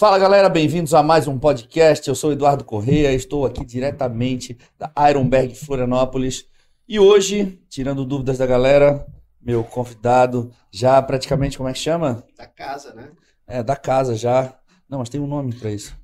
Fala 0.00 0.18
galera, 0.18 0.48
bem-vindos 0.48 0.94
a 0.94 1.02
mais 1.02 1.28
um 1.28 1.38
podcast. 1.38 2.08
Eu 2.08 2.14
sou 2.14 2.32
Eduardo 2.32 2.64
Correia, 2.64 3.12
estou 3.12 3.44
aqui 3.44 3.66
diretamente 3.66 4.56
da 4.78 4.90
Ironberg 5.10 5.54
Florianópolis. 5.54 6.46
E 6.88 6.98
hoje, 6.98 7.60
tirando 7.68 8.06
dúvidas 8.06 8.38
da 8.38 8.46
galera, 8.46 9.06
meu 9.38 9.62
convidado 9.62 10.50
já 10.70 11.02
praticamente, 11.02 11.58
como 11.58 11.68
é 11.68 11.74
que 11.74 11.78
chama? 11.78 12.24
Da 12.34 12.46
casa, 12.46 12.94
né? 12.94 13.10
É, 13.46 13.62
da 13.62 13.76
casa 13.76 14.16
já. 14.16 14.54
Não, 14.88 15.00
mas 15.00 15.10
tem 15.10 15.20
um 15.20 15.26
nome 15.26 15.54
para 15.54 15.70
isso. 15.70 15.94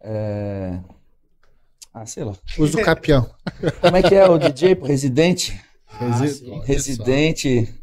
É... 0.00 0.78
Ah, 1.92 2.06
sei 2.06 2.22
lá. 2.22 2.34
Uso 2.56 2.76
do 2.76 2.84
capião. 2.84 3.28
Como 3.80 3.96
é 3.96 4.02
que 4.04 4.14
é 4.14 4.28
o 4.28 4.38
DJ? 4.38 4.74
Residente? 4.84 5.60
Ah, 5.88 6.16
Resi- 6.16 6.44
sim. 6.44 6.62
Residente 6.64 7.74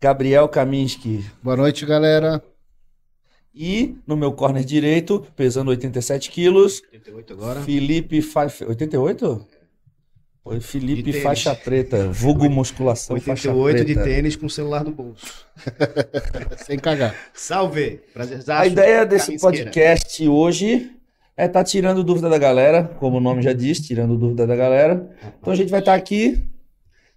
Gabriel 0.00 0.48
Kaminski. 0.48 1.28
Boa 1.42 1.56
noite, 1.56 1.84
galera. 1.84 2.40
E 3.54 3.96
no 4.06 4.16
meu 4.16 4.32
corner 4.32 4.64
direito, 4.64 5.24
pesando 5.36 5.68
87 5.68 6.30
quilos, 6.30 6.82
88 6.92 7.32
agora. 7.32 7.60
Felipe 7.62 8.20
Faixa. 8.20 8.66
88? 8.66 9.46
Foi 10.42 10.60
Felipe. 10.60 11.10
Faixa 11.22 11.54
Preta, 11.54 12.08
vulgo 12.10 12.50
musculação 12.50 13.18
faixa 13.18 13.50
88 13.50 13.84
de 13.86 13.94
preta. 13.94 14.08
tênis 14.08 14.36
com 14.36 14.44
o 14.44 14.50
celular 14.50 14.84
no 14.84 14.90
bolso. 14.90 15.46
Sem 16.66 16.78
cagar. 16.78 17.14
Salve! 17.32 18.00
Prazerzaço. 18.12 18.62
A 18.62 18.66
ideia 18.66 19.06
desse 19.06 19.38
podcast 19.38 20.28
hoje 20.28 20.90
é 21.34 21.46
estar 21.46 21.64
tirando 21.64 22.04
dúvida 22.04 22.28
da 22.28 22.36
galera, 22.36 22.84
como 22.98 23.16
o 23.16 23.20
nome 23.20 23.40
já 23.40 23.54
diz, 23.54 23.80
tirando 23.80 24.18
dúvida 24.18 24.46
da 24.46 24.54
galera. 24.54 25.08
Então 25.40 25.52
a 25.52 25.56
gente 25.56 25.70
vai 25.70 25.80
estar 25.80 25.94
aqui 25.94 26.44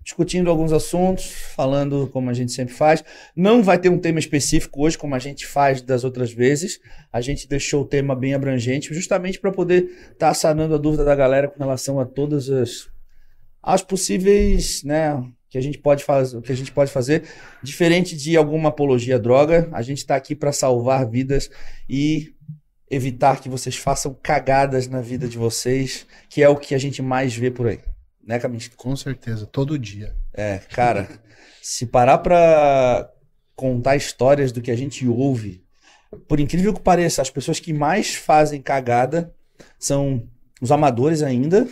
discutindo 0.08 0.50
alguns 0.50 0.72
assuntos, 0.72 1.26
falando 1.54 2.08
como 2.14 2.30
a 2.30 2.34
gente 2.34 2.54
sempre 2.54 2.74
faz. 2.74 3.04
Não 3.36 3.62
vai 3.62 3.78
ter 3.78 3.90
um 3.90 4.00
tema 4.00 4.20
específico 4.20 4.86
hoje, 4.86 4.98
como 4.98 5.14
a 5.14 5.20
gente 5.20 5.46
faz 5.46 5.82
das 5.82 6.06
outras 6.06 6.32
vezes. 6.32 6.80
A 7.12 7.20
gente 7.20 7.46
deixou 7.46 7.82
o 7.82 7.86
tema 7.86 8.16
bem 8.16 8.34
abrangente, 8.34 8.94
justamente 8.94 9.38
para 9.38 9.52
poder 9.52 9.90
estar 10.14 10.34
sanando 10.34 10.76
a 10.76 10.78
dúvida 10.78 11.04
da 11.04 11.14
galera 11.14 11.50
com 11.50 11.60
relação 11.60 12.00
a 12.00 12.06
todas 12.06 12.50
as 12.50 12.88
as 13.62 13.82
possíveis, 13.82 14.82
né, 14.86 15.22
que 15.50 15.58
a 15.58 15.62
gente 15.62 15.78
pode 15.78 16.06
que 16.42 16.52
a 16.54 16.56
gente 16.56 16.72
pode 16.72 16.90
fazer, 16.90 17.24
diferente 17.62 18.16
de 18.16 18.38
alguma 18.38 18.70
apologia 18.70 19.16
à 19.16 19.20
droga, 19.20 19.68
a 19.74 19.82
gente 19.82 19.98
está 19.98 20.16
aqui 20.16 20.34
para 20.34 20.54
salvar 20.54 21.06
vidas 21.10 21.50
e 21.90 22.34
evitar 22.90 23.42
que 23.42 23.50
vocês 23.50 23.76
façam 23.76 24.18
cagadas 24.24 24.88
na 24.88 25.02
vida 25.02 25.28
de 25.28 25.38
vocês, 25.38 26.08
que 26.30 26.42
é 26.42 26.48
o 26.48 26.56
que 26.56 26.74
a 26.74 26.78
gente 26.78 27.02
mais 27.02 27.36
vê 27.36 27.52
por 27.52 27.68
aí. 27.68 27.80
Né, 28.28 28.38
Caminho? 28.40 28.62
Com 28.76 28.94
certeza, 28.94 29.46
todo 29.46 29.80
dia. 29.80 30.14
É, 30.34 30.58
cara, 30.70 31.08
se 31.64 31.86
parar 31.86 32.18
pra 32.18 33.10
contar 33.56 33.96
histórias 33.96 34.52
do 34.52 34.62
que 34.62 34.70
a 34.70 34.76
gente 34.76 35.08
ouve, 35.08 35.64
por 36.28 36.38
incrível 36.38 36.74
que 36.74 36.82
pareça, 36.82 37.22
as 37.22 37.30
pessoas 37.30 37.58
que 37.58 37.72
mais 37.72 38.16
fazem 38.16 38.62
cagada 38.62 39.34
são 39.80 40.28
os 40.62 40.74
amadores 40.74 41.24
ainda 41.24 41.68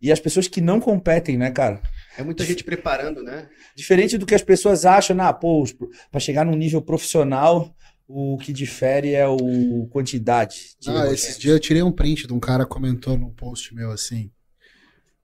e 0.00 0.10
as 0.10 0.18
pessoas 0.18 0.48
que 0.48 0.60
não 0.60 0.80
competem, 0.80 1.38
né, 1.38 1.52
cara? 1.52 1.80
É 2.18 2.24
muita 2.24 2.44
gente 2.44 2.64
preparando, 2.64 3.22
né? 3.22 3.48
Diferente 3.76 4.18
do 4.18 4.26
que 4.26 4.34
as 4.34 4.42
pessoas 4.42 4.84
acham, 4.84 5.16
ah, 5.20 5.32
pô, 5.32 5.64
pra 6.10 6.18
chegar 6.18 6.44
num 6.44 6.56
nível 6.56 6.82
profissional, 6.82 7.74
o 8.08 8.36
que 8.38 8.52
difere 8.52 9.14
é 9.14 9.26
o 9.26 9.86
quantidade. 9.92 10.76
de 10.80 10.90
Ah, 10.90 11.12
esses 11.12 11.38
dias 11.38 11.54
eu 11.54 11.60
tirei 11.60 11.82
um 11.82 11.92
print 11.92 12.26
de 12.26 12.32
um 12.32 12.40
cara 12.40 12.66
comentou 12.66 13.16
num 13.16 13.30
post 13.30 13.72
meu 13.72 13.92
assim 13.92 14.32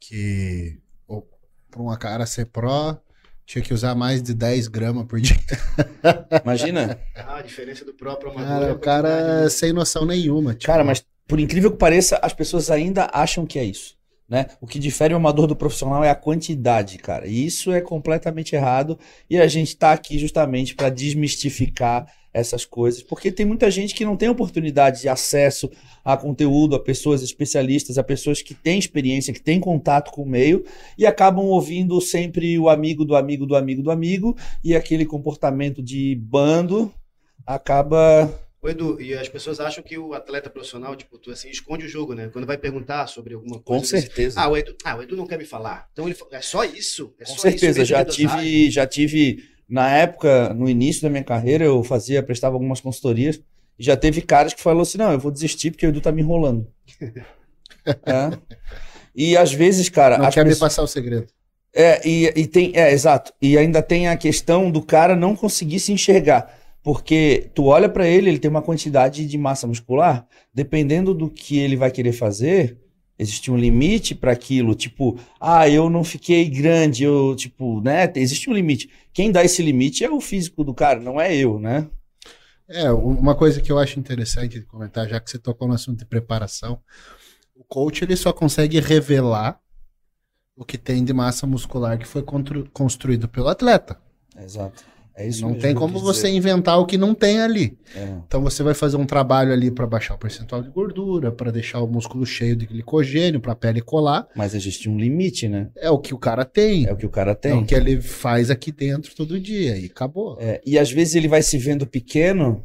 que 0.00 0.78
pra 1.70 1.82
uma 1.82 1.96
cara 1.96 2.26
ser 2.26 2.46
pró 2.46 2.98
tinha 3.46 3.62
que 3.62 3.72
usar 3.72 3.94
mais 3.94 4.22
de 4.22 4.34
10 4.34 4.68
gramas 4.68 5.06
por 5.06 5.18
dia. 5.18 5.36
Imagina? 6.44 7.00
Ah, 7.16 7.36
a 7.36 7.42
diferença 7.42 7.82
do 7.82 7.94
próprio 7.94 8.30
amador. 8.30 8.48
Cara, 8.48 8.66
é 8.66 8.72
o 8.72 8.78
cara 8.78 9.42
né? 9.44 9.48
sem 9.48 9.72
noção 9.72 10.04
nenhuma. 10.04 10.52
tipo, 10.52 10.66
Cara, 10.66 10.84
mas 10.84 11.02
por 11.26 11.40
incrível 11.40 11.70
que 11.70 11.78
pareça, 11.78 12.18
as 12.22 12.34
pessoas 12.34 12.70
ainda 12.70 13.08
acham 13.12 13.46
que 13.46 13.58
é 13.58 13.64
isso. 13.64 13.96
Né? 14.28 14.48
O 14.60 14.66
que 14.66 14.78
difere 14.78 15.14
o 15.14 15.16
amador 15.16 15.46
do 15.46 15.56
profissional 15.56 16.04
é 16.04 16.10
a 16.10 16.14
quantidade, 16.14 16.98
cara. 16.98 17.26
E 17.26 17.46
isso 17.46 17.72
é 17.72 17.80
completamente 17.80 18.54
errado. 18.54 18.98
E 19.30 19.38
a 19.38 19.46
gente 19.46 19.74
tá 19.74 19.92
aqui 19.92 20.18
justamente 20.18 20.74
para 20.74 20.90
desmistificar 20.90 22.06
essas 22.32 22.64
coisas, 22.64 23.02
porque 23.02 23.32
tem 23.32 23.46
muita 23.46 23.70
gente 23.70 23.94
que 23.94 24.04
não 24.04 24.16
tem 24.16 24.28
oportunidade 24.28 25.00
de 25.00 25.08
acesso 25.08 25.70
a 26.04 26.16
conteúdo, 26.16 26.76
a 26.76 26.80
pessoas 26.80 27.22
especialistas, 27.22 27.98
a 27.98 28.02
pessoas 28.02 28.42
que 28.42 28.54
têm 28.54 28.78
experiência, 28.78 29.32
que 29.32 29.40
têm 29.40 29.58
contato 29.58 30.10
com 30.10 30.22
o 30.22 30.28
meio 30.28 30.64
e 30.96 31.06
acabam 31.06 31.46
ouvindo 31.46 32.00
sempre 32.00 32.58
o 32.58 32.68
amigo 32.68 33.04
do 33.04 33.16
amigo 33.16 33.46
do 33.46 33.56
amigo 33.56 33.82
do 33.82 33.90
amigo 33.90 34.36
e 34.62 34.74
aquele 34.74 35.06
comportamento 35.06 35.82
de 35.82 36.14
bando 36.16 36.92
acaba 37.46 38.30
Ô, 38.60 38.68
Edu, 38.68 39.00
e 39.00 39.14
as 39.14 39.28
pessoas 39.28 39.60
acham 39.60 39.84
que 39.84 39.96
o 39.96 40.12
atleta 40.14 40.50
profissional, 40.50 40.96
tipo, 40.96 41.16
tu 41.16 41.30
assim, 41.30 41.48
esconde 41.48 41.86
o 41.86 41.88
jogo, 41.88 42.12
né? 42.12 42.28
Quando 42.32 42.44
vai 42.44 42.58
perguntar 42.58 43.06
sobre 43.06 43.34
alguma 43.34 43.60
coisa. 43.60 43.80
com 43.80 43.86
certeza. 43.86 44.40
Ah, 44.40 44.48
o 44.48 44.56
Edu, 44.56 44.76
ah, 44.84 44.96
o 44.96 45.02
Edu 45.02 45.16
não 45.16 45.28
quer 45.28 45.38
me 45.38 45.44
falar. 45.44 45.88
Então 45.92 46.08
ele 46.08 46.16
é 46.32 46.40
só 46.40 46.64
isso? 46.64 47.14
É 47.20 47.24
Com 47.24 47.34
só 47.34 47.42
certeza, 47.42 47.82
isso 47.82 47.90
já 47.90 48.04
tive, 48.04 48.68
já 48.68 48.84
tive, 48.84 49.44
na 49.68 49.90
época, 49.90 50.52
no 50.54 50.68
início 50.68 51.02
da 51.02 51.10
minha 51.10 51.24
carreira, 51.24 51.64
eu 51.64 51.82
fazia, 51.84 52.22
prestava 52.22 52.54
algumas 52.56 52.80
consultorias, 52.80 53.40
e 53.78 53.84
já 53.84 53.96
teve 53.96 54.22
caras 54.22 54.54
que 54.54 54.60
falou 54.62 54.82
assim, 54.82 54.98
não, 54.98 55.12
eu 55.12 55.18
vou 55.18 55.30
desistir 55.30 55.70
porque 55.70 55.86
o 55.86 55.90
Edu 55.90 56.00
tá 56.00 56.10
me 56.12 56.22
enrolando. 56.22 56.66
É. 58.04 58.38
E 59.14 59.36
às 59.36 59.52
vezes, 59.52 59.88
cara, 59.88 60.18
não 60.18 60.30
quer 60.30 60.44
me 60.44 60.50
pessoas- 60.50 60.72
passar 60.72 60.82
o 60.82 60.86
segredo. 60.86 61.26
é, 61.74 62.06
e, 62.06 62.26
e 62.36 62.46
tem, 62.46 62.72
é, 62.74 62.92
exato. 62.92 63.32
E 63.40 63.56
ainda 63.56 63.80
tem 63.82 64.08
a 64.08 64.16
questão 64.16 64.70
do 64.70 64.82
cara 64.82 65.16
não 65.16 65.34
conseguir 65.34 65.80
se 65.80 65.92
enxergar. 65.92 66.54
Porque 66.82 67.50
tu 67.54 67.64
olha 67.66 67.88
pra 67.88 68.06
ele, 68.06 68.28
ele 68.28 68.38
tem 68.38 68.50
uma 68.50 68.62
quantidade 68.62 69.26
de 69.26 69.38
massa 69.38 69.66
muscular, 69.66 70.26
dependendo 70.52 71.14
do 71.14 71.28
que 71.30 71.58
ele 71.58 71.76
vai 71.76 71.90
querer 71.90 72.12
fazer, 72.12 72.76
existe 73.18 73.50
um 73.50 73.56
limite 73.56 74.14
pra 74.14 74.32
aquilo. 74.32 74.74
Tipo, 74.74 75.18
ah, 75.40 75.68
eu 75.68 75.90
não 75.90 76.04
fiquei 76.04 76.48
grande, 76.48 77.04
eu, 77.04 77.34
tipo, 77.34 77.80
né? 77.80 78.10
Existe 78.14 78.48
um 78.48 78.52
limite. 78.52 78.90
Quem 79.12 79.32
dá 79.32 79.44
esse 79.44 79.62
limite 79.62 80.04
é 80.04 80.10
o 80.10 80.20
físico 80.20 80.62
do 80.62 80.72
cara, 80.72 81.00
não 81.00 81.20
é 81.20 81.34
eu, 81.34 81.58
né? 81.58 81.88
É, 82.68 82.90
uma 82.92 83.34
coisa 83.34 83.60
que 83.60 83.72
eu 83.72 83.78
acho 83.78 83.98
interessante 83.98 84.60
de 84.60 84.66
comentar, 84.66 85.08
já 85.08 85.18
que 85.18 85.30
você 85.30 85.38
tocou 85.38 85.66
no 85.66 85.74
assunto 85.74 85.98
de 85.98 86.04
preparação, 86.04 86.80
o 87.56 87.64
coach 87.64 88.04
ele 88.04 88.14
só 88.14 88.32
consegue 88.32 88.78
revelar 88.78 89.58
o 90.54 90.64
que 90.64 90.76
tem 90.76 91.02
de 91.02 91.12
massa 91.12 91.46
muscular 91.46 91.98
que 91.98 92.06
foi 92.06 92.22
construído 92.72 93.26
pelo 93.26 93.48
atleta. 93.48 93.98
Exato. 94.36 94.84
É 95.18 95.28
não 95.40 95.54
tem 95.54 95.74
como 95.74 95.98
você 95.98 96.28
inventar 96.28 96.78
o 96.78 96.86
que 96.86 96.96
não 96.96 97.12
tem 97.12 97.40
ali. 97.40 97.76
É. 97.94 98.08
Então 98.26 98.40
você 98.40 98.62
vai 98.62 98.72
fazer 98.72 98.96
um 98.96 99.04
trabalho 99.04 99.52
ali 99.52 99.68
para 99.70 99.86
baixar 99.86 100.14
o 100.14 100.18
percentual 100.18 100.62
de 100.62 100.70
gordura, 100.70 101.32
para 101.32 101.50
deixar 101.50 101.80
o 101.80 101.88
músculo 101.88 102.24
cheio 102.24 102.54
de 102.54 102.66
glicogênio, 102.66 103.40
para 103.40 103.52
a 103.52 103.56
pele 103.56 103.80
colar. 103.80 104.28
Mas 104.36 104.54
existe 104.54 104.88
um 104.88 104.96
limite, 104.96 105.48
né? 105.48 105.68
É 105.76 105.90
o 105.90 105.98
que 105.98 106.14
o 106.14 106.18
cara 106.18 106.44
tem. 106.44 106.86
É 106.86 106.92
o 106.92 106.96
que 106.96 107.06
o 107.06 107.10
cara 107.10 107.32
É 107.32 107.34
tem. 107.34 107.52
o 107.52 107.66
que 107.66 107.74
ele 107.74 108.00
faz 108.00 108.48
aqui 108.48 108.70
dentro 108.70 109.12
todo 109.16 109.40
dia 109.40 109.76
e 109.76 109.86
acabou. 109.86 110.36
É, 110.40 110.60
e 110.64 110.78
às 110.78 110.90
vezes 110.92 111.16
ele 111.16 111.26
vai 111.26 111.42
se 111.42 111.58
vendo 111.58 111.84
pequeno 111.86 112.62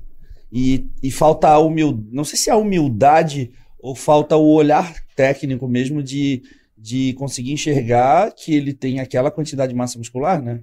e, 0.52 0.86
e 1.02 1.10
falta 1.10 1.48
a 1.50 1.58
humildade. 1.58 2.08
Não 2.12 2.24
sei 2.24 2.38
se 2.38 2.50
é 2.52 2.54
a 2.54 2.58
humildade 2.58 3.52
ou 3.80 3.96
falta 3.96 4.38
o 4.38 4.54
olhar 4.54 4.94
técnico 5.16 5.68
mesmo 5.68 6.04
de, 6.04 6.44
de 6.78 7.14
conseguir 7.14 7.52
enxergar 7.52 8.32
que 8.32 8.54
ele 8.54 8.74
tem 8.74 9.00
aquela 9.00 9.32
quantidade 9.32 9.72
de 9.72 9.78
massa 9.78 9.98
muscular, 9.98 10.42
né? 10.42 10.62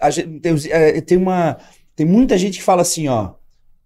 É, 0.00 0.10
gente- 0.10 0.40
tem, 0.40 0.54
é, 0.70 1.00
tem 1.00 1.18
uma. 1.18 1.58
Tem 1.96 2.06
muita 2.06 2.38
gente 2.38 2.58
que 2.58 2.64
fala 2.64 2.82
assim, 2.82 3.08
ó. 3.08 3.34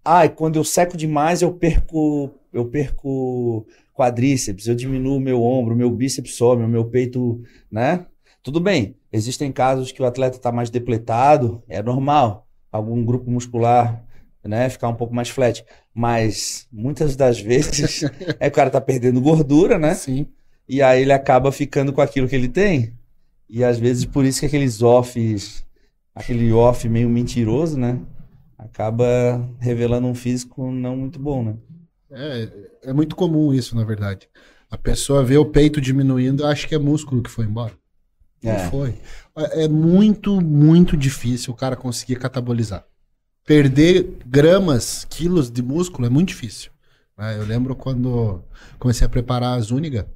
Ah, 0.05 0.27
quando 0.29 0.57
eu 0.57 0.63
seco 0.63 0.95
demais, 0.95 1.41
eu 1.41 1.51
perco. 1.53 2.29
Eu 2.51 2.65
perco 2.65 3.65
quadríceps, 3.93 4.67
eu 4.67 4.75
diminuo 4.75 5.17
o 5.17 5.19
meu 5.19 5.41
ombro, 5.41 5.75
meu 5.75 5.89
bíceps 5.89 6.35
some, 6.35 6.63
o 6.63 6.67
meu 6.67 6.85
peito, 6.85 7.41
né? 7.71 8.05
Tudo 8.41 8.59
bem, 8.59 8.95
existem 9.11 9.51
casos 9.51 9.91
que 9.91 10.01
o 10.01 10.05
atleta 10.05 10.37
está 10.37 10.51
mais 10.51 10.69
depletado, 10.69 11.63
é 11.69 11.81
normal. 11.81 12.47
Algum 12.71 13.03
grupo 13.05 13.29
muscular, 13.29 14.03
né, 14.43 14.67
ficar 14.69 14.89
um 14.89 14.95
pouco 14.95 15.13
mais 15.13 15.29
flat. 15.29 15.63
Mas 15.93 16.67
muitas 16.71 17.15
das 17.15 17.39
vezes 17.39 18.01
é 18.39 18.47
o 18.47 18.51
cara 18.51 18.69
tá 18.69 18.81
perdendo 18.81 19.21
gordura, 19.21 19.77
né? 19.77 19.93
Sim. 19.93 20.25
E 20.67 20.81
aí 20.81 21.01
ele 21.03 21.13
acaba 21.13 21.51
ficando 21.51 21.93
com 21.93 22.01
aquilo 22.01 22.27
que 22.27 22.35
ele 22.35 22.49
tem. 22.49 22.93
E 23.49 23.63
às 23.63 23.77
vezes 23.77 24.05
por 24.05 24.25
isso 24.25 24.39
que 24.39 24.47
aqueles 24.47 24.81
offs, 24.81 25.63
aquele 26.15 26.51
off 26.53 26.87
meio 26.87 27.09
mentiroso, 27.09 27.77
né? 27.77 27.99
Acaba 28.57 29.49
revelando 29.59 30.07
um 30.07 30.15
físico 30.15 30.71
não 30.71 30.95
muito 30.95 31.19
bom, 31.19 31.43
né? 31.43 31.55
É, 32.11 32.49
é 32.89 32.93
muito 32.93 33.15
comum 33.15 33.53
isso, 33.53 33.75
na 33.75 33.83
verdade. 33.83 34.29
A 34.69 34.77
pessoa 34.77 35.23
vê 35.23 35.37
o 35.37 35.45
peito 35.45 35.81
diminuindo, 35.81 36.45
acha 36.45 36.67
que 36.67 36.75
é 36.75 36.79
músculo 36.79 37.21
que 37.21 37.29
foi 37.29 37.45
embora. 37.45 37.73
Não 38.41 38.51
É. 38.51 38.69
foi. 38.69 38.95
É 39.53 39.67
muito, 39.67 40.39
muito 40.41 40.95
difícil 40.97 41.53
o 41.53 41.55
cara 41.55 41.75
conseguir 41.75 42.17
catabolizar. 42.17 42.85
Perder 43.45 44.17
gramas, 44.25 45.05
quilos 45.09 45.49
de 45.51 45.61
músculo 45.61 46.07
é 46.07 46.09
muito 46.09 46.29
difícil. 46.29 46.71
né? 47.17 47.37
Eu 47.37 47.45
lembro 47.45 47.75
quando 47.75 48.43
comecei 48.79 49.05
a 49.05 49.09
preparar 49.09 49.57
a 49.57 49.61
Zúñiga, 49.61 50.07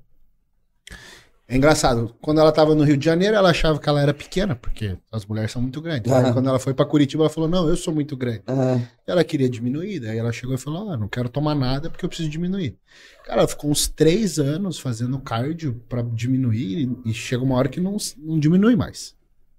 É 1.50 1.56
engraçado, 1.56 2.14
quando 2.22 2.42
ela 2.42 2.52
tava 2.52 2.76
no 2.76 2.84
Rio 2.84 2.98
de 2.98 3.06
Janeiro, 3.06 3.34
ela 3.34 3.52
achava 3.52 3.80
que 3.80 3.88
ela 3.88 4.02
era 4.02 4.14
pequena, 4.14 4.54
porque 4.54 4.98
as 5.10 5.26
mulheres 5.26 5.50
são 5.50 5.62
muito 5.62 5.80
grandes. 5.82 6.12
Aí, 6.12 6.24
Aham. 6.26 6.34
quando 6.34 6.50
ela 6.50 6.60
foi 6.60 6.74
pra 6.74 6.86
Curitiba, 6.86 7.24
ela 7.24 7.30
falou: 7.30 7.48
Não, 7.50 7.70
eu 7.70 7.78
sou 7.78 7.94
muito 7.94 8.18
grande. 8.18 8.44
Ah, 8.48 8.82
Ela 9.06 9.24
queria 9.24 9.50
diminuir, 9.50 10.02
daí 10.02 10.18
ela 10.18 10.34
chegou 10.34 10.56
e 10.56 10.58
falou: 10.58 10.90
Ah, 10.92 10.98
não 10.98 11.08
quero 11.08 11.30
tomar 11.30 11.56
nada 11.56 11.90
porque 11.90 12.04
eu 12.04 12.10
preciso 12.10 12.30
diminuir. 12.30 12.78
Cara, 13.26 13.40
ela 13.42 13.48
ficou 13.48 13.72
uns 13.72 13.88
três 13.88 14.38
anos 14.40 14.78
fazendo 14.78 15.18
cardio 15.20 15.82
pra 15.88 16.02
diminuir 16.02 16.90
e, 17.06 17.10
e 17.12 17.14
chega 17.14 17.42
uma 17.44 17.56
hora 17.56 17.70
que 17.70 17.80
não, 17.80 17.96
não 18.18 18.38
diminui 18.38 18.76
mais. 18.76 19.16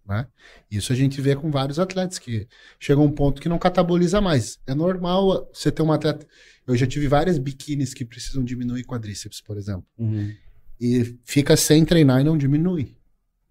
Né? 0.07 0.27
Isso 0.71 0.93
a 0.93 0.97
gente 0.97 1.21
vê 1.23 1.37
com 1.37 1.51
vários 1.51 1.79
atletas 1.79 2.19
que 2.19 2.47
chega 2.79 3.01
um 3.01 3.11
ponto 3.11 3.41
que 3.41 3.49
não 3.49 3.59
cataboliza 3.59 4.21
mais. 4.21 4.59
É 4.67 4.75
normal 4.75 5.49
você 5.53 5.71
ter 5.73 5.83
um 5.83 5.93
atleta. 5.93 6.27
Eu 6.67 6.77
já 6.77 6.87
tive 6.87 7.09
várias 7.09 7.39
biquínis 7.39 7.95
que 7.95 8.05
precisam 8.05 8.45
diminuir 8.45 8.85
quadríceps, 8.85 9.41
por 9.41 9.57
exemplo. 9.57 9.85
uhum, 9.99 10.31
E 10.81 11.17
fica 11.25 11.57
sem 11.57 11.85
treinar 11.85 12.21
e 12.21 12.25
não 12.25 12.39
diminui. 12.39 12.97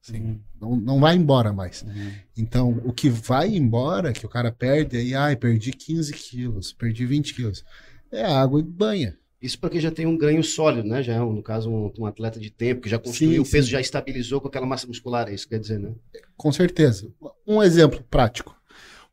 Assim, 0.01 0.21
uhum, 0.21 0.39
não, 0.59 0.75
não 0.75 0.99
vai 0.99 1.15
embora 1.15 1.51
mais. 1.51 1.83
uhum. 1.83 2.11
Então, 2.37 2.81
o 2.85 2.93
que 2.93 3.09
vai 3.09 3.55
embora, 3.55 4.13
que 4.13 4.25
o 4.25 4.29
cara 4.29 4.51
perde, 4.51 4.97
aí, 4.97 5.13
ai, 5.13 5.35
perdi 5.35 5.71
15 5.71 6.13
quilos, 6.13 6.71
perdi 6.71 7.05
20 7.05 7.33
quilos, 7.33 7.63
é 8.11 8.23
água 8.23 8.59
e 8.59 8.63
banha. 8.63 9.17
Isso 9.41 9.59
porque 9.59 9.79
já 9.79 9.91
tem 9.91 10.05
um 10.05 10.17
ganho 10.17 10.43
sólido, 10.43 10.87
né? 10.87 11.03
Já 11.03 11.13
é, 11.13 11.21
um, 11.21 11.33
no 11.33 11.43
caso, 11.43 11.69
um, 11.69 11.91
um 11.99 12.05
atleta 12.05 12.39
de 12.39 12.49
tempo 12.49 12.81
que 12.81 12.89
já 12.89 12.97
construiu, 12.97 13.43
Sim, 13.43 13.49
o 13.49 13.51
peso 13.51 13.67
sim. 13.67 13.71
já 13.73 13.81
estabilizou 13.81 14.41
com 14.41 14.47
aquela 14.47 14.65
massa 14.65 14.87
muscular, 14.87 15.27
é 15.27 15.33
isso 15.33 15.43
que 15.43 15.51
quer 15.51 15.59
dizer, 15.59 15.79
né? 15.79 15.93
Com 16.35 16.51
certeza. 16.51 17.11
Um 17.45 17.61
exemplo 17.61 18.03
prático. 18.09 18.55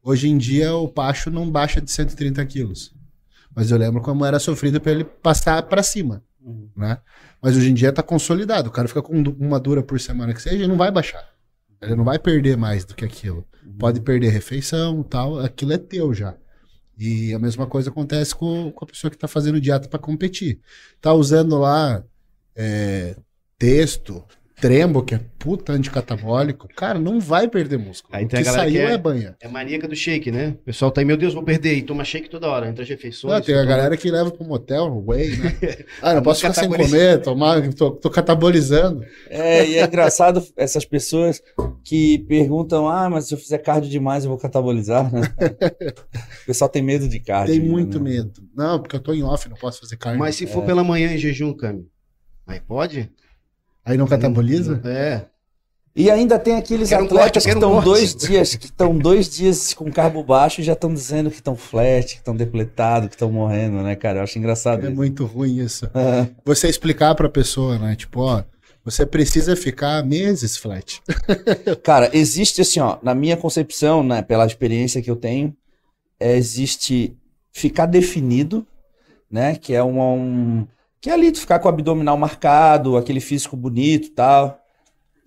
Hoje 0.03 0.29
em 0.29 0.39
dia, 0.39 0.75
o 0.75 0.89
Pacho 0.89 1.31
não 1.31 1.51
baixa 1.51 1.81
de 1.81 1.91
130 1.91 2.45
quilos. 2.47 2.95
Mas 3.55 3.71
eu 3.71 3.79
lembro 3.79 4.01
como 4.01 4.25
era 4.25 4.39
sofrido 4.39 4.81
para 4.81 4.93
ele 4.93 5.05
passar 5.05 5.63
para 5.63 5.83
cima, 5.83 6.23
Uhum. 6.45 6.69
né? 6.77 6.99
Mas 7.41 7.57
hoje 7.57 7.71
em 7.71 7.75
dia 7.75 7.93
tá 7.93 8.03
consolidado. 8.03 8.69
O 8.69 8.73
cara 8.73 8.87
fica 8.87 9.03
com 9.03 9.17
uma 9.17 9.59
dura 9.59 9.83
por 9.83 9.99
semana 9.99 10.35
que 10.35 10.43
seja 10.43 10.65
e 10.65 10.69
não 10.69 10.77
vai 10.77 10.91
baixar. 10.91 11.27
Ele 11.81 11.95
não 11.95 12.05
vai 12.05 12.19
perder 12.19 12.57
mais 12.57 12.85
do 12.85 12.95
que 12.95 13.05
aquilo. 13.05 13.47
Pode 13.79 14.01
perder 14.01 14.29
refeição 14.29 15.03
tal, 15.03 15.39
aquilo 15.41 15.73
é 15.73 15.79
teu 15.79 16.13
já. 16.13 16.35
E 16.99 17.35
a 17.35 17.39
mesma 17.39 17.67
coisa 17.67 17.91
acontece 17.91 18.35
com, 18.35 18.71
com 18.71 18.85
a 18.85 18.89
pessoa 18.89 19.11
que 19.11 19.19
tá 19.19 19.27
fazendo 19.27 19.61
dieta 19.61 19.89
para 19.89 19.99
competir. 19.99 20.61
Tá 21.01 21.13
usando 21.13 21.59
lá 21.59 22.05
é, 22.55 23.17
texto, 23.59 24.25
trembo, 24.65 25.03
que 25.03 25.15
é 25.15 25.21
puta 25.39 25.73
anticatabólico. 25.75 26.67
Cara, 26.75 26.99
não 26.99 27.21
vai 27.21 27.47
perder 27.47 27.79
músculo. 27.79 28.17
Aí 28.17 28.25
o 28.25 28.29
tem 28.29 28.41
a 28.41 28.43
que 28.43 28.47
galera 28.47 28.63
saiu 28.65 28.73
que 28.73 28.79
é- 28.91 28.95
é 28.95 28.99
banha. 28.99 29.37
É 29.43 29.47
maníaca 29.47 29.87
do 29.87 29.95
shake, 29.95 30.31
né? 30.31 30.57
O 30.61 30.65
pessoal 30.65 30.91
tá 30.91 31.03
aí, 31.03 31.05
meu 31.05 31.19
Deus, 31.19 31.35
vou 31.35 31.43
perder, 31.43 31.75
e 31.75 31.83
toma 31.83 32.03
shake 32.03 32.31
toda 32.31 32.49
hora, 32.49 32.67
entre 32.67 32.83
as 32.83 32.89
refeições. 32.89 33.31
Não, 33.35 33.41
tem 33.43 33.55
a 33.55 33.59
toma- 33.59 33.69
galera 33.69 33.95
que 33.95 34.11
leva 34.11 34.31
pro 34.31 34.43
motel, 34.43 35.05
whey, 35.07 35.37
né? 35.37 35.45
Ah, 36.01 36.15
não 36.15 36.23
posso 36.23 36.41
ficar 36.41 36.55
sem 36.55 36.71
comer, 36.71 37.21
tomar, 37.21 37.75
tô, 37.75 37.91
tô 37.91 38.09
catabolizando. 38.09 39.05
É, 39.29 39.67
e 39.67 39.77
é 39.77 39.85
engraçado 39.85 40.43
essas 40.57 40.87
pessoas 40.87 41.43
que 41.85 42.21
perguntam: 42.21 42.89
ah, 42.89 43.11
mas 43.11 43.29
se 43.29 43.35
eu 43.35 43.39
fizer 43.39 43.59
cardio 43.59 43.91
demais 43.91 44.25
eu 44.25 44.31
vou 44.31 44.39
catabolizar, 44.39 45.13
né? 45.13 45.21
O 46.45 46.47
pessoal 46.47 46.69
tem 46.71 46.83
medo 46.83 47.09
de 47.09 47.21
cardio. 47.21 47.53
Tem 47.55 47.61
ainda, 47.63 47.73
muito 47.73 47.99
né? 47.99 48.11
medo. 48.11 48.33
Não, 48.57 48.79
porque 48.81 48.97
eu 48.97 49.01
tô 49.01 49.13
em 49.13 49.23
off, 49.23 49.49
não 49.49 49.57
posso 49.57 49.81
fazer 49.81 49.97
carne. 49.97 50.19
Mas 50.19 50.37
se 50.37 50.47
for 50.47 50.65
pela 50.65 50.83
manhã 50.85 51.13
em 51.13 51.19
jejum, 51.19 51.53
Cami, 51.55 51.87
aí 52.47 52.61
pode? 52.61 53.11
Aí 53.85 53.97
não 53.97 54.07
cataboliza? 54.07 54.81
É. 54.85 55.23
E 55.97 56.11
ainda 56.11 56.39
tem 56.41 56.57
aqueles 56.57 56.89
Quero 56.89 57.03
um 57.03 57.07
atletas 57.07 57.45
corte, 57.45 57.45
que 57.45 57.51
um 57.55 57.71
estão 57.71 57.81
dois 57.81 58.15
dias, 58.17 58.57
que 58.57 58.65
estão 58.67 58.99
dois 58.99 59.29
dias 59.29 59.73
com 59.75 59.93
carbo 59.93 60.25
baixo 60.25 60.61
e 60.61 60.65
já 60.65 60.73
estão 60.73 60.93
dizendo 60.93 61.31
que 61.31 61.37
estão 61.37 61.55
flat, 61.55 62.15
que 62.15 62.19
estão 62.19 62.35
depletados, 62.35 63.09
que 63.09 63.15
estão 63.15 63.31
morrendo, 63.31 63.81
né, 63.81 63.95
cara? 63.95 64.19
Eu 64.19 64.25
acho 64.25 64.37
engraçado 64.39 64.81
É 64.85 64.89
isso. 64.89 64.97
muito 64.97 65.25
ruim 65.25 65.59
isso. 65.61 65.89
Ah, 65.95 66.27
Você 66.45 66.69
explicar 66.69 67.15
pra 67.15 67.29
pessoa, 67.29 67.79
né? 67.79 67.95
Tipo, 67.95 68.23
ó, 68.23 68.43
você 68.85 69.07
precisa 69.07 69.55
ficar 69.55 70.05
meses 70.05 70.57
flat. 70.57 71.01
Cara, 71.85 72.11
existe 72.13 72.61
assim, 72.61 72.81
ó, 72.81 72.99
na 73.03 73.15
minha 73.15 73.37
concepção, 73.37 74.03
né, 74.03 74.21
pela 74.21 74.45
experiência 74.47 75.01
que 75.01 75.11
eu 75.11 75.17
tenho, 75.17 75.57
é, 76.19 76.37
existe 76.37 77.17
ficar 77.53 77.87
definido, 77.87 78.67
né, 79.31 79.55
que 79.57 79.73
é 79.75 79.83
um, 79.83 80.01
um- 80.03 80.67
que 81.05 81.11
é 81.11 81.13
ali 81.13 81.31
tu 81.31 81.39
ficar 81.39 81.59
com 81.59 81.67
o 81.67 81.71
abdominal 81.71 82.17
marcado, 82.17 82.97
aquele 82.97 83.21
físico 83.21 83.59
bonito, 83.59 84.07
e 84.07 84.11
tal. 84.13 84.59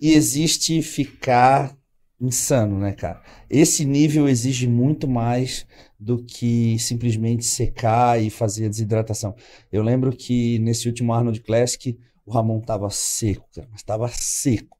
E 0.00 0.12
existe 0.12 0.82
ficar 0.82 1.72
insano, 2.20 2.80
né, 2.80 2.90
cara? 2.90 3.22
Esse 3.48 3.84
nível 3.84 4.28
exige 4.28 4.66
muito 4.66 5.06
mais 5.06 5.64
do 5.96 6.18
que 6.18 6.76
simplesmente 6.80 7.44
secar 7.44 8.20
e 8.20 8.28
fazer 8.28 8.66
a 8.66 8.68
desidratação. 8.68 9.36
Eu 9.70 9.84
lembro 9.84 10.10
que 10.10 10.58
nesse 10.58 10.88
último 10.88 11.12
Arnold 11.12 11.38
Classic 11.42 11.96
o 12.26 12.32
Ramon 12.32 12.58
tava 12.58 12.90
seco, 12.90 13.48
cara, 13.54 13.68
mas 13.70 13.84
tava 13.84 14.08
seco. 14.08 14.76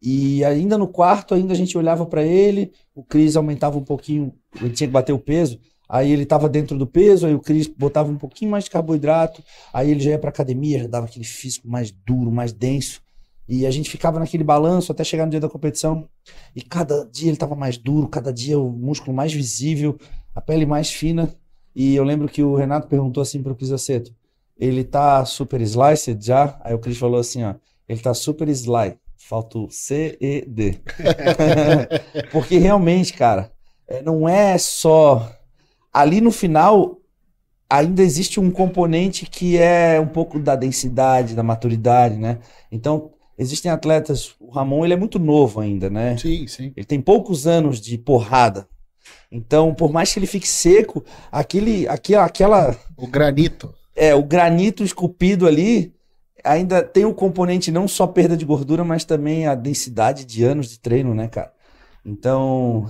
E 0.00 0.44
ainda 0.44 0.78
no 0.78 0.86
quarto, 0.86 1.34
ainda 1.34 1.54
a 1.54 1.56
gente 1.56 1.76
olhava 1.76 2.06
para 2.06 2.22
ele, 2.22 2.70
o 2.94 3.02
Cris 3.02 3.34
aumentava 3.34 3.78
um 3.78 3.84
pouquinho, 3.84 4.32
ele 4.60 4.70
tinha 4.70 4.86
que 4.86 4.92
bater 4.92 5.12
o 5.12 5.18
peso, 5.18 5.58
aí 5.88 6.10
ele 6.12 6.22
estava 6.22 6.48
dentro 6.48 6.76
do 6.76 6.86
peso, 6.86 7.26
aí 7.26 7.34
o 7.34 7.40
Cris 7.40 7.66
botava 7.66 8.10
um 8.10 8.16
pouquinho 8.16 8.50
mais 8.50 8.64
de 8.64 8.70
carboidrato, 8.70 9.42
aí 9.72 9.90
ele 9.90 10.00
já 10.00 10.10
ia 10.10 10.18
para 10.18 10.30
academia, 10.30 10.80
já 10.80 10.86
dava 10.86 11.06
aquele 11.06 11.24
físico 11.24 11.68
mais 11.68 11.90
duro, 11.90 12.30
mais 12.30 12.52
denso. 12.52 13.00
E 13.48 13.64
a 13.64 13.70
gente 13.70 13.88
ficava 13.88 14.18
naquele 14.18 14.42
balanço 14.42 14.90
até 14.90 15.04
chegar 15.04 15.24
no 15.24 15.30
dia 15.30 15.38
da 15.38 15.48
competição. 15.48 16.08
E 16.54 16.60
cada 16.60 17.04
dia 17.04 17.28
ele 17.28 17.36
estava 17.36 17.54
mais 17.54 17.78
duro, 17.78 18.08
cada 18.08 18.32
dia 18.32 18.58
o 18.58 18.70
músculo 18.70 19.16
mais 19.16 19.32
visível, 19.32 19.96
a 20.34 20.40
pele 20.40 20.66
mais 20.66 20.90
fina. 20.90 21.32
E 21.74 21.94
eu 21.94 22.02
lembro 22.02 22.28
que 22.28 22.42
o 22.42 22.56
Renato 22.56 22.88
perguntou 22.88 23.22
assim 23.22 23.42
para 23.42 23.52
o 23.52 23.54
Cris 23.54 23.70
Aceto: 23.70 24.12
ele 24.58 24.82
tá 24.82 25.24
super 25.24 25.60
sliced 25.60 26.24
já? 26.24 26.58
Aí 26.64 26.74
o 26.74 26.78
Cris 26.78 26.98
falou 26.98 27.20
assim: 27.20 27.44
ó, 27.44 27.54
ele 27.88 28.00
tá 28.00 28.14
super 28.14 28.48
sly. 28.48 28.96
Falta 29.16 29.58
o 29.58 29.70
C 29.70 30.16
e 30.20 30.44
D. 30.46 30.78
Porque 32.30 32.58
realmente, 32.58 33.12
cara, 33.12 33.52
é, 33.86 34.02
não 34.02 34.28
é 34.28 34.56
só. 34.58 35.32
Ali 35.98 36.20
no 36.20 36.30
final, 36.30 37.00
ainda 37.70 38.02
existe 38.02 38.38
um 38.38 38.50
componente 38.50 39.24
que 39.24 39.56
é 39.56 39.98
um 39.98 40.06
pouco 40.06 40.38
da 40.38 40.54
densidade, 40.54 41.34
da 41.34 41.42
maturidade, 41.42 42.16
né? 42.16 42.38
Então, 42.70 43.12
existem 43.38 43.70
atletas. 43.70 44.34
O 44.38 44.50
Ramon, 44.50 44.84
ele 44.84 44.92
é 44.92 44.96
muito 44.96 45.18
novo 45.18 45.58
ainda, 45.58 45.88
né? 45.88 46.16
Sim, 46.18 46.46
sim. 46.46 46.70
Ele 46.76 46.84
tem 46.84 47.00
poucos 47.00 47.46
anos 47.46 47.80
de 47.80 47.96
porrada. 47.96 48.68
Então, 49.32 49.74
por 49.74 49.90
mais 49.90 50.12
que 50.12 50.18
ele 50.18 50.26
fique 50.26 50.46
seco, 50.46 51.02
aquele, 51.32 51.88
aquela, 51.88 52.24
aquela 52.26 52.76
O 52.96 53.06
granito. 53.06 53.72
é, 53.94 54.14
o 54.14 54.22
granito 54.22 54.84
esculpido 54.84 55.46
ali 55.46 55.94
ainda 56.44 56.82
tem 56.82 57.04
o 57.04 57.14
componente 57.14 57.72
não 57.72 57.88
só 57.88 58.06
perda 58.06 58.36
de 58.36 58.44
gordura, 58.44 58.84
mas 58.84 59.04
também 59.04 59.46
a 59.46 59.54
densidade 59.54 60.24
de 60.24 60.44
anos 60.44 60.68
de 60.68 60.78
treino, 60.78 61.14
né, 61.14 61.26
cara? 61.26 61.52
Então, 62.04 62.88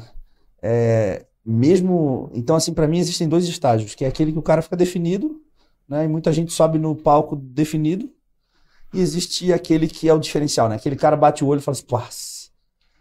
é, 0.60 1.24
mesmo. 1.46 2.30
Então, 2.34 2.56
assim, 2.56 2.74
pra 2.74 2.88
mim 2.88 2.98
existem 2.98 3.28
dois 3.28 3.46
estágios, 3.46 3.94
que 3.94 4.04
é 4.04 4.08
aquele 4.08 4.32
que 4.32 4.38
o 4.38 4.42
cara 4.42 4.60
fica 4.60 4.76
definido, 4.76 5.40
né? 5.88 6.04
E 6.04 6.08
muita 6.08 6.32
gente 6.32 6.52
sobe 6.52 6.78
no 6.78 6.94
palco 6.96 7.36
definido. 7.36 8.10
E 8.92 9.00
existe 9.00 9.52
aquele 9.52 9.86
que 9.86 10.08
é 10.08 10.14
o 10.14 10.18
diferencial, 10.18 10.68
né? 10.68 10.76
Aquele 10.76 10.96
cara 10.96 11.16
bate 11.16 11.44
o 11.44 11.46
olho 11.46 11.58
e 11.58 11.62
fala 11.62 11.76
assim, 11.76 12.48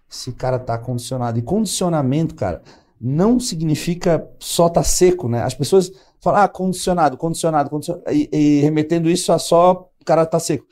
esse 0.10 0.32
cara 0.34 0.60
tá 0.60 0.78
condicionado. 0.78 1.40
E 1.40 1.42
condicionamento, 1.42 2.36
cara, 2.36 2.62
não 3.00 3.40
significa 3.40 4.28
só 4.40 4.70
tá 4.70 4.84
seco, 4.84 5.28
né? 5.28 5.42
As 5.42 5.54
pessoas 5.54 5.92
falam, 6.20 6.42
ah, 6.42 6.48
condicionado, 6.48 7.18
condicionado, 7.18 7.70
condicionado, 7.70 8.12
e, 8.12 8.30
e 8.32 8.62
remetendo 8.62 9.10
isso 9.10 9.32
a 9.32 9.40
só 9.40 9.90
o 10.00 10.06
cara 10.06 10.26
tá 10.26 10.40
seco. 10.40 10.66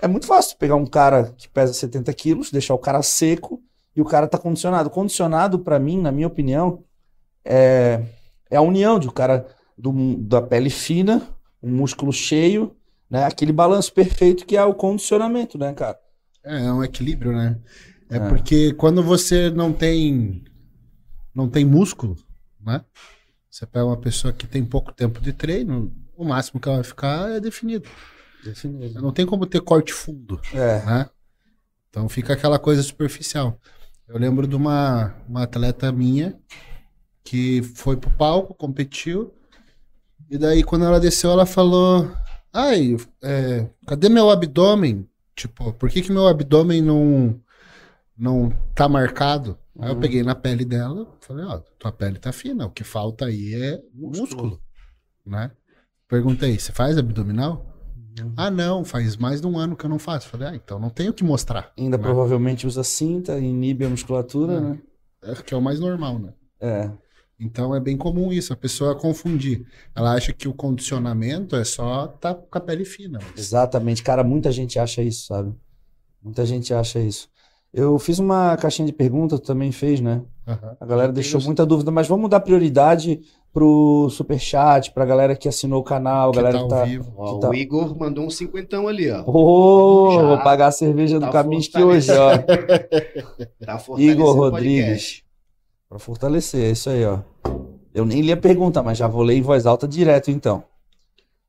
É 0.00 0.06
muito 0.06 0.26
fácil 0.26 0.56
pegar 0.56 0.76
um 0.76 0.86
cara 0.86 1.32
que 1.36 1.48
pesa 1.48 1.72
70 1.72 2.12
quilos, 2.14 2.50
deixar 2.50 2.74
o 2.74 2.78
cara 2.78 3.02
seco 3.02 3.60
e 3.96 4.00
o 4.00 4.04
cara 4.04 4.28
tá 4.28 4.38
condicionado. 4.38 4.90
Condicionado, 4.90 5.58
pra 5.58 5.78
mim, 5.78 6.00
na 6.00 6.12
minha 6.12 6.26
opinião, 6.26 6.84
é, 7.48 8.04
é 8.50 8.56
a 8.56 8.60
união 8.60 8.98
de 8.98 9.08
o 9.08 9.12
cara 9.12 9.46
do, 9.76 10.16
da 10.18 10.42
pele 10.42 10.70
fina, 10.70 11.26
um 11.62 11.70
músculo 11.70 12.12
cheio, 12.12 12.76
né? 13.10 13.24
Aquele 13.24 13.52
balanço 13.52 13.92
perfeito 13.92 14.44
que 14.44 14.56
é 14.56 14.64
o 14.64 14.74
condicionamento, 14.74 15.56
né, 15.56 15.72
cara? 15.72 15.98
É, 16.44 16.66
é 16.66 16.72
um 16.72 16.84
equilíbrio, 16.84 17.32
né? 17.32 17.58
É, 18.10 18.16
É. 18.16 18.28
porque 18.28 18.72
quando 18.74 19.02
você 19.02 19.50
não 19.50 19.72
tem 19.72 20.44
não 21.34 21.48
tem 21.48 21.64
músculo, 21.64 22.16
né? 22.60 22.84
Você 23.50 23.64
pega 23.66 23.84
uma 23.86 23.96
pessoa 23.96 24.32
que 24.32 24.46
tem 24.46 24.64
pouco 24.64 24.92
tempo 24.92 25.20
de 25.20 25.32
treino, 25.32 25.92
o 26.16 26.24
máximo 26.24 26.60
que 26.60 26.68
ela 26.68 26.78
vai 26.78 26.84
ficar 26.84 27.30
é 27.30 27.40
definido. 27.40 27.88
Não 29.00 29.12
tem 29.12 29.26
como 29.26 29.46
ter 29.46 29.60
corte 29.60 29.92
fundo, 29.92 30.40
É. 30.52 30.84
né? 30.84 31.10
Então 31.88 32.08
fica 32.08 32.32
aquela 32.34 32.58
coisa 32.58 32.82
superficial. 32.82 33.58
Eu 34.06 34.18
lembro 34.18 34.46
de 34.46 34.54
uma, 34.56 35.14
uma 35.28 35.42
atleta 35.44 35.90
minha 35.92 36.38
que 37.24 37.62
foi 37.62 37.96
pro 37.96 38.10
palco, 38.10 38.54
competiu, 38.54 39.32
e 40.30 40.36
daí 40.38 40.62
quando 40.62 40.84
ela 40.84 41.00
desceu, 41.00 41.30
ela 41.30 41.46
falou: 41.46 42.10
Ai, 42.52 42.96
é, 43.22 43.68
cadê 43.86 44.08
meu 44.08 44.30
abdômen? 44.30 45.06
Tipo, 45.36 45.72
por 45.72 45.88
que, 45.90 46.02
que 46.02 46.10
meu 46.12 46.26
abdômen 46.26 46.82
não, 46.82 47.40
não 48.16 48.50
tá 48.74 48.88
marcado? 48.88 49.56
Aí 49.78 49.88
eu 49.90 49.94
Uhum. 49.94 50.00
peguei 50.00 50.22
na 50.24 50.34
pele 50.34 50.64
dela, 50.64 51.06
falei, 51.20 51.44
ó, 51.44 51.58
tua 51.78 51.92
pele 51.92 52.18
tá 52.18 52.32
fina, 52.32 52.66
o 52.66 52.70
que 52.70 52.82
falta 52.82 53.26
aí 53.26 53.54
é 53.54 53.80
Músculo. 53.94 54.20
músculo, 54.22 54.60
né? 55.24 55.52
Perguntei, 56.08 56.58
você 56.58 56.72
faz 56.72 56.98
abdominal? 56.98 57.64
Ah, 58.36 58.50
não, 58.50 58.84
faz 58.84 59.16
mais 59.16 59.40
de 59.40 59.46
um 59.46 59.56
ano 59.56 59.76
que 59.76 59.84
eu 59.86 59.90
não 59.90 59.98
faço. 60.00 60.26
Falei, 60.28 60.48
ah, 60.48 60.54
então 60.56 60.80
não 60.80 60.90
tenho 60.90 61.12
o 61.12 61.14
que 61.14 61.22
mostrar. 61.22 61.72
Ainda 61.78 61.96
né? 61.96 62.02
provavelmente 62.02 62.66
usa 62.66 62.82
cinta, 62.82 63.38
inibe 63.38 63.84
a 63.84 63.88
musculatura, 63.88 64.54
É. 64.54 64.60
né? 64.60 64.78
É, 65.22 65.34
que 65.36 65.54
é 65.54 65.56
o 65.56 65.62
mais 65.62 65.78
normal, 65.78 66.18
né? 66.18 66.32
É. 66.60 66.90
Então 67.40 67.74
é 67.74 67.78
bem 67.80 67.96
comum 67.96 68.32
isso, 68.32 68.52
a 68.52 68.56
pessoa 68.56 68.96
confundir. 68.96 69.64
Ela 69.94 70.14
acha 70.14 70.32
que 70.32 70.48
o 70.48 70.52
condicionamento 70.54 71.54
é 71.54 71.62
só 71.64 72.06
tá 72.08 72.34
com 72.34 72.58
a 72.58 72.60
pele 72.60 72.84
fina. 72.84 73.18
mas- 73.22 73.38
Exatamente, 73.46 74.02
cara, 74.02 74.24
muita 74.24 74.50
gente 74.50 74.78
acha 74.78 75.02
isso, 75.02 75.26
sabe? 75.26 75.54
Muita 76.22 76.44
gente 76.44 76.74
acha 76.74 76.98
isso. 76.98 77.28
Eu 77.72 77.98
fiz 77.98 78.18
uma 78.18 78.56
caixinha 78.56 78.86
de 78.86 78.92
perguntas, 78.92 79.38
tu 79.40 79.46
também 79.46 79.70
fez, 79.70 80.00
né? 80.00 80.22
Aham. 80.46 80.76
A 80.80 80.86
galera 80.86 81.12
deixou 81.12 81.40
muita 81.42 81.64
dúvida, 81.66 81.90
mas 81.90 82.08
vamos 82.08 82.28
dar 82.30 82.40
prioridade 82.40 83.20
pro 83.52 84.08
superchat, 84.10 84.90
pra 84.92 85.04
galera 85.04 85.36
que 85.36 85.46
assinou 85.48 85.80
o 85.80 85.84
canal, 85.84 86.30
Que 86.32 86.38
galera 86.38 86.58
tá 86.58 86.58
que 86.58 86.64
ao 86.64 86.68
tá. 86.80 86.84
vivo. 86.84 87.12
Ó, 87.16 87.34
Que 87.34 87.40
tá- 87.40 87.50
O 87.50 87.54
Igor 87.54 87.96
mandou 87.98 88.24
um 88.24 88.30
cinquentão 88.30 88.88
ali, 88.88 89.10
ó. 89.10 89.22
Ô, 89.26 90.10
Já 90.16 90.22
vou 90.26 90.38
pagar 90.42 90.66
a 90.68 90.72
cerveja 90.72 91.20
do 91.20 91.26
tá 91.26 91.32
Kaminski 91.32 91.82
hoje, 91.82 92.10
ó. 92.10 92.30
Tá 93.64 93.80
Igor 93.98 94.34
Rodrigues. 94.34 95.22
Pra 95.88 95.98
fortalecer, 95.98 96.64
é 96.64 96.70
isso 96.72 96.90
aí, 96.90 97.04
ó. 97.04 97.20
Eu 97.94 98.04
nem 98.04 98.20
li 98.20 98.30
a 98.30 98.36
pergunta, 98.36 98.82
mas 98.82 98.98
já 98.98 99.08
vou 99.08 99.22
ler 99.22 99.36
em 99.36 99.42
voz 99.42 99.64
alta 99.64 99.88
direto, 99.88 100.30
então. 100.30 100.62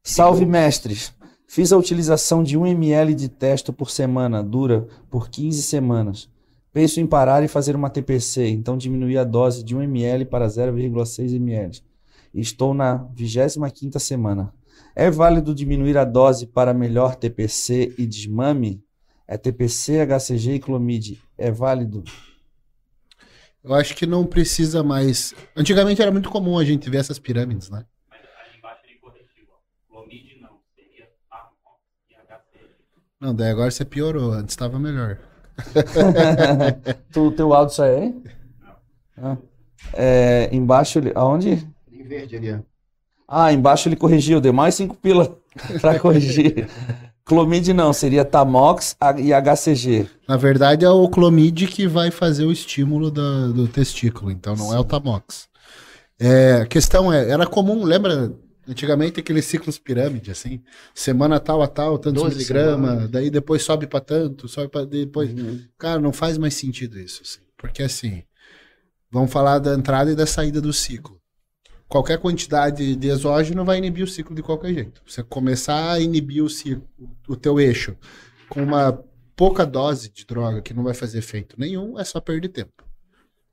Salve, 0.02 0.46
mestres. 0.46 1.14
Fiz 1.46 1.74
a 1.74 1.78
utilização 1.78 2.42
de 2.42 2.58
1 2.58 2.68
ml 2.68 3.14
de 3.14 3.28
testo 3.28 3.74
por 3.74 3.90
semana, 3.90 4.42
dura 4.42 4.88
por 5.10 5.30
15 5.30 5.62
semanas. 5.62 6.30
Penso 6.72 7.02
em 7.02 7.08
parar 7.08 7.44
e 7.44 7.48
fazer 7.48 7.76
uma 7.76 7.90
TPC, 7.90 8.48
então 8.48 8.78
diminuir 8.78 9.18
a 9.18 9.24
dose 9.24 9.64
de 9.64 9.76
1 9.76 9.82
ml 9.82 10.26
para 10.26 10.48
0,6 10.48 11.36
ml. 11.36 11.82
Estou 12.34 12.74
na 12.74 13.06
25ª 13.14 14.00
semana. 14.00 14.54
É 14.96 15.10
válido 15.12 15.54
diminuir 15.54 15.98
a 15.98 16.06
dose 16.06 16.46
para 16.48 16.74
melhor 16.74 17.16
TPC 17.16 17.94
e 17.98 18.06
desmame? 18.06 18.82
É 19.28 19.38
TPC, 19.38 20.06
HCG 20.06 20.54
e 20.54 20.60
clomide. 20.60 21.22
É 21.38 21.52
válido? 21.52 22.04
Eu 23.70 23.76
acho 23.76 23.96
que 23.96 24.08
não 24.08 24.26
precisa 24.26 24.82
mais. 24.82 25.32
Antigamente 25.56 26.02
era 26.02 26.12
muito 26.12 26.28
comum 26.32 26.58
a 26.58 26.66
gente 26.66 26.90
ver 26.90 26.98
essas 26.98 27.20
pirâmides, 27.20 27.70
né? 27.70 27.86
Mas 28.10 28.20
ali 28.20 28.58
embaixo 28.58 28.82
ele 28.84 28.98
corrigiu, 28.98 29.46
ó. 29.52 29.94
Clomide 29.94 30.42
não, 30.42 30.58
e. 30.76 31.04
Não, 33.22 33.36
daí 33.36 33.52
agora 33.52 33.70
você 33.70 33.86
piorou, 33.86 34.32
antes 34.32 34.54
estava 34.54 34.80
melhor. 34.80 35.20
tu, 37.14 37.30
teu 37.32 37.54
áudio 37.54 37.76
sai 37.76 37.96
aí? 37.96 38.24
Ah. 39.22 39.38
É, 39.94 40.50
embaixo, 40.52 40.98
ele- 40.98 41.12
aonde? 41.14 41.68
Em 41.92 42.04
verde 42.04 42.38
ali, 42.38 42.52
ó. 42.54 42.60
Ah, 43.28 43.54
embaixo 43.54 43.88
ele 43.88 43.96
corrigiu, 43.96 44.42
deu 44.42 44.52
mais 44.52 44.74
5 44.74 44.96
pila 44.96 45.38
pra 45.80 46.00
corrigir. 46.00 46.68
Clomide 47.30 47.74
não, 47.74 47.94
seria 47.94 48.26
Tamox 48.26 48.98
e 49.20 49.32
HCG. 49.32 50.08
Na 50.28 50.36
verdade 50.36 50.84
é 50.84 50.90
o 50.90 51.08
clomide 51.08 51.68
que 51.68 51.88
vai 51.88 52.10
fazer 52.10 52.44
o 52.44 52.52
estímulo 52.52 53.12
da- 53.12 53.48
do 53.50 53.68
testículo, 53.68 54.32
então 54.32 54.56
não 54.56 54.74
é 54.74 54.80
o 54.80 54.84
tamox. 54.84 55.48
É, 56.20 56.54
a 56.64 56.66
questão 56.66 57.14
é, 57.14 57.30
era 57.30 57.46
comum, 57.46 57.84
lembra 57.84 58.34
antigamente 58.68 59.20
aqueles 59.20 59.46
ciclos 59.46 59.78
pirâmide, 59.78 60.32
assim, 60.32 60.62
semana 60.94 61.40
tal 61.40 61.62
a 61.62 61.68
tal, 61.68 62.00
tantos 62.00 62.24
12 62.24 62.36
miligramas, 62.38 63.10
daí 63.12 63.30
depois 63.30 63.62
sobe 63.62 63.86
para 63.86 64.00
tanto, 64.02 64.48
sobe 64.48 64.68
para 64.70 64.86
depois. 64.86 65.30
Cara, 65.78 66.00
não 66.00 66.12
faz 66.12 66.36
mais 66.38 66.56
sentido 66.56 67.00
isso, 67.00 67.22
assim, 67.24 67.40
porque 67.56 67.84
assim, 67.84 68.24
vamos 69.12 69.32
falar 69.32 69.60
da 69.60 69.76
entrada 69.76 70.12
e 70.12 70.16
da 70.16 70.26
saída 70.26 70.60
do 70.60 70.74
ciclo. 70.74 71.19
Qualquer 71.90 72.20
quantidade 72.20 72.96
de 72.96 73.08
exógeno 73.08 73.66
vai 73.66 73.80
inibir 73.80 74.04
o 74.04 74.08
ciclo 74.08 74.36
de 74.36 74.44
qualquer 74.44 74.74
jeito. 74.74 75.02
Você 75.08 75.24
começar 75.24 75.94
a 75.94 76.00
inibir 76.00 76.44
o 76.44 76.50
ciclo, 76.50 76.88
o 77.28 77.36
teu 77.36 77.60
eixo, 77.60 77.98
com 78.48 78.62
uma 78.62 79.04
pouca 79.36 79.66
dose 79.66 80.10
de 80.10 80.24
droga 80.24 80.62
que 80.62 80.72
não 80.74 80.84
vai 80.84 80.94
fazer 80.94 81.18
efeito 81.18 81.56
nenhum, 81.58 82.00
é 82.00 82.04
só 82.04 82.22
perder 82.22 82.50
tempo. 82.50 82.84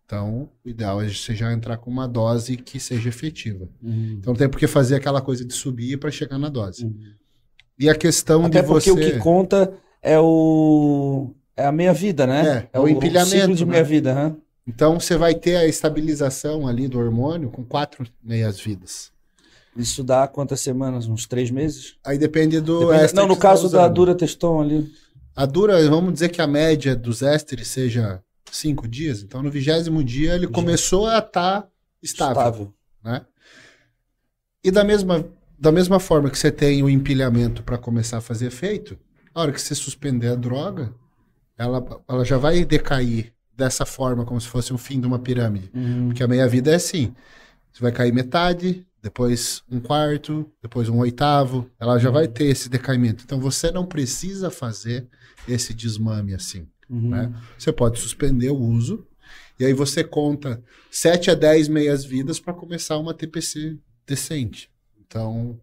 Então, 0.05 0.50
o 0.64 0.69
ideal 0.69 1.02
é 1.02 1.09
você 1.09 1.35
já 1.35 1.52
entrar 1.52 1.78
com 1.78 1.90
uma 1.90 2.07
dose 2.07 2.57
que 2.59 2.78
seja 2.78 3.09
efetiva. 3.09 3.69
Então 3.83 4.33
não 4.33 4.38
tem 4.38 4.49
por 4.49 4.59
que 4.59 4.66
fazer 4.66 4.97
aquela 4.97 5.21
coisa 5.21 5.45
de 5.45 5.52
subir 5.55 5.99
para 5.99 6.11
chegar 6.11 6.38
na 6.38 6.49
dose. 6.49 6.95
E 7.78 7.88
a 7.88 7.95
questão 7.95 8.45
Até 8.45 8.61
de 8.61 8.69
porque 8.69 8.90
você 8.90 9.09
o 9.09 9.12
que 9.12 9.19
conta 9.19 9.73
é 10.02 10.19
o 10.21 11.35
é 11.57 11.64
a 11.64 11.73
meia 11.73 11.93
vida, 11.93 12.26
né? 12.26 12.69
É, 12.73 12.78
é 12.78 12.81
o 12.81 12.87
empilhamento, 12.87 13.31
ciclo 13.31 13.55
de 13.55 13.64
né? 13.64 13.73
meia 13.73 13.85
vida, 13.85 14.14
né? 14.14 14.37
Então 14.66 14.99
você 14.99 15.16
vai 15.16 15.35
ter 15.35 15.56
a 15.56 15.66
estabilização 15.66 16.66
ali 16.66 16.88
do 16.88 16.99
hormônio 16.99 17.50
com 17.50 17.64
quatro 17.64 18.06
meias 18.23 18.58
vidas. 18.58 19.12
Isso 19.76 20.02
dá 20.02 20.26
quantas 20.26 20.61
semanas? 20.61 21.06
Uns 21.06 21.26
três 21.26 21.50
meses? 21.50 21.96
Aí 22.04 22.18
depende 22.18 22.61
do 22.61 22.90
Depende- 22.90 23.14
Não, 23.14 23.26
no 23.28 23.37
tá 23.37 23.42
caso 23.42 23.68
da. 23.68 23.87
Dura 23.88 24.14
Teston 24.14 24.61
ali. 24.61 24.90
A 25.35 25.44
dura, 25.44 25.87
vamos 25.88 26.14
dizer 26.14 26.30
que 26.30 26.40
a 26.40 26.46
média 26.46 26.96
dos 26.96 27.20
ésteres 27.23 27.68
seja 27.68 28.23
cinco 28.50 28.88
dias. 28.88 29.23
Então 29.23 29.42
no 29.42 29.50
vigésimo 29.50 30.02
dia 30.02 30.35
ele 30.35 30.46
começou 30.49 31.06
a 31.06 31.18
estar 31.18 31.68
estável. 32.02 32.73
né? 33.04 33.25
E 34.64 34.70
da 34.70 34.82
mesma, 34.82 35.25
da 35.58 35.70
mesma 35.70 36.00
forma 36.00 36.30
que 36.30 36.38
você 36.38 36.50
tem 36.50 36.82
o 36.82 36.88
empilhamento 36.88 37.62
para 37.62 37.76
começar 37.78 38.16
a 38.18 38.23
fazer 38.23 38.46
efeito, 38.46 38.99
a 39.35 39.42
hora 39.42 39.52
que 39.52 39.61
você 39.61 39.75
suspender 39.75 40.28
a 40.28 40.35
droga, 40.35 40.92
ela, 41.58 41.85
ela 42.08 42.25
já 42.25 42.38
vai 42.38 42.64
decair 42.64 43.32
dessa 43.56 43.86
forma, 43.86 44.25
como 44.25 44.40
se 44.40 44.48
fosse 44.48 44.72
um 44.72 44.78
fim 44.78 45.00
de 45.00 45.06
uma 45.06 45.18
pirâmide. 45.18 45.70
Uhum. 45.75 46.08
Porque 46.08 46.22
a 46.22 46.28
meia-vida 46.28 46.70
é 46.70 46.75
assim: 46.75 47.14
você 47.72 47.80
vai 47.80 47.92
cair 47.92 48.12
metade, 48.12 48.86
depois 49.02 49.62
um 49.70 49.80
quarto, 49.80 50.50
depois 50.62 50.88
um 50.88 50.98
oitavo, 50.98 51.70
ela 51.78 51.98
já 51.98 52.10
vai 52.10 52.28
ter 52.28 52.46
esse 52.46 52.68
decaimento. 52.68 53.25
Então 53.25 53.40
você 53.40 53.70
não 53.70 53.86
precisa 53.86 54.50
fazer 54.50 55.06
esse 55.48 55.72
desmame 55.72 56.34
assim 56.34 56.66
Uhum. 56.88 57.10
né? 57.10 57.42
Você 57.58 57.72
pode 57.72 57.98
suspender 57.98 58.50
o 58.50 58.58
uso 58.58 59.06
e 59.58 59.64
aí 59.64 59.72
você 59.72 60.04
conta 60.04 60.62
7 60.90 61.30
a 61.30 61.34
10 61.34 61.68
meias 61.68 62.04
vidas 62.04 62.38
para 62.38 62.54
começar 62.54 62.98
uma 62.98 63.14
TPC 63.14 63.78
decente. 64.06 64.70
Então, 65.00 65.58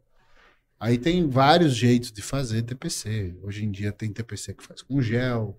aí 0.79 0.97
tem 0.97 1.27
vários 1.27 1.75
jeitos 1.75 2.11
de 2.11 2.21
fazer 2.21 2.63
TPC. 2.63 3.35
Hoje 3.41 3.63
em 3.63 3.71
dia 3.71 3.91
tem 3.91 4.11
TPC 4.11 4.53
que 4.53 4.63
faz 4.63 4.81
com 4.81 5.01
gel, 5.01 5.57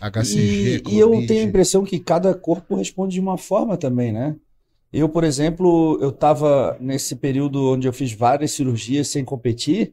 HCG, 0.00 0.82
E, 0.86 0.94
e 0.94 0.98
eu 0.98 1.10
tenho 1.22 1.40
a 1.40 1.48
impressão 1.48 1.84
que 1.84 1.98
cada 1.98 2.34
corpo 2.34 2.74
responde 2.76 3.14
de 3.14 3.20
uma 3.20 3.38
forma 3.38 3.76
também, 3.76 4.12
né? 4.12 4.36
Eu, 4.92 5.08
por 5.08 5.24
exemplo, 5.24 5.98
eu 6.00 6.10
estava 6.10 6.76
nesse 6.80 7.16
período 7.16 7.72
onde 7.72 7.86
eu 7.88 7.92
fiz 7.92 8.12
várias 8.12 8.52
cirurgias 8.52 9.08
sem 9.08 9.24
competir, 9.24 9.92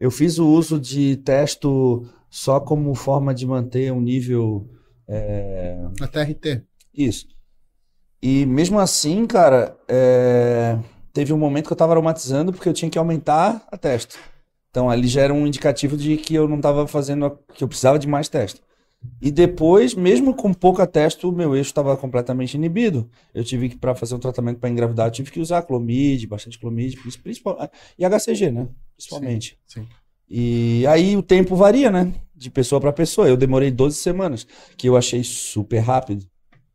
eu 0.00 0.10
fiz 0.10 0.38
o 0.38 0.48
uso 0.48 0.78
de 0.80 1.16
testo 1.18 2.06
só 2.30 2.60
como 2.60 2.94
forma 2.94 3.34
de 3.34 3.46
manter 3.46 3.92
um 3.92 4.00
nível. 4.00 4.68
é, 5.08 5.76
na 6.00 6.08
TRT. 6.08 6.62
Isso. 6.94 7.26
E 8.22 8.46
mesmo 8.46 8.78
assim, 8.78 9.26
cara, 9.26 9.76
é, 9.88 10.78
teve 11.12 11.32
um 11.32 11.38
momento 11.38 11.66
que 11.66 11.72
eu 11.72 11.74
estava 11.74 11.92
aromatizando 11.92 12.52
porque 12.52 12.68
eu 12.68 12.72
tinha 12.72 12.90
que 12.90 12.98
aumentar 12.98 13.66
a 13.70 13.76
testa. 13.76 14.16
Então 14.70 14.88
ali 14.90 15.08
já 15.08 15.22
era 15.22 15.34
um 15.34 15.46
indicativo 15.46 15.96
de 15.96 16.16
que 16.16 16.34
eu 16.34 16.48
não 16.48 16.56
estava 16.56 16.86
fazendo, 16.86 17.26
a- 17.26 17.36
que 17.54 17.64
eu 17.64 17.68
precisava 17.68 17.98
de 17.98 18.06
mais 18.08 18.28
testa. 18.28 18.60
E 19.20 19.30
depois, 19.30 19.94
mesmo 19.94 20.34
com 20.34 20.52
pouca 20.52 20.86
testa, 20.86 21.26
o 21.26 21.32
meu 21.32 21.54
eixo 21.54 21.70
estava 21.70 21.96
completamente 21.96 22.54
inibido. 22.54 23.08
Eu 23.32 23.44
tive 23.44 23.68
que, 23.68 23.76
para 23.76 23.94
fazer 23.94 24.14
um 24.14 24.18
tratamento 24.18 24.58
para 24.58 24.68
engravidar, 24.68 25.06
eu 25.06 25.12
tive 25.12 25.30
que 25.30 25.40
usar 25.40 25.62
clomide, 25.62 26.26
bastante 26.26 26.58
clomide, 26.58 26.96
principal, 27.22 27.70
e 27.98 28.04
HCG, 28.04 28.50
né? 28.50 28.68
Principalmente. 28.96 29.58
Sim. 29.66 29.86
E 30.28 30.84
aí 30.86 31.16
o 31.16 31.22
tempo 31.22 31.54
varia, 31.54 31.90
né? 31.90 32.12
De 32.34 32.50
pessoa 32.50 32.80
para 32.80 32.92
pessoa. 32.92 33.28
Eu 33.28 33.36
demorei 33.36 33.70
12 33.70 33.96
semanas, 33.96 34.46
que 34.76 34.88
eu 34.88 34.96
achei 34.96 35.22
super 35.22 35.78
rápido. 35.78 36.24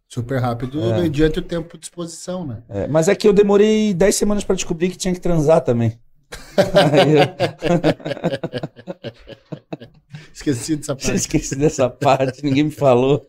Super 0.08 0.40
rápido 0.40 0.80
É. 0.80 1.02
mediante 1.02 1.40
o 1.40 1.42
tempo 1.42 1.78
de 1.78 1.86
exposição, 1.86 2.46
né? 2.46 2.64
É, 2.70 2.88
mas 2.88 3.10
é 3.10 3.16
que 3.16 3.28
eu 3.28 3.34
demorei 3.34 3.94
10 3.94 4.16
semanas 4.16 4.44
para 4.44 4.56
descobrir 4.56 4.90
que 4.90 4.98
tinha 4.98 5.14
que 5.14 5.20
transar 5.20 5.62
também. 5.62 6.00
Esqueci 10.34 10.76
dessa 10.76 10.96
parte. 10.96 11.12
esqueci 11.16 11.56
dessa 11.56 11.90
parte, 11.90 12.44
ninguém 12.44 12.66
me 12.66 12.72
falou. 12.72 13.26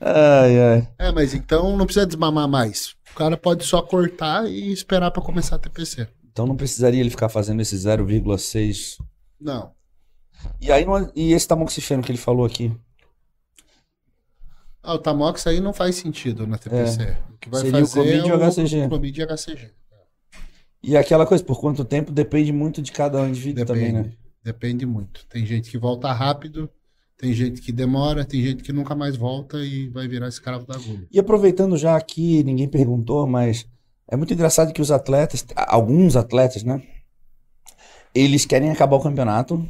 Ai, 0.00 0.58
ai. 0.60 0.88
É, 0.98 1.12
mas 1.12 1.34
então 1.34 1.76
não 1.76 1.84
precisa 1.86 2.06
desmamar 2.06 2.48
mais. 2.48 2.94
O 3.12 3.14
cara 3.14 3.36
pode 3.36 3.64
só 3.64 3.82
cortar 3.82 4.48
e 4.48 4.72
esperar 4.72 5.10
para 5.10 5.22
começar 5.22 5.56
a 5.56 5.58
TPC. 5.58 6.08
Então 6.30 6.46
não 6.46 6.56
precisaria 6.56 7.00
ele 7.00 7.10
ficar 7.10 7.28
fazendo 7.28 7.60
esse 7.60 7.76
0,6. 7.76 8.96
Não. 9.40 9.72
E 10.60 10.70
aí 10.72 10.84
não- 10.86 11.10
e 11.14 11.32
esse 11.32 11.46
tamoxifeno 11.46 12.02
que 12.02 12.10
ele 12.10 12.18
falou 12.18 12.46
aqui? 12.46 12.72
Ah, 14.82 14.94
o 14.94 14.98
Tamox 14.98 15.46
aí 15.46 15.60
não 15.60 15.74
faz 15.74 15.96
sentido 15.96 16.46
na 16.46 16.56
TPC. 16.56 17.14
O 17.34 17.38
que 17.38 17.50
vai 17.50 17.60
É. 17.60 17.64
Seria 17.64 17.84
o 17.84 17.86
fazer 17.86 18.00
Clomid 18.00 18.26
e 18.26 18.30
é 18.30 18.34
o 18.34 18.50
HCG. 18.50 18.88
Clomid 18.88 19.22
HCG. 19.26 19.70
E 20.82 20.96
aquela 20.96 21.26
coisa, 21.26 21.44
por 21.44 21.60
quanto 21.60 21.84
tempo 21.84 22.10
depende 22.10 22.52
muito 22.52 22.80
de 22.80 22.90
cada 22.90 23.28
indivíduo 23.28 23.64
Depende. 23.64 23.86
também, 23.86 24.02
né? 24.02 24.12
Depende 24.42 24.86
muito. 24.86 25.26
Tem 25.26 25.44
gente 25.44 25.70
que 25.70 25.76
volta 25.76 26.10
rápido, 26.12 26.70
tem 27.18 27.34
gente 27.34 27.60
que 27.60 27.70
demora, 27.70 28.24
tem 28.24 28.42
gente 28.42 28.62
que 28.62 28.72
nunca 28.72 28.94
mais 28.94 29.16
volta 29.16 29.58
e 29.58 29.88
vai 29.88 30.08
virar 30.08 30.28
escravo 30.28 30.66
da 30.66 30.74
agulha. 30.76 31.06
E 31.12 31.18
aproveitando 31.18 31.76
já 31.76 31.94
aqui, 31.96 32.42
ninguém 32.42 32.66
perguntou, 32.66 33.26
mas 33.26 33.66
é 34.08 34.16
muito 34.16 34.32
engraçado 34.32 34.72
que 34.72 34.80
os 34.80 34.90
atletas, 34.90 35.44
alguns 35.54 36.16
atletas, 36.16 36.64
né? 36.64 36.82
eles 38.14 38.44
querem 38.44 38.70
acabar 38.70 38.96
o 38.96 39.00
campeonato 39.00 39.66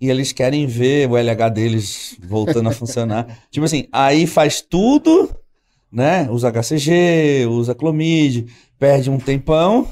e 0.00 0.08
eles 0.08 0.32
querem 0.32 0.66
ver 0.66 1.08
o 1.08 1.16
LH 1.16 1.48
deles 1.50 2.16
voltando 2.20 2.68
a 2.68 2.72
funcionar. 2.74 3.26
tipo 3.50 3.64
assim, 3.66 3.86
aí 3.92 4.26
faz 4.26 4.60
tudo, 4.60 5.30
né? 5.92 6.28
Usa 6.30 6.50
HCG, 6.50 7.46
usa 7.48 7.74
Clomid, 7.74 8.46
perde 8.78 9.10
um 9.10 9.18
tempão. 9.18 9.86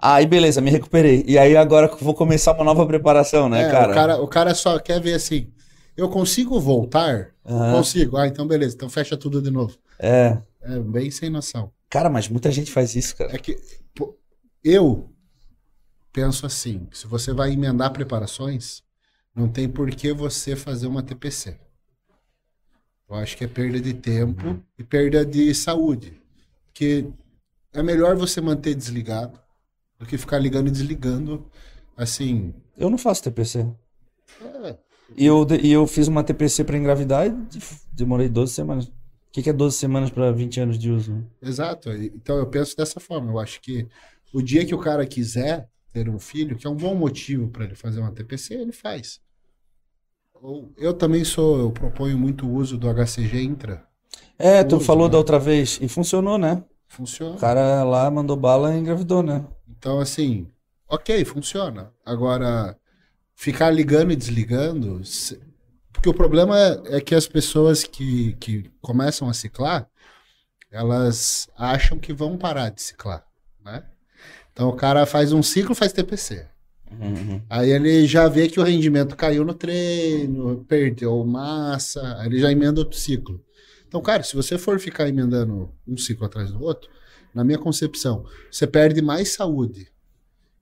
Aí 0.00 0.26
beleza, 0.26 0.60
me 0.60 0.70
recuperei. 0.70 1.24
E 1.26 1.36
aí 1.36 1.56
agora 1.56 1.88
vou 2.00 2.14
começar 2.14 2.52
uma 2.52 2.62
nova 2.64 2.86
preparação, 2.86 3.48
né, 3.48 3.64
É, 3.64 3.70
cara? 3.70 3.90
O 3.90 3.94
cara? 3.94 4.22
O 4.22 4.28
cara 4.28 4.54
só 4.54 4.78
quer 4.78 5.00
ver 5.00 5.14
assim, 5.14 5.52
eu 5.96 6.08
consigo 6.08 6.60
voltar? 6.60 7.34
Aham. 7.44 7.72
Consigo. 7.72 8.16
Ah, 8.16 8.28
então 8.28 8.46
beleza, 8.46 8.76
então 8.76 8.88
fecha 8.88 9.16
tudo 9.16 9.42
de 9.42 9.50
novo. 9.50 9.76
É. 9.98 10.38
É 10.62 10.78
bem 10.78 11.10
sem 11.10 11.28
noção. 11.28 11.72
Cara, 11.90 12.08
mas 12.08 12.28
muita 12.28 12.52
gente 12.52 12.70
faz 12.70 12.94
isso, 12.94 13.16
cara. 13.16 13.34
É 13.34 13.38
que 13.38 13.58
pô, 13.92 14.16
eu 14.62 15.10
penso 16.12 16.46
assim, 16.46 16.86
que 16.90 16.96
se 16.96 17.06
você 17.08 17.32
vai 17.32 17.52
emendar 17.52 17.92
preparações, 17.92 18.82
não 19.34 19.48
tem 19.48 19.68
por 19.68 19.90
que 19.90 20.12
você 20.12 20.54
fazer 20.54 20.86
uma 20.86 21.02
TPC. 21.02 21.58
Eu 23.08 23.16
acho 23.16 23.36
que 23.36 23.44
é 23.44 23.48
perda 23.48 23.80
de 23.80 23.94
tempo 23.94 24.62
e 24.78 24.84
perda 24.84 25.24
de 25.24 25.52
saúde. 25.54 26.20
Porque 26.66 27.06
é 27.72 27.82
melhor 27.82 28.14
você 28.14 28.40
manter 28.40 28.74
desligado 28.74 29.40
do 29.98 30.06
que 30.06 30.16
ficar 30.18 30.38
ligando 30.38 30.68
e 30.68 30.70
desligando 30.70 31.46
assim. 31.96 32.54
Eu 32.76 32.88
não 32.90 32.98
faço 32.98 33.22
TPC. 33.24 33.66
é, 34.40 34.78
E 35.16 35.26
eu, 35.26 35.46
e 35.62 35.72
eu 35.72 35.86
fiz 35.86 36.06
uma 36.08 36.22
TPC 36.22 36.64
pra 36.64 36.76
engravidar 36.78 37.26
e 37.26 37.30
de- 37.30 37.60
demorei 37.92 38.28
12 38.28 38.52
semanas. 38.52 38.86
O 38.86 38.92
que, 39.32 39.42
que 39.42 39.50
é 39.50 39.52
12 39.52 39.76
semanas 39.76 40.10
pra 40.10 40.30
20 40.32 40.60
anos 40.60 40.78
de 40.78 40.90
uso? 40.90 41.24
Exato. 41.42 41.90
Então 41.92 42.36
eu 42.38 42.46
penso 42.46 42.76
dessa 42.76 42.98
forma. 43.00 43.30
Eu 43.32 43.38
acho 43.38 43.60
que 43.60 43.86
o 44.32 44.40
dia 44.42 44.64
que 44.64 44.74
o 44.74 44.78
cara 44.78 45.06
quiser 45.06 45.68
ter 45.92 46.08
um 46.08 46.18
filho, 46.18 46.56
que 46.56 46.66
é 46.66 46.70
um 46.70 46.76
bom 46.76 46.94
motivo 46.94 47.48
para 47.48 47.64
ele 47.64 47.74
fazer 47.74 48.00
uma 48.00 48.12
TPC, 48.12 48.54
ele 48.54 48.72
faz. 48.72 49.20
Ou- 50.34 50.72
Eu 50.76 50.94
também 50.94 51.24
sou, 51.24 51.58
eu 51.58 51.72
proponho 51.72 52.16
muito 52.16 52.46
o 52.46 52.54
uso 52.54 52.78
do 52.78 52.88
HCG 52.88 53.42
intra. 53.42 53.86
É, 54.38 54.62
tu 54.62 54.76
Uso, 54.76 54.84
falou 54.84 55.06
né? 55.08 55.12
da 55.12 55.18
outra 55.18 55.38
vez 55.38 55.78
e 55.82 55.88
funcionou, 55.88 56.38
né? 56.38 56.62
Funciona. 56.88 57.34
O 57.36 57.38
cara 57.38 57.82
lá 57.84 58.10
mandou 58.10 58.36
bala 58.36 58.74
e 58.74 58.78
engravidou, 58.78 59.22
né? 59.22 59.44
Então, 59.78 60.00
assim, 60.00 60.48
ok, 60.88 61.24
funciona. 61.24 61.92
Agora, 62.04 62.76
ficar 63.34 63.70
ligando 63.70 64.12
e 64.12 64.16
desligando. 64.16 65.04
se- 65.04 65.40
Porque 65.92 66.08
o 66.08 66.14
problema 66.14 66.58
é, 66.58 66.96
é 66.96 67.00
que 67.00 67.14
as 67.14 67.26
pessoas 67.26 67.84
que, 67.84 68.34
que 68.34 68.70
começam 68.80 69.28
a 69.28 69.32
ciclar, 69.34 69.88
elas 70.70 71.48
acham 71.56 71.98
que 71.98 72.12
vão 72.12 72.36
parar 72.36 72.70
de 72.70 72.82
ciclar, 72.82 73.24
né? 73.64 73.84
Então 74.52 74.68
o 74.68 74.76
cara 74.76 75.06
faz 75.06 75.32
um 75.32 75.42
ciclo, 75.42 75.74
faz 75.74 75.92
TPC. 75.92 76.46
Uhum. 76.90 77.40
Aí 77.48 77.70
ele 77.70 78.06
já 78.06 78.28
vê 78.28 78.48
que 78.48 78.58
o 78.58 78.62
rendimento 78.62 79.14
caiu 79.16 79.44
no 79.44 79.54
treino, 79.54 80.64
perdeu 80.66 81.24
massa, 81.24 82.16
aí 82.18 82.26
ele 82.26 82.40
já 82.40 82.50
emenda 82.50 82.80
outro 82.80 82.98
ciclo. 82.98 83.42
Então, 83.86 84.00
cara, 84.02 84.22
se 84.22 84.34
você 84.34 84.58
for 84.58 84.78
ficar 84.80 85.08
emendando 85.08 85.72
um 85.86 85.96
ciclo 85.96 86.26
atrás 86.26 86.50
do 86.50 86.62
outro, 86.62 86.90
na 87.34 87.44
minha 87.44 87.58
concepção, 87.58 88.24
você 88.50 88.66
perde 88.66 89.02
mais 89.02 89.32
saúde 89.32 89.90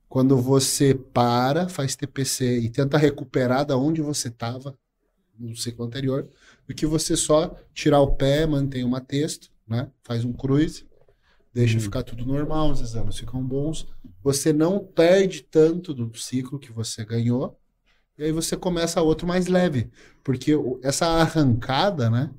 quando 0.09 0.37
você 0.37 0.93
para, 0.95 1.67
faz 1.67 1.95
TPC 1.95 2.59
e 2.59 2.69
tenta 2.69 2.97
recuperar 2.97 3.65
da 3.65 3.77
onde 3.77 4.01
você 4.01 4.29
estava 4.29 4.77
no 5.37 5.55
ciclo 5.55 5.85
anterior, 5.85 6.27
do 6.67 6.73
que 6.73 6.85
você 6.85 7.15
só 7.15 7.55
tirar 7.73 8.01
o 8.01 8.13
pé, 8.15 8.45
mantém 8.45 8.83
uma 8.83 8.99
texto, 8.99 9.51
né? 9.67 9.89
Faz 10.03 10.25
um 10.25 10.33
cruise, 10.33 10.87
deixa 11.53 11.79
ficar 11.79 12.03
tudo 12.03 12.25
normal, 12.25 12.71
os 12.71 12.81
exames 12.81 13.17
ficam 13.17 13.43
bons. 13.43 13.87
Você 14.23 14.51
não 14.51 14.79
perde 14.79 15.43
tanto 15.43 15.93
do 15.93 16.17
ciclo 16.17 16.57
que 16.57 16.71
você 16.71 17.05
ganhou, 17.05 17.59
e 18.17 18.23
aí 18.23 18.31
você 18.31 18.57
começa 18.57 19.01
outro 19.01 19.27
mais 19.27 19.47
leve, 19.47 19.91
porque 20.23 20.53
essa 20.81 21.05
arrancada, 21.05 22.09
né? 22.09 22.31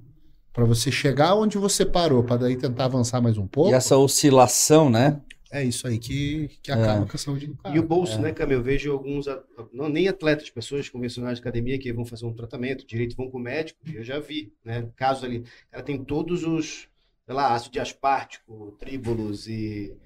Para 0.58 0.66
você 0.66 0.90
chegar 0.90 1.36
onde 1.36 1.56
você 1.56 1.86
parou, 1.86 2.24
para 2.24 2.38
daí 2.38 2.56
tentar 2.56 2.86
avançar 2.86 3.20
mais 3.20 3.38
um 3.38 3.46
pouco, 3.46 3.70
E 3.70 3.74
essa 3.74 3.96
oscilação, 3.96 4.90
né? 4.90 5.20
é 5.52 5.62
isso 5.62 5.86
aí 5.86 6.00
que, 6.00 6.50
que 6.60 6.72
acaba 6.72 7.06
com 7.06 7.14
a 7.14 7.18
saúde 7.18 7.46
do 7.46 7.56
cara. 7.56 7.76
E 7.76 7.78
o 7.78 7.82
bolso, 7.84 8.20
né, 8.20 8.32
Cam? 8.32 8.48
Eu 8.50 8.60
vejo 8.60 8.90
alguns, 8.90 9.26
não, 9.72 9.88
nem 9.88 10.08
atletas, 10.08 10.50
pessoas 10.50 10.88
convencionais 10.88 11.38
de 11.38 11.42
academia 11.42 11.78
que 11.78 11.92
vão 11.92 12.04
fazer 12.04 12.26
um 12.26 12.34
tratamento, 12.34 12.84
direito 12.84 13.14
vão 13.16 13.30
com 13.30 13.38
o 13.38 13.40
médico, 13.40 13.78
eu 13.86 14.02
já 14.02 14.18
vi, 14.18 14.52
né? 14.64 14.88
Casos 14.96 15.22
ali, 15.22 15.44
cara 15.70 15.84
tem 15.84 16.02
todos 16.04 16.42
os, 16.42 16.88
sei 17.24 17.34
lá, 17.36 17.54
ácido 17.54 17.74
de 17.74 17.78
aspartico, 17.78 18.76
tríbulos 18.80 19.46
e, 19.46 19.96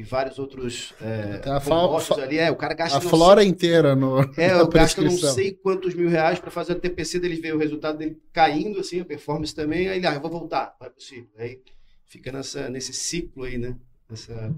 e 0.00 0.02
vários 0.02 0.38
outros 0.38 0.94
é, 1.00 1.48
a 1.48 1.60
fa- 1.60 2.22
ali. 2.22 2.38
É, 2.38 2.50
o 2.50 2.56
cara 2.56 2.74
gasta 2.74 2.98
A 2.98 3.00
flora 3.00 3.44
inteira 3.44 3.94
no, 3.94 4.22
sei, 4.34 4.44
é, 4.44 4.52
eu 4.52 4.68
gasto 4.68 5.02
não 5.02 5.10
sei 5.10 5.52
quantos 5.52 5.94
mil 5.94 6.08
reais 6.08 6.38
para 6.38 6.50
fazer 6.50 6.72
a 6.72 6.76
TPC 6.76 7.18
dele 7.18 7.36
ver 7.40 7.54
o 7.54 7.58
resultado 7.58 7.98
dele 7.98 8.20
caindo, 8.32 8.80
assim, 8.80 9.00
a 9.00 9.04
performance 9.04 9.54
também, 9.54 9.88
aí 9.88 9.98
ele, 9.98 10.06
ah, 10.06 10.14
eu 10.14 10.20
vou 10.20 10.30
voltar, 10.30 10.74
vai 10.80 10.90
possível. 10.90 11.28
Aí 11.38 11.60
fica 12.06 12.32
nessa, 12.32 12.68
nesse 12.68 12.92
ciclo 12.92 13.44
aí, 13.44 13.58
né? 13.58 13.76
Nessa, 14.08 14.54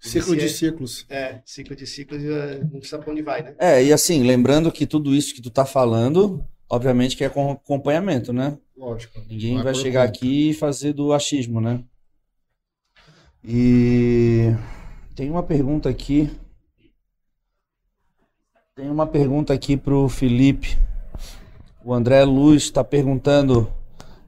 Ciclo 0.00 0.36
de 0.36 0.44
esse 0.44 0.58
ciclos. 0.58 1.06
é, 1.08 1.40
ciclo 1.46 1.74
de 1.74 1.86
ciclos, 1.86 2.22
é, 2.22 2.62
não 2.72 2.82
sabe 2.82 3.04
pra 3.04 3.12
onde 3.12 3.22
vai, 3.22 3.42
né? 3.42 3.54
É, 3.58 3.82
e 3.82 3.92
assim, 3.92 4.22
lembrando 4.22 4.70
que 4.70 4.86
tudo 4.86 5.14
isso 5.14 5.34
que 5.34 5.40
tu 5.40 5.50
tá 5.50 5.64
falando, 5.64 6.44
obviamente 6.68 7.16
que 7.16 7.24
é 7.24 7.28
com 7.28 7.52
acompanhamento, 7.52 8.32
né? 8.32 8.58
Lógico. 8.76 9.18
Ninguém 9.28 9.58
é 9.60 9.62
vai 9.62 9.72
por 9.72 9.80
chegar 9.80 10.06
conta. 10.06 10.18
aqui 10.18 10.50
e 10.50 10.54
fazer 10.54 10.92
do 10.92 11.12
achismo, 11.12 11.60
né? 11.60 11.82
E 13.42 14.50
tem 15.14 15.30
uma 15.30 15.42
pergunta 15.42 15.88
aqui. 15.88 16.30
Tem 18.74 18.90
uma 18.90 19.06
pergunta 19.06 19.52
aqui 19.52 19.76
pro 19.76 20.08
Felipe. 20.08 20.76
O 21.84 21.94
André 21.94 22.24
Luz 22.24 22.64
está 22.64 22.82
perguntando. 22.82 23.72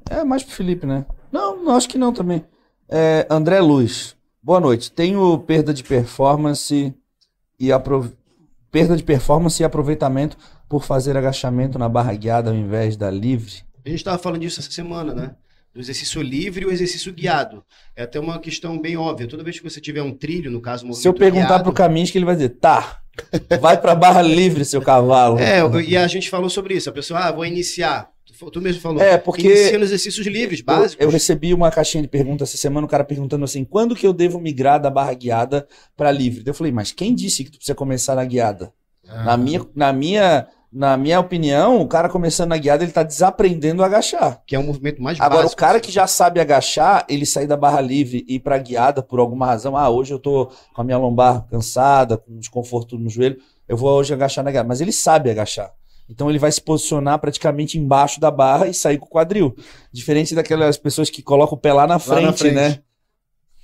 É 0.08 0.22
mais 0.22 0.44
pro 0.44 0.54
Felipe, 0.54 0.86
né? 0.86 1.04
Não, 1.32 1.64
não, 1.64 1.76
acho 1.76 1.88
que 1.88 1.98
não 1.98 2.12
também. 2.12 2.44
É, 2.88 3.26
André 3.28 3.60
Luz. 3.60 4.16
Boa 4.40 4.60
noite. 4.60 4.92
Tenho 4.92 5.36
perda 5.40 5.74
de 5.74 5.82
performance 5.82 6.94
e 7.58 7.72
apro... 7.72 8.12
perda 8.70 8.96
de 8.96 9.02
performance 9.02 9.60
e 9.60 9.64
aproveitamento 9.64 10.36
por 10.68 10.84
fazer 10.84 11.16
agachamento 11.16 11.78
na 11.78 11.88
barra 11.88 12.14
guiada 12.14 12.50
ao 12.50 12.56
invés 12.56 12.96
da 12.96 13.10
livre. 13.10 13.64
A 13.84 13.88
gente 13.88 13.98
estava 13.98 14.18
falando 14.18 14.42
disso 14.42 14.60
essa 14.60 14.70
semana, 14.70 15.12
né? 15.12 15.34
Do 15.76 15.82
exercício 15.82 16.22
livre 16.22 16.64
e 16.64 16.66
o 16.66 16.72
exercício 16.72 17.12
guiado. 17.12 17.62
É 17.94 18.04
até 18.04 18.18
uma 18.18 18.38
questão 18.38 18.80
bem 18.80 18.96
óbvia. 18.96 19.28
Toda 19.28 19.44
vez 19.44 19.58
que 19.58 19.62
você 19.62 19.78
tiver 19.78 20.00
um 20.00 20.10
trilho, 20.10 20.50
no 20.50 20.58
caso, 20.58 20.86
um 20.86 20.92
Se 20.94 21.06
eu 21.06 21.12
perguntar 21.12 21.48
guiado- 21.48 21.64
pro 21.64 21.72
Caminhos 21.74 22.10
que 22.10 22.16
ele 22.16 22.24
vai 22.24 22.34
dizer, 22.34 22.48
tá, 22.48 23.00
vai 23.60 23.78
pra 23.78 23.94
barra 23.94 24.22
livre, 24.22 24.64
seu 24.64 24.80
cavalo. 24.80 25.38
É, 25.38 25.60
eu- 25.60 25.78
e 25.82 25.94
a 25.94 26.06
gente 26.06 26.30
falou 26.30 26.48
sobre 26.48 26.72
isso. 26.74 26.88
A 26.88 26.92
pessoa, 26.94 27.20
ah, 27.20 27.30
vou 27.32 27.44
iniciar. 27.44 28.08
Tu- 28.50 28.60
mesmo 28.60 28.80
falou. 28.80 29.02
É, 29.02 29.18
porque 29.18 29.46
Inicia 29.48 29.78
nos 29.78 29.88
exercícios 29.88 30.26
livres, 30.26 30.60
eu, 30.60 30.64
básicos. 30.64 30.96
eu 31.04 31.10
recebi 31.10 31.52
uma 31.52 31.70
caixinha 31.70 32.00
de 32.02 32.08
perguntas 32.08 32.48
essa 32.48 32.56
semana, 32.58 32.86
o 32.86 32.90
cara 32.90 33.04
perguntando 33.04 33.44
assim, 33.44 33.62
quando 33.62 33.94
que 33.94 34.06
eu 34.06 34.14
devo 34.14 34.40
migrar 34.40 34.80
da 34.80 34.88
barra 34.90 35.12
guiada 35.12 35.68
pra 35.94 36.10
livre? 36.10 36.42
Eu 36.46 36.54
falei, 36.54 36.72
mas 36.72 36.90
quem 36.90 37.14
disse 37.14 37.44
que 37.44 37.50
tu 37.50 37.58
precisa 37.58 37.74
começar 37.74 38.14
na 38.14 38.24
guiada? 38.24 38.72
Ah, 39.06 39.24
Na 39.24 39.36
minha, 39.36 39.66
na 39.74 39.92
minha, 39.92 40.46
na 40.76 40.94
minha 40.94 41.18
opinião, 41.18 41.80
o 41.80 41.88
cara 41.88 42.06
começando 42.06 42.50
na 42.50 42.58
guiada, 42.58 42.84
ele 42.84 42.92
tá 42.92 43.02
desaprendendo 43.02 43.82
a 43.82 43.86
agachar. 43.86 44.42
Que 44.46 44.54
é 44.54 44.58
um 44.58 44.62
movimento 44.62 45.00
mais 45.00 45.18
Agora, 45.18 45.44
básico. 45.44 45.54
o 45.54 45.56
cara 45.56 45.78
assim. 45.78 45.86
que 45.86 45.90
já 45.90 46.06
sabe 46.06 46.38
agachar, 46.38 47.06
ele 47.08 47.24
sair 47.24 47.46
da 47.46 47.56
barra 47.56 47.80
livre 47.80 48.26
e 48.28 48.34
ir 48.34 48.40
pra 48.40 48.58
guiada 48.58 49.02
por 49.02 49.18
alguma 49.18 49.46
razão, 49.46 49.74
ah, 49.74 49.88
hoje 49.88 50.12
eu 50.12 50.18
tô 50.18 50.50
com 50.74 50.82
a 50.82 50.84
minha 50.84 50.98
lombar 50.98 51.46
cansada, 51.48 52.18
com 52.18 52.38
desconforto 52.38 52.98
no 52.98 53.08
joelho, 53.08 53.38
eu 53.66 53.74
vou 53.74 53.90
hoje 53.90 54.12
agachar 54.12 54.44
na 54.44 54.50
guiada. 54.50 54.68
Mas 54.68 54.82
ele 54.82 54.92
sabe 54.92 55.30
agachar. 55.30 55.72
Então 56.10 56.28
ele 56.28 56.38
vai 56.38 56.52
se 56.52 56.60
posicionar 56.60 57.18
praticamente 57.20 57.78
embaixo 57.78 58.20
da 58.20 58.30
barra 58.30 58.66
e 58.66 58.74
sair 58.74 58.98
com 58.98 59.06
o 59.06 59.10
quadril. 59.10 59.56
Diferente 59.90 60.34
daquelas 60.34 60.76
pessoas 60.76 61.08
que 61.08 61.22
colocam 61.22 61.56
o 61.56 61.60
pé 61.60 61.72
lá 61.72 61.86
na 61.86 61.98
frente, 61.98 62.40
frente. 62.40 62.54
né? 62.54 62.82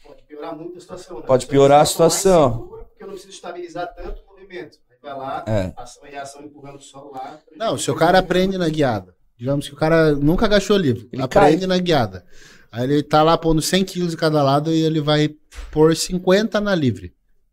Pode 0.02 0.22
piorar 0.22 0.56
muito 0.56 0.78
a 0.78 0.80
situação. 0.80 1.20
Né? 1.20 1.26
Pode 1.26 1.46
piorar 1.46 1.80
a 1.82 1.84
situação. 1.84 2.52
seguro, 2.52 2.84
Porque 2.84 3.02
eu 3.02 3.06
não 3.06 3.12
preciso 3.12 3.34
estabilizar 3.34 3.94
tanto 3.94 4.22
o 4.22 4.32
movimento. 4.32 4.78
Vai 5.02 5.14
lá, 5.16 5.44
É. 5.48 5.72
ação 5.76 6.06
e 6.06 6.10
reação 6.10 6.42
empurrando 6.42 6.76
o 6.76 6.80
solo 6.80 7.10
lá. 7.12 7.38
Não, 7.56 7.76
se 7.76 7.90
o 7.90 7.94
cara 7.94 8.18
aprende 8.18 8.56
na 8.56 8.68
guiada, 8.68 9.14
digamos 9.36 9.66
que 9.66 9.74
o 9.74 9.76
cara 9.76 10.12
nunca 10.14 10.46
agachou 10.46 10.76
livre, 10.76 11.08
Ele 11.12 11.22
aprende 11.22 11.66
na 11.66 11.78
guiada. 11.78 12.24
Aí 12.70 12.84
ele 12.84 13.02
tá 13.02 13.22
lá 13.22 13.36
pondo 13.36 13.60
100 13.60 13.84
quilos 13.84 14.10
de 14.12 14.16
cada 14.16 14.42
lado 14.42 14.70
e 14.72 14.80
ele 14.82 15.00
vai 15.00 15.28
pôr 15.70 15.94
50 15.94 16.60
na 16.60 16.74
livre. 16.74 17.12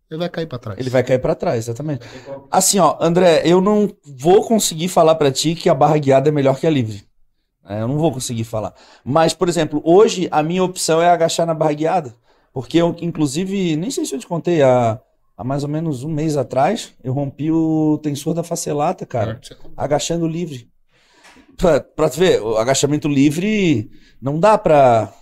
Ele 0.10 0.20
vai 0.20 0.30
cair 0.30 0.46
pra 0.48 0.58
trás. 0.58 0.80
Ele 0.80 0.90
vai 0.90 1.04
cair 1.04 1.20
pra 1.20 1.36
trás, 1.36 1.66
exatamente. 1.66 2.08
Assim, 2.50 2.80
ó, 2.80 2.98
André, 3.02 3.42
eu 3.46 3.60
não 3.62 3.92
vou 4.06 4.44
conseguir 4.48 4.88
falar 4.88 5.16
pra 5.16 5.32
ti 5.32 5.56
que 5.56 5.70
a 5.70 5.74
barra 5.74 5.98
guiada 5.98 6.30
é 6.30 6.32
melhor 6.32 6.58
que 6.60 6.66
a 6.66 6.70
livre. 6.70 7.04
É, 7.68 7.82
eu 7.82 7.88
não 7.88 7.98
vou 8.00 8.12
conseguir 8.12 8.44
falar. 8.46 8.74
Mas, 9.04 9.34
por 9.34 9.48
exemplo, 9.50 9.82
hoje 9.84 10.28
a 10.32 10.42
minha 10.42 10.64
opção 10.64 11.02
é 11.02 11.10
agachar 11.10 11.46
na 11.46 11.54
barra 11.54 11.74
guiada. 11.74 12.16
Porque 12.52 12.78
eu, 12.80 12.96
inclusive, 13.02 13.76
nem 13.76 13.92
sei 13.92 14.06
se 14.06 14.16
eu 14.16 14.20
te 14.20 14.26
contei, 14.26 14.64
há, 14.64 15.00
há 15.39 15.43
mais 15.45 15.63
ou 15.63 15.69
menos 15.69 16.04
um 16.04 16.12
mês 16.12 16.36
atrás, 16.36 16.93
eu 17.02 17.13
rompi 17.13 17.49
o 17.49 17.97
tensor 18.04 18.34
da 18.34 18.43
facelata, 18.43 19.06
cara, 19.06 19.39
agachando 19.78 20.28
livre. 20.28 20.69
Pra, 21.56 21.80
pra 21.80 22.10
tu 22.10 22.19
ver, 22.19 22.41
o 22.41 22.58
agachamento 22.58 23.08
livre 23.08 23.89
não 24.21 24.38
dá 24.38 24.58
pra, 24.58 25.13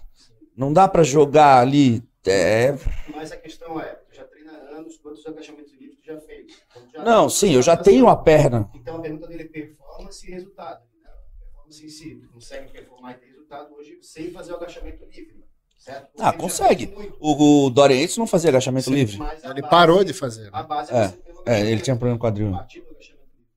não 0.56 0.74
dá 0.74 0.88
pra 0.88 1.04
jogar 1.04 1.60
ali. 1.60 2.04
É, 2.26 2.76
Mas 3.16 3.32
a 3.32 3.38
questão 3.38 3.80
é, 3.80 3.86
tu 4.10 4.16
já 4.16 4.24
treina 4.26 4.52
há 4.52 4.78
anos, 4.80 4.98
quantos 4.98 5.26
agachamentos 5.26 5.72
livres 5.80 6.00
tu 6.00 6.06
já 6.08 6.20
fez. 6.22 6.46
Então, 6.70 6.90
já- 6.94 7.04
Não, 7.04 7.30
sim, 7.30 7.54
eu 7.54 7.62
já 7.62 7.78
tenho 7.78 8.08
a 8.08 8.16
perna. 8.16 8.70
Então 8.76 8.98
a 8.98 9.02
pergunta 9.02 9.28
dele 9.28 9.44
é 9.44 9.46
performance 9.46 10.28
e 10.28 10.32
resultado. 10.32 10.82
Né? 11.04 11.10
Performance 11.40 11.86
em 11.86 11.90
si, 11.90 12.16
tu 12.22 12.28
consegue 12.34 12.72
performar 12.72 13.14
e 13.14 13.16
ter 13.20 13.28
resultado 13.28 13.74
hoje 13.76 13.98
sem 14.02 14.32
fazer 14.32 14.52
o 14.52 14.56
agachamento 14.58 15.06
livre. 15.06 15.46
Certo? 15.78 16.10
Ah, 16.20 16.34
consegue. 16.34 16.94
O, 17.20 17.66
o 17.66 17.70
Dorian 17.70 18.00
Yates 18.02 18.18
não 18.18 18.28
fazia 18.28 18.50
agachamento 18.50 18.90
Sim, 18.90 18.96
livre. 18.96 19.16
Ele 19.16 19.62
base- 19.62 19.62
parou 19.64 20.04
de 20.04 20.14
fazer. 20.14 20.52
Né? 20.52 20.64
base 20.64 20.92
É, 20.92 21.08
você 21.08 21.14
É, 21.46 21.52
agachamento. 21.52 21.72
ele 21.72 21.82
tinha 21.82 21.96
problema 21.96 22.16
no 22.16 22.20
quadril. 22.20 22.54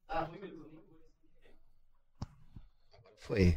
Ah, 0.08 0.26
foi. 3.18 3.56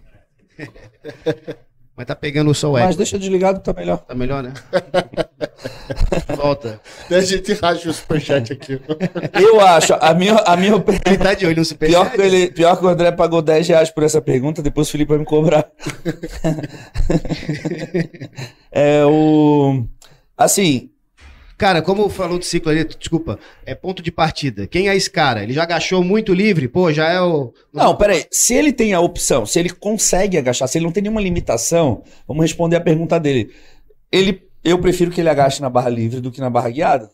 Mas 1.95 2.07
tá 2.07 2.15
pegando 2.15 2.49
o 2.49 2.55
sol 2.55 2.73
Mas 2.73 2.95
deixa 2.95 3.19
desligado 3.19 3.59
que 3.59 3.65
tá 3.65 3.73
melhor. 3.73 3.99
Tá 3.99 4.15
melhor, 4.15 4.41
né? 4.43 4.53
Volta. 6.35 6.79
A 7.09 7.21
gente 7.21 7.53
racha 7.53 7.89
o 7.89 7.93
superchat 7.93 8.53
aqui. 8.53 8.79
Eu 9.33 9.59
acho, 9.59 9.93
a 9.93 10.13
minha, 10.13 10.35
a 10.35 10.57
minha. 10.57 10.73
Ele 11.05 11.17
tá 11.17 11.33
de 11.33 11.45
olho 11.45 11.57
no 11.57 11.65
super 11.65 11.87
Pior 11.87 12.11
que, 12.11 12.21
ele, 12.21 12.51
pior 12.51 12.77
que 12.77 12.85
o 12.85 12.87
André 12.87 13.11
pagou 13.11 13.41
10 13.41 13.67
reais 13.67 13.89
por 13.89 14.03
essa 14.03 14.21
pergunta, 14.21 14.61
depois 14.61 14.87
o 14.87 14.91
Felipe 14.91 15.09
vai 15.09 15.19
me 15.19 15.25
cobrar. 15.25 15.69
é 18.71 19.05
o. 19.05 19.85
Assim, 20.37 20.93
Cara, 21.63 21.81
como 21.81 22.09
falou 22.09 22.37
do 22.39 22.43
ciclo 22.43 22.71
ali, 22.71 22.83
desculpa, 22.83 23.39
é 23.65 23.73
ponto 23.75 24.01
de 24.01 24.11
partida. 24.11 24.67
Quem 24.67 24.89
é 24.89 24.95
esse 24.97 25.09
cara? 25.09 25.43
Ele 25.43 25.53
já 25.53 25.63
agachou 25.63 26.03
muito 26.03 26.33
livre? 26.33 26.67
Pô, 26.67 26.91
já 26.91 27.07
é 27.09 27.21
o. 27.21 27.53
Não, 27.71 27.95
peraí. 27.95 28.25
Se 28.31 28.53
ele 28.53 28.73
tem 28.73 28.93
a 28.93 28.99
opção, 28.99 29.45
se 29.45 29.59
ele 29.59 29.69
consegue 29.69 30.37
agachar, 30.37 30.67
se 30.67 30.77
ele 30.77 30.85
não 30.85 30.91
tem 30.91 31.03
nenhuma 31.03 31.21
limitação, 31.21 32.03
vamos 32.27 32.43
responder 32.43 32.75
a 32.75 32.81
pergunta 32.81 33.17
dele. 33.19 33.51
Ele, 34.11 34.43
eu 34.63 34.79
prefiro 34.79 35.11
que 35.11 35.21
ele 35.21 35.29
agache 35.29 35.61
na 35.61 35.69
barra 35.69 35.89
livre 35.89 36.21
do 36.21 36.31
que 36.31 36.39
na 36.39 36.49
barra 36.49 36.69
guiada. 36.69 37.09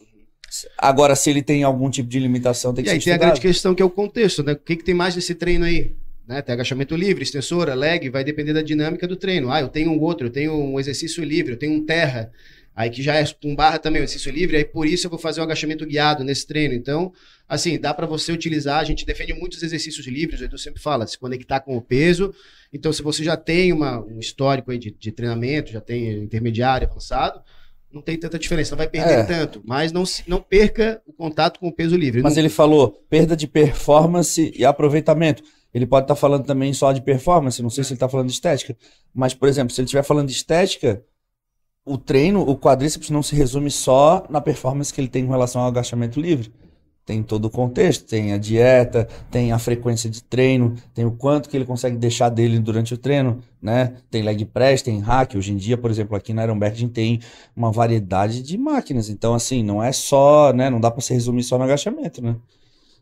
Agora, 0.77 1.15
se 1.15 1.29
ele 1.29 1.41
tem 1.41 1.63
algum 1.63 1.89
tipo 1.89 2.09
de 2.09 2.19
limitação, 2.19 2.73
tem 2.73 2.83
que 2.83 2.89
E 2.89 2.93
aí 2.93 2.99
ser 2.99 3.05
tem 3.05 3.13
a 3.13 3.17
grande 3.17 3.39
questão 3.39 3.75
que 3.75 3.81
é 3.81 3.85
o 3.85 3.89
contexto, 3.89 4.43
né? 4.43 4.53
O 4.53 4.57
que, 4.57 4.75
que 4.75 4.83
tem 4.83 4.95
mais 4.95 5.15
nesse 5.15 5.35
treino 5.35 5.65
aí? 5.65 5.95
Né? 6.27 6.41
Tem 6.41 6.53
agachamento 6.53 6.95
livre, 6.95 7.23
extensora, 7.23 7.73
leg, 7.73 8.09
vai 8.09 8.23
depender 8.23 8.53
da 8.53 8.61
dinâmica 8.61 9.07
do 9.07 9.15
treino. 9.15 9.51
Ah, 9.51 9.61
eu 9.61 9.67
tenho 9.67 9.91
um 9.91 9.99
outro, 9.99 10.27
eu 10.27 10.31
tenho 10.31 10.53
um 10.53 10.79
exercício 10.79 11.23
livre, 11.23 11.53
eu 11.53 11.57
tenho 11.57 11.73
um 11.73 11.85
terra. 11.85 12.31
Aí 12.79 12.89
que 12.89 13.03
já 13.03 13.15
é 13.15 13.25
com 13.41 13.53
barra 13.53 13.77
também, 13.77 14.01
o 14.01 14.05
exercício 14.05 14.31
livre, 14.31 14.55
aí 14.55 14.63
por 14.63 14.87
isso 14.87 15.05
eu 15.05 15.09
vou 15.09 15.19
fazer 15.19 15.41
um 15.41 15.43
agachamento 15.43 15.85
guiado 15.85 16.23
nesse 16.23 16.47
treino. 16.47 16.73
Então, 16.73 17.11
assim, 17.45 17.77
dá 17.77 17.93
para 17.93 18.05
você 18.07 18.31
utilizar, 18.31 18.79
a 18.79 18.85
gente 18.85 19.05
defende 19.05 19.33
muitos 19.33 19.61
exercícios 19.61 20.07
livres, 20.07 20.39
o 20.39 20.45
Edu 20.45 20.57
sempre 20.57 20.81
fala, 20.81 21.05
se 21.05 21.17
conectar 21.17 21.59
com 21.59 21.75
o 21.75 21.81
peso. 21.81 22.33
Então, 22.71 22.93
se 22.93 23.01
você 23.01 23.21
já 23.21 23.35
tem 23.35 23.73
uma, 23.73 23.99
um 23.99 24.17
histórico 24.17 24.71
aí 24.71 24.77
de, 24.77 24.91
de 24.97 25.11
treinamento, 25.11 25.73
já 25.73 25.81
tem 25.81 26.23
intermediário, 26.23 26.87
avançado, 26.87 27.41
não 27.91 28.01
tem 28.01 28.15
tanta 28.17 28.39
diferença, 28.39 28.71
não 28.71 28.77
vai 28.77 28.87
perder 28.87 29.19
É. 29.19 29.23
tanto, 29.23 29.61
mas 29.65 29.91
não, 29.91 30.05
se- 30.05 30.23
não 30.25 30.41
perca 30.41 31.01
o 31.05 31.11
contato 31.11 31.59
com 31.59 31.67
o 31.67 31.73
peso 31.75 31.97
livre. 31.97 32.21
Mas 32.21 32.35
Não- 32.35 32.41
ele 32.43 32.49
falou 32.49 32.91
perda 33.09 33.35
de 33.35 33.45
performance 33.45 34.53
e 34.55 34.63
aproveitamento. 34.63 35.43
Ele 35.73 35.85
pode 35.85 36.05
estar 36.05 36.15
falando 36.15 36.45
também 36.45 36.71
só 36.73 36.91
de 36.93 37.01
performance, 37.01 37.61
não 37.61 37.69
sei 37.69 37.83
se 37.83 37.89
ele 37.91 37.97
está 37.97 38.07
falando 38.07 38.27
de 38.27 38.33
estética. 38.33 38.75
Mas, 39.13 39.33
por 39.33 39.49
exemplo, 39.49 39.73
se 39.73 39.81
ele 39.81 39.85
estiver 39.85 40.03
falando 40.03 40.27
de 40.27 40.33
estética, 40.33 41.03
o 41.89 41.97
treino, 41.97 42.41
o 42.41 42.55
quadríceps 42.55 43.09
não 43.09 43.23
se 43.23 43.35
resume 43.35 43.71
só 43.71 44.25
na 44.29 44.39
performance 44.39 44.93
que 44.93 45.01
ele 45.01 45.07
tem 45.07 45.25
com 45.25 45.31
relação 45.31 45.61
ao 45.61 45.67
agachamento 45.67 46.19
livre. 46.19 46.51
Tem 47.03 47.23
todo 47.23 47.45
o 47.45 47.49
contexto, 47.49 48.05
tem 48.05 48.33
a 48.33 48.37
dieta, 48.37 49.07
tem 49.31 49.51
a 49.51 49.57
frequência 49.57 50.07
de 50.07 50.21
treino, 50.21 50.75
tem 50.93 51.05
o 51.05 51.11
quanto 51.11 51.49
que 51.49 51.57
ele 51.57 51.65
consegue 51.65 51.97
deixar 51.97 52.29
dele 52.29 52.59
durante 52.59 52.93
o 52.93 52.97
treino, 52.97 53.39
né? 53.59 53.93
Tem 54.11 54.21
leg 54.21 54.45
press, 54.45 54.83
tem 54.83 54.99
hack. 54.99 55.33
Hoje 55.35 55.51
em 55.51 55.57
dia, 55.57 55.75
por 55.75 55.89
exemplo, 55.89 56.15
aqui 56.15 56.31
na 56.33 56.43
Ironberg 56.43 56.75
a 56.75 56.79
gente 56.79 56.93
tem 56.93 57.19
uma 57.55 57.71
variedade 57.71 58.43
de 58.43 58.55
máquinas. 58.59 59.09
Então, 59.09 59.33
assim, 59.33 59.63
não 59.63 59.81
é 59.81 59.91
só, 59.91 60.53
né? 60.53 60.69
Não 60.69 60.79
dá 60.79 60.91
para 60.91 61.01
se 61.01 61.11
resumir 61.11 61.41
só 61.41 61.57
no 61.57 61.63
agachamento, 61.63 62.21
né? 62.21 62.35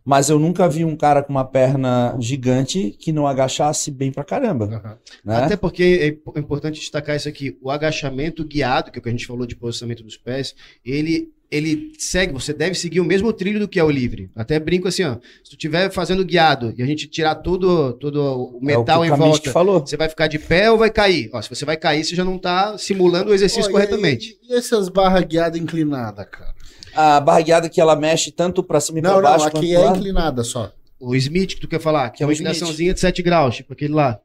Mas 0.08 0.30
eu 0.30 0.40
nunca 0.40 0.70
vi 0.70 0.86
um 0.86 0.96
cara 0.96 1.22
com 1.22 1.34
uma 1.34 1.44
perna 1.44 2.16
gigante 2.18 2.96
que 2.98 3.12
não 3.12 3.28
agachasse 3.28 3.92
bem 3.92 4.10
pra 4.10 4.24
caramba, 4.24 4.64
Aham. 4.66 4.98
né? 5.26 5.36
Até 5.36 5.58
porque 5.58 5.84
é 5.84 6.38
é 6.38 6.40
importante 6.40 6.80
destacar 6.80 7.18
isso 7.18 7.28
aqui. 7.28 7.58
O 7.62 7.70
agachamento 7.70 8.46
guiado, 8.46 8.90
que 8.90 8.98
é 8.98 9.02
o 9.02 9.04
que 9.04 9.10
a 9.10 9.12
gente 9.12 9.28
falou 9.28 9.46
de 9.46 9.54
posicionamento 9.58 10.04
dos 10.04 10.16
pés, 10.16 10.56
ele, 10.86 11.30
ele 11.52 11.92
segue, 12.00 12.32
você 12.32 12.54
deve 12.54 12.76
seguir 12.76 13.02
o 13.02 13.04
mesmo 13.04 13.34
trilho 13.34 13.60
do 13.60 13.68
que 13.68 13.82
é 13.82 13.84
o 13.84 13.90
livre. 13.90 14.32
Até 14.34 14.58
brinco 14.62 14.88
assim, 14.88 15.04
ó. 15.04 15.16
Se 15.44 15.50
tu 15.50 15.58
estiver 15.58 15.92
fazendo 15.92 16.24
guiado 16.24 16.74
e 16.78 16.82
a 16.82 16.86
gente 16.86 17.06
tirar 17.10 17.36
todo, 17.36 17.92
todo 17.96 18.22
o 18.56 18.64
metal 18.64 19.04
é 19.04 19.08
em 19.08 19.12
o 19.12 19.14
que 19.14 19.50
o 19.50 19.52
volta, 19.52 19.80
você 19.86 19.98
vai 19.98 20.08
ficar 20.08 20.28
de 20.28 20.40
pé 20.40 20.72
ou 20.72 20.78
vai 20.78 20.90
cair? 20.90 21.30
Ó, 21.34 21.42
se 21.42 21.50
você 21.50 21.66
vai 21.66 21.76
cair, 21.76 22.06
você 22.06 22.16
já 22.16 22.24
não 22.24 22.38
tá 22.38 22.78
simulando 22.78 23.32
o 23.32 23.34
exercício 23.34 23.70
e- 23.70 23.74
corretamente. 23.74 24.38
E, 24.42 24.54
e 24.54 24.56
essas 24.56 24.88
barras 24.88 25.26
guiadas 25.26 25.60
inclinadas, 25.60 26.26
cara? 26.32 26.56
A 26.98 27.20
barrigueada 27.20 27.70
que 27.70 27.80
ela 27.80 27.96
mexe 27.96 28.32
tanto 28.32 28.64
pra 28.64 28.80
cima 28.80 29.00
e 29.00 29.02
pra 29.02 29.12
Não, 29.12 29.18
não, 29.22 29.24
baixo. 29.30 29.46
aqui 29.48 29.52
quanto 29.60 29.72
é 29.74 29.78
lado. 29.80 29.98
inclinada 29.98 30.44
só. 30.44 30.72
O 31.00 31.16
Smith 31.16 31.50
que 31.56 31.62
tu 31.62 31.68
quer 31.68 31.80
falar, 31.80 32.10
que 32.10 32.24
é 32.24 32.26
O 32.26 32.30
uma 32.30 32.34
inclinaçãozinha 32.34 32.94
de 32.94 33.00
7 33.00 33.22
graus, 33.22 33.56
tipo 33.58 33.74
aquele 33.74 33.94
lá. 33.94 34.20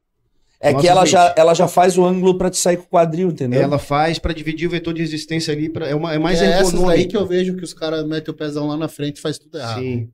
É 0.65 0.73
que 0.73 0.87
ela 0.87 1.01
gente. 1.01 1.11
já, 1.11 1.35
ela 1.37 1.55
já 1.55 1.67
faz 1.67 1.99
o 1.99 2.05
ângulo 2.05 2.39
pra 2.39 2.49
te 2.49 2.57
sair 2.57 2.77
com 2.77 2.85
o 2.85 2.87
quadril, 2.87 3.29
entendeu? 3.31 3.61
Ela 3.61 3.81
faz 3.81 4.21
para 4.21 4.33
dividir 4.33 4.69
o 4.69 4.71
vetor 4.71 4.95
de 4.95 5.01
resistência 5.01 5.53
ali, 5.53 5.69
pra, 5.69 5.89
é, 5.89 5.95
uma, 5.95 6.15
é 6.15 6.19
mais 6.21 6.41
é 6.41 6.47
essas 6.47 6.69
ergonômico. 6.69 6.89
daí 6.89 7.05
que 7.07 7.17
eu 7.17 7.27
vejo 7.27 7.57
que 7.57 7.65
os 7.65 7.75
caras 7.75 8.07
metem 8.07 8.33
o 8.33 8.37
pezão 8.37 8.69
lá 8.69 8.77
na 8.77 8.87
frente 8.87 9.17
e 9.17 9.21
faz 9.21 9.39
tudo 9.39 9.59
errado. 9.59 9.81
Sim. 9.81 10.09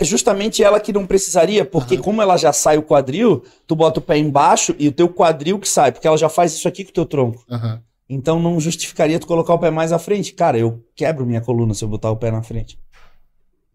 Justamente 0.00 0.62
ela 0.62 0.80
que 0.80 0.92
não 0.92 1.06
precisaria, 1.06 1.64
porque 1.64 1.94
Aham. 1.94 2.02
como 2.02 2.20
ela 2.20 2.36
já 2.36 2.52
sai 2.52 2.76
o 2.78 2.82
quadril, 2.82 3.44
tu 3.66 3.76
bota 3.76 4.00
o 4.00 4.02
pé 4.02 4.18
embaixo 4.18 4.74
e 4.76 4.88
o 4.88 4.92
teu 4.92 5.08
quadril 5.08 5.58
que 5.58 5.68
sai, 5.68 5.92
porque 5.92 6.06
ela 6.08 6.18
já 6.18 6.28
faz 6.28 6.52
isso 6.52 6.66
aqui 6.66 6.82
com 6.84 6.90
o 6.90 6.94
teu 6.94 7.06
tronco. 7.06 7.44
Aham. 7.48 7.80
Então 8.14 8.38
não 8.40 8.60
justificaria 8.60 9.18
tu 9.18 9.26
colocar 9.26 9.54
o 9.54 9.58
pé 9.58 9.70
mais 9.70 9.92
à 9.92 9.98
frente. 9.98 10.32
Cara, 10.34 10.58
eu 10.58 10.84
quebro 10.94 11.24
minha 11.24 11.40
coluna 11.40 11.72
se 11.74 11.82
eu 11.84 11.88
botar 11.88 12.10
o 12.10 12.16
pé 12.16 12.30
na 12.30 12.42
frente. 12.42 12.78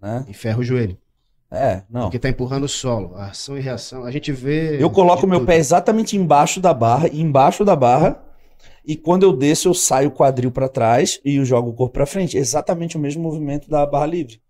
Né? 0.02 0.26
E 0.28 0.34
ferra 0.34 0.60
o 0.60 0.63
joelho. 0.63 0.97
É, 1.50 1.82
não. 1.89 2.04
Porque 2.04 2.19
tá 2.19 2.30
empurrando 2.30 2.65
o 2.65 2.67
solo. 2.69 3.15
A 3.15 3.28
ação 3.28 3.58
e 3.58 3.62
reação. 3.62 4.04
A 4.04 4.12
gente 4.12 4.32
vê. 4.32 4.82
Eu 4.82 4.89
coloco 4.89 5.21
de 5.21 5.28
meu 5.28 5.39
tudo. 5.39 5.47
pé 5.47 5.58
exatamente 5.58 6.15
embaixo 6.17 6.60
da 6.60 6.73
barra, 6.73 7.08
embaixo 7.12 7.63
da 7.65 7.76
barra, 7.76 8.21
e 8.86 8.95
quando 8.95 9.23
eu 9.23 9.34
desço 9.34 9.69
eu 9.69 9.73
saio 9.73 10.10
o 10.10 10.12
quadril 10.12 10.52
pra 10.52 10.67
trás 10.69 11.19
e 11.26 11.38
eu 11.38 11.45
jogo 11.45 11.69
o 11.69 11.73
corpo 11.73 11.93
pra 11.93 12.06
frente. 12.06 12.38
Exatamente 12.38 12.95
o 12.97 13.00
mesmo 13.00 13.23
movimento 13.23 13.69
da 13.69 13.86
barra 13.86 14.06
livre. 14.06 14.41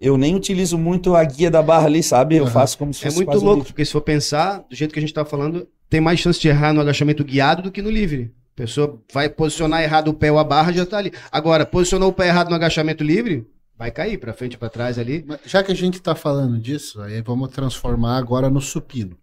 Eu 0.00 0.16
nem 0.16 0.34
utilizo 0.34 0.78
muito 0.78 1.14
a 1.14 1.22
guia 1.24 1.50
da 1.50 1.60
barra 1.62 1.84
ali, 1.86 2.02
sabe? 2.02 2.36
Eu 2.36 2.44
Aham. 2.44 2.52
faço 2.52 2.78
como 2.78 2.94
se 2.94 3.00
É 3.02 3.04
fosse 3.06 3.16
muito 3.16 3.26
quase 3.28 3.42
um 3.42 3.44
louco, 3.44 3.58
livre. 3.58 3.72
porque 3.72 3.84
se 3.84 3.92
for 3.92 4.00
pensar, 4.00 4.64
do 4.70 4.74
jeito 4.74 4.92
que 4.94 4.98
a 4.98 5.02
gente 5.02 5.12
tá 5.12 5.26
falando, 5.26 5.68
tem 5.90 6.00
mais 6.00 6.20
chance 6.20 6.40
de 6.40 6.48
errar 6.48 6.72
no 6.72 6.80
agachamento 6.80 7.22
guiado 7.22 7.60
do 7.60 7.70
que 7.72 7.82
no 7.82 7.90
livre. 7.90 8.32
A 8.52 8.56
pessoa 8.56 9.00
vai 9.12 9.28
posicionar 9.28 9.82
errado 9.82 10.08
o 10.08 10.14
pé 10.14 10.30
ou 10.30 10.38
a 10.38 10.44
barra, 10.44 10.72
já 10.72 10.84
tá 10.84 10.98
ali. 10.98 11.12
Agora, 11.32 11.64
posicionou 11.64 12.10
o 12.10 12.12
pé 12.12 12.28
errado 12.28 12.50
no 12.50 12.54
agachamento 12.56 13.02
livre, 13.02 13.46
vai 13.78 13.90
cair 13.90 14.18
pra 14.18 14.32
frente, 14.34 14.58
pra 14.58 14.68
trás 14.68 14.98
ali. 14.98 15.24
Mas 15.26 15.40
Já 15.46 15.62
que 15.62 15.72
a 15.72 15.74
gente 15.74 16.00
tá 16.02 16.14
falando 16.14 16.58
disso, 16.58 17.00
aí 17.00 17.22
vamos 17.22 17.48
transformar 17.50 18.18
agora 18.18 18.50
no 18.50 18.60
supino. 18.60 19.16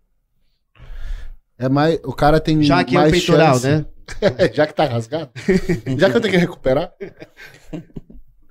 É 1.58 1.68
mais, 1.70 2.00
o 2.04 2.13
cara 2.13 2.40
tem 2.40 2.62
Já 2.63 2.84
que 2.84 2.96
é 2.96 3.00
o 3.00 3.02
mais 3.02 3.12
peitoral, 3.12 3.54
chance- 3.60 3.68
né? 3.68 3.86
Já 4.54 4.66
que 4.68 4.74
tá 4.74 4.86
rasgado? 4.86 5.30
Já 5.98 6.10
que 6.10 6.18
eu 6.18 6.22
tenho 6.22 6.34
que 6.34 6.40
recuperar? 6.40 6.94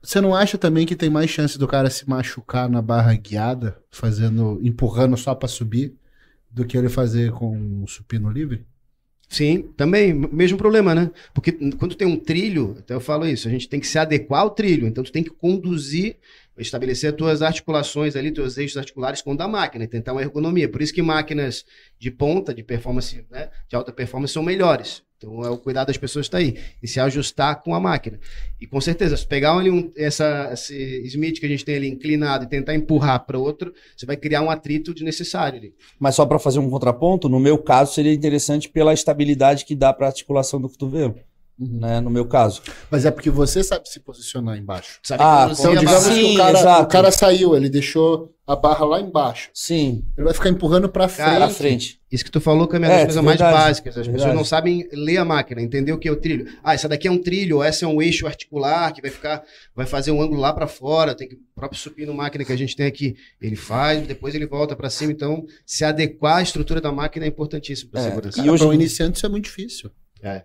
Você 0.03 0.21
não 0.21 0.35
acha 0.35 0.57
também 0.59 0.87
que 0.87 0.95
tem 0.95 1.11
mais 1.11 1.31
chance 1.31 1.59
do 1.59 1.67
cara 1.67 1.91
se 1.91 2.09
machucar 2.09 2.69
na 2.69 2.81
barra 2.83 3.15
guiada, 3.15 3.77
fazendo, 3.91 4.61
empurrando 4.63 5.17
só 5.17 5.35
pra 5.35 5.49
subir, 5.49 5.97
do 6.51 6.65
que 6.65 6.77
ele 6.77 6.89
fazer 6.89 7.33
com 7.33 7.57
um 7.57 7.87
supino 7.87 8.31
livre? 8.31 8.67
Sim, 9.29 9.63
também, 9.77 10.15
mesmo 10.15 10.57
problema, 10.57 10.95
né? 10.95 11.11
Porque 11.35 11.53
quando 11.53 11.97
tem 11.97 12.07
um 12.07 12.17
trilho, 12.17 12.77
até 12.79 12.95
eu 12.95 13.01
falo 13.01 13.27
isso, 13.27 13.49
a 13.49 13.51
gente 13.51 13.69
tem 13.69 13.81
que 13.81 13.87
se 13.87 13.99
adequar 13.99 14.43
ao 14.43 14.51
trilho, 14.51 14.87
então 14.87 15.03
tu 15.03 15.11
tem 15.11 15.23
que 15.25 15.31
conduzir, 15.31 16.17
estabelecer 16.59 17.11
as 17.11 17.17
tuas 17.17 17.43
articulações 17.43 18.17
ali, 18.17 18.33
teus 18.33 18.57
eixos 18.59 18.77
articulares 18.77 19.23
com 19.23 19.33
o 19.33 19.37
da 19.37 19.47
máquina, 19.47 19.85
e 19.85 19.89
tentar 19.89 20.13
uma 20.13 20.23
ergonomia. 20.23 20.69
Por 20.69 20.83
isso 20.83 20.93
que 20.93 21.03
máquinas 21.03 21.65
de 21.99 22.11
ponta, 22.11 22.55
de 22.55 22.63
performance, 22.63 23.25
né, 23.31 23.51
de 23.69 23.77
alta 23.77 23.93
performance 23.93 24.33
são 24.33 24.43
melhores. 24.43 25.05
Então 25.19 25.43
é 25.43 25.49
o 25.49 25.57
cuidado 25.57 25.87
das 25.87 25.97
pessoas 25.97 26.27
está 26.27 26.39
aí, 26.39 26.59
e 26.83 26.87
se 26.87 27.01
ajustar 27.01 27.63
com 27.63 27.75
a 27.75 27.81
máquina. 27.81 28.19
E 28.61 28.67
com 28.67 28.81
certeza, 28.81 29.17
se 29.17 29.27
pegar 29.27 29.57
ali 29.57 29.71
um, 29.71 29.91
essa, 29.97 30.51
esse 30.53 31.03
Smith 31.07 31.41
que 31.41 31.47
a 31.47 31.49
gente 31.49 31.65
tem 31.65 31.77
ali 31.77 31.89
inclinado 31.89 32.45
e 32.45 32.49
tentar 32.49 32.75
empurrar 32.75 33.25
para 33.25 33.39
outro, 33.39 33.73
você 33.97 34.05
vai 34.05 34.17
criar 34.17 34.43
um 34.43 34.51
atrito 34.51 34.93
desnecessário 34.93 35.59
ali. 35.59 35.75
Mas 35.99 36.15
só 36.15 36.27
para 36.27 36.39
fazer 36.39 36.59
um 36.59 36.69
contraponto, 36.69 37.29
no 37.29 37.41
meu 37.41 37.57
caso 37.57 37.95
seria 37.95 38.13
interessante 38.13 38.69
pela 38.69 38.93
estabilidade 38.93 39.65
que 39.65 39.75
dá 39.75 39.93
para 39.93 40.07
articulação 40.07 40.61
do 40.61 40.69
cotovelo, 40.69 41.19
né? 41.59 42.01
No 42.01 42.11
meu 42.11 42.27
caso. 42.27 42.63
Mas 42.91 43.05
é 43.05 43.11
porque 43.11 43.31
você 43.31 43.63
sabe 43.65 43.89
se 43.89 44.01
posicionar 44.01 44.57
embaixo. 44.59 44.99
Sabe 45.03 45.23
Ah, 45.23 45.49
Então, 45.51 45.73
a 45.73 45.77
digamos 45.77 46.05
barra- 46.05 46.15
que 46.15 46.21
Sim, 46.23 46.35
o 46.35 46.37
cara, 46.39 46.59
exato. 46.59 46.83
o 46.83 46.87
cara 46.89 47.11
saiu, 47.11 47.57
ele 47.57 47.69
deixou 47.69 48.33
a 48.47 48.55
barra 48.55 48.85
lá 48.85 49.01
embaixo. 49.01 49.51
Sim, 49.53 50.05
Ele 50.17 50.25
vai 50.25 50.33
ficar 50.35 50.49
empurrando 50.51 50.89
pra 50.89 51.09
frente. 51.09 51.27
Cara, 51.27 51.47
para 51.47 51.55
frente. 51.55 52.01
Isso 52.13 52.25
que 52.25 52.31
tu 52.31 52.41
falou, 52.41 52.69
Câmera, 52.69 52.93
É, 52.93 52.97
é, 52.97 52.99
das 52.99 53.07
coisas 53.09 53.25
mais 53.25 53.39
verdade, 53.39 53.59
básicas. 53.65 53.93
As 53.99 54.07
pessoas 54.07 54.17
verdade. 54.23 54.37
não 54.37 54.45
sabem 54.45 54.89
ler 54.93 55.17
a 55.17 55.25
máquina, 55.25 55.61
entender 55.61 55.93
o 55.93 55.99
que 55.99 56.07
é 56.07 56.13
o 56.13 56.17
trilho. 56.17 56.47
Ah, 56.63 56.73
essa 56.75 56.89
daqui 56.89 57.09
é 57.09 57.11
um 57.11 57.19
trilho, 57.19 57.57
ou 57.57 57.65
essa 57.65 57.85
é 57.85 57.89
um 57.89 58.01
eixo 58.01 58.25
articular 58.27 58.93
que 58.93 59.03
vai 59.03 59.11
ficar, 59.11 59.43
vai 59.75 59.85
fazer 59.87 60.13
um 60.13 60.23
ângulo 60.23 60.41
lá 60.41 60.53
para 60.53 60.69
fora. 60.69 61.13
Tem 61.15 61.27
que 61.29 61.35
o 61.35 61.39
próprio 61.57 61.81
supino 61.81 62.15
máquina 62.15 62.45
que 62.45 62.53
a 62.53 62.57
gente 62.57 62.77
tem 62.77 62.87
aqui, 62.87 63.17
ele 63.41 63.57
faz, 63.57 64.07
depois 64.07 64.35
ele 64.35 64.47
volta 64.47 64.77
para 64.77 64.89
cima. 64.91 65.11
Então, 65.11 65.45
se 65.65 65.85
adequar 65.85 66.37
à 66.37 66.43
estrutura 66.43 66.81
da 66.81 66.93
máquina 66.93 67.25
é 67.25 67.29
importantíssimo 67.29 67.91
para 67.91 68.01
É, 68.03 68.05
segurança. 68.11 68.41
e 68.41 68.49
hoje- 68.49 68.63
para 68.63 68.71
um 68.71 68.75
iniciante 68.75 69.17
isso 69.17 69.27
é 69.27 69.29
muito 69.29 69.45
difícil. 69.45 69.91
É. 70.23 70.45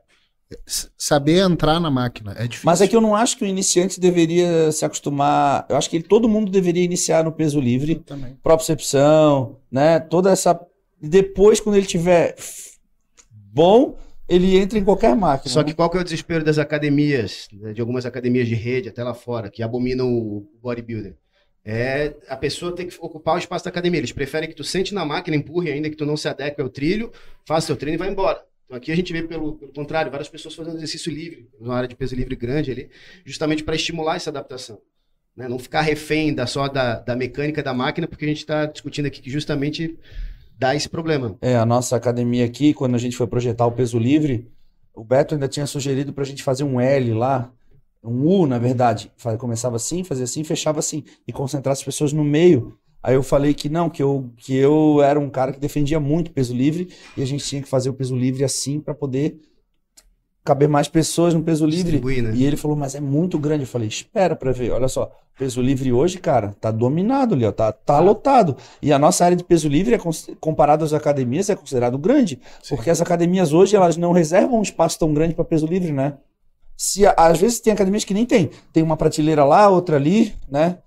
Saber 0.97 1.39
entrar 1.39 1.79
na 1.79 1.89
máquina 1.89 2.33
é 2.37 2.43
difícil. 2.43 2.65
Mas 2.65 2.81
é 2.81 2.87
que 2.87 2.95
eu 2.95 3.01
não 3.01 3.15
acho 3.15 3.37
que 3.37 3.43
o 3.43 3.47
iniciante 3.47 3.99
deveria 3.99 4.71
se 4.71 4.83
acostumar. 4.85 5.65
Eu 5.69 5.75
acho 5.75 5.89
que 5.89 6.01
todo 6.01 6.29
mundo 6.29 6.51
deveria 6.51 6.83
iniciar 6.83 7.23
no 7.23 7.31
peso 7.31 7.59
livre, 7.59 8.03
propriocepção, 8.43 9.57
né? 9.71 9.99
Toda 9.99 10.31
essa. 10.31 10.59
e 11.01 11.07
Depois, 11.07 11.59
quando 11.59 11.75
ele 11.75 11.85
tiver 11.85 12.35
bom, 13.31 13.97
ele 14.27 14.57
entra 14.57 14.79
em 14.79 14.83
qualquer 14.83 15.15
máquina. 15.15 15.51
Só 15.51 15.59
né? 15.59 15.65
que 15.65 15.73
qual 15.73 15.89
que 15.89 15.97
é 15.97 16.01
o 16.01 16.03
desespero 16.03 16.43
das 16.43 16.57
academias, 16.57 17.47
né, 17.51 17.73
de 17.73 17.81
algumas 17.81 18.05
academias 18.05 18.47
de 18.47 18.55
rede, 18.55 18.89
até 18.89 19.03
lá 19.03 19.13
fora, 19.13 19.49
que 19.49 19.61
abominam 19.61 20.07
o 20.07 20.47
bodybuilder? 20.61 21.17
É 21.63 22.15
a 22.27 22.35
pessoa 22.35 22.73
tem 22.73 22.87
que 22.87 22.97
ocupar 22.99 23.35
o 23.35 23.37
espaço 23.37 23.65
da 23.65 23.69
academia. 23.69 23.99
Eles 23.99 24.11
preferem 24.11 24.49
que 24.49 24.55
tu 24.55 24.63
sente 24.63 24.93
na 24.93 25.05
máquina, 25.05 25.37
empurre, 25.37 25.71
ainda 25.71 25.89
que 25.89 25.95
tu 25.95 26.05
não 26.05 26.17
se 26.17 26.27
adeque 26.27 26.59
ao 26.59 26.69
trilho, 26.69 27.11
faça 27.45 27.67
seu 27.67 27.75
treino 27.75 27.95
e 27.95 27.99
vá 27.99 28.07
embora. 28.07 28.41
Então 28.71 28.77
aqui 28.77 28.89
a 28.89 28.95
gente 28.95 29.11
vê 29.11 29.21
pelo, 29.21 29.55
pelo 29.55 29.73
contrário, 29.73 30.09
várias 30.09 30.29
pessoas 30.29 30.55
fazendo 30.55 30.77
exercício 30.77 31.11
livre, 31.11 31.49
uma 31.59 31.75
área 31.75 31.89
de 31.89 31.95
peso 31.95 32.15
livre 32.15 32.37
grande 32.37 32.71
ali, 32.71 32.89
justamente 33.25 33.65
para 33.65 33.75
estimular 33.75 34.15
essa 34.15 34.29
adaptação. 34.29 34.79
né? 35.35 35.49
Não 35.49 35.59
ficar 35.59 35.81
refém 35.81 36.33
da, 36.33 36.47
só 36.47 36.69
da, 36.69 36.97
da 36.97 37.13
mecânica 37.13 37.61
da 37.61 37.73
máquina, 37.73 38.07
porque 38.07 38.23
a 38.23 38.27
gente 38.29 38.37
está 38.37 38.65
discutindo 38.65 39.07
aqui 39.07 39.21
que 39.21 39.29
justamente 39.29 39.99
dá 40.57 40.73
esse 40.73 40.87
problema. 40.87 41.37
É, 41.41 41.57
a 41.57 41.65
nossa 41.65 41.97
academia 41.97 42.45
aqui, 42.45 42.73
quando 42.73 42.95
a 42.95 42.97
gente 42.97 43.17
foi 43.17 43.27
projetar 43.27 43.65
o 43.65 43.73
peso 43.73 43.99
livre, 43.99 44.49
o 44.93 45.03
Beto 45.03 45.33
ainda 45.33 45.49
tinha 45.49 45.67
sugerido 45.67 46.13
pra 46.13 46.23
gente 46.23 46.41
fazer 46.41 46.63
um 46.63 46.79
L 46.79 47.13
lá, 47.13 47.51
um 48.01 48.25
U, 48.25 48.47
na 48.47 48.57
verdade. 48.57 49.11
Começava 49.37 49.75
assim, 49.75 50.01
fazia 50.05 50.23
assim, 50.23 50.45
fechava 50.45 50.79
assim, 50.79 51.03
e 51.27 51.33
concentrar 51.33 51.73
as 51.73 51.83
pessoas 51.83 52.13
no 52.13 52.23
meio. 52.23 52.79
Aí 53.03 53.15
eu 53.15 53.23
falei 53.23 53.53
que 53.53 53.67
não, 53.69 53.89
que 53.89 54.01
eu, 54.01 54.29
que 54.37 54.55
eu 54.55 55.01
era 55.01 55.19
um 55.19 55.29
cara 55.29 55.51
que 55.51 55.59
defendia 55.59 55.99
muito 55.99 56.27
o 56.27 56.31
peso 56.31 56.53
livre, 56.53 56.89
e 57.17 57.21
a 57.21 57.25
gente 57.25 57.43
tinha 57.43 57.61
que 57.61 57.69
fazer 57.69 57.89
o 57.89 57.93
peso 57.93 58.15
livre 58.15 58.43
assim 58.43 58.79
pra 58.79 58.93
poder 58.93 59.39
caber 60.43 60.67
mais 60.67 60.87
pessoas 60.87 61.33
no 61.33 61.43
peso 61.43 61.65
livre. 61.65 61.99
Né? 62.21 62.33
E 62.35 62.45
ele 62.45 62.57
falou, 62.57 62.75
mas 62.75 62.95
é 62.95 62.99
muito 62.99 63.37
grande. 63.37 63.63
Eu 63.63 63.67
falei, 63.67 63.87
espera 63.87 64.35
pra 64.35 64.51
ver. 64.51 64.71
Olha 64.71 64.87
só, 64.87 65.11
peso 65.37 65.61
livre 65.61 65.91
hoje, 65.91 66.17
cara, 66.17 66.55
tá 66.59 66.71
dominado 66.71 67.35
ali, 67.35 67.45
ó, 67.45 67.51
tá, 67.51 67.71
tá 67.71 67.99
lotado. 67.99 68.55
E 68.81 68.91
a 68.91 68.99
nossa 68.99 69.23
área 69.23 69.37
de 69.37 69.43
peso 69.43 69.67
livre, 69.67 69.95
é 69.95 69.99
comparado 70.39 70.83
às 70.83 70.93
academias, 70.93 71.49
é 71.49 71.55
considerado 71.55 71.97
grande. 71.97 72.39
Porque 72.69 72.89
as 72.89 73.01
academias 73.01 73.53
hoje, 73.53 73.75
elas 73.75 73.97
não 73.97 74.11
reservam 74.11 74.59
um 74.59 74.63
espaço 74.63 74.97
tão 74.99 75.13
grande 75.13 75.35
para 75.35 75.45
peso 75.45 75.65
livre, 75.65 75.91
né? 75.91 76.17
Se, 76.75 77.03
às 77.05 77.39
vezes 77.39 77.59
tem 77.59 77.71
academias 77.71 78.03
que 78.03 78.13
nem 78.13 78.25
tem. 78.25 78.49
Tem 78.73 78.81
uma 78.81 78.97
prateleira 78.97 79.45
lá, 79.45 79.69
outra 79.69 79.97
ali, 79.97 80.33
né? 80.49 80.79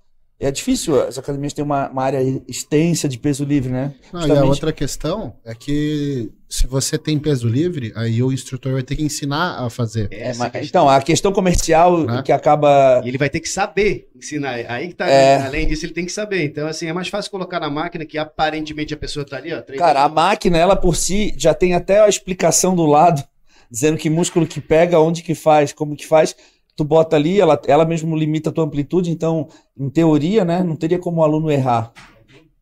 É 0.44 0.50
difícil, 0.50 1.00
as 1.00 1.16
academias 1.18 1.52
têm 1.52 1.64
uma, 1.64 1.88
uma 1.88 2.02
área 2.04 2.18
extensa 2.46 3.09
de 3.09 3.18
peso 3.18 3.44
livre, 3.44 3.70
né? 3.72 3.94
Não, 4.12 4.20
e 4.20 4.24
a 4.24 4.26
Justamente- 4.26 4.50
outra 4.50 4.72
questão 4.72 5.35
é 5.44 5.54
que 5.54 6.30
se 6.48 6.66
você 6.66 6.98
tem 6.98 7.18
peso 7.18 7.48
livre, 7.48 7.92
aí 7.96 8.22
o 8.22 8.30
instrutor 8.33 8.72
vai 8.74 8.83
ter 8.83 8.94
que 8.96 9.02
ensinar 9.02 9.64
a 9.64 9.70
fazer. 9.70 10.09
É, 10.12 10.35
mas- 10.35 10.68
então, 10.68 10.88
a 10.88 11.00
questão 11.00 11.33
comercial 11.33 12.04
Né? 12.04 12.22
que 12.22 12.30
acaba. 12.30 13.00
E 13.04 13.09
ele 13.09 13.18
vai 13.18 13.28
ter 13.30 13.40
que 13.40 13.48
saber 13.48 14.09
ensinar. 14.14 14.54
Aí 14.68 14.88
que 14.88 14.94
tá, 14.94 15.09
É. 15.09 15.42
além 15.46 15.66
disso, 15.66 15.87
ele 15.87 15.92
tem 15.94 16.04
que 16.07 16.12
saber. 16.12 16.44
Então, 16.44 16.66
assim, 16.68 16.87
é 16.87 16.92
mais 16.92 17.09
fácil 17.09 17.30
colocar 17.30 17.59
na 17.59 17.70
máquina 17.70 18.04
que 18.04 18.18
aparentemente 18.18 18.92
a 18.94 18.96
pessoa 18.96 19.24
tá 19.24 19.37
ali, 19.38 19.52
ó. 19.52 19.61
treinando. 19.62 19.78
Cara, 19.88 20.04
a 20.04 20.09
máquina, 20.09 20.59
ela 20.59 20.76
por 20.76 20.94
si, 20.94 21.35
já 21.38 21.54
tem 21.54 21.74
até 21.74 22.00
a 22.00 22.09
explicação 22.09 22.76
do 22.76 22.85
lado, 22.87 23.22
dizendo 23.70 23.96
que 23.96 24.09
músculo 24.11 24.46
que 24.46 24.61
pega, 24.61 25.00
onde 25.00 25.22
que 25.22 25.35
faz, 25.35 25.72
como 25.72 25.96
que 25.96 26.07
faz. 26.07 26.37
Tu 26.76 26.84
bota 26.84 27.16
ali, 27.16 27.40
ela, 27.40 27.60
ela 27.66 27.84
mesmo 27.84 28.16
limita 28.16 28.50
a 28.50 28.52
tua 28.52 28.64
amplitude, 28.64 29.10
então, 29.10 29.48
em 29.76 29.88
teoria, 29.88 30.44
né, 30.44 30.62
não 30.62 30.74
teria 30.74 30.98
como 30.98 31.20
o 31.20 31.24
aluno 31.24 31.50
errar, 31.50 31.92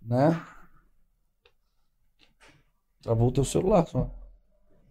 né? 0.03 0.40
Travou 3.01 3.29
o 3.29 3.33
teu 3.33 3.44
celular 3.44 3.87
só. 3.87 4.11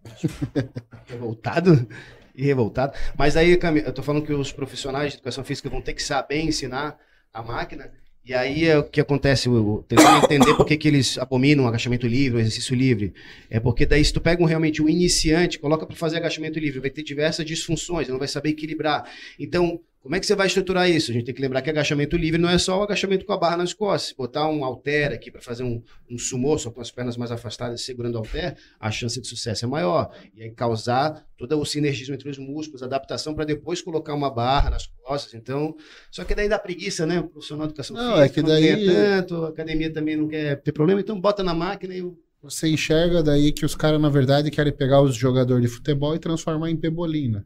revoltado 1.06 1.88
e 2.36 2.44
revoltado. 2.44 2.94
Mas 3.18 3.38
aí, 3.38 3.56
Cami, 3.58 3.82
eu 3.82 3.94
tô 3.94 4.02
falando 4.02 4.26
que 4.26 4.34
os 4.34 4.52
profissionais 4.52 5.12
de 5.12 5.18
educação 5.18 5.44
física 5.44 5.70
vão 5.70 5.82
ter 5.82 5.94
que 5.94 6.04
saber 6.04 6.42
ensinar 6.42 6.98
a 7.34 7.42
máquina. 7.42 7.92
E 8.24 8.36
aí 8.36 8.66
é 8.66 8.78
o 8.78 8.84
que 8.84 9.02
acontece, 9.02 9.48
eu- 9.50 9.84
tentando 9.88 10.24
entender 10.24 10.54
por 10.56 10.64
que, 10.66 10.78
que 10.78 10.88
eles 10.88 11.18
abominam 11.18 11.66
o 11.66 11.68
agachamento 11.68 12.06
livre, 12.06 12.40
exercício 12.40 12.76
livre. 12.76 13.14
É 13.50 13.60
porque 13.60 13.84
daí 13.84 14.06
se 14.06 14.14
tu 14.14 14.22
pega 14.22 14.42
um, 14.44 14.46
realmente 14.46 14.80
um 14.82 14.88
iniciante, 14.88 15.58
coloca 15.58 15.88
para 15.88 15.96
fazer 15.96 16.18
agachamento 16.18 16.60
livre, 16.60 16.80
vai 16.80 16.92
ter 16.92 17.02
diversas 17.02 17.44
disfunções, 17.46 18.04
ele 18.06 18.12
não 18.12 18.20
vai 18.20 18.28
saber 18.28 18.50
equilibrar. 18.52 19.10
Então, 19.40 19.82
como 20.02 20.16
é 20.16 20.20
que 20.20 20.26
você 20.26 20.36
vai 20.36 20.48
estruturar 20.48 20.90
isso? 20.90 21.12
A 21.12 21.14
gente 21.14 21.26
tem 21.26 21.36
que 21.36 21.42
lembrar 21.42 21.62
que 21.62 21.70
agachamento 21.70 22.18
livre 22.18 22.40
não 22.42 22.50
é 22.50 22.58
só 22.58 22.80
o 22.80 22.84
agachamento 22.84 23.24
com 23.26 23.34
a 23.34 23.38
barra 23.38 23.58
nas 23.58 23.72
costas. 23.74 24.10
Se 24.10 24.16
botar 24.16 24.48
um 24.50 24.64
halter 24.66 25.12
aqui 25.12 25.30
para 25.30 25.40
fazer 25.42 25.64
um, 25.64 25.82
um 26.10 26.18
sumô, 26.18 26.58
só 26.58 26.72
com 26.72 26.82
as 26.82 26.90
pernas 26.90 27.16
mais 27.18 27.32
afastadas 27.32 27.82
segurando 27.82 28.16
o 28.16 28.18
halter, 28.18 28.58
a 28.80 28.90
chance 28.90 29.22
de 29.22 29.28
sucesso 29.28 29.64
é 29.64 29.68
maior. 29.68 30.10
E 30.36 30.42
aí 30.42 30.50
causar 30.52 31.24
todo 31.38 31.60
o 31.60 31.66
sinergismo 31.66 32.16
entre 32.16 32.30
os 32.30 32.38
músculos, 32.40 32.82
adaptação 32.82 33.36
para 33.36 33.46
depois 33.46 33.82
colocar 33.82 34.14
uma 34.16 34.30
barra 34.32 34.72
nas 34.72 34.88
costas. 35.04 35.34
Então, 35.36 35.76
só 36.10 36.24
que 36.24 36.34
daí 36.34 36.50
dá 36.50 36.58
preguiça, 36.58 37.06
né? 37.06 37.20
O 37.20 37.28
profissional 37.28 37.68
de 37.68 37.74
educação 37.74 37.96
Não, 37.96 38.20
é 38.22 38.28
que 38.28 38.42
não 38.42 38.50
daí- 38.50 38.86
ganha 38.86 39.22
tanto, 39.22 39.46
a 39.46 39.50
academia 39.50 39.94
também 39.94 40.16
não 40.18 40.28
quer 40.28 40.60
ter 40.62 40.72
problema, 40.72 41.00
então 41.00 41.20
bota 41.20 41.44
na 41.44 41.54
máquina 41.54 41.94
e 41.96 42.02
o 42.02 42.18
Você 42.42 42.68
enxerga 42.70 43.22
daí 43.22 43.52
que 43.52 43.64
os 43.66 43.76
caras, 43.76 44.02
na 44.02 44.10
verdade, 44.10 44.50
querem 44.50 44.74
pegar 44.74 45.00
os 45.02 45.16
jogadores 45.16 45.62
de 45.70 45.76
futebol 45.76 46.16
e 46.16 46.20
transformar 46.20 46.72
em 46.72 46.76
pebolina. 46.76 47.46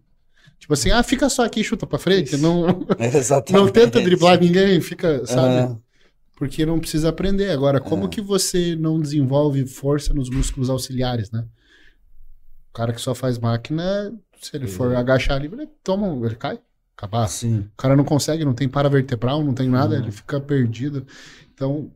Tipo 0.59 0.73
assim, 0.73 0.89
ah, 0.91 1.03
fica 1.03 1.29
só 1.29 1.43
aqui, 1.45 1.63
chuta 1.63 1.85
pra 1.85 1.99
frente. 1.99 2.37
Não, 2.37 2.85
Exatamente. 2.99 3.61
não 3.63 3.71
tenta 3.71 4.01
driblar 4.01 4.39
ninguém, 4.39 4.79
fica, 4.81 5.25
sabe? 5.25 5.55
Aham. 5.59 5.79
Porque 6.37 6.65
não 6.65 6.79
precisa 6.79 7.09
aprender. 7.09 7.49
Agora, 7.51 7.79
como 7.79 8.05
É. 8.05 8.07
que 8.09 8.19
você 8.21 8.75
não 8.75 8.99
desenvolve 8.99 9.65
força 9.65 10.13
nos 10.13 10.29
músculos 10.29 10.69
auxiliares, 10.69 11.31
né? 11.31 11.45
O 12.69 12.73
cara 12.73 12.91
que 12.93 12.99
só 12.99 13.15
faz 13.15 13.37
máquina, 13.37 14.13
se 14.41 14.55
ele 14.55 14.67
for 14.67 14.93
agachar 14.95 15.37
ali, 15.37 15.47
ele 15.51 15.67
toma, 15.83 16.07
ele 16.25 16.35
cai, 16.35 16.59
acabar. 16.97 17.27
Sim. 17.27 17.59
O 17.59 17.77
cara 17.77 17.95
não 17.95 18.03
consegue, 18.03 18.43
não 18.43 18.53
tem 18.53 18.67
paravertebral, 18.67 19.41
não 19.43 19.53
tem 19.53 19.69
nada, 19.69 19.95
Uhum. 19.95 20.01
ele 20.03 20.11
fica 20.11 20.39
perdido. 20.41 21.05
Então, 21.53 21.89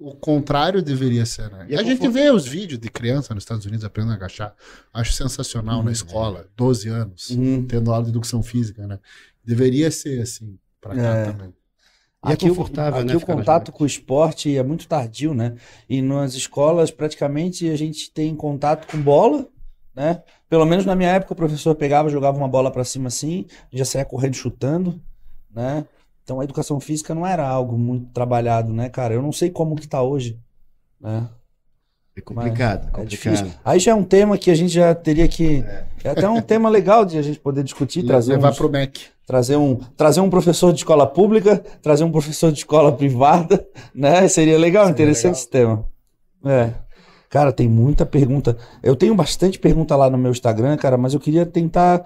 o 0.00 0.14
contrário 0.14 0.80
deveria 0.82 1.26
ser, 1.26 1.50
né? 1.50 1.66
E 1.68 1.74
é 1.74 1.78
a 1.78 1.82
gente 1.82 2.06
vê 2.08 2.30
os 2.30 2.46
vídeos 2.46 2.78
de 2.80 2.88
criança 2.88 3.34
nos 3.34 3.42
Estados 3.42 3.66
Unidos 3.66 3.84
aprendendo 3.84 4.12
a 4.12 4.16
agachar. 4.16 4.54
Acho 4.92 5.12
sensacional 5.12 5.78
Uhum. 5.78 5.84
na 5.84 5.92
escola, 5.92 6.46
12 6.56 6.88
anos, 6.88 7.30
Uhum. 7.30 7.66
tendo 7.66 7.92
aula 7.92 8.04
de 8.04 8.10
educação 8.10 8.42
física, 8.42 8.86
né? 8.86 8.98
Deveria 9.44 9.90
ser 9.90 10.20
assim 10.22 10.58
pra 10.80 10.94
cá 10.94 11.02
É. 11.16 11.24
também. 11.32 11.48
E 12.26 12.30
é 12.30 12.32
Aqui, 12.32 12.46
o, 12.46 12.48
confortável, 12.48 12.98
aqui 13.00 13.08
né, 13.10 13.16
o 13.16 13.20
ficar 13.20 13.34
nas 13.34 13.40
contato 13.44 13.72
com 13.72 13.84
o 13.84 13.86
esporte 13.86 14.56
é 14.56 14.62
muito 14.62 14.88
tardio, 14.88 15.32
né? 15.34 15.54
E 15.88 16.02
nas 16.02 16.34
escolas, 16.34 16.90
praticamente, 16.90 17.68
a 17.70 17.76
gente 17.76 18.10
tem 18.10 18.34
contato 18.34 18.90
com 18.90 19.00
bola, 19.00 19.46
né? 19.94 20.22
Pelo 20.48 20.64
menos 20.66 20.84
na 20.84 20.96
minha 20.96 21.10
época, 21.10 21.32
o 21.32 21.36
professor 21.36 21.74
pegava, 21.76 22.08
jogava 22.08 22.36
uma 22.36 22.48
bola 22.48 22.70
pra 22.72 22.82
cima 22.84 23.06
assim, 23.08 23.46
já 23.72 23.84
saía 23.84 24.04
correndo 24.04 24.34
chutando, 24.34 25.00
né? 25.54 25.86
Então 26.28 26.40
a 26.40 26.44
educação 26.44 26.78
física 26.78 27.14
não 27.14 27.26
era 27.26 27.48
algo 27.48 27.78
muito 27.78 28.10
trabalhado, 28.12 28.70
né, 28.70 28.90
cara? 28.90 29.14
Eu 29.14 29.22
não 29.22 29.32
sei 29.32 29.48
como 29.48 29.74
que 29.74 29.88
tá 29.88 30.02
hoje, 30.02 30.38
né? 31.00 31.26
É 32.14 32.20
complicado, 32.20 32.80
É 32.88 32.90
complicado. 32.90 33.08
difícil. 33.08 33.46
Aí 33.64 33.78
já 33.80 33.92
é 33.92 33.94
um 33.94 34.04
tema 34.04 34.36
que 34.36 34.50
a 34.50 34.54
gente 34.54 34.68
já 34.74 34.94
teria 34.94 35.26
que. 35.26 35.64
É 36.04 36.10
até 36.10 36.28
um 36.28 36.42
tema 36.42 36.68
legal 36.68 37.06
de 37.06 37.16
a 37.16 37.22
gente 37.22 37.40
poder 37.40 37.64
discutir, 37.64 38.02
trazer 38.04 38.32
Levar 38.34 38.50
uns- 38.50 38.58
pro 38.58 38.68
MEC. 38.68 39.00
trazer 39.24 39.56
um, 39.56 39.76
trazer 39.96 40.20
um 40.20 40.28
professor 40.28 40.70
de 40.70 40.80
escola 40.80 41.06
pública, 41.06 41.56
trazer 41.80 42.04
um 42.04 42.12
professor 42.12 42.52
de 42.52 42.58
escola 42.58 42.92
privada, 42.92 43.66
né? 43.94 44.28
Seria 44.28 44.58
legal, 44.58 44.82
Seria 44.84 44.92
interessante 44.96 45.24
legal. 45.24 45.38
esse 45.40 45.48
tema. 45.48 45.84
É. 46.44 46.74
Cara, 47.30 47.52
tem 47.54 47.66
muita 47.70 48.04
pergunta. 48.04 48.54
Eu 48.82 48.94
tenho 48.94 49.14
bastante 49.14 49.58
pergunta 49.58 49.96
lá 49.96 50.10
no 50.10 50.18
meu 50.18 50.30
Instagram, 50.32 50.76
cara, 50.76 50.98
mas 50.98 51.14
eu 51.14 51.20
queria 51.20 51.46
tentar 51.46 52.04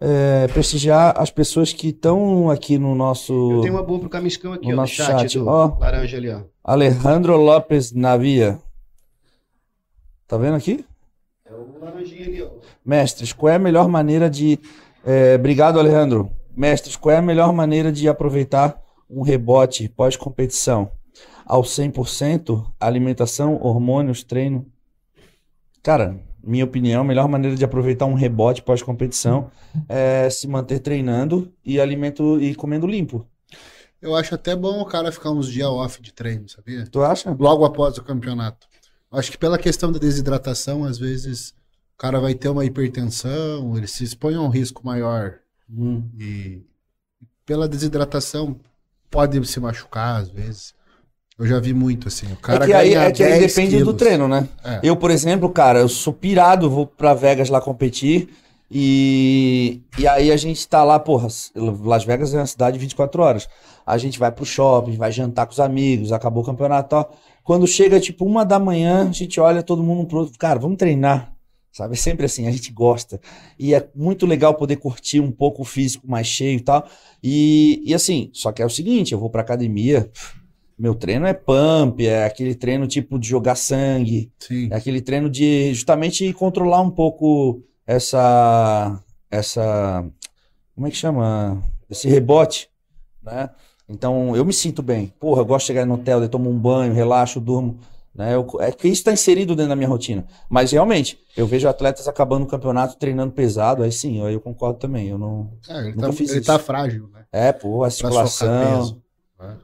é, 0.00 0.46
prestigiar 0.48 1.14
as 1.16 1.30
pessoas 1.30 1.72
que 1.72 1.88
estão 1.88 2.50
aqui 2.50 2.78
no 2.78 2.94
nosso. 2.94 3.32
Eu 3.52 3.60
tenho 3.62 3.74
uma 3.74 3.82
boa 3.82 4.00
pro 4.00 4.08
Camiscão 4.08 4.52
aqui, 4.52 4.66
No 4.66 4.68
ó, 4.68 4.70
no 4.72 4.76
nosso 4.82 4.92
chat, 4.94 5.32
chat, 5.32 5.38
ó. 5.38 5.76
laranja 5.78 6.16
ali, 6.16 6.30
ó. 6.30 6.40
Alejandro 6.62 7.36
Lopes 7.36 7.92
Navia. 7.92 8.58
Tá 10.26 10.36
vendo 10.36 10.56
aqui? 10.56 10.84
É 11.46 11.52
o 11.52 11.78
laranjinha 11.80 12.26
ali, 12.26 12.42
ó. 12.42 12.48
Mestres, 12.84 13.32
qual 13.32 13.52
é 13.52 13.56
a 13.56 13.58
melhor 13.58 13.88
maneira 13.88 14.28
de. 14.28 14.58
é, 15.04 15.34
obrigado, 15.36 15.78
Alejandro. 15.78 16.30
Mestres, 16.56 16.96
qual 16.96 17.14
é 17.14 17.18
a 17.18 17.22
melhor 17.22 17.52
maneira 17.52 17.90
de 17.90 18.08
aproveitar 18.08 18.80
um 19.10 19.22
rebote 19.22 19.88
pós-competição? 19.88 20.90
Ao 21.44 21.62
100%, 21.62 22.64
alimentação, 22.80 23.58
hormônios, 23.60 24.22
treino? 24.24 24.66
Cara, 25.82 26.18
minha 26.46 26.64
opinião, 26.64 27.02
a 27.02 27.04
melhor 27.04 27.28
maneira 27.28 27.56
de 27.56 27.64
aproveitar 27.64 28.06
um 28.06 28.14
rebote 28.14 28.62
pós-competição 28.62 29.50
é 29.88 30.28
se 30.30 30.46
manter 30.46 30.78
treinando 30.78 31.52
e 31.64 31.80
alimento 31.80 32.40
e 32.40 32.54
comendo 32.54 32.86
limpo. 32.86 33.26
Eu 34.00 34.14
acho 34.14 34.34
até 34.34 34.54
bom 34.54 34.80
o 34.80 34.84
cara 34.84 35.10
ficar 35.10 35.30
uns 35.30 35.48
dias 35.48 35.68
off 35.68 36.02
de 36.02 36.12
treino, 36.12 36.48
sabia? 36.48 36.86
Tu 36.86 37.02
acha? 37.02 37.34
Logo 37.38 37.64
após 37.64 37.96
o 37.96 38.02
campeonato. 38.04 38.66
Acho 39.10 39.30
que 39.30 39.38
pela 39.38 39.56
questão 39.56 39.90
da 39.90 39.98
desidratação, 39.98 40.84
às 40.84 40.98
vezes 40.98 41.54
o 41.94 41.96
cara 41.96 42.20
vai 42.20 42.34
ter 42.34 42.48
uma 42.48 42.64
hipertensão, 42.64 43.76
ele 43.76 43.86
se 43.86 44.04
expõe 44.04 44.34
a 44.34 44.40
um 44.40 44.48
risco 44.48 44.84
maior. 44.84 45.38
Hum. 45.70 46.06
E 46.18 46.62
pela 47.46 47.68
desidratação 47.68 48.60
pode 49.10 49.42
se 49.46 49.60
machucar 49.60 50.20
às 50.20 50.28
vezes. 50.28 50.74
Eu 51.38 51.46
já 51.46 51.58
vi 51.58 51.74
muito 51.74 52.08
assim. 52.08 52.32
O 52.32 52.36
cara 52.36 52.64
é 52.64 52.66
que 52.66 52.72
aí, 52.72 52.94
é 52.94 53.10
que 53.12 53.22
aí 53.22 53.40
10 53.40 53.54
depende 53.54 53.76
do 53.78 53.84
quilos. 53.84 53.96
treino, 53.96 54.28
né? 54.28 54.48
É. 54.64 54.80
Eu, 54.82 54.96
por 54.96 55.10
exemplo, 55.10 55.48
cara, 55.50 55.80
eu 55.80 55.88
sou 55.88 56.12
pirado, 56.12 56.70
vou 56.70 56.86
pra 56.86 57.12
Vegas 57.12 57.48
lá 57.48 57.60
competir 57.60 58.28
E, 58.70 59.80
e 59.98 60.06
aí 60.06 60.30
a 60.30 60.36
gente 60.36 60.66
tá 60.66 60.82
lá, 60.84 60.98
porra, 60.98 61.28
Las 61.54 62.04
Vegas 62.04 62.32
é 62.34 62.38
uma 62.38 62.46
cidade 62.46 62.74
de 62.74 62.80
24 62.80 63.22
horas. 63.22 63.48
A 63.86 63.98
gente 63.98 64.18
vai 64.18 64.32
pro 64.32 64.44
shopping, 64.44 64.96
vai 64.96 65.12
jantar 65.12 65.46
com 65.46 65.52
os 65.52 65.60
amigos, 65.60 66.12
acabou 66.12 66.42
o 66.42 66.46
campeonato 66.46 66.86
e 66.86 66.90
tal. 66.90 67.16
Quando 67.42 67.66
chega, 67.66 68.00
tipo, 68.00 68.24
uma 68.24 68.44
da 68.44 68.58
manhã, 68.58 69.08
a 69.08 69.12
gente 69.12 69.38
olha 69.40 69.62
todo 69.62 69.82
mundo 69.82 70.06
pro 70.06 70.18
outro, 70.20 70.38
cara, 70.38 70.58
vamos 70.58 70.78
treinar. 70.78 71.32
Sabe? 71.70 71.94
É 71.94 71.96
sempre 71.96 72.24
assim, 72.26 72.46
a 72.46 72.52
gente 72.52 72.72
gosta. 72.72 73.20
E 73.58 73.74
é 73.74 73.86
muito 73.94 74.26
legal 74.26 74.54
poder 74.54 74.76
curtir 74.76 75.18
um 75.20 75.32
pouco 75.32 75.62
o 75.62 75.64
físico 75.64 76.08
mais 76.08 76.26
cheio 76.26 76.56
e 76.56 76.60
tal. 76.60 76.86
E, 77.22 77.82
e 77.84 77.92
assim, 77.92 78.30
só 78.32 78.52
que 78.52 78.62
é 78.62 78.66
o 78.66 78.70
seguinte, 78.70 79.12
eu 79.12 79.18
vou 79.18 79.28
pra 79.28 79.42
academia, 79.42 80.08
meu 80.78 80.94
treino 80.94 81.26
é 81.26 81.32
pump, 81.32 82.06
é 82.06 82.24
aquele 82.24 82.54
treino 82.54 82.86
tipo 82.86 83.18
de 83.18 83.28
jogar 83.28 83.54
sangue, 83.54 84.32
Sim. 84.38 84.68
é 84.70 84.76
aquele 84.76 85.00
treino 85.00 85.30
de 85.30 85.72
justamente 85.74 86.32
controlar 86.32 86.80
um 86.80 86.90
pouco 86.90 87.62
essa 87.86 89.00
essa 89.30 90.04
como 90.74 90.86
é 90.86 90.90
que 90.90 90.96
chama? 90.96 91.62
Esse 91.88 92.08
rebote, 92.08 92.68
né? 93.22 93.50
Então 93.88 94.34
eu 94.34 94.44
me 94.44 94.52
sinto 94.52 94.82
bem. 94.82 95.12
Porra, 95.20 95.42
eu 95.42 95.46
gosto 95.46 95.64
de 95.64 95.68
chegar 95.68 95.86
no 95.86 95.94
hotel, 95.94 96.22
eu 96.22 96.28
tomo 96.28 96.50
um 96.50 96.58
banho, 96.58 96.92
relaxo, 96.92 97.40
durmo. 97.40 97.78
Né? 98.14 98.34
Eu, 98.34 98.46
é 98.60 98.70
que 98.70 98.86
isso 98.86 99.00
está 99.00 99.12
inserido 99.12 99.56
dentro 99.56 99.70
da 99.70 99.76
minha 99.76 99.88
rotina. 99.88 100.24
Mas 100.48 100.70
realmente, 100.70 101.18
eu 101.36 101.46
vejo 101.46 101.68
atletas 101.68 102.06
acabando 102.06 102.44
o 102.44 102.48
campeonato 102.48 102.96
treinando 102.96 103.32
pesado, 103.32 103.82
aí 103.82 103.90
sim, 103.90 104.20
eu, 104.20 104.30
eu 104.30 104.40
concordo 104.40 104.78
também. 104.78 105.08
Eu 105.08 105.18
não. 105.18 105.50
É, 105.68 105.88
ele 105.88 105.96
tá, 105.96 106.12
fiz 106.12 106.30
ele 106.30 106.38
isso. 106.38 106.46
tá 106.46 106.58
frágil, 106.58 107.08
né? 107.12 107.24
É, 107.32 107.52
pô, 107.52 107.82
articulação. 107.82 109.02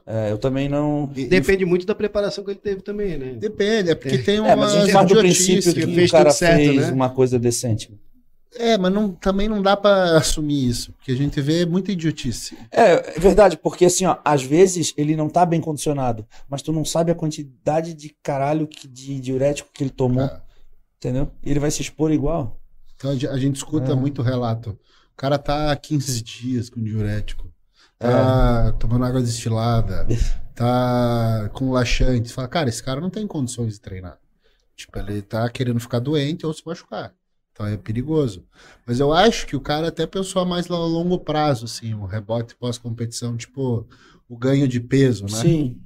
É, 0.05 0.31
eu 0.31 0.37
também 0.37 0.67
não. 0.69 1.05
Depende 1.07 1.65
muito 1.65 1.85
da 1.85 1.95
preparação 1.95 2.43
que 2.43 2.51
ele 2.51 2.59
teve 2.59 2.81
também, 2.81 3.17
né? 3.17 3.33
Depende, 3.33 3.91
é 3.91 3.95
porque 3.95 4.17
tem 4.17 4.39
uma 4.39 4.49
É, 4.49 4.55
mas 4.55 4.73
a 4.73 4.81
gente 4.81 4.93
parte 4.93 5.13
do 5.13 5.19
princípio 5.19 5.73
que 5.73 5.85
que 5.85 5.95
fez 5.95 6.09
o 6.09 6.13
cara 6.13 6.31
certo, 6.31 6.57
fez 6.57 6.87
né? 6.87 6.91
uma 6.91 7.09
coisa 7.09 7.37
decente. 7.39 7.97
É, 8.57 8.77
mas 8.77 8.91
não, 8.93 9.11
também 9.13 9.47
não 9.47 9.61
dá 9.61 9.77
pra 9.77 10.17
assumir 10.17 10.67
isso, 10.67 10.91
porque 10.93 11.11
a 11.13 11.15
gente 11.15 11.39
vê 11.39 11.65
muita 11.65 11.91
idiotice. 11.93 12.57
É, 12.69 13.15
é 13.15 13.19
verdade, 13.19 13.57
porque 13.57 13.85
assim, 13.85 14.05
ó, 14.05 14.17
às 14.25 14.43
vezes 14.43 14.93
ele 14.97 15.15
não 15.15 15.29
tá 15.29 15.45
bem 15.45 15.61
condicionado, 15.61 16.25
mas 16.49 16.61
tu 16.61 16.73
não 16.73 16.83
sabe 16.83 17.11
a 17.11 17.15
quantidade 17.15 17.93
de 17.93 18.13
caralho 18.21 18.67
que, 18.67 18.87
de 18.89 19.21
diurético 19.21 19.69
que 19.73 19.83
ele 19.83 19.89
tomou, 19.89 20.23
É. 20.25 20.41
entendeu? 20.97 21.31
E 21.41 21.49
ele 21.49 21.61
vai 21.61 21.71
se 21.71 21.81
expor 21.81 22.11
igual. 22.11 22.59
Então 22.97 23.11
a 23.11 23.13
gente- 23.13 23.27
a 23.27 23.37
gente 23.37 23.55
escuta 23.55 23.93
É. 23.93 23.95
muito 23.95 24.21
relato. 24.21 24.71
O 25.13 25.15
cara 25.15 25.37
tá 25.37 25.71
há 25.71 25.75
15 25.77 26.21
dias 26.21 26.69
com 26.69 26.83
diurético, 26.83 27.49
tá 28.01 28.71
tomando 28.73 29.05
água 29.05 29.21
destilada, 29.21 30.07
tá 30.55 31.49
com 31.53 31.71
laxante. 31.71 32.29
Você 32.29 32.33
fala, 32.33 32.47
cara, 32.47 32.69
esse 32.69 32.83
cara 32.83 32.99
não 32.99 33.09
tem 33.09 33.27
condições 33.27 33.73
de 33.73 33.81
treinar. 33.81 34.17
Tipo, 34.75 34.97
ele 34.99 35.21
tá 35.21 35.47
querendo 35.49 35.79
ficar 35.79 35.99
doente 35.99 36.45
ou 36.45 36.53
se 36.53 36.63
machucar. 36.65 37.13
Então 37.51 37.65
é 37.65 37.77
perigoso. 37.77 38.43
Mas 38.85 38.99
eu 38.99 39.13
acho 39.13 39.45
que 39.45 39.55
o 39.55 39.61
cara 39.61 39.89
até 39.89 40.07
pensou 40.07 40.41
a 40.41 40.45
mais 40.45 40.69
a 40.69 40.77
longo 40.77 41.19
prazo, 41.19 41.65
assim, 41.65 41.93
um 41.93 42.05
rebote 42.05 42.55
pós-competição, 42.55 43.37
tipo, 43.37 43.87
o 44.27 44.37
ganho 44.37 44.67
de 44.67 44.79
peso, 44.79 45.25
né? 45.25 45.41
Sim. 45.41 45.79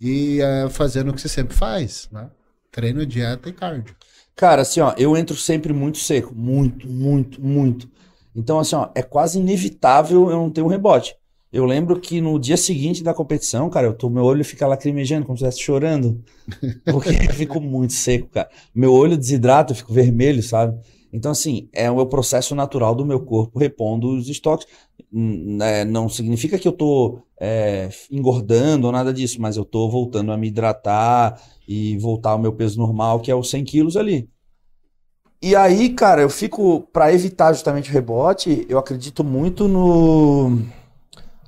E 0.00 0.40
é, 0.40 0.68
fazendo 0.68 1.10
o 1.10 1.14
que 1.14 1.20
você 1.20 1.28
sempre 1.28 1.56
faz, 1.56 2.08
né? 2.12 2.28
Treino, 2.70 3.06
dieta 3.06 3.48
e 3.48 3.52
cardio. 3.52 3.94
Cara, 4.34 4.62
assim, 4.62 4.80
ó, 4.80 4.94
eu 4.98 5.16
entro 5.16 5.36
sempre 5.36 5.72
muito 5.72 5.98
seco, 5.98 6.34
muito, 6.34 6.88
muito, 6.88 7.40
muito. 7.40 7.88
Então, 8.34 8.58
assim, 8.58 8.74
ó, 8.74 8.90
é 8.94 9.02
quase 9.02 9.38
inevitável 9.38 10.30
eu 10.30 10.36
não 10.36 10.50
ter 10.50 10.62
um 10.62 10.66
rebote. 10.66 11.14
Eu 11.52 11.66
lembro 11.66 12.00
que 12.00 12.18
no 12.18 12.38
dia 12.38 12.56
seguinte 12.56 13.02
da 13.02 13.12
competição, 13.12 13.68
cara, 13.68 13.86
eu 13.86 13.92
tô, 13.92 14.08
meu 14.08 14.24
olho 14.24 14.42
fica 14.42 14.66
lacrimejando, 14.66 15.26
como 15.26 15.36
se 15.36 15.44
estivesse 15.44 15.62
chorando. 15.62 16.24
Porque 16.90 17.10
eu 17.10 17.34
fico 17.34 17.60
muito 17.60 17.92
seco, 17.92 18.26
cara. 18.28 18.48
Meu 18.74 18.90
olho 18.90 19.18
desidrata, 19.18 19.72
eu 19.72 19.76
fico 19.76 19.92
vermelho, 19.92 20.42
sabe? 20.42 20.80
Então, 21.12 21.30
assim, 21.30 21.68
é 21.74 21.90
o 21.90 22.06
processo 22.06 22.54
natural 22.54 22.94
do 22.94 23.04
meu 23.04 23.20
corpo 23.20 23.58
repondo 23.58 24.16
os 24.16 24.30
estoques. 24.30 24.66
Né, 25.12 25.84
Não 25.84 26.08
significa 26.08 26.58
que 26.58 26.66
eu 26.66 26.72
tô 26.72 27.18
é, 27.38 27.90
engordando 28.10 28.86
ou 28.86 28.92
nada 28.92 29.12
disso, 29.12 29.38
mas 29.38 29.58
eu 29.58 29.64
tô 29.66 29.90
voltando 29.90 30.32
a 30.32 30.38
me 30.38 30.48
hidratar 30.48 31.38
e 31.68 31.98
voltar 31.98 32.30
ao 32.30 32.38
meu 32.38 32.54
peso 32.54 32.78
normal, 32.78 33.20
que 33.20 33.30
é 33.30 33.34
os 33.34 33.50
100 33.50 33.64
quilos 33.64 33.96
ali. 33.98 34.26
E 35.42 35.54
aí, 35.54 35.90
cara, 35.90 36.22
eu 36.22 36.30
fico, 36.30 36.88
para 36.92 37.12
evitar 37.12 37.52
justamente 37.52 37.90
o 37.90 37.92
rebote, 37.92 38.64
eu 38.70 38.78
acredito 38.78 39.22
muito 39.22 39.68
no 39.68 40.62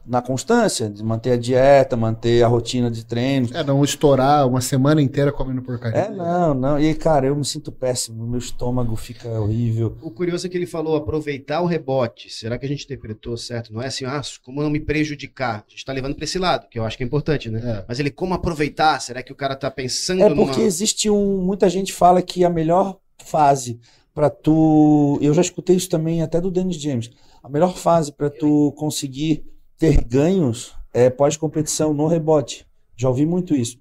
na 0.06 0.20
constância, 0.20 0.88
de 0.90 1.02
manter 1.02 1.32
a 1.32 1.36
dieta, 1.36 1.96
manter 1.96 2.42
a 2.42 2.48
rotina 2.48 2.90
de 2.90 3.04
treino. 3.04 3.48
É, 3.54 3.64
não 3.64 3.82
estourar 3.82 4.46
uma 4.46 4.60
semana 4.60 5.00
inteira 5.00 5.32
comendo 5.32 5.62
porcaria. 5.62 5.98
É, 5.98 6.10
não, 6.10 6.52
não. 6.52 6.78
E, 6.78 6.94
cara, 6.94 7.26
eu 7.26 7.36
me 7.36 7.44
sinto 7.44 7.72
péssimo, 7.72 8.26
meu 8.26 8.38
estômago 8.38 8.94
fica 8.96 9.28
horrível. 9.28 9.96
O 10.02 10.10
curioso 10.10 10.46
é 10.46 10.50
que 10.50 10.56
ele 10.56 10.66
falou 10.66 10.96
aproveitar 10.96 11.62
o 11.62 11.66
rebote. 11.66 12.30
Será 12.30 12.58
que 12.58 12.66
a 12.66 12.68
gente 12.68 12.84
interpretou 12.84 13.36
certo? 13.36 13.72
Não 13.72 13.80
é 13.80 13.86
assim, 13.86 14.04
ah, 14.04 14.20
como 14.44 14.62
não 14.62 14.70
me 14.70 14.80
prejudicar? 14.80 15.64
A 15.66 15.70
gente 15.70 15.84
tá 15.84 15.92
levando 15.92 16.14
pra 16.14 16.24
esse 16.24 16.38
lado, 16.38 16.68
que 16.68 16.78
eu 16.78 16.84
acho 16.84 16.96
que 16.96 17.02
é 17.02 17.06
importante, 17.06 17.48
né? 17.50 17.60
É. 17.64 17.84
Mas 17.88 17.98
ele, 17.98 18.10
como 18.10 18.34
aproveitar? 18.34 19.00
Será 19.00 19.22
que 19.22 19.32
o 19.32 19.36
cara 19.36 19.56
tá 19.56 19.70
pensando 19.70 20.22
É 20.22 20.28
numa... 20.28 20.44
porque 20.44 20.60
existe 20.60 21.08
um. 21.08 21.38
Muita 21.38 21.68
gente 21.68 21.92
fala 21.92 22.20
que 22.20 22.44
a 22.44 22.50
melhor 22.50 22.98
fase 23.24 23.80
pra 24.14 24.28
tu. 24.28 25.18
Eu 25.20 25.32
já 25.32 25.40
escutei 25.40 25.76
isso 25.76 25.88
também 25.88 26.22
até 26.22 26.40
do 26.40 26.50
Dennis 26.50 26.80
James. 26.80 27.10
A 27.42 27.48
melhor 27.48 27.74
fase 27.74 28.12
pra 28.12 28.30
tu 28.30 28.72
conseguir 28.76 29.44
ter 29.78 30.02
ganhos 30.04 30.72
é 30.92 31.10
pós-competição 31.10 31.92
no 31.92 32.06
rebote. 32.06 32.66
Já 32.96 33.08
ouvi 33.08 33.26
muito 33.26 33.54
isso. 33.54 33.78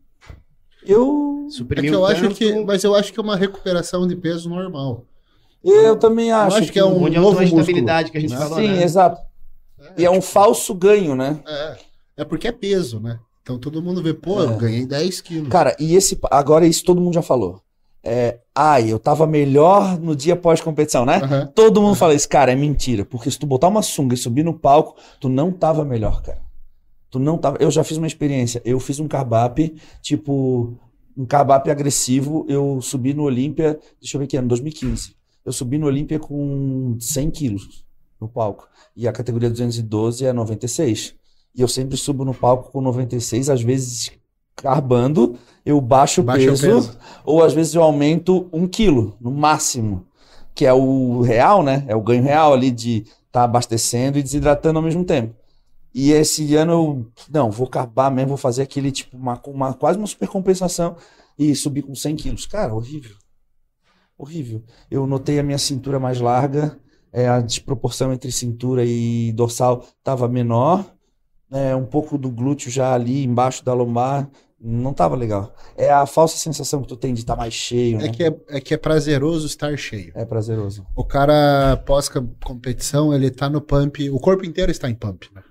Eu. 0.86 1.48
É 1.78 1.82
que 1.82 1.88
eu 1.88 2.06
acho 2.06 2.22
tanto, 2.24 2.36
que, 2.36 2.60
mas 2.62 2.84
eu 2.84 2.96
acho 2.96 3.14
que 3.14 3.20
é 3.20 3.24
uma 3.24 3.36
recuperação 3.36 4.08
de 4.08 4.16
peso 4.16 4.50
normal. 4.50 5.06
Eu 5.64 5.96
também 5.96 6.32
acho. 6.32 6.58
acho 6.58 6.72
que 6.72 6.80
é 6.80 6.84
um 6.86 7.04
onde 7.04 7.16
é 7.16 7.20
novo 7.20 7.40
a 7.40 7.44
estabilidade 7.44 8.08
músculo, 8.08 8.12
que 8.12 8.18
a 8.18 8.22
gente 8.22 8.34
né? 8.34 8.38
falou, 8.38 8.58
Sim, 8.60 8.68
né? 8.76 8.84
exato. 8.84 9.22
É, 9.80 10.02
E 10.02 10.06
é 10.06 10.12
um 10.12 10.22
falso 10.22 10.74
ganho, 10.74 11.16
né? 11.16 11.40
é, 11.48 11.78
é 12.18 12.26
porque 12.26 12.48
é 12.48 12.52
peso, 12.52 13.00
né? 13.00 13.20
Então 13.42 13.58
todo 13.58 13.82
mundo 13.82 14.02
vê, 14.02 14.14
pô, 14.14 14.42
É. 14.42 14.46
eu 14.46 14.58
ganhei 14.58 14.86
10 14.86 15.22
quilos. 15.22 15.50
Cara, 15.50 15.76
e 15.80 15.96
esse. 15.96 16.18
Agora, 16.32 16.66
isso 16.66 16.84
todo 16.84 17.00
mundo 17.00 17.14
já 17.14 17.22
falou. 17.22 17.62
É, 18.04 18.40
ai, 18.54 18.92
eu 18.92 19.00
tava 19.00 19.26
melhor 19.26 19.98
no 19.98 20.16
dia 20.16 20.36
pós-competição, 20.36 21.06
né? 21.06 21.22
Aham. 21.24 21.52
Todo 21.56 21.82
mundo 21.82 21.96
fala 21.96 22.14
isso, 22.14 22.28
cara, 22.28 22.52
é 22.52 22.56
mentira. 22.56 23.06
Porque 23.06 23.32
se 23.32 23.40
tu 23.40 23.48
botar 23.48 23.70
uma 23.70 23.82
sunga 23.82 24.14
e 24.14 24.18
subir 24.18 24.44
no 24.44 24.54
palco, 24.54 24.96
tu 25.20 25.30
não 25.30 25.52
tava 25.52 25.86
melhor, 25.86 26.22
cara. 26.22 26.42
Tu 27.10 27.18
não 27.18 27.38
tava. 27.38 27.58
Eu 27.60 27.72
já 27.72 27.84
fiz 27.84 27.98
uma 27.98 28.08
experiência. 28.08 28.62
Eu 28.66 28.80
fiz 28.80 29.00
um 29.00 29.08
carbap, 29.08 29.74
tipo, 30.02 30.78
um 31.16 31.26
carbap 31.26 31.70
agressivo. 31.70 32.46
Eu 32.50 32.82
subi 32.82 33.14
no 33.14 33.24
Olímpia, 33.24 33.80
deixa 34.02 34.18
eu 34.18 34.20
ver 34.20 34.28
que 34.28 34.36
ano, 34.36 34.50
2015. 34.50 35.16
Eu 35.46 35.54
subi 35.54 35.78
no 35.78 35.88
Olímpia 35.88 36.20
com 36.20 36.98
100 37.00 37.32
quilos 37.32 37.86
no 38.20 38.28
palco. 38.28 38.68
E 38.96 39.08
a 39.08 39.12
categoria 39.12 39.50
212 39.50 40.26
é 40.26 40.34
96. 40.34 41.16
E 41.56 41.62
eu 41.62 41.68
sempre 41.68 41.96
subo 41.96 42.26
no 42.26 42.34
palco 42.34 42.72
com 42.72 42.82
96, 42.82 43.50
às 43.50 43.62
vezes 43.62 44.12
carbando, 44.56 45.38
eu 45.66 45.80
baixo 45.80 46.22
o 46.22 46.24
Baixa 46.24 46.50
peso, 46.50 46.68
peso. 46.68 46.98
ou 47.26 47.44
às 47.44 47.54
vezes 47.54 47.74
eu 47.74 47.84
aumento 47.84 48.50
um 48.52 48.68
quilo, 48.68 49.16
no 49.20 49.32
máximo. 49.32 50.06
Que 50.56 50.66
é 50.66 50.74
o 50.74 51.22
real, 51.22 51.64
né? 51.64 51.84
É 51.88 51.96
o 51.96 52.02
ganho 52.02 52.24
real 52.24 52.54
ali 52.54 52.70
de 52.70 53.00
estar 53.00 53.16
tá 53.32 53.44
abastecendo 53.44 54.20
e 54.20 54.24
desidratando 54.24 54.78
ao 54.78 54.86
mesmo 54.86 55.04
tempo. 55.04 55.36
E 55.94 56.12
esse 56.12 56.56
ano 56.56 56.72
eu, 56.72 57.12
não, 57.30 57.52
vou 57.52 57.68
acabar 57.68 58.10
mesmo, 58.10 58.30
vou 58.30 58.38
fazer 58.38 58.64
aquele 58.64 58.92
tipo, 58.92 59.16
uma, 59.16 59.40
uma 59.46 59.74
quase 59.74 59.98
uma 59.98 60.08
super 60.08 60.28
compensação 60.28 60.96
e 61.38 61.56
subir 61.56 61.84
com 61.84 61.94
100 61.94 62.16
quilos. 62.16 62.46
Cara, 62.46 62.74
horrível. 62.74 63.16
Horrível. 64.18 64.64
Eu 64.90 65.06
notei 65.06 65.40
a 65.40 65.44
minha 65.44 65.58
cintura 65.58 66.00
mais 66.00 66.20
larga, 66.20 66.80
é, 67.12 67.28
a 67.28 67.42
desproporção 67.42 68.12
entre 68.12 68.32
cintura 68.32 68.84
e 68.84 69.32
dorsal 69.34 69.86
estava 70.00 70.28
menor, 70.28 70.93
é, 71.54 71.76
um 71.76 71.86
pouco 71.86 72.18
do 72.18 72.30
glúteo 72.30 72.72
já 72.72 72.94
ali 72.94 73.24
embaixo 73.24 73.64
da 73.64 73.74
lombar, 73.74 74.30
não 74.60 74.92
estava 74.92 75.16
legal. 75.16 75.54
É 75.78 75.92
a 75.92 76.06
falsa 76.06 76.38
sensação 76.38 76.82
que 76.82 76.88
tu 76.88 76.96
tem 76.96 77.14
de 77.14 77.20
estar 77.20 77.36
mais 77.36 77.54
cheio, 77.54 77.98
né? 77.98 78.06
É 78.06 78.10
que 78.10 78.24
é, 78.24 78.36
é 78.50 78.62
que 78.62 78.74
é 78.74 78.78
prazeroso 78.78 79.46
estar 79.46 79.78
cheio. 79.78 80.12
É 80.16 80.26
prazeroso. 80.26 80.86
O 80.96 81.04
cara 81.04 81.78
pós-competição, 81.86 83.14
ele 83.14 83.30
tá 83.30 83.50
no 83.50 83.62
pump, 83.62 84.10
o 84.10 84.20
corpo 84.20 84.46
inteiro 84.46 84.72
está 84.72 84.90
em 84.90 84.96
pump, 84.96 85.30
né? 85.36 85.44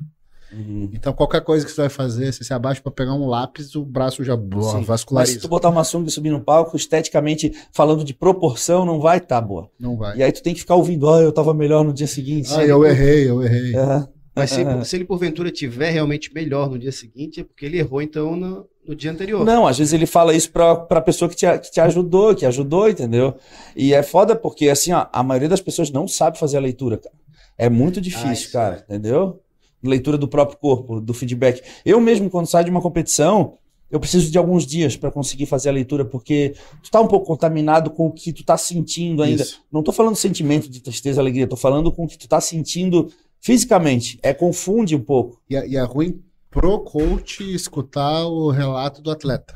Uhum. 0.53 0.91
Então 0.93 1.13
qualquer 1.13 1.41
coisa 1.43 1.65
que 1.65 1.73
você 1.73 1.83
vai 1.83 1.91
fazer, 1.91 2.33
você 2.33 2.45
se 2.45 2.53
abaixa 2.53 2.83
pra 2.83 2.93
pegar 2.93 3.15
um 3.15 3.27
lápis, 3.27 3.75
o 3.75 3.85
braço 3.85 4.23
já 4.23 4.37
boa, 4.37 4.65
Sim. 4.65 4.73
Mas 4.73 4.81
se 4.81 4.87
vasculariza. 4.89 5.41
tu 5.41 5.49
botar 5.49 5.71
uma 5.71 5.85
sunga 5.85 6.09
e 6.09 6.13
subir 6.13 6.31
no 6.31 6.41
palco, 6.41 6.77
esteticamente, 6.77 7.53
falando 7.73 8.05
de 8.05 8.13
proporção, 8.13 8.85
não 8.85 9.01
vai 9.01 9.19
estar 9.19 9.41
boa. 9.41 9.71
Não 9.79 9.97
vai. 9.97 10.19
E 10.19 10.23
aí 10.23 10.33
tu 10.33 10.43
tem 10.43 10.53
que 10.53 10.61
ficar 10.61 10.75
ouvindo, 10.75 11.09
ah, 11.09 11.21
eu 11.21 11.33
tava 11.33 11.55
melhor 11.55 11.85
no 11.85 11.93
dia 11.93 12.07
seguinte. 12.07 12.53
Ah, 12.55 12.65
eu 12.65 12.85
errei, 12.85 13.31
eu 13.31 13.43
errei. 13.43 13.75
É. 13.75 14.07
Mas 14.35 14.51
se, 14.51 14.65
se 14.85 14.97
ele 14.97 15.05
porventura 15.05 15.51
tiver 15.51 15.91
realmente 15.91 16.33
melhor 16.33 16.71
no 16.71 16.79
dia 16.79 16.93
seguinte, 16.93 17.41
é 17.41 17.45
porque 17.45 17.67
ele 17.67 17.79
errou 17.79 18.01
então 18.01 18.35
no, 18.35 18.67
no 18.87 18.95
dia 18.95 19.11
anterior. 19.11 19.45
Não, 19.45 19.67
às 19.67 19.79
vezes 19.79 19.93
ele 19.93 20.07
fala 20.07 20.35
isso 20.35 20.51
pra, 20.51 20.75
pra 20.75 21.01
pessoa 21.01 21.29
que 21.29 21.37
te, 21.37 21.47
que 21.59 21.71
te 21.71 21.81
ajudou, 21.81 22.35
que 22.35 22.47
ajudou, 22.47 22.89
entendeu? 22.89 23.35
E 23.77 23.93
é 23.93 24.03
foda 24.03 24.35
porque, 24.35 24.69
assim, 24.69 24.93
ó, 24.93 25.07
a 25.13 25.23
maioria 25.23 25.49
das 25.49 25.61
pessoas 25.61 25.91
não 25.91 26.09
sabe 26.09 26.39
fazer 26.39 26.57
a 26.57 26.61
leitura, 26.61 26.97
cara. 26.97 27.15
É 27.59 27.69
muito 27.69 28.01
difícil, 28.01 28.33
isso 28.33 28.53
cara, 28.53 28.85
entendeu? 28.89 29.41
Leitura 29.83 30.17
do 30.17 30.27
próprio 30.27 30.59
corpo, 30.59 31.01
do 31.01 31.13
feedback. 31.13 31.63
Eu 31.85 32.01
mesmo, 32.01 32.31
quando 32.31 32.47
saio 32.47 32.65
de 32.65 32.71
uma 32.71 32.81
competição, 32.81 33.59
eu 33.91 34.01
preciso 34.01 34.31
de 34.31 34.39
alguns 34.39 34.65
dias 34.65 34.97
para 34.97 35.11
conseguir 35.11 35.45
fazer 35.45 35.69
a 35.69 35.73
leitura, 35.73 36.03
porque 36.03 36.55
tu 36.83 36.91
tá 36.91 36.99
um 36.99 37.07
pouco 37.07 37.27
contaminado 37.27 37.91
com 37.91 38.07
o 38.07 38.11
que 38.11 38.33
tu 38.33 38.43
tá 38.43 38.57
sentindo 38.57 39.23
ainda. 39.23 39.43
Isso. 39.43 39.63
Não 39.71 39.83
tô 39.83 39.93
falando 39.93 40.17
sentimento 40.17 40.69
de 40.71 40.81
tristeza, 40.81 41.21
alegria, 41.21 41.47
tô 41.47 41.57
falando 41.57 41.93
com 41.93 42.05
o 42.05 42.09
que 42.09 42.17
tu 42.17 42.27
tá 42.27 42.41
sentindo 42.41 43.13
fisicamente. 43.43 44.19
É 44.23 44.33
confunde 44.33 44.95
um 44.97 45.03
pouco. 45.03 45.43
E, 45.51 45.57
é- 45.57 45.69
e 45.69 45.77
é 45.77 45.83
ruim 45.83 46.23
pro 46.51 46.79
coach 46.81 47.43
escutar 47.55 48.25
o 48.27 48.51
relato 48.51 49.03
do 49.03 49.11
atleta. 49.11 49.55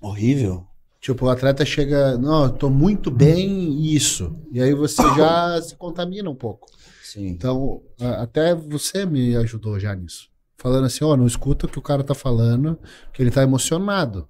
Horrível. 0.00 0.66
Tipo, 1.00 1.26
o 1.26 1.28
atleta 1.30 1.64
chega, 1.64 2.16
não, 2.16 2.44
eu 2.44 2.50
tô 2.50 2.70
muito 2.70 3.10
bem 3.10 3.84
isso. 3.84 4.36
E 4.52 4.60
aí 4.62 4.72
você 4.72 5.02
já 5.16 5.60
se 5.62 5.76
contamina 5.76 6.30
um 6.30 6.34
pouco. 6.34 6.68
Sim. 7.02 7.26
Então, 7.26 7.82
até 8.18 8.54
você 8.54 9.04
me 9.04 9.36
ajudou 9.36 9.78
já 9.78 9.94
nisso. 9.94 10.30
Falando 10.56 10.86
assim, 10.86 11.04
ó, 11.04 11.16
não 11.16 11.26
escuta 11.26 11.66
o 11.66 11.68
que 11.68 11.78
o 11.78 11.82
cara 11.82 12.04
tá 12.04 12.14
falando, 12.14 12.78
que 13.12 13.20
ele 13.20 13.32
tá 13.32 13.42
emocionado. 13.42 14.28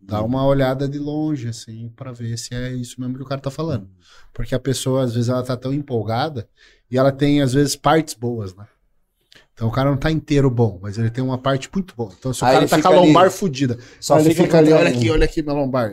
Dá 0.00 0.22
uma 0.22 0.44
olhada 0.46 0.88
de 0.88 0.98
longe, 0.98 1.48
assim, 1.48 1.90
pra 1.94 2.12
ver 2.12 2.36
se 2.38 2.54
é 2.54 2.72
isso 2.74 3.00
mesmo 3.00 3.16
que 3.16 3.22
o 3.22 3.26
cara 3.26 3.40
tá 3.40 3.50
falando. 3.50 3.88
Porque 4.32 4.54
a 4.54 4.58
pessoa, 4.58 5.02
às 5.04 5.14
vezes, 5.14 5.28
ela 5.30 5.42
tá 5.42 5.56
tão 5.56 5.72
empolgada 5.72 6.48
e 6.94 6.98
ela 6.98 7.10
tem, 7.12 7.42
às 7.42 7.52
vezes, 7.52 7.74
partes 7.76 8.14
boas, 8.14 8.54
né? 8.54 8.66
Então 9.52 9.68
o 9.68 9.70
cara 9.72 9.90
não 9.90 9.96
tá 9.96 10.10
inteiro 10.10 10.50
bom, 10.50 10.78
mas 10.82 10.98
ele 10.98 11.10
tem 11.10 11.22
uma 11.22 11.38
parte 11.38 11.68
muito 11.72 11.94
boa. 11.96 12.12
Então 12.18 12.32
se 12.32 12.42
o 12.42 12.46
Aí 12.46 12.52
cara 12.52 12.64
ele 12.64 12.70
tá 12.70 12.76
fica 12.76 12.88
com 12.88 12.94
a 12.94 12.98
ali- 12.98 13.06
lombar 13.08 13.30
fudida, 13.30 13.78
Só 14.00 14.18
ele 14.18 14.34
fica 14.34 14.58
ali, 14.58 14.72
olha 14.72 14.88
aqui, 14.88 15.10
olha 15.10 15.24
aqui 15.24 15.42
minha 15.42 15.54
lombar. 15.54 15.92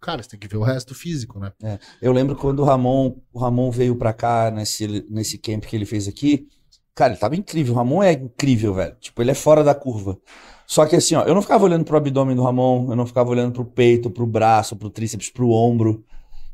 Cara, 0.00 0.22
você 0.22 0.30
tem 0.30 0.38
que 0.40 0.48
ver 0.48 0.56
o 0.56 0.62
resto 0.62 0.94
físico, 0.94 1.38
né? 1.38 1.52
Eu 2.00 2.12
lembro 2.12 2.34
quando 2.36 2.60
o 2.60 2.64
Ramon, 2.64 3.16
o 3.32 3.38
Ramon 3.38 3.70
veio 3.70 3.94
pra 3.96 4.12
cá 4.12 4.50
nesse, 4.50 5.04
nesse 5.08 5.38
camp 5.38 5.64
que 5.64 5.74
ele 5.76 5.84
fez 5.86 6.06
aqui. 6.08 6.46
Cara, 6.94 7.12
ele 7.12 7.20
tava 7.20 7.36
incrível. 7.36 7.72
O 7.74 7.76
Ramon 7.76 8.02
é 8.02 8.12
incrível, 8.12 8.74
velho. 8.74 8.96
Tipo, 9.00 9.22
ele 9.22 9.30
é 9.30 9.34
fora 9.34 9.62
da 9.64 9.74
curva. 9.74 10.18
Só 10.66 10.84
que 10.86 10.94
assim, 10.96 11.14
ó, 11.14 11.22
eu 11.22 11.34
não 11.34 11.42
ficava 11.42 11.64
olhando 11.64 11.84
pro 11.84 11.96
abdômen 11.96 12.34
do 12.36 12.42
Ramon, 12.42 12.88
eu 12.90 12.96
não 12.96 13.06
ficava 13.06 13.30
olhando 13.30 13.52
pro 13.52 13.64
peito, 13.64 14.10
pro 14.10 14.26
braço, 14.26 14.74
pro 14.76 14.90
tríceps, 14.90 15.30
pro 15.30 15.50
ombro. 15.50 16.04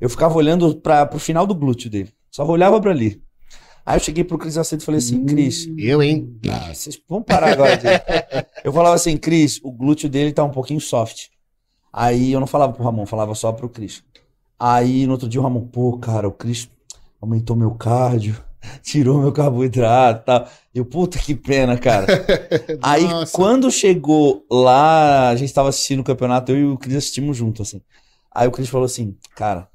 Eu 0.01 0.09
ficava 0.09 0.35
olhando 0.37 0.77
para 0.77 1.05
pro 1.07 1.19
final 1.19 1.47
do 1.47 1.55
glúteo 1.55 1.91
dele. 1.91 2.13
Só 2.31 2.47
olhava 2.47 2.81
pra 2.81 2.91
ali. 2.91 3.23
Aí 3.89 3.97
eu 3.97 4.01
cheguei 4.01 4.23
pro 4.23 4.37
Cris 4.37 4.59
Aceito 4.59 4.83
e 4.83 4.85
falei 4.85 4.99
assim, 4.99 5.25
Cris, 5.25 5.67
Eu, 5.79 6.03
hein? 6.03 6.39
ah, 6.51 6.75
vocês 6.75 7.01
vão 7.09 7.23
parar 7.23 7.53
agora. 7.53 7.75
de- 7.75 7.87
eu 8.63 8.71
falava 8.71 8.95
assim, 8.95 9.17
Cris, 9.17 9.59
o 9.65 9.73
glúteo 9.73 10.11
dele 10.11 10.31
tá 10.31 10.45
um 10.45 10.51
pouquinho 10.51 10.79
soft. 10.79 11.29
Aí 11.91 12.31
eu 12.33 12.39
não 12.39 12.47
falava 12.47 12.75
pro 12.75 12.85
Ramon, 12.85 13.07
falava 13.07 13.35
só 13.35 13.51
pro 13.51 13.67
Cris. 13.67 14.05
Aí 14.59 15.07
no 15.07 15.13
outro 15.13 15.27
dia 15.27 15.41
o 15.41 15.43
Ramon, 15.43 15.63
pô, 15.69 15.97
cara, 15.97 16.29
o 16.29 16.33
Cris 16.33 16.69
aumentou 17.19 17.57
meu 17.57 17.71
cardio, 17.71 18.37
tirou 18.85 19.23
meu 19.23 19.33
carboidrato 19.33 20.21
e 20.21 20.25
tal. 20.27 20.49
Eu, 20.75 20.85
puta 20.85 21.19
que 21.19 21.35
pena, 21.35 21.79
cara. 21.79 22.07
Aí 22.83 23.05
quando 23.33 23.71
chegou 23.71 24.45
lá, 24.51 25.31
a 25.31 25.37
gente 25.37 25.55
tava 25.55 25.71
assistindo 25.71 26.01
o 26.01 26.05
campeonato, 26.05 26.53
eu 26.53 26.59
e 26.59 26.65
o 26.67 26.77
Cris 26.77 26.97
assistimos 26.97 27.39
junto, 27.39 27.63
assim. 27.63 27.81
Aí 28.31 28.47
o 28.47 28.53
Cris 28.53 28.69
falou 28.69 28.85
assim, 28.85 29.17
cara, 29.35 29.67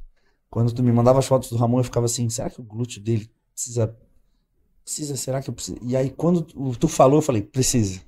quando 0.52 0.72
tu 0.72 0.84
me 0.84 0.92
mandava 0.92 1.18
as 1.18 1.26
fotos 1.26 1.50
do 1.50 1.58
Ramon, 1.58 1.80
eu 1.80 1.84
ficava 1.84 2.06
assim, 2.06 2.30
será 2.30 2.48
que 2.48 2.62
o 2.62 2.64
glúteo 2.64 3.02
dele 3.02 3.28
precisa. 3.54 3.96
Precisa, 4.84 5.16
será 5.16 5.42
que 5.42 5.50
eu 5.50 5.54
preciso? 5.54 5.78
E 5.82 5.96
aí, 5.96 6.10
quando 6.10 6.42
tu 6.76 6.88
falou, 6.88 7.18
eu 7.20 7.22
falei, 7.22 7.42
precisa. 7.42 8.02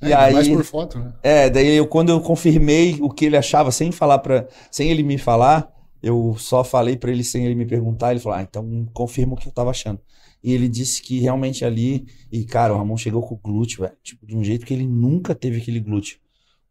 É, 0.00 0.08
E 0.08 0.12
ainda 0.12 0.32
mais 0.34 0.46
aí- 0.48 0.54
por 0.54 0.64
foto, 0.64 0.98
né? 0.98 1.14
É, 1.22 1.48
daí 1.48 1.68
eu, 1.74 1.86
quando 1.86 2.10
eu 2.10 2.20
confirmei 2.20 2.98
o 3.00 3.08
que 3.10 3.24
ele 3.24 3.36
achava, 3.36 3.72
sem 3.72 3.90
falar 3.90 4.18
para, 4.18 4.46
sem 4.70 4.90
ele 4.90 5.02
me 5.02 5.16
falar, 5.16 5.72
eu 6.02 6.36
só 6.38 6.62
falei 6.62 6.96
pra 6.98 7.10
ele 7.10 7.24
sem 7.24 7.46
ele 7.46 7.54
me 7.54 7.64
perguntar, 7.64 8.10
ele 8.10 8.20
falou: 8.20 8.38
"Ah, 8.38 8.42
então 8.42 8.86
confirma 8.92 9.32
o 9.32 9.36
que 9.36 9.48
eu 9.48 9.52
tava 9.52 9.70
achando". 9.70 9.98
E 10.44 10.52
ele 10.52 10.68
disse 10.68 11.00
que 11.02 11.18
realmente 11.18 11.64
ali, 11.64 12.06
e 12.30 12.44
cara, 12.44 12.74
o 12.74 12.76
Ramon 12.76 12.96
chegou 12.98 13.22
com 13.22 13.34
o 13.34 13.38
glúteo, 13.38 13.80
velho, 13.82 13.96
tipo, 14.02 14.26
de 14.26 14.36
um 14.36 14.44
jeito 14.44 14.66
que 14.66 14.74
ele 14.74 14.86
nunca 14.86 15.34
teve 15.34 15.58
aquele 15.62 15.80
glúteo. 15.80 16.18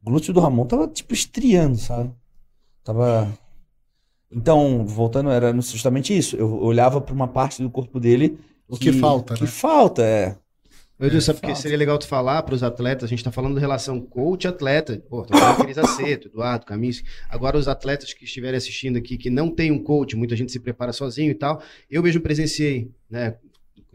O 0.01 0.05
glúteo 0.11 0.31
do 0.31 0.39
Ramon 0.39 0.65
tava 0.67 0.87
tipo 0.87 1.13
estriando, 1.13 1.77
sabe? 1.77 2.11
Tava 2.83 3.27
Então, 4.31 4.85
voltando, 4.85 5.29
era 5.31 5.51
justamente 5.61 6.15
isso. 6.15 6.35
Eu 6.35 6.53
olhava 6.61 6.99
pra 7.01 7.13
uma 7.13 7.27
parte 7.27 7.61
do 7.61 7.69
corpo 7.69 7.99
dele 7.99 8.37
O 8.67 8.77
que 8.77 8.91
falta, 8.91 9.35
que 9.35 9.43
né? 9.43 9.47
falta, 9.47 10.01
é. 10.03 10.35
Meu 10.97 11.09
Deus, 11.09 11.25
sabe 11.25 11.39
falta. 11.39 11.47
porque 11.47 11.61
seria 11.61 11.77
legal 11.77 11.97
tu 11.97 12.07
falar 12.07 12.41
para 12.43 12.55
os 12.55 12.63
atletas, 12.63 13.03
a 13.03 13.07
gente 13.07 13.23
tá 13.23 13.31
falando 13.31 13.55
de 13.55 13.59
relação 13.59 13.99
coach-atleta. 13.99 15.03
Pô, 15.09 15.23
tô 15.23 15.37
falando 15.37 15.63
Cris 15.63 15.77
Aceto, 15.77 16.29
Eduardo, 16.29 16.65
Camis. 16.65 17.03
Agora, 17.29 17.57
os 17.57 17.67
atletas 17.67 18.13
que 18.13 18.23
estiverem 18.23 18.57
assistindo 18.57 18.97
aqui, 18.97 19.17
que 19.17 19.29
não 19.29 19.49
tem 19.49 19.71
um 19.71 19.83
coach, 19.83 20.15
muita 20.15 20.35
gente 20.35 20.53
se 20.53 20.59
prepara 20.59 20.93
sozinho 20.93 21.31
e 21.31 21.35
tal. 21.35 21.61
Eu 21.89 22.01
mesmo 22.01 22.21
presenciei, 22.21 22.89
né? 23.09 23.35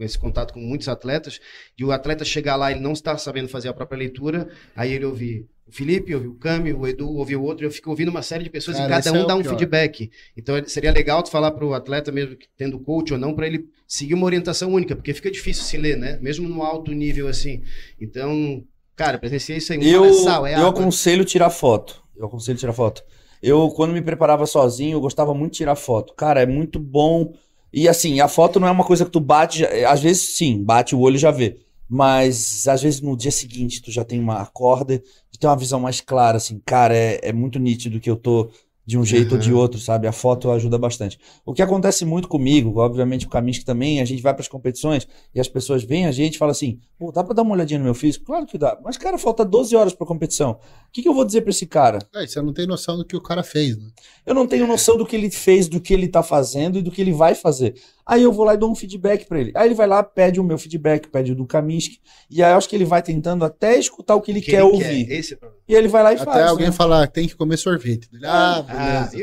Com 0.01 0.05
esse 0.05 0.17
contato 0.17 0.51
com 0.51 0.59
muitos 0.59 0.87
atletas, 0.87 1.39
de 1.77 1.85
o 1.85 1.91
atleta 1.91 2.25
chegar 2.25 2.55
lá, 2.55 2.71
ele 2.71 2.79
não 2.79 2.93
está 2.93 3.15
sabendo 3.19 3.47
fazer 3.47 3.69
a 3.69 3.73
própria 3.73 3.99
leitura, 3.99 4.49
aí 4.75 4.93
ele 4.93 5.05
ouvir 5.05 5.47
o 5.67 5.71
Felipe, 5.71 6.15
ouvir 6.15 6.27
o 6.27 6.33
Cami, 6.33 6.73
o 6.73 6.87
Edu, 6.87 7.07
ouvir 7.07 7.35
o 7.35 7.43
outro, 7.43 7.67
eu 7.67 7.69
fico 7.69 7.91
ouvindo 7.91 8.09
uma 8.09 8.23
série 8.23 8.43
de 8.43 8.49
pessoas 8.49 8.77
Cara, 8.77 8.87
e 8.87 9.03
cada 9.03 9.09
é 9.15 9.21
um 9.21 9.23
o 9.23 9.27
dá 9.27 9.35
um 9.35 9.43
pior. 9.43 9.51
feedback. 9.51 10.09
Então 10.35 10.55
seria 10.65 10.91
legal 10.91 11.21
tu 11.21 11.29
falar 11.29 11.51
pro 11.51 11.75
atleta 11.75 12.11
mesmo 12.11 12.35
tendo 12.57 12.79
coach 12.79 13.13
ou 13.13 13.19
não, 13.19 13.35
para 13.35 13.45
ele 13.45 13.69
seguir 13.87 14.15
uma 14.15 14.25
orientação 14.25 14.73
única, 14.73 14.95
porque 14.95 15.13
fica 15.13 15.29
difícil 15.29 15.65
se 15.65 15.77
ler, 15.77 15.95
né? 15.95 16.17
Mesmo 16.19 16.49
no 16.49 16.63
alto 16.63 16.91
nível 16.93 17.27
assim. 17.27 17.61
Então, 18.01 18.63
cara, 18.95 19.19
presenciei 19.19 19.59
isso 19.59 19.71
aí. 19.71 19.87
Eu, 19.87 20.05
é 20.05 20.13
sal, 20.13 20.47
é 20.47 20.55
eu 20.55 20.65
aconselho 20.65 21.23
tirar 21.23 21.51
foto. 21.51 22.01
Eu 22.17 22.25
aconselho 22.25 22.57
tirar 22.57 22.73
foto. 22.73 23.03
Eu, 23.39 23.69
quando 23.69 23.93
me 23.93 24.01
preparava 24.01 24.47
sozinho, 24.47 24.95
eu 24.95 25.01
gostava 25.01 25.31
muito 25.31 25.51
de 25.51 25.57
tirar 25.59 25.75
foto. 25.75 26.15
Cara, 26.15 26.41
é 26.41 26.45
muito 26.47 26.79
bom. 26.79 27.35
E 27.73 27.87
assim, 27.87 28.19
a 28.19 28.27
foto 28.27 28.59
não 28.59 28.67
é 28.67 28.71
uma 28.71 28.83
coisa 28.85 29.05
que 29.05 29.11
tu 29.11 29.19
bate. 29.19 29.59
já- 29.59 29.91
Às 29.91 30.01
vezes, 30.01 30.35
sim, 30.37 30.63
bate 30.63 30.95
o 30.95 30.99
olho 30.99 31.15
e 31.15 31.19
já 31.19 31.31
vê. 31.31 31.57
Mas 31.89 32.67
às 32.67 32.81
vezes 32.81 33.01
no 33.01 33.17
dia 33.17 33.31
seguinte 33.31 33.81
tu 33.81 33.91
já 33.91 34.03
tem 34.05 34.19
uma 34.19 34.41
acorda, 34.41 34.99
tu 35.31 35.37
tem 35.39 35.49
uma 35.49 35.57
visão 35.57 35.79
mais 35.79 35.99
clara, 36.01 36.37
assim. 36.37 36.61
Cara, 36.65 36.95
é, 36.95 37.19
é 37.23 37.33
muito 37.33 37.59
nítido 37.59 37.99
que 37.99 38.09
eu 38.09 38.15
tô 38.15 38.49
de 38.91 38.97
um 38.97 39.05
jeito 39.05 39.35
ou 39.35 39.37
de 39.39 39.53
Uhum. 39.53 39.57
outro, 39.59 39.79
sabe? 39.79 40.05
A 40.05 40.11
foto 40.11 40.51
ajuda 40.51 40.77
bastante. 40.77 41.17
O 41.45 41.53
que 41.53 41.61
acontece 41.61 42.03
muito 42.03 42.27
comigo, 42.27 42.77
obviamente 42.81 43.25
com 43.25 43.29
o 43.29 43.31
Kaminsky 43.31 43.63
também, 43.63 44.01
a 44.01 44.05
gente 44.05 44.21
vai 44.21 44.33
para 44.33 44.41
as 44.41 44.49
competições 44.49 45.07
e 45.33 45.39
as 45.39 45.47
pessoas 45.47 45.81
veem 45.81 46.07
a 46.07 46.11
gente 46.11 46.35
e 46.35 46.37
falam 46.37 46.51
assim: 46.51 46.77
pô, 46.99 47.09
dá 47.09 47.23
pra 47.23 47.33
dar 47.33 47.43
uma 47.43 47.53
olhadinha 47.53 47.79
no 47.79 47.85
meu 47.85 47.93
físico? 47.95 48.25
Claro 48.25 48.45
que 48.45 48.57
dá. 48.57 48.77
Mas, 48.83 48.97
cara, 48.97 49.17
falta 49.17 49.45
12 49.45 49.73
horas 49.77 49.93
pra 49.93 50.05
competição. 50.05 50.51
O 50.51 50.57
que, 50.91 51.01
que 51.01 51.07
eu 51.07 51.13
vou 51.13 51.23
dizer 51.23 51.39
pra 51.39 51.51
esse 51.51 51.65
cara? 51.65 51.99
É, 52.13 52.27
você 52.27 52.41
não 52.41 52.51
tem 52.51 52.67
noção 52.67 52.97
do 52.97 53.05
que 53.05 53.15
o 53.15 53.21
cara 53.21 53.43
fez, 53.43 53.77
né? 53.77 53.87
Eu 54.25 54.35
não 54.35 54.45
tenho 54.45 54.67
noção 54.67 54.97
do 54.97 55.05
que 55.05 55.15
ele 55.15 55.31
fez, 55.31 55.69
do 55.69 55.79
que 55.79 55.93
ele 55.93 56.09
tá 56.09 56.21
fazendo 56.21 56.77
e 56.79 56.81
do 56.81 56.91
que 56.91 56.99
ele 56.99 57.13
vai 57.13 57.33
fazer. 57.33 57.75
Aí 58.05 58.23
eu 58.23 58.31
vou 58.31 58.45
lá 58.45 58.53
e 58.53 58.57
dou 58.57 58.71
um 58.71 58.75
feedback 58.75 59.25
pra 59.25 59.39
ele. 59.39 59.51
Aí 59.55 59.67
ele 59.67 59.75
vai 59.75 59.87
lá, 59.87 60.03
pede 60.03 60.39
o 60.39 60.43
meu 60.43 60.57
feedback, 60.57 61.07
pede 61.07 61.31
o 61.31 61.35
do 61.35 61.45
Kaminsky. 61.45 61.99
E 62.29 62.43
aí 62.43 62.51
eu 62.51 62.57
acho 62.57 62.67
que 62.67 62.75
ele 62.75 62.85
vai 62.85 63.01
tentando 63.01 63.45
até 63.45 63.77
escutar 63.77 64.15
o 64.15 64.21
que 64.21 64.31
ele 64.31 64.41
Que 64.41 64.51
quer 64.51 64.57
ele 64.63 64.71
ouvir. 64.71 65.11
Esse 65.11 65.35
é. 65.35 65.37
E 65.67 65.75
ele 65.75 65.87
vai 65.87 66.03
lá 66.03 66.11
e 66.11 66.15
Até 66.15 66.25
faz. 66.25 66.49
alguém 66.49 66.67
né? 66.67 66.71
falar 66.71 67.07
tem 67.07 67.27
que 67.27 67.35
comer 67.35 67.57
sorvete. 67.57 68.09
Ah, 68.25 68.57
Ah, 68.57 68.61
beleza, 68.61 69.17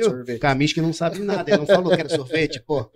que 0.74 0.80
não 0.80 0.92
sabe 0.92 1.18
nada, 1.20 1.50
ele 1.50 1.58
não 1.58 1.66
falou 1.66 1.94
que 1.94 2.00
era 2.00 2.08
sorvete, 2.08 2.62
pô. 2.66 2.88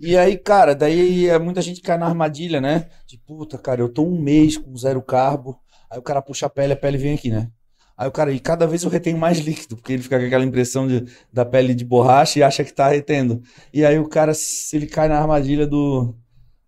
E 0.00 0.16
aí, 0.16 0.38
cara, 0.38 0.74
daí 0.74 1.28
é, 1.28 1.38
muita 1.38 1.60
gente 1.60 1.80
cai 1.82 1.98
na 1.98 2.06
armadilha, 2.06 2.60
né? 2.60 2.88
De 3.06 3.18
puta, 3.18 3.58
cara, 3.58 3.80
eu 3.80 3.88
tô 3.88 4.02
um 4.04 4.18
mês 4.20 4.56
com 4.56 4.74
zero 4.76 5.02
carbo. 5.02 5.58
Aí 5.90 5.98
o 5.98 6.02
cara 6.02 6.22
puxa 6.22 6.46
a 6.46 6.50
pele, 6.50 6.72
a 6.72 6.76
pele 6.76 6.96
vem 6.96 7.14
aqui, 7.14 7.30
né? 7.30 7.50
Aí 7.96 8.08
o 8.08 8.12
cara, 8.12 8.32
e 8.32 8.40
cada 8.40 8.66
vez 8.66 8.82
eu 8.82 8.90
retenho 8.90 9.16
mais 9.16 9.38
líquido, 9.38 9.76
porque 9.76 9.92
ele 9.92 10.02
fica 10.02 10.18
com 10.18 10.26
aquela 10.26 10.44
impressão 10.44 10.86
de, 10.88 11.04
da 11.32 11.44
pele 11.44 11.74
de 11.74 11.84
borracha 11.84 12.38
e 12.38 12.42
acha 12.42 12.64
que 12.64 12.72
tá 12.72 12.88
retendo. 12.88 13.40
E 13.72 13.84
aí 13.84 13.98
o 13.98 14.08
cara, 14.08 14.34
se 14.34 14.76
ele 14.76 14.86
cai 14.86 15.08
na 15.08 15.18
armadilha 15.18 15.66
do. 15.66 16.14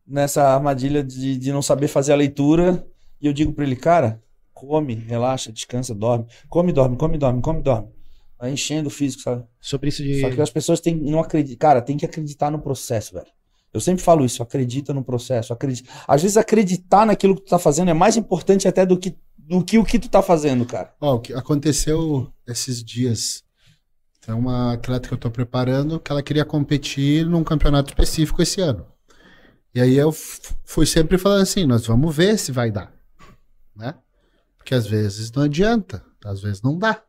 Nessa 0.06 0.44
armadilha 0.44 1.02
de, 1.02 1.36
de 1.36 1.52
não 1.52 1.60
saber 1.60 1.88
fazer 1.88 2.12
a 2.12 2.16
leitura, 2.16 2.86
e 3.20 3.26
eu 3.26 3.32
digo 3.32 3.52
pra 3.52 3.64
ele, 3.64 3.74
cara, 3.74 4.22
come, 4.54 4.94
relaxa, 4.94 5.50
descansa, 5.50 5.92
dorme. 5.92 6.26
Come, 6.48 6.72
dorme, 6.72 6.96
come, 6.96 7.18
dorme, 7.18 7.42
come, 7.42 7.60
dorme. 7.60 7.88
Vai 8.38 8.52
enchendo 8.52 8.88
o 8.88 8.90
físico, 8.90 9.22
sabe? 9.22 9.44
Sobre 9.60 9.88
isso 9.88 10.04
de. 10.04 10.20
Só 10.20 10.30
que 10.30 10.40
as 10.40 10.50
pessoas 10.50 10.80
têm 10.80 10.94
não 10.94 11.18
acreditam, 11.18 11.58
cara, 11.58 11.82
tem 11.82 11.96
que 11.96 12.06
acreditar 12.06 12.52
no 12.52 12.60
processo, 12.60 13.14
velho. 13.14 13.26
Eu 13.72 13.80
sempre 13.80 14.02
falo 14.02 14.24
isso, 14.24 14.42
acredita 14.42 14.94
no 14.94 15.02
processo, 15.02 15.52
acredita. 15.52 15.90
Às 16.06 16.22
vezes 16.22 16.36
acreditar 16.36 17.04
naquilo 17.04 17.34
que 17.34 17.42
tu 17.42 17.50
tá 17.50 17.58
fazendo 17.58 17.90
é 17.90 17.94
mais 17.94 18.16
importante 18.16 18.68
até 18.68 18.86
do 18.86 18.98
que 18.98 19.16
do 19.48 19.64
que 19.64 19.78
o 19.78 19.84
que 19.84 19.98
tu 19.98 20.08
tá 20.08 20.22
fazendo, 20.22 20.64
cara. 20.66 20.92
Ó, 21.00 21.14
o 21.14 21.20
que 21.20 21.32
aconteceu 21.32 22.32
esses 22.46 22.82
dias. 22.82 23.44
Tem 24.20 24.34
uma 24.34 24.72
atleta 24.74 25.06
que 25.08 25.14
eu 25.14 25.18
tô 25.18 25.30
preparando 25.30 26.00
que 26.00 26.10
ela 26.10 26.22
queria 26.22 26.44
competir 26.44 27.24
num 27.26 27.44
campeonato 27.44 27.90
específico 27.90 28.42
esse 28.42 28.60
ano. 28.60 28.84
E 29.72 29.80
aí 29.80 29.94
eu 29.94 30.10
fui 30.64 30.84
sempre 30.86 31.16
falando 31.16 31.42
assim, 31.42 31.64
nós 31.64 31.86
vamos 31.86 32.14
ver 32.16 32.36
se 32.38 32.50
vai 32.50 32.70
dar, 32.70 32.92
né? 33.74 33.94
Porque 34.56 34.74
às 34.74 34.86
vezes 34.86 35.30
não 35.30 35.44
adianta, 35.44 36.02
às 36.24 36.40
vezes 36.40 36.60
não 36.62 36.76
dá. 36.76 37.02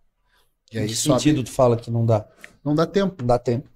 E 0.71 0.77
aí 0.77 0.87
que 0.89 0.95
sobe- 0.95 1.19
sentido 1.21 1.43
tu 1.43 1.51
fala 1.51 1.75
que 1.77 1.89
não 1.89 2.05
dá? 2.05 2.27
não 2.63 2.75
dá 2.75 2.85
tempo, 2.85 3.15
Não 3.19 3.27
dá 3.27 3.39
tempo. 3.39 3.67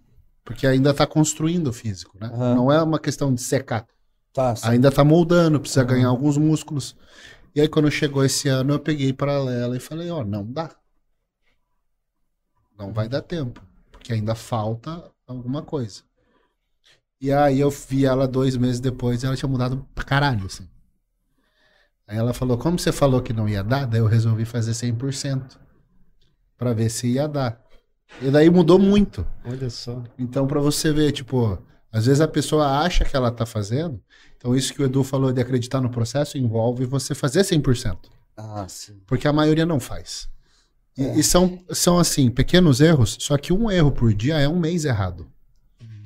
porque 0.43 0.67
ainda 0.67 0.93
tá 0.93 1.07
construindo 1.07 1.67
o 1.67 1.73
físico, 1.73 2.17
né? 2.19 2.27
Aham. 2.27 2.55
Não 2.55 2.71
é 2.71 2.83
uma 2.83 2.99
questão 2.99 3.33
de 3.33 3.41
secar. 3.41 3.87
Tá, 4.33 4.55
sim. 4.55 4.67
Ainda 4.67 4.91
tá 4.91 5.03
moldando, 5.03 5.59
precisa 5.59 5.81
Aham. 5.81 5.89
ganhar 5.89 6.07
alguns 6.09 6.37
músculos. 6.37 6.95
E 7.53 7.61
aí, 7.61 7.67
quando 7.67 7.91
chegou 7.91 8.23
esse 8.23 8.47
ano, 8.47 8.73
eu 8.73 8.79
peguei 8.79 9.11
para 9.11 9.33
ela 9.33 9.75
e 9.75 9.79
falei: 9.79 10.09
Ó, 10.09 10.23
não 10.23 10.45
dá. 10.45 10.69
Não 12.77 12.93
vai 12.93 13.07
dar 13.07 13.21
tempo, 13.21 13.61
porque 13.91 14.13
ainda 14.13 14.33
falta 14.33 15.11
alguma 15.27 15.61
coisa. 15.61 16.01
E 17.19 17.31
aí, 17.31 17.59
eu 17.59 17.69
vi 17.69 18.05
ela 18.05 18.27
dois 18.27 18.57
meses 18.57 18.79
depois 18.79 19.21
e 19.21 19.25
ela 19.25 19.35
tinha 19.35 19.49
mudado 19.49 19.85
pra 19.93 20.03
caralho, 20.03 20.45
assim. 20.45 20.67
Aí 22.07 22.17
ela 22.17 22.33
falou: 22.33 22.57
Como 22.57 22.77
você 22.79 22.91
falou 22.91 23.21
que 23.21 23.33
não 23.33 23.47
ia 23.47 23.63
dar, 23.63 23.85
daí 23.85 23.99
eu 23.99 24.07
resolvi 24.07 24.45
fazer 24.45 24.71
100%. 24.71 25.57
Pra 26.57 26.73
ver 26.73 26.89
se 26.89 27.07
ia 27.07 27.27
dar. 27.27 27.61
E 28.21 28.29
daí 28.29 28.49
mudou 28.49 28.77
muito. 28.77 29.25
Olha 29.45 29.69
só. 29.69 30.03
Então, 30.17 30.45
pra 30.45 30.59
você 30.59 30.91
ver, 30.91 31.11
tipo, 31.11 31.57
às 31.91 32.05
vezes 32.05 32.21
a 32.21 32.27
pessoa 32.27 32.79
acha 32.79 33.05
que 33.05 33.15
ela 33.15 33.31
tá 33.31 33.45
fazendo. 33.45 34.01
Então, 34.41 34.55
isso 34.55 34.73
que 34.73 34.81
o 34.81 34.85
Edu 34.85 35.03
falou 35.03 35.31
de 35.31 35.39
acreditar 35.39 35.79
no 35.79 35.89
processo 35.91 36.35
envolve 36.35 36.83
você 36.83 37.13
fazer 37.13 37.41
100%. 37.41 38.09
Ah, 38.35 38.65
sim. 38.67 38.99
Porque 39.05 39.27
a 39.27 39.33
maioria 39.33 39.67
não 39.67 39.79
faz. 39.79 40.27
E, 40.97 41.03
É. 41.03 41.19
e 41.19 41.23
são, 41.23 41.63
são, 41.69 41.99
assim, 41.99 42.29
pequenos 42.31 42.81
erros, 42.81 43.17
só 43.19 43.37
que 43.37 43.53
um 43.53 43.69
erro 43.69 43.91
por 43.91 44.11
dia 44.13 44.39
é 44.39 44.47
um 44.49 44.59
mês 44.59 44.83
errado. 44.83 45.27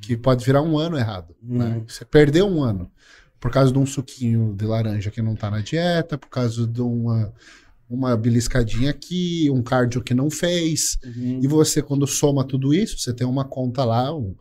Que 0.01 0.17
pode 0.17 0.45
virar 0.45 0.61
um 0.61 0.77
ano 0.77 0.97
errado. 0.97 1.33
né? 1.41 1.77
Hum. 1.77 1.85
Você 1.87 2.03
perdeu 2.03 2.45
um 2.45 2.61
ano 2.61 2.91
por 3.39 3.49
causa 3.51 3.71
de 3.71 3.79
um 3.79 3.85
suquinho 3.85 4.53
de 4.53 4.65
laranja 4.65 5.09
que 5.09 5.21
não 5.21 5.35
tá 5.35 5.49
na 5.49 5.61
dieta, 5.61 6.17
por 6.17 6.27
causa 6.29 6.67
de 6.67 6.81
uma, 6.81 7.33
uma 7.89 8.17
beliscadinha 8.17 8.89
aqui, 8.91 9.49
um 9.49 9.63
cardio 9.63 10.03
que 10.03 10.13
não 10.13 10.29
fez. 10.29 10.97
Uhum. 11.05 11.39
E 11.41 11.47
você, 11.47 11.81
quando 11.81 12.05
soma 12.05 12.43
tudo 12.43 12.73
isso, 12.73 12.97
você 12.99 13.13
tem 13.13 13.25
uma 13.25 13.45
conta 13.45 13.83
lá, 13.85 14.13
um- 14.13 14.35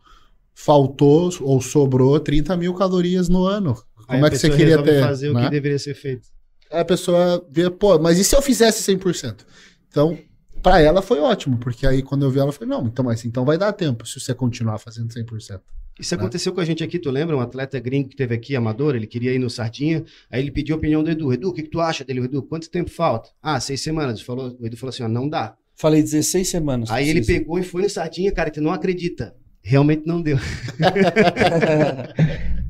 faltou 0.55 1.29
ou 1.41 1.61
sobrou 1.61 2.19
30 2.19 2.55
mil 2.55 2.73
calorias 2.73 3.27
no 3.27 3.45
ano. 3.45 3.75
Aí 4.07 4.15
Como 4.15 4.23
a 4.25 4.27
é 4.27 4.31
que 4.31 4.37
você 4.37 4.49
queria 4.49 4.81
ter? 4.81 5.01
fazer 5.03 5.29
o 5.29 5.33
né? 5.33 5.43
que 5.43 5.51
deveria 5.51 5.77
ser 5.77 5.93
feito. 5.93 6.29
Aí 6.71 6.79
a 6.79 6.85
pessoa 6.85 7.45
vê, 7.51 7.69
pô, 7.69 7.99
mas 7.99 8.17
e 8.17 8.23
se 8.23 8.35
eu 8.35 8.41
fizesse 8.41 8.81
100%? 8.91 9.45
Então, 9.89 10.17
pra 10.63 10.79
ela 10.79 11.01
foi 11.01 11.19
ótimo, 11.19 11.57
porque 11.57 11.85
aí 11.85 12.01
quando 12.01 12.23
eu 12.23 12.31
vi 12.31 12.39
ela, 12.39 12.49
eu 12.49 12.53
falei, 12.53 12.69
não, 12.69 12.87
então, 12.87 13.03
mas 13.05 13.23
então 13.25 13.43
vai 13.45 13.57
dar 13.57 13.73
tempo 13.73 14.07
se 14.07 14.19
você 14.19 14.33
continuar 14.33 14.79
fazendo 14.79 15.09
100%. 15.09 15.59
Isso 15.97 16.13
aconteceu 16.13 16.51
com 16.51 16.59
a 16.59 16.65
gente 16.65 16.83
aqui, 16.83 16.99
tu 16.99 17.09
lembra? 17.09 17.37
Um 17.37 17.39
atleta 17.39 17.79
gringo 17.79 18.09
que 18.09 18.17
teve 18.17 18.35
aqui, 18.35 18.53
amador, 18.53 18.95
ele 18.95 19.07
queria 19.07 19.31
ir 19.31 19.39
no 19.39 19.49
Sardinha, 19.49 20.03
aí 20.29 20.41
ele 20.41 20.51
pediu 20.51 20.75
a 20.75 20.77
opinião 20.77 21.01
do 21.01 21.09
Edu. 21.09 21.31
Edu, 21.31 21.49
o 21.49 21.53
que, 21.53 21.63
que 21.63 21.69
tu 21.69 21.79
acha 21.79 22.03
dele? 22.03 22.19
Edu, 22.19 22.43
quanto 22.43 22.69
tempo 22.69 22.89
falta? 22.89 23.29
Ah, 23.41 23.59
seis 23.61 23.81
semanas. 23.81 24.21
Falou, 24.21 24.57
o 24.59 24.65
Edu 24.65 24.75
falou 24.75 24.89
assim, 24.89 25.03
ó, 25.03 25.07
não 25.07 25.29
dá. 25.29 25.55
Falei 25.73 26.01
16 26.01 26.49
semanas. 26.49 26.89
Aí 26.89 27.09
ele 27.09 27.23
pegou 27.23 27.57
e 27.59 27.63
foi 27.63 27.83
no 27.83 27.89
Sardinha, 27.89 28.31
cara, 28.31 28.51
tu 28.51 28.59
não 28.59 28.71
acredita. 28.71 29.35
Realmente 29.67 30.03
não 30.05 30.21
deu. 30.21 30.37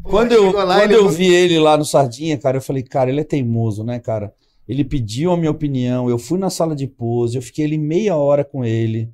Quando 0.02 0.32
eu, 0.34 0.52
lá, 0.52 0.80
quando 0.80 0.92
ele 0.92 0.96
eu 0.96 1.10
vi 1.10 1.34
ele 1.34 1.60
lá 1.60 1.76
no 1.76 1.84
Sardinha, 1.84 2.38
cara, 2.38 2.58
eu 2.58 2.62
falei, 2.62 2.84
cara, 2.84 3.10
ele 3.10 3.22
é 3.22 3.24
teimoso, 3.24 3.84
né, 3.84 4.00
cara? 4.00 4.32
Ele 4.68 4.84
pediu 4.84 5.32
a 5.32 5.38
minha 5.38 5.50
opinião, 5.50 6.10
eu 6.10 6.20
fui 6.20 6.38
na 6.38 6.50
sala 6.50 6.76
de 6.76 6.86
pose, 6.88 7.36
eu 7.36 7.42
fiquei 7.42 7.66
ali 7.66 7.78
meia 7.78 8.16
hora 8.16 8.44
com 8.46 8.64
ele, 8.64 9.10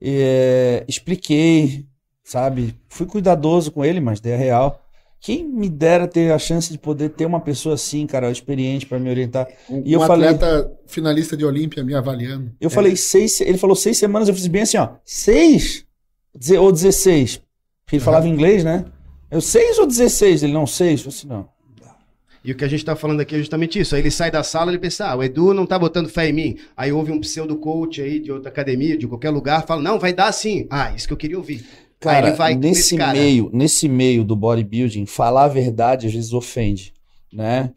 é, 0.00 0.84
expliquei, 0.86 1.86
sabe? 2.22 2.74
Fui 2.88 3.06
cuidadoso 3.06 3.72
com 3.72 3.82
ele, 3.84 3.98
mas 3.98 4.22
é 4.24 4.36
real. 4.36 4.82
Quem 5.20 5.42
me 5.48 5.70
dera 5.70 6.06
ter 6.06 6.30
a 6.30 6.38
chance 6.38 6.70
de 6.70 6.78
poder 6.78 7.08
ter 7.08 7.24
uma 7.24 7.40
pessoa 7.40 7.74
assim, 7.74 8.06
cara, 8.06 8.30
experiente 8.30 8.84
pra 8.84 8.98
me 8.98 9.08
orientar. 9.08 9.48
Um, 9.70 9.82
E 9.86 9.94
eu 9.94 10.02
um 10.02 10.06
falei- 10.06 10.28
atleta 10.28 10.70
finalista 10.86 11.34
de 11.34 11.46
Olímpia 11.46 11.82
me 11.82 11.94
avaliando. 11.94 12.52
Eu 12.60 12.68
falei 12.68 12.94
seis, 12.94 13.40
ele 13.40 13.56
falou 13.56 13.74
seis 13.74 13.96
semanas, 13.96 14.28
eu 14.28 14.34
fiz 14.34 14.46
bem 14.46 14.62
assim, 14.62 14.76
ó, 14.76 14.90
seis 15.02 15.85
ou 16.60 16.72
16, 16.72 17.36
porque 17.84 17.96
ele 17.96 18.00
Uhum. 18.00 18.04
falava 18.04 18.28
inglês, 18.28 18.64
né? 18.64 18.84
Eu 19.30 19.40
seis 19.40 19.78
ou 19.78 19.86
16? 19.86 20.42
Ele 20.42 20.52
não, 20.52 20.66
seis. 20.66 21.04
Eu 21.04 21.10
disse, 21.10 21.26
não. 21.26 21.48
E 22.44 22.52
o 22.52 22.56
que 22.56 22.64
a 22.64 22.68
gente 22.68 22.84
tá 22.84 22.94
falando 22.94 23.20
aqui 23.20 23.34
é 23.34 23.38
justamente 23.38 23.80
isso. 23.80 23.96
Aí 23.96 24.00
ele 24.02 24.10
sai 24.10 24.30
da 24.30 24.44
sala 24.44 24.70
e 24.70 24.74
ele 24.74 24.80
pensa, 24.80 25.06
ah, 25.08 25.16
o 25.16 25.22
Edu 25.24 25.52
não 25.52 25.66
tá 25.66 25.76
botando 25.76 26.08
fé 26.08 26.28
em 26.28 26.32
mim. 26.32 26.56
Aí 26.76 26.92
houve 26.92 27.10
um 27.10 27.18
pseudo 27.20 27.56
coach 27.56 28.00
aí 28.00 28.20
de 28.20 28.30
outra 28.30 28.48
academia, 28.50 28.96
de 28.96 29.06
qualquer 29.08 29.30
lugar, 29.30 29.66
fala, 29.66 29.82
não, 29.82 29.98
vai 29.98 30.12
dar 30.12 30.30
sim. 30.30 30.64
Ah, 30.70 30.92
isso 30.94 31.08
que 31.08 31.12
eu 31.12 31.16
queria 31.16 31.36
ouvir. 31.36 31.66
Cara, 31.98 32.32
vai 32.34 32.54
nesse 32.54 32.68
nesse 32.68 32.96
cara. 32.96 33.18
meio, 33.18 33.50
nesse 33.52 33.88
meio 33.88 34.22
do 34.22 34.36
bodybuilding, 34.36 35.06
falar 35.06 35.44
a 35.44 35.48
verdade 35.48 36.06
às 36.06 36.12
vezes 36.12 36.32
ofende, 36.32 36.92
né? 37.32 37.72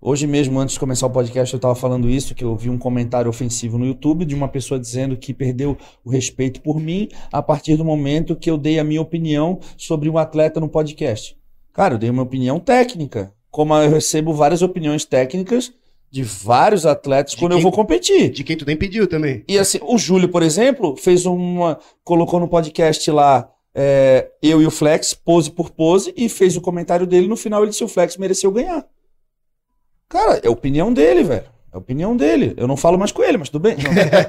Hoje 0.00 0.28
mesmo, 0.28 0.60
antes 0.60 0.74
de 0.74 0.80
começar 0.80 1.06
o 1.06 1.10
podcast, 1.10 1.52
eu 1.52 1.58
tava 1.58 1.74
falando 1.74 2.08
isso, 2.08 2.32
que 2.34 2.44
eu 2.44 2.54
vi 2.54 2.70
um 2.70 2.78
comentário 2.78 3.28
ofensivo 3.28 3.76
no 3.76 3.84
YouTube 3.84 4.24
de 4.24 4.32
uma 4.34 4.46
pessoa 4.46 4.78
dizendo 4.78 5.16
que 5.16 5.34
perdeu 5.34 5.76
o 6.04 6.10
respeito 6.10 6.60
por 6.60 6.78
mim 6.78 7.08
a 7.32 7.42
partir 7.42 7.76
do 7.76 7.84
momento 7.84 8.36
que 8.36 8.48
eu 8.48 8.56
dei 8.56 8.78
a 8.78 8.84
minha 8.84 9.00
opinião 9.02 9.58
sobre 9.76 10.08
um 10.08 10.16
atleta 10.16 10.60
no 10.60 10.68
podcast. 10.68 11.36
Cara, 11.72 11.94
eu 11.94 11.98
dei 11.98 12.10
uma 12.10 12.22
opinião 12.22 12.60
técnica, 12.60 13.32
como 13.50 13.74
eu 13.74 13.90
recebo 13.90 14.32
várias 14.32 14.62
opiniões 14.62 15.04
técnicas 15.04 15.72
de 16.10 16.22
vários 16.22 16.86
atletas 16.86 17.32
De 17.32 17.38
quando 17.38 17.52
eu 17.52 17.56
quem- 17.58 17.62
vou 17.64 17.72
competir. 17.72 18.30
De 18.30 18.44
quem 18.44 18.56
tu 18.56 18.64
nem 18.64 18.76
pediu 18.76 19.06
também. 19.08 19.42
E 19.48 19.58
assim, 19.58 19.78
o 19.82 19.98
Júlio, 19.98 20.28
por 20.28 20.44
exemplo, 20.44 20.96
fez 20.96 21.26
uma. 21.26 21.76
colocou 22.04 22.38
no 22.38 22.46
podcast 22.48 23.10
lá 23.10 23.50
é, 23.74 24.30
eu 24.40 24.62
e 24.62 24.66
o 24.66 24.70
Flex, 24.70 25.12
pose 25.12 25.50
por 25.50 25.70
pose, 25.70 26.14
e 26.16 26.28
fez 26.28 26.56
o 26.56 26.60
comentário 26.60 27.06
dele. 27.06 27.26
No 27.28 27.36
final, 27.36 27.62
ele 27.62 27.70
disse: 27.70 27.84
o 27.84 27.88
Flex 27.88 28.16
mereceu 28.16 28.50
ganhar. 28.52 28.86
Cara, 30.08 30.40
é 30.42 30.48
opinião 30.48 30.92
dele, 30.92 31.22
velho. 31.22 31.44
É 31.72 31.76
opinião 31.76 32.16
dele. 32.16 32.54
Eu 32.56 32.66
não 32.66 32.76
falo 32.76 32.98
mais 32.98 33.12
com 33.12 33.22
ele, 33.22 33.36
mas 33.36 33.50
tudo 33.50 33.62
bem. 33.62 33.76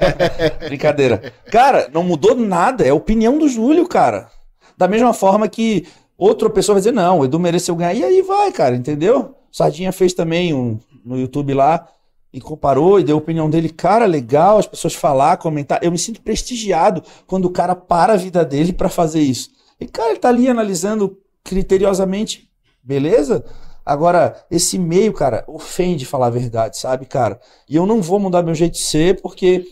Brincadeira. 0.67 1.33
Cara, 1.49 1.89
não 1.93 2.03
mudou 2.03 2.35
nada. 2.35 2.85
É 2.85 2.91
opinião 2.91 3.37
do 3.37 3.47
Júlio, 3.47 3.87
cara. 3.87 4.29
Da 4.77 4.87
mesma 4.87 5.13
forma 5.13 5.47
que 5.47 5.87
outra 6.17 6.49
pessoa 6.49 6.75
vai 6.75 6.81
dizer: 6.81 6.91
não, 6.91 7.19
o 7.19 7.25
Edu 7.25 7.39
mereceu 7.39 7.75
ganhar. 7.75 7.93
E 7.93 8.03
aí 8.03 8.21
vai, 8.21 8.51
cara, 8.51 8.75
entendeu? 8.75 9.35
Sardinha 9.51 9.91
fez 9.91 10.13
também 10.13 10.53
um, 10.53 10.79
no 11.03 11.17
YouTube 11.17 11.53
lá 11.53 11.87
e 12.31 12.39
comparou 12.39 12.99
e 12.99 13.03
deu 13.03 13.15
a 13.15 13.19
opinião 13.19 13.49
dele. 13.49 13.69
Cara, 13.69 14.05
legal 14.05 14.57
as 14.57 14.67
pessoas 14.67 14.93
falar, 14.93 15.37
comentar. 15.37 15.79
Eu 15.81 15.91
me 15.91 15.97
sinto 15.97 16.21
prestigiado 16.21 17.01
quando 17.25 17.45
o 17.45 17.51
cara 17.51 17.73
para 17.73 18.13
a 18.13 18.17
vida 18.17 18.43
dele 18.43 18.73
pra 18.73 18.89
fazer 18.89 19.21
isso. 19.21 19.49
E, 19.79 19.87
cara, 19.87 20.11
ele 20.11 20.19
tá 20.19 20.27
ali 20.27 20.49
analisando 20.49 21.17
criteriosamente, 21.43 22.49
beleza? 22.83 23.45
Agora, 23.89 24.35
esse 24.51 24.77
meio, 24.77 25.11
cara, 25.13 25.43
ofende 25.47 26.05
falar 26.05 26.27
a 26.27 26.29
verdade, 26.29 26.77
sabe, 26.77 27.07
cara? 27.07 27.39
E 27.67 27.75
eu 27.75 27.87
não 27.87 28.01
vou 28.03 28.19
mudar 28.19 28.43
meu 28.43 28.53
jeito 28.53 28.73
de 28.73 28.81
ser 28.83 29.19
porque 29.19 29.65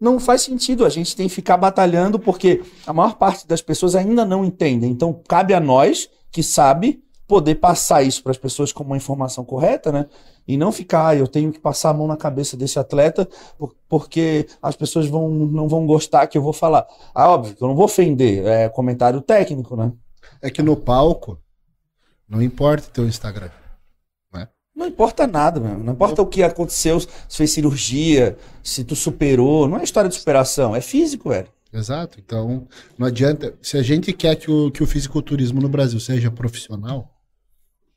não 0.00 0.20
faz 0.20 0.42
sentido. 0.42 0.84
A 0.84 0.88
gente 0.88 1.16
tem 1.16 1.26
que 1.28 1.34
ficar 1.34 1.56
batalhando 1.56 2.20
porque 2.20 2.62
a 2.86 2.92
maior 2.92 3.16
parte 3.16 3.48
das 3.48 3.60
pessoas 3.60 3.96
ainda 3.96 4.24
não 4.24 4.44
entendem. 4.44 4.90
Então, 4.92 5.20
cabe 5.28 5.54
a 5.54 5.60
nós, 5.60 6.08
que 6.30 6.40
sabe, 6.40 7.02
poder 7.26 7.56
passar 7.56 8.02
isso 8.04 8.22
para 8.22 8.30
as 8.30 8.38
pessoas 8.38 8.72
como 8.72 8.90
uma 8.90 8.96
informação 8.96 9.44
correta, 9.44 9.90
né? 9.90 10.06
E 10.46 10.56
não 10.56 10.70
ficar, 10.70 11.08
ah, 11.08 11.16
eu 11.16 11.26
tenho 11.26 11.50
que 11.50 11.58
passar 11.58 11.90
a 11.90 11.94
mão 11.94 12.06
na 12.06 12.16
cabeça 12.16 12.56
desse 12.56 12.78
atleta 12.78 13.28
por- 13.58 13.74
porque 13.88 14.46
as 14.62 14.76
pessoas 14.76 15.06
vão, 15.08 15.28
não 15.28 15.68
vão 15.68 15.84
gostar 15.84 16.26
que 16.28 16.38
eu 16.38 16.42
vou 16.42 16.52
falar. 16.52 16.86
Ah, 17.14 17.30
óbvio 17.32 17.56
eu 17.60 17.68
não 17.68 17.74
vou 17.74 17.84
ofender, 17.86 18.46
é 18.46 18.68
comentário 18.68 19.20
técnico, 19.20 19.74
né? 19.76 19.92
É 20.40 20.48
que 20.48 20.62
no 20.62 20.76
palco, 20.76 21.38
não 22.28 22.42
importa 22.42 22.88
teu 22.92 23.06
Instagram. 23.06 23.50
Não 24.76 24.86
importa 24.86 25.26
nada, 25.26 25.58
meu. 25.58 25.76
Não 25.76 25.92
importa 25.92 26.22
o 26.22 26.26
que 26.26 26.40
aconteceu, 26.40 27.00
se 27.00 27.08
fez 27.36 27.50
cirurgia, 27.50 28.38
se 28.62 28.84
tu 28.84 28.94
superou. 28.94 29.66
Não 29.66 29.76
é 29.76 29.82
história 29.82 30.08
de 30.08 30.14
superação, 30.14 30.76
é 30.76 30.80
físico, 30.80 31.30
velho. 31.30 31.48
Exato. 31.72 32.20
Então, 32.24 32.68
não 32.96 33.04
adianta. 33.08 33.54
Se 33.60 33.76
a 33.76 33.82
gente 33.82 34.12
quer 34.12 34.36
que 34.36 34.48
o, 34.48 34.70
que 34.70 34.80
o 34.80 34.86
fisiculturismo 34.86 35.60
no 35.60 35.68
Brasil 35.68 35.98
seja 35.98 36.30
profissional, 36.30 37.12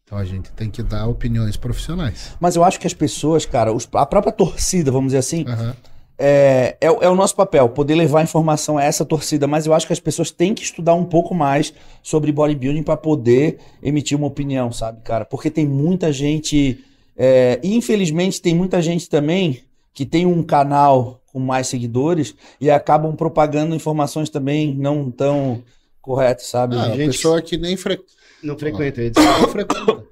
então 0.03 0.17
a 0.17 0.25
gente 0.25 0.49
tem 0.53 0.71
que 0.71 0.81
dar 0.81 1.05
opiniões 1.05 1.55
profissionais. 1.55 2.31
Mas 2.39 2.55
eu 2.55 2.63
acho 2.63 2.79
que 2.79 2.87
as 2.87 2.95
pessoas, 2.95 3.45
cara, 3.45 3.71
os- 3.71 3.87
a 3.93 4.05
própria 4.07 4.33
torcida, 4.33 4.89
vamos 4.91 5.09
dizer 5.09 5.19
assim, 5.19 5.45
Aham. 5.47 5.75
É, 6.23 6.77
é, 6.79 6.91
o- 6.91 7.01
é 7.01 7.09
o 7.09 7.15
nosso 7.15 7.35
papel, 7.35 7.67
poder 7.69 7.95
levar 7.95 8.21
informação 8.23 8.77
a 8.77 8.83
essa 8.83 9.03
torcida, 9.03 9.47
mas 9.47 9.65
eu 9.65 9.73
acho 9.73 9.87
que 9.87 9.93
as 9.93 9.99
pessoas 9.99 10.29
têm 10.29 10.53
que 10.53 10.63
estudar 10.63 10.93
um 10.93 11.03
pouco 11.05 11.33
mais 11.33 11.73
sobre 12.03 12.31
bodybuilding 12.31 12.83
para 12.83 12.95
poder 12.95 13.57
emitir 13.81 14.15
uma 14.17 14.27
opinião, 14.27 14.71
sabe, 14.71 15.01
cara? 15.03 15.25
Porque 15.25 15.49
tem 15.49 15.65
muita 15.65 16.11
gente, 16.13 16.83
é, 17.17 17.59
e 17.63 17.75
infelizmente 17.75 18.41
tem 18.41 18.53
muita 18.53 18.81
gente 18.81 19.09
também 19.09 19.61
que 19.93 20.05
tem 20.05 20.25
um 20.25 20.43
canal 20.43 21.19
com 21.33 21.39
mais 21.39 21.67
seguidores 21.67 22.35
e 22.59 22.69
acabam 22.69 23.15
propagando 23.15 23.73
informações 23.73 24.29
também 24.29 24.75
não 24.75 25.09
tão 25.09 25.63
corretas, 26.01 26.45
sabe? 26.47 26.75
Ah, 26.75 26.83
a 26.83 26.95
gente- 26.95 27.07
pessoa 27.13 27.41
que 27.41 27.57
nem 27.57 27.75
fre... 27.75 27.99
Não 28.43 28.57
frequenta. 28.57 29.09
dizer. 29.09 29.13
não 29.39 29.47
frequenta. 29.49 30.03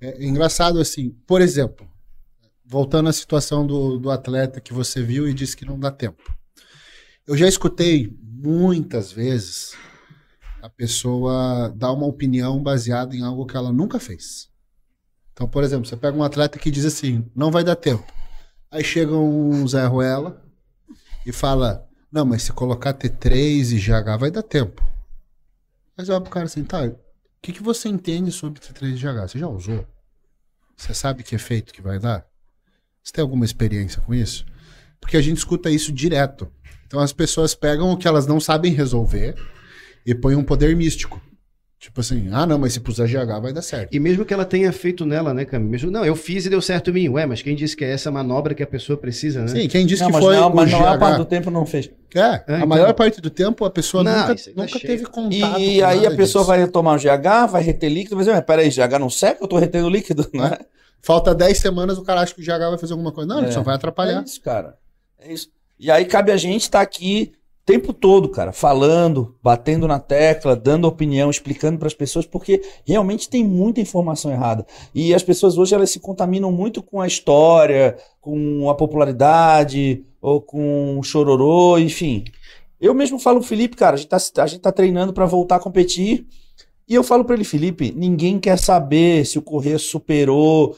É 0.00 0.24
engraçado 0.24 0.78
assim, 0.80 1.14
por 1.26 1.40
exemplo, 1.40 1.86
voltando 2.66 3.08
à 3.08 3.12
situação 3.12 3.66
do, 3.66 3.98
do 3.98 4.10
atleta 4.10 4.60
que 4.60 4.72
você 4.72 5.02
viu 5.02 5.28
e 5.28 5.34
disse 5.34 5.56
que 5.56 5.64
não 5.64 5.78
dá 5.78 5.90
tempo. 5.90 6.22
Eu 7.26 7.36
já 7.36 7.46
escutei 7.46 8.16
muitas 8.22 9.12
vezes 9.12 9.74
a 10.60 10.68
pessoa 10.68 11.72
dar 11.76 11.92
uma 11.92 12.06
opinião 12.06 12.62
baseada 12.62 13.14
em 13.14 13.22
algo 13.22 13.46
que 13.46 13.56
ela 13.56 13.72
nunca 13.72 14.00
fez. 14.00 14.48
Então, 15.32 15.48
por 15.48 15.62
exemplo, 15.62 15.86
você 15.86 15.96
pega 15.96 16.16
um 16.16 16.22
atleta 16.22 16.58
que 16.58 16.70
diz 16.70 16.84
assim, 16.84 17.30
não 17.34 17.50
vai 17.50 17.62
dar 17.62 17.76
tempo. 17.76 18.12
Aí 18.70 18.82
chega 18.82 19.14
um 19.14 19.66
Zé 19.66 19.84
Ruela 19.86 20.42
e 21.24 21.32
fala, 21.32 21.86
não, 22.10 22.24
mas 22.24 22.42
se 22.42 22.52
colocar 22.52 22.94
T3 22.94 23.72
e 23.72 23.78
GH 23.78 24.18
vai 24.18 24.30
dar 24.30 24.42
tempo. 24.42 24.84
Mas 25.96 26.08
olha 26.08 26.20
pro 26.20 26.30
cara 26.30 26.46
assim, 26.46 26.64
tá, 26.64 26.84
o 26.84 26.98
que, 27.40 27.52
que 27.52 27.62
você 27.62 27.88
entende 27.88 28.32
sobre 28.32 28.60
T3 28.60 28.94
e 28.94 28.96
GH? 28.96 29.30
Você 29.30 29.38
já 29.38 29.48
usou? 29.48 29.86
Você 30.76 30.92
sabe 30.92 31.22
que 31.22 31.34
efeito 31.34 31.72
que 31.72 31.82
vai 31.82 31.98
dar? 31.98 32.26
Você 33.06 33.12
tem 33.12 33.22
alguma 33.22 33.44
experiência 33.44 34.02
com 34.04 34.12
isso? 34.12 34.44
Porque 35.00 35.16
a 35.16 35.22
gente 35.22 35.38
escuta 35.38 35.70
isso 35.70 35.92
direto. 35.92 36.48
Então 36.88 36.98
as 36.98 37.12
pessoas 37.12 37.54
pegam 37.54 37.92
o 37.92 37.96
que 37.96 38.08
elas 38.08 38.26
não 38.26 38.40
sabem 38.40 38.72
resolver 38.72 39.36
e 40.04 40.12
põem 40.12 40.34
um 40.34 40.42
poder 40.42 40.74
místico. 40.74 41.22
Tipo 41.78 42.00
assim, 42.00 42.28
ah 42.32 42.44
não, 42.44 42.58
mas 42.58 42.72
se 42.72 42.80
puser 42.80 43.06
GH 43.06 43.40
vai 43.40 43.52
dar 43.52 43.62
certo. 43.62 43.94
E 43.94 44.00
mesmo 44.00 44.24
que 44.24 44.34
ela 44.34 44.44
tenha 44.44 44.72
feito 44.72 45.06
nela, 45.06 45.32
né, 45.32 45.44
Cami? 45.44 45.68
Mesmo, 45.68 45.88
não, 45.88 46.04
eu 46.04 46.16
fiz 46.16 46.46
e 46.46 46.50
deu 46.50 46.60
certo 46.60 46.90
em 46.90 46.94
mim. 46.94 47.08
Ué, 47.10 47.26
mas 47.26 47.42
quem 47.42 47.54
disse 47.54 47.76
que 47.76 47.84
é 47.84 47.92
essa 47.92 48.10
manobra 48.10 48.54
que 48.56 48.62
a 48.62 48.66
pessoa 48.66 48.96
precisa, 48.96 49.42
né? 49.42 49.48
Sim, 49.48 49.68
quem 49.68 49.86
disse 49.86 50.02
Não, 50.02 50.08
que 50.08 50.14
mas 50.14 50.24
foi 50.24 50.34
não, 50.34 50.52
mas 50.52 50.72
não, 50.72 50.84
a 50.84 50.98
parte 50.98 51.18
do 51.18 51.24
tempo 51.24 51.48
não 51.48 51.64
fez. 51.64 51.88
É, 52.12 52.20
a 52.20 52.42
então. 52.56 52.66
maior 52.66 52.92
parte 52.92 53.20
do 53.20 53.30
tempo 53.30 53.64
a 53.64 53.70
pessoa 53.70 54.02
Não, 54.02 54.12
nunca, 54.12 54.34
tá 54.34 54.50
nunca 54.56 54.80
teve 54.80 55.04
contato 55.04 55.60
E 55.60 55.78
com 55.78 55.86
aí 55.86 56.00
nada 56.02 56.08
a 56.08 56.16
pessoa 56.16 56.42
disso. 56.42 56.44
vai 56.44 56.66
tomar 56.66 56.94
um 56.94 56.98
GH, 56.98 57.52
vai 57.52 57.62
reter 57.62 57.88
líquido, 57.88 58.16
mas, 58.16 58.26
mas 58.26 58.40
peraí, 58.40 58.68
GH 58.68 58.98
não 58.98 59.08
seca? 59.10 59.44
Eu 59.44 59.46
tô 59.46 59.56
retendo 59.58 59.88
líquido, 59.88 60.28
né? 60.34 60.58
Falta 61.02 61.34
10 61.34 61.58
semanas, 61.58 61.98
o 61.98 62.02
cara 62.02 62.20
acha 62.22 62.34
que 62.34 62.40
o 62.40 62.44
GH 62.44 62.68
vai 62.70 62.78
fazer 62.78 62.92
alguma 62.92 63.12
coisa. 63.12 63.28
Não, 63.28 63.38
ele 63.38 63.48
É. 63.48 63.52
só 63.52 63.62
vai 63.62 63.74
É 63.74 63.76
atrapalhar. 63.76 64.24
isso, 64.24 64.40
cara. 64.40 64.76
É 65.18 65.32
isso. 65.32 65.48
E 65.78 65.90
aí 65.90 66.04
cabe 66.04 66.32
a 66.32 66.36
gente 66.36 66.62
estar 66.62 66.80
aqui 66.80 67.32
o 67.62 67.66
tempo 67.66 67.92
todo, 67.92 68.28
cara, 68.28 68.52
falando, 68.52 69.36
batendo 69.42 69.86
na 69.88 69.98
tecla, 69.98 70.54
dando 70.56 70.86
opinião, 70.86 71.28
explicando 71.30 71.78
para 71.78 71.86
as 71.88 71.94
pessoas, 71.94 72.24
porque 72.24 72.62
realmente 72.84 73.28
tem 73.28 73.44
muita 73.44 73.80
informação 73.80 74.30
errada. 74.32 74.64
E 74.94 75.12
as 75.14 75.22
pessoas 75.22 75.58
hoje 75.58 75.74
elas 75.74 75.90
se 75.90 76.00
contaminam 76.00 76.50
muito 76.52 76.82
com 76.82 77.00
a 77.00 77.06
história, 77.06 77.96
com 78.20 78.70
a 78.70 78.74
popularidade, 78.74 80.04
ou 80.20 80.40
com 80.40 80.98
o 80.98 81.02
chororô, 81.02 81.78
enfim. 81.78 82.24
Eu 82.80 82.94
mesmo 82.94 83.18
falo 83.18 83.40
pro 83.40 83.48
Felipe, 83.48 83.76
cara, 83.76 83.94
a 83.94 83.98
gente 83.98 84.08
tá, 84.08 84.18
a 84.42 84.46
gente 84.46 84.60
tá 84.60 84.72
treinando 84.72 85.12
para 85.12 85.26
voltar 85.26 85.56
a 85.56 85.60
competir. 85.60 86.26
E 86.88 86.94
eu 86.94 87.02
falo 87.02 87.24
para 87.24 87.34
ele, 87.34 87.44
Felipe, 87.44 87.92
ninguém 87.96 88.38
quer 88.38 88.58
saber 88.58 89.24
se 89.26 89.38
o 89.38 89.42
Corrêa 89.42 89.78
superou 89.78 90.76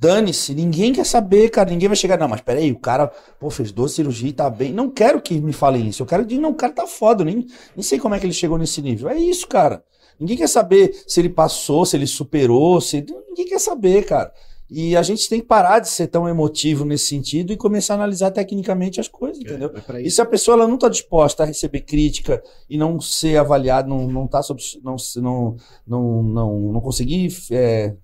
Dane-se, 0.00 0.54
ninguém 0.54 0.94
quer 0.94 1.04
saber, 1.04 1.50
cara. 1.50 1.68
Ninguém 1.68 1.86
vai 1.86 1.96
chegar, 1.96 2.18
não, 2.18 2.26
mas 2.26 2.40
peraí, 2.40 2.72
o 2.72 2.78
cara, 2.78 3.08
pô, 3.38 3.50
fez 3.50 3.70
duas 3.70 3.92
cirurgias 3.92 4.30
e 4.30 4.32
tá 4.32 4.48
bem. 4.48 4.72
Não 4.72 4.88
quero 4.88 5.20
que 5.20 5.38
me 5.38 5.52
falem 5.52 5.88
isso. 5.88 6.02
Eu 6.02 6.06
quero 6.06 6.24
dizer, 6.24 6.40
não, 6.40 6.52
o 6.52 6.54
cara 6.54 6.72
tá 6.72 6.86
foda, 6.86 7.22
nem, 7.22 7.46
nem 7.76 7.82
sei 7.82 7.98
como 7.98 8.14
é 8.14 8.18
que 8.18 8.24
ele 8.24 8.32
chegou 8.32 8.56
nesse 8.56 8.80
nível. 8.80 9.10
É 9.10 9.18
isso, 9.18 9.46
cara. 9.46 9.84
Ninguém 10.18 10.38
quer 10.38 10.48
saber 10.48 10.94
se 11.06 11.20
ele 11.20 11.28
passou, 11.28 11.84
se 11.84 11.98
ele 11.98 12.06
superou, 12.06 12.80
se. 12.80 13.04
Ninguém 13.28 13.46
quer 13.46 13.60
saber, 13.60 14.06
cara. 14.06 14.32
E 14.70 14.96
a 14.96 15.02
gente 15.02 15.28
tem 15.28 15.40
que 15.40 15.46
parar 15.46 15.80
de 15.80 15.88
ser 15.88 16.06
tão 16.06 16.28
emotivo 16.28 16.84
nesse 16.84 17.06
sentido 17.06 17.52
e 17.52 17.56
começar 17.56 17.94
a 17.94 17.96
analisar 17.96 18.30
tecnicamente 18.30 19.00
as 19.00 19.08
coisas, 19.08 19.42
entendeu? 19.42 19.70
É 19.74 19.80
pra 19.80 20.00
E 20.00 20.08
se 20.10 20.22
a 20.22 20.24
pessoa 20.24 20.56
ela 20.56 20.68
não 20.68 20.76
está 20.76 20.88
disposta 20.88 21.42
a 21.42 21.46
receber 21.46 21.80
crítica 21.80 22.40
e 22.68 22.78
não 22.78 23.00
ser 23.00 23.36
avaliada, 23.36 23.88
não, 23.88 24.06
não 24.06 24.28
tá 24.28 24.40
sob, 24.42 24.62
não, 24.84 24.94
não, 25.16 25.56
não, 25.84 26.22
não, 26.22 26.72
não 26.72 26.80
conseguir 26.80 27.36
é, 27.50 27.96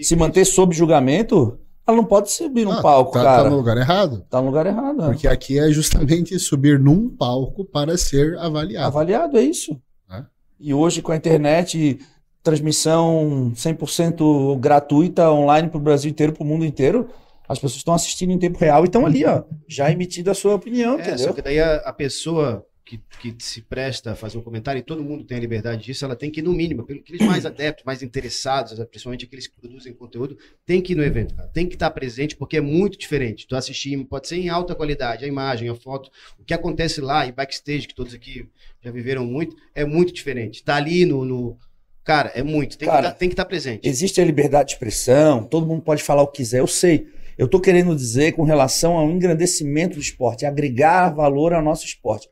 se 0.00 0.16
manter 0.16 0.44
sob 0.44 0.74
julgamento, 0.74 1.58
ela 1.86 1.96
não 1.96 2.04
pode 2.04 2.30
subir 2.30 2.64
num 2.64 2.72
Ah, 2.72 2.80
palco, 2.82 3.12
tá, 3.12 3.22
cara. 3.24 3.42
tá 3.44 3.50
no 3.50 3.56
lugar 3.56 3.76
errado. 3.76 4.24
Tá 4.30 4.40
no 4.40 4.46
lugar 4.46 4.66
errado. 4.66 4.96
né? 4.98 5.06
Porque 5.06 5.26
aqui 5.28 5.58
é 5.58 5.70
justamente 5.70 6.38
subir 6.38 6.78
num 6.78 7.08
palco 7.08 7.64
para 7.64 7.96
ser 7.98 8.38
avaliado. 8.38 8.86
Avaliado, 8.86 9.36
é 9.38 9.42
isso. 9.42 9.76
É. 10.10 10.22
E 10.60 10.72
hoje 10.72 11.02
com 11.02 11.10
a 11.12 11.16
internet, 11.16 11.98
transmissão 12.42 13.52
100% 13.54 14.58
gratuita 14.60 15.30
online 15.30 15.68
para 15.68 15.78
o 15.78 15.80
Brasil 15.82 16.10
inteiro, 16.10 16.32
para 16.32 16.42
o 16.42 16.46
mundo 16.46 16.64
inteiro, 16.64 17.08
as 17.48 17.58
pessoas 17.58 17.76
estão 17.78 17.94
assistindo 17.94 18.30
em 18.32 18.38
tempo 18.38 18.58
real 18.58 18.82
e 18.82 18.86
estão 18.86 19.04
ali, 19.04 19.24
ó, 19.24 19.42
já 19.68 19.90
emitindo 19.90 20.30
a 20.30 20.34
sua 20.34 20.54
opinião, 20.54 20.94
É, 20.98 21.00
entendeu? 21.02 21.18
só 21.18 21.32
que 21.32 21.42
daí 21.42 21.60
a, 21.60 21.76
a 21.76 21.92
pessoa 21.92 22.64
que, 23.20 23.32
que 23.32 23.44
se 23.44 23.62
presta 23.62 24.12
a 24.12 24.14
fazer 24.14 24.38
um 24.38 24.42
comentário, 24.42 24.78
e 24.78 24.82
todo 24.82 25.02
mundo 25.02 25.24
tem 25.24 25.36
a 25.36 25.40
liberdade 25.40 25.84
disso, 25.84 26.04
ela 26.04 26.16
tem 26.16 26.30
que 26.30 26.40
ir 26.40 26.42
no 26.42 26.52
mínimo, 26.52 26.82
aqueles 26.82 27.26
mais 27.26 27.46
adeptos, 27.46 27.84
mais 27.84 28.02
interessados, 28.02 28.78
principalmente 28.86 29.24
aqueles 29.24 29.46
que 29.46 29.54
produzem 29.60 29.92
conteúdo, 29.92 30.36
tem 30.66 30.80
que 30.80 30.92
ir 30.92 30.96
no 30.96 31.02
evento, 31.04 31.34
cara. 31.34 31.48
Tem 31.48 31.66
que 31.66 31.74
estar 31.74 31.90
presente, 31.90 32.36
porque 32.36 32.56
é 32.56 32.60
muito 32.60 32.98
diferente. 32.98 33.46
Tu 33.46 33.56
assistir, 33.56 33.96
pode 34.04 34.28
ser 34.28 34.36
em 34.36 34.48
alta 34.48 34.74
qualidade, 34.74 35.24
a 35.24 35.28
imagem, 35.28 35.68
a 35.68 35.74
foto, 35.74 36.10
o 36.38 36.44
que 36.44 36.52
acontece 36.54 37.00
lá 37.00 37.26
em 37.26 37.32
backstage, 37.32 37.86
que 37.88 37.94
todos 37.94 38.14
aqui 38.14 38.46
já 38.82 38.90
viveram 38.90 39.24
muito, 39.24 39.56
é 39.74 39.84
muito 39.84 40.12
diferente. 40.12 40.62
Tá 40.62 40.76
ali 40.76 41.06
no. 41.06 41.24
no- 41.24 41.58
Cara, 42.04 42.32
é 42.34 42.42
muito. 42.42 42.76
Tem 42.76 42.88
Cara, 42.88 43.00
que 43.02 43.08
tá- 43.12 43.14
tem 43.14 43.28
que 43.28 43.34
estar 43.34 43.44
presente. 43.44 43.88
Existe 43.88 44.20
a 44.20 44.24
liberdade 44.24 44.70
de 44.70 44.74
expressão, 44.74 45.44
todo 45.44 45.66
mundo 45.66 45.82
pode 45.82 46.02
falar 46.02 46.22
o 46.22 46.26
que 46.26 46.38
quiser, 46.38 46.58
eu 46.58 46.66
sei. 46.66 47.06
Eu 47.38 47.46
tô 47.48 47.60
querendo 47.60 47.94
dizer 47.94 48.32
com 48.32 48.42
relação 48.42 48.98
ao 48.98 49.08
engrandecimento 49.08 49.94
do 49.94 50.00
esporte, 50.02 50.44
agregar 50.44 51.10
valor 51.10 51.52
ao 51.52 51.62
nosso 51.62 51.86
esporte. 51.86 52.28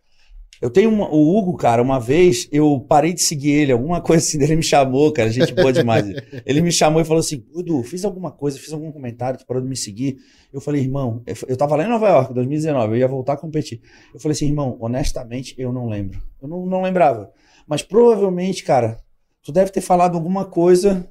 Eu 0.60 0.68
tenho 0.68 0.90
uma- 0.90 1.08
o 1.08 1.36
Hugo, 1.38 1.56
cara, 1.56 1.80
uma 1.82 1.98
vez 1.98 2.46
eu 2.52 2.84
parei 2.86 3.14
de 3.14 3.22
seguir 3.22 3.50
ele, 3.50 3.72
alguma 3.72 4.00
coisa 4.02 4.24
assim, 4.24 4.42
ele 4.42 4.56
me 4.56 4.62
chamou, 4.62 5.10
cara, 5.12 5.30
gente 5.30 5.54
boa 5.54 5.72
demais. 5.72 6.06
Ele 6.44 6.60
me 6.60 6.70
chamou 6.70 7.00
e 7.00 7.04
falou 7.04 7.20
assim: 7.20 7.44
Edu, 7.56 7.82
fiz 7.82 8.04
alguma 8.04 8.30
coisa, 8.30 8.58
fiz 8.58 8.72
algum 8.72 8.92
comentário, 8.92 9.38
tu 9.38 9.46
parou 9.46 9.62
de 9.62 9.68
me 9.68 9.76
seguir. 9.76 10.18
Eu 10.52 10.60
falei, 10.60 10.82
irmão, 10.82 11.22
eu- 11.48 11.56
tava 11.56 11.76
lá 11.76 11.84
em 11.84 11.88
Nova 11.88 12.08
York, 12.08 12.34
2019, 12.34 12.92
eu 12.92 12.98
ia 12.98 13.08
voltar 13.08 13.34
a 13.34 13.36
competir. 13.36 13.80
Eu 14.12 14.20
falei 14.20 14.32
assim, 14.34 14.46
irmão, 14.46 14.76
honestamente, 14.80 15.54
eu 15.56 15.72
não 15.72 15.88
lembro. 15.88 16.20
Eu 16.42 16.48
não, 16.48 16.66
não 16.66 16.82
lembrava. 16.82 17.30
Mas 17.66 17.82
provavelmente, 17.82 18.62
cara, 18.64 18.98
tu 19.42 19.52
deve 19.52 19.70
ter 19.70 19.80
falado 19.80 20.16
alguma 20.16 20.44
coisa 20.44 21.08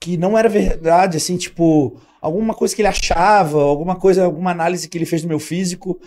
que 0.00 0.16
não 0.16 0.38
era 0.38 0.48
verdade, 0.48 1.16
assim, 1.16 1.36
tipo, 1.36 2.00
alguma 2.20 2.54
coisa 2.54 2.76
que 2.76 2.80
ele 2.82 2.88
achava, 2.88 3.60
alguma 3.60 3.96
coisa, 3.96 4.24
alguma 4.24 4.50
análise 4.52 4.88
que 4.88 4.96
ele 4.96 5.04
fez 5.06 5.22
do 5.22 5.28
meu 5.28 5.40
físico, 5.40 5.98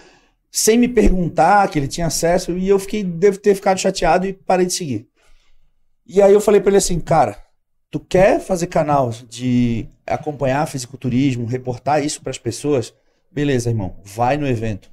sem 0.52 0.78
me 0.78 0.88
perguntar 0.88 1.70
que 1.70 1.80
ele 1.80 1.88
tinha 1.88 2.08
acesso, 2.08 2.58
e 2.58 2.68
eu 2.68 2.78
fiquei, 2.78 3.04
devo 3.04 3.38
ter 3.38 3.56
ficado 3.56 3.80
chateado 3.80 4.28
e 4.28 4.34
parei 4.34 4.66
de 4.66 4.74
seguir. 4.74 5.08
E 6.06 6.22
aí 6.22 6.34
eu 6.34 6.42
falei 6.42 6.60
pra 6.60 6.70
ele 6.70 6.78
assim, 6.78 7.00
cara, 7.00 7.42
tu 7.90 8.00
quer 8.00 8.42
fazer 8.42 8.68
canal 8.68 9.12
de 9.30 9.88
acompanhar 10.06 10.68
fisiculturismo, 10.68 11.46
reportar 11.46 12.04
isso 12.04 12.22
pras 12.22 12.38
pessoas? 12.38 12.94
Beleza, 13.32 13.70
irmão, 13.70 13.96
vai 14.04 14.36
no 14.36 14.48
evento. 14.48 14.92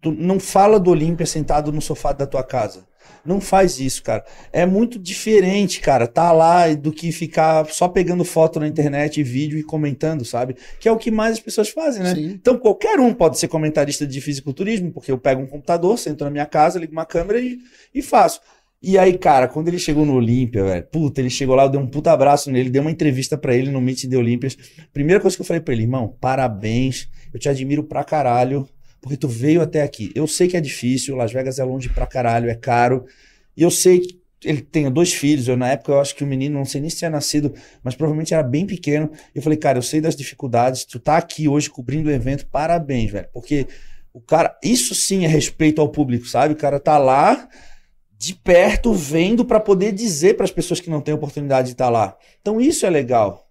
Tu 0.00 0.12
não 0.12 0.38
fala 0.38 0.78
do 0.78 0.90
Olímpia 0.90 1.26
sentado 1.26 1.72
no 1.72 1.80
sofá 1.80 2.12
da 2.12 2.26
tua 2.26 2.44
casa. 2.44 2.86
Não 3.24 3.40
faz 3.40 3.80
isso, 3.80 4.02
cara. 4.02 4.24
É 4.52 4.66
muito 4.66 4.98
diferente, 4.98 5.80
cara, 5.80 6.06
tá 6.06 6.30
lá 6.30 6.72
do 6.74 6.92
que 6.92 7.10
ficar 7.10 7.66
só 7.66 7.88
pegando 7.88 8.24
foto 8.24 8.60
na 8.60 8.68
internet, 8.68 9.22
vídeo 9.22 9.58
e 9.58 9.62
comentando, 9.62 10.24
sabe? 10.24 10.56
Que 10.78 10.88
é 10.88 10.92
o 10.92 10.98
que 10.98 11.10
mais 11.10 11.32
as 11.32 11.40
pessoas 11.40 11.70
fazem, 11.70 12.02
né? 12.02 12.14
Sim. 12.14 12.26
Então 12.32 12.58
qualquer 12.58 13.00
um 13.00 13.14
pode 13.14 13.38
ser 13.38 13.48
comentarista 13.48 14.06
de 14.06 14.20
fisiculturismo, 14.20 14.92
porque 14.92 15.10
eu 15.10 15.18
pego 15.18 15.40
um 15.40 15.46
computador, 15.46 15.98
sento 15.98 16.24
na 16.24 16.30
minha 16.30 16.46
casa, 16.46 16.78
ligo 16.78 16.92
uma 16.92 17.06
câmera 17.06 17.40
e, 17.40 17.58
e 17.94 18.02
faço. 18.02 18.40
E 18.86 18.98
aí, 18.98 19.16
cara, 19.16 19.48
quando 19.48 19.68
ele 19.68 19.78
chegou 19.78 20.04
no 20.04 20.12
Olímpia, 20.12 20.62
velho, 20.62 20.86
puta, 20.92 21.18
ele 21.18 21.30
chegou 21.30 21.54
lá, 21.54 21.62
eu 21.62 21.70
dei 21.70 21.80
um 21.80 21.86
puta 21.86 22.12
abraço 22.12 22.50
nele, 22.50 22.68
dei 22.68 22.82
uma 22.82 22.90
entrevista 22.90 23.38
pra 23.38 23.54
ele 23.54 23.70
no 23.70 23.80
meeting 23.80 24.10
de 24.10 24.16
Olímpias. 24.16 24.58
Primeira 24.92 25.22
coisa 25.22 25.34
que 25.34 25.40
eu 25.40 25.46
falei 25.46 25.62
pra 25.62 25.72
ele, 25.72 25.84
irmão, 25.84 26.14
parabéns, 26.20 27.08
eu 27.32 27.40
te 27.40 27.48
admiro 27.48 27.82
pra 27.82 28.04
caralho, 28.04 28.68
porque 29.04 29.18
tu 29.18 29.28
veio 29.28 29.60
até 29.60 29.82
aqui. 29.82 30.10
Eu 30.14 30.26
sei 30.26 30.48
que 30.48 30.56
é 30.56 30.60
difícil, 30.62 31.14
Las 31.14 31.30
Vegas 31.30 31.58
é 31.58 31.64
longe 31.64 31.90
pra 31.90 32.06
caralho, 32.06 32.48
é 32.48 32.54
caro, 32.54 33.04
e 33.54 33.62
eu 33.62 33.70
sei 33.70 34.00
que 34.00 34.18
ele 34.42 34.62
tem 34.62 34.90
dois 34.90 35.12
filhos, 35.12 35.46
eu 35.46 35.58
na 35.58 35.68
época 35.68 35.92
eu 35.92 36.00
acho 36.00 36.14
que 36.14 36.24
o 36.24 36.26
menino, 36.26 36.56
não 36.56 36.64
sei 36.64 36.80
nem 36.80 36.88
se 36.88 36.96
tinha 36.96 37.10
nascido, 37.10 37.52
mas 37.82 37.94
provavelmente 37.94 38.32
era 38.32 38.42
bem 38.42 38.66
pequeno. 38.66 39.10
Eu 39.34 39.42
falei, 39.42 39.58
cara, 39.58 39.76
eu 39.76 39.82
sei 39.82 40.00
das 40.00 40.16
dificuldades, 40.16 40.86
tu 40.86 40.98
tá 40.98 41.18
aqui 41.18 41.46
hoje 41.46 41.68
cobrindo 41.68 42.08
o 42.08 42.12
evento, 42.12 42.46
parabéns, 42.46 43.10
velho, 43.10 43.28
porque 43.30 43.66
o 44.10 44.22
cara, 44.22 44.58
isso 44.64 44.94
sim 44.94 45.26
é 45.26 45.28
respeito 45.28 45.82
ao 45.82 45.90
público, 45.90 46.26
sabe? 46.26 46.54
O 46.54 46.56
cara 46.56 46.80
tá 46.80 46.96
lá 46.96 47.46
de 48.16 48.34
perto 48.34 48.94
vendo 48.94 49.44
pra 49.44 49.60
poder 49.60 49.92
dizer 49.92 50.34
pras 50.34 50.50
pessoas 50.50 50.80
que 50.80 50.88
não 50.88 51.02
têm 51.02 51.12
oportunidade 51.12 51.68
de 51.68 51.74
estar 51.74 51.90
lá. 51.90 52.16
Então 52.40 52.58
isso 52.58 52.86
é 52.86 52.90
legal. 52.90 53.46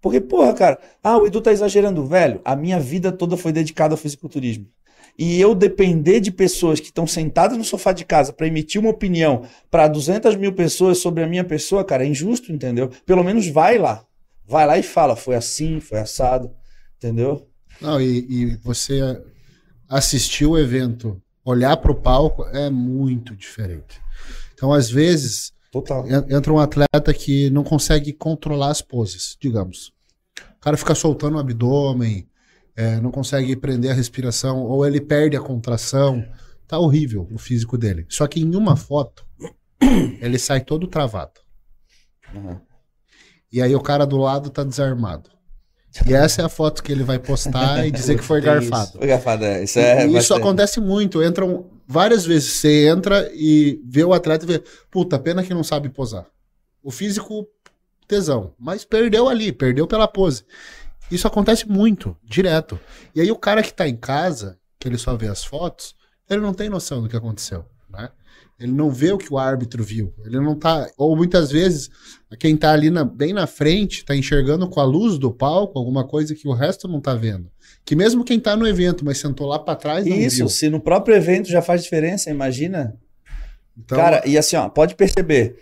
Porque, 0.00 0.20
porra, 0.20 0.54
cara, 0.54 0.78
ah, 1.02 1.18
o 1.18 1.26
Edu 1.26 1.40
tá 1.40 1.50
exagerando, 1.50 2.06
velho. 2.06 2.40
A 2.44 2.54
minha 2.54 2.78
vida 2.78 3.10
toda 3.10 3.38
foi 3.38 3.52
dedicada 3.52 3.94
ao 3.94 3.98
fisiculturismo. 3.98 4.66
E 5.18 5.40
eu 5.40 5.54
depender 5.54 6.18
de 6.20 6.32
pessoas 6.32 6.80
que 6.80 6.86
estão 6.86 7.06
sentadas 7.06 7.56
no 7.56 7.62
sofá 7.64 7.92
de 7.92 8.04
casa 8.04 8.32
pra 8.32 8.46
emitir 8.48 8.80
uma 8.80 8.90
opinião 8.90 9.44
pra 9.70 9.86
200 9.86 10.34
mil 10.36 10.52
pessoas 10.52 10.98
sobre 10.98 11.22
a 11.22 11.26
minha 11.26 11.44
pessoa, 11.44 11.84
cara, 11.84 12.04
é 12.04 12.08
injusto, 12.08 12.50
entendeu? 12.52 12.90
Pelo 13.06 13.22
menos 13.22 13.46
vai 13.48 13.78
lá. 13.78 14.04
Vai 14.46 14.66
lá 14.66 14.76
e 14.76 14.82
fala, 14.82 15.14
foi 15.16 15.36
assim, 15.36 15.78
foi 15.80 15.98
assado, 16.00 16.50
entendeu? 16.96 17.48
Não, 17.80 18.00
e, 18.00 18.26
e 18.28 18.56
você 18.56 19.00
assistir 19.88 20.46
o 20.46 20.58
evento, 20.58 21.20
olhar 21.44 21.76
para 21.76 21.92
o 21.92 21.94
palco 21.94 22.44
é 22.48 22.68
muito 22.68 23.34
diferente. 23.36 24.00
Então, 24.54 24.72
às 24.72 24.90
vezes, 24.90 25.52
Total. 25.70 26.06
en- 26.08 26.36
entra 26.36 26.52
um 26.52 26.58
atleta 26.58 27.12
que 27.14 27.50
não 27.50 27.62
consegue 27.64 28.12
controlar 28.12 28.70
as 28.70 28.82
poses, 28.82 29.36
digamos. 29.40 29.92
O 30.56 30.60
cara 30.60 30.76
fica 30.76 30.94
soltando 30.94 31.36
o 31.36 31.40
abdômen, 31.40 32.26
é, 32.76 33.00
não 33.00 33.10
consegue 33.10 33.54
prender 33.56 33.90
a 33.90 33.94
respiração, 33.94 34.62
ou 34.62 34.86
ele 34.86 35.00
perde 35.00 35.36
a 35.36 35.40
contração. 35.40 36.24
Tá 36.66 36.78
horrível 36.78 37.28
o 37.30 37.38
físico 37.38 37.76
dele. 37.76 38.06
Só 38.08 38.26
que 38.26 38.40
em 38.40 38.56
uma 38.56 38.74
foto, 38.74 39.26
ele 40.20 40.38
sai 40.38 40.60
todo 40.60 40.86
travado. 40.86 41.40
Uhum. 42.34 42.58
E 43.52 43.62
aí 43.62 43.74
o 43.74 43.80
cara 43.80 44.04
do 44.04 44.16
lado 44.16 44.50
tá 44.50 44.64
desarmado. 44.64 45.30
E 46.08 46.12
essa 46.12 46.42
é 46.42 46.44
a 46.44 46.48
foto 46.48 46.82
que 46.82 46.90
ele 46.90 47.04
vai 47.04 47.20
postar 47.20 47.86
e 47.86 47.90
dizer 47.90 48.16
que 48.16 48.24
foi 48.24 48.40
Tem 48.42 48.52
garfado. 48.52 48.98
Foi 48.98 49.06
garfada, 49.06 49.46
é, 49.46 49.62
isso 49.62 49.78
é. 49.78 50.06
E 50.08 50.16
isso 50.16 50.34
acontece 50.34 50.80
muito. 50.80 51.22
Entram 51.22 51.66
várias 51.86 52.26
vezes. 52.26 52.54
Você 52.54 52.88
entra 52.88 53.30
e 53.32 53.80
vê 53.86 54.02
o 54.02 54.12
atleta 54.12 54.44
e 54.44 54.48
vê, 54.48 54.64
puta, 54.90 55.18
pena 55.18 55.44
que 55.44 55.54
não 55.54 55.62
sabe 55.62 55.88
posar. 55.88 56.26
O 56.82 56.90
físico, 56.90 57.46
tesão. 58.08 58.52
Mas 58.58 58.84
perdeu 58.84 59.28
ali, 59.28 59.52
perdeu 59.52 59.86
pela 59.86 60.08
pose. 60.08 60.44
Isso 61.10 61.26
acontece 61.26 61.68
muito, 61.68 62.16
direto. 62.24 62.78
E 63.14 63.20
aí 63.20 63.30
o 63.30 63.36
cara 63.36 63.62
que 63.62 63.72
tá 63.72 63.88
em 63.88 63.96
casa, 63.96 64.58
que 64.78 64.88
ele 64.88 64.98
só 64.98 65.16
vê 65.16 65.28
as 65.28 65.44
fotos, 65.44 65.94
ele 66.28 66.40
não 66.40 66.54
tem 66.54 66.68
noção 66.68 67.02
do 67.02 67.08
que 67.08 67.16
aconteceu. 67.16 67.64
né? 67.90 68.08
Ele 68.58 68.72
não 68.72 68.90
vê 68.90 69.12
o 69.12 69.18
que 69.18 69.32
o 69.32 69.38
árbitro 69.38 69.82
viu. 69.84 70.12
Ele 70.24 70.38
não 70.40 70.54
tá. 70.56 70.88
Ou 70.96 71.16
muitas 71.16 71.50
vezes, 71.50 71.90
quem 72.38 72.56
tá 72.56 72.72
ali 72.72 72.88
na- 72.90 73.04
bem 73.04 73.32
na 73.32 73.46
frente 73.46 74.04
tá 74.04 74.16
enxergando 74.16 74.68
com 74.68 74.80
a 74.80 74.84
luz 74.84 75.18
do 75.18 75.30
palco 75.32 75.78
alguma 75.78 76.06
coisa 76.06 76.34
que 76.34 76.46
o 76.48 76.52
resto 76.52 76.86
não 76.88 77.00
tá 77.00 77.14
vendo. 77.14 77.50
Que 77.84 77.94
mesmo 77.96 78.24
quem 78.24 78.38
tá 78.40 78.56
no 78.56 78.66
evento, 78.66 79.04
mas 79.04 79.18
sentou 79.18 79.46
lá 79.48 79.58
pra 79.58 79.74
trás, 79.76 80.06
não 80.06 80.16
Isso, 80.16 80.36
viu. 80.38 80.48
se 80.48 80.68
no 80.68 80.80
próprio 80.80 81.14
evento 81.16 81.48
já 81.48 81.60
faz 81.60 81.82
diferença, 81.82 82.30
imagina. 82.30 82.96
Então, 83.76 83.98
Cara, 83.98 84.22
e 84.26 84.38
assim, 84.38 84.56
ó, 84.56 84.68
pode 84.68 84.94
perceber. 84.94 85.56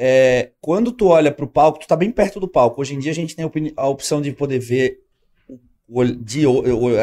É, 0.00 0.52
quando 0.60 0.92
tu 0.92 1.08
olha 1.08 1.32
pro 1.32 1.48
palco, 1.48 1.80
tu 1.80 1.88
tá 1.88 1.96
bem 1.96 2.12
perto 2.12 2.38
do 2.38 2.46
palco. 2.46 2.80
Hoje 2.80 2.94
em 2.94 3.00
dia 3.00 3.10
a 3.10 3.14
gente 3.14 3.34
tem 3.34 3.44
a 3.76 3.88
opção 3.88 4.22
de 4.22 4.30
poder 4.30 4.60
ver 4.60 5.00
de, 6.20 6.44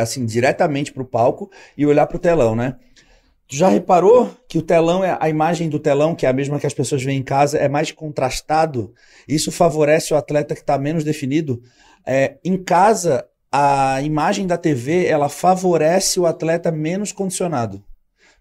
assim, 0.01 0.25
diretamente 0.25 0.93
pro 0.93 1.03
palco 1.03 1.51
e 1.77 1.85
olhar 1.85 2.07
pro 2.07 2.17
telão, 2.17 2.55
né? 2.55 2.77
Tu 3.49 3.57
já 3.57 3.67
reparou 3.67 4.31
que 4.47 4.57
o 4.57 4.61
telão 4.61 5.03
é 5.03 5.17
a 5.19 5.27
imagem 5.27 5.67
do 5.67 5.77
telão, 5.77 6.15
que 6.15 6.25
é 6.25 6.29
a 6.29 6.33
mesma 6.33 6.57
que 6.57 6.65
as 6.65 6.73
pessoas 6.73 7.03
veem 7.03 7.19
em 7.19 7.23
casa, 7.23 7.57
é 7.57 7.67
mais 7.67 7.91
contrastado? 7.91 8.93
Isso 9.27 9.51
favorece 9.51 10.13
o 10.13 10.17
atleta 10.17 10.55
que 10.55 10.61
está 10.61 10.77
menos 10.77 11.03
definido. 11.03 11.61
É, 12.05 12.37
em 12.45 12.55
casa, 12.57 13.27
a 13.51 14.01
imagem 14.03 14.47
da 14.47 14.57
TV 14.57 15.05
ela 15.05 15.27
favorece 15.27 16.17
o 16.17 16.25
atleta 16.25 16.71
menos 16.71 17.11
condicionado 17.11 17.83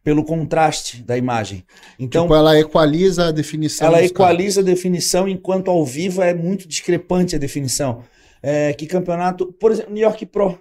pelo 0.04 0.24
contraste 0.24 1.02
da 1.02 1.16
imagem. 1.18 1.64
Então, 1.98 2.24
tipo, 2.24 2.34
ela 2.34 2.58
equaliza 2.58 3.28
a 3.28 3.32
definição. 3.32 3.86
ela 3.86 4.02
equaliza 4.04 4.60
a 4.60 4.64
definição, 4.64 5.26
enquanto 5.28 5.70
ao 5.70 5.84
vivo 5.84 6.22
é 6.22 6.34
muito 6.34 6.68
discrepante 6.68 7.34
a 7.34 7.38
definição. 7.38 8.04
É, 8.42 8.72
que 8.74 8.86
campeonato, 8.86 9.52
por 9.54 9.72
exemplo, 9.72 9.92
New 9.94 10.02
York 10.02 10.26
Pro. 10.26 10.58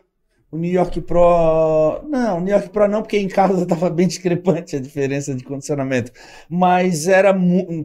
O 0.52 0.58
New 0.58 0.72
York 0.72 1.02
Pro. 1.02 2.04
Não, 2.10 2.40
New 2.40 2.54
York 2.54 2.70
Pro 2.70 2.88
não, 2.88 3.02
porque 3.02 3.18
em 3.18 3.28
casa 3.28 3.62
estava 3.64 3.90
bem 3.90 4.08
discrepante 4.08 4.76
a 4.76 4.80
diferença 4.80 5.36
de 5.36 5.44
condicionamento. 5.44 6.12
Mas 6.50 7.08
era 7.08 7.34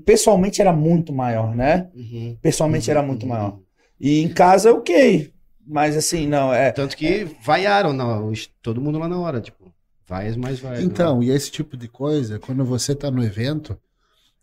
pessoalmente 0.04 0.61
era 0.61 0.72
muito 0.72 1.12
maior, 1.12 1.54
né? 1.56 1.88
Uhum. 1.94 2.38
Pessoalmente 2.40 2.90
era 2.90 3.00
Uhum, 3.00 3.06
muito 3.06 3.22
uhum. 3.24 3.28
maior. 3.30 3.59
E 4.00 4.20
em 4.22 4.28
casa, 4.32 4.72
ok. 4.72 5.32
Mas 5.66 5.96
assim, 5.96 6.26
não, 6.26 6.52
é. 6.52 6.72
Tanto 6.72 6.96
que 6.96 7.24
vaiaram 7.42 7.92
não, 7.92 8.28
os- 8.28 8.46
todo 8.62 8.80
mundo 8.80 8.98
lá 8.98 9.09
na 9.09 9.18
hora, 9.18 9.40
tipo, 9.40 9.68
vai 10.09 10.34
mais 10.36 10.59
vai. 10.59 10.82
Então, 10.82 11.22
e 11.22 11.30
esse 11.30 11.50
tipo 11.50 11.76
de 11.76 11.86
coisa, 11.88 12.38
quando 12.38 12.64
você 12.64 12.94
tá 12.94 13.11
no 13.11 13.22
evento, 13.22 13.78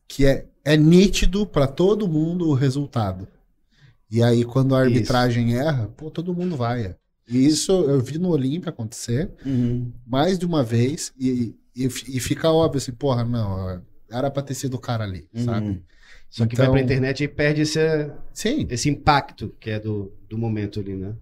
que 0.08 0.26
é, 0.26 0.46
é 0.64 0.78
nítido 0.78 1.46
pra 1.46 1.68
todo 1.68 2.08
mundo 2.08 2.48
o 2.50 2.54
resultado. 2.54 3.28
E 4.10 4.22
aí, 4.22 4.46
quando 4.46 4.76
a 4.76 4.82
Isso. 4.86 4.94
arbitragem 4.94 5.56
erra, 5.58 5.88
pô, 5.98 6.12
todo 6.12 6.34
mundo 6.34 6.56
vai. 6.56 6.96
E 7.28 7.44
isso 7.46 7.72
eu 7.72 8.00
vi 8.00 8.20
no 8.20 8.30
Olímpia 8.30 8.70
acontecer 8.70 9.32
Uhum. 9.44 9.92
mais 10.06 10.38
de 10.38 10.46
uma 10.46 10.64
vez 10.64 11.12
e, 11.20 11.56
e, 11.76 11.86
e 11.86 12.20
fica 12.20 12.52
óbvio 12.52 12.78
assim, 12.78 12.92
porra, 12.92 13.24
não, 13.26 13.82
era 14.12 14.30
pra 14.30 14.44
ter 14.44 14.54
sido 14.54 14.76
o 14.76 14.80
cara 14.80 15.04
ali, 15.04 15.28
Uhum. 15.34 15.44
sabe? 15.44 15.84
Só 16.30 16.46
que 16.46 16.54
Então- 16.54 16.66
vai 16.68 16.74
pra 16.76 16.82
internet 16.84 17.24
e 17.24 17.28
perde 17.28 17.62
esse, 17.62 17.80
Sim, 18.32 18.68
esse 18.70 18.90
impacto 18.90 19.52
que 19.60 19.72
é 19.72 19.80
do, 19.80 20.14
do 20.30 20.38
momento 20.38 20.80
ali, 20.80 20.94
né? 20.96 21.16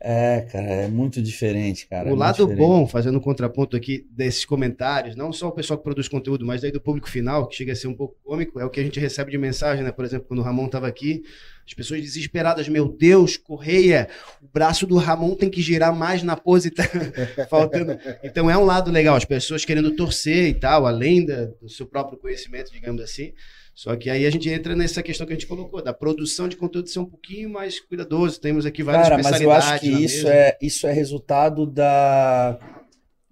É, 0.00 0.42
cara, 0.52 0.64
é 0.64 0.88
muito 0.88 1.20
diferente, 1.20 1.86
cara. 1.88 2.02
é 2.02 2.04
o 2.04 2.08
muito 2.10 2.20
lado 2.20 2.34
diferente. 2.36 2.56
bom, 2.58 2.86
fazendo 2.86 3.18
um 3.18 3.20
contraponto 3.20 3.76
aqui 3.76 4.06
desses 4.12 4.44
comentários, 4.44 5.16
não 5.16 5.32
só 5.32 5.48
o 5.48 5.52
pessoal 5.52 5.76
que 5.76 5.82
produz 5.82 6.06
conteúdo, 6.06 6.46
mas 6.46 6.60
daí 6.62 6.70
do 6.70 6.80
público 6.80 7.10
final, 7.10 7.48
que 7.48 7.56
chega 7.56 7.72
a 7.72 7.76
ser 7.76 7.88
um 7.88 7.94
pouco 7.94 8.14
cômico, 8.22 8.60
é 8.60 8.64
o 8.64 8.70
que 8.70 8.78
a 8.78 8.82
gente 8.84 9.00
recebe 9.00 9.32
de 9.32 9.38
mensagem, 9.38 9.82
né? 9.82 9.90
Por 9.90 10.04
exemplo, 10.04 10.26
quando 10.28 10.38
o 10.38 10.42
Ramon 10.42 10.68
tava 10.68 10.86
aqui, 10.86 11.22
as 11.66 11.74
pessoas 11.74 12.00
desesperadas, 12.00 12.68
meu 12.68 12.88
Deus, 12.88 13.36
Correia, 13.36 14.08
o 14.40 14.46
braço 14.52 14.86
do 14.86 14.96
Ramon 14.96 15.34
tem 15.34 15.50
que 15.50 15.60
girar 15.60 15.92
mais 15.94 16.22
na 16.22 16.36
pose, 16.36 16.70
tá 16.70 16.84
faltando. 17.50 17.98
Então 18.22 18.48
é 18.48 18.56
um 18.56 18.64
lado 18.64 18.90
legal, 18.92 19.16
as 19.16 19.24
pessoas 19.24 19.64
querendo 19.64 19.90
torcer 19.96 20.46
e 20.48 20.54
tal, 20.54 20.86
além 20.86 21.26
da- 21.26 21.46
do 21.60 21.68
seu 21.68 21.86
próprio 21.86 22.18
conhecimento, 22.18 22.70
digamos 22.72 23.02
assim. 23.02 23.32
Só 23.78 23.94
que 23.94 24.10
aí 24.10 24.26
a 24.26 24.30
gente 24.30 24.50
entra 24.50 24.74
nessa 24.74 25.04
questão 25.04 25.24
que 25.24 25.32
a 25.32 25.36
gente 25.36 25.46
colocou, 25.46 25.80
da 25.80 25.94
produção 25.94 26.48
de 26.48 26.56
conteúdo 26.56 26.88
ser 26.88 26.98
um 26.98 27.04
pouquinho 27.04 27.48
mais 27.48 27.78
cuidadoso. 27.78 28.40
Temos 28.40 28.66
aqui 28.66 28.82
várias 28.82 29.08
Cara, 29.08 29.22
mas 29.22 29.40
eu 29.40 29.52
acho 29.52 29.78
que 29.78 29.86
isso 29.86 30.24
mesa. 30.24 30.34
é, 30.34 30.58
isso 30.60 30.84
é 30.88 30.92
resultado 30.92 31.64
da. 31.64 32.58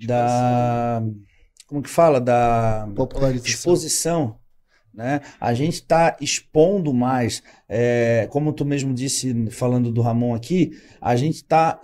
Da. 0.07 1.03
Como 1.67 1.83
que 1.83 1.91
fala? 1.91 2.21
Da 2.21 2.87
exposição. 3.45 4.39
Né? 4.97 5.21
A 5.39 5.53
gente 5.53 5.75
está 5.75 6.17
expondo 6.23 6.95
mais. 6.95 7.43
é, 7.69 8.27
como 8.31 8.51
tu 8.51 8.65
mesmo 8.65 8.95
disse, 8.95 9.51
falando 9.51 9.93
do 9.93 10.01
Ramon 10.01 10.35
aqui, 10.35 10.71
a 10.99 11.15
gente 11.17 11.35
está 11.35 11.79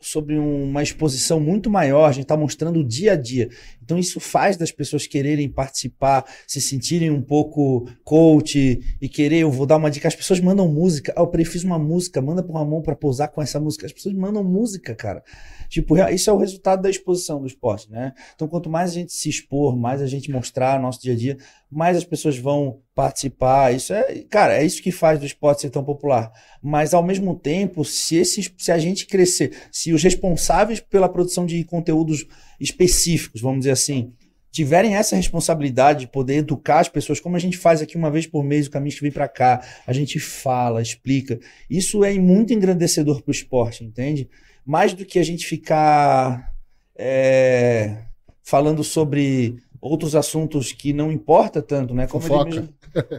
sobre 0.00 0.36
uma 0.36 0.82
exposição 0.82 1.38
muito 1.38 1.70
maior, 1.70 2.06
a 2.06 2.12
gente 2.12 2.24
está 2.24 2.36
mostrando 2.36 2.80
o 2.80 2.84
dia 2.84 3.12
a 3.12 3.16
dia. 3.16 3.48
Então, 3.80 3.96
isso 3.96 4.18
faz 4.18 4.56
das 4.56 4.72
pessoas 4.72 5.06
quererem 5.06 5.48
participar, 5.48 6.24
se 6.44 6.60
sentirem 6.60 7.08
um 7.08 7.22
pouco 7.22 7.88
coach 8.02 8.80
e 9.00 9.08
querer. 9.08 9.42
Eu 9.42 9.52
vou 9.52 9.64
dar 9.64 9.76
uma 9.76 9.88
dica: 9.88 10.08
as 10.08 10.16
pessoas 10.16 10.40
mandam 10.40 10.66
música. 10.68 11.14
Ah, 11.16 11.20
eu 11.20 11.28
prefiro 11.28 11.66
uma 11.66 11.78
música, 11.78 12.20
manda 12.20 12.42
pro 12.42 12.54
Ramon 12.54 12.82
para 12.82 12.96
pousar 12.96 13.28
com 13.28 13.40
essa 13.40 13.60
música. 13.60 13.86
As 13.86 13.92
pessoas 13.92 14.16
mandam 14.16 14.42
música, 14.42 14.92
cara. 14.92 15.22
Tipo, 15.68 15.96
isso 16.08 16.30
é 16.30 16.32
o 16.32 16.38
resultado 16.38 16.82
da 16.82 16.90
exposição 16.90 17.40
do 17.40 17.46
esporte, 17.46 17.90
né? 17.90 18.12
Então, 18.34 18.48
quanto 18.48 18.70
mais 18.70 18.90
a 18.90 18.94
gente 18.94 19.12
se 19.12 19.28
expor, 19.28 19.76
mais 19.76 20.00
a 20.00 20.06
gente 20.06 20.30
mostrar 20.30 20.80
nosso 20.80 21.00
dia 21.02 21.12
a 21.12 21.16
dia, 21.16 21.36
mais 21.70 21.96
as 21.96 22.04
pessoas 22.04 22.38
vão 22.38 22.80
participar. 22.94 23.74
Isso 23.74 23.92
é, 23.92 24.24
cara, 24.30 24.56
é 24.56 24.64
isso 24.64 24.82
que 24.82 24.90
faz 24.90 25.18
do 25.18 25.26
esporte 25.26 25.62
ser 25.62 25.70
tão 25.70 25.84
popular. 25.84 26.32
Mas 26.62 26.94
ao 26.94 27.02
mesmo 27.02 27.34
tempo, 27.34 27.84
se 27.84 28.16
esses, 28.16 28.52
se 28.56 28.72
a 28.72 28.78
gente 28.78 29.06
crescer, 29.06 29.52
se 29.70 29.92
os 29.92 30.02
responsáveis 30.02 30.80
pela 30.80 31.08
produção 31.08 31.44
de 31.44 31.62
conteúdos 31.64 32.26
específicos, 32.58 33.40
vamos 33.40 33.60
dizer 33.60 33.72
assim, 33.72 34.12
tiverem 34.56 34.96
essa 34.96 35.14
responsabilidade 35.14 36.00
de 36.00 36.06
poder 36.06 36.36
educar 36.36 36.80
as 36.80 36.88
pessoas, 36.88 37.20
como 37.20 37.36
a 37.36 37.38
gente 37.38 37.58
faz 37.58 37.82
aqui 37.82 37.94
uma 37.94 38.10
vez 38.10 38.26
por 38.26 38.42
mês, 38.42 38.66
o 38.66 38.70
caminho 38.70 38.96
que 38.96 39.02
vem 39.02 39.12
para 39.12 39.28
cá, 39.28 39.62
a 39.86 39.92
gente 39.92 40.18
fala, 40.18 40.80
explica. 40.80 41.38
Isso 41.68 42.02
é 42.02 42.14
muito 42.14 42.54
engrandecedor 42.54 43.20
para 43.20 43.30
o 43.30 43.34
esporte, 43.34 43.84
entende? 43.84 44.30
Mais 44.66 44.92
do 44.92 45.04
que 45.04 45.18
a 45.18 45.22
gente 45.22 45.46
ficar 45.46 46.52
é, 46.98 47.98
falando 48.42 48.82
sobre 48.82 49.56
outros 49.80 50.16
assuntos 50.16 50.72
que 50.72 50.92
não 50.92 51.12
importa 51.12 51.62
tanto, 51.62 51.94
né? 51.94 52.06
Como 52.06 52.22
Fofoca. 52.24 52.50
mesmo- 52.50 52.74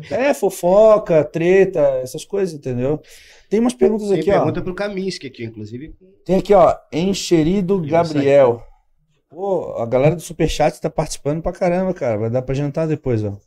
É, 0.10 0.34
fofoca, 0.34 1.24
treta, 1.24 1.80
essas 2.02 2.26
coisas, 2.26 2.54
entendeu? 2.56 3.00
Tem 3.50 3.60
umas 3.60 3.74
perguntas 3.76 4.10
Tem 4.10 4.20
aqui, 4.20 4.32
ó. 4.32 4.38
pergunta 4.40 4.62
pro 4.62 4.74
Kaminsky 4.76 5.28
aqui, 5.28 5.46
inclusive. 5.46 5.96
Tem 6.26 6.38
aqui, 6.38 6.54
ó, 6.54 6.76
Encherido 6.92 7.80
Gabriel. 7.82 8.64
Pô, 9.30 9.76
a 9.78 9.86
galera 9.86 10.16
do 10.16 10.22
Superchat 10.22 10.82
tá 10.82 10.90
participando 10.90 11.42
pra 11.42 11.52
caramba, 11.54 11.94
cara. 11.94 12.18
Vai 12.18 12.30
dar 12.30 12.42
pra 12.42 12.56
jantar 12.56 12.88
depois, 12.88 13.24
ó. 13.24 13.38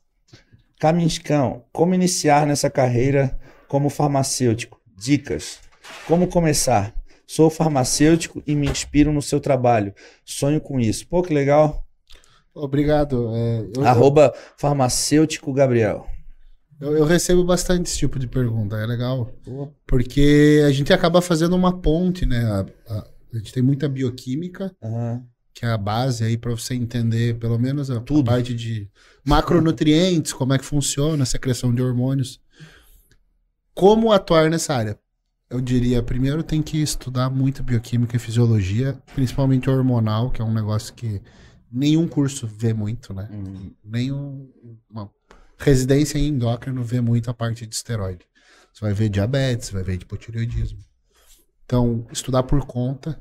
Caminscão, 0.78 1.64
como 1.72 1.94
iniciar 1.94 2.46
nessa 2.46 2.70
carreira 2.70 3.38
como 3.68 3.90
farmacêutico? 3.90 4.80
Dicas. 4.96 5.58
Como 6.06 6.28
começar? 6.28 6.94
Sou 7.32 7.48
farmacêutico 7.48 8.42
e 8.44 8.56
me 8.56 8.68
inspiro 8.68 9.12
no 9.12 9.22
seu 9.22 9.38
trabalho. 9.38 9.94
Sonho 10.24 10.60
com 10.60 10.80
isso. 10.80 11.06
Pô, 11.06 11.22
que 11.22 11.32
legal. 11.32 11.86
Obrigado. 12.52 13.30
é, 13.36 13.68
eu, 13.76 13.86
Arroba 13.86 14.34
farmacêutico 14.58 15.52
Gabriel. 15.52 16.08
eu, 16.80 16.96
eu 16.96 17.04
recebo 17.04 17.44
bastante 17.44 17.86
esse 17.86 17.98
tipo 17.98 18.18
de 18.18 18.26
pergunta, 18.26 18.74
é 18.76 18.84
legal. 18.84 19.32
Porque 19.86 20.60
a 20.66 20.72
gente 20.72 20.92
acaba 20.92 21.22
fazendo 21.22 21.54
uma 21.54 21.80
ponte, 21.80 22.26
né? 22.26 22.44
A, 22.44 22.66
a- 22.94 23.06
a 23.32 23.38
gente 23.38 23.52
tem 23.52 23.62
muita 23.62 23.88
bioquímica, 23.88 24.74
Aham. 24.82 25.22
que 25.54 25.64
é 25.64 25.68
a 25.68 25.78
base 25.78 26.24
aí 26.24 26.36
para 26.36 26.50
você 26.50 26.74
entender 26.74 27.38
pelo 27.38 27.60
menos 27.60 27.92
a, 27.92 27.98
a 27.98 28.00
Tudo. 28.00 28.24
parte 28.24 28.52
de 28.52 28.90
macronutrientes, 29.24 30.32
como 30.32 30.52
é 30.52 30.58
que 30.58 30.64
funciona 30.64 31.22
a 31.22 31.26
secreção 31.26 31.72
de 31.72 31.80
hormônios. 31.80 32.40
Como 33.72 34.10
atuar 34.10 34.50
nessa 34.50 34.74
área? 34.74 34.98
Eu 35.50 35.60
diria, 35.60 36.00
primeiro 36.00 36.44
tem 36.44 36.62
que 36.62 36.80
estudar 36.80 37.28
muito 37.28 37.62
bioquímica 37.64 38.14
e 38.14 38.20
fisiologia, 38.20 38.96
principalmente 39.14 39.68
hormonal, 39.68 40.30
que 40.30 40.40
é 40.40 40.44
um 40.44 40.54
negócio 40.54 40.94
que 40.94 41.20
nenhum 41.70 42.06
curso 42.06 42.46
vê 42.46 42.72
muito, 42.72 43.12
né? 43.12 43.28
Uhum. 43.32 43.74
Nenhum 43.84 44.48
uma 44.88 45.10
residência 45.58 46.18
em 46.18 46.28
endócrino 46.28 46.84
vê 46.84 47.00
muito 47.00 47.28
a 47.28 47.34
parte 47.34 47.66
de 47.66 47.74
esteroide. 47.74 48.24
Você 48.72 48.80
vai 48.84 48.94
ver 48.94 49.08
diabetes, 49.08 49.70
vai 49.70 49.82
ver 49.82 49.94
hipotireoidismo. 50.00 50.78
Então, 51.64 52.06
estudar 52.12 52.44
por 52.44 52.64
conta. 52.64 53.20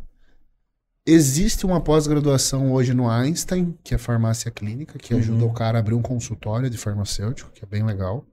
Existe 1.05 1.65
uma 1.65 1.81
pós-graduação 1.81 2.71
hoje 2.71 2.93
no 2.93 3.09
Einstein, 3.09 3.75
que 3.83 3.95
é 3.95 3.97
farmácia 3.97 4.51
clínica, 4.51 4.99
que 4.99 5.15
Uhum. 5.15 5.19
ajuda 5.19 5.45
o 5.45 5.53
cara 5.53 5.79
a 5.79 5.81
abrir 5.81 5.95
um 5.95 6.01
consultório 6.03 6.69
de 6.69 6.77
farmacêutico, 6.77 7.49
que 7.51 7.65
é 7.65 7.67
bem 7.67 7.83
legal. 7.83 8.23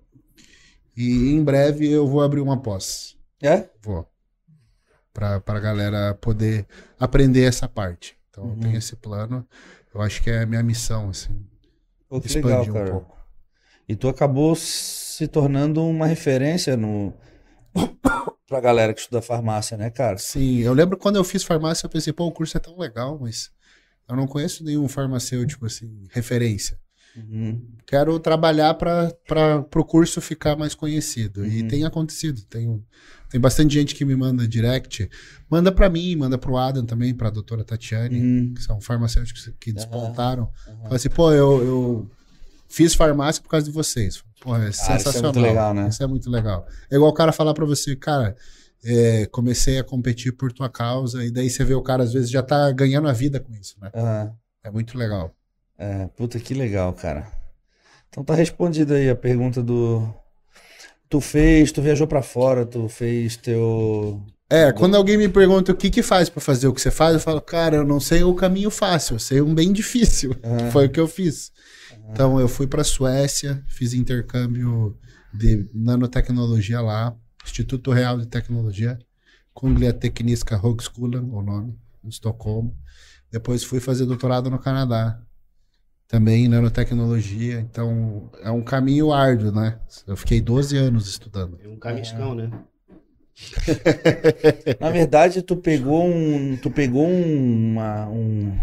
E 0.94 1.30
em 1.30 1.42
breve 1.42 1.88
eu 1.88 2.06
vou 2.06 2.20
abrir 2.22 2.40
uma 2.42 2.60
pós. 2.60 3.15
É? 3.42 3.68
Vou. 3.82 4.08
Pra, 5.12 5.40
pra 5.40 5.58
galera 5.60 6.14
poder 6.14 6.66
aprender 6.98 7.44
essa 7.44 7.68
parte. 7.68 8.16
Então, 8.30 8.44
eu 8.44 8.50
Uhum. 8.50 8.60
tenho 8.60 8.76
esse 8.76 8.96
plano. 8.96 9.46
Eu 9.94 10.02
acho 10.02 10.22
que 10.22 10.28
é 10.30 10.42
a 10.42 10.46
minha 10.46 10.62
missão, 10.62 11.08
assim. 11.08 11.46
Pô, 12.08 12.20
que 12.20 12.28
legal, 12.28 12.60
expandir 12.60 12.70
um 12.70 12.74
cara. 12.74 12.90
pouco. 12.90 13.16
E 13.88 13.96
tu 13.96 14.08
acabou 14.08 14.54
se 14.56 15.26
tornando 15.28 15.82
uma 15.84 16.06
referência 16.06 16.76
no 16.76 17.14
pra 18.46 18.60
galera 18.60 18.92
que 18.92 19.00
estuda 19.00 19.22
farmácia, 19.22 19.76
né, 19.76 19.90
cara? 19.90 20.18
Sim, 20.18 20.58
eu 20.60 20.72
lembro 20.74 20.96
quando 20.98 21.16
eu 21.16 21.24
fiz 21.24 21.42
farmácia, 21.42 21.86
eu 21.86 21.90
pensei, 21.90 22.12
pô, 22.12 22.26
o 22.26 22.32
curso 22.32 22.56
é 22.56 22.60
tão 22.60 22.76
legal, 22.78 23.18
mas 23.20 23.50
eu 24.08 24.16
não 24.16 24.26
conheço 24.26 24.62
nenhum 24.64 24.86
farmacêutico, 24.88 25.66
assim, 25.66 26.04
referência. 26.10 26.78
Uhum. 27.16 27.66
quero 27.86 28.18
trabalhar 28.20 28.74
para 28.74 29.10
o 29.74 29.84
curso 29.84 30.20
ficar 30.20 30.54
mais 30.54 30.74
conhecido. 30.74 31.46
E 31.46 31.62
Uhum. 31.62 31.68
tem 31.68 31.84
acontecido. 31.86 32.42
Tem, 32.44 32.84
tem 33.28 33.40
bastante 33.40 33.74
gente 33.74 33.94
que 33.94 34.04
me 34.04 34.14
manda 34.16 34.46
direct. 34.46 35.08
Manda 35.50 35.70
para 35.72 35.88
mim, 35.88 36.14
manda 36.16 36.36
para 36.38 36.50
o 36.50 36.56
Adam 36.56 36.84
também, 36.84 37.14
para 37.14 37.28
a 37.28 37.30
doutora 37.30 37.64
Tatiane, 37.64 38.20
Uhum. 38.20 38.54
que 38.54 38.62
são 38.62 38.80
farmacêuticos 38.80 39.50
que 39.60 39.72
despontaram. 39.72 40.50
Aham. 40.66 40.82
Fala 40.82 40.96
assim, 40.96 41.08
pô, 41.10 41.32
eu, 41.32 41.64
eu 41.64 42.10
fiz 42.68 42.94
farmácia 42.94 43.42
por 43.42 43.48
causa 43.48 43.66
de 43.66 43.72
vocês. 43.72 44.22
Pô, 44.40 44.56
é 44.56 44.68
isso 44.70 44.84
é 44.84 44.88
muito 44.90 45.02
sensacional. 45.04 45.42
legal, 45.42 45.74
né? 45.74 45.88
Isso 45.88 46.02
é 46.02 46.06
muito 46.06 46.30
legal. 46.30 46.66
É 46.90 46.96
igual 46.96 47.10
o 47.10 47.14
cara 47.14 47.32
falar 47.32 47.54
para 47.54 47.64
você, 47.64 47.96
cara, 47.96 48.36
é, 48.84 49.26
comecei 49.26 49.78
a 49.78 49.84
competir 49.84 50.32
por 50.32 50.52
tua 50.52 50.68
causa, 50.68 51.24
e 51.24 51.30
daí 51.30 51.48
você 51.50 51.64
vê 51.64 51.74
o 51.74 51.82
cara, 51.82 52.02
às 52.04 52.12
vezes, 52.12 52.30
já 52.30 52.42
tá 52.42 52.70
ganhando 52.72 53.08
a 53.08 53.12
vida 53.12 53.40
com 53.40 53.52
isso, 53.54 53.76
né? 53.80 53.90
Aham. 53.94 54.32
É 54.62 54.70
muito 54.70 54.96
legal. 54.98 55.34
É, 55.78 56.06
puta 56.16 56.38
que 56.40 56.54
legal, 56.54 56.92
cara. 56.92 57.26
Então 58.08 58.24
tá 58.24 58.34
respondido 58.34 58.94
aí 58.94 59.10
a 59.10 59.14
pergunta 59.16 59.62
do. 59.62 60.08
Tu 61.08 61.20
fez, 61.20 61.70
tu 61.70 61.80
viajou 61.80 62.06
pra 62.06 62.22
fora, 62.22 62.66
tu 62.66 62.88
fez 62.88 63.36
teu. 63.36 64.24
É, 64.48 64.72
quando 64.72 64.96
alguém 64.96 65.16
me 65.16 65.28
pergunta 65.28 65.72
o 65.72 65.76
que 65.76 65.90
que 65.90 66.02
faz 66.02 66.28
pra 66.28 66.40
fazer 66.40 66.68
o 66.68 66.72
que 66.72 66.80
você 66.80 66.90
faz, 66.90 67.14
eu 67.14 67.20
falo, 67.20 67.40
cara, 67.40 67.76
eu 67.76 67.84
não 67.84 67.98
sei 67.98 68.22
o 68.22 68.34
caminho 68.34 68.70
fácil, 68.70 69.14
eu 69.14 69.18
sei 69.18 69.40
um 69.40 69.54
bem 69.54 69.72
difícil. 69.72 70.34
Aham. 70.42 70.70
Foi 70.70 70.86
o 70.86 70.90
que 70.90 71.00
eu 71.00 71.08
fiz. 71.08 71.52
Então, 72.10 72.38
eu 72.38 72.48
fui 72.48 72.66
pra 72.66 72.84
Suécia, 72.84 73.62
fiz 73.66 73.92
intercâmbio 73.92 74.96
de 75.34 75.68
nanotecnologia 75.74 76.80
lá, 76.80 77.14
Instituto 77.44 77.90
Real 77.90 78.18
de 78.18 78.26
Tecnologia, 78.26 78.98
Kungliga 79.52 79.92
Tekniska 79.92 80.56
Högskolan, 80.56 81.24
o 81.32 81.42
nome, 81.42 81.76
em 82.04 82.08
Estocolmo. 82.08 82.76
Depois 83.30 83.64
fui 83.64 83.80
fazer 83.80 84.06
doutorado 84.06 84.48
no 84.48 84.58
Canadá, 84.58 85.20
também 86.08 86.44
em 86.44 86.48
nanotecnologia. 86.48 87.60
Então, 87.60 88.30
é 88.42 88.50
um 88.50 88.62
caminho 88.62 89.12
árduo, 89.12 89.50
né? 89.52 89.78
Eu 90.06 90.16
fiquei 90.16 90.40
12 90.40 90.76
anos 90.76 91.08
estudando. 91.08 91.58
É 91.62 91.68
um 91.68 91.76
camiscão, 91.76 92.34
né? 92.34 92.50
Na 94.80 94.90
verdade, 94.90 95.42
tu 95.42 95.56
pegou 95.56 96.06
um. 96.06 96.56
Tu 96.56 96.70
pegou 96.70 97.06
um- 97.06 97.72
uma, 97.72 98.08
um- 98.08 98.58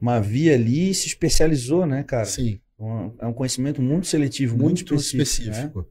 uma 0.00 0.20
via 0.20 0.54
ali 0.54 0.90
e 0.90 0.94
se 0.94 1.06
especializou, 1.06 1.86
né, 1.86 2.02
cara? 2.02 2.26
Sim. 2.26 2.60
Um- 2.78 3.12
é 3.18 3.26
um 3.26 3.32
conhecimento 3.32 3.80
muito 3.80 4.06
seletivo, 4.06 4.56
muito, 4.56 4.80
muito 4.92 4.94
específico. 5.02 5.50
específico. 5.50 5.78
né? 5.80 5.84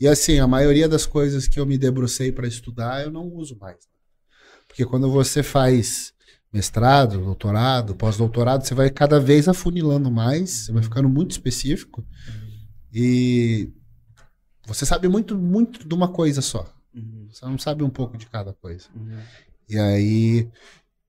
E 0.00 0.08
assim, 0.08 0.38
a 0.40 0.46
maioria 0.46 0.88
das 0.88 1.04
coisas 1.06 1.46
que 1.46 1.60
eu 1.60 1.66
me 1.66 1.76
debrucei 1.78 2.32
para 2.32 2.48
estudar, 2.48 3.02
eu 3.04 3.10
não 3.10 3.26
uso 3.28 3.56
mais. 3.60 3.76
Porque 4.66 4.84
quando 4.84 5.10
você 5.10 5.42
faz 5.42 6.13
mestrado, 6.54 7.18
doutorado, 7.18 7.96
pós-doutorado, 7.96 8.64
você 8.64 8.74
vai 8.76 8.88
cada 8.88 9.18
vez 9.18 9.48
afunilando 9.48 10.08
mais, 10.08 10.50
você 10.50 10.72
vai 10.72 10.84
ficando 10.84 11.08
muito 11.08 11.32
específico. 11.32 12.06
E 12.92 13.72
você 14.64 14.86
sabe 14.86 15.08
muito, 15.08 15.36
muito 15.36 15.86
de 15.86 15.92
uma 15.92 16.06
coisa 16.06 16.40
só. 16.40 16.72
Uhum, 16.94 17.26
Você 17.28 17.44
não 17.44 17.58
sabe 17.58 17.82
um 17.82 17.90
pouco 17.90 18.16
de 18.16 18.26
cada 18.26 18.52
coisa. 18.52 18.86
uhum. 18.94 19.18
E 19.68 19.76
aí, 19.76 20.48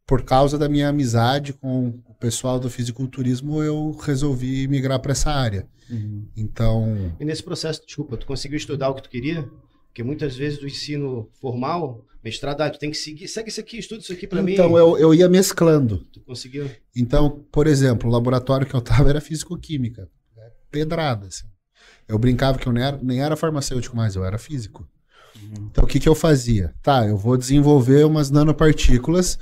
por 0.08 0.24
causa 0.24 0.58
da 0.58 0.68
minha 0.68 0.89
amizade 0.89 1.54
com 1.54 1.89
o 2.08 2.16
pessoal 2.16 2.60
do 2.60 2.70
fisiculturismo, 2.70 3.62
eu 3.62 3.91
resolvi 3.91 4.68
migrar 4.68 5.00
para 5.00 5.12
essa 5.12 5.30
área. 5.30 5.68
Uhum. 5.88 6.28
Então, 6.36 7.14
E 7.20 7.26
nesse 7.26 7.43
processo, 7.43 7.86
desculpa, 7.86 8.18
tu 8.18 8.26
conseguiu 8.26 8.58
estudar 8.58 8.89
o 8.89 8.96
que 8.96 9.04
tu 9.04 9.10
queria? 9.10 9.48
Porque 9.86 10.02
muitas 10.02 10.36
vezes 10.36 10.58
do 10.58 10.66
ensino 10.66 11.30
formal, 11.39 12.04
mestrado, 12.26 12.61
ah, 12.61 12.69
tu 12.71 12.80
tem 12.80 12.89
que 12.89 12.97
seguir, 12.97 13.28
segue 13.28 13.49
isso 13.49 13.59
aqui, 13.59 13.78
estuda 13.78 14.01
isso 14.01 14.11
aqui 14.11 14.26
pra 14.26 14.41
mim. 14.41 14.53
então 14.53 14.76
eu, 14.76 14.97
eu 14.97 15.13
ia 15.13 15.30
mesclando. 15.30 15.99
Tu 16.11 16.19
conseguiu. 16.21 16.67
Então, 16.95 17.45
por 17.51 17.67
exemplo, 17.67 18.09
o 18.09 18.11
laboratório 18.11 18.65
que 18.65 18.73
eu 18.73 18.82
tava 18.82 19.07
era 19.11 19.21
físico-química. 19.21 20.09
É 20.36 20.49
Pedrada, 20.71 21.28
assim. 21.28 21.45
Eu 22.07 22.17
brincava 22.17 22.57
que 22.57 22.67
eu 22.67 22.73
nem 22.73 22.84
era, 22.84 22.99
nem 23.01 23.21
era 23.21 23.36
farmacêutico 23.36 23.95
mais, 23.95 24.15
eu 24.15 24.26
era 24.26 24.39
físico. 24.39 24.88
Então, 25.53 25.84
o 25.84 25.88
que, 25.88 25.99
que 25.99 26.09
eu 26.09 26.15
fazia? 26.15 26.73
Tá, 26.82 27.05
eu 27.05 27.17
vou 27.17 27.38
desenvolver 27.38 28.05
umas 28.05 28.32
nanopartículas, 28.32 29.38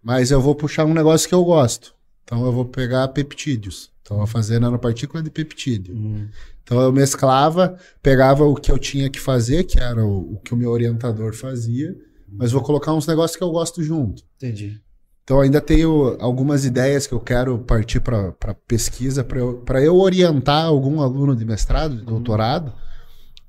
mas 0.00 0.30
eu 0.30 0.40
vou 0.40 0.54
puxar 0.54 0.84
um 0.84 0.94
negócio 0.94 1.28
que 1.28 1.34
eu 1.34 1.44
gosto. 1.44 1.94
Então, 2.22 2.44
eu 2.44 2.52
vou 2.52 2.64
pegar 2.64 3.08
peptídeos. 3.08 3.90
Então, 4.02 4.16
eu 4.16 4.18
vou 4.18 4.26
fazer 4.26 4.60
nanopartícula 4.60 5.22
de 5.22 5.30
peptídeo. 5.30 5.94
Uhum. 5.94 6.28
Então, 6.62 6.80
eu 6.80 6.92
mesclava, 6.92 7.76
pegava 8.00 8.44
o 8.44 8.54
que 8.54 8.70
eu 8.70 8.78
tinha 8.78 9.10
que 9.10 9.18
fazer, 9.18 9.64
que 9.64 9.80
era 9.80 10.04
o, 10.04 10.34
o 10.34 10.38
que 10.38 10.54
o 10.54 10.56
meu 10.56 10.70
orientador 10.70 11.34
fazia, 11.34 11.96
mas 12.32 12.52
vou 12.52 12.62
colocar 12.62 12.92
uns 12.92 13.06
negócios 13.06 13.36
que 13.36 13.42
eu 13.42 13.50
gosto 13.50 13.82
junto. 13.82 14.22
Entendi. 14.36 14.80
Então 15.24 15.40
ainda 15.40 15.60
tenho 15.60 16.16
algumas 16.20 16.64
ideias 16.64 17.06
que 17.06 17.14
eu 17.14 17.20
quero 17.20 17.58
partir 17.58 18.00
para 18.00 18.32
pesquisa 18.66 19.22
para 19.22 19.38
eu, 19.38 19.58
pra 19.58 19.80
eu 19.80 19.96
orientar 19.96 20.64
algum 20.64 21.00
aluno 21.00 21.36
de 21.36 21.44
mestrado, 21.44 21.96
de 21.96 22.02
doutorado, 22.02 22.72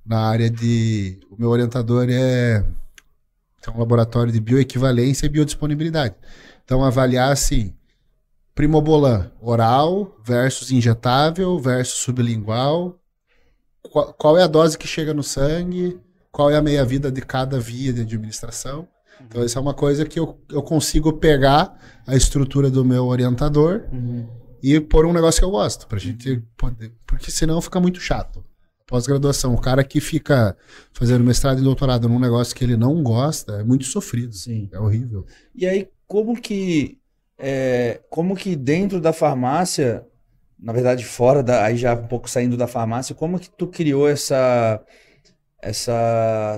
na 0.06 0.20
área 0.20 0.50
de. 0.50 1.20
O 1.30 1.36
meu 1.40 1.50
orientador 1.50 2.08
é, 2.10 2.64
é 3.66 3.70
um 3.72 3.80
laboratório 3.80 4.32
de 4.32 4.40
bioequivalência 4.40 5.26
e 5.26 5.30
biodisponibilidade. 5.30 6.14
Então 6.64 6.84
avaliar 6.84 7.32
assim, 7.32 7.74
primobolan 8.54 9.32
oral 9.42 10.16
versus 10.24 10.72
injetável 10.72 11.58
versus 11.60 11.96
sublingual, 11.96 13.00
qual, 13.92 14.14
qual 14.14 14.38
é 14.38 14.44
a 14.44 14.48
dose 14.48 14.78
que 14.78 14.88
chega 14.88 15.14
no 15.14 15.24
sangue, 15.24 16.00
qual 16.32 16.50
é 16.50 16.56
a 16.58 16.62
meia-vida 16.62 17.12
de 17.12 17.22
cada 17.22 17.60
via 17.60 17.92
de 17.92 18.02
administração. 18.02 18.88
Então, 19.28 19.44
isso 19.46 19.58
é 19.58 19.62
uma 19.62 19.74
coisa 19.74 20.06
que 20.06 20.20
eu, 20.20 20.40
eu 20.50 20.64
consigo 20.64 21.14
pegar 21.14 21.78
a 22.08 22.16
estrutura 22.16 22.72
do 22.72 22.84
meu 22.84 23.06
orientador 23.06 23.84
Uhum. 23.92 24.28
e 24.64 24.80
pôr 24.80 25.06
um 25.06 25.14
negócio 25.14 25.40
que 25.40 25.46
eu 25.46 25.52
gosto, 25.52 25.88
pra 25.88 26.00
gente 26.00 26.42
poder. 26.58 26.94
Porque 27.06 27.30
senão 27.30 27.62
fica 27.62 27.80
muito 27.80 28.00
chato. 28.00 28.44
Pós-graduação, 28.88 29.54
o 29.54 29.62
cara 29.62 29.84
que 29.84 30.02
fica 30.02 30.58
fazendo 30.92 31.24
mestrado 31.24 31.60
e 31.60 31.64
doutorado 31.64 32.10
num 32.10 32.20
negócio 32.20 32.56
que 32.56 32.64
ele 32.64 32.76
não 32.76 33.02
gosta 33.04 33.54
é 33.62 33.64
muito 33.64 33.86
sofrido. 33.86 34.34
Sim. 34.34 34.68
É 34.72 34.80
horrível. 34.80 35.26
E 35.56 35.66
aí, 35.68 35.88
como 36.08 36.36
que, 36.40 36.98
é, 37.38 38.02
como 38.10 38.36
que 38.36 38.56
dentro 38.56 39.00
da 39.00 39.14
farmácia, 39.14 40.06
na 40.60 40.74
verdade 40.74 41.06
fora 41.06 41.42
da, 41.42 41.64
aí 41.64 41.78
já 41.78 41.94
um 41.94 42.08
pouco 42.08 42.30
saindo 42.30 42.58
da 42.58 42.68
farmácia, 42.68 43.16
como 43.16 43.40
que 43.40 43.50
tu 43.50 43.68
criou 43.68 44.10
essa, 44.10 44.84
essa, 45.62 46.58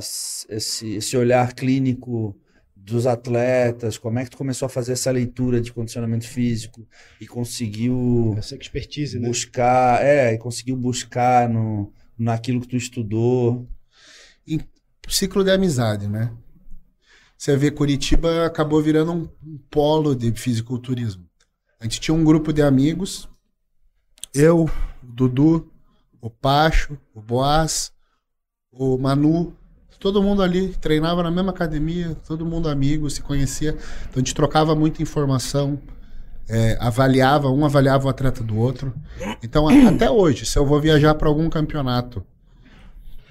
esse, 0.49 0.95
esse 0.95 1.17
olhar 1.17 1.53
clínico 1.53 2.35
dos 2.75 3.05
atletas? 3.05 3.97
Como 3.97 4.19
é 4.19 4.23
que 4.23 4.31
tu 4.31 4.37
começou 4.37 4.65
a 4.65 4.69
fazer 4.69 4.93
essa 4.93 5.11
leitura 5.11 5.59
de 5.59 5.73
condicionamento 5.73 6.27
físico 6.27 6.87
e 7.19 7.27
conseguiu 7.27 8.35
Essa 8.37 8.55
expertise, 8.55 9.19
né? 9.19 9.27
buscar, 9.27 10.03
é, 10.03 10.33
e 10.33 10.37
conseguiu 10.37 10.75
buscar 10.77 11.49
no, 11.49 11.91
naquilo 12.17 12.61
que 12.61 12.67
tu 12.67 12.77
estudou? 12.77 13.67
Ciclo 15.07 15.43
de 15.43 15.51
amizade, 15.51 16.07
né? 16.07 16.31
Você 17.37 17.57
vê, 17.57 17.69
Curitiba 17.69 18.45
acabou 18.45 18.81
virando 18.81 19.11
um, 19.11 19.29
um 19.45 19.57
polo 19.69 20.15
de 20.15 20.31
fisiculturismo. 20.31 21.27
A 21.77 21.83
gente 21.83 21.99
tinha 21.99 22.15
um 22.15 22.23
grupo 22.23 22.53
de 22.53 22.61
amigos, 22.61 23.27
eu, 24.33 24.63
o 24.63 24.69
Dudu, 25.05 25.69
o 26.21 26.29
Pacho, 26.29 26.97
o 27.13 27.21
Boaz, 27.21 27.91
o 28.77 28.97
Manu, 28.97 29.53
todo 29.99 30.21
mundo 30.21 30.41
ali 30.41 30.69
treinava 30.69 31.23
na 31.23 31.31
mesma 31.31 31.51
academia, 31.51 32.15
todo 32.27 32.45
mundo 32.45 32.67
amigo, 32.69 33.09
se 33.09 33.21
conhecia. 33.21 33.71
Então 33.71 34.15
a 34.15 34.19
gente 34.19 34.33
trocava 34.35 34.75
muita 34.75 35.01
informação, 35.01 35.79
é, 36.49 36.77
avaliava, 36.79 37.49
um 37.49 37.63
avaliava 37.65 38.05
o 38.05 38.09
atleta 38.09 38.43
do 38.43 38.57
outro. 38.57 38.93
Então, 39.41 39.67
a- 39.67 39.89
até 39.89 40.09
hoje, 40.09 40.45
se 40.45 40.57
eu 40.57 40.65
vou 40.65 40.79
viajar 40.81 41.13
para 41.15 41.27
algum 41.29 41.49
campeonato 41.49 42.23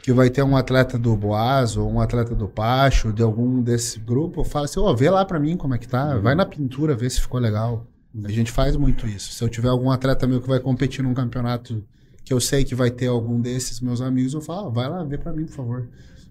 que 0.03 0.13
vai 0.13 0.31
ter 0.31 0.43
um 0.43 0.57
atleta 0.57 0.99
do 0.99 1.15
Boaz 1.17 1.77
ou 1.77 1.89
um 1.91 2.01
atleta 2.01 2.35
do 2.35 2.49
Pacho, 2.49 3.13
de 3.13 3.23
algum 3.23 3.63
desse 3.63 4.01
grupo, 4.01 4.41
eu 4.41 4.45
falo 4.45 4.65
assim, 4.65 4.81
ó, 4.81 4.93
vê 4.95 5.09
lá 5.11 5.25
pra 5.25 5.39
mim 5.39 5.57
como 5.57 5.75
é 5.75 5.79
que 5.79 5.87
tá, 5.87 6.17
vai 6.19 6.35
na 6.35 6.45
pintura, 6.45 6.95
vê 6.97 7.09
se 7.09 7.21
ficou 7.21 7.39
legal. 7.39 7.87
A 8.25 8.31
gente 8.31 8.51
faz 8.51 8.77
muito 8.77 9.07
isso. 9.07 9.33
Se 9.33 9.43
eu 9.45 9.49
tiver 9.49 9.69
algum 9.69 9.91
atleta 9.91 10.27
meu 10.27 10.41
que 10.41 10.49
vai 10.49 10.59
competir 10.61 11.03
num 11.05 11.15
campeonato 11.15 11.83
que 12.25 12.33
eu 12.33 12.41
sei 12.41 12.65
que 12.65 12.75
vai 12.75 12.91
ter 12.91 13.07
algum 13.09 13.41
desses 13.41 13.81
meus 13.81 14.01
amigos, 14.01 14.35
eu 14.35 14.41
falo, 14.41 14.69
ah, 14.69 14.71
vai 14.71 14.89
lá, 14.89 15.05
vê 15.05 15.19
pra 15.19 15.33
mim, 15.33 15.47
por 15.47 15.55
favor. 15.55 15.89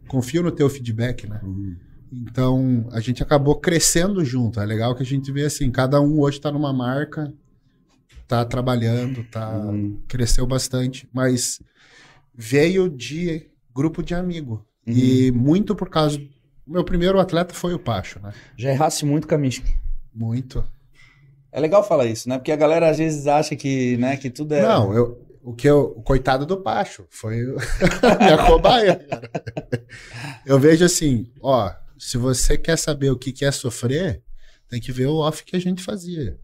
Confio 0.07 0.43
no 0.43 0.51
teu 0.51 0.69
feedback, 0.69 1.27
né? 1.27 1.41
Então, 2.11 2.87
a 2.91 2.99
gente 2.99 3.23
acabou 3.23 3.55
crescendo 3.55 4.23
junto. 4.25 4.59
É 4.59 4.65
legal 4.65 4.95
que 4.95 5.03
a 5.03 5.05
gente 5.05 5.31
vê 5.31 5.43
assim, 5.45 5.71
cada 5.71 6.01
um 6.01 6.19
hoje 6.19 6.39
tá 6.41 6.51
numa 6.51 6.73
marca, 6.73 7.33
tá 8.27 8.43
trabalhando, 8.45 9.23
tá 9.25 9.49
Hum. 9.57 9.97
cresceu 10.07 10.45
bastante, 10.45 11.07
mas 11.13 11.61
veio 12.33 12.89
de 12.89 13.49
grupo 13.73 14.03
de 14.03 14.13
amigo. 14.13 14.65
E 14.85 15.31
muito 15.31 15.75
por 15.75 15.89
causa. 15.89 16.19
O 16.67 16.71
meu 16.71 16.83
primeiro 16.83 17.19
atleta 17.19 17.53
foi 17.53 17.73
o 17.73 17.79
Pacho, 17.79 18.19
né? 18.19 18.33
Já 18.57 18.71
errasse 18.71 19.05
muito, 19.05 19.27
Kaminsky. 19.27 19.73
Muito. 20.13 20.63
É 21.51 21.59
legal 21.59 21.83
falar 21.87 22.05
isso, 22.07 22.27
né? 22.27 22.37
Porque 22.37 22.51
a 22.51 22.55
galera 22.55 22.89
às 22.89 22.97
vezes 22.97 23.27
acha 23.27 23.55
que, 23.55 23.95
né, 23.97 24.17
que 24.17 24.29
tudo 24.29 24.53
é. 24.53 24.61
Não, 24.61 24.93
eu, 24.93 25.17
o 25.43 25.53
que 25.53 25.67
eu, 25.67 25.93
o 25.97 26.03
coitado 26.03 26.45
do 26.45 26.57
Pacho 26.61 27.05
foi 27.09 27.39
a 28.03 28.17
minha 28.17 28.45
cobaia. 28.45 28.95
cara. 28.95 29.29
Eu 30.45 30.59
vejo 30.59 30.85
assim, 30.85 31.31
ó, 31.41 31.71
se 31.97 32.17
você 32.17 32.57
quer 32.57 32.77
saber 32.77 33.09
o 33.11 33.17
que 33.17 33.31
que 33.31 33.45
é 33.45 33.51
sofrer, 33.51 34.21
tem 34.69 34.79
que 34.81 34.91
ver 34.91 35.07
o 35.07 35.17
off 35.17 35.43
que 35.43 35.55
a 35.55 35.59
gente 35.59 35.83
fazia. 35.83 36.39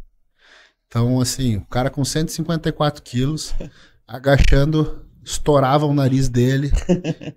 Então, 0.88 1.20
assim, 1.20 1.58
o 1.58 1.66
cara 1.66 1.90
com 1.90 2.04
154 2.06 3.04
quilos, 3.04 3.54
agachando, 4.08 5.06
estourava 5.24 5.86
o 5.86 5.94
nariz 5.94 6.30
dele, 6.30 6.72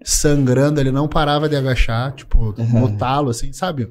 sangrando, 0.04 0.80
ele 0.80 0.90
não 0.92 1.08
parava 1.08 1.48
de 1.48 1.56
agachar, 1.56 2.12
tipo, 2.14 2.52
no 2.62 2.96
talo, 2.96 3.30
assim, 3.30 3.52
sabe? 3.52 3.90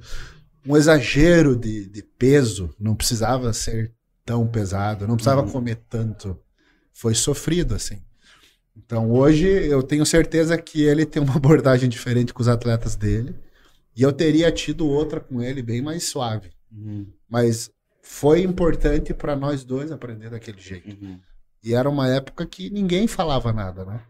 Um 0.65 0.77
exagero 0.77 1.55
de, 1.55 1.87
de 1.89 2.01
peso, 2.03 2.73
não 2.79 2.95
precisava 2.95 3.51
ser 3.53 3.93
tão 4.25 4.47
pesado, 4.47 5.07
não 5.07 5.15
precisava 5.15 5.41
Uhum. 5.41 5.51
comer 5.51 5.75
tanto. 5.89 6.37
Foi 6.99 7.15
sofrido, 7.15 7.75
assim. 7.75 7.97
Então 8.75 9.09
hoje 9.11 9.47
eu 9.47 9.81
tenho 9.81 10.05
certeza 10.05 10.57
que 10.57 10.81
ele 10.83 11.05
tem 11.05 11.21
uma 11.23 11.35
abordagem 11.37 11.87
diferente 11.89 12.33
com 12.33 12.41
os 12.41 12.47
atletas 12.49 12.97
dele. 12.97 13.33
E 13.95 14.01
eu 14.01 14.11
teria 14.11 14.51
tido 14.51 14.85
outra 14.85 15.21
com 15.21 15.41
ele 15.41 15.61
bem 15.61 15.81
mais 15.81 16.03
suave. 16.09 16.49
Uhum, 16.71 17.07
Mas 17.29 17.71
foi 18.01 18.41
importante 18.41 19.13
para 19.13 19.33
nós 19.35 19.63
dois 19.63 19.91
aprender 19.93 20.29
daquele 20.29 20.59
jeito. 20.59 20.89
uhum. 20.89 21.17
E 21.63 21.73
era 21.73 21.89
uma 21.89 22.07
época 22.09 22.45
que 22.45 22.69
ninguém 22.69 23.07
falava 23.07 23.53
nada, 23.53 23.85
né? 23.85 24.01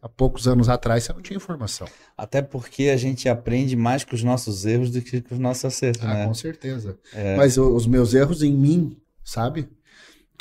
Há 0.00 0.08
poucos 0.08 0.48
anos 0.48 0.68
atrás 0.68 1.04
você 1.04 1.12
não 1.12 1.22
tinha 1.22 1.36
informação. 1.36 1.86
Até 2.16 2.42
porque 2.42 2.88
a 2.88 2.96
gente 2.96 3.28
aprende 3.28 3.76
mais 3.76 4.02
com 4.04 4.16
os 4.16 4.24
nossos 4.24 4.66
erros 4.66 4.90
do 4.90 5.00
que 5.00 5.20
com 5.20 5.34
os 5.36 5.40
nossos 5.40 5.64
acertos, 5.64 6.04
Ah, 6.04 6.14
né? 6.14 6.26
com 6.26 6.34
certeza. 6.34 6.98
É. 7.12 7.36
Mas 7.36 7.56
os 7.56 7.86
meus 7.86 8.12
erros 8.14 8.42
em 8.42 8.52
mim, 8.52 8.96
sabe? 9.24 9.68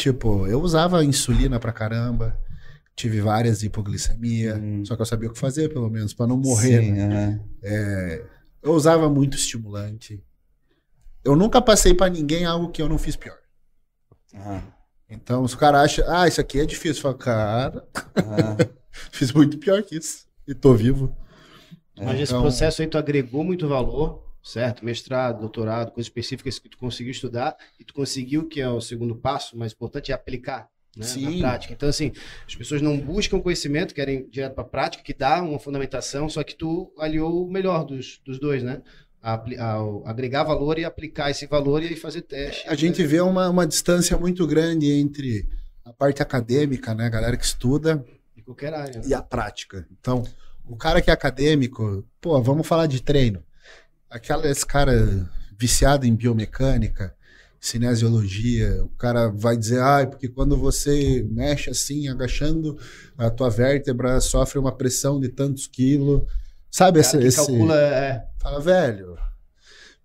Tipo, 0.02 0.48
eu 0.48 0.60
usava 0.60 1.06
insulina 1.06 1.60
pra 1.60 1.72
caramba, 1.72 2.36
tive 2.96 3.22
várias 3.22 3.62
hipoglicemia, 3.62 4.56
Hum. 4.56 4.84
só 4.84 4.96
que 4.96 5.02
eu 5.04 5.06
sabia 5.06 5.30
o 5.30 5.32
que 5.32 5.38
fazer, 5.38 5.70
pelo 5.70 5.92
menos, 5.92 6.12
pra 6.12 6.26
não 6.26 6.38
morrer. 6.38 6.82
Sim, 6.82 6.92
né? 6.94 7.40
aham. 7.64 8.26
Eu 8.64 8.74
usava 8.74 9.08
muito 9.12 9.38
estimulante. 9.38 10.24
Eu 11.24 11.36
nunca 11.36 11.62
passei 11.62 11.94
pra 11.94 12.10
ninguém 12.10 12.46
algo 12.46 12.72
que 12.72 12.82
eu 12.82 12.90
não 12.90 12.98
fiz 12.98 13.16
pior. 13.16 13.38
aham, 14.34 14.64
Então, 15.08 15.48
se 15.48 15.54
o 15.54 15.58
cara 15.60 15.80
acha, 15.82 16.04
ah, 16.08 16.28
isso 16.28 16.42
aqui 16.42 16.60
é 16.60 16.66
difícil, 16.66 16.98
eu 17.00 17.02
falo, 17.04 17.16
cara, 17.20 17.88
aham. 18.18 18.58
fiz 19.12 19.32
muito 19.32 19.60
pior 19.60 19.84
que 19.84 19.98
isso. 19.98 20.26
E 20.48 20.56
tô 20.56 20.74
vivo. 20.74 21.16
Mas 21.96 22.20
esse 22.20 22.32
Então- 22.32 22.42
processo 22.42 22.82
aí 22.82 22.88
tu 22.88 22.98
agregou 22.98 23.44
muito 23.44 23.68
valor, 23.68 24.24
certo? 24.44 24.84
Mestrado, 24.86 25.40
doutorado, 25.40 25.92
coisas 25.92 26.08
específicas 26.08 26.60
que 26.60 26.70
tu 26.70 26.78
conseguiu 26.78 27.12
estudar 27.12 27.56
e 27.80 27.84
tu 27.84 27.94
conseguiu, 27.94 28.48
que 28.48 28.60
é 28.62 28.70
o 28.70 28.82
segundo 28.82 29.16
passo, 29.16 29.58
mais 29.58 29.72
importante, 29.74 30.12
é 30.12 30.16
aplicar. 30.16 30.70
Né, 30.94 31.06
na 31.22 31.38
prática. 31.40 31.72
Então, 31.74 31.88
assim, 31.88 32.12
as 32.46 32.54
pessoas 32.54 32.82
não 32.82 32.98
buscam 32.98 33.40
conhecimento, 33.40 33.96
querem 33.96 34.28
direto 34.30 34.56
para 34.56 34.64
a 34.66 34.68
prática, 34.68 35.02
que 35.02 35.14
dá 35.14 35.42
uma 35.42 35.58
fundamentação, 35.58 36.28
só 36.28 36.44
que 36.44 36.54
tu 36.54 36.92
aliou 37.00 37.48
o 37.48 37.50
melhor 37.50 37.86
dos, 37.86 38.20
dos 38.26 38.38
dois, 38.38 38.62
né? 38.62 38.82
A 39.22 39.36
apli- 39.36 39.58
ao 39.58 40.06
agregar 40.06 40.44
valor 40.44 40.78
e 40.78 40.84
aplicar 40.84 41.30
esse 41.32 41.48
valor 41.48 41.82
e 41.82 41.96
fazer 41.96 42.24
teste. 42.24 42.68
A 42.68 42.76
gente 42.76 43.02
vê 43.06 43.22
uma, 43.22 43.50
uma 43.50 43.66
distância 43.66 44.18
muito 44.18 44.46
grande 44.46 44.92
entre 44.92 45.48
a 45.86 45.94
parte 45.94 46.22
acadêmica, 46.22 46.94
né, 46.94 47.06
a 47.06 47.10
galera 47.10 47.38
que 47.38 47.46
estuda, 47.46 48.04
De 48.36 48.42
qualquer 48.42 48.74
área. 48.74 49.00
e 49.08 49.14
a 49.14 49.22
prática. 49.22 49.88
Então, 49.98 50.24
o 50.66 50.76
cara 50.76 51.02
que 51.02 51.10
é 51.10 51.14
acadêmico, 51.14 52.06
pô, 52.20 52.42
vamos 52.42 52.68
falar 52.68 52.88
de 52.88 53.02
treino. 53.02 53.42
Aquela, 54.12 54.48
esse 54.48 54.66
cara 54.66 55.28
viciado 55.58 56.06
em 56.06 56.14
biomecânica, 56.14 57.16
cinesiologia, 57.60 58.84
o 58.84 58.90
cara 58.90 59.30
vai 59.30 59.56
dizer, 59.56 59.80
ah, 59.80 60.06
porque 60.08 60.28
quando 60.28 60.58
você 60.58 61.26
mexe 61.30 61.70
assim, 61.70 62.08
agachando, 62.08 62.78
a 63.16 63.30
tua 63.30 63.50
vértebra 63.50 64.20
sofre 64.20 64.58
uma 64.58 64.72
pressão 64.72 65.20
de 65.20 65.30
tantos 65.30 65.68
quilos. 65.68 66.24
Sabe 66.72 67.00
esse, 67.00 67.32
calcula, 67.32 67.76
é, 67.76 68.26
Fala, 68.40 68.60
velho, 68.60 69.16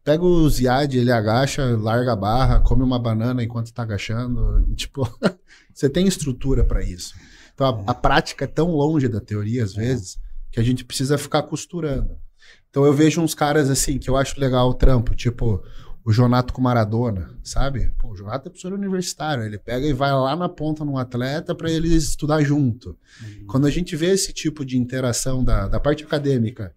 pega 0.05 0.23
o 0.23 0.49
Ziad, 0.51 0.95
ele 0.95 1.11
agacha, 1.11 1.65
larga 1.77 2.13
a 2.13 2.17
barra, 2.17 2.61
come 2.61 2.83
uma 2.83 2.99
banana 2.99 3.43
enquanto 3.43 3.73
tá 3.73 3.83
agachando. 3.83 4.65
e, 4.71 4.75
tipo, 4.75 5.09
você 5.73 5.89
tem 5.89 6.07
estrutura 6.07 6.63
para 6.63 6.83
isso. 6.85 7.15
Então 7.55 7.67
a, 7.67 7.91
a 7.91 7.95
prática 7.95 8.45
é 8.45 8.49
tão 8.49 8.71
longe 8.71 9.09
da 9.09 9.21
teoria, 9.21 9.65
às 9.65 9.75
vezes, 9.75 10.19
que 10.53 10.61
a 10.61 10.63
gente 10.63 10.85
precisa 10.85 11.17
ficar 11.17 11.43
costurando. 11.45 12.19
Então 12.71 12.85
eu 12.85 12.93
vejo 12.93 13.21
uns 13.21 13.35
caras 13.35 13.71
assim, 13.71 13.99
que 13.99 14.09
eu 14.09 14.17
acho 14.17 14.39
legal 14.39 14.69
o 14.69 14.75
trampo, 14.75 15.15
tipo 15.15 15.63
o 16.05 16.13
Jonato 16.13 16.53
com 16.53 16.63
Maradona, 16.63 17.37
sabe? 17.43 17.93
Pô, 17.99 18.11
o 18.11 18.17
Jonato 18.17 18.47
é 18.47 18.51
professor 18.51 18.73
universitário, 18.73 19.43
ele 19.43 19.59
pega 19.59 19.85
e 19.85 19.93
vai 19.93 20.13
lá 20.13 20.37
na 20.37 20.49
ponta 20.49 20.85
num 20.85 20.97
atleta 20.97 21.53
para 21.53 21.69
eles 21.69 22.05
estudar 22.05 22.43
junto. 22.45 22.97
Quando 23.49 23.67
a 23.67 23.71
gente 23.71 23.97
vê 23.97 24.13
esse 24.13 24.33
tipo 24.33 24.65
de 24.65 24.79
interação 24.79 25.43
da, 25.43 25.67
da 25.67 25.81
parte 25.81 26.05
acadêmica, 26.05 26.73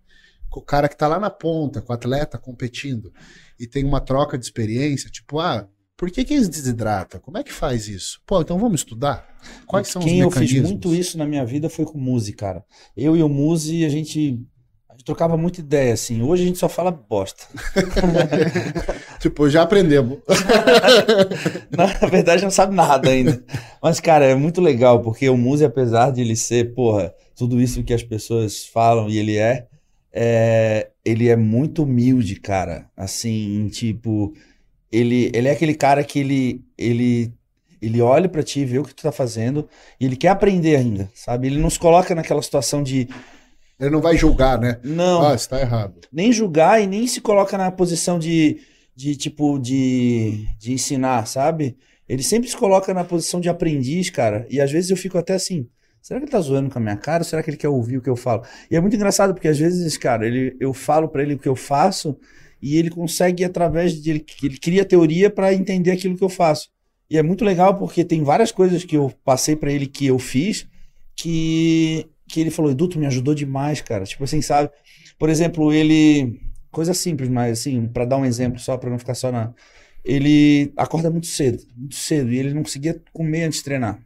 com 0.49 0.61
o 0.61 0.65
cara 0.65 0.89
que 0.89 0.97
tá 0.97 1.07
lá 1.07 1.19
na 1.19 1.29
ponta, 1.29 1.79
com 1.79 1.93
o 1.93 1.95
atleta 1.95 2.39
competindo, 2.39 3.13
e 3.59 3.67
tem 3.67 3.85
uma 3.85 4.01
troca 4.01 4.35
de 4.35 4.45
experiência, 4.45 5.11
tipo, 5.11 5.39
ah, 5.39 5.67
por 5.95 6.09
que, 6.09 6.23
que 6.23 6.33
eles 6.33 6.49
desidratam? 6.49 7.19
Como 7.19 7.37
é 7.37 7.43
que 7.43 7.53
faz 7.53 7.87
isso? 7.87 8.19
Pô, 8.25 8.41
então 8.41 8.57
vamos 8.57 8.81
estudar? 8.81 9.27
Quais 9.67 9.89
são 9.89 10.01
Quem 10.01 10.21
os 10.21 10.23
eu 10.23 10.31
fiz 10.31 10.39
mecanismos? 10.53 10.71
muito 10.71 10.95
isso 10.95 11.19
na 11.19 11.27
minha 11.27 11.45
vida 11.45 11.69
foi 11.69 11.85
com 11.85 11.99
o 11.99 12.01
Muzi, 12.01 12.33
cara. 12.33 12.63
Eu 12.97 13.15
e 13.15 13.21
o 13.21 13.29
Muzi, 13.29 13.85
a 13.85 13.89
gente 13.89 14.43
trocava 15.03 15.37
muita 15.37 15.59
ideia, 15.59 15.93
assim. 15.93 16.21
Hoje 16.21 16.43
a 16.43 16.45
gente 16.47 16.59
só 16.59 16.69
fala 16.69 16.91
bosta. 16.91 17.45
Tipo, 19.19 19.49
já 19.49 19.63
aprendemos. 19.63 20.19
Na 21.69 21.85
verdade, 22.07 22.43
não 22.43 22.51
sabe 22.51 22.73
nada 22.73 23.09
ainda. 23.09 23.43
Mas, 23.81 23.99
cara, 23.99 24.25
é 24.25 24.35
muito 24.35 24.61
legal, 24.61 25.01
porque 25.01 25.29
o 25.29 25.35
Muzi, 25.35 25.65
apesar 25.65 26.11
de 26.11 26.21
ele 26.21 26.37
ser, 26.37 26.73
porra, 26.73 27.13
tudo 27.35 27.61
isso 27.61 27.83
que 27.83 27.93
as 27.93 28.01
pessoas 28.01 28.65
falam 28.65 29.09
e 29.09 29.17
ele 29.17 29.37
é, 29.37 29.67
é, 30.11 30.89
ele 31.03 31.27
é 31.27 31.35
muito 31.35 31.83
humilde, 31.83 32.39
cara. 32.39 32.89
Assim, 32.95 33.67
tipo, 33.69 34.33
ele, 34.91 35.31
ele 35.33 35.47
é 35.47 35.51
aquele 35.51 35.75
cara 35.75 36.03
que 36.03 36.19
ele, 36.19 36.63
ele, 36.77 37.33
ele 37.81 38.01
olha 38.01 38.29
pra 38.29 38.43
ti, 38.43 38.65
vê 38.65 38.79
o 38.79 38.83
que 38.83 38.95
tu 38.95 39.03
tá 39.03 39.11
fazendo 39.11 39.67
e 39.99 40.05
ele 40.05 40.15
quer 40.15 40.29
aprender 40.29 40.75
ainda, 40.75 41.09
sabe? 41.13 41.47
Ele 41.47 41.59
não 41.59 41.69
se 41.69 41.79
coloca 41.79 42.15
naquela 42.15 42.41
situação 42.41 42.81
de, 42.81 43.07
Ele 43.79 43.89
não 43.89 44.01
vai 44.01 44.17
julgar, 44.17 44.59
né? 44.59 44.79
não, 44.83 45.25
Ah, 45.25 45.35
isso 45.35 45.47
tá 45.49 45.59
errado. 45.61 45.95
nem 46.11 46.31
julgar 46.33 46.81
e 46.81 46.87
nem 46.87 47.07
se 47.07 47.21
coloca 47.21 47.57
na 47.57 47.71
posição 47.71 48.19
de, 48.19 48.57
de 48.95 49.15
tipo, 49.15 49.57
de, 49.59 50.47
de 50.59 50.73
ensinar, 50.73 51.25
sabe? 51.27 51.77
Ele 52.07 52.23
sempre 52.23 52.49
se 52.49 52.57
coloca 52.57 52.93
na 52.93 53.03
posição 53.03 53.39
de 53.39 53.47
aprendiz, 53.49 54.09
cara. 54.09 54.45
E 54.49 54.59
às 54.59 54.71
vezes 54.71 54.89
eu 54.89 54.97
fico 54.97 55.17
até 55.17 55.33
assim, 55.35 55.67
será 56.01 56.19
que 56.19 56.25
ele 56.25 56.31
tá 56.31 56.41
zoando 56.41 56.69
com 56.69 56.79
a 56.79 56.81
minha 56.81 56.97
cara? 56.97 57.23
Será 57.23 57.41
que 57.43 57.49
ele 57.51 57.57
quer 57.57 57.69
ouvir 57.69 57.97
o 57.97 58.01
que 58.01 58.09
eu 58.09 58.15
falo? 58.15 58.43
E 58.69 58.75
é 58.75 58.81
muito 58.81 58.95
engraçado 58.95 59.33
porque 59.33 59.47
às 59.47 59.59
vezes, 59.59 59.95
cara, 59.97 60.25
ele, 60.27 60.57
eu 60.59 60.73
falo 60.73 61.07
pra 61.07 61.21
ele 61.21 61.35
o 61.35 61.39
que 61.39 61.47
eu 61.47 61.55
faço 61.55 62.17
e 62.61 62.77
ele 62.77 62.89
consegue 62.89 63.45
através 63.45 63.93
de 64.01 64.09
ele, 64.09 64.25
ele 64.43 64.57
cria 64.57 64.83
teoria 64.83 65.29
pra 65.29 65.53
entender 65.53 65.91
aquilo 65.91 66.17
que 66.17 66.23
eu 66.23 66.29
faço. 66.29 66.69
E 67.09 67.17
é 67.17 67.23
muito 67.23 67.45
legal 67.45 67.77
porque 67.77 68.03
tem 68.03 68.23
várias 68.23 68.51
coisas 68.51 68.83
que 68.83 68.97
eu 68.97 69.13
passei 69.23 69.55
pra 69.55 69.71
ele 69.71 69.87
que 69.87 70.05
eu 70.07 70.19
fiz 70.19 70.67
que 71.15 72.05
que 72.29 72.39
ele 72.39 72.51
falou, 72.51 72.71
Edu, 72.71 72.87
tu 72.87 72.99
me 72.99 73.07
ajudou 73.07 73.33
demais, 73.33 73.81
cara. 73.81 74.05
Tipo 74.05 74.23
assim, 74.23 74.41
sabe? 74.41 74.69
Por 75.17 75.29
exemplo, 75.29 75.73
ele. 75.73 76.39
Coisa 76.71 76.93
simples, 76.93 77.29
mas 77.29 77.59
assim, 77.59 77.87
pra 77.87 78.05
dar 78.05 78.17
um 78.17 78.25
exemplo 78.25 78.59
só, 78.59 78.77
pra 78.77 78.89
não 78.89 78.99
ficar 78.99 79.15
só 79.15 79.31
na. 79.31 79.53
Ele 80.05 80.71
acorda 80.77 81.09
muito 81.09 81.27
cedo, 81.27 81.63
muito 81.75 81.95
cedo, 81.95 82.31
e 82.31 82.37
ele 82.37 82.53
não 82.53 82.63
conseguia 82.63 83.01
comer 83.11 83.43
antes 83.43 83.59
de 83.59 83.65
treinar. 83.65 83.99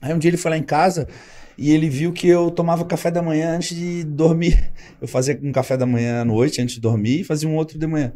Aí 0.00 0.12
um 0.12 0.18
dia 0.18 0.28
ele 0.28 0.36
foi 0.36 0.50
lá 0.50 0.58
em 0.58 0.62
casa 0.62 1.08
e 1.56 1.70
ele 1.70 1.88
viu 1.88 2.12
que 2.12 2.28
eu 2.28 2.50
tomava 2.50 2.84
café 2.84 3.10
da 3.10 3.22
manhã 3.22 3.56
antes 3.56 3.76
de 3.76 4.04
dormir. 4.04 4.72
Eu 5.00 5.08
fazia 5.08 5.38
um 5.42 5.52
café 5.52 5.76
da 5.76 5.86
manhã 5.86 6.22
à 6.22 6.24
noite 6.24 6.60
antes 6.60 6.74
de 6.74 6.80
dormir 6.80 7.20
e 7.20 7.24
fazia 7.24 7.48
um 7.48 7.56
outro 7.56 7.78
de 7.78 7.86
manhã. 7.86 8.12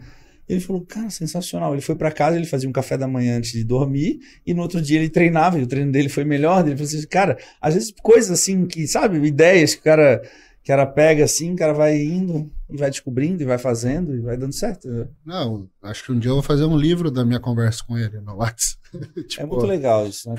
Ele 0.48 0.60
falou, 0.60 0.82
cara, 0.82 1.10
sensacional. 1.10 1.72
Ele 1.74 1.82
foi 1.82 1.94
pra 1.94 2.10
casa, 2.10 2.36
ele 2.36 2.46
fazia 2.46 2.68
um 2.68 2.72
café 2.72 2.96
da 2.96 3.06
manhã 3.06 3.36
antes 3.38 3.52
de 3.52 3.62
dormir 3.64 4.20
e 4.46 4.54
no 4.54 4.62
outro 4.62 4.80
dia 4.80 4.98
ele 4.98 5.10
treinava 5.10 5.58
e 5.58 5.62
o 5.62 5.66
treino 5.66 5.92
dele 5.92 6.08
foi 6.08 6.24
melhor. 6.24 6.66
Ele 6.66 6.76
falou 6.76 6.84
assim, 6.88 7.06
cara, 7.06 7.38
às 7.60 7.74
vezes 7.74 7.92
coisas 8.02 8.30
assim 8.30 8.66
que, 8.66 8.86
sabe, 8.86 9.18
ideias 9.26 9.74
que 9.74 9.80
o 9.80 9.84
cara, 9.84 10.20
que 10.62 10.72
o 10.72 10.74
cara 10.74 10.86
pega 10.86 11.24
assim, 11.24 11.52
o 11.52 11.56
cara 11.56 11.74
vai 11.74 12.00
indo 12.00 12.50
e 12.70 12.76
vai 12.76 12.90
descobrindo 12.90 13.42
e 13.42 13.46
vai 13.46 13.58
fazendo 13.58 14.14
e 14.14 14.20
vai 14.20 14.36
dando 14.36 14.54
certo. 14.54 14.88
Não, 15.24 15.68
acho 15.82 16.04
que 16.04 16.12
um 16.12 16.18
dia 16.18 16.30
eu 16.30 16.34
vou 16.36 16.42
fazer 16.42 16.64
um 16.64 16.76
livro 16.76 17.10
da 17.10 17.24
minha 17.24 17.40
conversa 17.40 17.84
com 17.86 17.98
ele 17.98 18.20
no 18.20 18.36
WhatsApp. 18.36 18.78
Tipo, 19.28 19.42
É 19.42 19.46
muito 19.46 19.66
legal 19.66 20.06
isso, 20.06 20.30
né? 20.30 20.36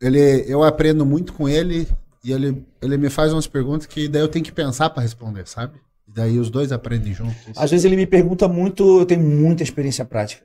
ele, 0.00 0.44
eu 0.46 0.62
aprendo 0.62 1.06
muito 1.06 1.32
com 1.32 1.48
ele 1.48 1.88
e 2.24 2.32
ele, 2.32 2.66
ele 2.82 2.96
me 2.96 3.08
faz 3.08 3.32
umas 3.32 3.46
perguntas 3.46 3.86
que 3.86 4.08
daí 4.08 4.20
eu 4.20 4.28
tenho 4.28 4.44
que 4.44 4.52
pensar 4.52 4.90
pra 4.90 5.02
responder, 5.02 5.46
sabe? 5.46 5.80
E 6.12 6.14
daí 6.14 6.38
os 6.38 6.50
dois 6.50 6.70
aprendem 6.70 7.14
juntos. 7.14 7.56
Às 7.56 7.70
vezes 7.70 7.86
ele 7.86 7.96
me 7.96 8.06
pergunta 8.06 8.46
muito, 8.46 9.00
eu 9.00 9.06
tenho 9.06 9.22
muita 9.22 9.62
experiência 9.62 10.04
prática. 10.04 10.44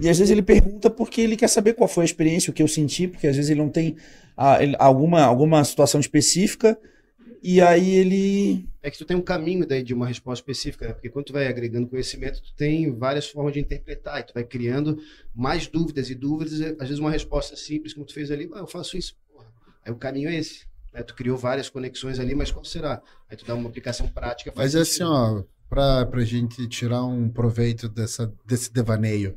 E 0.00 0.08
às 0.08 0.16
vezes 0.18 0.30
ele 0.30 0.40
pergunta 0.42 0.88
porque 0.88 1.20
ele 1.20 1.36
quer 1.36 1.48
saber 1.48 1.74
qual 1.74 1.86
foi 1.86 2.04
a 2.04 2.06
experiência, 2.06 2.50
o 2.50 2.54
que 2.54 2.62
eu 2.62 2.66
senti, 2.66 3.06
porque 3.06 3.26
às 3.26 3.36
vezes 3.36 3.50
ele 3.50 3.60
não 3.60 3.68
tem 3.68 3.96
ah, 4.34 4.60
ele- 4.62 4.74
alguma, 4.78 5.22
alguma 5.22 5.62
situação 5.62 6.00
específica, 6.00 6.78
e 7.42 7.60
aí 7.60 7.90
ele. 7.96 8.66
É 8.82 8.90
que 8.90 8.96
tu 8.96 9.04
tem 9.04 9.16
um 9.16 9.20
caminho 9.22 9.66
daí 9.66 9.82
de 9.82 9.92
uma 9.92 10.06
resposta 10.06 10.42
específica, 10.42 10.88
né? 10.88 10.94
Porque 10.94 11.10
quando 11.10 11.26
tu 11.26 11.32
vai 11.34 11.46
agregando 11.46 11.86
conhecimento, 11.86 12.42
tu 12.42 12.54
tem 12.56 12.90
várias 12.90 13.28
formas 13.28 13.52
de 13.52 13.60
interpretar, 13.60 14.20
e 14.20 14.22
tu 14.24 14.32
vai 14.32 14.42
criando 14.42 14.98
mais 15.34 15.66
dúvidas 15.66 16.08
e 16.08 16.14
dúvidas, 16.14 16.58
e, 16.58 16.64
às 16.64 16.88
vezes 16.88 16.98
uma 16.98 17.10
resposta 17.10 17.54
simples, 17.54 17.92
como 17.92 18.06
tu 18.06 18.14
fez 18.14 18.30
ali, 18.30 18.48
ah, 18.54 18.60
eu 18.60 18.66
faço 18.66 18.96
isso, 18.96 19.14
porra. 19.30 19.46
Aí 19.84 19.92
o 19.92 19.96
caminho 19.96 20.30
é 20.30 20.36
esse. 20.36 20.66
Né? 20.94 21.02
Tu 21.02 21.14
criou 21.14 21.36
várias 21.36 21.68
conexões 21.68 22.20
ali, 22.20 22.34
mas 22.34 22.52
qual 22.52 22.64
será? 22.64 23.02
Aí 23.28 23.36
tu 23.36 23.44
dá 23.44 23.54
uma 23.54 23.68
aplicação 23.68 24.06
prática. 24.08 24.52
faz 24.52 24.74
Mas 24.74 24.80
assim, 24.80 24.92
sentido. 24.98 25.10
ó, 25.10 25.44
pra, 25.68 26.06
pra 26.06 26.24
gente 26.24 26.66
tirar 26.68 27.04
um 27.04 27.28
proveito 27.28 27.88
dessa, 27.88 28.32
desse 28.46 28.72
devaneio, 28.72 29.36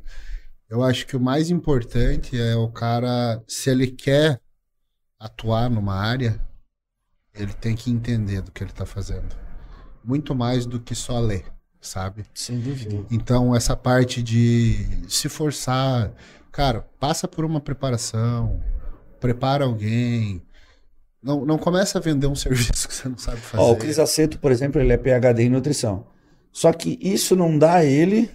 eu 0.70 0.82
acho 0.82 1.06
que 1.06 1.16
o 1.16 1.20
mais 1.20 1.50
importante 1.50 2.40
é 2.40 2.54
o 2.54 2.68
cara, 2.68 3.42
se 3.48 3.68
ele 3.70 3.88
quer 3.88 4.40
atuar 5.18 5.68
numa 5.68 5.94
área, 5.94 6.40
ele 7.34 7.52
tem 7.52 7.74
que 7.74 7.90
entender 7.90 8.40
do 8.42 8.52
que 8.52 8.62
ele 8.62 8.72
tá 8.72 8.86
fazendo. 8.86 9.34
Muito 10.04 10.34
mais 10.34 10.64
do 10.64 10.78
que 10.78 10.94
só 10.94 11.18
ler, 11.18 11.44
sabe? 11.80 12.24
Sem 12.34 12.60
dúvida. 12.60 13.04
Então, 13.10 13.54
essa 13.54 13.76
parte 13.76 14.22
de 14.22 14.86
se 15.08 15.28
forçar, 15.28 16.12
cara, 16.52 16.82
passa 17.00 17.26
por 17.26 17.44
uma 17.44 17.60
preparação, 17.60 18.62
prepara 19.20 19.64
alguém. 19.64 20.42
Não, 21.22 21.44
não 21.44 21.58
começa 21.58 21.98
a 21.98 22.00
vender 22.00 22.26
um 22.26 22.34
serviço 22.36 22.88
que 22.88 22.94
você 22.94 23.08
não 23.08 23.18
sabe 23.18 23.38
fazer. 23.38 23.62
Ó, 23.62 23.72
o 23.72 23.76
Cris 23.76 23.98
Aceto, 23.98 24.38
por 24.38 24.52
exemplo, 24.52 24.80
ele 24.80 24.92
é 24.92 24.96
PhD 24.96 25.44
em 25.44 25.50
nutrição. 25.50 26.06
Só 26.52 26.72
que 26.72 26.98
isso 27.00 27.36
não 27.36 27.58
dá 27.58 27.76
a 27.76 27.84
ele 27.84 28.30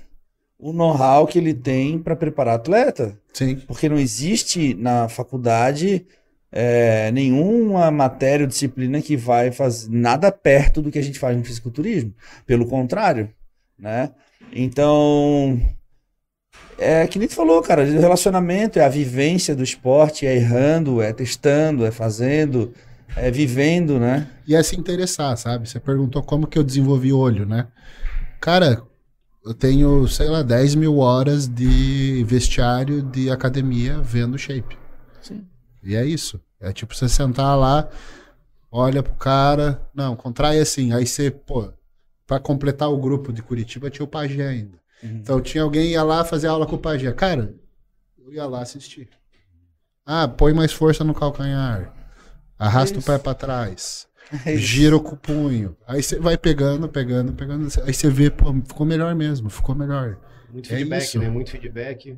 o 0.58 0.72
know-how 0.72 1.28
que 1.28 1.38
ele 1.38 1.54
tem 1.54 2.00
para 2.00 2.16
preparar 2.16 2.56
atleta. 2.56 3.18
Sim. 3.34 3.56
Porque 3.68 3.90
não 3.90 3.98
existe 3.98 4.74
na 4.76 5.10
faculdade 5.10 6.06
é, 6.52 7.12
nenhuma 7.12 7.90
matéria 7.92 8.46
ou 8.46 8.48
disciplina 8.48 9.02
que 9.02 9.18
vai 9.18 9.52
fazer 9.52 9.90
nada 9.90 10.32
perto 10.32 10.82
do 10.82 10.92
que 10.92 11.00
a 11.00 11.02
gente 11.02 11.20
faz 11.20 11.36
no 11.36 11.44
fisiculturismo. 11.44 12.14
Pelo 12.46 12.68
contrário, 12.68 13.30
né? 13.78 14.12
Então, 14.54 15.60
é 16.78 17.08
que 17.08 17.20
nem 17.20 17.28
tu 17.28 17.36
falou, 17.36 17.62
cara, 17.62 17.84
o 17.84 18.00
relacionamento 18.00 18.80
é 18.80 18.86
a 18.86 18.90
vivência 18.90 19.56
do 19.56 19.64
esporte, 19.64 20.26
é 20.26 20.36
errando, 20.36 21.02
é 21.02 21.14
testando, 21.14 21.86
é 21.86 21.92
fazendo, 21.92 22.74
é 23.16 23.30
vivendo, 23.30 24.00
né? 24.00 24.28
E 24.48 24.56
é 24.56 24.64
se 24.64 24.80
interessar, 24.80 25.38
sabe? 25.38 25.70
Você 25.70 25.80
perguntou 25.80 26.24
como 26.24 26.48
que 26.48 26.58
eu 26.58 26.64
desenvolvi 26.64 27.14
olho, 27.14 27.46
né? 27.46 27.68
Cara, 28.40 28.82
eu 29.46 29.54
tenho, 29.54 30.08
sei 30.08 30.28
lá, 30.28 30.42
10 30.42 30.76
mil 30.76 30.98
horas 30.98 31.48
de 31.48 32.24
vestiário 32.26 33.02
de 33.02 33.30
academia 33.30 34.00
vendo 34.02 34.38
shape. 34.38 34.78
Sim. 35.22 35.46
E 35.84 35.96
é 35.96 36.06
isso. 36.06 36.42
É 36.60 36.72
tipo 36.72 36.96
você 36.96 37.10
sentar 37.10 37.58
lá, 37.58 37.90
olha 38.72 39.04
pro 39.04 39.14
cara, 39.16 39.82
não, 39.94 40.16
contrai 40.16 40.60
assim. 40.60 40.94
Aí 40.94 41.06
você, 41.06 41.30
pô, 41.30 41.72
pra 42.26 42.40
completar 42.40 42.90
o 42.90 42.98
grupo 42.98 43.34
de 43.34 43.42
Curitiba 43.42 43.90
tinha 43.90 44.06
o 44.06 44.08
Pagé 44.08 44.48
ainda. 44.48 44.83
Uhum. 45.04 45.18
Então 45.18 45.42
tinha 45.42 45.64
alguém 45.64 45.92
ia 45.92 46.04
lá 46.04 46.24
fazer 46.24 46.48
aula 46.48 46.66
com 46.66 46.76
o 46.76 46.80
Pagé. 46.80 47.12
Cara, 47.12 47.54
eu 48.18 48.34
ia 48.34 48.46
lá 48.46 48.62
assistir. 48.62 49.10
Ah, 50.06 50.28
põe 50.28 50.54
mais 50.54 50.72
força 50.74 51.04
no 51.04 51.14
calcanhar. 51.14 51.94
Arrasta 52.58 52.96
o 52.98 53.00
Isso. 53.00 53.12
pé 53.12 53.18
pra 53.18 53.34
trás. 53.34 54.08
É. 54.46 54.56
Gira 54.56 54.98
com 55.00 55.14
o 55.14 55.18
punho. 55.18 55.78
Aí 55.86 56.02
você 56.02 56.18
vai 56.18 56.36
pegando, 56.38 56.90
pegando, 56.90 57.34
pegando. 57.34 57.68
Aí 57.86 57.94
você 57.94 58.10
vê, 58.10 58.32
pô, 58.32 58.52
ficou 58.66 58.84
melhor 58.84 59.14
mesmo, 59.14 59.48
ficou 59.48 59.76
melhor. 59.76 60.18
Muito 60.52 60.74
É 60.74 60.78
feedback, 60.78 61.04
isso. 61.04 61.20
né? 61.20 61.30
Muito 61.30 61.52
feedback, 61.52 62.18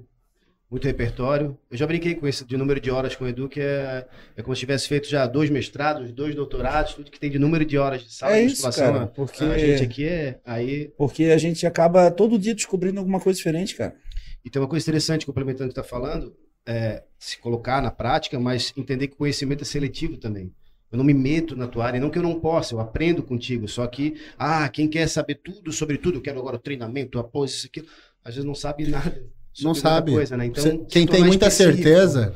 muito 0.76 0.86
repertório. 0.88 1.58
Eu 1.72 1.78
já 1.78 1.88
brinquei 1.88 2.16
com 2.16 2.28
esse 2.28 2.44
de 2.46 2.58
número 2.58 2.82
de 2.82 2.92
horas 2.92 3.16
com 3.16 3.24
o 3.24 3.28
Edu, 3.28 3.48
que 3.48 3.62
é, 3.62 4.06
é 4.36 4.42
como 4.42 4.54
se 4.54 4.60
tivesse 4.60 4.88
feito 4.90 5.08
já 5.08 5.26
dois 5.26 5.50
mestrados, 5.50 6.12
dois 6.12 6.36
doutorados, 6.36 6.96
tudo 6.96 7.10
que 7.10 7.20
tem 7.20 7.32
de 7.32 7.40
número 7.40 7.64
de 7.64 7.78
horas 7.78 8.04
de 8.04 8.14
sala 8.14 8.36
É 8.36 8.42
de 8.42 8.48
isso, 8.52 8.66
musculação. 8.66 8.94
cara, 8.94 9.08
porque- 9.08 9.44
A 9.44 9.58
gente 9.58 9.84
aqui 9.84 10.06
é. 10.06 10.40
Aí. 10.44 10.92
Porque 10.98 11.26
a 11.26 11.38
gente 11.38 11.66
acaba 11.66 12.12
todo 12.12 12.38
dia 12.38 12.54
descobrindo 12.54 13.00
alguma 13.00 13.22
coisa 13.22 13.38
diferente, 13.38 13.74
cara. 13.76 13.96
E 14.44 14.50
tem 14.50 14.62
uma 14.62 14.68
coisa 14.68 14.84
interessante, 14.84 15.26
complementando 15.26 15.70
o 15.70 15.74
que 15.74 15.80
está 15.80 15.84
falando, 15.84 16.36
é 16.68 17.04
se 17.18 17.38
colocar 17.40 17.82
na 17.82 17.90
prática, 17.90 18.38
mas 18.40 18.74
entender 18.76 19.08
que 19.08 19.16
conhecimento 19.16 19.62
é 19.62 19.66
seletivo 19.66 20.18
também. 20.18 20.52
Eu 20.92 20.98
não 20.98 21.06
me 21.06 21.14
meto 21.14 21.56
na 21.56 21.68
tua 21.68 21.86
área, 21.86 22.00
não 22.02 22.10
que 22.10 22.18
eu 22.20 22.24
não 22.24 22.40
possa, 22.40 22.76
eu 22.76 22.80
aprendo 22.82 23.24
contigo. 23.24 23.66
Só 23.68 23.88
que, 23.88 24.16
ah, 24.38 24.68
quem 24.70 24.88
quer 24.90 25.08
saber 25.08 25.36
tudo 25.36 25.72
sobre 25.72 25.98
tudo, 25.98 26.18
eu 26.18 26.22
quero 26.22 26.38
agora 26.40 26.58
o 26.58 26.60
treinamento, 26.60 27.18
a 27.18 27.24
pose, 27.24 27.54
isso, 27.56 27.68
aquilo, 27.68 27.88
às 28.24 28.36
vezes 28.36 28.46
não 28.46 28.54
sabe 28.56 28.86
nada. 28.88 29.24
Não 29.62 29.74
sobre 29.74 29.90
sabe. 29.90 30.12
Coisa, 30.12 30.38
né? 30.38 30.46
Então, 30.46 30.64
se 30.64 30.78
quem 30.90 31.06
tem 31.08 31.24
muita 31.24 31.48
específico. 31.48 31.84
certeza, 31.84 32.36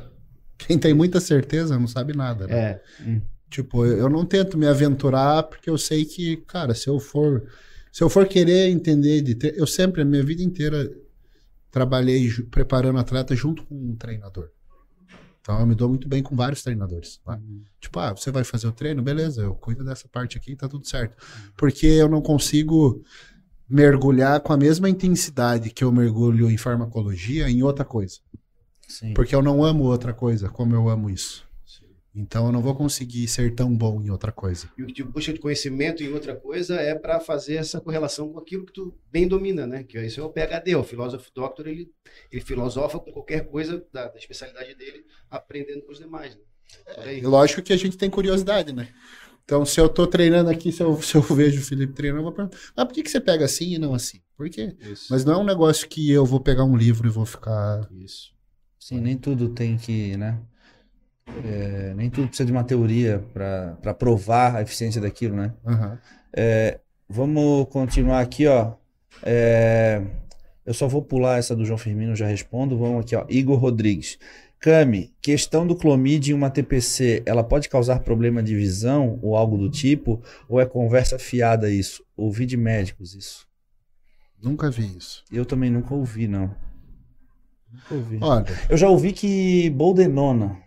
quem 0.57 0.78
tem 0.78 0.93
muita 0.93 1.20
certeza 1.20 1.78
não 1.78 1.88
sabe 1.88 2.15
nada, 2.15 2.47
né? 2.47 2.55
É, 2.55 2.82
Tipo, 3.49 3.84
eu 3.86 4.09
não 4.09 4.26
tento 4.26 4.57
me 4.57 4.67
aventurar 4.67 5.43
porque 5.43 5.70
eu 5.70 5.78
sei 5.78 6.05
que, 6.05 6.38
cara, 6.38 6.76
se 6.76 6.88
eu 6.88 6.99
for, 6.99 7.43
se 7.91 8.03
eu 8.03 8.09
for 8.09 8.28
querer 8.28 8.70
entender 8.70 9.22
de 9.22 9.34
ter, 9.34 9.57
eu 9.57 9.65
sempre 9.65 10.03
a 10.03 10.05
minha 10.05 10.24
vida 10.24 10.43
inteira 10.43 10.91
trabalhei 11.72 12.32
preparando 12.51 12.99
atleta 12.99 13.36
junto 13.36 13.63
com 13.63 13.76
um 13.76 13.95
treinador. 13.95 14.49
Então 15.41 15.59
eu 15.59 15.65
me 15.65 15.74
dou 15.74 15.89
muito 15.89 16.07
bem 16.07 16.22
com 16.22 16.36
vários 16.36 16.61
treinadores. 16.61 17.20
tá? 17.26 17.39
Tipo, 17.82 17.99
ah, 17.99 18.11
você 18.11 18.30
vai 18.30 18.43
fazer 18.43 18.67
o 18.67 18.72
treino, 18.72 19.01
beleza? 19.01 19.41
Eu 19.41 19.55
cuido 19.55 19.84
dessa 19.84 20.07
parte 20.07 20.38
aqui, 20.38 20.55
tá 20.55 20.67
tudo 20.67 20.88
certo. 20.88 21.15
Porque 21.57 21.88
eu 21.88 22.07
não 22.07 22.22
consigo 22.22 23.03
mergulhar 23.70 24.41
com 24.41 24.51
a 24.51 24.57
mesma 24.57 24.89
intensidade 24.89 25.70
que 25.70 25.84
eu 25.84 25.91
mergulho 25.91 26.49
em 26.49 26.57
farmacologia 26.57 27.49
em 27.49 27.61
outra 27.61 27.86
coisa. 27.86 28.20
Sim. 28.88 29.13
Porque 29.13 29.36
eu 29.36 29.41
não 29.41 29.63
amo 29.63 29.84
outra 29.84 30.13
coisa 30.13 30.49
como 30.49 30.74
eu 30.74 30.89
amo 30.89 31.09
isso. 31.09 31.47
Então 32.15 32.47
eu 32.47 32.51
não 32.51 32.61
vou 32.61 32.76
conseguir 32.76 33.28
ser 33.28 33.53
tão 33.53 33.76
bom 33.78 34.01
em 34.01 34.09
outra 34.09 34.32
coisa. 34.32 34.70
E 34.76 34.84
o 34.84 34.88
que 34.88 34.93
te 34.93 35.03
busca 35.03 35.32
de 35.32 35.39
conhecimento 35.39 36.03
em 36.03 36.11
outra 36.11 36.36
coisa 36.36 36.76
é 36.76 36.95
para 36.95 37.20
fazer 37.20 37.55
essa 37.55 37.80
correlação 37.80 38.34
com 38.34 38.39
aquilo 38.39 38.65
que 38.65 38.74
tu 38.74 38.97
bem 39.11 39.28
domina, 39.28 39.67
né? 39.67 39.84
Que 39.84 39.99
isso 40.01 40.20
é 40.20 40.24
o 40.24 40.30
PhD, 40.30 40.76
o 40.76 40.84
filósofo 40.84 41.30
doctor, 41.34 41.67
ele, 41.67 41.91
ele 42.32 42.41
filosofa 42.41 42.99
com 42.99 43.11
qualquer 43.11 43.45
coisa 43.47 43.86
da, 43.93 44.07
da 44.07 44.17
especialidade 44.17 44.74
dele, 44.74 45.05
aprendendo 45.30 45.84
com 45.84 45.91
os 45.91 45.99
demais. 45.99 46.36
Né? 46.36 47.20
E 47.20 47.22
lógico 47.22 47.61
que 47.61 47.74
a 47.74 47.78
gente 47.78 47.97
tem 47.97 48.09
curiosidade, 48.09 48.74
né? 48.74 48.89
Então, 49.50 49.66
se 49.66 49.82
eu 49.82 49.89
tô 49.89 50.06
treinando 50.06 50.47
aqui, 50.47 50.72
se 50.72 50.84
eu, 50.84 50.95
se 51.02 51.16
eu 51.16 51.24
vejo 51.24 51.60
o 51.60 51.64
Felipe 51.64 51.93
treinando, 51.93 52.20
eu 52.20 52.26
vou 52.26 52.32
perguntar, 52.32 52.56
mas 52.78 52.86
por 52.86 52.93
que, 52.93 53.02
que 53.02 53.10
você 53.10 53.20
pega 53.20 53.45
assim 53.45 53.74
e 53.74 53.80
não 53.80 53.95
assim? 53.95 54.22
Por 54.38 54.47
quê? 54.47 54.76
Isso. 54.80 55.08
Mas 55.10 55.26
não 55.26 55.34
é 55.34 55.38
um 55.38 55.43
negócio 55.43 55.89
que 55.89 56.12
eu 56.12 56.24
vou 56.24 56.39
pegar 56.39 56.64
um 56.64 56.78
livro 56.78 57.08
e 57.08 57.10
vou 57.10 57.26
ficar. 57.26 57.89
Isso. 57.91 58.32
Sim, 58.80 59.02
nem 59.02 59.18
tudo 59.18 59.50
tem 59.50 59.76
que, 59.76 60.16
né? 60.18 60.38
É, 61.43 61.95
nem 61.95 62.12
tudo 62.12 62.28
precisa 62.28 62.45
de 62.45 62.52
uma 62.52 62.64
teoria 62.64 63.26
para 63.34 63.93
provar 63.95 64.56
a 64.56 64.62
eficiência 64.62 65.02
daquilo, 65.02 65.36
né? 65.36 65.52
Aham. 65.66 66.00
Vamos 67.10 67.68
continuar 67.70 68.22
aqui, 68.22 68.45
ó. 68.45 68.74
É, 69.24 70.00
eu 70.64 70.76
só 70.76 70.88
vou 70.88 71.02
pular 71.02 71.39
essa 71.39 71.56
do 71.56 71.66
João 71.66 71.78
Firmino, 71.78 72.16
já 72.16 72.28
respondo. 72.28 72.78
Vamos 72.78 73.02
aqui, 73.02 73.16
ó. 73.16 73.26
Igor 73.28 73.58
Rodrigues. 73.58 74.20
Cami, 74.60 75.14
questão 75.22 75.66
do 75.66 75.76
clomide 75.76 76.32
em 76.32 76.34
uma 76.34 76.49
TPC, 76.49 77.24
ela 77.26 77.43
pode 77.43 77.70
causar 77.70 77.99
problema 78.01 78.43
de 78.43 78.55
visão 78.55 79.18
ou 79.22 79.38
algo 79.38 79.57
do 79.57 79.70
tipo? 79.70 80.22
Ou 80.49 80.60
é 80.60 80.66
conversa 80.66 81.18
fiada 81.18 81.70
isso? 81.72 82.03
Ouvi 82.16 82.45
de 82.45 82.57
médicos 82.57 83.16
isso. 83.16 83.47
Nunca 84.41 84.70
vi 84.70 84.97
isso. 84.97 85.24
Eu 85.32 85.45
também 85.45 85.70
nunca 85.70 85.93
ouvi, 85.93 86.28
não. 86.28 86.53
Nunca 87.72 87.93
ouvi. 87.95 88.20
Olha, 88.22 88.45
Eu 88.70 88.78
já 88.78 88.89
ouvi 88.89 89.14
que 89.14 89.70
boldenona 89.70 90.57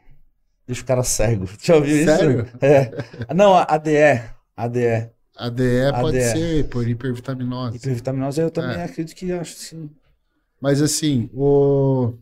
deixa 0.67 0.83
o 0.83 0.87
cara 0.87 1.03
cego. 1.03 1.47
Já 1.61 1.77
ouviu 1.77 2.05
Sério? 2.05 2.43
isso? 2.47 2.57
É. 2.65 3.35
Não, 3.35 3.55
a 3.55 3.63
ADE. 3.65 4.23
ADE. 4.57 5.11
ADE 5.37 5.93
pode 6.01 6.17
ADE. 6.19 6.31
ser 6.33 6.69
por 6.69 6.89
hipervitaminose. 6.89 7.77
Hipervitaminose 7.77 8.41
eu 8.41 8.51
também 8.51 8.77
É. 8.79 8.85
acredito 8.85 9.15
que 9.17 9.31
acho 9.33 9.53
sim. 9.55 9.91
Mas 10.61 10.81
assim, 10.81 11.29
o. 11.35 12.15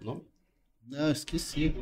Não? 0.00 0.22
Não, 0.90 1.10
esqueci. 1.10 1.74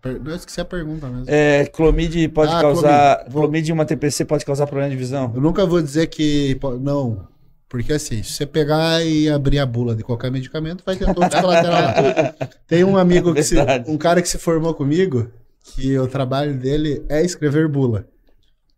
Per... 0.00 0.20
Não, 0.20 0.30
eu 0.30 0.36
esqueci 0.36 0.60
a 0.60 0.64
pergunta 0.64 1.08
mesmo. 1.08 1.24
É, 1.28 1.66
clomide 1.66 2.28
pode 2.28 2.52
Ah, 2.52 2.60
causar. 2.60 3.16
clomide. 3.16 3.32
Clomide 3.32 3.70
em 3.70 3.74
uma 3.74 3.84
TPC 3.84 4.24
pode 4.24 4.44
causar 4.44 4.66
problema 4.66 4.90
de 4.90 4.96
visão. 4.96 5.32
Eu 5.34 5.40
nunca 5.40 5.66
vou 5.66 5.82
dizer 5.82 6.06
que. 6.06 6.56
Não. 6.80 7.26
Porque 7.68 7.94
assim, 7.94 8.22
se 8.22 8.32
você 8.34 8.46
pegar 8.46 9.02
e 9.04 9.28
abrir 9.30 9.58
a 9.58 9.64
bula 9.66 9.96
de 9.96 10.04
qualquer 10.04 10.30
medicamento, 10.30 10.84
vai 10.84 10.94
ter 10.94 11.06
todos 11.12 11.34
os 11.34 11.40
colaterais. 11.40 12.34
Tem 12.68 12.84
um 12.84 12.98
amigo 12.98 13.34
que 13.34 13.42
se, 13.42 13.56
um 13.88 13.96
cara 13.96 14.20
que 14.20 14.28
se 14.28 14.36
formou 14.36 14.74
comigo, 14.74 15.30
que 15.64 15.98
o 15.98 16.06
trabalho 16.06 16.54
dele 16.54 17.02
é 17.08 17.24
escrever 17.24 17.66
bula. 17.68 18.06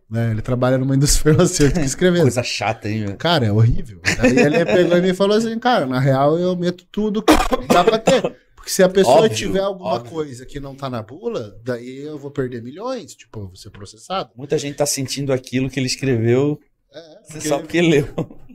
Né? 0.09 0.30
Ele 0.30 0.40
trabalha 0.40 0.78
numa 0.78 0.94
indústria 0.94 1.34
farmacêutica 1.34 1.80
escrevendo. 1.84 2.22
Coisa 2.22 2.42
chata, 2.44 2.88
hein, 2.88 3.04
velho? 3.06 3.16
Cara, 3.16 3.46
é 3.46 3.52
horrível. 3.52 4.00
Daí 4.16 4.38
ele 4.38 4.64
pegou 4.64 4.96
e 4.96 5.02
me 5.02 5.12
falou 5.12 5.36
assim, 5.36 5.59
cara, 5.59 5.86
na 5.86 5.98
real 5.98 6.38
eu 6.38 6.54
meto 6.56 6.86
tudo 6.92 7.20
que 7.20 7.34
dá 7.66 7.82
pra 7.82 7.98
ter. 7.98 8.22
Porque 8.64 8.70
se 8.72 8.82
a 8.82 8.88
pessoa 8.88 9.16
Óbvio, 9.24 9.36
tiver 9.36 9.60
alguma 9.60 9.90
óbvio. 9.92 10.10
coisa 10.10 10.46
que 10.46 10.58
não 10.58 10.74
tá 10.74 10.88
na 10.88 11.02
bula, 11.02 11.54
daí 11.62 11.98
eu 11.98 12.16
vou 12.18 12.30
perder 12.30 12.62
milhões, 12.62 13.14
tipo, 13.14 13.40
eu 13.40 13.46
vou 13.48 13.56
ser 13.56 13.68
processado. 13.68 14.30
Muita 14.34 14.56
gente 14.56 14.76
tá 14.76 14.86
sentindo 14.86 15.34
aquilo 15.34 15.68
que 15.68 15.78
ele 15.78 15.86
escreveu 15.86 16.58
É, 16.90 17.18
você 17.28 17.46
só 17.46 17.58
porque 17.58 17.82
leu. 17.82 18.06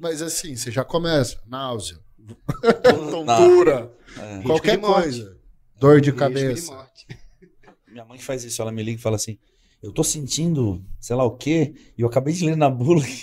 Mas 0.02 0.24
assim, 0.24 0.56
você 0.56 0.72
já 0.72 0.84
começa, 0.84 1.38
náusea, 1.46 2.00
tontura, 3.12 3.92
É. 4.18 4.42
qualquer 4.42 4.78
de 4.78 4.84
coisa, 4.84 5.38
dor 5.80 6.02
de 6.02 6.12
cabeça. 6.12 6.74
morte. 6.74 7.06
Minha 7.88 8.04
mãe 8.06 8.18
faz 8.18 8.44
isso, 8.44 8.62
ela 8.64 8.72
me 8.72 8.82
liga 8.82 8.98
e 9.00 9.02
fala 9.04 9.16
assim: 9.16 9.38
Eu 9.84 9.92
tô 9.92 10.04
sentindo, 10.04 10.84
sei 11.00 11.16
lá 11.16 11.24
o 11.24 11.38
quê, 11.38 11.76
e 11.96 12.02
eu 12.02 12.08
acabei 12.08 12.34
de 12.34 12.46
ler 12.46 12.56
na 12.58 12.68
bula. 12.70 13.04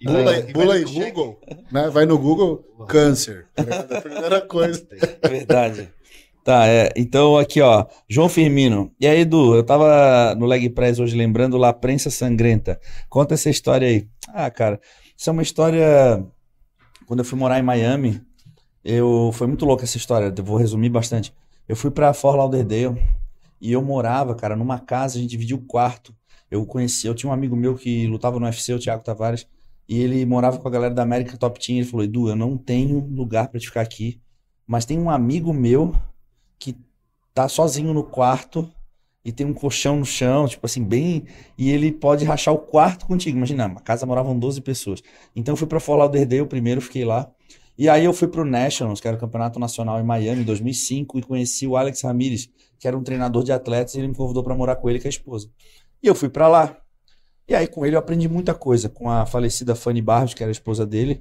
E 0.00 0.06
Bula, 0.06 0.38
e 0.38 0.52
bula 0.52 0.78
cheque. 0.78 1.10
Google, 1.10 1.38
né? 1.70 1.90
Vai 1.90 2.06
no 2.06 2.18
Google, 2.18 2.64
câncer. 2.88 3.46
ligado? 3.58 3.92
A 3.92 4.00
primeira 4.00 4.40
coisa. 4.48 4.86
É 5.20 5.28
verdade. 5.28 5.90
Tá, 6.42 6.66
é. 6.66 6.90
Então 6.96 7.36
aqui, 7.36 7.60
ó. 7.60 7.84
João 8.08 8.28
Firmino. 8.28 8.90
E 8.98 9.06
aí, 9.06 9.20
Edu, 9.20 9.54
eu 9.54 9.62
tava 9.62 10.34
no 10.36 10.46
Leg 10.46 10.70
Press 10.70 10.98
hoje 10.98 11.14
lembrando 11.14 11.58
lá, 11.58 11.70
Prensa 11.72 12.10
Sangrenta. 12.10 12.80
Conta 13.10 13.34
essa 13.34 13.50
história 13.50 13.86
aí. 13.86 14.08
Ah, 14.28 14.50
cara, 14.50 14.80
isso 15.16 15.28
é 15.28 15.32
uma 15.32 15.42
história. 15.42 16.24
Quando 17.06 17.18
eu 17.20 17.24
fui 17.24 17.38
morar 17.38 17.58
em 17.58 17.62
Miami, 17.62 18.22
eu. 18.82 19.30
Foi 19.34 19.46
muito 19.46 19.66
louca 19.66 19.84
essa 19.84 19.98
história, 19.98 20.32
eu 20.34 20.44
vou 20.44 20.56
resumir 20.56 20.88
bastante. 20.88 21.34
Eu 21.68 21.76
fui 21.76 21.90
pra 21.90 22.14
Fort 22.14 22.36
Lauderdale 22.36 22.98
e 23.60 23.70
eu 23.70 23.82
morava, 23.82 24.34
cara, 24.34 24.56
numa 24.56 24.78
casa, 24.78 25.18
a 25.18 25.20
gente 25.20 25.30
dividia 25.30 25.54
o 25.56 25.60
quarto. 25.66 26.14
Eu 26.50 26.64
conheci, 26.64 27.06
eu 27.06 27.14
tinha 27.14 27.30
um 27.30 27.32
amigo 27.32 27.54
meu 27.54 27.74
que 27.76 28.06
lutava 28.06 28.40
no 28.40 28.46
UFC, 28.46 28.72
o 28.72 28.78
Thiago 28.78 29.04
Tavares, 29.04 29.46
e 29.90 29.98
ele 29.98 30.24
morava 30.24 30.56
com 30.56 30.68
a 30.68 30.70
galera 30.70 30.94
da 30.94 31.02
América 31.02 31.36
Top 31.36 31.58
Team. 31.58 31.78
Ele 31.78 31.86
falou: 31.86 32.04
Edu, 32.04 32.28
eu 32.28 32.36
não 32.36 32.56
tenho 32.56 33.00
lugar 33.00 33.48
pra 33.48 33.58
te 33.58 33.66
ficar 33.66 33.80
aqui, 33.80 34.20
mas 34.64 34.84
tem 34.84 34.96
um 34.96 35.10
amigo 35.10 35.52
meu 35.52 35.92
que 36.60 36.76
tá 37.34 37.48
sozinho 37.48 37.92
no 37.92 38.04
quarto 38.04 38.70
e 39.24 39.32
tem 39.32 39.44
um 39.44 39.52
colchão 39.52 39.96
no 39.98 40.04
chão, 40.04 40.46
tipo 40.46 40.64
assim, 40.64 40.84
bem. 40.84 41.24
E 41.58 41.70
ele 41.70 41.90
pode 41.90 42.24
rachar 42.24 42.54
o 42.54 42.58
quarto 42.58 43.04
contigo. 43.04 43.36
Imagina, 43.36 43.66
uma 43.66 43.80
casa 43.80 44.06
moravam 44.06 44.38
12 44.38 44.60
pessoas. 44.60 45.02
Então 45.34 45.54
eu 45.54 45.56
fui 45.56 45.66
pra 45.66 45.80
Fort 45.80 45.98
Lauderdale 45.98 46.46
primeiro, 46.46 46.80
fiquei 46.80 47.04
lá. 47.04 47.28
E 47.76 47.88
aí 47.88 48.04
eu 48.04 48.12
fui 48.12 48.28
pro 48.28 48.44
Nationals, 48.44 49.00
que 49.00 49.08
era 49.08 49.16
o 49.16 49.20
campeonato 49.20 49.58
nacional 49.58 49.98
em 49.98 50.04
Miami, 50.04 50.42
em 50.42 50.44
2005, 50.44 51.18
e 51.18 51.22
conheci 51.22 51.66
o 51.66 51.76
Alex 51.76 52.02
Ramirez, 52.02 52.48
que 52.78 52.86
era 52.86 52.96
um 52.96 53.02
treinador 53.02 53.42
de 53.42 53.50
atletas, 53.50 53.94
e 53.94 53.98
ele 53.98 54.08
me 54.08 54.14
convidou 54.14 54.44
para 54.44 54.54
morar 54.54 54.76
com 54.76 54.88
ele 54.88 55.00
com 55.00 55.08
a 55.08 55.10
esposa. 55.10 55.50
E 56.00 56.06
eu 56.06 56.14
fui 56.14 56.28
para 56.28 56.46
lá. 56.46 56.76
E 57.50 57.54
aí 57.54 57.66
com 57.66 57.84
ele 57.84 57.96
eu 57.96 57.98
aprendi 57.98 58.28
muita 58.28 58.54
coisa, 58.54 58.88
com 58.88 59.10
a 59.10 59.26
falecida 59.26 59.74
Fanny 59.74 60.00
Barros, 60.00 60.32
que 60.32 60.42
era 60.42 60.50
a 60.50 60.52
esposa 60.52 60.86
dele. 60.86 61.20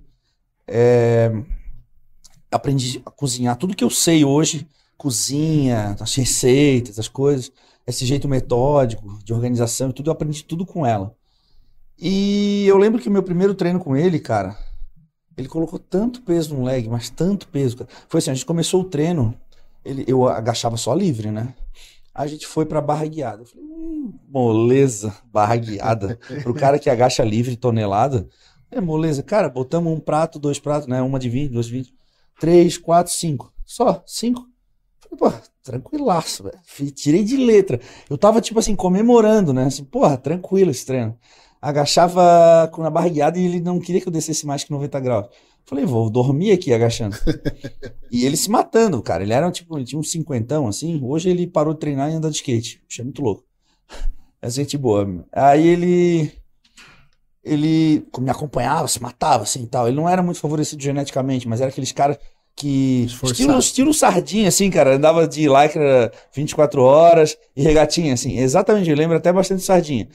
É, 0.67 1.31
Aprendi 2.51 3.01
a 3.05 3.11
cozinhar 3.11 3.55
tudo 3.57 3.75
que 3.75 3.83
eu 3.83 3.89
sei 3.89 4.23
hoje, 4.23 4.67
cozinha, 4.97 5.95
as 5.99 6.15
receitas, 6.15 6.97
as 6.97 7.07
coisas, 7.07 7.51
esse 7.85 8.05
jeito 8.05 8.27
metódico 8.27 9.19
de 9.23 9.33
organização 9.33 9.91
tudo, 9.91 10.09
eu 10.09 10.13
aprendi 10.13 10.43
tudo 10.43 10.65
com 10.65 10.85
ela. 10.85 11.15
E 11.97 12.65
eu 12.67 12.77
lembro 12.77 13.01
que 13.01 13.09
o 13.09 13.11
meu 13.11 13.21
primeiro 13.21 13.53
treino 13.53 13.79
com 13.79 13.95
ele, 13.95 14.19
cara, 14.19 14.57
ele 15.37 15.47
colocou 15.47 15.77
tanto 15.77 16.21
peso 16.21 16.55
no 16.55 16.63
leg, 16.63 16.87
mas 16.87 17.09
tanto 17.09 17.47
peso. 17.47 17.77
Cara. 17.77 17.89
Foi 18.07 18.19
assim, 18.19 18.31
a 18.31 18.33
gente 18.33 18.45
começou 18.45 18.81
o 18.81 18.85
treino, 18.85 19.33
ele, 19.85 20.05
eu 20.07 20.27
agachava 20.27 20.77
só 20.77 20.93
livre, 20.93 21.31
né? 21.31 21.55
A 22.13 22.27
gente 22.27 22.47
foi 22.47 22.65
pra 22.65 22.81
barra 22.81 23.05
guiada. 23.05 23.41
Eu 23.41 23.45
falei, 23.45 23.65
hum, 23.65 24.13
moleza, 24.27 25.13
barra 25.31 25.55
guiada. 25.55 26.19
Pro 26.43 26.53
cara 26.53 26.79
que 26.79 26.89
agacha 26.89 27.23
livre, 27.23 27.55
tonelada. 27.55 28.27
É 28.71 28.79
moleza. 28.81 29.23
Cara, 29.23 29.49
botamos 29.49 29.91
um 29.91 29.99
prato, 29.99 30.39
dois 30.39 30.59
pratos, 30.59 30.87
né? 30.87 31.01
Uma 31.01 31.19
de 31.19 31.29
20, 31.29 31.51
duas 31.51 31.67
de 31.67 31.73
20. 31.73 31.93
Três, 32.39 32.77
quatro, 32.77 33.11
cinco. 33.11 33.53
Só, 33.65 34.03
cinco. 34.05 34.45
Falei, 34.99 35.17
pô, 35.17 35.47
tranquilaço, 35.63 36.43
velho. 36.43 36.91
Tirei 36.91 37.23
de 37.23 37.37
letra. 37.37 37.79
Eu 38.09 38.17
tava, 38.17 38.41
tipo 38.41 38.59
assim, 38.59 38.75
comemorando, 38.75 39.53
né? 39.53 39.65
Assim, 39.65 39.83
porra, 39.83 40.17
tranquilo 40.17 40.71
esse 40.71 40.85
treino. 40.85 41.17
Agachava 41.61 42.69
com 42.71 42.83
a 42.83 42.89
barra 42.89 43.09
guiada 43.09 43.37
e 43.37 43.45
ele 43.45 43.59
não 43.59 43.79
queria 43.79 43.99
que 43.99 44.07
eu 44.07 44.11
descesse 44.13 44.45
mais 44.45 44.63
que 44.63 44.71
90 44.71 44.99
graus. 44.99 45.27
Falei, 45.69 45.85
vou 45.85 46.09
dormir 46.09 46.51
aqui 46.51 46.73
agachando. 46.73 47.15
e 48.11 48.25
ele 48.25 48.35
se 48.35 48.49
matando, 48.49 48.99
cara. 49.03 49.21
Ele 49.21 49.33
era, 49.33 49.51
tipo, 49.51 49.77
ele 49.77 49.85
tinha 49.85 49.99
uns 49.99 50.09
cinquentão, 50.09 50.67
assim. 50.67 50.99
Hoje 51.03 51.29
ele 51.29 51.45
parou 51.45 51.75
de 51.75 51.79
treinar 51.79 52.09
e 52.09 52.15
anda 52.15 52.27
de 52.27 52.37
skate. 52.37 52.81
Bicho, 52.87 53.01
é 53.01 53.03
muito 53.03 53.21
louco. 53.21 53.43
É 54.41 54.49
gente 54.49 54.77
boa. 54.77 55.05
meu. 55.05 55.25
Aí 55.33 55.67
ele 55.67 56.31
ele 57.43 58.07
me 58.19 58.29
acompanhava, 58.29 58.87
se 58.87 59.01
matava, 59.01 59.43
assim 59.43 59.63
e 59.63 59.67
tal. 59.67 59.85
Ele 59.85 59.97
não 59.97 60.07
era 60.07 60.23
muito 60.23 60.39
favorecido 60.39 60.81
geneticamente, 60.81 61.45
mas 61.45 61.59
era 61.59 61.69
aqueles 61.69 61.91
caras 61.91 62.17
que. 62.55 63.05
Estilo, 63.23 63.59
estilo 63.59 63.93
sardinha, 63.93 64.47
assim, 64.47 64.69
cara. 64.71 64.95
Andava 64.95 65.27
de 65.27 65.47
lycra 65.47 66.09
24 66.33 66.81
horas 66.81 67.37
e 67.53 67.61
regatinha, 67.61 68.13
assim. 68.13 68.37
Exatamente, 68.37 68.89
eu 68.89 68.95
lembro 68.95 69.17
até 69.17 69.31
bastante 69.31 69.59
de 69.59 69.65
sardinha. 69.65 70.07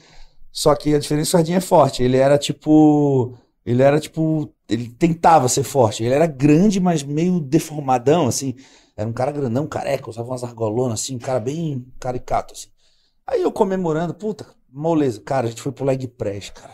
Só 0.51 0.73
que 0.75 0.95
a 0.95 0.99
diferença 0.99 1.29
do 1.29 1.31
sardinha 1.31 1.57
é 1.59 1.61
forte. 1.61 2.01
Ele 2.01 2.17
era 2.17 2.37
tipo. 2.37 3.37
Ele 3.65 3.81
era 3.81 3.99
tipo. 3.99 4.53
Ele 4.69 4.89
tentava 4.89 5.47
ser 5.49 5.63
forte. 5.63 6.03
Ele 6.03 6.13
era 6.13 6.27
grande, 6.27 6.79
mas 6.79 7.03
meio 7.03 7.39
deformadão, 7.39 8.27
assim. 8.27 8.55
Era 8.95 9.09
um 9.09 9.13
cara 9.13 9.31
grandão, 9.31 9.67
careca, 9.67 10.09
usava 10.09 10.29
umas 10.29 10.43
argolonas, 10.43 11.01
assim, 11.01 11.15
um 11.15 11.19
cara 11.19 11.39
bem 11.39 11.85
caricato, 11.99 12.53
assim. 12.53 12.67
Aí 13.27 13.41
eu 13.41 13.51
comemorando, 13.51 14.13
puta, 14.13 14.45
moleza. 14.71 15.19
Cara, 15.19 15.47
a 15.47 15.49
gente 15.49 15.61
foi 15.61 15.71
pro 15.71 15.83
leg 15.83 16.07
press, 16.07 16.49
cara. 16.51 16.73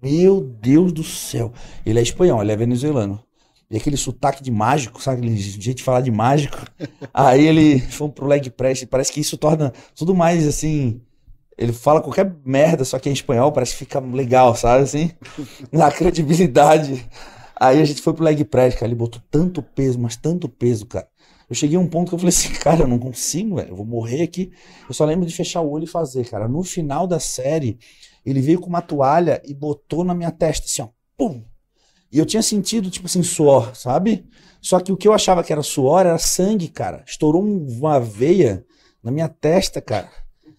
Meu 0.00 0.40
Deus 0.40 0.92
do 0.92 1.02
céu. 1.02 1.52
Ele 1.84 1.98
é 1.98 2.02
espanhol, 2.02 2.40
ele 2.40 2.52
é 2.52 2.56
venezuelano. 2.56 3.22
E 3.70 3.76
aquele 3.76 3.98
sotaque 3.98 4.42
de 4.42 4.50
mágico, 4.50 5.02
sabe? 5.02 5.18
Aquele 5.18 5.36
jeito 5.36 5.78
de 5.78 5.82
falar 5.82 6.00
de 6.00 6.10
mágico. 6.10 6.56
Aí 7.12 7.46
ele 7.46 7.80
foi 7.80 8.08
pro 8.08 8.26
leg 8.26 8.48
press. 8.50 8.84
Parece 8.84 9.12
que 9.12 9.20
isso 9.20 9.36
torna 9.36 9.72
tudo 9.94 10.14
mais 10.14 10.46
assim. 10.46 11.02
Ele 11.58 11.72
fala 11.72 12.00
qualquer 12.00 12.32
merda, 12.44 12.84
só 12.84 12.98
que 12.98 13.08
em 13.10 13.12
espanhol, 13.12 13.50
parece 13.50 13.72
que 13.72 13.78
fica 13.80 13.98
legal, 13.98 14.54
sabe? 14.54 14.84
Assim, 14.84 15.10
na 15.72 15.90
credibilidade. 15.90 17.04
Aí 17.60 17.80
a 17.82 17.84
gente 17.84 18.00
foi 18.00 18.14
pro 18.14 18.22
leg 18.24 18.44
press, 18.44 18.74
cara. 18.74 18.86
Ele 18.86 18.94
botou 18.94 19.20
tanto 19.30 19.60
peso, 19.60 19.98
mas 19.98 20.16
tanto 20.16 20.48
peso, 20.48 20.86
cara. 20.86 21.08
Eu 21.50 21.56
cheguei 21.56 21.76
a 21.76 21.80
um 21.80 21.88
ponto 21.88 22.10
que 22.10 22.14
eu 22.14 22.18
falei 22.18 22.28
assim, 22.28 22.50
cara, 22.62 22.82
eu 22.82 22.86
não 22.88 22.98
consigo, 22.98 23.56
velho. 23.56 23.70
Eu 23.70 23.76
vou 23.76 23.84
morrer 23.86 24.22
aqui. 24.22 24.52
Eu 24.88 24.94
só 24.94 25.04
lembro 25.04 25.26
de 25.26 25.34
fechar 25.34 25.60
o 25.60 25.70
olho 25.70 25.84
e 25.84 25.88
fazer, 25.88 26.28
cara. 26.28 26.46
No 26.46 26.62
final 26.62 27.06
da 27.06 27.18
série, 27.18 27.78
ele 28.24 28.40
veio 28.40 28.60
com 28.60 28.68
uma 28.68 28.80
toalha 28.82 29.42
e 29.44 29.52
botou 29.52 30.04
na 30.04 30.14
minha 30.14 30.30
testa, 30.30 30.66
assim, 30.66 30.82
ó. 30.82 30.88
Pum! 31.16 31.42
E 32.12 32.18
eu 32.18 32.24
tinha 32.24 32.42
sentido, 32.42 32.88
tipo 32.90 33.06
assim, 33.06 33.22
suor, 33.22 33.74
sabe? 33.74 34.24
Só 34.62 34.78
que 34.80 34.92
o 34.92 34.96
que 34.96 35.08
eu 35.08 35.12
achava 35.12 35.42
que 35.42 35.52
era 35.52 35.62
suor 35.62 36.00
era 36.00 36.16
sangue, 36.18 36.68
cara. 36.68 37.02
Estourou 37.06 37.42
um- 37.42 37.66
uma 37.66 37.98
veia 37.98 38.64
na 39.02 39.10
minha 39.10 39.28
testa, 39.28 39.80
cara. 39.80 40.08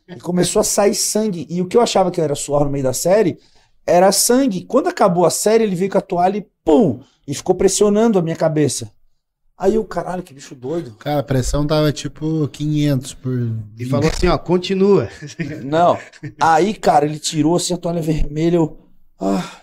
E 0.09 0.19
começou 0.19 0.59
a 0.59 0.63
sair 0.63 0.95
sangue. 0.95 1.45
E 1.49 1.61
o 1.61 1.67
que 1.67 1.77
eu 1.77 1.81
achava 1.81 2.09
que 2.09 2.19
era 2.19 2.35
suor 2.35 2.65
no 2.65 2.71
meio 2.71 2.83
da 2.83 2.93
série 2.93 3.37
era 3.85 4.11
sangue. 4.11 4.65
Quando 4.65 4.87
acabou 4.87 5.25
a 5.25 5.29
série, 5.29 5.63
ele 5.63 5.75
veio 5.75 5.91
com 5.91 5.97
a 5.97 6.01
toalha 6.01 6.37
e 6.37 6.47
pum! 6.63 6.99
E 7.27 7.33
ficou 7.33 7.53
pressionando 7.55 8.17
a 8.17 8.21
minha 8.21 8.35
cabeça. 8.35 8.91
Aí 9.57 9.75
eu, 9.75 9.83
caralho, 9.83 10.23
que 10.23 10.33
bicho 10.33 10.55
doido. 10.55 10.95
Cara, 10.95 11.19
a 11.19 11.23
pressão 11.23 11.67
tava 11.67 11.91
tipo 11.91 12.47
500 12.47 13.13
por. 13.15 13.55
E 13.77 13.85
falou 13.85 14.09
assim, 14.09 14.27
ó, 14.27 14.37
continua. 14.37 15.09
Não. 15.63 15.97
Aí, 16.39 16.73
cara, 16.73 17.05
ele 17.05 17.19
tirou 17.19 17.57
assim 17.57 17.73
a 17.73 17.77
toalha 17.77 18.01
vermelha. 18.01 18.55
Eu 18.55 18.79
ah, 19.19 19.61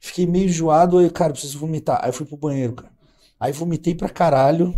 fiquei 0.00 0.26
meio 0.26 0.46
enjoado. 0.46 0.98
Aí, 0.98 1.10
cara, 1.10 1.32
preciso 1.32 1.58
vomitar. 1.58 2.00
Aí 2.02 2.08
eu 2.08 2.12
fui 2.14 2.24
pro 2.24 2.38
banheiro, 2.38 2.72
cara. 2.72 2.90
Aí 3.38 3.52
vomitei 3.52 3.94
pra 3.94 4.08
caralho. 4.08 4.74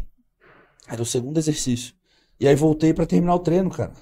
Era 0.89 1.01
o 1.01 1.07
segundo 1.07 1.39
exercício. 1.39 1.95
E 2.39 2.47
aí 2.47 2.55
voltei 2.57 2.93
pra 2.93 3.07
terminar 3.07 3.37
o 3.37 3.41
treino, 3.41 3.71
cara. 3.71 3.93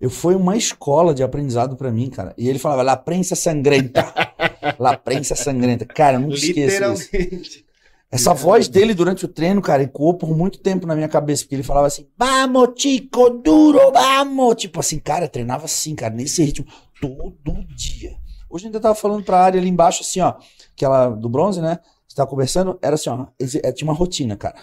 Eu 0.00 0.10
foi 0.10 0.34
uma 0.34 0.56
escola 0.56 1.14
de 1.14 1.22
aprendizado 1.22 1.76
pra 1.76 1.90
mim, 1.90 2.10
cara. 2.10 2.34
E 2.36 2.48
ele 2.48 2.58
falava, 2.58 2.82
La 2.82 2.96
prensa 2.96 3.34
sangrenta. 3.34 4.12
La 4.78 4.96
prensa 4.96 5.34
sangrenta. 5.34 5.86
Cara, 5.86 6.16
eu 6.16 6.20
nunca 6.20 6.34
esqueço 6.34 6.54
disso. 6.54 7.08
Literalmente. 7.12 7.66
Essa 8.10 8.32
voz 8.32 8.68
dele 8.68 8.94
durante 8.94 9.24
o 9.24 9.28
treino, 9.28 9.60
cara, 9.60 9.82
ecoou 9.82 10.14
por 10.14 10.36
muito 10.36 10.60
tempo 10.60 10.86
na 10.86 10.94
minha 10.94 11.08
cabeça, 11.08 11.42
porque 11.42 11.56
ele 11.56 11.62
falava 11.62 11.88
assim, 11.88 12.06
vamos, 12.16 12.80
chico, 12.80 13.30
duro, 13.30 13.92
vamos. 13.92 14.54
Tipo 14.54 14.78
assim, 14.78 14.98
cara, 14.98 15.28
treinava 15.28 15.64
assim, 15.64 15.94
cara, 15.94 16.14
nesse 16.14 16.42
ritmo, 16.42 16.66
todo 17.00 17.66
dia. 17.74 18.16
Hoje 18.48 18.66
ainda 18.66 18.78
tava 18.78 18.94
falando 18.94 19.24
pra 19.24 19.40
área 19.40 19.60
ali 19.60 19.68
embaixo, 19.68 20.02
assim, 20.02 20.20
ó, 20.20 20.34
aquela 20.72 21.08
do 21.08 21.28
bronze, 21.28 21.60
né? 21.60 21.80
Você 22.06 22.14
tava 22.14 22.30
conversando, 22.30 22.78
era 22.80 22.94
assim, 22.94 23.10
ó, 23.10 23.26
é, 23.62 23.72
tinha 23.72 23.88
uma 23.88 23.96
rotina, 23.96 24.36
cara. 24.36 24.56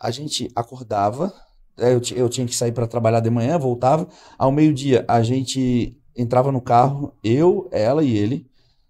A 0.00 0.10
gente 0.10 0.50
acordava, 0.56 1.32
eu, 1.78 2.00
ti- 2.00 2.16
eu 2.18 2.28
tinha 2.28 2.46
que 2.46 2.54
sair 2.54 2.72
pra 2.72 2.86
trabalhar 2.86 3.20
de 3.20 3.30
manhã, 3.30 3.58
voltava. 3.58 4.08
Ao 4.38 4.52
meio-dia, 4.52 5.04
a 5.08 5.22
gente 5.22 5.96
entrava 6.16 6.52
no 6.52 6.60
carro, 6.60 7.14
eu, 7.22 7.68
ela 7.72 8.04
e 8.04 8.16
ele. 8.16 8.46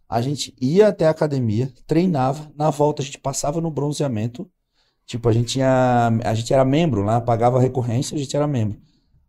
A 0.08 0.20
gente 0.20 0.54
ia 0.60 0.88
até 0.88 1.06
a 1.06 1.10
academia, 1.10 1.72
treinava, 1.86 2.50
na 2.56 2.70
volta 2.70 3.02
a 3.02 3.04
gente 3.04 3.18
passava 3.18 3.60
no 3.60 3.70
bronzeamento. 3.70 4.50
Tipo, 5.06 5.28
a 5.28 5.32
gente 5.32 5.48
tinha, 5.54 6.08
a 6.24 6.34
gente 6.34 6.52
era 6.54 6.64
membro 6.64 7.02
lá, 7.02 7.20
pagava 7.20 7.58
a 7.58 7.60
recorrência, 7.60 8.14
a 8.16 8.18
gente 8.18 8.36
era 8.36 8.46
membro. 8.46 8.78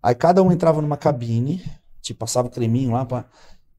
Aí 0.02 0.16
cada 0.16 0.44
um 0.44 0.52
entrava 0.52 0.82
numa 0.82 0.98
cabine, 0.98 1.64
tipo, 2.02 2.20
passava 2.20 2.50
creminho 2.50 2.92
lá, 2.92 3.06
pá. 3.06 3.26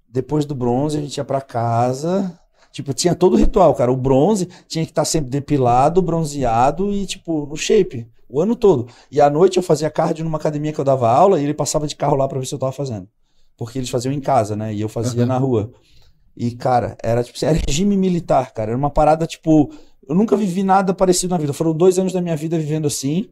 depois 0.08 0.44
do 0.44 0.54
bronze 0.54 0.98
a 0.98 1.00
gente 1.00 1.16
ia 1.16 1.24
pra 1.24 1.40
casa. 1.40 2.38
Tipo, 2.72 2.92
tinha 2.92 3.14
todo 3.14 3.34
o 3.34 3.36
ritual, 3.36 3.74
cara. 3.74 3.92
O 3.92 3.96
bronze 3.96 4.46
tinha 4.68 4.84
que 4.84 4.90
estar 4.90 5.04
sempre 5.04 5.30
depilado, 5.30 6.02
bronzeado 6.02 6.92
e, 6.92 7.06
tipo, 7.06 7.46
no 7.46 7.56
shape, 7.56 8.06
o 8.34 8.40
ano 8.40 8.56
todo. 8.56 8.88
E 9.12 9.20
à 9.20 9.30
noite 9.30 9.58
eu 9.58 9.62
fazia 9.62 9.88
cardio 9.88 10.24
numa 10.24 10.38
academia 10.38 10.72
que 10.72 10.80
eu 10.80 10.84
dava 10.84 11.08
aula 11.08 11.40
e 11.40 11.44
ele 11.44 11.54
passava 11.54 11.86
de 11.86 11.94
carro 11.94 12.16
lá 12.16 12.26
pra 12.26 12.40
ver 12.40 12.46
se 12.46 12.52
eu 12.52 12.58
tava 12.58 12.72
fazendo. 12.72 13.08
Porque 13.56 13.78
eles 13.78 13.88
faziam 13.88 14.12
em 14.12 14.20
casa, 14.20 14.56
né? 14.56 14.74
E 14.74 14.80
eu 14.80 14.88
fazia 14.88 15.22
Aham. 15.22 15.28
na 15.28 15.38
rua. 15.38 15.70
E, 16.36 16.50
cara, 16.50 16.96
era 17.00 17.22
tipo 17.22 17.36
assim, 17.36 17.46
era 17.46 17.60
regime 17.64 17.96
militar, 17.96 18.52
cara. 18.52 18.72
Era 18.72 18.76
uma 18.76 18.90
parada, 18.90 19.24
tipo, 19.24 19.70
eu 20.08 20.16
nunca 20.16 20.36
vivi 20.36 20.64
nada 20.64 20.92
parecido 20.92 21.30
na 21.30 21.38
vida. 21.38 21.52
Foram 21.52 21.72
dois 21.72 21.96
anos 21.96 22.12
da 22.12 22.20
minha 22.20 22.34
vida 22.34 22.58
vivendo 22.58 22.88
assim. 22.88 23.28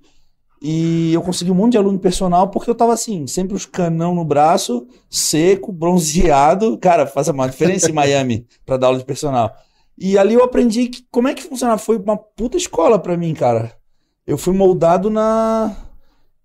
E 0.63 1.13
eu 1.13 1.21
consegui 1.21 1.51
um 1.51 1.57
monte 1.57 1.73
de 1.73 1.79
aluno 1.79 1.99
personal 1.99 2.49
porque 2.51 2.71
eu 2.71 2.75
tava 2.77 2.93
assim, 2.93 3.27
sempre 3.27 3.57
os 3.57 3.67
canão 3.67 4.15
no 4.15 4.25
braço, 4.25 4.87
seco, 5.11 5.73
bronzeado. 5.73 6.79
Cara, 6.79 7.09
faz 7.09 7.27
uma 7.27 7.49
diferença 7.49 7.91
em 7.91 7.93
Miami 7.93 8.47
pra 8.65 8.77
dar 8.77 8.87
aula 8.87 8.99
de 9.01 9.05
personal. 9.05 9.53
E 9.99 10.17
ali 10.17 10.35
eu 10.35 10.45
aprendi 10.45 10.87
que, 10.87 11.05
como 11.11 11.27
é 11.27 11.35
que 11.35 11.43
funcionava. 11.43 11.79
Foi 11.79 11.99
uma 11.99 12.17
puta 12.17 12.57
escola 12.57 13.01
pra 13.01 13.17
mim, 13.17 13.35
cara. 13.35 13.82
Eu 14.27 14.39
fui 14.39 14.55
moldado 14.55 15.11
na. 15.11 15.77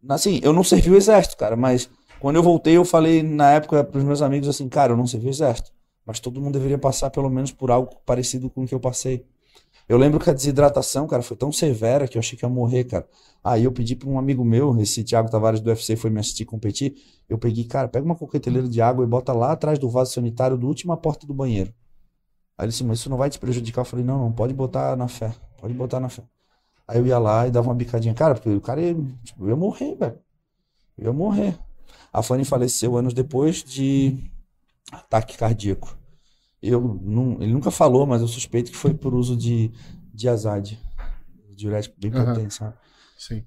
Assim, 0.10 0.40
eu 0.44 0.54
não 0.54 0.64
servi 0.64 0.90
o 0.90 0.96
exército, 0.96 1.38
cara, 1.38 1.56
mas 1.56 1.90
quando 2.20 2.38
eu 2.38 2.44
voltei, 2.44 2.78
eu 2.78 2.86
falei 2.86 3.22
na 3.22 3.52
época 3.52 3.84
pros 3.84 4.04
meus 4.04 4.22
amigos 4.22 4.48
assim, 4.48 4.68
cara, 4.68 4.94
eu 4.94 4.98
não 4.98 5.06
servi 5.06 5.28
o 5.28 5.30
exército. 5.30 5.72
Mas 6.06 6.20
todo 6.20 6.40
mundo 6.40 6.54
deveria 6.54 6.78
passar 6.78 7.10
pelo 7.10 7.30
menos 7.30 7.52
por 7.52 7.70
algo 7.70 7.98
parecido 8.06 8.50
com 8.50 8.64
o 8.64 8.68
que 8.68 8.74
eu 8.74 8.80
passei. 8.80 9.26
Eu 9.88 9.98
lembro 9.98 10.20
que 10.20 10.30
a 10.30 10.34
desidratação, 10.34 11.08
cara, 11.08 11.22
foi 11.22 11.38
tão 11.38 11.52
severa 11.52 12.08
que 12.08 12.18
eu 12.18 12.20
achei 12.20 12.38
que 12.38 12.44
ia 12.44 12.50
morrer, 12.50 12.84
cara. 12.86 13.08
Aí 13.44 13.64
eu 13.64 13.72
pedi 13.72 13.96
para 13.96 14.10
um 14.10 14.18
amigo 14.18 14.44
meu, 14.44 14.78
esse 14.82 15.04
Thiago 15.04 15.30
Tavares 15.30 15.62
do 15.62 15.70
UFC, 15.70 15.96
foi 15.96 16.10
me 16.10 16.20
assistir 16.20 16.46
competir. 16.46 16.96
Eu 17.30 17.38
peguei, 17.38 17.64
cara, 17.64 17.88
pega 17.88 18.06
uma 18.06 18.16
coqueteleira 18.16 18.68
de 18.68 18.82
água 18.82 19.06
e 19.06 19.08
bota 19.08 19.32
lá 19.32 19.52
atrás 19.52 19.80
do 19.80 19.90
vaso 19.90 20.14
sanitário 20.14 20.58
do 20.58 20.68
última 20.68 20.98
porta 20.98 21.26
do 21.26 21.34
banheiro. 21.34 21.74
Aí 22.58 22.66
ele 22.66 22.72
disse, 22.72 22.84
mas 22.84 23.00
isso 23.00 23.10
não 23.10 23.18
vai 23.18 23.30
te 23.30 23.40
prejudicar? 23.40 23.82
Eu 23.82 23.86
falei, 23.86 24.04
não, 24.04 24.20
não, 24.20 24.32
pode 24.32 24.54
botar 24.54 24.96
na 24.96 25.08
fé, 25.08 25.34
pode 25.58 25.74
botar 25.74 26.00
na 26.00 26.10
fé. 26.10 26.24
Aí 26.88 27.00
eu 27.00 27.06
ia 27.06 27.20
lá 27.20 27.48
e 27.48 27.52
dava 27.52 27.68
uma 27.68 27.76
bicadinha, 27.76 28.14
cara, 28.14 28.34
porque 28.36 28.50
o 28.50 28.62
cara 28.62 28.82
ia, 28.82 28.96
tipo, 29.24 29.44
eu 29.44 29.50
ia 29.50 29.56
morrer, 29.56 29.96
velho. 29.96 30.20
Eu 30.98 31.06
ia 31.08 31.14
morrer. 31.14 31.60
A 32.14 32.24
Fanny 32.24 32.46
faleceu 32.46 32.96
anos 32.98 33.14
depois 33.14 33.64
de 33.64 34.32
ataque 34.92 35.38
cardíaco. 35.38 35.98
Eu 36.62 37.00
não, 37.04 37.34
ele 37.42 37.52
nunca 37.54 37.70
falou, 37.70 38.06
mas 38.06 38.22
eu 38.22 38.28
suspeito 38.28 38.72
que 38.72 38.78
foi 38.78 38.94
por 38.94 39.14
uso 39.14 39.36
de, 39.36 39.72
de 40.14 40.28
azade. 40.28 40.80
Diurético 41.56 41.96
bem 42.00 42.12
Aham. 42.12 42.34
potente, 42.34 42.54
sabe? 42.54 42.76
Sim. 43.18 43.44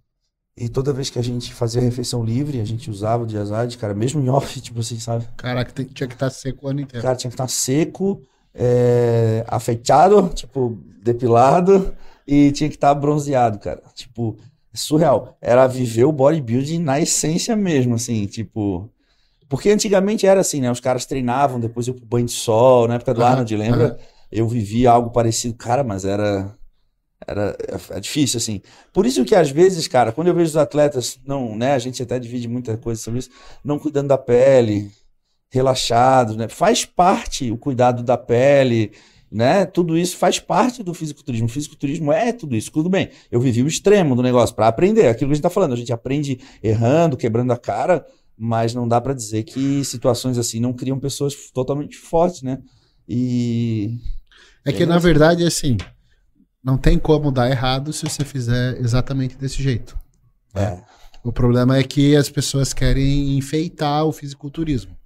E 0.56 0.68
toda 0.68 0.92
vez 0.92 1.08
que 1.08 1.18
a 1.18 1.22
gente 1.22 1.54
fazia 1.54 1.80
refeição 1.80 2.22
livre, 2.24 2.60
a 2.60 2.64
gente 2.64 2.90
usava 2.90 3.22
o 3.22 3.26
diazade, 3.26 3.78
cara, 3.78 3.94
mesmo 3.94 4.20
em 4.20 4.28
off, 4.28 4.60
tipo 4.60 4.80
assim, 4.80 4.98
sabe? 4.98 5.26
Caraca, 5.36 5.72
tinha 5.72 6.06
que 6.06 6.14
estar 6.14 6.30
seco 6.30 6.66
o 6.66 6.68
ano 6.68 6.80
inteiro. 6.80 7.02
cara 7.02 7.16
tinha 7.16 7.30
que 7.30 7.34
estar 7.34 7.48
seco, 7.48 8.22
é, 8.54 9.44
afeitado, 9.48 10.28
tipo, 10.34 10.78
depilado, 11.02 11.94
e 12.32 12.52
tinha 12.52 12.69
que 12.69 12.77
estar 12.77 12.94
bronzeado, 12.94 13.59
cara. 13.59 13.82
Tipo, 13.94 14.36
surreal. 14.74 15.36
Era 15.40 15.66
viver 15.66 16.05
o 16.05 16.12
bodybuilding 16.12 16.78
na 16.78 17.01
essência 17.01 17.57
mesmo, 17.57 17.94
assim, 17.94 18.27
tipo. 18.27 18.90
Porque 19.48 19.70
antigamente 19.70 20.27
era 20.27 20.40
assim, 20.40 20.61
né? 20.61 20.70
Os 20.70 20.81
caras 20.81 21.07
treinavam, 21.07 21.61
depois 21.61 21.86
iam 21.89 21.97
pro 21.97 22.07
banho 22.07 22.27
de 22.27 22.32
sol, 22.32 22.89
na 22.89 22.97
época 22.97 23.15
do 23.15 23.23
Aham, 23.23 23.24
Arnold, 23.24 23.57
lembra? 23.57 23.93
aham. 23.93 23.98
Eu 24.32 24.48
vivia 24.48 24.90
algo 24.93 25.11
parecido, 25.11 25.55
cara, 25.57 25.85
mas 25.85 26.05
era. 26.05 26.57
Era, 27.27 27.57
é 27.90 28.01
difícil, 28.01 28.39
assim. 28.39 28.62
Por 28.93 29.05
isso 29.07 29.24
que 29.24 29.35
às 29.35 29.51
vezes, 29.51 29.86
cara, 29.86 30.11
quando 30.12 30.28
eu 30.28 30.35
vejo 30.35 30.51
os 30.51 30.57
atletas, 30.57 31.19
não, 31.27 31.55
né? 31.57 31.74
A 31.74 31.78
gente 31.78 32.02
até 32.02 32.19
divide 32.19 32.48
muita 32.48 32.77
coisa 32.78 33.01
sobre 33.01 33.20
isso, 33.20 33.31
não 33.62 33.78
cuidando 33.78 34.09
da 34.09 34.19
pele, 34.19 34.90
relaxados, 35.51 36.36
né? 36.36 36.48
Faz 36.48 36.85
parte 36.85 37.51
o 37.51 37.59
cuidado 37.59 38.02
da 38.02 38.16
pele, 38.19 38.93
né? 39.31 39.65
Tudo 39.65 39.97
isso 39.97 40.16
faz 40.16 40.39
parte 40.40 40.82
do 40.82 40.93
fisiculturismo. 40.93 41.47
O 41.47 41.51
fisiculturismo 41.51 42.12
é 42.12 42.32
tudo 42.32 42.57
isso. 42.57 42.73
Tudo 42.73 42.89
bem. 42.90 43.11
Eu 43.31 43.40
vivi 43.40 43.62
o 43.62 43.69
extremo 43.69 44.16
do 44.16 44.23
negócio 44.23 44.55
para 44.55 44.66
aprender. 44.66 45.07
Aquilo 45.09 45.28
que 45.28 45.32
a 45.32 45.35
gente 45.36 45.43
tá 45.43 45.51
falando, 45.51 45.73
a 45.73 45.77
gente 45.77 45.93
aprende 45.93 46.40
errando, 46.62 47.16
quebrando 47.16 47.52
a 47.52 47.57
cara, 47.57 48.05
mas 48.36 48.74
não 48.74 48.89
dá 48.89 49.01
para 49.01 49.15
dizer 49.15 49.44
que 49.44 49.85
situações 49.85 50.36
assim 50.39 50.59
não 50.59 50.73
criam 50.73 50.98
pessoas 50.98 51.35
totalmente 51.52 51.97
fortes, 51.97 52.43
né? 52.43 52.59
E 53.09 53.98
É 54.65 54.73
que, 54.73 54.85
na 54.86 54.98
verdade, 54.98 55.44
assim, 55.44 55.77
não 56.62 56.77
tem 56.77 56.98
como 56.98 57.31
dar 57.31 57.51
errado 57.51 57.93
se 57.93 58.05
você 58.05 58.24
fizer 58.24 58.78
exatamente 58.81 59.36
desse 59.36 59.62
jeito. 59.62 59.97
é, 60.55 60.82
O 61.23 61.32
problema 61.32 61.77
é 61.77 61.82
que 61.82 62.16
as 62.16 62.28
pessoas 62.28 62.73
querem 62.73 63.36
enfeitar 63.36 64.05
o 64.05 64.12
fisiculturismo. 64.12 64.97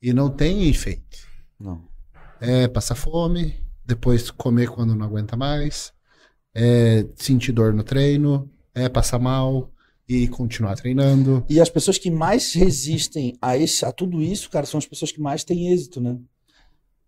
E 0.00 0.12
não 0.12 0.30
tem 0.30 0.68
enfeite. 0.68 1.26
não. 1.58 1.87
É 2.40 2.68
passar 2.68 2.94
fome, 2.94 3.54
depois 3.84 4.30
comer 4.30 4.68
quando 4.68 4.94
não 4.94 5.06
aguenta 5.06 5.36
mais, 5.36 5.92
é 6.54 7.06
sentir 7.16 7.52
dor 7.52 7.72
no 7.72 7.82
treino, 7.82 8.50
é 8.74 8.88
passar 8.88 9.18
mal 9.18 9.70
e 10.08 10.26
continuar 10.28 10.76
treinando. 10.76 11.44
E 11.48 11.60
as 11.60 11.68
pessoas 11.68 11.98
que 11.98 12.10
mais 12.10 12.52
resistem 12.52 13.36
a, 13.42 13.56
esse, 13.56 13.84
a 13.84 13.92
tudo 13.92 14.22
isso, 14.22 14.48
cara, 14.50 14.66
são 14.66 14.78
as 14.78 14.86
pessoas 14.86 15.12
que 15.12 15.20
mais 15.20 15.44
têm 15.44 15.72
êxito, 15.72 16.00
né? 16.00 16.18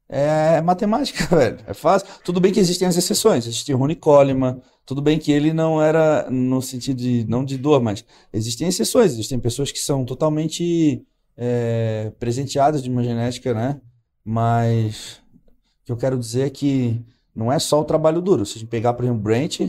É 0.08 0.60
matemática, 0.60 1.24
velho. 1.34 1.58
É 1.66 1.72
fácil. 1.72 2.08
Tudo 2.24 2.40
bem 2.40 2.52
que 2.52 2.58
existem 2.58 2.86
as 2.86 2.96
exceções. 2.96 3.46
Existia 3.46 3.76
o 3.76 3.78
Ronnie 3.78 3.96
Coleman. 3.96 4.60
Tudo 4.84 5.00
bem 5.00 5.18
que 5.18 5.30
ele 5.30 5.52
não 5.52 5.80
era 5.80 6.28
no 6.28 6.60
sentido 6.60 6.98
de, 6.98 7.24
não 7.28 7.44
de 7.44 7.56
dor, 7.56 7.80
mas 7.80 8.04
existem 8.32 8.66
exceções. 8.66 9.12
Existem 9.12 9.38
pessoas 9.38 9.70
que 9.70 9.78
são 9.78 10.04
totalmente 10.04 11.06
é, 11.36 12.12
presenteadas 12.18 12.82
de 12.82 12.90
uma 12.90 13.04
genética, 13.04 13.54
né? 13.54 13.80
Mas 14.24 15.19
que 15.84 15.92
eu 15.92 15.96
quero 15.96 16.18
dizer 16.18 16.46
é 16.46 16.50
que 16.50 17.00
não 17.34 17.52
é 17.52 17.58
só 17.58 17.80
o 17.80 17.84
trabalho 17.84 18.20
duro. 18.20 18.44
Se 18.44 18.58
a 18.58 18.60
gente 18.60 18.68
pegar, 18.68 18.92
por 18.92 19.04
exemplo, 19.04 19.20
o 19.20 19.22
Brent, 19.22 19.60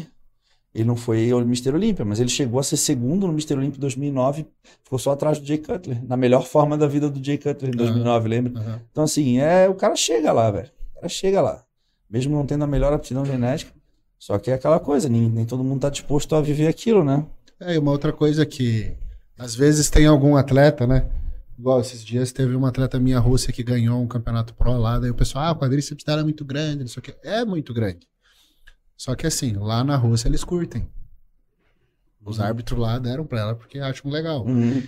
ele 0.74 0.86
não 0.86 0.96
foi 0.96 1.30
ao 1.32 1.42
Mr. 1.42 1.74
Olímpia, 1.74 2.06
mas 2.06 2.20
ele 2.20 2.30
chegou 2.30 2.60
a 2.60 2.64
ser 2.64 2.78
segundo 2.78 3.28
no 3.28 3.34
Mr. 3.34 3.56
Olímpia 3.56 3.78
em 3.78 3.82
2009, 3.82 4.46
ficou 4.84 4.98
só 4.98 5.12
atrás 5.12 5.40
do 5.40 5.46
Jay 5.46 5.58
Cutler, 5.58 6.04
na 6.06 6.16
melhor 6.16 6.46
forma 6.46 6.78
da 6.78 6.88
vida 6.88 7.10
do 7.10 7.24
Jay 7.24 7.38
Cutler 7.38 7.74
em 7.74 7.78
2009, 7.78 8.30
lembra? 8.30 8.62
Aham. 8.62 8.82
Então, 8.92 9.04
assim, 9.04 9.40
é, 9.40 9.68
o 9.68 9.76
cara 9.76 9.96
chega 9.96 10.32
lá, 10.32 10.50
velho. 10.50 10.70
O 10.92 10.96
cara 10.96 11.10
chega 11.10 11.42
lá. 11.42 11.64
Mesmo 12.10 12.36
não 12.36 12.46
tendo 12.46 12.64
a 12.64 12.68
melhor 12.68 12.94
aptidão 12.94 13.26
genética. 13.26 13.72
Só 14.18 14.38
que 14.38 14.52
é 14.52 14.54
aquela 14.54 14.80
coisa, 14.80 15.10
nem, 15.10 15.30
nem 15.30 15.46
todo 15.46 15.64
mundo 15.64 15.82
tá 15.82 15.90
disposto 15.90 16.36
a 16.36 16.42
viver 16.42 16.68
aquilo, 16.68 17.04
né? 17.04 17.26
É, 17.60 17.76
e 17.76 17.78
uma 17.78 17.92
outra 17.92 18.14
coisa 18.14 18.46
que 18.46 18.92
às 19.38 19.56
vezes 19.56 19.90
tem 19.90 20.06
algum 20.06 20.36
atleta, 20.36 20.86
né? 20.86 21.06
Igual 21.62 21.80
esses 21.80 22.04
dias 22.04 22.32
teve 22.32 22.56
uma 22.56 22.70
atleta 22.70 23.00
minha 23.00 23.20
russa 23.20 23.52
que 23.52 23.62
ganhou 23.62 24.02
um 24.02 24.08
campeonato 24.08 24.52
pro 24.52 24.76
lá, 24.80 24.98
daí 24.98 25.12
o 25.12 25.14
pessoal, 25.14 25.46
ah, 25.46 25.52
o 25.52 25.56
quadríceps 25.56 26.04
dela 26.04 26.22
é 26.22 26.24
muito 26.24 26.44
grande, 26.44 26.80
não 26.80 26.88
sei 26.88 27.00
o 27.00 27.04
que. 27.04 27.16
É 27.22 27.46
muito 27.46 27.72
grande. 27.72 28.08
Só 28.98 29.14
que 29.14 29.28
assim, 29.28 29.54
lá 29.54 29.84
na 29.84 29.96
Rússia 29.96 30.28
eles 30.28 30.44
curtem. 30.44 30.90
Os 32.26 32.40
árbitros 32.40 32.80
lá 32.80 32.98
deram 32.98 33.28
pra 33.28 33.42
ela 33.42 33.56
porque 33.56 33.78
acham 33.78 34.10
legal. 34.10 34.44
Uhum. 34.44 34.82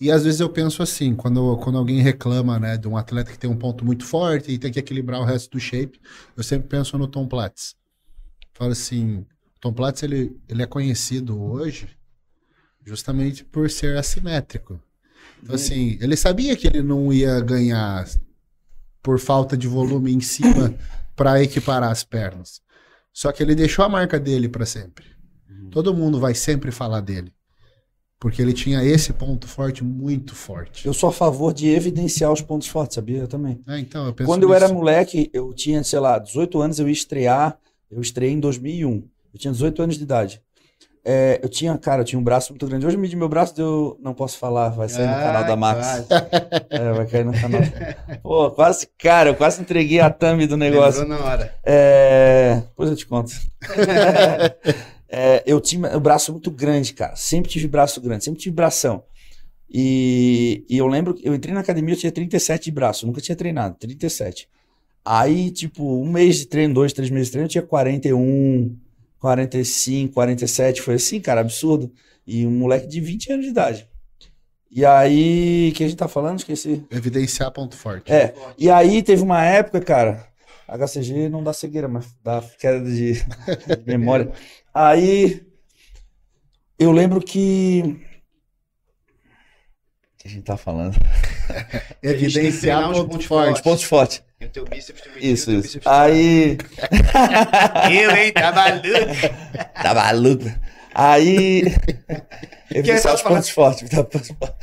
E 0.00 0.08
às 0.08 0.22
vezes 0.22 0.38
eu 0.38 0.48
penso 0.48 0.84
assim, 0.84 1.16
quando, 1.16 1.56
quando 1.56 1.78
alguém 1.78 2.00
reclama, 2.00 2.60
né, 2.60 2.76
de 2.76 2.86
um 2.86 2.96
atleta 2.96 3.32
que 3.32 3.38
tem 3.38 3.50
um 3.50 3.58
ponto 3.58 3.84
muito 3.84 4.04
forte 4.04 4.52
e 4.52 4.58
tem 4.58 4.70
que 4.70 4.78
equilibrar 4.78 5.20
o 5.20 5.24
resto 5.24 5.50
do 5.50 5.58
shape, 5.58 6.00
eu 6.36 6.44
sempre 6.44 6.68
penso 6.68 6.96
no 6.96 7.08
Tom 7.08 7.26
Platz. 7.26 7.74
Falo 8.52 8.70
assim, 8.70 9.26
o 9.56 9.60
Tom 9.60 9.72
Platz 9.72 10.04
ele, 10.04 10.40
ele 10.48 10.62
é 10.62 10.66
conhecido 10.66 11.42
hoje 11.42 11.88
justamente 12.84 13.44
por 13.44 13.68
ser 13.68 13.98
assimétrico. 13.98 14.80
Então 15.44 15.54
assim, 15.54 15.98
ele 16.00 16.16
sabia 16.16 16.56
que 16.56 16.66
ele 16.66 16.82
não 16.82 17.12
ia 17.12 17.38
ganhar 17.40 18.08
por 19.02 19.20
falta 19.20 19.56
de 19.56 19.68
volume 19.68 20.12
em 20.12 20.20
cima 20.20 20.74
para 21.14 21.42
equiparar 21.42 21.90
as 21.90 22.02
pernas. 22.02 22.62
Só 23.12 23.30
que 23.30 23.42
ele 23.42 23.54
deixou 23.54 23.84
a 23.84 23.88
marca 23.88 24.18
dele 24.18 24.48
para 24.48 24.64
sempre. 24.64 25.04
Todo 25.70 25.94
mundo 25.94 26.18
vai 26.18 26.34
sempre 26.34 26.70
falar 26.70 27.00
dele. 27.00 27.32
Porque 28.18 28.40
ele 28.40 28.54
tinha 28.54 28.82
esse 28.82 29.12
ponto 29.12 29.46
forte 29.46 29.84
muito 29.84 30.34
forte. 30.34 30.86
Eu 30.86 30.94
sou 30.94 31.10
a 31.10 31.12
favor 31.12 31.52
de 31.52 31.68
evidenciar 31.68 32.32
os 32.32 32.40
pontos 32.40 32.66
fortes, 32.66 32.94
sabia? 32.94 33.18
Eu 33.18 33.28
também. 33.28 33.60
É, 33.68 33.78
então, 33.78 34.06
eu 34.06 34.14
Quando 34.24 34.44
eu 34.44 34.54
era 34.54 34.66
nisso. 34.66 34.74
moleque, 34.78 35.28
eu 35.32 35.52
tinha, 35.52 35.84
sei 35.84 35.98
lá, 35.98 36.18
18 36.18 36.62
anos, 36.62 36.78
eu 36.78 36.86
ia 36.86 36.92
estrear. 36.92 37.58
Eu 37.90 38.00
estreiei 38.00 38.34
em 38.34 38.40
2001. 38.40 39.06
Eu 39.34 39.38
tinha 39.38 39.52
18 39.52 39.82
anos 39.82 39.98
de 39.98 40.04
idade. 40.04 40.40
É, 41.06 41.38
eu 41.42 41.48
tinha, 41.50 41.76
cara, 41.76 42.00
eu 42.00 42.04
tinha 42.04 42.18
um 42.18 42.22
braço 42.22 42.50
muito 42.52 42.66
grande. 42.66 42.86
Hoje 42.86 42.96
eu 42.96 43.00
medi 43.00 43.14
meu 43.14 43.28
braço, 43.28 43.52
eu 43.60 43.98
não 44.02 44.14
posso 44.14 44.38
falar, 44.38 44.70
vai 44.70 44.88
sair 44.88 45.06
no 45.06 45.12
canal 45.12 45.44
da 45.44 45.56
Max. 45.56 46.06
É, 46.70 46.92
vai 46.92 47.06
cair 47.06 47.24
no 47.24 47.32
canal. 47.32 47.60
Pô, 48.22 48.50
quase, 48.50 48.88
cara, 48.98 49.30
eu 49.30 49.34
quase 49.34 49.60
entreguei 49.60 50.00
a 50.00 50.10
thumb 50.10 50.46
do 50.46 50.56
negócio. 50.56 51.02
Lembrou 51.02 51.18
na 51.18 51.24
hora. 51.24 51.54
É, 51.62 52.62
depois 52.68 52.90
eu 52.90 52.96
te 52.96 53.06
conto. 53.06 53.32
É, 55.16 55.44
eu 55.46 55.60
tinha 55.60 55.96
o 55.96 56.00
braço 56.00 56.32
muito 56.32 56.50
grande, 56.50 56.92
cara. 56.92 57.14
Sempre 57.14 57.48
tive 57.48 57.68
braço 57.68 58.00
grande, 58.00 58.24
sempre 58.24 58.40
tive 58.40 58.52
bração. 58.52 59.04
E, 59.70 60.64
e 60.68 60.76
eu 60.76 60.88
lembro 60.88 61.14
que 61.14 61.24
eu 61.24 61.32
entrei 61.32 61.54
na 61.54 61.60
academia, 61.60 61.94
eu 61.94 61.98
tinha 61.98 62.10
37 62.10 62.64
de 62.64 62.70
braço, 62.72 63.06
nunca 63.06 63.20
tinha 63.20 63.36
treinado, 63.36 63.76
37. 63.78 64.48
Aí, 65.04 65.52
tipo, 65.52 66.00
um 66.00 66.10
mês 66.10 66.38
de 66.38 66.46
treino, 66.46 66.74
dois, 66.74 66.92
três 66.92 67.10
meses 67.10 67.28
de 67.28 67.32
treino, 67.32 67.46
eu 67.46 67.50
tinha 67.50 67.62
41, 67.62 68.76
45, 69.24 70.12
47. 70.12 70.82
Foi 70.82 70.94
assim, 70.96 71.18
cara, 71.18 71.40
absurdo. 71.40 71.90
E 72.26 72.46
um 72.46 72.50
moleque 72.50 72.86
de 72.86 73.00
20 73.00 73.32
anos 73.32 73.44
de 73.46 73.50
idade. 73.52 73.88
E 74.70 74.84
aí, 74.84 75.70
o 75.70 75.74
que 75.74 75.84
a 75.84 75.88
gente 75.88 75.96
tá 75.96 76.06
falando? 76.06 76.40
Esqueci. 76.40 76.84
Evidenciar 76.90 77.50
ponto 77.50 77.74
forte. 77.74 78.12
É, 78.12 78.34
e 78.58 78.68
aí 78.68 79.02
teve 79.02 79.22
uma 79.22 79.42
época, 79.42 79.80
cara, 79.80 80.28
HCG 80.68 81.30
não 81.30 81.42
dá 81.42 81.54
cegueira, 81.54 81.88
mas 81.88 82.06
dá 82.22 82.42
queda 82.58 82.84
de, 82.84 83.14
de 83.14 83.22
memória. 83.86 84.30
Aí 84.74 85.46
eu 86.78 86.92
lembro 86.92 87.18
que. 87.18 88.04
O 90.24 90.26
que 90.26 90.28
a 90.28 90.30
gente 90.30 90.44
tá 90.44 90.56
falando? 90.56 90.96
Evidenciar 92.02 92.90
os 92.90 92.96
ponto 92.96 93.10
pontos 93.10 93.26
forte. 93.26 93.52
Os 93.52 93.60
pontos 93.60 93.84
fortes. 93.84 94.22
E 94.40 94.46
o 94.46 94.48
teu 94.48 94.64
bíceps. 94.64 95.02
Isso, 95.16 95.50
isso. 95.50 95.62
bíceps 95.62 95.84
tá- 95.84 96.02
Aí. 96.02 96.56
Eu, 97.92 98.10
hein? 98.16 98.32
Tá 98.32 98.50
maluco. 98.50 99.74
Tá 99.82 99.94
maluco? 99.94 100.44
Aí. 100.94 101.64
Vi 102.72 102.98
só 102.98 103.14
os 103.14 103.22
pontos 103.22 103.50
fortes. 103.50 103.90
tá, 103.90 104.02
pontos 104.02 104.28
fortes. 104.28 104.56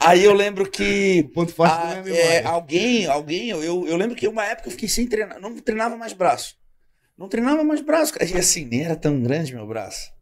Aí 0.00 0.24
eu 0.24 0.34
lembro 0.34 0.68
que. 0.68 1.22
Ponto 1.32 1.52
forte 1.52 1.74
é, 1.74 2.02
memória. 2.02 2.48
alguém, 2.48 3.06
alguém, 3.06 3.48
eu, 3.50 3.86
eu, 3.86 3.96
lembro 3.96 4.16
que 4.16 4.26
uma 4.26 4.44
época 4.44 4.68
eu 4.68 4.72
fiquei 4.72 4.88
sem 4.88 5.06
treinar, 5.06 5.40
não 5.40 5.56
treinava 5.58 5.96
mais 5.96 6.12
braço. 6.12 6.56
Não 7.16 7.28
treinava 7.28 7.62
mais 7.62 7.80
braço. 7.80 8.12
E 8.20 8.36
assim, 8.36 8.64
nem 8.64 8.84
era 8.84 8.96
tão 8.96 9.22
grande 9.22 9.54
meu 9.54 9.66
braço. 9.66 10.15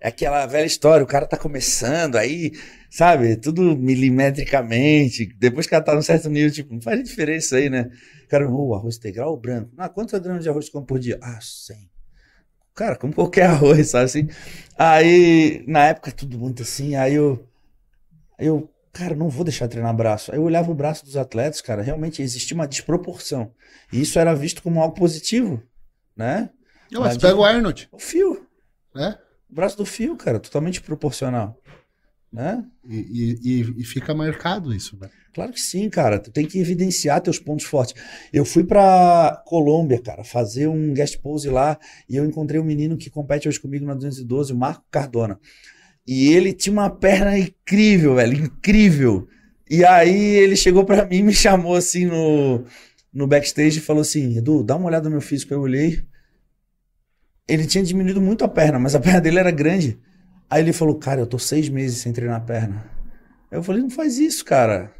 É 0.00 0.08
aquela 0.08 0.46
velha 0.46 0.66
história, 0.66 1.04
o 1.04 1.06
cara 1.06 1.26
tá 1.26 1.36
começando 1.36 2.16
aí, 2.16 2.52
sabe, 2.90 3.36
tudo 3.36 3.76
milimetricamente. 3.76 5.26
Depois 5.38 5.66
que 5.66 5.74
ela 5.74 5.84
tá 5.84 5.94
num 5.94 6.02
certo 6.02 6.28
nível, 6.30 6.50
tipo, 6.50 6.72
não 6.72 6.80
faz 6.80 7.02
diferença 7.04 7.56
aí, 7.56 7.68
né? 7.68 7.90
O 8.24 8.28
cara, 8.28 8.48
oh, 8.50 8.74
arroz 8.74 8.96
integral 8.96 9.30
ou 9.30 9.36
branco? 9.36 9.70
Ah, 9.76 9.88
quantos 9.88 10.18
gramas 10.20 10.42
de 10.42 10.48
arroz 10.48 10.66
tu 10.66 10.72
come 10.72 10.86
por 10.86 10.98
dia? 10.98 11.18
Ah, 11.22 11.38
100. 11.40 11.76
cara, 12.74 12.96
como 12.96 13.12
qualquer 13.14 13.44
arroz, 13.50 13.88
sabe 13.90 14.04
assim? 14.04 14.28
Aí, 14.78 15.62
na 15.66 15.86
época, 15.88 16.10
tudo 16.12 16.38
muito 16.38 16.62
assim, 16.62 16.94
aí 16.96 17.14
eu, 17.14 17.46
eu, 18.38 18.70
cara, 18.92 19.14
não 19.14 19.28
vou 19.28 19.44
deixar 19.44 19.66
de 19.66 19.72
treinar 19.72 19.94
braço. 19.94 20.32
Aí 20.32 20.38
eu 20.38 20.42
olhava 20.42 20.70
o 20.70 20.74
braço 20.74 21.04
dos 21.04 21.16
atletas, 21.16 21.60
cara, 21.60 21.82
realmente 21.82 22.22
existia 22.22 22.54
uma 22.54 22.66
desproporção. 22.66 23.52
E 23.92 24.00
isso 24.00 24.18
era 24.18 24.34
visto 24.34 24.62
como 24.62 24.80
algo 24.80 24.94
positivo, 24.94 25.62
né? 26.16 26.50
Não, 26.90 27.02
mas 27.02 27.18
pega 27.18 27.36
o 27.36 27.44
Arnold, 27.44 27.88
O 27.92 27.98
fio, 27.98 28.46
né? 28.94 29.16
O 29.50 29.54
braço 29.54 29.76
do 29.76 29.84
fio, 29.86 30.16
cara, 30.16 30.38
totalmente 30.38 30.80
proporcional, 30.80 31.58
né? 32.32 32.64
E, 32.88 33.38
e- 33.42 33.74
e- 33.80 33.84
fica 33.84 34.14
marcado 34.14 34.74
isso, 34.74 34.96
né? 35.00 35.08
Claro 35.34 35.52
que 35.52 35.60
sim, 35.60 35.88
cara. 35.88 36.18
Tu 36.18 36.30
tem 36.32 36.46
que 36.46 36.58
evidenciar 36.58 37.20
teus 37.20 37.38
pontos 37.38 37.64
fortes. 37.66 37.94
Eu 38.32 38.44
fui 38.44 38.64
pra 38.64 39.42
Colômbia, 39.46 40.00
cara, 40.00 40.24
fazer 40.24 40.66
um 40.68 40.92
guest 40.94 41.18
pose 41.18 41.48
lá 41.48 41.78
e 42.08 42.16
eu 42.16 42.24
encontrei 42.24 42.60
um 42.60 42.64
menino 42.64 42.96
que 42.96 43.10
compete 43.10 43.48
hoje 43.48 43.60
comigo 43.60 43.84
na 43.86 43.94
212, 43.94 44.52
o 44.52 44.56
Marco 44.56 44.84
Cardona. 44.90 45.38
E 46.06 46.32
ele 46.32 46.52
tinha 46.52 46.72
uma 46.72 46.90
perna 46.90 47.38
incrível, 47.38 48.14
velho, 48.16 48.34
incrível. 48.44 49.28
E 49.68 49.84
aí 49.84 50.10
ele 50.36 50.56
chegou 50.56 50.84
pra 50.84 51.06
mim, 51.06 51.22
me 51.22 51.32
chamou 51.32 51.76
assim 51.76 52.06
no, 52.06 52.64
no 53.12 53.26
backstage 53.26 53.78
e 53.78 53.82
falou 53.82 54.02
assim: 54.02 54.36
Edu, 54.38 54.64
dá 54.64 54.76
uma 54.76 54.86
olhada 54.86 55.04
no 55.08 55.12
meu 55.12 55.20
físico. 55.20 55.54
Eu 55.54 55.60
olhei. 55.60 56.02
Ele 57.52 57.66
tinha 57.66 57.82
diminuído 57.82 58.20
muito 58.20 58.44
a 58.44 58.48
perna, 58.48 58.78
mas 58.78 58.94
a 58.94 59.00
perna 59.00 59.20
dele 59.20 59.38
era 59.38 59.50
grande. 59.50 59.98
Aí 60.48 60.62
ele 60.62 60.72
falou: 60.72 60.96
Cara, 60.98 61.20
eu 61.20 61.26
tô 61.26 61.38
seis 61.38 61.68
meses 61.68 61.98
sem 61.98 62.12
treinar 62.12 62.36
a 62.36 62.44
perna. 62.44 62.84
Eu 63.50 63.62
falei: 63.62 63.82
Não 63.82 63.90
faz 63.90 64.18
isso, 64.18 64.44
cara. 64.44 64.92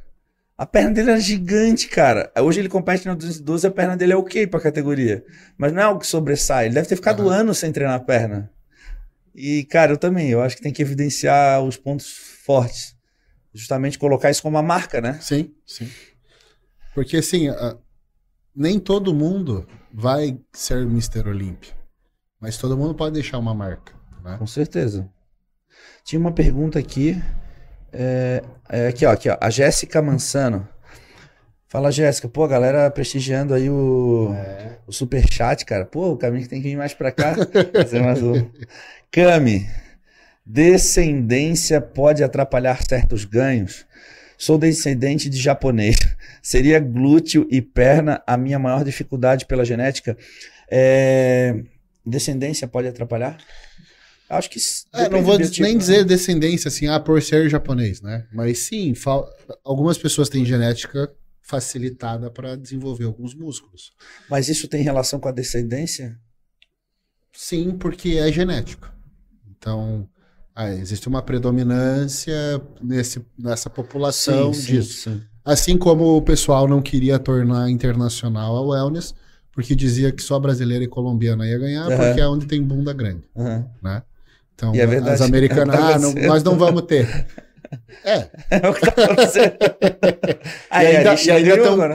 A 0.59 0.67
perna 0.67 0.91
dele 0.91 1.11
era 1.13 1.21
gigante, 1.21 1.89
cara. 1.89 2.31
Hoje 2.39 2.61
ele 2.61 2.69
compete 2.69 3.07
na 3.07 3.15
212, 3.15 3.67
a 3.67 3.71
perna 3.71 3.97
dele 3.97 4.13
é 4.13 4.17
ok 4.17 4.47
pra 4.47 4.61
categoria. 4.61 5.25
Mas 5.57 5.73
não 5.73 5.81
é 5.81 5.85
algo 5.85 6.01
que 6.01 6.07
sobressai. 6.07 6.67
Ele 6.67 6.75
deve 6.75 6.87
ter 6.87 6.97
ficado 6.97 7.23
Aham. 7.23 7.41
anos 7.41 7.59
sem 7.59 7.73
treinar 7.73 7.97
a 7.97 8.01
perna. 8.01 8.51
E, 9.35 9.65
cara, 9.65 9.93
eu 9.93 9.97
também. 9.97 10.29
Eu 10.29 10.43
acho 10.43 10.57
que 10.57 10.63
tem 10.63 10.73
que 10.73 10.83
evidenciar 10.83 11.63
os 11.63 11.79
pontos 11.79 12.13
fortes. 12.45 12.95
Justamente 13.55 13.99
colocar 13.99 14.31
isso 14.31 14.43
como 14.43 14.57
uma 14.57 14.63
marca, 14.63 15.01
né? 15.01 15.19
Sim, 15.23 15.51
sim. 15.67 15.91
Porque 16.95 17.17
assim, 17.17 17.47
nem 18.55 18.79
todo 18.79 19.15
mundo 19.15 19.67
vai 19.93 20.39
ser 20.53 20.83
Mr. 20.83 21.27
Olímpia. 21.27 21.80
Mas 22.41 22.57
todo 22.57 22.77
mundo 22.77 22.95
pode 22.95 23.15
deixar 23.15 23.39
uma 23.39 23.55
marca, 23.55 23.93
né? 24.25 24.37
Com 24.39 24.47
certeza. 24.47 25.09
Tinha 26.05 26.19
uma 26.19 26.33
pergunta 26.33 26.79
aqui. 26.79 27.21
É, 27.93 28.43
é 28.69 28.87
aqui, 28.89 29.05
ó, 29.05 29.11
aqui, 29.13 29.29
ó. 29.29 29.37
A 29.41 29.51
Jéssica 29.51 30.01
Mansano. 30.01 30.67
Fala, 31.69 31.93
Jéssica. 31.93 32.29
Pô, 32.29 32.49
galera 32.49 32.91
prestigiando 32.91 33.55
aí 33.55 33.69
o, 33.71 34.33
É. 34.35 34.79
o 34.87 34.93
superchat, 34.93 35.65
cara. 35.65 35.85
Pô, 35.85 36.13
o 36.13 36.17
caminho 36.17 36.43
que 36.43 36.49
tem 36.49 36.61
que 36.63 36.69
vir 36.69 36.77
mais 36.77 36.95
pra 36.95 37.13
cá. 37.13 37.35
Fazer 37.75 38.01
mais 38.01 38.23
um. 38.23 38.49
Cami. 39.11 39.69
Descendência 40.45 41.81
pode 41.81 42.25
atrapalhar 42.25 42.83
certos 42.83 43.25
ganhos? 43.25 43.87
Sou 44.37 44.59
descendente 44.59 45.29
de 45.29 45.37
japonês. 45.39 45.97
Seria 46.43 46.81
glúteo 46.81 47.47
e 47.51 47.61
perna 47.61 48.23
a 48.27 48.37
minha 48.37 48.59
maior 48.59 48.83
dificuldade 48.83 49.47
pela 49.47 49.65
genética? 49.65 50.17
É, 50.69 51.55
Descendência 52.05 52.67
pode 52.69 52.89
atrapalhar? 52.89 53.39
Acho 54.29 54.49
que. 54.49 54.59
É, 54.95 55.09
não 55.09 55.23
vou 55.23 55.37
biotipo, 55.37 55.63
nem 55.63 55.73
né? 55.75 55.79
dizer 55.79 56.05
descendência 56.05 56.69
assim, 56.69 56.87
ah, 56.87 57.01
por 57.01 57.21
ser 57.21 57.49
japonês, 57.49 58.01
né? 58.01 58.27
Mas 58.33 58.61
sim, 58.61 58.95
fal- 58.95 59.29
algumas 59.65 59.99
pessoas 59.99 60.29
têm 60.29 60.45
genética 60.45 61.13
facilitada 61.43 62.31
para 62.31 62.57
desenvolver 62.57 63.05
alguns 63.07 63.35
músculos. 63.35 63.91
Mas 64.29 64.49
isso 64.49 64.69
tem 64.69 64.83
relação 64.83 65.19
com 65.19 65.29
a 65.29 65.33
descendência? 65.33 66.17
Sim, 67.33 67.77
porque 67.77 68.11
é 68.19 68.31
genético. 68.33 68.89
Então, 69.51 70.09
ah, 70.55 70.71
existe 70.71 71.09
uma 71.09 71.23
predominância 71.23 72.35
nesse, 72.81 73.25
nessa 73.39 73.69
população 73.69 74.51
disso. 74.53 75.11
sim. 75.11 75.23
Assim 75.45 75.77
como 75.77 76.17
o 76.17 76.23
pessoal 76.23 76.69
não 76.69 76.81
queria 76.83 77.19
tornar 77.19 77.69
internacional 77.71 78.57
a 78.57 78.63
wellness, 78.63 79.15
porque 79.53 79.75
dizia 79.75 80.13
que 80.13 80.23
só 80.23 80.39
brasileira 80.39 80.85
e 80.85 80.89
colombiana 80.89 81.47
ia 81.47 81.59
ganhar, 81.59 81.87
Aham. 81.91 81.97
porque 82.07 82.21
é 82.21 82.27
onde 82.29 82.47
tem 82.47 82.63
bunda 82.63 82.93
grande, 82.93 83.23
Aham. 83.37 83.67
né? 83.83 84.03
Então, 84.55 84.75
E 84.75 84.81
é 84.81 84.87
verdade. 84.87 85.15
as 85.15 85.21
americanas, 85.29 85.75
ah, 85.77 85.99
não- 85.99 86.13
nós 86.15 86.43
não 86.43 86.57
vamos 86.59 86.83
ter. 86.83 87.07
É, 88.05 88.29
É 88.51 88.69
o 88.69 88.75
que 88.75 88.81
tá 88.81 89.05
acontecendo. 89.05 89.53
Aí, 90.71 90.87
e 90.95 90.97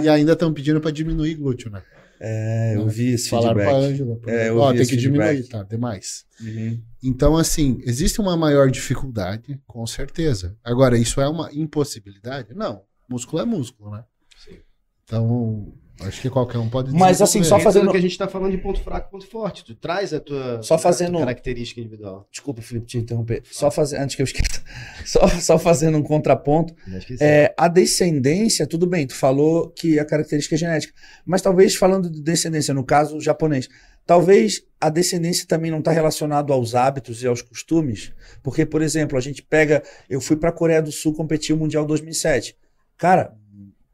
ainda, 0.10 0.34
estão 0.34 0.54
pedindo 0.54 0.80
para 0.82 0.92
diminuir 0.92 1.36
glúteo, 1.36 1.70
né? 1.70 1.82
É, 2.20 2.76
eu 2.78 2.88
vi 2.88 3.12
esse 3.14 3.30
Falaram 3.30 3.56
feedback. 3.60 3.74
para 3.76 3.86
Ângela. 3.86 4.16
por 4.16 4.30
É, 4.30 4.50
eu 4.50 4.58
ó, 4.58 4.74
tem 4.74 4.86
que 4.88 4.96
diminuir, 4.96 5.28
feedback. 5.36 5.50
tá? 5.50 5.64
Demais. 5.64 6.24
Uhum. 6.42 6.82
Então, 7.04 7.36
assim, 7.38 7.82
existe 7.84 8.22
uma 8.22 8.38
maior 8.38 8.72
dificuldade, 8.72 9.60
com 9.68 9.86
certeza. 9.86 10.56
Agora, 10.64 10.98
isso 10.98 11.20
é 11.20 11.28
uma 11.28 11.50
impossibilidade? 11.54 12.54
Não. 12.56 12.82
Músculo 13.10 13.42
é 13.42 13.46
músculo, 13.46 13.92
né? 13.92 14.04
Sim. 14.44 14.56
Então, 15.04 15.74
acho 16.02 16.22
que 16.22 16.30
qualquer 16.30 16.58
um 16.58 16.70
pode 16.70 16.92
Mas, 16.94 17.22
assim, 17.22 17.40
desenvolver. 17.40 17.64
só 17.64 17.70
fazendo- 17.72 17.92
que 17.92 17.98
a 17.98 18.02
gente 18.02 18.18
tá 18.18 18.28
falando 18.28 18.52
de 18.52 18.58
ponto 18.58 18.80
fraco, 18.82 19.10
ponto 19.12 19.26
forte. 19.28 19.64
Tu 19.64 19.76
traz 19.76 20.14
a 20.14 20.20
tua, 20.20 20.62
Só 20.62 20.76
a 20.76 20.78
fazendo- 20.78 21.12
tua 21.14 21.20
característica 21.22 21.80
individual. 21.82 22.28
Desculpa, 22.32 22.62
Felipe, 22.62 22.86
te 22.88 22.98
interromper. 22.98 23.42
Só 23.52 23.70
fazer, 23.72 23.98
antes 23.98 24.16
que 24.16 24.22
eu 24.22 24.26
esqueça. 24.26 24.62
Só, 25.06 25.28
só 25.28 25.60
fazendo 25.60 25.98
um 25.98 26.04
contraponto. 26.04 26.74
É, 27.22 27.54
a 27.58 27.68
descendência, 27.68 28.68
tudo 28.68 28.86
bem, 28.88 29.06
tu 29.08 29.16
falou 29.16 29.70
que 29.70 30.00
a 30.00 30.06
característica 30.06 30.56
é 30.56 30.58
genética. 30.58 30.94
Mas 31.26 31.42
talvez, 31.42 31.76
falando 31.76 32.10
de 32.10 32.22
descendência, 32.22 32.74
no 32.74 32.84
caso 32.84 33.20
japonês, 33.22 33.68
talvez 34.06 34.62
a 34.82 34.90
descendência 34.90 35.46
também 35.48 35.72
não 35.72 35.80
está 35.80 35.92
relacionado 35.92 36.52
aos 36.52 36.76
hábitos 36.76 37.22
e 37.24 37.28
aos 37.28 37.42
costumes. 37.42 38.12
Porque, 38.44 38.66
por 38.66 38.82
exemplo, 38.82 39.18
a 39.18 39.22
gente 39.22 39.42
pega. 39.42 39.82
Eu 40.10 40.20
fui 40.20 40.36
para 40.36 40.50
a 40.50 40.54
Coreia 40.54 40.82
do 40.82 40.92
Sul 40.92 41.14
competir 41.14 41.54
o 41.56 41.58
Mundial 41.58 41.86
2007. 41.86 42.56
Cara, 42.98 43.34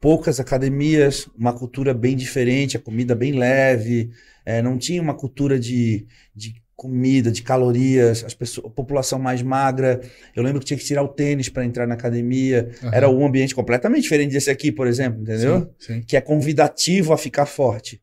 poucas 0.02 0.40
academias, 0.40 1.28
uma 1.38 1.52
cultura 1.52 1.94
bem 1.94 2.16
diferente, 2.16 2.76
a 2.76 2.80
comida 2.80 3.14
bem 3.14 3.32
leve, 3.32 4.10
é, 4.44 4.60
não 4.60 4.76
tinha 4.76 5.00
uma 5.00 5.14
cultura 5.14 5.60
de, 5.60 6.04
de 6.34 6.60
comida, 6.74 7.30
de 7.30 7.40
calorias, 7.40 8.24
as 8.24 8.34
pessoas, 8.34 8.66
a 8.66 8.70
população 8.70 9.16
mais 9.20 9.40
magra. 9.42 10.00
Eu 10.34 10.42
lembro 10.42 10.58
que 10.58 10.66
tinha 10.66 10.76
que 10.76 10.84
tirar 10.84 11.04
o 11.04 11.08
tênis 11.08 11.48
para 11.48 11.64
entrar 11.64 11.86
na 11.86 11.94
academia. 11.94 12.68
Aham. 12.82 12.90
Era 12.92 13.08
um 13.08 13.24
ambiente 13.24 13.54
completamente 13.54 14.02
diferente 14.02 14.32
desse 14.32 14.50
aqui, 14.50 14.72
por 14.72 14.88
exemplo, 14.88 15.22
entendeu? 15.22 15.70
Sim, 15.78 15.94
sim. 15.94 16.02
Que 16.02 16.16
é 16.16 16.20
convidativo 16.20 17.12
a 17.12 17.16
ficar 17.16 17.46
forte. 17.46 18.02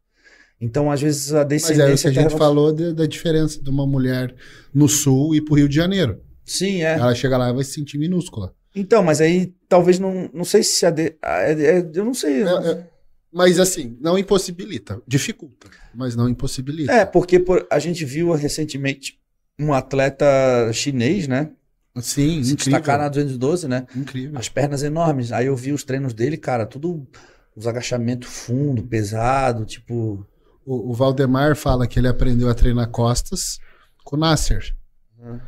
Então, 0.62 0.90
às 0.90 1.02
vezes, 1.02 1.34
a 1.34 1.40
Mas 1.40 1.48
descendência... 1.50 2.08
é 2.08 2.12
o 2.12 2.14
que 2.14 2.20
a 2.20 2.22
gente 2.24 2.38
falou 2.38 2.72
de- 2.74 2.94
da 2.94 3.06
diferença 3.06 3.62
de 3.62 3.70
uma 3.70 3.86
mulher 3.86 4.34
no 4.74 4.88
sul 4.88 5.36
e 5.36 5.44
pro 5.44 5.56
Rio 5.56 5.68
de 5.68 5.76
Janeiro. 5.76 6.22
Sim, 6.46 6.82
é. 6.82 6.94
Ela 6.94 7.14
chega 7.14 7.38
lá 7.38 7.50
e 7.50 7.54
vai 7.54 7.64
se 7.66 7.74
sentir 7.74 7.98
minúscula. 7.98 8.54
Então, 8.76 9.04
mas 9.04 9.20
aí 9.22 9.54
talvez 9.68 10.00
não... 10.00 10.30
Não 10.34 10.44
sei 10.44 10.64
se 10.64 10.86
a... 10.86 10.90
De... 10.92 11.16
a- 11.22 11.42
é- 11.44 11.80
é- 11.80 11.92
eu 11.94 12.06
não 12.06 12.14
sei. 12.14 12.44
É, 12.44 12.72
é, 12.72 12.88
mas 13.32 13.60
assim, 13.60 13.98
não 14.00 14.18
impossibilita. 14.18 15.02
Dificulta, 15.08 15.68
mas 15.94 16.16
não 16.16 16.30
impossibilita. 16.30 16.92
É, 16.92 17.06
porque 17.06 17.40
por- 17.40 17.66
a 17.70 17.80
gente 17.80 18.06
viu 18.06 18.32
recentemente 18.34 19.20
um 19.60 19.74
atleta 19.74 20.26
chinês, 20.74 21.28
né? 21.28 21.52
Sim, 21.98 22.44
Se 22.44 22.54
incrível. 22.54 22.56
destacar 22.80 23.00
na 23.00 23.10
212, 23.10 23.68
né? 23.68 23.86
Incrível. 23.96 24.38
As 24.40 24.48
pernas 24.48 24.84
enormes. 24.84 25.32
Aí 25.32 25.48
eu 25.48 25.56
vi 25.56 25.72
os 25.74 25.84
treinos 25.84 26.14
dele, 26.14 26.38
cara, 26.38 26.66
tudo... 26.66 27.08
Os 27.56 27.68
agachamentos 27.68 28.30
fundo, 28.30 28.84
pesado, 28.84 29.66
tipo... 29.66 30.26
O, 30.66 30.92
o 30.92 30.94
Valdemar 30.94 31.56
fala 31.58 31.88
que 31.88 32.00
ele 32.00 32.08
aprendeu 32.08 32.48
a 32.50 32.54
treinar 32.54 32.90
costas 32.90 33.60
com 34.04 34.16
o 34.16 34.20
Nasser. 34.20 34.74
Uhum. 35.18 35.40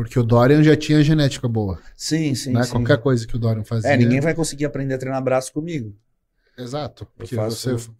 Porque 0.00 0.18
o 0.18 0.22
Dorian 0.22 0.62
já 0.62 0.74
tinha 0.74 1.02
genética 1.04 1.46
boa. 1.46 1.78
Sim, 1.94 2.34
sim, 2.34 2.54
né? 2.54 2.62
sim. 2.62 2.70
Qualquer 2.70 2.96
coisa 2.96 3.26
que 3.26 3.36
o 3.36 3.38
Dorian 3.38 3.64
fazia. 3.64 3.90
É, 3.90 3.98
ninguém 3.98 4.18
vai 4.18 4.34
conseguir 4.34 4.64
aprender 4.64 4.94
a 4.94 4.98
treinar 4.98 5.22
braço 5.22 5.52
comigo. 5.52 5.94
Exato. 6.56 7.04
Eu 7.04 7.08
Porque 7.18 7.36
faço- 7.36 7.78
você 7.78 7.90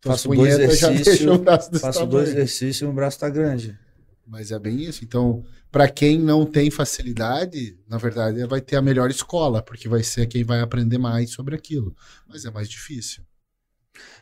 faço 0.00 0.30
dois 0.30 0.58
exercícios, 0.58 1.40
Faço 1.78 2.06
dois 2.06 2.30
exercícios 2.30 2.80
e 2.80 2.84
o 2.86 2.92
braço 2.94 3.18
tá 3.18 3.28
grande. 3.28 3.78
Mas 4.26 4.50
é 4.50 4.58
bem 4.58 4.80
isso. 4.80 5.04
Então, 5.04 5.44
para 5.70 5.90
quem 5.90 6.18
não 6.18 6.46
tem 6.46 6.70
facilidade, 6.70 7.78
na 7.86 7.98
verdade, 7.98 8.42
vai 8.46 8.62
ter 8.62 8.76
a 8.76 8.82
melhor 8.82 9.10
escola, 9.10 9.60
porque 9.62 9.90
vai 9.90 10.02
ser 10.02 10.26
quem 10.28 10.44
vai 10.44 10.62
aprender 10.62 10.96
mais 10.96 11.32
sobre 11.32 11.54
aquilo. 11.54 11.94
Mas 12.26 12.46
é 12.46 12.50
mais 12.50 12.66
difícil. 12.66 13.22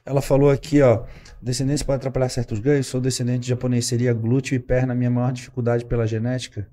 Ela 0.04 0.20
falou 0.20 0.50
aqui, 0.50 0.82
ó. 0.82 1.04
Descendência 1.40 1.86
pode 1.86 1.98
atrapalhar 1.98 2.28
certos 2.28 2.58
ganhos. 2.58 2.88
Sou 2.88 3.00
descendente 3.00 3.42
de 3.42 3.50
japonês. 3.50 3.86
Seria 3.86 4.12
glúteo 4.12 4.56
e 4.56 4.58
perna 4.58 4.96
minha 4.96 5.10
maior 5.10 5.32
dificuldade 5.32 5.84
pela 5.84 6.08
genética? 6.08 6.68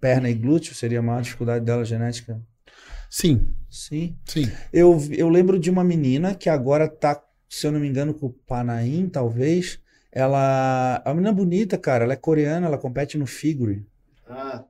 Perna 0.00 0.28
e 0.28 0.34
glúteo 0.34 0.74
seria 0.74 0.98
a 0.98 1.02
maior 1.02 1.22
dificuldade 1.22 1.64
dela 1.64 1.84
genética? 1.84 2.40
Sim, 3.10 3.54
Sim. 3.70 4.16
sim. 4.26 4.50
Eu, 4.72 4.98
eu 5.10 5.28
lembro 5.28 5.58
de 5.58 5.70
uma 5.70 5.84
menina 5.84 6.34
que 6.34 6.48
agora 6.48 6.88
tá, 6.88 7.22
se 7.48 7.66
eu 7.66 7.72
não 7.72 7.80
me 7.80 7.88
engano, 7.88 8.12
com 8.12 8.26
o 8.26 8.32
Panaim, 8.32 9.08
talvez. 9.08 9.80
Ela. 10.10 11.02
É 11.04 11.08
uma 11.08 11.14
menina 11.14 11.32
bonita, 11.32 11.76
cara. 11.78 12.04
Ela 12.04 12.14
é 12.14 12.16
coreana, 12.16 12.66
ela 12.66 12.78
compete 12.78 13.18
no 13.18 13.26
figure. 13.26 13.86
Ah, 14.28 14.64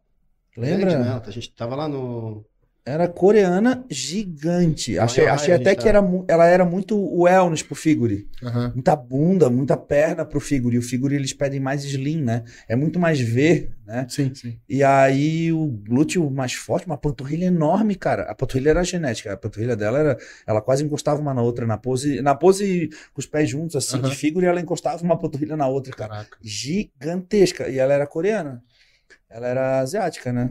Lembra? 0.57 0.91
grande, 0.91 1.09
né? 1.09 1.23
A 1.25 1.31
gente 1.31 1.55
tava 1.55 1.77
lá 1.77 1.89
no. 1.89 2.45
Era 2.87 3.09
coreana 3.09 3.85
gigante. 3.91 4.97
Achei, 4.97 5.27
achei 5.27 5.53
até 5.53 5.75
que 5.75 5.89
era, 5.89 5.99
ela 6.29 6.47
era 6.47 6.65
muito 6.65 6.97
wellness 7.21 7.61
pro 7.61 7.75
figure. 7.75 8.29
Aham. 8.41 8.71
Muita 8.75 8.95
bunda, 8.95 9.51
muita 9.51 9.77
perna 9.77 10.25
pro 10.25 10.39
figure. 10.39 10.77
E 10.77 10.79
o 10.79 10.83
figure 10.83 11.17
eles 11.17 11.33
pedem 11.33 11.59
mais 11.59 11.85
slim, 11.85 12.23
né? 12.23 12.45
É 12.69 12.77
muito 12.77 13.01
mais 13.01 13.19
V, 13.19 13.71
né? 13.85 14.07
Sim, 14.09 14.33
sim. 14.33 14.57
E 14.69 14.85
aí 14.85 15.53
o 15.53 15.67
glúteo 15.67 16.31
mais 16.31 16.53
forte, 16.53 16.87
uma 16.87 16.97
panturrilha 16.97 17.47
enorme, 17.47 17.97
cara. 17.97 18.23
A 18.31 18.35
panturrilha 18.37 18.71
era 18.71 18.85
genética. 18.85 19.33
A 19.33 19.37
panturrilha 19.37 19.75
dela 19.75 19.99
era. 19.99 20.19
Ela 20.47 20.63
quase 20.63 20.85
encostava 20.85 21.21
uma 21.21 21.35
na 21.35 21.43
outra 21.43 21.67
na 21.67 21.77
pose. 21.77 22.23
Na 22.23 22.37
pose 22.37 22.89
com 23.13 23.19
os 23.19 23.27
pés 23.27 23.51
juntos, 23.51 23.75
assim, 23.75 23.99
Aham. 23.99 24.11
de 24.11 24.15
figure, 24.15 24.47
ela 24.47 24.61
encostava 24.61 25.03
uma 25.03 25.19
panturrilha 25.19 25.57
na 25.57 25.67
outra, 25.67 25.93
cara. 25.93 26.11
Caraca. 26.11 26.39
Gigantesca. 26.41 27.69
E 27.69 27.81
ela 27.81 27.93
era 27.93 28.07
coreana. 28.07 28.63
Ela 29.29 29.49
era 29.49 29.81
asiática, 29.81 30.33
né? 30.33 30.51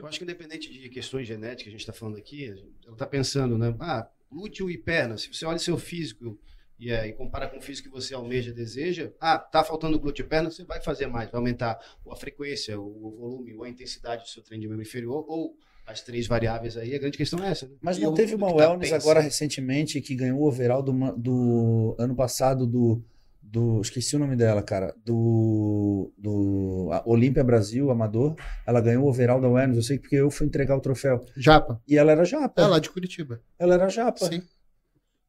Eu 0.00 0.06
acho 0.08 0.18
que 0.18 0.24
independente 0.24 0.72
de 0.72 0.88
questões 0.88 1.26
genéticas 1.26 1.62
que 1.64 1.68
a 1.68 1.72
gente 1.72 1.80
está 1.80 1.92
falando 1.92 2.16
aqui, 2.16 2.46
ela 2.84 2.92
está 2.94 3.06
pensando, 3.06 3.56
né? 3.58 3.74
Ah, 3.78 4.08
glúteo 4.30 4.70
e 4.70 4.78
perna. 4.78 5.16
Se 5.18 5.32
você 5.32 5.44
olha 5.44 5.58
seu 5.58 5.76
físico 5.78 6.38
e, 6.78 6.90
é, 6.90 7.06
e 7.08 7.12
compara 7.12 7.46
com 7.48 7.58
o 7.58 7.60
físico 7.60 7.88
que 7.88 7.94
você 7.94 8.14
almeja, 8.14 8.52
deseja, 8.52 9.12
ah, 9.20 9.38
tá 9.38 9.62
faltando 9.62 9.98
glúteo 10.00 10.24
e 10.24 10.28
perna, 10.28 10.50
você 10.50 10.64
vai 10.64 10.80
fazer 10.80 11.06
mais, 11.06 11.30
vai 11.30 11.38
aumentar 11.38 11.78
a 12.10 12.16
frequência, 12.16 12.80
o, 12.80 13.10
volume, 13.18 13.54
ou 13.54 13.64
a 13.64 13.68
intensidade 13.68 14.22
do 14.22 14.28
seu 14.28 14.42
treino 14.42 14.62
de 14.62 14.68
membro 14.68 14.82
inferior, 14.82 15.24
ou 15.28 15.54
as 15.86 16.00
três 16.02 16.26
variáveis 16.26 16.76
aí. 16.76 16.94
A 16.94 16.98
grande 16.98 17.18
questão 17.18 17.42
é 17.44 17.50
essa. 17.50 17.66
Né? 17.66 17.74
Mas 17.80 17.98
E 17.98 18.00
não 18.00 18.12
o- 18.12 18.14
teve 18.14 18.34
uma 18.34 18.48
tá 18.48 18.54
wellness 18.54 18.92
agora 18.92 19.20
recentemente 19.20 20.00
que 20.00 20.14
ganhou 20.14 20.38
o 20.40 20.46
overall 20.46 20.82
do, 20.82 20.92
do 21.16 21.96
ano 21.98 22.14
passado 22.14 22.66
do, 22.66 23.02
do. 23.50 23.80
Esqueci 23.80 24.14
o 24.16 24.18
nome 24.18 24.36
dela, 24.36 24.62
cara. 24.62 24.94
Do. 25.04 26.12
Do 26.16 26.90
Olímpia 27.04 27.42
Brasil, 27.44 27.90
Amador. 27.90 28.36
Ela 28.66 28.80
ganhou 28.80 29.04
o 29.04 29.08
overall 29.08 29.40
da 29.40 29.48
wellness. 29.48 29.76
Eu 29.76 29.82
sei 29.82 29.98
porque 29.98 30.16
eu 30.16 30.30
fui 30.30 30.46
entregar 30.46 30.76
o 30.76 30.80
troféu. 30.80 31.24
Japa. 31.36 31.80
E 31.88 31.96
ela 31.98 32.12
era 32.12 32.24
japa. 32.24 32.62
É 32.62 32.66
lá 32.66 32.78
de 32.78 32.90
Curitiba. 32.90 33.40
Ela 33.58 33.74
era 33.74 33.88
japa. 33.88 34.26
Sim. 34.26 34.42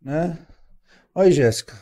Né? 0.01 0.37
Olha, 1.13 1.31
Jéssica. 1.31 1.75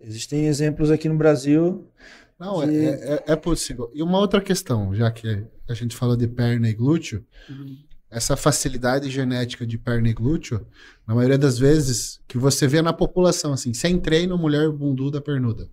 Existem 0.00 0.46
exemplos 0.46 0.90
aqui 0.90 1.08
no 1.08 1.16
Brasil. 1.16 1.90
Não, 2.38 2.62
é, 2.62 2.66
Que- 2.66 2.86
é, 2.86 3.24
é 3.28 3.36
possível. 3.36 3.90
E 3.94 4.02
uma 4.02 4.18
outra 4.18 4.40
questão, 4.42 4.94
já 4.94 5.10
que 5.10 5.46
a 5.68 5.74
gente 5.74 5.96
falou 5.96 6.16
de 6.16 6.28
perna 6.28 6.68
e 6.68 6.74
glúteo, 6.74 7.24
essa 8.10 8.36
facilidade 8.36 9.10
genética 9.10 9.66
de 9.66 9.76
perna 9.76 10.08
e 10.08 10.14
glúteo, 10.14 10.66
na 11.06 11.14
maioria 11.14 11.38
das 11.38 11.58
vezes, 11.58 12.20
que 12.26 12.38
você 12.38 12.66
vê 12.66 12.80
na 12.80 12.92
população, 12.92 13.52
assim, 13.52 13.74
sem 13.74 13.98
treino, 13.98 14.38
mulher 14.38 14.70
bunduda, 14.70 15.20
pernuda. 15.20 15.68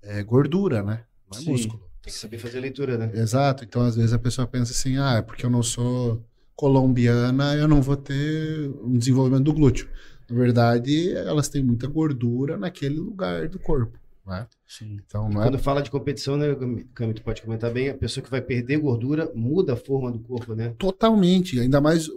É 0.00 0.22
gordura, 0.22 0.82
né? 0.82 1.04
Não 1.30 1.38
é 1.38 1.42
Sim. 1.42 1.50
músculo. 1.50 1.82
Tem 2.02 2.12
que 2.12 2.18
saber 2.18 2.38
fazer 2.38 2.60
leitura, 2.60 2.98
né? 2.98 3.10
Exato. 3.14 3.64
Então, 3.64 3.82
às 3.82 3.94
vezes, 3.94 4.12
a 4.12 4.18
pessoa 4.18 4.46
pensa 4.46 4.72
assim, 4.72 4.96
ah, 4.98 5.16
é 5.18 5.22
porque 5.22 5.46
eu 5.46 5.50
não 5.50 5.62
sou 5.62 6.24
colombiana, 6.56 7.54
eu 7.54 7.68
não 7.68 7.80
vou 7.80 7.96
ter 7.96 8.70
um 8.82 8.96
desenvolvimento 8.96 9.44
do 9.44 9.52
glúteo. 9.52 9.88
Na 10.28 10.36
verdade, 10.36 11.12
elas 11.12 11.48
têm 11.48 11.62
muita 11.62 11.86
gordura 11.86 12.56
naquele 12.56 12.98
lugar 12.98 13.48
do 13.48 13.58
corpo, 13.58 13.98
né? 14.26 14.46
Sim. 14.66 14.98
Então, 15.06 15.28
não 15.28 15.40
é 15.42 15.44
Quando 15.44 15.58
fala 15.58 15.82
de 15.82 15.90
competição, 15.90 16.36
né, 16.36 16.46
Cami, 16.94 17.14
tu 17.14 17.22
pode 17.22 17.42
comentar 17.42 17.70
bem, 17.70 17.88
a 17.90 17.94
pessoa 17.94 18.22
que 18.22 18.30
vai 18.30 18.40
perder 18.40 18.78
gordura 18.78 19.30
muda 19.34 19.74
a 19.74 19.76
forma 19.76 20.10
do 20.10 20.18
corpo, 20.20 20.54
né? 20.54 20.74
Totalmente, 20.78 21.58
ainda 21.60 21.80
mais 21.80 22.08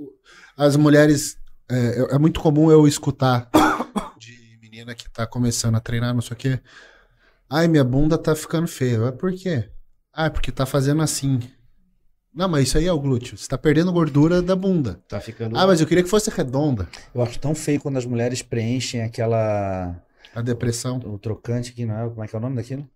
as 0.57 0.76
mulheres. 0.76 1.38
É, 1.69 1.76
é- 2.02 2.15
é 2.15 2.18
muito 2.19 2.40
comum 2.40 2.69
eu 2.72 2.88
escutar 2.88 3.49
de 4.19 4.57
menina 4.61 4.94
que 4.94 5.10
tá 5.10 5.26
começando 5.26 5.76
a 5.76 5.80
treinar, 5.80 6.14
não 6.14 6.22
sei 6.22 6.34
o 6.34 6.38
quê. 6.38 6.60
Ai, 7.49 7.68
minha 7.68 7.84
bunda 7.84 8.18
tá 8.18 8.36
ficando 8.36 8.68
feia. 8.68 8.99
Mas 8.99 9.15
por 9.15 9.34
quê? 9.34 9.69
Ah, 10.14 10.30
porque 10.30 10.52
tá 10.52 10.65
fazendo 10.65 11.02
assim. 11.02 11.40
Não, 12.34 12.49
mas 12.49 12.68
isso 12.68 12.77
aí 12.77 12.86
é 12.86 12.91
o 12.91 12.99
glúteo. 12.99 13.38
Você 13.38 13.48
tá 13.48 13.57
perdendo 13.57 13.91
gordura 13.94 14.41
da 14.41 14.56
bunda. 14.56 15.02
Tá 15.07 15.19
ficando. 15.22 15.57
Ah, 15.57 15.65
mas 15.65 15.80
eu 15.80 15.88
queria 15.88 16.03
que 16.03 16.10
fosse 16.10 16.30
redonda. 16.30 16.88
Eu 17.14 17.22
acho 17.22 17.40
tão 17.40 17.56
feio 17.56 17.80
quando 17.80 17.98
as 17.98 18.06
mulheres 18.06 18.41
preenchem 18.41 19.02
aquela. 19.02 19.95
A 20.36 20.41
depressão. 20.41 20.98
O 21.06 21.18
trocante 21.18 21.72
aqui, 21.72 21.86
não 21.86 21.98
é? 22.06 22.10
Como 22.10 22.24
é 22.24 22.28
que 22.28 22.36
é 22.36 22.40
o 22.40 22.41
nome 22.41 22.56
daquilo? 22.57 22.88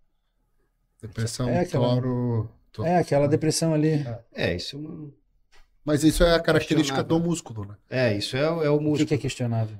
Depressão, 1.01 1.49
É 1.49 1.61
aquela- 1.61 1.87
toro. 1.95 2.49
to- 2.71 2.85
É, 2.85 2.97
aquela 2.97 3.27
depressão 3.27 3.73
ali. 3.73 4.05
É, 4.33 4.55
isso 4.55 4.75
é 4.75 4.79
uma. 4.79 5.09
Mas 5.85 6.03
isso 6.03 6.23
é 6.23 6.35
a 6.35 6.39
característica 6.39 7.01
do 7.01 7.19
músculo, 7.19 7.65
né? 7.65 7.75
É, 7.89 8.13
isso 8.13 8.35
é, 8.35 8.51
o- 8.51 8.61
é 8.63 8.69
o 8.69 8.75
O 8.75 8.77
que, 8.79 8.83
músculo. 8.83 9.07
que 9.07 9.13
é 9.13 9.17
questionável? 9.17 9.77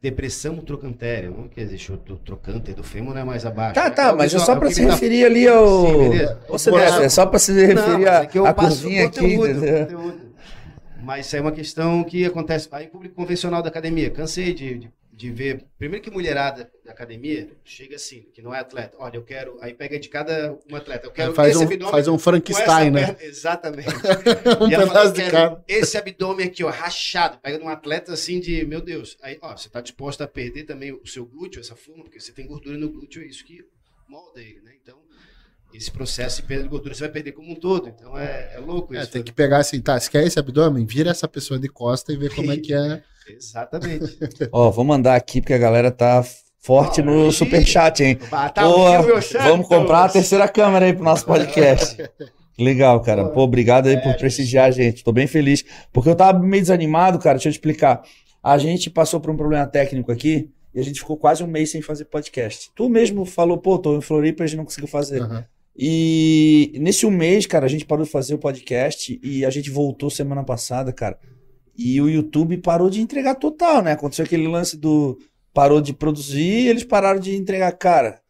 Depressão 0.00 0.56
trochantéria, 0.56 1.30
não 1.30 1.46
quer 1.48 1.66
dizer, 1.66 1.92
o 1.92 1.96
tro- 1.98 2.16
trocânter 2.16 2.74
do 2.74 2.82
fêmur 2.82 3.14
não 3.14 3.20
é 3.20 3.24
mais 3.24 3.44
abaixo. 3.46 3.74
Tá, 3.74 3.86
É 3.86 3.90
tá, 3.90 4.12
o 4.12 4.16
mas 4.16 4.34
é 4.34 4.38
só 4.38 4.54
o 4.54 4.58
pra 4.58 4.68
que 4.68 4.74
se 4.74 4.84
referir 4.84 5.24
ali 5.26 5.46
ao. 5.46 5.86
Sim, 5.86 6.08
beleza. 6.08 6.40
Ô, 6.48 6.70
Buraco. 6.70 7.02
é 7.02 7.08
só 7.08 7.26
pra 7.26 7.38
se 7.38 7.52
referir 7.52 8.06
é 8.08 8.26
que 8.26 8.38
eu 8.38 8.46
a 8.46 8.52
passo 8.54 8.78
o 8.78 8.80
curvinha 8.80 9.06
aqui. 9.06 9.36
Mas 11.04 11.26
isso 11.26 11.36
é 11.36 11.40
uma 11.40 11.52
questão 11.52 12.02
que 12.04 12.24
acontece 12.24 12.68
aí 12.72 12.86
público 12.88 13.14
convencional 13.14 13.62
da 13.62 13.68
academia. 13.68 14.10
Cansei 14.10 14.52
de, 14.54 14.88
de, 15.12 15.30
ver. 15.30 15.64
Primeiro 15.78 16.02
que 16.02 16.10
mulherada 16.10 16.70
da 16.84 16.92
academia 16.92 17.50
chega 17.64 17.96
assim, 17.96 18.22
que 18.32 18.40
não 18.40 18.54
é 18.54 18.60
atleta. 18.60 18.96
Olha, 18.98 19.16
eu 19.16 19.22
quero. 19.22 19.58
Aí 19.60 19.74
pega 19.74 19.98
de 19.98 20.08
cada 20.08 20.58
um 20.70 20.74
atleta. 20.74 21.06
Eu 21.06 21.10
quero 21.10 21.34
Faz 21.34 21.50
esse 21.50 21.58
um, 21.60 21.66
abdômen 21.66 21.90
faz 21.90 22.08
um 22.08 22.18
Frankenstein, 22.18 22.90
né? 22.90 23.06
perna- 23.12 23.22
Exatamente. 23.22 23.88
um 24.60 24.66
E 24.66 24.70
pedaço 24.76 25.08
"Eu 25.08 25.12
de 25.12 25.30
cara. 25.30 25.64
Esse 25.68 25.98
abdômen 25.98 26.46
aqui, 26.46 26.64
ó, 26.64 26.70
rachado. 26.70 27.38
Pega 27.38 27.58
de 27.58 27.64
um 27.64 27.68
atleta 27.68 28.12
assim 28.12 28.40
de, 28.40 28.64
meu 28.64 28.80
Deus. 28.80 29.16
Aí, 29.22 29.38
ó, 29.42 29.56
você 29.56 29.68
tá 29.68 29.80
disposto 29.80 30.22
a 30.22 30.28
perder 30.28 30.64
também 30.64 30.92
o 30.92 31.06
seu 31.06 31.24
glúteo, 31.26 31.60
essa 31.60 31.76
forma, 31.76 32.04
porque 32.04 32.18
você 32.20 32.32
tem 32.32 32.46
gordura 32.46 32.78
no 32.78 32.88
glúteo, 32.90 33.22
é 33.22 33.26
isso 33.26 33.44
que 33.44 33.64
molda 34.08 34.40
ele, 34.40 34.60
né? 34.62 34.72
Então, 34.82 34.98
esse 35.74 35.90
processo 35.90 36.42
de 36.42 36.48
perda 36.48 36.64
de 36.64 36.68
gordura 36.68 36.94
você 36.94 37.00
vai 37.00 37.10
perder 37.12 37.32
como 37.32 37.50
um 37.52 37.54
todo. 37.54 37.88
Então, 37.88 38.18
é, 38.18 38.54
é 38.54 38.58
louco 38.58 38.94
É, 38.94 39.02
isso. 39.02 39.10
tem 39.10 39.22
que 39.22 39.32
pegar 39.32 39.58
assim, 39.58 39.80
tá, 39.80 39.98
se 40.00 40.10
quer 40.10 40.24
esse 40.26 40.38
abdômen, 40.38 40.84
vira 40.86 41.10
essa 41.10 41.28
pessoa 41.28 41.58
de 41.60 41.68
costa 41.68 42.12
e 42.12 42.16
vê 42.16 42.28
como 42.28 42.50
é 42.52 42.56
que 42.56 42.74
é. 42.74 43.02
Exatamente. 43.28 44.18
Ó, 44.52 44.70
vou 44.70 44.84
mandar 44.84 45.14
aqui 45.14 45.40
porque 45.40 45.54
a 45.54 45.58
galera 45.58 45.90
tá 45.90 46.24
forte 46.58 47.00
Ó, 47.00 47.04
no 47.04 47.32
superchat, 47.32 48.02
hein? 48.02 48.18
Ah, 48.30 48.48
tá 48.48 48.62
Pô, 48.62 49.02
meu 49.02 49.20
chat, 49.20 49.42
vamos 49.42 49.66
comprar 49.66 50.04
a 50.04 50.08
terceira 50.08 50.48
câmera 50.48 50.86
aí 50.86 50.92
pro 50.92 51.04
nosso 51.04 51.24
podcast. 51.26 51.96
Legal, 52.58 53.00
cara. 53.00 53.28
Pô, 53.28 53.42
obrigado 53.42 53.88
aí 53.88 54.00
por 54.00 54.14
prestigiar 54.16 54.66
a 54.66 54.70
gente. 54.70 55.02
Tô 55.02 55.12
bem 55.12 55.26
feliz. 55.26 55.64
Porque 55.92 56.08
eu 56.08 56.14
tava 56.14 56.38
meio 56.38 56.62
desanimado, 56.62 57.18
cara. 57.18 57.34
Deixa 57.34 57.48
eu 57.48 57.52
te 57.52 57.56
explicar. 57.56 58.02
A 58.42 58.58
gente 58.58 58.90
passou 58.90 59.20
por 59.20 59.30
um 59.30 59.36
problema 59.36 59.66
técnico 59.66 60.12
aqui 60.12 60.50
e 60.74 60.80
a 60.80 60.82
gente 60.82 61.00
ficou 61.00 61.16
quase 61.16 61.42
um 61.42 61.46
mês 61.46 61.70
sem 61.70 61.82
fazer 61.82 62.04
podcast. 62.06 62.70
Tu 62.74 62.88
mesmo 62.88 63.24
falou, 63.24 63.58
pô, 63.58 63.78
tô 63.78 63.96
em 63.96 64.00
Floripa 64.00 64.42
e 64.42 64.44
a 64.44 64.46
gente 64.46 64.58
não 64.58 64.64
conseguiu 64.64 64.88
fazer. 64.88 65.22
Aham. 65.22 65.44
E 65.76 66.72
nesse 66.78 67.06
um 67.06 67.10
mês, 67.10 67.46
cara, 67.46 67.64
a 67.64 67.68
gente 67.68 67.86
parou 67.86 68.04
de 68.04 68.10
fazer 68.10 68.34
o 68.34 68.38
podcast 68.38 69.18
e 69.22 69.44
a 69.44 69.50
gente 69.50 69.70
voltou 69.70 70.10
semana 70.10 70.44
passada, 70.44 70.92
cara. 70.92 71.18
E 71.84 72.00
o 72.00 72.08
YouTube 72.08 72.56
parou 72.58 72.88
de 72.90 73.00
entregar 73.00 73.34
total, 73.36 73.82
né? 73.82 73.92
Aconteceu 73.92 74.24
aquele 74.24 74.46
lance 74.48 74.76
do. 74.76 75.18
Parou 75.54 75.80
de 75.80 75.92
produzir 75.92 76.40
e 76.64 76.68
eles 76.68 76.84
pararam 76.84 77.20
de 77.20 77.36
entregar, 77.36 77.72
cara. 77.72 78.20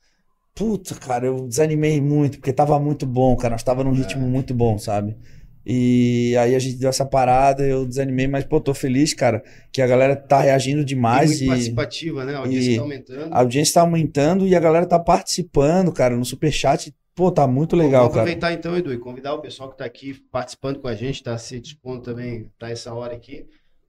Puta, 0.55 0.95
cara, 0.95 1.27
eu 1.27 1.47
desanimei 1.49 2.01
muito, 2.01 2.39
porque 2.39 2.53
tava 2.53 2.79
muito 2.79 3.07
bom, 3.07 3.37
cara. 3.37 3.53
Nós 3.55 3.62
tava 3.62 3.83
num 3.85 3.93
ritmo 3.93 4.27
muito 4.29 4.53
bom, 4.55 4.77
sabe? 4.79 5.16
E 5.65 6.37
aí 6.39 6.55
a 6.55 6.59
gente 6.59 6.77
deu 6.77 6.91
essa 6.91 7.07
parada, 7.07 7.65
eu 7.65 7.87
desanimei, 7.87 8.27
mas, 8.27 8.45
pô, 8.45 8.61
tô 8.61 8.74
feliz, 8.74 9.15
cara, 9.15 9.43
que 9.73 9.81
a 9.81 9.87
galera 9.87 10.16
tá 10.16 10.41
reagindo 10.41 10.83
E 10.83 10.85
demais 10.85 11.31
muito 11.31 11.45
e 11.45 11.47
participativa, 11.47 12.24
né? 12.24 12.35
A 12.35 12.39
audiência 12.39 12.73
e- 12.73 12.77
tá 12.77 12.83
aumentando. 12.83 13.35
a 13.35 13.39
audiência 13.39 13.74
tá 13.74 13.81
aumentando 13.83 14.47
e 14.47 14.57
a 14.57 14.61
galera 14.61 14.87
tá 14.87 14.99
participando, 14.99 15.93
cara, 15.93 16.16
no 16.16 16.24
superchat. 16.24 16.93
Pô, 17.14 17.30
tá 17.30 17.47
muito 17.47 17.76
legal, 17.76 18.09
cara. 18.09 18.22
aproveitar 18.22 18.52
então, 18.52 18.76
Edu, 18.76 18.93
e 18.93 18.98
convidar 18.98 19.34
o 19.34 19.40
pessoal 19.40 19.68
que 19.68 19.74
está 19.74 19.84
aqui 19.84 20.14
participando 20.32 20.78
com 20.80 20.89
a 20.89 20.94
gente, 20.94 21.16
está 21.16 21.36
se 21.36 21.60
dispondo 21.60 22.01
também 22.02 22.51
para 22.59 22.70
essa 22.70 22.93
hora 22.94 23.14
aqui. 23.14 23.47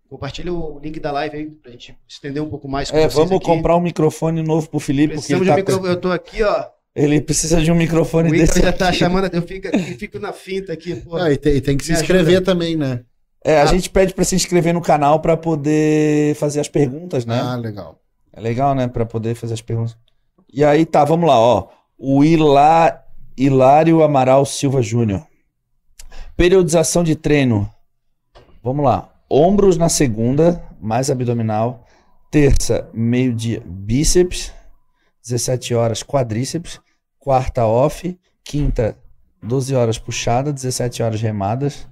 Compartilha 0.09 0.53
o 0.53 0.77
link 0.79 0.99
da 0.99 1.11
live 1.11 1.37
aí, 1.37 1.45
para 1.49 1.69
a 1.69 1.71
gente 1.71 1.97
estender 2.07 2.43
um 2.43 2.49
pouco 2.49 2.67
mais 2.67 2.91
com 2.91 2.97
É, 2.97 3.01
vocês 3.01 3.13
vamos 3.13 3.31
aqui. 3.37 3.45
comprar 3.45 3.75
um 3.77 3.79
microfone 3.79 4.43
novo 4.43 4.69
pro 4.69 4.79
Felipe, 4.79 5.15
porque 5.15 5.33
Precisamos 5.33 5.47
ele, 5.47 5.55
de 5.55 5.63
tá 5.63 5.71
um 5.71 5.75
micro... 5.77 5.89
Eu 5.91 5.99
tô 6.01 6.11
aqui, 6.11 6.43
ó. 6.43 6.65
ele 6.95 7.21
precisa 7.21 7.61
de 7.61 7.71
um 7.71 7.75
microfone 7.75 8.29
O 8.29 8.31
desse. 8.31 8.61
já 8.61 8.71
tá 8.73 8.89
aqui. 8.89 8.97
chamando, 8.97 9.33
eu 9.33 9.41
fico, 9.41 9.67
aqui, 9.69 9.79
fico 9.95 10.19
na 10.19 10.31
finta 10.33 10.73
aqui, 10.73 10.93
pô. 10.97 11.15
Ah, 11.15 11.31
e, 11.31 11.37
tem, 11.37 11.55
e 11.55 11.61
tem 11.61 11.77
que 11.77 11.85
se 11.85 11.91
Me 11.93 11.97
inscrever 11.97 12.35
ajuda. 12.35 12.45
também, 12.45 12.75
né? 12.75 13.03
É, 13.43 13.57
a 13.59 13.63
Ah. 13.63 13.65
gente 13.65 13.89
pede 13.89 14.13
pra 14.13 14.23
se 14.23 14.35
inscrever 14.35 14.73
no 14.73 14.81
canal 14.81 15.19
pra 15.19 15.35
poder 15.35 16.35
fazer 16.35 16.59
as 16.59 16.67
perguntas, 16.69 17.25
né? 17.25 17.39
Ah, 17.41 17.55
legal. 17.55 17.99
É 18.31 18.39
legal, 18.39 18.75
né? 18.75 18.87
Pra 18.87 19.05
poder 19.05 19.33
fazer 19.33 19.53
as 19.53 19.61
perguntas. 19.61 19.97
E 20.53 20.63
aí, 20.63 20.85
tá, 20.85 21.03
vamos 21.03 21.27
lá, 21.27 21.39
ó. 21.39 21.67
O 21.97 22.23
Hilá- 22.23 23.02
Hilário 23.37 24.03
Amaral 24.03 24.45
Silva 24.45 24.81
Júnior. 24.81 25.25
Periodização 26.35 27.03
de 27.03 27.15
treino. 27.15 27.69
Vamos 28.63 28.85
lá. 28.85 29.13
Ombros 29.29 29.77
na 29.77 29.89
segunda, 29.89 30.63
mais 30.79 31.09
abdominal. 31.09 31.85
Terça, 32.31 32.89
meio-dia, 32.93 33.61
bíceps. 33.65 34.53
17 35.23 35.73
horas, 35.73 36.03
quadríceps. 36.03 36.79
Quarta, 37.19 37.65
off. 37.65 38.17
Quinta, 38.43 38.97
12 39.41 39.75
horas 39.75 39.97
puxada, 39.97 40.51
17 40.51 41.01
horas 41.01 41.21
remadas. 41.21 41.87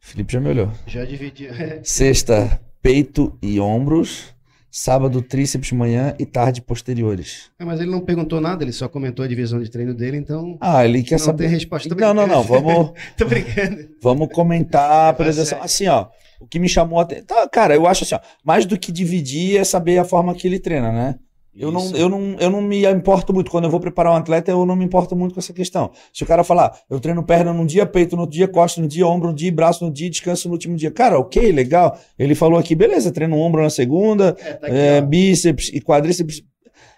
Felipe 0.00 0.32
já 0.32 0.40
me 0.40 0.48
olhou. 0.48 0.70
Já 0.86 1.04
dividi. 1.04 1.48
Sexta, 1.84 2.60
peito 2.80 3.38
e 3.42 3.60
ombros. 3.60 4.34
Sábado, 4.74 5.20
tríceps 5.20 5.70
manhã 5.70 6.14
e 6.18 6.24
tarde 6.24 6.62
posteriores. 6.62 7.50
É, 7.60 7.64
mas 7.64 7.78
ele 7.78 7.90
não 7.90 8.00
perguntou 8.00 8.40
nada, 8.40 8.64
ele 8.64 8.72
só 8.72 8.88
comentou 8.88 9.22
a 9.22 9.28
divisão 9.28 9.62
de 9.62 9.70
treino 9.70 9.92
dele, 9.92 10.16
então 10.16 10.56
Ah, 10.62 10.82
ele 10.82 11.02
quer 11.02 11.18
não 11.18 11.26
saber. 11.26 11.44
tem 11.44 11.52
resposta. 11.52 11.90
Tô 11.90 11.94
Não, 11.94 12.14
não, 12.14 12.26
não. 12.26 12.42
Vamos, 12.42 12.92
Tô 13.18 13.26
brincando. 13.26 13.86
vamos 14.00 14.28
comentar 14.32 15.10
a 15.10 15.12
periodização. 15.12 15.58
sério. 15.58 15.64
Assim, 15.64 15.86
ó. 15.88 16.06
O 16.40 16.46
que 16.46 16.58
me 16.58 16.70
chamou 16.70 16.98
a 16.98 17.02
atenção. 17.02 17.26
Tá, 17.26 17.46
cara, 17.50 17.74
eu 17.74 17.86
acho 17.86 18.02
assim, 18.04 18.14
ó, 18.14 18.20
mais 18.42 18.64
do 18.64 18.78
que 18.78 18.90
dividir 18.90 19.58
é 19.58 19.62
saber 19.64 19.98
a 19.98 20.04
forma 20.04 20.34
que 20.34 20.46
ele 20.48 20.58
treina, 20.58 20.90
né? 20.90 21.16
Eu 21.54 21.70
não, 21.70 21.90
eu, 21.94 22.08
não, 22.08 22.36
eu 22.40 22.50
não 22.50 22.62
me 22.62 22.84
importo 22.86 23.32
muito. 23.32 23.50
Quando 23.50 23.64
eu 23.64 23.70
vou 23.70 23.78
preparar 23.78 24.12
um 24.12 24.16
atleta, 24.16 24.50
eu 24.50 24.64
não 24.64 24.74
me 24.74 24.84
importo 24.86 25.14
muito 25.14 25.34
com 25.34 25.40
essa 25.40 25.52
questão. 25.52 25.90
Se 26.12 26.22
o 26.22 26.26
cara 26.26 26.42
falar, 26.42 26.74
eu 26.88 26.98
treino 26.98 27.22
perna 27.22 27.52
num 27.52 27.66
dia, 27.66 27.84
peito 27.84 28.16
no 28.16 28.22
outro 28.22 28.34
dia, 28.34 28.48
costa 28.48 28.80
no 28.80 28.88
dia, 28.88 29.06
ombro 29.06 29.28
no 29.28 29.34
dia, 29.34 29.52
braço 29.52 29.84
no 29.84 29.92
dia, 29.92 30.08
descanso 30.08 30.48
no 30.48 30.54
último 30.54 30.76
dia. 30.76 30.90
Cara, 30.90 31.18
ok, 31.18 31.52
legal. 31.52 31.98
Ele 32.18 32.34
falou 32.34 32.58
aqui, 32.58 32.74
beleza, 32.74 33.12
treino 33.12 33.36
ombro 33.36 33.62
na 33.62 33.68
segunda, 33.68 34.34
É, 34.38 34.52
tá 34.54 34.66
aqui, 34.66 34.76
é, 34.76 35.00
bíceps 35.02 35.68
e 35.68 35.80
quadríceps. 35.80 36.42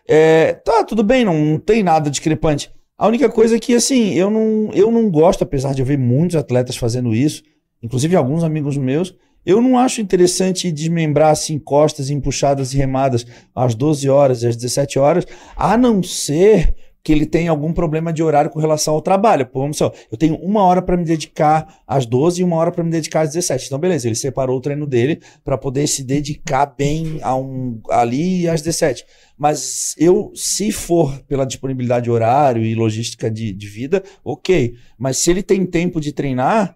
É, 0.09 0.53
tá, 0.53 0.85
tudo 0.85 1.03
bem, 1.03 1.25
não, 1.25 1.35
não 1.35 1.59
tem 1.59 1.83
nada 1.83 2.09
discrepante. 2.09 2.71
A 2.97 3.09
única 3.09 3.29
coisa 3.29 3.57
é 3.57 3.59
que, 3.59 3.75
assim, 3.75 4.15
eu 4.15 4.31
não, 4.31 4.71
eu 4.73 4.89
não 4.89 5.11
gosto, 5.11 5.43
apesar 5.43 5.75
de 5.75 5.83
eu 5.83 5.87
ver 5.87 5.99
muitos 5.99 6.37
atletas 6.37 6.77
fazendo 6.77 7.13
isso, 7.13 7.43
inclusive 7.83 8.15
alguns 8.15 8.45
amigos 8.45 8.77
meus, 8.77 9.17
eu 9.45 9.61
não 9.61 9.79
acho 9.79 10.01
interessante 10.01 10.73
desmembrar 10.73 11.31
assim 11.31 11.59
costas 11.59 12.11
em 12.11 12.21
puxadas 12.21 12.73
e 12.73 12.77
remadas 12.77 13.27
às 13.55 13.75
12 13.75 14.09
horas 14.09 14.43
e 14.43 14.47
às 14.47 14.57
17 14.57 14.99
horas, 14.99 15.27
a 15.57 15.77
não 15.77 16.03
ser 16.03 16.75
que 17.05 17.13
ele 17.13 17.27
tenha 17.27 17.51
algum 17.51 17.71
problema 17.71 18.11
de 18.11 18.23
horário 18.23 18.51
com 18.51 18.59
relação 18.59 18.95
ao 18.95 19.03
trabalho. 19.03 19.45
Pô, 19.45 19.61
vamos 19.61 19.77
só, 19.77 19.93
eu 20.11 20.17
tenho 20.17 20.37
uma 20.37 20.63
hora 20.63 20.81
para 20.81 20.97
me 20.97 21.05
dedicar 21.05 21.83
às 21.87 22.07
12 22.07 22.41
e 22.41 22.45
uma 22.45 22.57
hora 22.57 22.73
para 22.73 22.83
me 22.83 22.91
dedicar 22.91 23.21
às 23.21 23.29
17. 23.33 23.67
Então, 23.67 23.79
beleza, 23.79 24.09
ele 24.09 24.15
separou 24.15 24.57
o 24.57 24.61
treino 24.61 24.87
dele 24.87 25.21
para 25.45 25.59
poder 25.59 25.87
se 25.87 26.03
dedicar 26.03 26.65
bem 26.65 27.19
a 27.21 27.37
um, 27.37 27.79
ali 27.91 28.49
às 28.49 28.63
17. 28.63 29.05
Mas 29.37 29.95
eu, 29.99 30.33
se 30.35 30.73
for 30.73 31.21
pela 31.29 31.45
disponibilidade 31.45 32.05
de 32.05 32.11
horário 32.11 32.65
e 32.65 32.75
logística 32.75 33.31
de, 33.31 33.53
de 33.53 33.67
vida, 33.67 34.03
ok. 34.25 34.75
Mas 34.97 35.19
se 35.19 35.31
ele 35.31 35.43
tem 35.43 35.67
tempo 35.67 36.01
de 36.01 36.11
treinar, 36.11 36.75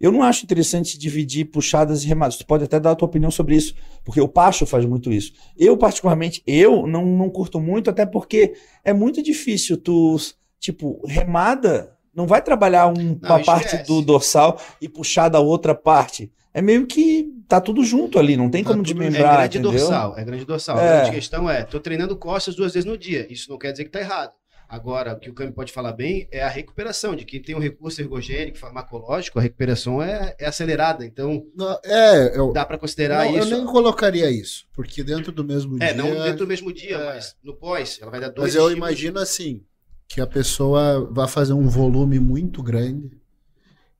eu 0.00 0.10
não 0.10 0.22
acho 0.22 0.44
interessante 0.44 0.98
dividir 0.98 1.44
puxadas 1.46 2.02
e 2.02 2.06
remadas. 2.06 2.36
Tu 2.36 2.46
pode 2.46 2.64
até 2.64 2.80
dar 2.80 2.92
a 2.92 2.94
tua 2.94 3.06
opinião 3.06 3.30
sobre 3.30 3.54
isso, 3.56 3.74
porque 4.04 4.20
o 4.20 4.28
Pacho 4.28 4.64
faz 4.64 4.84
muito 4.86 5.12
isso. 5.12 5.32
Eu, 5.58 5.76
particularmente, 5.76 6.42
eu 6.46 6.86
não, 6.86 7.04
não 7.04 7.28
curto 7.28 7.60
muito, 7.60 7.90
até 7.90 8.06
porque 8.06 8.54
é 8.84 8.92
muito 8.92 9.22
difícil 9.22 9.76
tu, 9.76 10.16
tipo, 10.58 11.00
remada 11.06 11.92
não 12.14 12.26
vai 12.26 12.42
trabalhar 12.42 12.88
um- 12.88 13.18
uma 13.22 13.42
parte 13.44 13.76
do 13.84 14.02
dorsal 14.02 14.60
e 14.80 14.88
puxar 14.88 15.28
da 15.28 15.38
outra 15.38 15.74
parte. 15.74 16.30
É 16.52 16.60
meio 16.60 16.84
que 16.86 17.28
tá 17.46 17.60
tudo 17.60 17.84
junto 17.84 18.18
ali, 18.18 18.36
não 18.36 18.50
tem 18.50 18.64
Tá 18.64 18.70
como 18.70 18.82
tudo- 18.82 19.00
É 19.00 19.04
desmembrar, 19.06 19.36
grande 19.38 19.58
entendeu? 19.58 19.78
dorsal, 19.78 20.18
é 20.18 20.24
grande 20.24 20.44
dorsal. 20.44 20.78
É. 20.80 20.88
A 20.88 21.00
grande 21.02 21.14
questão 21.16 21.48
é, 21.48 21.62
tô 21.62 21.78
treinando 21.78 22.16
costas 22.16 22.56
duas 22.56 22.74
vezes 22.74 22.84
no 22.84 22.98
dia. 22.98 23.32
Isso 23.32 23.48
não 23.48 23.56
quer 23.56 23.70
dizer 23.70 23.84
que 23.84 23.90
tá 23.90 24.00
errado. 24.00 24.32
Agora, 24.70 25.14
o 25.14 25.18
que 25.18 25.28
o 25.28 25.34
Cami 25.34 25.50
pode 25.52 25.72
falar 25.72 25.92
bem 25.92 26.28
é 26.30 26.42
a 26.44 26.48
recuperação, 26.48 27.16
de 27.16 27.24
quem 27.24 27.42
tem 27.42 27.56
um 27.56 27.58
recurso 27.58 28.00
ergogênico, 28.00 28.56
farmacológico, 28.56 29.38
a 29.38 29.42
recuperação 29.42 30.00
é, 30.00 30.36
é 30.38 30.46
acelerada. 30.46 31.04
Então, 31.04 31.44
Não, 31.56 31.76
é, 31.84 32.38
eu, 32.38 32.52
dá 32.52 32.64
para 32.64 32.78
considerar 32.78 33.24
não, 33.26 33.36
eu 33.36 33.40
isso. 33.40 33.50
nem 33.50 33.66
colocaria 33.66 34.30
isso, 34.30 34.66
porque 34.72 35.02
dentro 35.02 35.32
do 35.32 35.42
mesmo 35.44 35.76
É, 35.82 35.92
dia. 35.92 35.94
não 35.94 36.14
dentro 36.22 36.38
do 36.38 36.46
mesmo 36.46 36.72
dia, 36.72 36.96
é. 36.96 37.04
mas 37.14 37.36
no 37.42 37.56
pós, 37.56 37.98
ela 38.00 38.10
vai 38.12 38.20
dar 38.20 38.28
dois 38.28 38.54
Mas 38.54 38.54
eu 38.54 38.68
estímulos. 38.68 38.76
imagino 38.76 39.18
assim, 39.18 39.64
que 40.08 40.20
a 40.20 40.26
pessoa 40.26 41.04
vai 41.12 41.26
fazer 41.28 41.52
um 41.52 41.68
volume 41.68 42.18
muito 42.20 42.62
grande 42.62 43.10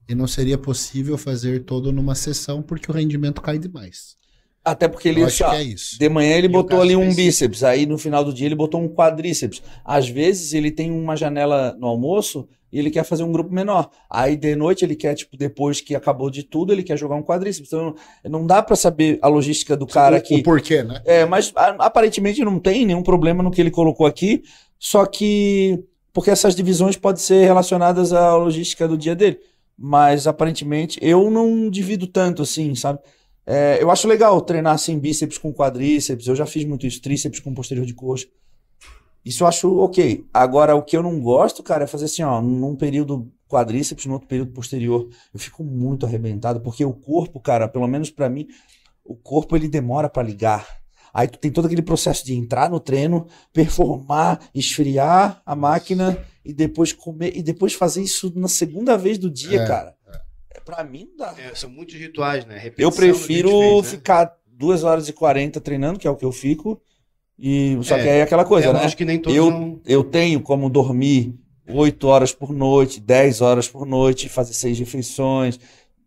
e 0.08 0.14
não 0.14 0.26
seria 0.26 0.58
possível 0.58 1.16
fazer 1.18 1.64
todo 1.64 1.92
numa 1.92 2.14
sessão 2.14 2.62
porque 2.62 2.90
o 2.90 2.94
rendimento 2.94 3.40
cai 3.42 3.58
demais. 3.58 4.16
Até 4.64 4.88
porque 4.88 5.08
ele 5.08 5.22
acho 5.24 5.38
que 5.38 5.56
é 5.56 5.62
isso. 5.62 5.98
De 5.98 6.08
manhã 6.08 6.36
ele 6.36 6.46
E 6.46 6.50
botou 6.50 6.80
ali 6.82 6.94
um 6.94 7.08
específico? 7.08 7.26
bíceps, 7.26 7.64
aí 7.64 7.86
no 7.86 7.96
final 7.96 8.24
do 8.24 8.32
dia 8.32 8.46
ele 8.46 8.54
botou 8.54 8.80
um 8.80 8.88
quadríceps. 8.88 9.62
Às 9.84 10.08
vezes 10.08 10.52
ele 10.52 10.70
tem 10.70 10.90
uma 10.90 11.16
janela 11.16 11.74
no 11.78 11.86
almoço 11.86 12.46
e 12.72 12.78
ele 12.78 12.90
quer 12.90 13.02
fazer 13.04 13.22
um 13.24 13.32
grupo 13.32 13.52
menor. 13.52 13.90
Aí 14.08 14.36
de 14.36 14.54
noite 14.54 14.84
ele 14.84 14.94
quer, 14.94 15.14
tipo, 15.14 15.36
depois 15.36 15.80
que 15.80 15.94
acabou 15.94 16.30
de 16.30 16.42
tudo, 16.42 16.72
ele 16.72 16.82
quer 16.82 16.98
jogar 16.98 17.16
um 17.16 17.22
quadríceps. 17.22 17.72
Então 17.72 17.94
não 18.24 18.46
dá 18.46 18.62
pra 18.62 18.76
saber 18.76 19.18
a 19.22 19.28
logística 19.28 19.76
do 19.76 19.86
cara 19.86 20.18
aqui. 20.18 20.36
o 20.36 20.42
porquê, 20.42 20.82
né? 20.82 21.00
É, 21.06 21.24
mas 21.24 21.52
aparentemente 21.56 22.44
não 22.44 22.58
tem 22.58 22.84
nenhum 22.84 23.02
problema 23.02 23.42
no 23.42 23.50
que 23.50 23.60
ele 23.60 23.70
colocou 23.70 24.06
aqui, 24.06 24.42
só 24.78 25.06
que 25.06 25.82
porque 26.12 26.30
essas 26.30 26.54
divisões 26.54 26.96
podem 26.96 27.22
ser 27.22 27.44
relacionadas 27.44 28.12
à 28.12 28.36
logística 28.36 28.86
do 28.86 28.98
dia 28.98 29.14
dele. 29.16 29.38
Mas 29.82 30.26
aparentemente 30.26 30.98
eu 31.00 31.30
não 31.30 31.70
divido 31.70 32.06
tanto 32.06 32.42
assim, 32.42 32.74
sabe? 32.74 32.98
É, 33.52 33.82
eu 33.82 33.90
acho 33.90 34.06
legal 34.06 34.40
treinar 34.40 34.74
assim 34.74 34.96
bíceps 34.96 35.36
com 35.36 35.52
quadríceps, 35.52 36.28
eu 36.28 36.36
já 36.36 36.46
fiz 36.46 36.64
muito 36.64 36.86
isso, 36.86 37.02
tríceps 37.02 37.40
com 37.40 37.52
posterior 37.52 37.84
de 37.84 37.94
coxa. 37.94 38.28
Isso 39.24 39.42
eu 39.42 39.48
acho 39.48 39.76
ok. 39.78 40.24
Agora, 40.32 40.76
o 40.76 40.82
que 40.82 40.96
eu 40.96 41.02
não 41.02 41.20
gosto, 41.20 41.60
cara, 41.60 41.82
é 41.82 41.86
fazer 41.88 42.04
assim, 42.04 42.22
ó, 42.22 42.40
num 42.40 42.76
período 42.76 43.28
quadríceps, 43.48 44.06
no 44.06 44.12
outro 44.12 44.28
período 44.28 44.52
posterior. 44.52 45.08
Eu 45.34 45.40
fico 45.40 45.64
muito 45.64 46.06
arrebentado, 46.06 46.60
porque 46.60 46.84
o 46.84 46.92
corpo, 46.92 47.40
cara, 47.40 47.66
pelo 47.66 47.88
menos 47.88 48.08
pra 48.08 48.30
mim, 48.30 48.46
o 49.04 49.16
corpo 49.16 49.56
ele 49.56 49.68
demora 49.68 50.08
pra 50.08 50.22
ligar. 50.22 50.64
Aí 51.12 51.26
tu 51.26 51.36
tem 51.38 51.50
todo 51.50 51.66
aquele 51.66 51.82
processo 51.82 52.24
de 52.24 52.34
entrar 52.34 52.70
no 52.70 52.78
treino, 52.78 53.26
performar, 53.52 54.40
esfriar 54.54 55.42
a 55.44 55.56
máquina 55.56 56.24
e 56.44 56.54
depois 56.54 56.92
comer 56.92 57.36
e 57.36 57.42
depois 57.42 57.74
fazer 57.74 58.00
isso 58.00 58.32
na 58.36 58.46
segunda 58.46 58.96
vez 58.96 59.18
do 59.18 59.28
dia, 59.28 59.62
É, 59.62 59.66
cara. 59.66 59.96
É. 60.54 60.60
Pra 60.60 60.82
mim 60.84 61.08
não 61.10 61.16
dá. 61.26 61.34
É, 61.38 61.54
são 61.54 61.70
muitos 61.70 61.94
rituais, 61.94 62.44
né? 62.44 62.56
Eu 62.56 62.60
Repetição 62.60 62.90
que 62.90 62.96
prefiro 62.96 63.48
fez, 63.50 63.82
né? 63.84 63.88
ficar 63.90 64.36
2 64.46 64.84
horas 64.84 65.08
e 65.08 65.12
40 65.12 65.60
treinando, 65.60 65.98
que 65.98 66.06
é 66.06 66.10
o 66.10 66.16
que 66.16 66.24
eu 66.24 66.32
fico. 66.32 66.80
E 67.38 67.78
só 67.82 67.96
É, 67.96 68.02
que 68.02 68.08
aí 68.08 68.18
é 68.18 68.22
aquela 68.22 68.44
coisa, 68.44 68.68
é, 68.68 68.72
né? 68.72 68.80
lógico 68.82 68.98
que 68.98 69.04
nem 69.04 69.18
todos 69.18 69.36
Eu- 69.36 69.50
não- 69.50 69.80
Eu 69.86 70.04
tenho 70.04 70.40
como 70.42 70.68
dormir 70.68 71.34
8 71.68 72.06
horas 72.08 72.32
por 72.32 72.52
noite, 72.52 73.00
10 73.00 73.40
horas 73.40 73.66
por 73.68 73.86
noite, 73.86 74.28
fazer 74.28 74.52
seis 74.52 74.78
refeições. 74.78 75.58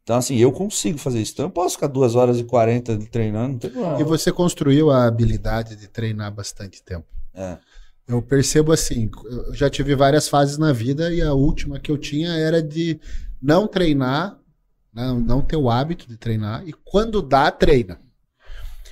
Então, 0.03 0.17
assim, 0.17 0.35
eu 0.37 0.51
consigo 0.51 0.97
fazer 0.97 1.21
isso. 1.21 1.31
Então, 1.31 1.45
eu 1.45 1.49
posso 1.49 1.75
ficar 1.75 1.87
2 1.87 2.13
horas 2.13 2.37
e 2.39 2.43
40 2.43 2.97
treinando, 3.09 3.53
não 3.53 3.57
tem 3.59 3.69
problema. 3.71 3.99
E 4.01 4.03
você 4.03 4.31
construiu 4.31 4.91
a 4.91 5.05
habilidade 5.07 5.75
de 5.77 5.87
treinar 5.87 6.31
bastante 6.31 6.83
tempo. 6.83 7.05
É. 7.33 7.57
Eu 8.05 8.21
percebo 8.21 8.73
assim, 8.73 9.09
eu 9.47 9.55
já 9.55 9.69
tive 9.69 9.95
várias 9.95 10.27
fases 10.27 10.57
na 10.57 10.73
vida 10.73 11.11
e 11.13 11.21
a 11.21 11.33
última 11.33 11.79
que 11.79 11.89
eu 11.89 11.97
tinha 11.97 12.33
era 12.33 12.61
de 12.61 12.99
não 13.43 13.67
treinar, 13.67 14.39
não, 14.93 15.19
não 15.19 15.41
ter 15.41 15.57
o 15.57 15.69
hábito 15.69 16.07
de 16.07 16.15
treinar 16.15 16.65
e 16.65 16.71
quando 16.71 17.21
dá, 17.21 17.51
treina. 17.51 17.99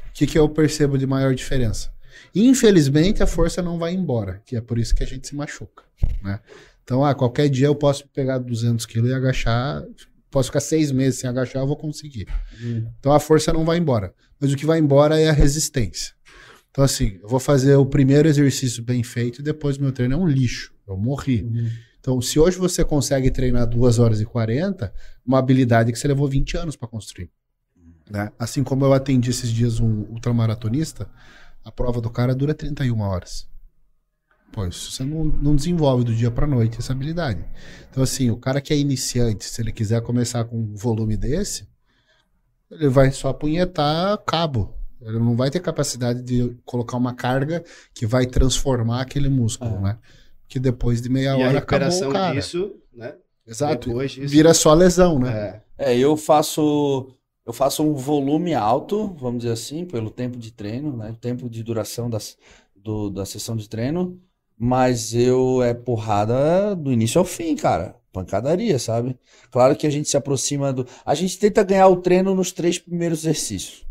O 0.10 0.14
que, 0.14 0.28
que 0.28 0.38
eu 0.38 0.50
percebo 0.50 0.98
de 0.98 1.08
maior 1.08 1.34
diferença? 1.34 1.90
Infelizmente, 2.36 3.24
a 3.24 3.28
força 3.28 3.62
não 3.62 3.80
vai 3.80 3.94
embora, 3.94 4.42
que 4.46 4.58
é 4.58 4.62
por 4.62 4.78
isso 4.78 4.94
que 4.94 5.04
a 5.04 5.08
gente 5.08 5.28
se 5.28 5.36
machuca, 5.36 5.84
né? 6.22 6.42
Então, 6.84 7.06
ah, 7.06 7.16
qualquer 7.16 7.48
dia 7.48 7.68
eu 7.68 7.76
posso 7.76 8.06
pegar 8.10 8.38
200 8.40 8.86
quilos 8.86 9.10
e 9.10 9.14
agachar, 9.14 9.82
posso 10.30 10.50
ficar 10.50 10.60
seis 10.60 10.92
meses 10.92 11.20
sem 11.20 11.30
agachar, 11.30 11.62
eu 11.62 11.68
vou 11.68 11.78
conseguir. 11.78 12.28
Então, 13.00 13.14
a 13.14 13.20
força 13.20 13.54
não 13.54 13.64
vai 13.64 13.78
embora. 13.78 14.14
Mas 14.40 14.52
o 14.52 14.58
que 14.58 14.66
vai 14.66 14.80
embora 14.80 15.18
é 15.20 15.30
a 15.30 15.34
resistência. 15.34 16.14
Então, 16.72 16.84
assim, 16.84 17.20
eu 17.22 17.30
vou 17.30 17.40
fazer 17.40 17.76
o 17.76 17.86
primeiro 17.86 18.28
exercício 18.28 18.84
bem 18.84 19.04
feito 19.04 19.40
e 19.40 19.44
depois 19.44 19.78
meu 19.78 19.92
treino 19.92 20.16
é 20.16 20.18
um 20.18 20.28
lixo. 20.28 20.74
Eu 20.88 20.98
morri. 20.98 21.44
Então, 22.02 22.20
se 22.20 22.40
hoje 22.40 22.58
você 22.58 22.84
consegue 22.84 23.30
treinar 23.32 23.68
2 23.68 24.00
horas 24.00 24.20
e 24.20 24.26
40, 24.26 24.92
uma 25.26 25.38
habilidade 25.38 25.92
que 25.92 26.00
você 26.00 26.08
levou 26.08 26.28
20 26.28 26.58
anos 26.58 26.76
para 26.76 26.88
construir. 26.88 27.32
Né? 28.10 28.32
Assim 28.38 28.64
como 28.64 28.84
eu 28.84 28.92
atendi 28.92 29.30
esses 29.30 29.50
dias 29.50 29.80
um 29.80 30.02
ultramaratonista, 30.10 31.08
a 31.64 31.72
prova 31.72 32.02
do 32.02 32.10
cara 32.10 32.36
dura 32.36 32.54
31 32.56 33.00
horas. 33.02 33.48
Pô, 34.52 34.66
você 34.70 35.04
não, 35.04 35.26
não 35.26 35.56
desenvolve 35.56 36.04
do 36.04 36.14
dia 36.14 36.30
para 36.30 36.46
noite 36.48 36.80
essa 36.80 36.92
habilidade. 36.92 37.46
Então, 37.90 38.04
assim, 38.04 38.30
o 38.32 38.36
cara 38.38 38.60
que 38.60 38.74
é 38.74 38.78
iniciante, 38.78 39.46
se 39.46 39.62
ele 39.62 39.72
quiser 39.72 40.02
começar 40.02 40.44
com 40.44 40.58
um 40.58 40.76
volume 40.76 41.16
desse, 41.16 41.70
ele 42.70 42.90
vai 42.90 43.12
só 43.12 43.30
apunhetar 43.30 44.18
cabo. 44.26 44.76
Ele 45.00 45.20
não 45.20 45.36
vai 45.36 45.50
ter 45.50 45.60
capacidade 45.60 46.22
de 46.22 46.58
colocar 46.66 46.98
uma 46.98 47.14
carga 47.14 47.64
que 47.94 48.06
vai 48.06 48.26
transformar 48.26 49.02
aquele 49.02 49.30
músculo, 49.30 49.78
É. 49.78 49.82
né? 49.82 49.98
Que 50.52 50.60
depois 50.60 51.02
de 51.02 51.08
meia 51.08 51.28
E 51.28 51.28
a 51.30 51.32
hora 51.32 51.44
acabou 51.44 51.54
recuperação 51.60 52.10
o 52.10 52.12
cara. 52.12 52.36
disso, 52.36 52.76
né? 52.94 53.14
Exato. 53.48 53.88
Depois 53.88 54.12
disso. 54.12 54.28
Vira 54.28 54.54
só 54.54 54.74
lesão, 54.74 55.18
né? 55.18 55.62
É. 55.78 55.94
É, 55.94 55.98
eu 55.98 56.18
faço 56.18 57.08
eu 57.46 57.54
faço 57.54 57.82
um 57.84 57.94
volume 57.94 58.54
alto, 58.54 59.16
vamos 59.18 59.44
dizer 59.44 59.54
assim, 59.54 59.86
pelo 59.86 60.10
tempo 60.12 60.38
de 60.38 60.52
treino, 60.52 60.96
né? 60.98 61.12
O 61.12 61.16
tempo 61.16 61.50
de 61.50 61.64
duração 61.64 62.10
das, 62.10 62.38
do, 62.76 63.10
da 63.10 63.26
sessão 63.26 63.56
de 63.56 63.70
treino, 63.70 64.20
mas 64.58 65.14
eu 65.16 65.64
é 65.64 65.74
porrada 65.74 66.76
do 66.76 66.92
início 66.92 67.18
ao 67.18 67.26
fim, 67.26 67.56
cara. 67.56 67.96
Pancadaria, 68.12 68.78
sabe? 68.78 69.18
Claro 69.50 69.74
que 69.74 69.88
a 69.88 69.90
gente 69.90 70.10
se 70.10 70.18
aproxima 70.18 70.74
do. 70.74 70.86
A 71.06 71.16
gente 71.16 71.40
tenta 71.40 71.64
ganhar 71.64 71.88
o 71.88 71.96
treino 71.96 72.36
nos 72.36 72.52
três 72.52 72.78
primeiros 72.78 73.20
exercícios. 73.20 73.86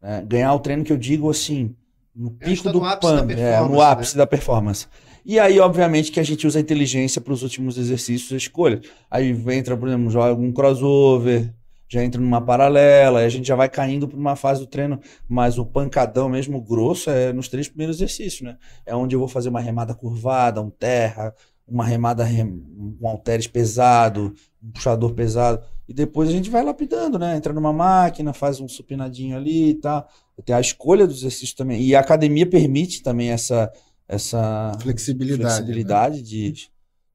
né? 0.00 0.22
Ganhar 0.28 0.52
o 0.52 0.60
treino 0.60 0.84
que 0.84 0.92
eu 0.92 0.98
digo 0.98 1.30
assim, 1.30 1.74
no 2.14 2.36
A 2.38 2.44
pico 2.44 2.64
tá 2.64 2.70
do 2.70 2.80
no 2.80 2.84
ápice 2.84 3.12
da 3.14 3.22
pump, 3.22 3.32
é, 3.32 3.60
no 3.62 3.80
ápice 3.80 4.14
né? 4.14 4.18
da 4.18 4.26
performance. 4.26 4.86
E 5.24 5.38
aí, 5.38 5.60
obviamente, 5.60 6.10
que 6.10 6.18
a 6.18 6.22
gente 6.22 6.46
usa 6.46 6.58
a 6.58 6.62
inteligência 6.62 7.20
para 7.20 7.32
os 7.32 7.42
últimos 7.42 7.78
exercícios 7.78 8.30
escolhas. 8.30 8.86
Aí 9.10 9.30
entra, 9.50 9.76
por 9.76 9.88
exemplo, 9.88 10.10
joga 10.10 10.40
um 10.40 10.52
crossover, 10.52 11.52
já 11.88 12.02
entra 12.02 12.20
numa 12.20 12.40
paralela, 12.40 13.20
aí 13.20 13.26
a 13.26 13.28
gente 13.28 13.46
já 13.46 13.54
vai 13.54 13.68
caindo 13.68 14.08
para 14.08 14.18
uma 14.18 14.34
fase 14.34 14.60
do 14.60 14.66
treino, 14.66 14.98
mas 15.28 15.58
o 15.58 15.66
pancadão 15.66 16.28
mesmo 16.28 16.60
grosso 16.60 17.10
é 17.10 17.32
nos 17.32 17.48
três 17.48 17.68
primeiros 17.68 17.96
exercícios, 17.96 18.40
né? 18.40 18.56
É 18.86 18.96
onde 18.96 19.14
eu 19.14 19.18
vou 19.18 19.28
fazer 19.28 19.50
uma 19.50 19.60
remada 19.60 19.94
curvada, 19.94 20.62
um 20.62 20.70
terra, 20.70 21.34
uma 21.68 21.84
remada 21.84 22.24
rem... 22.24 22.46
um 22.46 23.06
halteres 23.06 23.46
pesado, 23.46 24.34
um 24.62 24.70
puxador 24.70 25.12
pesado. 25.12 25.62
E 25.86 25.92
depois 25.92 26.28
a 26.28 26.32
gente 26.32 26.48
vai 26.48 26.64
lapidando, 26.64 27.18
né? 27.18 27.36
Entra 27.36 27.52
numa 27.52 27.72
máquina, 27.72 28.32
faz 28.32 28.58
um 28.58 28.68
supinadinho 28.68 29.36
ali 29.36 29.70
e 29.70 29.74
tal. 29.74 30.08
Tem 30.44 30.56
a 30.56 30.60
escolha 30.60 31.06
dos 31.06 31.18
exercícios 31.18 31.52
também. 31.52 31.82
E 31.82 31.94
a 31.94 32.00
academia 32.00 32.46
permite 32.46 33.02
também 33.02 33.30
essa, 33.30 33.70
essa 34.08 34.72
Flexibilidade. 34.80 35.42
né? 35.42 35.50
flexibilidade 35.50 36.22
de, 36.22 36.52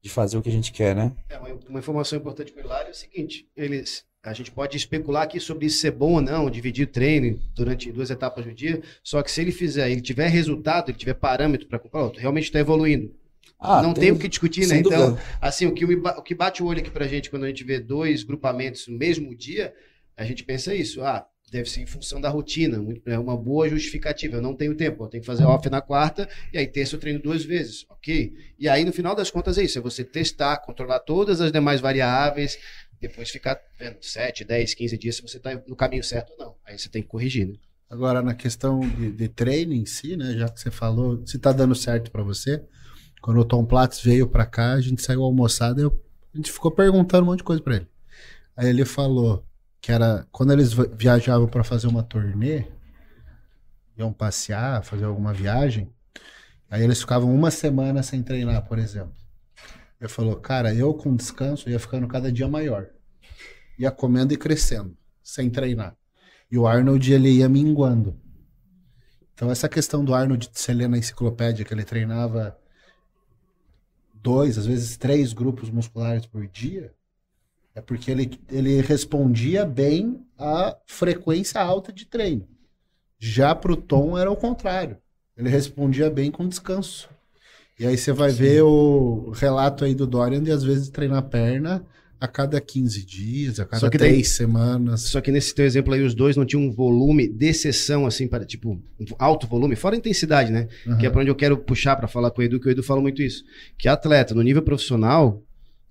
de 0.02 0.08
fazer 0.08 0.36
o 0.36 0.42
que 0.42 0.48
a 0.48 0.52
gente 0.52 0.72
quer, 0.72 0.94
né? 0.94 1.12
É, 1.28 1.38
uma, 1.38 1.48
uma 1.68 1.78
informação 1.78 2.18
importante 2.18 2.52
para 2.52 2.62
o 2.62 2.66
Hilário 2.66 2.88
é 2.88 2.92
o 2.92 2.94
seguinte: 2.94 3.48
eles, 3.56 4.04
a 4.22 4.32
gente 4.32 4.50
pode 4.50 4.76
especular 4.76 5.22
aqui 5.22 5.38
sobre 5.38 5.66
isso 5.66 5.80
ser 5.80 5.92
bom 5.92 6.14
ou 6.14 6.20
não, 6.20 6.50
dividir 6.50 6.86
o 6.86 6.90
treino 6.90 7.38
durante 7.54 7.90
duas 7.92 8.10
etapas 8.10 8.44
do 8.44 8.52
dia. 8.52 8.82
Só 9.02 9.22
que 9.22 9.30
se 9.30 9.40
ele 9.40 9.52
fizer, 9.52 9.90
ele 9.90 10.00
tiver 10.00 10.28
resultado, 10.28 10.90
ele 10.90 10.98
tiver 10.98 11.14
parâmetro 11.14 11.68
para 11.68 11.78
comparar, 11.78 12.10
realmente 12.16 12.44
está 12.44 12.58
evoluindo. 12.58 13.14
Ah, 13.60 13.82
não 13.82 13.92
tem, 13.92 14.12
o 14.12 14.18
que 14.18 14.28
discutir, 14.28 14.68
né? 14.68 14.78
Então, 14.78 15.18
assim, 15.40 15.66
o 15.66 15.74
que, 15.74 15.84
o 15.84 16.22
que 16.22 16.34
bate 16.34 16.62
o 16.62 16.66
olho 16.66 16.78
aqui 16.78 16.90
pra 16.90 17.08
gente 17.08 17.28
quando 17.28 17.44
a 17.44 17.48
gente 17.48 17.64
vê 17.64 17.80
dois 17.80 18.22
grupamentos 18.22 18.86
no 18.86 18.96
mesmo 18.96 19.34
dia, 19.34 19.74
a 20.16 20.24
gente 20.24 20.44
pensa 20.44 20.72
isso. 20.72 21.02
Ah, 21.02 21.26
deve 21.50 21.68
ser 21.68 21.80
em 21.80 21.86
função 21.86 22.20
da 22.20 22.28
rotina. 22.28 22.78
É 23.06 23.18
uma 23.18 23.36
boa 23.36 23.68
justificativa. 23.68 24.36
Eu 24.36 24.42
não 24.42 24.54
tenho 24.54 24.74
tempo, 24.74 25.04
eu 25.04 25.08
tenho 25.08 25.20
que 25.22 25.26
fazer 25.26 25.44
off 25.44 25.68
na 25.68 25.80
quarta 25.80 26.28
e 26.52 26.58
aí 26.58 26.66
terça 26.66 26.96
eu 26.96 27.00
treino 27.00 27.20
duas 27.20 27.44
vezes, 27.44 27.86
ok? 27.88 28.32
E 28.58 28.68
aí, 28.68 28.84
no 28.84 28.92
final 28.92 29.14
das 29.14 29.30
contas, 29.30 29.58
é 29.58 29.62
isso. 29.62 29.78
É 29.78 29.82
você 29.82 30.04
testar, 30.04 30.58
controlar 30.58 31.00
todas 31.00 31.40
as 31.40 31.50
demais 31.50 31.80
variáveis, 31.80 32.58
depois 33.00 33.30
ficar 33.30 33.60
vendo 33.78 33.96
7, 34.00 34.44
10, 34.44 34.74
15 34.74 34.98
dias 34.98 35.16
se 35.16 35.22
você 35.22 35.38
tá 35.38 35.62
no 35.66 35.76
caminho 35.76 36.04
certo 36.04 36.32
ou 36.32 36.38
não. 36.38 36.54
Aí 36.66 36.78
você 36.78 36.88
tem 36.88 37.02
que 37.02 37.08
corrigir, 37.08 37.46
né? 37.46 37.54
Agora, 37.90 38.20
na 38.20 38.34
questão 38.34 38.80
de, 38.80 39.10
de 39.12 39.28
treino 39.28 39.72
em 39.72 39.86
si, 39.86 40.16
né? 40.16 40.36
Já 40.36 40.48
que 40.48 40.60
você 40.60 40.70
falou, 40.70 41.26
se 41.26 41.38
tá 41.38 41.52
dando 41.52 41.74
certo 41.74 42.10
pra 42.10 42.22
você, 42.22 42.62
quando 43.22 43.40
o 43.40 43.44
Tom 43.44 43.64
Platz 43.64 44.00
veio 44.00 44.28
pra 44.28 44.44
cá, 44.44 44.74
a 44.74 44.80
gente 44.80 45.02
saiu 45.02 45.22
almoçado, 45.22 45.80
eu, 45.80 46.04
a 46.34 46.36
gente 46.36 46.52
ficou 46.52 46.70
perguntando 46.70 47.22
um 47.22 47.26
monte 47.26 47.38
de 47.38 47.44
coisa 47.44 47.62
pra 47.62 47.76
ele. 47.76 47.86
Aí 48.54 48.68
ele 48.68 48.84
falou 48.84 49.47
que 49.80 49.92
era 49.92 50.26
quando 50.32 50.52
eles 50.52 50.72
va- 50.72 50.86
viajavam 50.92 51.48
pra 51.48 51.64
fazer 51.64 51.86
uma 51.86 52.02
turnê, 52.02 52.66
iam 53.96 54.12
passear, 54.12 54.84
fazer 54.84 55.04
alguma 55.04 55.32
viagem, 55.32 55.92
aí 56.70 56.82
eles 56.82 57.00
ficavam 57.00 57.34
uma 57.34 57.50
semana 57.50 58.02
sem 58.02 58.22
treinar, 58.22 58.66
por 58.66 58.78
exemplo. 58.78 59.14
Ele 60.00 60.08
falou, 60.08 60.36
cara, 60.36 60.72
eu 60.74 60.94
com 60.94 61.16
descanso 61.16 61.68
ia 61.68 61.78
ficando 61.78 62.06
cada 62.06 62.30
dia 62.30 62.48
maior. 62.48 62.88
Ia 63.78 63.90
comendo 63.90 64.32
e 64.32 64.36
crescendo, 64.36 64.96
sem 65.22 65.50
treinar. 65.50 65.96
E 66.50 66.56
o 66.56 66.66
Arnold, 66.66 67.12
ele 67.12 67.30
ia 67.30 67.48
minguando. 67.48 68.18
Então, 69.34 69.50
essa 69.50 69.68
questão 69.68 70.04
do 70.04 70.14
Arnold 70.14 70.48
de 70.48 70.88
na 70.88 70.98
enciclopédia, 70.98 71.64
que 71.64 71.72
ele 71.72 71.84
treinava 71.84 72.58
dois, 74.14 74.58
às 74.58 74.66
vezes 74.66 74.96
três 74.96 75.32
grupos 75.32 75.70
musculares 75.70 76.26
por 76.26 76.46
dia, 76.46 76.92
é 77.78 77.80
porque 77.80 78.10
ele, 78.10 78.30
ele 78.50 78.80
respondia 78.80 79.64
bem 79.64 80.20
à 80.36 80.76
frequência 80.86 81.60
alta 81.60 81.92
de 81.92 82.04
treino. 82.06 82.44
Já 83.20 83.54
pro 83.54 83.76
Tom 83.76 84.18
era 84.18 84.28
o 84.30 84.36
contrário. 84.36 84.96
Ele 85.36 85.48
respondia 85.48 86.10
bem 86.10 86.30
com 86.30 86.48
descanso. 86.48 87.08
E 87.78 87.86
aí 87.86 87.96
você 87.96 88.12
vai 88.12 88.32
ver 88.32 88.62
o 88.62 89.30
relato 89.30 89.84
aí 89.84 89.94
do 89.94 90.06
Dorian 90.08 90.42
de 90.42 90.50
às 90.50 90.64
vezes 90.64 90.88
treinar 90.88 91.22
perna 91.28 91.84
a 92.20 92.26
cada 92.26 92.60
15 92.60 93.06
dias, 93.06 93.60
a 93.60 93.64
cada 93.64 93.88
três 93.90 94.12
daí- 94.12 94.24
semanas. 94.24 95.02
Só 95.02 95.20
que 95.20 95.30
nesse 95.30 95.54
teu 95.54 95.64
exemplo 95.64 95.94
aí, 95.94 96.02
os 96.02 96.14
dois 96.16 96.36
não 96.36 96.44
tinham 96.44 96.64
um 96.64 96.72
volume 96.72 97.28
de 97.28 97.54
sessão, 97.54 98.06
assim, 98.06 98.26
para, 98.26 98.44
tipo, 98.44 98.82
alto 99.16 99.46
volume, 99.46 99.76
fora 99.76 99.94
a 99.94 99.98
intensidade, 99.98 100.50
né? 100.50 100.66
Que 100.98 101.06
é 101.06 101.10
pra 101.10 101.20
onde 101.20 101.30
eu 101.30 101.36
quero 101.36 101.56
puxar 101.58 101.94
pra 101.94 102.08
falar 102.08 102.32
com 102.32 102.40
o 102.40 102.44
Edu, 102.44 102.58
que 102.58 102.66
o 102.66 102.70
Edu 102.72 102.82
fala 102.82 103.00
muito 103.00 103.22
isso. 103.22 103.44
Que 103.78 103.88
atleta, 103.88 104.34
no 104.34 104.42
nível 104.42 104.62
profissional, 104.62 105.40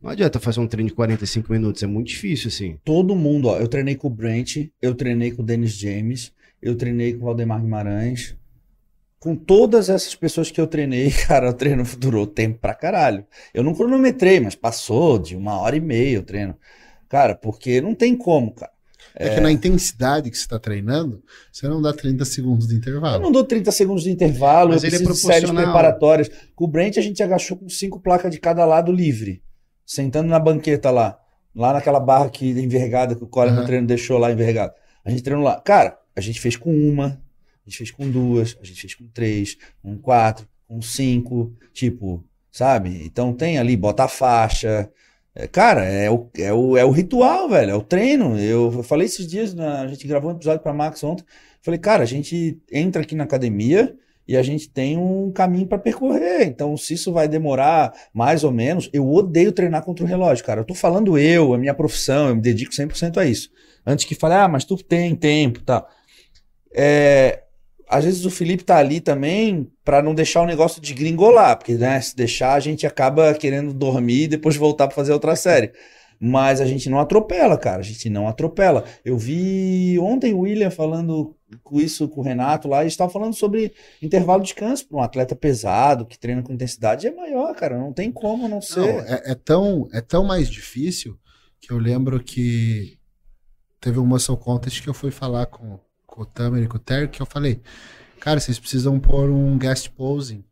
não 0.02 0.12
adianta 0.12 0.40
fazer 0.40 0.60
um 0.60 0.68
treino 0.68 0.90
de 0.90 0.96
45 0.96 1.52
minutos, 1.52 1.84
é 1.84 1.88
muito 1.88 2.08
difícil, 2.08 2.50
assim. 2.50 2.80
Todo 2.84 3.16
mundo, 3.16 3.48
ó. 3.48 3.58
Eu 3.58 3.68
treinei 3.68 3.96
com 3.96 4.08
o 4.08 4.12
Brent, 4.12 4.68
eu 4.82 4.94
treinei 4.94 5.32
com 5.32 5.42
o 5.42 5.46
Dennis 5.46 5.72
James, 5.72 6.32
eu 6.62 6.76
treinei 6.76 7.14
com 7.14 7.22
o 7.22 7.26
Valdemar 7.26 7.62
Guimarães. 7.62 8.36
Com 9.20 9.36
todas 9.36 9.90
essas 9.90 10.14
pessoas 10.14 10.52
que 10.52 10.62
eu 10.62 10.68
treinei, 10.68 11.10
cara, 11.28 11.50
o 11.50 11.54
treino 11.54 11.84
durou 11.98 12.28
tempo 12.28 12.60
pra 12.60 12.76
caralho. 12.76 13.26
Eu 13.54 13.64
não 13.64 13.74
cronometrei, 13.74 14.40
mas 14.40 14.56
passou 14.56 15.18
de 15.18 15.36
uma 15.36 15.60
hora 15.60 15.76
e 15.76 15.82
meia 15.82 16.20
o 16.20 16.24
treino. 16.24 16.56
Cara, 17.10 17.36
porque 17.36 17.82
não 17.82 17.96
tem 17.96 18.16
como, 18.16 18.52
cara. 18.54 18.72
É 19.20 19.34
que 19.34 19.42
na 19.42 19.52
intensidade 19.52 20.30
que 20.30 20.38
você 20.38 20.44
está 20.44 20.60
treinando, 20.60 21.24
você 21.52 21.68
não 21.68 21.82
dá 21.82 21.92
30 21.92 22.24
segundos 22.24 22.68
de 22.68 22.76
Eu 22.76 22.78
intervalo. 22.78 23.24
não 23.24 23.32
dou 23.32 23.44
30 23.44 23.72
segundos 23.72 24.04
de 24.04 24.12
intervalo, 24.12 24.70
Mas 24.70 24.84
eu 24.84 24.90
ele 24.90 24.98
é 24.98 25.00
preciso 25.00 25.28
de 25.28 25.34
séries 25.34 25.50
preparatórias. 25.50 26.30
Com 26.56 26.66
o 26.66 26.68
Brent 26.68 26.98
a 26.98 27.02
gente 27.02 27.24
agachou 27.24 27.58
com 27.58 27.68
cinco 27.68 28.00
placas 28.00 28.32
de 28.32 28.40
cada 28.40 28.64
lado 28.64 28.92
livre, 28.92 29.42
sentando 29.88 30.30
na 30.30 30.38
banqueta 30.38 30.92
lá, 30.92 31.18
lá 31.56 31.74
naquela 31.74 32.00
barra 32.00 32.30
que 32.30 32.46
envergada 32.50 33.16
que 33.16 33.24
o 33.24 33.28
Colin 33.28 33.52
no 33.52 33.58
Aham. 33.60 33.66
treino 33.66 33.88
deixou 33.88 34.20
lá 34.20 34.32
envergada. 34.32 34.76
A 35.04 35.10
gente 35.10 35.24
treinou 35.24 35.44
lá. 35.46 35.60
Cara, 35.62 35.98
a 36.16 36.22
gente 36.22 36.40
fez 36.42 36.56
com 36.58 36.72
uma, 36.72 37.20
a 37.66 37.70
gente 37.70 37.78
fez 37.78 37.90
com 37.92 38.08
duas, 38.12 38.58
a 38.62 38.66
gente 38.66 38.82
fez 38.82 38.94
com 38.94 39.08
três, 39.08 39.58
com 39.82 39.98
quatro, 39.98 40.46
com 40.68 40.82
cinco, 40.82 41.54
tipo, 41.74 42.24
sabe? 42.52 43.02
Então 43.06 43.34
tem 43.34 43.58
ali, 43.58 43.78
bota 43.78 44.04
a 44.04 44.08
faixa. 44.10 44.92
É, 45.34 45.48
cara, 45.48 45.86
é 45.86 46.10
o, 46.12 46.30
é, 46.38 46.52
o, 46.52 46.76
é 46.76 46.84
o 46.84 46.92
ritual, 46.92 47.48
velho, 47.48 47.72
é 47.72 47.76
o 47.76 47.82
treino. 47.82 48.38
Eu, 48.38 48.72
eu 48.74 48.84
falei 48.84 49.06
esses 49.06 49.26
dias, 49.28 49.54
na- 49.54 49.82
a 49.82 49.88
gente 49.88 50.06
gravou 50.08 50.32
um 50.32 50.36
episódio 50.36 50.62
pra 50.62 50.74
Max 50.74 51.02
ontem. 51.04 51.24
Falei, 51.62 51.80
cara, 51.80 52.04
a 52.04 52.06
gente 52.08 52.60
entra 52.72 53.02
aqui 53.02 53.16
na 53.16 53.24
academia 53.24 53.96
e 54.28 54.36
a 54.36 54.44
gente 54.44 54.70
tem 54.70 54.98
um 54.98 55.32
caminho 55.32 55.66
para 55.68 55.78
percorrer. 55.78 56.44
Então, 56.46 56.76
se 56.76 56.94
isso 56.94 57.14
vai 57.14 57.28
demorar 57.28 57.94
mais 58.14 58.44
ou 58.44 58.52
menos, 58.52 58.90
eu 58.92 59.10
odeio 59.10 59.52
treinar 59.52 59.84
contra 59.84 60.04
o 60.04 60.08
relógio, 60.08 60.44
cara. 60.44 60.62
Eu 60.62 60.66
tô 60.66 60.74
falando 60.74 61.18
eu, 61.18 61.54
a 61.54 61.58
minha 61.58 61.74
profissão, 61.74 62.28
eu 62.28 62.36
me 62.36 62.42
dedico 62.42 62.74
100% 62.74 63.18
a 63.18 63.26
isso. 63.26 63.50
Antes 63.86 64.06
que 64.06 64.16
fale, 64.16 64.34
ah, 64.34 64.48
mas 64.48 64.66
tu 64.66 64.76
tem 64.76 65.16
tempo, 65.16 65.62
tá. 65.62 65.88
É, 66.74 67.44
às 67.88 68.04
vezes 68.04 68.26
o 68.26 68.30
Felipe 68.30 68.64
tá 68.64 68.78
ali 68.78 69.00
também 69.00 69.72
para 69.84 70.02
não 70.02 70.14
deixar 70.14 70.42
o 70.42 70.46
negócio 70.46 70.82
de 70.82 70.94
gringolar, 70.94 71.58
porque 71.58 71.76
né, 71.76 72.02
se 72.02 72.16
deixar 72.16 72.54
a 72.54 72.60
gente 72.60 72.86
acaba 72.86 73.34
querendo 73.34 73.74
dormir 73.74 74.24
e 74.24 74.28
depois 74.28 74.58
voltar 74.58 74.88
para 74.88 74.96
fazer 74.96 75.14
outra 75.14 75.36
série. 75.36 75.72
Mas 76.20 76.60
a 76.60 76.66
gente 76.66 76.90
não 76.90 77.00
atropela, 77.00 77.58
cara. 77.58 77.80
A 77.80 77.84
gente 77.84 78.10
não 78.10 78.28
atropela. 78.28 78.84
Eu 79.06 79.18
vi 79.18 79.98
ontem 80.00 80.34
o 80.34 80.40
William 80.40 80.72
falando 80.72 81.37
com 81.64 81.80
isso 81.80 82.08
com 82.10 82.22
o 82.22 82.24
Renato 82.24 82.68
lá, 82.68 82.84
e 82.84 82.88
estava 82.88 83.12
falando 83.12 83.34
sobre 83.34 83.74
intervalo 84.02 84.42
de 84.42 84.48
descanso 84.48 84.88
para 84.88 84.98
um 84.98 85.02
atleta 85.02 85.36
pesado 85.36 86.06
que 86.06 86.20
treina 86.20 86.44
com 86.44 86.54
intensidade 86.54 87.08
é 87.08 87.12
maior, 87.12 87.56
cara. 87.56 87.78
Não 87.78 87.94
tem 87.94 88.12
como 88.12 88.44
não 88.44 88.58
Não, 88.58 88.62
ser. 88.62 89.06
é, 89.08 89.32
é 89.32 89.36
tão, 89.36 89.88
é 89.92 90.02
tão 90.02 90.24
mais 90.26 90.50
difícil 90.50 91.18
que 91.60 91.72
eu 91.72 91.78
lembro 91.78 92.22
que 92.22 92.98
teve 93.80 94.00
um 94.00 94.06
muscle 94.06 94.38
contest 94.38 94.82
que 94.82 94.90
eu 94.90 94.94
fui 94.94 95.12
falar 95.12 95.46
com, 95.46 95.80
com 96.06 96.22
o 96.22 96.26
Tamer 96.26 96.64
e 96.64 96.68
com 96.68 96.78
o 96.78 96.80
Terry, 96.80 97.08
que 97.08 97.22
eu 97.22 97.26
falei, 97.26 97.62
cara, 98.20 98.40
vocês 98.40 98.60
precisam 98.60 99.00
pôr 99.00 99.30
um 99.30 99.58
guest 99.58 99.90
posing 99.90 100.44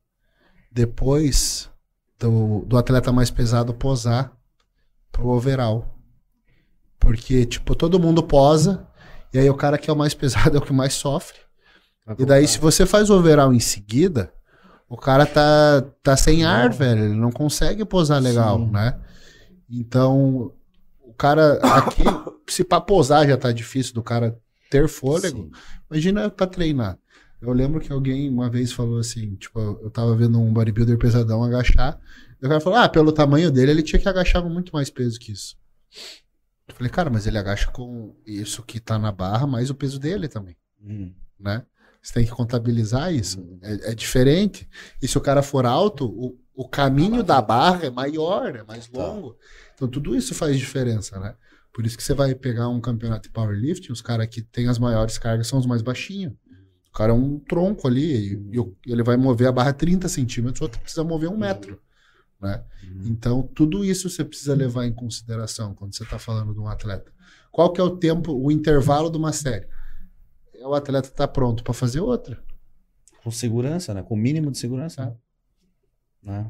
depois 0.71 1.69
do, 2.19 2.65
do 2.65 2.77
atleta 2.77 3.11
mais 3.11 3.29
pesado 3.31 3.73
posar 3.73 4.35
pro 5.11 5.29
overall. 5.29 5.93
Porque, 6.99 7.45
tipo, 7.45 7.75
todo 7.75 7.99
mundo 7.99 8.23
posa, 8.23 8.87
e 9.35 9.37
aí 9.37 9.49
o 9.49 9.53
cara 9.53 9.77
que 9.77 9.89
é 9.89 9.93
o 9.93 9.97
mais 9.97 10.13
pesado 10.13 10.55
é 10.55 10.59
o 10.61 10.63
que 10.63 10.71
mais 10.71 10.93
sofre. 10.93 11.37
E 12.17 12.23
daí, 12.23 12.47
se 12.47 12.57
você 12.57 12.85
faz 12.85 13.09
o 13.09 13.17
overall 13.17 13.53
em 13.53 13.59
seguida, 13.59 14.31
o 14.87 14.95
cara 14.95 15.25
tá, 15.25 15.83
tá 16.01 16.15
sem 16.15 16.45
ar, 16.45 16.71
velho. 16.71 17.03
Ele 17.03 17.15
não 17.15 17.31
consegue 17.31 17.83
posar 17.83 18.21
legal, 18.21 18.59
Sim. 18.59 18.71
né? 18.71 18.97
Então, 19.69 20.53
o 21.01 21.13
cara 21.13 21.55
aqui, 21.55 22.03
se 22.47 22.63
pra 22.63 22.79
posar 22.79 23.27
já 23.27 23.35
tá 23.35 23.51
difícil 23.51 23.93
do 23.93 24.01
cara 24.01 24.39
ter 24.71 24.87
fôlego, 24.87 25.43
Sim. 25.43 25.51
imagina 25.91 26.29
pra 26.29 26.47
treinar. 26.47 26.97
Eu 27.41 27.51
lembro 27.51 27.81
que 27.81 27.91
alguém 27.91 28.29
uma 28.29 28.49
vez 28.49 28.71
falou 28.71 28.99
assim, 28.99 29.35
tipo, 29.35 29.59
eu 29.59 29.89
tava 29.89 30.15
vendo 30.15 30.39
um 30.39 30.53
bodybuilder 30.53 30.97
pesadão 30.97 31.43
agachar, 31.43 31.99
e 32.41 32.45
o 32.45 32.47
cara 32.47 32.61
falou, 32.61 32.79
ah, 32.79 32.87
pelo 32.87 33.11
tamanho 33.11 33.51
dele, 33.51 33.71
ele 33.71 33.83
tinha 33.83 33.99
que 33.99 34.07
agachar 34.07 34.41
com 34.41 34.49
muito 34.49 34.71
mais 34.71 34.89
peso 34.89 35.19
que 35.19 35.33
isso. 35.33 35.57
Eu 36.67 36.73
falei, 36.75 36.89
cara, 36.91 37.09
mas 37.09 37.27
ele 37.27 37.37
agacha 37.37 37.69
com 37.71 38.15
isso 38.25 38.63
que 38.63 38.79
tá 38.79 38.97
na 38.97 39.11
barra, 39.11 39.45
mais 39.45 39.69
o 39.69 39.75
peso 39.75 39.99
dele 39.99 40.27
também 40.27 40.55
Hum. 40.83 41.11
né? 41.39 41.63
Você 42.01 42.13
tem 42.13 42.25
que 42.25 42.31
contabilizar 42.31 43.11
isso. 43.13 43.43
É, 43.63 43.91
é 43.91 43.95
diferente. 43.95 44.69
E 45.01 45.07
se 45.07 45.17
o 45.17 45.21
cara 45.21 45.41
for 45.41 45.65
alto, 45.65 46.05
o, 46.05 46.37
o 46.55 46.67
caminho 46.67 47.23
da 47.23 47.41
barra 47.41 47.85
é 47.85 47.89
maior, 47.89 48.55
é 48.55 48.63
mais 48.63 48.87
Tá. 48.87 48.99
longo. 49.07 49.35
Então 49.73 49.87
tudo 49.87 50.15
isso 50.15 50.35
faz 50.35 50.57
diferença, 50.57 51.19
né? 51.19 51.35
Por 51.73 51.85
isso 51.85 51.97
que 51.97 52.03
você 52.03 52.13
vai 52.13 52.33
pegar 52.35 52.69
um 52.69 52.79
campeonato 52.79 53.23
de 53.27 53.33
powerlifting, 53.33 53.91
os 53.91 54.01
caras 54.01 54.27
que 54.27 54.41
têm 54.41 54.67
as 54.67 54.77
maiores 54.79 55.17
cargas 55.17 55.47
são 55.47 55.57
os 55.59 55.65
mais 55.65 55.81
baixinhos. 55.81 56.33
O 56.89 56.91
cara 56.97 57.11
é 57.11 57.15
um 57.15 57.39
tronco 57.39 57.87
ali, 57.87 58.33
e, 58.53 58.57
e 58.87 58.91
ele 58.91 59.03
vai 59.03 59.17
mover 59.17 59.47
a 59.47 59.51
barra 59.51 59.73
30 59.73 60.07
centímetros, 60.07 60.61
o 60.61 60.63
outro 60.65 60.79
precisa 60.79 61.03
mover 61.03 61.29
um 61.29 61.37
metro. 61.37 61.81
Né? 62.41 62.63
Então, 63.05 63.43
tudo 63.43 63.83
isso 63.83 64.09
você 64.09 64.23
precisa 64.23 64.53
levar 64.53 64.85
em 64.85 64.93
consideração 64.93 65.73
quando 65.73 65.95
você 65.95 66.03
está 66.03 66.19
falando 66.19 66.53
de 66.53 66.59
um 66.59 66.67
atleta. 66.67 67.11
Qual 67.51 67.71
que 67.71 67.79
é 67.79 67.83
o 67.83 67.97
tempo, 67.97 68.33
o 68.33 68.51
intervalo 68.51 69.09
de 69.09 69.17
uma 69.17 69.31
série? 69.33 69.67
É 70.53 70.67
o 70.67 70.73
atleta 70.73 71.07
estar 71.07 71.27
pronto 71.29 71.63
para 71.63 71.73
fazer 71.73 72.01
outra. 72.01 72.43
Com 73.23 73.31
segurança, 73.31 73.93
né? 73.93 74.03
Com 74.03 74.13
o 74.13 74.17
mínimo 74.17 74.51
de 74.51 74.57
segurança. 74.57 75.17
Né? 76.21 76.49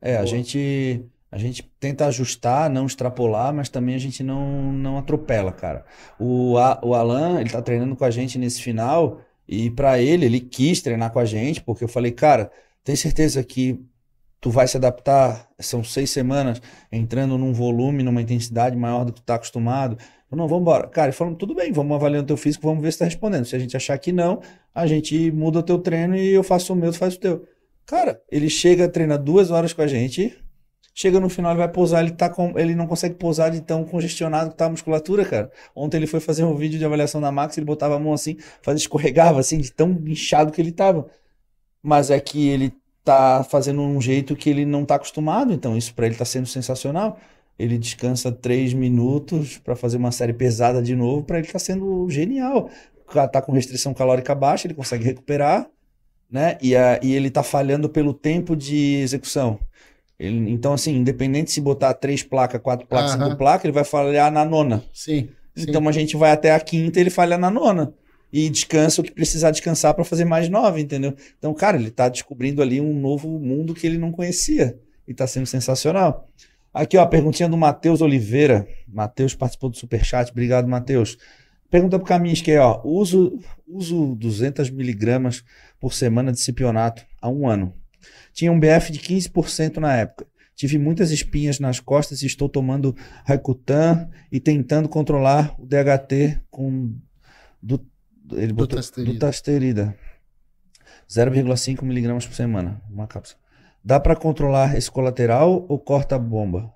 É, 0.00 0.16
a 0.16 0.24
gente, 0.26 1.04
A 1.30 1.38
gente 1.38 1.62
tenta 1.80 2.06
ajustar, 2.06 2.70
não 2.70 2.86
extrapolar, 2.86 3.52
mas 3.52 3.68
também 3.68 3.94
a 3.94 3.98
gente 3.98 4.22
não, 4.22 4.72
não 4.72 4.98
atropela, 4.98 5.50
cara. 5.52 5.84
O, 6.18 6.56
A- 6.58 6.80
o 6.82 6.94
Alan, 6.94 7.40
ele 7.40 7.50
tá 7.50 7.60
treinando 7.62 7.96
com 7.96 8.04
a 8.04 8.10
gente 8.10 8.38
nesse 8.38 8.62
final, 8.62 9.20
e 9.48 9.70
pra 9.70 9.98
ele, 10.00 10.26
ele 10.26 10.40
quis 10.40 10.80
treinar 10.80 11.12
com 11.12 11.18
a 11.18 11.24
gente, 11.24 11.60
porque 11.62 11.82
eu 11.84 11.88
falei, 11.88 12.12
cara, 12.12 12.52
tem 12.84 12.94
certeza 12.96 13.42
que 13.42 13.80
tu 14.44 14.50
vai 14.50 14.68
se 14.68 14.76
adaptar? 14.76 15.48
São 15.58 15.82
seis 15.82 16.10
semanas 16.10 16.60
entrando 16.92 17.38
num 17.38 17.54
volume, 17.54 18.02
numa 18.02 18.20
intensidade 18.20 18.76
maior 18.76 19.06
do 19.06 19.10
que 19.10 19.22
tu 19.22 19.24
tá 19.24 19.36
acostumado. 19.36 19.96
Eu, 20.30 20.36
não, 20.36 20.46
vamos 20.46 20.60
embora. 20.60 20.86
Cara, 20.86 21.06
ele 21.06 21.16
falou, 21.16 21.34
tudo 21.34 21.54
bem, 21.54 21.72
vamos 21.72 21.96
avaliar 21.96 22.22
o 22.22 22.26
teu 22.26 22.36
físico, 22.36 22.66
vamos 22.66 22.82
ver 22.82 22.92
se 22.92 22.98
tá 22.98 23.06
respondendo. 23.06 23.46
Se 23.46 23.56
a 23.56 23.58
gente 23.58 23.74
achar 23.74 23.96
que 23.96 24.12
não, 24.12 24.42
a 24.74 24.86
gente 24.86 25.32
muda 25.32 25.60
o 25.60 25.62
teu 25.62 25.78
treino 25.78 26.14
e 26.14 26.34
eu 26.34 26.42
faço 26.42 26.74
o 26.74 26.76
meu, 26.76 26.92
tu 26.92 26.98
faz 26.98 27.14
o 27.14 27.20
teu. 27.20 27.48
Cara, 27.86 28.20
ele 28.30 28.50
chega, 28.50 28.86
treina 28.86 29.16
duas 29.16 29.50
horas 29.50 29.72
com 29.72 29.80
a 29.80 29.86
gente, 29.86 30.38
chega 30.94 31.18
no 31.18 31.30
final, 31.30 31.52
ele 31.52 31.60
vai 31.60 31.68
pousar, 31.68 32.02
ele 32.02 32.12
tá 32.12 32.28
com, 32.28 32.58
ele 32.58 32.74
não 32.74 32.86
consegue 32.86 33.14
pousar 33.14 33.50
de 33.50 33.62
tão 33.62 33.82
congestionado 33.82 34.50
que 34.50 34.56
tá 34.58 34.66
a 34.66 34.70
musculatura, 34.70 35.24
cara. 35.24 35.50
Ontem 35.74 35.96
ele 35.96 36.06
foi 36.06 36.20
fazer 36.20 36.44
um 36.44 36.54
vídeo 36.54 36.78
de 36.78 36.84
avaliação 36.84 37.18
da 37.18 37.32
Max, 37.32 37.56
ele 37.56 37.64
botava 37.64 37.96
a 37.96 37.98
mão 37.98 38.12
assim, 38.12 38.36
fazia 38.60 38.76
escorregava 38.76 39.40
assim, 39.40 39.56
de 39.56 39.72
tão 39.72 39.90
inchado 40.06 40.52
que 40.52 40.60
ele 40.60 40.70
tava. 40.70 41.06
Mas 41.82 42.10
é 42.10 42.20
que 42.20 42.46
ele 42.46 42.74
tá 43.04 43.44
fazendo 43.44 43.82
um 43.82 44.00
jeito 44.00 44.34
que 44.34 44.48
ele 44.48 44.64
não 44.64 44.84
tá 44.84 44.94
acostumado, 44.94 45.52
então 45.52 45.76
isso 45.76 45.94
pra 45.94 46.06
ele 46.06 46.14
tá 46.14 46.24
sendo 46.24 46.46
sensacional. 46.46 47.18
Ele 47.58 47.78
descansa 47.78 48.32
três 48.32 48.72
minutos 48.72 49.58
pra 49.58 49.76
fazer 49.76 49.96
uma 49.98 50.10
série 50.10 50.32
pesada 50.32 50.82
de 50.82 50.96
novo, 50.96 51.22
pra 51.22 51.38
ele 51.38 51.46
tá 51.46 51.58
sendo 51.58 52.08
genial. 52.10 52.70
Tá 53.30 53.40
com 53.42 53.52
restrição 53.52 53.94
calórica 53.94 54.34
baixa, 54.34 54.66
ele 54.66 54.74
consegue 54.74 55.04
recuperar, 55.04 55.68
né? 56.28 56.58
E, 56.60 56.74
a, 56.74 56.98
e 57.02 57.12
ele 57.14 57.30
tá 57.30 57.42
falhando 57.42 57.88
pelo 57.88 58.12
tempo 58.14 58.56
de 58.56 58.94
execução. 58.96 59.58
Ele- 60.18 60.50
então, 60.50 60.72
assim, 60.72 60.96
independente 60.96 61.52
se 61.52 61.60
botar 61.60 61.92
três 61.94 62.22
placas, 62.22 62.60
quatro 62.60 62.86
placas, 62.86 63.12
Aham. 63.14 63.26
cinco 63.26 63.36
placas, 63.36 63.64
ele 63.64 63.72
vai 63.72 63.84
falhar 63.84 64.32
na 64.32 64.44
nona. 64.44 64.82
Sim. 64.92 65.28
sim. 65.54 65.66
Então 65.68 65.86
a 65.88 65.92
gente 65.92 66.16
vai 66.16 66.32
até 66.32 66.52
a 66.52 66.58
quinta 66.58 66.98
e 66.98 67.02
ele 67.02 67.10
falha 67.10 67.36
na 67.36 67.50
nona. 67.50 67.92
E 68.32 68.48
descansa 68.50 69.00
o 69.00 69.04
que 69.04 69.12
precisar 69.12 69.50
descansar 69.50 69.94
para 69.94 70.04
fazer 70.04 70.24
mais 70.24 70.48
nove, 70.48 70.80
entendeu? 70.80 71.14
Então, 71.38 71.54
cara, 71.54 71.76
ele 71.76 71.90
tá 71.90 72.08
descobrindo 72.08 72.60
ali 72.60 72.80
um 72.80 72.98
novo 72.98 73.28
mundo 73.38 73.74
que 73.74 73.86
ele 73.86 73.98
não 73.98 74.10
conhecia. 74.10 74.78
E 75.06 75.14
tá 75.14 75.26
sendo 75.26 75.46
sensacional. 75.46 76.28
Aqui, 76.72 76.96
ó, 76.96 77.06
perguntinha 77.06 77.48
do 77.48 77.56
Matheus 77.56 78.00
Oliveira. 78.00 78.66
Matheus 78.88 79.34
participou 79.34 79.70
do 79.70 79.76
Superchat. 79.76 80.32
Obrigado, 80.32 80.66
Matheus. 80.66 81.16
Pergunta 81.70 81.98
pro 81.98 82.06
Caminhos, 82.06 82.40
que 82.40 82.50
é, 82.50 82.60
ó, 82.60 82.80
uso, 82.84 83.38
uso 83.66 84.14
200 84.16 84.70
miligramas 84.70 85.44
por 85.78 85.92
semana 85.92 86.32
de 86.32 86.40
cipionato 86.40 87.04
há 87.20 87.28
um 87.28 87.48
ano. 87.48 87.74
Tinha 88.32 88.50
um 88.50 88.58
BF 88.58 88.92
de 88.92 88.98
15% 88.98 89.76
na 89.76 89.96
época. 89.96 90.26
Tive 90.54 90.78
muitas 90.78 91.10
espinhas 91.10 91.58
nas 91.58 91.80
costas 91.80 92.22
e 92.22 92.26
estou 92.26 92.48
tomando 92.48 92.94
Raikutan 93.24 94.08
e 94.30 94.38
tentando 94.38 94.88
controlar 94.88 95.54
o 95.58 95.66
DHT 95.66 96.40
com 96.50 96.94
do, 97.60 97.84
ele 98.32 98.52
botou, 98.52 98.68
Dutasterida. 98.78 99.12
dutasterida. 99.12 99.98
0,5 101.08 101.82
miligramas 101.84 102.26
por 102.26 102.34
semana, 102.34 102.80
uma 102.90 103.06
cápsula. 103.06 103.40
Dá 103.84 104.00
para 104.00 104.16
controlar 104.16 104.76
esse 104.76 104.90
colateral 104.90 105.66
ou 105.68 105.78
corta 105.78 106.16
a 106.16 106.18
bomba? 106.18 106.72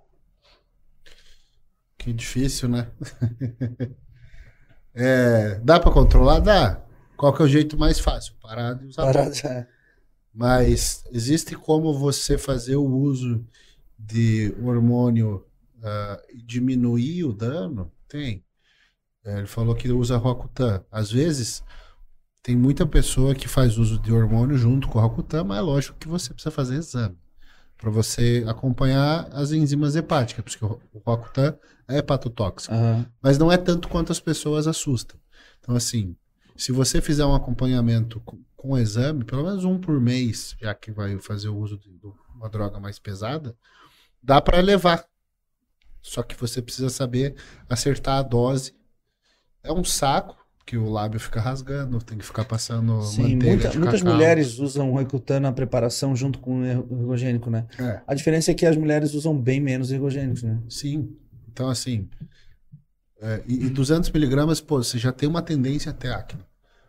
Que 1.97 2.13
difícil, 2.13 2.69
né? 2.69 2.89
É, 4.95 5.61
dá 5.61 5.79
pra 5.79 5.93
controlar? 5.93 6.41
Dá. 6.41 6.83
Qual 7.17 7.33
que 7.33 7.41
é 7.43 7.45
o 7.45 7.49
jeito 7.49 7.79
mais 7.79 8.01
fácil? 8.01 8.35
Parar 8.43 8.73
de 8.75 8.87
usar. 8.87 9.05
Para- 9.05 9.31
bomba. 9.31 9.69
Mas 10.35 11.05
existe 11.13 11.55
como 11.55 11.97
você 11.97 12.37
fazer 12.37 12.75
o 12.77 12.85
uso 12.87 13.45
de 13.97 14.53
hormônio 14.61 15.45
e 16.33 16.43
diminuir 16.43 17.25
o 17.25 17.33
dano? 17.33 17.93
Tem. 18.09 18.45
É, 19.25 19.39
ele 19.39 19.47
falou 19.47 19.75
que 19.75 19.91
usa 19.91 20.17
Rocutan. 20.17 20.85
Às 20.91 21.11
vezes, 21.11 21.63
tem 22.43 22.57
muita 22.57 22.87
pessoa 22.87 23.35
que 23.35 23.49
faz 23.49 23.79
uso 23.79 23.99
de 23.99 24.13
hormônio 24.13 24.57
junto 24.57 24.89
com 24.89 24.99
o 24.99 25.03
Rocutan, 25.03 25.45
mas 25.45 25.59
é 25.59 25.61
lógico 25.61 25.99
que 25.99 26.09
você 26.09 26.33
precisa 26.33 26.51
fazer 26.51 26.77
exame 26.77 27.19
para 27.79 27.91
você 27.91 28.45
acompanhar 28.49 29.29
as 29.33 29.53
enzimas 29.53 29.95
hepáticas, 29.95 30.45
porque 30.45 30.65
o 30.65 31.01
Rocutan 31.07 31.57
é 31.87 31.99
hepatotóxico 31.99 32.75
Aham. 32.75 33.07
mas 33.23 33.39
não 33.39 33.51
é 33.51 33.57
tanto 33.57 33.89
quanto 33.89 34.11
as 34.11 34.19
pessoas 34.19 34.67
assustam. 34.67 35.19
Então, 35.61 35.77
assim, 35.77 36.17
se 36.57 36.73
você 36.73 37.01
fizer 37.01 37.25
um 37.25 37.35
acompanhamento 37.35 38.21
com, 38.21 38.43
com 38.57 38.77
exame, 38.77 39.25
pelo 39.25 39.45
menos 39.45 39.65
um 39.65 39.79
por 39.79 40.01
mês, 40.01 40.57
já 40.61 40.75
que 40.75 40.91
vai 40.91 41.17
fazer 41.21 41.49
o 41.49 41.57
uso 41.57 41.79
de, 41.79 41.89
de 41.89 42.07
uma 42.35 42.49
droga 42.49 42.81
mais 42.81 42.99
pesada, 42.99 43.57
dá 44.21 44.41
para 44.41 44.61
levar. 44.61 45.05
Só 46.03 46.23
que 46.23 46.35
você 46.35 46.61
precisa 46.61 46.91
saber 46.91 47.37
acertar 47.69 48.19
a 48.19 48.23
dose. 48.23 48.75
É 49.63 49.73
um 49.73 49.85
saco 49.85 50.37
que 50.67 50.77
o 50.77 50.89
lábio 50.91 51.19
fica 51.19 51.41
rasgando, 51.41 51.99
tem 52.03 52.19
que 52.19 52.25
ficar 52.25 52.45
passando 52.45 53.01
Sim, 53.03 53.23
manteiga 53.37 53.47
muita- 53.47 53.79
muitas 53.79 54.01
cacau. 54.03 54.15
mulheres 54.15 54.59
usam 54.59 54.91
o 54.91 54.93
Roikutan 54.95 55.41
na 55.41 55.53
preparação 55.53 56.15
junto 56.15 56.39
com 56.39 56.61
o 56.61 56.65
ergogênico, 56.67 57.49
né? 57.51 57.67
É. 57.79 58.03
A 58.07 58.15
diferença 58.15 58.51
é 58.51 58.55
que 58.55 58.67
as 58.67 58.77
mulheres 58.77 59.15
usam 59.15 59.37
bem 59.39 59.61
menos 59.61 59.91
ergogênicos, 59.91 60.43
né? 60.43 60.61
Sim. 60.69 61.17
Então, 61.51 61.69
assim. 61.71 62.09
é, 63.21 63.43
e, 63.49 63.67
e 63.67 63.71
200 63.71 64.11
miligramas, 64.11 64.61
pô, 64.61 64.83
você 64.83 64.99
já 64.99 65.11
tem 65.11 65.29
uma 65.29 65.43
tendência 65.43 65.91
até 65.91 66.13
acne. 66.13 66.41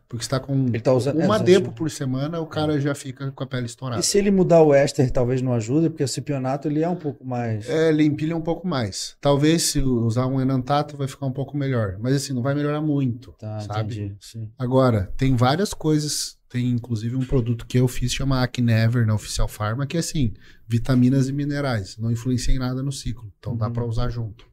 Porque 0.09 0.23
está 0.23 0.39
com 0.39 0.65
Ele 0.69 0.79
tá 0.81 0.91
usando. 0.91 1.19
uma 1.19 1.35
é, 1.35 1.43
depo 1.43 1.71
por 1.71 1.91
semana, 1.91 2.39
o 2.39 2.47
cara 2.47 2.81
já 2.81 2.95
fica 2.95 3.31
com 3.31 3.43
a 3.43 3.47
pele 3.47 3.67
estourada. 3.67 4.01
E 4.01 4.03
se 4.03 4.17
ele 4.17 4.31
mudar 4.31 4.63
o 4.63 4.73
éster, 4.73 5.11
talvez 5.11 5.39
não 5.39 5.53
ajude, 5.53 5.87
porque 5.87 6.03
o 6.03 6.07
cipionato 6.07 6.67
ele 6.67 6.81
é 6.83 6.89
um 6.89 6.95
pouco 6.95 7.23
mais. 7.23 7.69
É, 7.69 7.89
ele 7.89 8.03
empilha 8.03 8.35
um 8.35 8.41
pouco 8.41 8.67
mais. 8.67 9.15
Talvez 9.21 9.61
se 9.61 9.79
usar 9.79 10.25
um 10.25 10.41
enantato 10.41 10.97
vai 10.97 11.07
ficar 11.07 11.27
um 11.27 11.31
pouco 11.31 11.55
melhor. 11.55 11.97
Mas 11.99 12.15
assim, 12.15 12.33
não 12.33 12.41
vai 12.41 12.55
melhorar 12.55 12.81
muito, 12.81 13.33
Tá, 13.33 13.59
sabe? 13.59 13.93
entendi. 13.99 14.17
Sim. 14.19 14.51
Agora, 14.57 15.13
tem 15.15 15.35
várias 15.35 15.75
coisas. 15.75 16.39
Tem 16.49 16.67
inclusive 16.71 17.15
um 17.15 17.23
produto 17.23 17.67
que 17.67 17.77
eu 17.77 17.87
fiz, 17.87 18.11
chama 18.11 18.41
Acnever, 18.41 19.05
na 19.05 19.13
Oficial 19.13 19.47
Pharma, 19.47 19.85
que 19.85 19.95
é 19.95 19.99
assim, 19.99 20.33
vitaminas 20.67 21.29
e 21.29 21.31
minerais. 21.31 21.95
Não 21.99 22.09
influencia 22.09 22.51
em 22.51 22.57
nada 22.57 22.81
no 22.81 22.91
ciclo. 22.91 23.31
Então 23.37 23.55
dá 23.55 23.67
Uhum. 23.67 23.73
pra 23.73 23.85
usar 23.85 24.09
junto. 24.09 24.49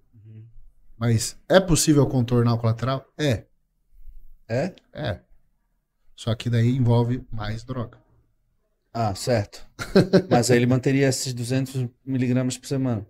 Mas 0.99 1.39
é 1.49 1.59
possível 1.61 2.07
contornar 2.07 2.53
o 2.53 2.59
colateral? 2.59 3.07
É. 3.17 3.45
É? 4.47 4.75
É. 4.93 5.21
Só 6.17 6.35
que 6.35 6.49
daí 6.51 6.75
envolve 6.77 7.23
mais 7.31 7.63
droga. 7.63 7.99
Ah, 8.93 9.15
certo. 9.15 9.65
Mas 10.31 10.51
aí 10.51 10.57
ele 10.57 10.67
manteria 10.67 11.07
esses 11.09 11.35
200 11.35 11.87
miligramas 12.05 12.57
por 12.57 12.67
semana. 12.67 13.07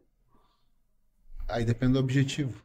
Aí 1.48 1.64
depende 1.64 1.92
do 1.92 2.00
objetivo. 2.00 2.60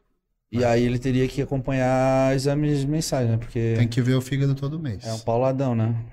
E 0.50 0.64
aí 0.64 0.82
ele 0.84 0.98
teria 0.98 1.26
que 1.28 1.40
acompanhar 1.40 2.34
exames 2.34 2.84
mensais, 2.84 3.28
né? 3.30 3.36
Porque 3.38 3.74
Tem 3.76 3.86
que 3.88 4.02
ver 4.02 4.14
o 4.14 4.20
fígado 4.20 4.54
todo 4.54 4.78
mês. 4.78 5.04
é 5.06 5.12
um 5.12 5.20
pauladão, 5.20 5.74
né? 5.74 6.04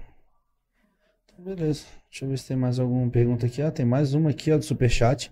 Então, 1.25 1.43
beleza. 1.43 1.83
Deixa 2.09 2.25
eu 2.25 2.29
ver 2.29 2.37
se 2.37 2.47
tem 2.47 2.55
mais 2.55 2.79
alguma 2.79 3.09
pergunta 3.09 3.47
aqui. 3.47 3.61
Ah, 3.61 3.71
tem 3.71 3.85
mais 3.85 4.13
uma 4.13 4.29
aqui, 4.29 4.51
ó, 4.51 4.57
do 4.57 4.63
Superchat. 4.63 5.31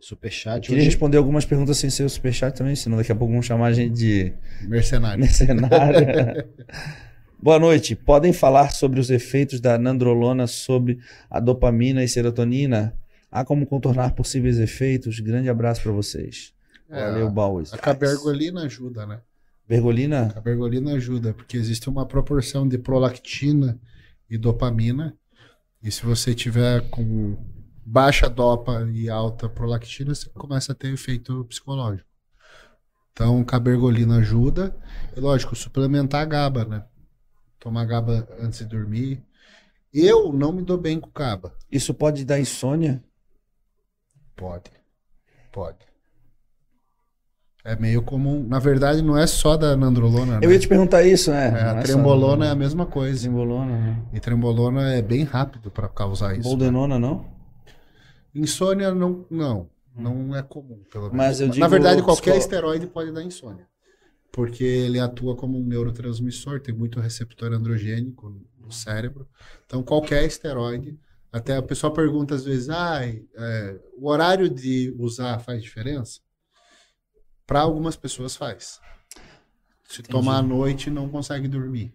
Superchat. 0.00 0.60
Queria 0.68 0.78
hoje- 0.82 0.90
responder 0.90 1.16
algumas 1.16 1.44
perguntas 1.44 1.76
sem 1.78 1.90
ser 1.90 2.04
o 2.04 2.08
Superchat 2.08 2.56
também, 2.56 2.76
senão 2.76 2.96
daqui 2.96 3.10
a 3.10 3.16
pouco 3.16 3.32
vão 3.32 3.42
chamar 3.42 3.66
a 3.66 3.72
gente 3.72 3.94
de 3.94 4.32
Mercenário. 4.62 5.18
mercenário. 5.20 6.06
Boa 7.38 7.58
noite. 7.58 7.94
Podem 7.94 8.32
falar 8.32 8.70
sobre 8.70 8.98
os 8.98 9.10
efeitos 9.10 9.60
da 9.60 9.76
nandrolona 9.78 10.46
sobre 10.46 10.98
a 11.30 11.38
dopamina 11.38 12.02
e 12.02 12.08
serotonina? 12.08 12.96
Há 13.30 13.44
como 13.44 13.66
contornar 13.66 14.14
possíveis 14.14 14.58
efeitos? 14.58 15.20
Grande 15.20 15.50
abraço 15.50 15.82
para 15.82 15.92
vocês. 15.92 16.54
É, 16.88 17.10
Valeu, 17.10 17.30
Bowers. 17.30 17.74
A 17.74 17.78
cabergolina 17.78 18.62
ajuda, 18.62 19.06
né? 19.06 19.20
Bergolina? 19.68 20.28
A 20.28 20.32
cabergolina 20.32 20.94
ajuda, 20.94 21.34
porque 21.34 21.56
existe 21.56 21.88
uma 21.90 22.06
proporção 22.06 22.66
de 22.66 22.78
prolactina 22.78 23.78
e 24.30 24.38
dopamina. 24.38 25.14
E 25.82 25.90
se 25.90 26.04
você 26.04 26.34
tiver 26.34 26.88
com 26.88 27.36
baixa 27.84 28.30
dopa 28.30 28.88
e 28.92 29.10
alta 29.10 29.48
prolactina, 29.48 30.14
você 30.14 30.28
começa 30.30 30.72
a 30.72 30.74
ter 30.74 30.92
efeito 30.92 31.44
psicológico. 31.44 32.08
Então, 33.12 33.44
cabergolina 33.44 34.18
ajuda. 34.18 34.74
E 35.14 35.20
lógico, 35.20 35.54
suplementar 35.54 36.22
a 36.22 36.24
GABA, 36.24 36.64
né? 36.64 36.84
Tomar 37.58 37.84
GABA 37.84 38.28
antes 38.40 38.58
de 38.60 38.66
dormir. 38.66 39.22
Eu 39.92 40.32
não 40.32 40.52
me 40.52 40.62
dou 40.62 40.76
bem 40.78 41.00
com 41.00 41.10
GABA. 41.10 41.54
Isso 41.70 41.94
pode 41.94 42.24
dar 42.24 42.38
insônia? 42.38 43.02
Pode. 44.36 44.70
Pode. 45.52 45.78
É 47.64 47.74
meio 47.74 48.00
comum. 48.02 48.46
Na 48.46 48.58
verdade, 48.60 49.02
não 49.02 49.18
é 49.18 49.26
só 49.26 49.56
da 49.56 49.76
nandrolona, 49.76 50.38
né? 50.38 50.46
Eu 50.46 50.52
ia 50.52 50.58
te 50.58 50.68
perguntar 50.68 51.02
isso, 51.02 51.30
né? 51.32 51.48
É, 51.48 51.62
a 51.62 51.66
é 51.70 51.74
só- 51.74 51.82
trembolona 51.82 52.46
é 52.46 52.50
a 52.50 52.54
mesma 52.54 52.86
coisa. 52.86 53.22
Trembolona, 53.22 53.72
né? 53.76 54.02
E 54.12 54.20
trembolona 54.20 54.92
é 54.94 55.02
bem 55.02 55.24
rápido 55.24 55.70
para 55.70 55.88
causar 55.88 56.32
isso. 56.34 56.42
né? 56.42 56.48
Boldenona, 56.48 56.98
não? 56.98 57.26
Insônia 58.34 58.94
não, 58.94 59.24
não, 59.30 59.68
não 59.96 60.36
é 60.36 60.42
comum, 60.42 60.80
pelo 60.92 61.04
menos. 61.04 61.16
Mas 61.16 61.40
eu 61.40 61.48
Na 61.48 61.54
digo 61.54 61.68
verdade, 61.68 62.02
qualquer 62.02 62.36
esteroide 62.36 62.86
pode 62.86 63.10
dar 63.10 63.22
insônia. 63.22 63.66
Porque 64.36 64.62
ele 64.62 65.00
atua 65.00 65.34
como 65.34 65.58
um 65.58 65.64
neurotransmissor, 65.64 66.60
tem 66.60 66.74
muito 66.74 67.00
receptor 67.00 67.54
androgênico 67.54 68.38
no 68.60 68.70
cérebro. 68.70 69.26
Então, 69.64 69.82
qualquer 69.82 70.26
esteroide 70.26 71.00
Até 71.32 71.58
o 71.58 71.62
pessoal 71.62 71.90
pergunta 71.90 72.34
às 72.34 72.44
vezes, 72.44 72.68
ah, 72.68 73.00
o 73.96 74.06
horário 74.10 74.50
de 74.50 74.94
usar 74.98 75.38
faz 75.38 75.62
diferença? 75.62 76.20
Para 77.46 77.60
algumas 77.60 77.96
pessoas 77.96 78.36
faz. 78.36 78.78
Se 79.88 80.00
Entendi. 80.00 80.10
tomar 80.10 80.38
à 80.38 80.42
noite, 80.42 80.90
não 80.90 81.08
consegue 81.08 81.48
dormir. 81.48 81.94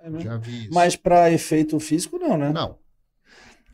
É 0.00 0.08
mesmo? 0.08 0.20
Já 0.20 0.36
vi 0.36 0.66
isso. 0.66 0.74
Mas 0.74 0.94
pra 0.94 1.32
efeito 1.32 1.80
físico, 1.80 2.18
não, 2.18 2.38
né? 2.38 2.52
não. 2.52 2.78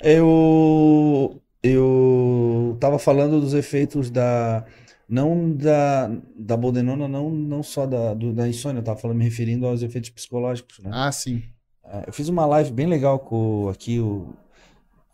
Eu, 0.02 1.42
eu 1.62 2.78
tava 2.80 2.98
falando 2.98 3.40
dos 3.42 3.52
efeitos 3.52 4.10
da. 4.10 4.64
Não 5.10 5.52
da, 5.56 6.08
da 6.36 6.56
boldenona, 6.56 7.08
não, 7.08 7.30
não 7.30 7.62
só 7.64 7.84
da, 7.84 8.14
do- 8.14 8.32
da 8.32 8.48
insônia, 8.48 8.78
eu 8.78 8.84
tava 8.84 8.98
falando, 9.00 9.16
me 9.18 9.24
referindo 9.24 9.66
aos 9.66 9.82
efeitos 9.82 10.08
psicológicos, 10.10 10.78
né? 10.78 10.90
Ah, 10.94 11.10
sim. 11.10 11.42
É, 11.84 12.04
Eu 12.06 12.12
fiz 12.12 12.28
uma 12.28 12.46
live 12.46 12.70
bem 12.70 12.86
legal 12.86 13.18
com 13.18 13.68
aqui 13.68 13.98
o, 13.98 14.32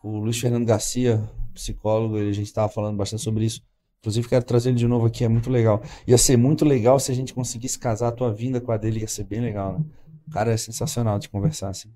o 0.02 0.18
Luiz 0.18 0.38
Fernando 0.38 0.66
Garcia, 0.66 1.22
psicólogo, 1.54 2.18
e 2.18 2.28
a 2.28 2.32
gente 2.32 2.46
estava 2.46 2.68
falando 2.68 2.96
bastante 2.96 3.22
sobre 3.22 3.46
isso. 3.46 3.62
Inclusive, 4.00 4.28
quero 4.28 4.44
trazer 4.44 4.68
ele 4.68 4.78
de 4.78 4.86
novo 4.86 5.06
aqui, 5.06 5.24
é 5.24 5.28
muito 5.28 5.48
legal. 5.50 5.82
Ia 6.06 6.18
ser 6.18 6.36
muito 6.36 6.64
legal 6.64 7.00
se 7.00 7.10
a 7.10 7.14
gente 7.14 7.32
conseguisse 7.32 7.78
casar 7.78 8.08
a 8.08 8.12
tua 8.12 8.32
vinda 8.32 8.60
com 8.60 8.70
a 8.72 8.76
dele, 8.76 9.00
ia 9.00 9.08
ser 9.08 9.24
bem 9.24 9.40
legal, 9.40 9.78
né? 9.78 9.84
O 10.28 10.30
cara 10.30 10.52
é 10.52 10.56
sensacional 10.58 11.18
de 11.18 11.28
conversar 11.30 11.70
assim. 11.70 11.88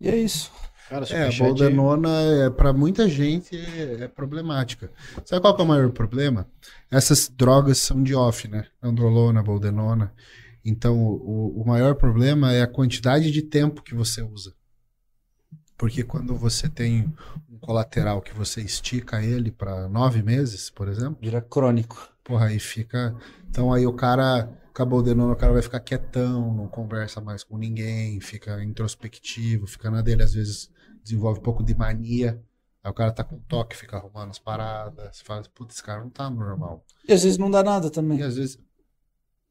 E 0.00 0.08
é 0.08 0.16
isso. 0.16 0.50
Cara, 0.94 1.06
É, 1.10 1.26
a 1.26 1.38
boldenona, 1.38 2.08
é, 2.08 2.50
para 2.50 2.72
muita 2.72 3.08
gente, 3.08 3.56
é, 3.56 4.04
é 4.04 4.08
problemática. 4.08 4.92
Sabe 5.24 5.40
qual 5.40 5.56
que 5.56 5.60
é 5.60 5.64
o 5.64 5.68
maior 5.68 5.90
problema? 5.90 6.46
Essas 6.88 7.28
drogas 7.28 7.78
são 7.78 8.00
de 8.00 8.14
off, 8.14 8.46
né? 8.46 8.66
Androlona, 8.80 9.42
boldenona. 9.42 10.12
Então, 10.64 10.96
o, 10.96 11.62
o 11.62 11.66
maior 11.66 11.96
problema 11.96 12.52
é 12.52 12.62
a 12.62 12.66
quantidade 12.68 13.32
de 13.32 13.42
tempo 13.42 13.82
que 13.82 13.94
você 13.94 14.22
usa. 14.22 14.54
Porque 15.76 16.04
quando 16.04 16.36
você 16.36 16.68
tem 16.68 17.12
um 17.50 17.58
colateral 17.58 18.22
que 18.22 18.32
você 18.32 18.60
estica 18.60 19.20
ele 19.20 19.50
para 19.50 19.88
nove 19.88 20.22
meses, 20.22 20.70
por 20.70 20.86
exemplo, 20.88 21.18
Vira 21.20 21.42
crônico. 21.42 22.08
porra, 22.22 22.46
aí 22.46 22.60
fica. 22.60 23.14
Então 23.50 23.72
aí 23.72 23.84
o 23.84 23.92
cara, 23.92 24.48
com 24.72 24.82
a 24.82 24.86
boldenona, 24.86 25.32
o 25.32 25.36
cara 25.36 25.52
vai 25.52 25.62
ficar 25.62 25.80
quietão, 25.80 26.54
não 26.54 26.68
conversa 26.68 27.20
mais 27.20 27.42
com 27.42 27.58
ninguém, 27.58 28.20
fica 28.20 28.62
introspectivo, 28.62 29.66
fica 29.66 29.90
na 29.90 30.00
dele, 30.00 30.22
às 30.22 30.34
vezes 30.34 30.70
desenvolve 31.04 31.38
um 31.38 31.42
pouco 31.42 31.62
de 31.62 31.74
mania. 31.76 32.42
Aí 32.82 32.90
o 32.90 32.94
cara 32.94 33.12
tá 33.12 33.22
com 33.22 33.38
toque, 33.38 33.76
fica 33.76 33.96
arrumando 33.96 34.30
as 34.30 34.38
paradas, 34.38 35.20
fala, 35.20 35.42
putz, 35.54 35.74
esse 35.76 35.82
cara 35.82 36.00
não 36.02 36.10
tá 36.10 36.28
normal. 36.28 36.84
E 37.08 37.12
às 37.12 37.22
vezes 37.22 37.38
não 37.38 37.50
dá 37.50 37.62
nada 37.62 37.86
E 37.86 37.90
também. 37.90 38.22
às 38.22 38.36
vezes, 38.36 38.58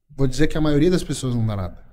vou 0.09 0.27
dizer 0.27 0.47
que 0.47 0.57
a 0.57 0.61
maioria 0.61 0.91
das 0.91 1.03
pessoas 1.03 1.34
não 1.34 1.45
dá 1.45 1.55
nada. 1.55 1.84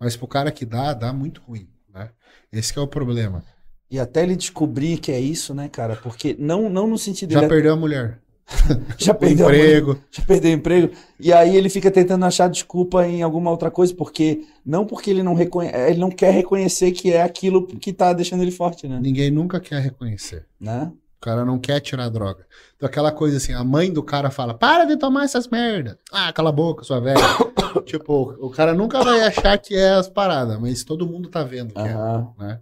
Mas 0.00 0.16
pro 0.16 0.26
cara 0.28 0.50
que 0.52 0.64
dá, 0.66 0.92
dá 0.94 1.12
muito 1.12 1.40
ruim, 1.42 1.68
né? 1.88 2.10
Esse 2.52 2.72
que 2.72 2.78
é 2.78 2.82
o 2.82 2.86
problema. 2.88 3.42
E 3.90 3.98
até 3.98 4.22
ele 4.22 4.36
descobrir 4.36 4.98
que 4.98 5.10
é 5.10 5.18
isso, 5.18 5.54
né, 5.54 5.68
cara? 5.68 5.96
Porque 5.96 6.36
não, 6.38 6.68
não 6.68 6.86
no 6.86 6.98
sentido 6.98 7.32
Já 7.32 7.40
ele 7.40 7.48
perdeu 7.48 7.72
a 7.72 7.76
mulher, 7.76 8.20
já 8.96 9.12
perdeu 9.12 9.46
emprego. 9.46 9.98
já 10.10 10.24
perdeu 10.24 10.52
emprego. 10.52 10.94
E 11.20 11.32
aí 11.32 11.56
ele 11.56 11.68
fica 11.68 11.90
tentando 11.90 12.24
achar 12.24 12.48
desculpa 12.48 13.06
em 13.06 13.22
alguma 13.22 13.50
outra 13.50 13.70
coisa, 13.70 13.94
porque 13.94 14.44
não 14.64 14.86
porque 14.86 15.10
ele 15.10 15.22
não 15.22 15.34
reconhe... 15.34 15.70
ele 15.70 15.98
não 15.98 16.10
quer 16.10 16.32
reconhecer 16.32 16.92
que 16.92 17.12
é 17.12 17.22
aquilo 17.22 17.66
que 17.66 17.92
tá 17.92 18.12
deixando 18.12 18.42
ele 18.42 18.50
forte, 18.50 18.88
né? 18.88 18.98
Ninguém 19.00 19.30
nunca 19.30 19.60
quer 19.60 19.80
reconhecer. 19.80 20.46
Né? 20.58 20.90
O 21.18 21.20
cara 21.20 21.44
não 21.44 21.58
quer 21.58 21.80
tirar 21.80 22.04
a 22.04 22.08
droga. 22.08 22.46
Então 22.76 22.88
aquela 22.88 23.12
coisa 23.12 23.36
assim, 23.36 23.52
a 23.52 23.64
mãe 23.64 23.92
do 23.92 24.02
cara 24.02 24.30
fala, 24.30 24.54
para 24.54 24.84
de 24.84 24.96
tomar 24.96 25.24
essas 25.24 25.48
merdas. 25.48 25.96
Ah, 26.12 26.32
cala 26.32 26.50
a 26.50 26.52
boca, 26.52 26.84
sua 26.84 27.00
velha. 27.00 27.20
tipo, 27.84 28.36
o 28.40 28.50
cara 28.50 28.72
nunca 28.72 29.02
vai 29.02 29.20
achar 29.22 29.58
que 29.58 29.74
é 29.74 29.90
as 29.90 30.08
paradas, 30.08 30.58
mas 30.60 30.84
todo 30.84 31.06
mundo 31.06 31.28
tá 31.28 31.42
vendo 31.42 31.74
que 31.74 31.80
é, 31.80 31.94
né? 32.38 32.60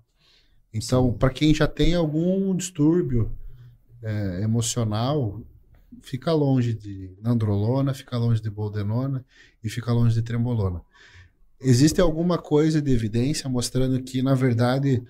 Então, 0.73 1.13
pra 1.13 1.31
quem 1.31 1.55
já 1.55 1.67
tem 1.67 1.95
algum 1.95 2.55
distúrbio 2.55 3.31
é, 4.03 4.43
emocional, 4.43 5.41
fica 6.07 6.33
longe 6.33 6.73
de 6.73 7.11
nandrolona, 7.21 7.93
fica 7.93 8.17
longe 8.17 8.41
de 8.41 8.49
boldenona 8.49 9.25
e 9.63 9.69
fica 9.69 9.93
longe 9.93 10.15
de 10.15 10.23
trembolona. 10.23 10.81
Existe 11.61 12.01
alguma 12.01 12.39
coisa 12.39 12.81
de 12.81 12.93
evidência 12.93 13.51
mostrando 13.51 14.01
que, 14.01 14.23
na 14.23 14.35
verdade, 14.35 15.03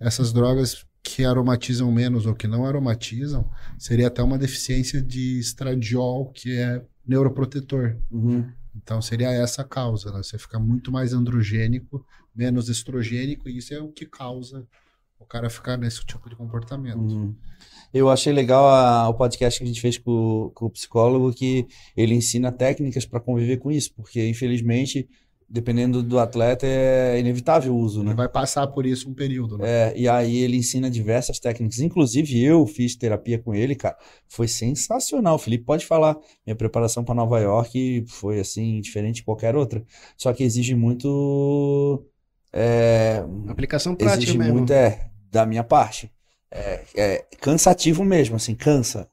essas 0.00 0.32
drogas 0.32 0.84
que 1.02 1.24
aromatizam 1.24 1.90
menos 1.92 2.26
ou 2.26 2.34
que 2.34 2.48
não 2.48 2.66
aromatizam, 2.66 3.48
seria 3.78 4.08
até 4.08 4.22
uma 4.22 4.36
deficiência 4.36 5.00
de 5.00 5.38
estradiol, 5.38 6.30
que 6.32 6.58
é 6.58 6.84
neuroprotetor. 7.06 7.96
Uhum. 8.10 8.50
Então 8.74 9.00
seria 9.00 9.30
essa 9.30 9.62
a 9.62 9.64
causa, 9.64 10.10
né? 10.10 10.20
Você 10.22 10.36
fica 10.36 10.58
muito 10.58 10.90
mais 10.90 11.12
androgênico, 11.12 12.04
menos 12.34 12.68
estrogênico, 12.68 13.48
e 13.48 13.58
isso 13.58 13.72
é 13.72 13.80
o 13.80 13.88
que 13.88 14.04
causa 14.04 14.66
o 15.18 15.24
cara 15.24 15.48
ficar 15.48 15.76
nesse 15.76 16.04
tipo 16.04 16.28
de 16.28 16.34
comportamento. 16.34 16.98
Uhum. 16.98 17.36
Eu 17.92 18.08
achei 18.08 18.32
legal 18.32 18.66
a- 18.68 19.08
o 19.08 19.14
podcast 19.14 19.58
que 19.58 19.64
a 19.64 19.66
gente 19.66 19.80
fez 19.80 19.98
com, 19.98 20.50
com 20.54 20.66
o 20.66 20.70
psicólogo, 20.70 21.32
que 21.32 21.66
ele 21.96 22.14
ensina 22.14 22.52
técnicas 22.52 23.04
para 23.04 23.20
conviver 23.20 23.56
com 23.58 23.70
isso, 23.70 23.92
porque 23.94 24.28
infelizmente, 24.28 25.08
dependendo 25.48 26.00
do 26.00 26.16
atleta, 26.20 26.64
é 26.64 27.18
inevitável 27.18 27.74
o 27.74 27.78
uso, 27.78 28.02
Ele 28.02 28.10
né? 28.10 28.14
vai 28.14 28.28
passar 28.28 28.64
por 28.68 28.86
isso 28.86 29.10
um 29.10 29.14
período, 29.14 29.58
né? 29.58 29.64
É, 29.68 29.92
e 29.96 30.08
aí 30.08 30.36
ele 30.36 30.56
ensina 30.56 30.88
diversas 30.88 31.40
técnicas. 31.40 31.80
Inclusive, 31.80 32.40
eu 32.40 32.64
fiz 32.66 32.94
terapia 32.94 33.36
com 33.36 33.52
ele, 33.52 33.74
cara. 33.74 33.96
Foi 34.28 34.46
sensacional. 34.46 35.34
O 35.34 35.38
Felipe 35.38 35.64
pode 35.64 35.84
falar. 35.84 36.16
Minha 36.46 36.54
preparação 36.54 37.02
para 37.02 37.16
Nova 37.16 37.40
York 37.40 38.04
foi 38.06 38.38
assim, 38.38 38.80
diferente 38.80 39.16
de 39.16 39.22
qualquer 39.24 39.56
outra. 39.56 39.82
Só 40.16 40.32
que 40.32 40.44
exige 40.44 40.76
muito. 40.76 42.04
é, 42.52 43.24
Aplicação 43.48 43.96
prática 43.96 44.22
exige 44.22 44.38
mesmo. 44.38 44.54
muito, 44.54 44.72
é, 44.72 45.10
da 45.32 45.44
minha 45.44 45.64
parte. 45.64 46.12
É, 46.52 46.84
é 46.96 47.26
cansativo 47.40 48.04
mesmo, 48.04 48.36
assim, 48.36 48.54
cansa. 48.54 49.08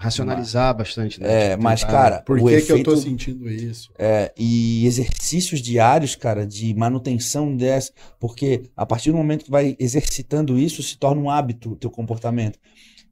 Racionalizar 0.00 0.76
bastante, 0.76 1.20
né? 1.20 1.26
É, 1.28 1.50
Tipo, 1.50 1.62
mas, 1.64 1.82
cara, 1.82 2.22
Por 2.22 2.38
o 2.38 2.46
que, 2.46 2.60
que 2.62 2.70
eu 2.70 2.82
tô 2.84 2.92
efeito. 2.92 3.08
sentindo 3.08 3.50
isso? 3.50 3.90
É, 3.98 4.32
e 4.38 4.86
exercícios 4.86 5.60
diários, 5.60 6.14
cara, 6.14 6.46
de 6.46 6.72
manutenção 6.72 7.54
dessa, 7.56 7.92
porque 8.20 8.62
a 8.76 8.86
partir 8.86 9.10
do 9.10 9.16
momento 9.16 9.44
que 9.44 9.50
vai 9.50 9.76
exercitando 9.78 10.56
isso, 10.56 10.84
se 10.84 10.96
torna 10.96 11.20
um 11.20 11.28
hábito 11.28 11.72
o 11.72 11.76
teu 11.76 11.90
comportamento. 11.90 12.60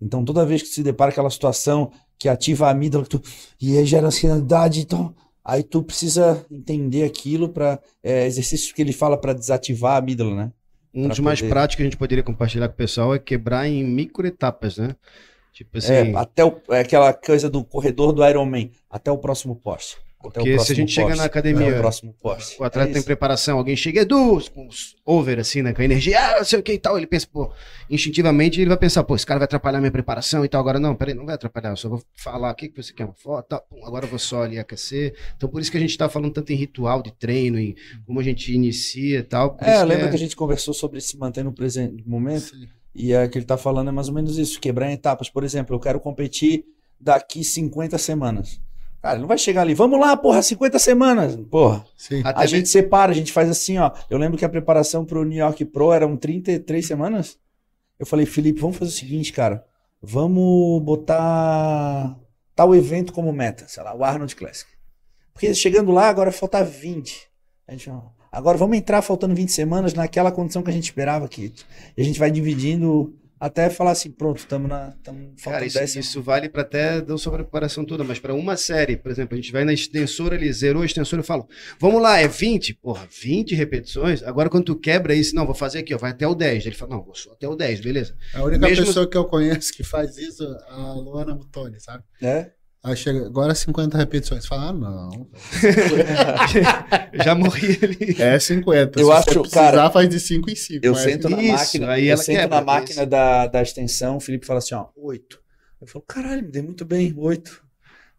Então, 0.01 0.25
toda 0.25 0.47
vez 0.47 0.63
que 0.63 0.69
se 0.69 0.83
depara 0.83 1.11
aquela 1.11 1.29
situação 1.31 1.91
que 2.17 2.29
ativa 2.29 2.69
a 2.69 2.71
amígdala, 2.71 3.03
que 3.05 3.11
tu, 3.11 3.23
e 3.61 3.77
aí 3.77 3.85
gera 3.85 4.07
ansiedade, 4.07 4.81
então, 4.81 5.13
aí 5.45 5.65
tu 5.65 5.83
precisa 5.83 6.47
entender 6.51 7.03
aquilo 7.03 7.49
para 7.49 7.81
exercícios 8.05 8.71
que 8.73 8.81
ele 8.81 8.93
fala 8.93 9.19
para 9.21 9.33
desativar 9.33 9.95
a 9.95 9.97
amígdala, 9.99 10.37
né? 10.37 10.53
Um 10.97 11.09
dos 11.09 11.19
pra 11.19 11.25
mais 11.25 11.41
poder- 11.41 11.51
práticos 11.51 11.77
que 11.77 11.83
a 11.83 11.85
gente 11.85 11.97
poderia 11.97 12.25
compartilhar 12.25 12.69
com 12.69 12.75
o 12.75 12.77
pessoal 12.77 13.15
é 13.15 13.19
quebrar 13.19 13.69
em 13.69 13.85
micro 13.85 14.27
etapas, 14.27 14.79
né? 14.79 14.97
Tipo 15.53 15.79
assim, 15.79 15.93
É, 15.93 16.17
até 16.17 16.45
o, 16.45 16.61
é 16.71 16.81
aquela 16.81 17.13
coisa 17.13 17.49
do 17.51 17.63
corredor 17.65 18.13
do 18.13 18.27
Ironman, 18.27 18.71
até 18.91 19.11
o 19.11 19.19
próximo 19.19 19.55
poste. 19.57 19.97
Porque 20.31 20.59
se 20.59 20.73
a 20.73 20.75
gente 20.75 20.93
chega 20.93 21.15
na 21.17 21.25
academia, 21.25 21.69
até 21.69 21.77
o 21.77 21.81
próximo 21.81 22.15
poste. 22.21 22.61
o 22.61 22.65
atleta 22.65 22.91
É 22.91 22.93
tem 22.95 23.03
preparação, 23.03 23.59
alguém 23.59 23.77
chega, 23.77 24.01
Edu, 24.01 24.43
com 24.53 24.67
os 24.67 24.97
over 25.05 25.39
assim, 25.39 25.63
né? 25.63 25.73
Com 25.73 25.83
a 25.83 25.85
energia, 25.85 26.19
ah, 26.19 26.39
não 26.39 26.45
sei 26.45 26.59
o 26.59 26.63
que 26.63 26.73
e 26.73 26.79
tal. 26.79 26.97
Ele 26.97 27.07
pensa, 27.07 27.27
pô, 27.31 27.53
instintivamente 27.91 28.61
ele 28.61 28.69
vai 28.69 28.77
pensar, 28.77 29.05
pô, 29.05 29.15
esse 29.15 29.27
cara 29.27 29.39
vai 29.39 29.45
atrapalhar 29.45 29.81
minha 29.81 29.91
preparação 29.91 30.45
e 30.45 30.49
tal. 30.49 30.61
Agora, 30.61 30.79
não, 30.79 30.95
peraí, 30.95 31.15
não 31.15 31.27
vai 31.27 31.35
atrapalhar, 31.35 31.71
eu 31.71 31.77
só 31.77 31.89
vou 31.89 32.03
falar 32.15 32.51
o 32.51 32.55
que, 32.55 32.69
que 32.69 32.83
você 32.83 32.93
quer, 32.93 33.05
uma 33.05 33.15
foto, 33.15 33.47
tá, 33.49 33.61
pum, 33.61 33.85
agora 33.85 34.05
eu 34.05 34.09
vou 34.09 34.19
só 34.19 34.43
ali 34.43 34.59
aquecer. 34.59 35.15
Então, 35.37 35.49
por 35.49 35.61
isso 35.61 35.71
que 35.71 35.77
a 35.77 35.81
gente 35.81 35.97
tá 35.97 36.09
falando 36.09 36.33
tanto 36.33 36.53
em 36.53 36.57
ritual 36.57 37.03
de 37.03 37.13
treino, 37.13 37.59
em 37.59 37.75
como 38.07 38.21
a 38.21 38.23
gente 38.23 38.53
inicia 38.53 39.19
e 39.19 39.23
tal. 39.23 39.57
É, 39.61 39.83
lembra 39.85 40.07
é- 40.07 40.09
que 40.09 40.17
a 40.17 40.19
gente 40.19 40.37
conversou 40.37 40.75
sobre 40.75 41.01
se 41.01 41.17
manter 41.17 41.45
no 41.45 41.53
presente 41.53 42.03
momento? 42.07 42.51
Sim. 42.51 42.69
E 42.95 43.13
é 43.13 43.29
que 43.29 43.37
ele 43.37 43.45
tá 43.45 43.59
falando 43.59 43.89
é 43.89 43.93
mais 43.93 44.09
ou 44.09 44.15
menos 44.15 44.39
isso, 44.39 44.59
quebrar 44.59 44.89
em 44.91 44.95
etapas. 44.95 45.29
Por 45.29 45.45
exemplo, 45.45 45.77
eu 45.77 45.81
quero 45.81 46.01
competir 46.01 46.65
daqui 46.99 47.45
50 47.45 47.99
semanas. 47.99 48.59
Cara, 49.07 49.21
não 49.21 49.29
vai 49.29 49.39
chegar 49.39 49.63
ali, 49.63 49.73
vamos 49.73 50.01
lá, 50.01 50.17
porra, 50.17 50.43
50 50.43 50.81
semanas. 50.81 51.37
Porra, 51.49 51.87
Sim. 51.97 52.23
Até 52.25 52.43
a 52.43 52.47
gente 52.47 52.69
separa, 52.69 53.13
a 53.13 53.15
gente 53.15 53.33
faz 53.33 53.49
assim, 53.49 53.79
ó. 53.79 53.93
Eu 54.11 54.19
lembro 54.19 54.37
que 54.37 54.45
a 54.45 54.49
preparação 54.49 55.05
pro 55.05 55.23
New 55.23 55.39
York 55.39 55.65
Pro 55.67 55.93
eram 55.93 56.17
33 56.17 56.85
semanas. 56.85 57.39
Eu 58.01 58.05
falei, 58.05 58.27
Felipe, 58.27 58.61
vamos 58.61 58.77
fazer 58.77 58.91
o 58.91 58.95
seguinte, 58.95 59.33
cara. 59.33 59.65
Vamos 60.03 60.83
botar 60.83 62.19
tal 62.53 62.75
evento 62.75 63.13
como 63.13 63.33
meta, 63.33 63.69
sei 63.69 63.81
lá, 63.85 63.95
o 63.95 64.03
Arnold 64.03 64.35
Classic. 64.35 64.69
Porque 65.33 65.55
chegando 65.55 65.93
lá, 65.93 66.09
agora 66.09 66.33
falta 66.33 66.65
20. 66.65 67.29
A 67.69 67.73
gente, 67.75 67.89
ó, 67.89 68.03
agora 68.33 68.59
vamos 68.59 68.77
entrar 68.77 69.03
faltando 69.03 69.37
20 69.37 69.53
semanas 69.53 69.95
naquela 69.95 70.33
condição 70.33 70.65
que 70.65 70.71
a 70.71 70.73
gente 70.73 70.87
esperava 70.87 71.27
aqui. 71.27 71.55
E 71.97 72.03
a 72.03 72.05
gente 72.05 72.19
vai 72.19 72.33
dividindo 72.33 73.17
até 73.39 73.69
falar 73.71 73.91
assim, 73.93 74.11
pronto, 74.11 74.39
estamos 74.39 74.69
na. 74.69 74.93
Tamo, 75.03 75.35
Cara, 75.43 75.65
isso, 75.67 75.79
10 75.79 75.91
semanas. 75.91 76.09
isso 76.09 76.23
vale 76.23 76.49
para 76.49 76.63
até 76.63 77.03
não 77.05 77.19
só 77.19 77.31
pra 77.31 77.43
preparação 77.45 77.85
toda, 77.85 78.03
mas 78.03 78.19
para 78.19 78.33
uma 78.35 78.57
série, 78.57 78.97
por 78.97 79.11
exemplo, 79.11 79.35
a 79.35 79.37
gente 79.41 79.53
vai 79.53 79.65
na 79.65 79.73
extensora 79.73 80.37
ali, 80.37 80.53
zerou 80.53 80.83
a 80.83 80.87
extensora 80.87 81.23
e 81.23 81.25
fala, 81.25 81.47
vamos 81.79 82.01
lá, 82.01 82.19
é 82.19 82.27
20? 82.27 82.75
Porra, 82.75 83.07
20 83.11 83.55
repetições? 83.55 84.23
Agora 84.23 84.49
quando 84.49 84.65
tu 84.65 84.77
quebra 84.77 85.15
isso, 85.15 85.35
não, 85.35 85.45
vou 85.47 85.55
fazer 85.55 85.81
aqui, 85.81 85.95
ó, 85.95 85.99
vai 85.99 86.11
até 86.13 86.27
o 86.27 86.35
10. 86.35 86.67
Ele 86.67 86.75
fala, 86.75 86.97
não, 86.97 87.03
vou 87.03 87.15
só 87.15 87.33
até 87.33 87.47
o 87.49 87.55
10, 87.55 87.81
beleza. 87.81 88.17
A 88.35 88.43
única 88.43 88.67
Mesmo- 88.67 88.87
pessoa 88.87 89.09
que 89.09 89.17
eu 89.17 89.25
conheço 89.27 89.73
que 89.73 89.85
faz 89.85 90.17
isso 90.17 90.43
é 90.45 90.73
a 90.73 90.93
Luana 90.95 91.35
Mutoni, 91.35 91.79
sabe? 91.81 92.03
É? 92.23 92.51
Aí 92.87 92.97
chega, 92.97 93.27
agora 93.27 93.53
50 93.53 93.99
repetições. 93.99 94.47
Fala, 94.47 94.69
ah, 94.69 94.73
não. 94.73 95.29
Já 97.25 97.35
morri 97.35 97.77
ali. 97.83 98.23
É 98.23 98.39
50. 98.39 99.01
Eu 99.01 99.07
Se 99.07 99.13
acho, 99.13 99.25
você 99.25 99.41
precisar, 99.41 99.73
cara, 99.73 99.91
faz 99.91 100.09
de 100.09 100.21
5 100.21 100.49
em 100.49 100.55
5. 100.55 100.87
Eu 100.87 100.95
sento 100.95 101.29
na 101.29 101.43
Isso, 101.43 101.53
máquina, 101.53 101.91
aí 101.91 102.07
eu 102.07 102.13
ela 102.13 102.23
sento 102.23 102.49
na 102.49 102.61
máquina 102.61 103.03
isso. 103.03 103.07
da, 103.11 103.49
da 103.49 103.61
extensão, 103.61 104.19
o 104.19 104.21
Felipe 104.21 104.47
fala 104.47 104.59
assim, 104.61 104.77
ó, 104.77 104.87
oito. 104.97 105.43
Eu 105.81 105.89
falo, 105.89 106.05
caralho, 106.07 106.45
me 106.45 106.49
dei 106.53 106.63
muito 106.63 106.85
bem, 106.85 107.13
oito. 107.17 107.61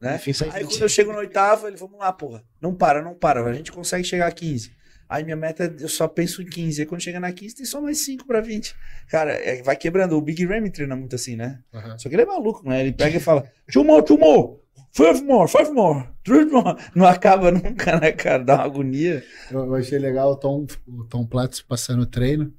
Né? 0.02 0.18
Enfim, 0.18 0.34
sai 0.34 0.50
Aí 0.50 0.64
20. 0.64 0.72
quando 0.74 0.82
eu 0.82 0.90
chego 0.90 1.14
no 1.14 1.20
oitavo, 1.20 1.66
ele, 1.68 1.78
vamos 1.78 1.98
lá, 1.98 2.12
porra. 2.12 2.44
Não 2.62 2.76
para, 2.76 3.02
não 3.02 3.16
para, 3.16 3.42
a 3.44 3.54
gente 3.54 3.72
consegue 3.72 4.04
chegar 4.04 4.28
a 4.28 4.32
15. 4.32 4.76
Aí 5.10 5.24
minha 5.24 5.36
meta, 5.36 5.74
eu 5.80 5.88
só 5.88 6.08
penso 6.08 6.42
em 6.42 6.46
15. 6.46 6.82
Aí 6.82 6.88
quando 6.88 7.02
chega 7.02 7.20
na 7.20 7.32
15, 7.32 7.56
tem 7.56 7.66
só 7.66 7.82
mais 7.82 8.00
5 8.00 8.26
pra 8.26 8.42
20. 8.42 8.76
Cara, 9.10 9.32
é, 9.32 9.62
vai 9.64 9.76
quebrando. 9.76 10.18
O 10.18 10.22
Big 10.22 10.46
Ram 10.46 10.70
treina 10.70 10.96
muito 10.96 11.16
assim, 11.16 11.36
né? 11.36 11.60
Aham. 11.74 11.98
Só 11.98 12.10
que 12.10 12.16
ele 12.16 12.24
é 12.24 12.26
maluco, 12.26 12.68
né? 12.68 12.82
Ele 12.82 12.92
pega 12.92 13.18
e 13.18 13.20
fala, 13.20 13.50
two 13.72 13.84
more, 13.84 14.04
two 14.04 14.18
more, 14.18 14.58
five 14.92 15.24
more, 15.24 15.50
five 15.50 15.72
more, 15.72 16.08
three 16.24 16.46
more. 16.46 16.76
Não 16.96 17.06
acaba 17.06 17.52
nunca, 17.52 18.00
né, 18.00 18.12
cara? 18.12 18.44
Dá 18.44 18.56
uma 18.56 18.64
agonia. 18.66 19.24
Eu, 19.52 19.66
eu 19.66 19.76
achei 19.76 20.00
legal 20.00 20.32
o 20.32 20.36
Tom, 20.36 20.66
o 20.88 21.04
Tom 21.06 21.26
Platz 21.26 21.62
passando 21.62 22.02
o 22.02 22.06
treino, 22.06 22.54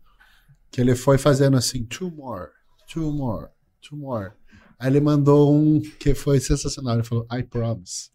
que 0.71 0.81
ele 0.81 0.95
foi 0.95 1.19
fazendo 1.19 1.57
assim, 1.57 1.85
two 1.85 2.11
more, 2.11 2.49
two 2.87 3.13
more, 3.13 3.49
two 3.83 3.99
more. 3.99 4.33
Aí 4.79 4.89
ele 4.89 5.01
mandou 5.01 5.53
um 5.53 5.81
que 5.99 6.15
foi 6.15 6.39
sensacional, 6.39 6.95
ele 6.95 7.03
falou, 7.03 7.27
I 7.33 7.43
promise. 7.43 8.11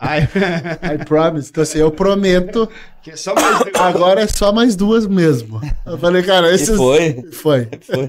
Ai, 0.00 0.22
I 0.22 1.04
promise. 1.04 1.50
Então 1.50 1.62
assim, 1.62 1.78
eu 1.78 1.90
prometo, 1.90 2.68
que 3.02 3.10
é 3.12 3.16
só 3.16 3.34
mais 3.34 3.60
agora 3.76 4.22
é 4.22 4.26
só 4.26 4.52
mais 4.52 4.74
duas 4.76 5.06
mesmo. 5.06 5.60
Eu 5.86 5.96
falei, 5.98 6.22
cara, 6.22 6.50
E 6.50 6.54
esses... 6.54 6.76
foi, 6.76 7.22
Foi. 7.32 7.68
foi. 7.82 8.08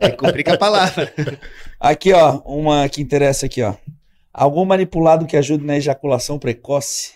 É, 0.00 0.10
complica 0.10 0.54
a 0.54 0.58
palavra. 0.58 1.12
Aqui, 1.80 2.12
ó, 2.12 2.38
uma 2.44 2.88
que 2.88 3.00
interessa 3.02 3.46
aqui, 3.46 3.62
ó. 3.62 3.74
Algum 4.32 4.64
manipulado 4.64 5.26
que 5.26 5.36
ajude 5.36 5.64
na 5.64 5.76
ejaculação 5.76 6.38
precoce? 6.38 7.12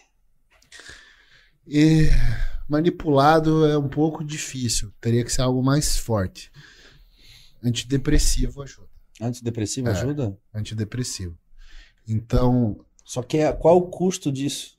E 1.66 2.08
manipulado 2.68 3.66
é 3.66 3.76
um 3.76 3.88
pouco 3.88 4.22
difícil, 4.24 4.92
teria 5.00 5.24
que 5.24 5.32
ser 5.32 5.42
algo 5.42 5.62
mais 5.62 5.96
forte. 5.98 6.50
Antidepressivo 7.62 8.62
ajuda. 8.62 8.88
Antidepressivo 9.20 9.88
É. 9.88 9.90
ajuda? 9.90 10.38
Antidepressivo. 10.54 11.36
Então, 12.06 12.78
Só 13.08 13.22
que 13.22 13.38
é, 13.38 13.50
qual 13.54 13.78
o 13.78 13.88
custo 13.88 14.30
disso? 14.30 14.76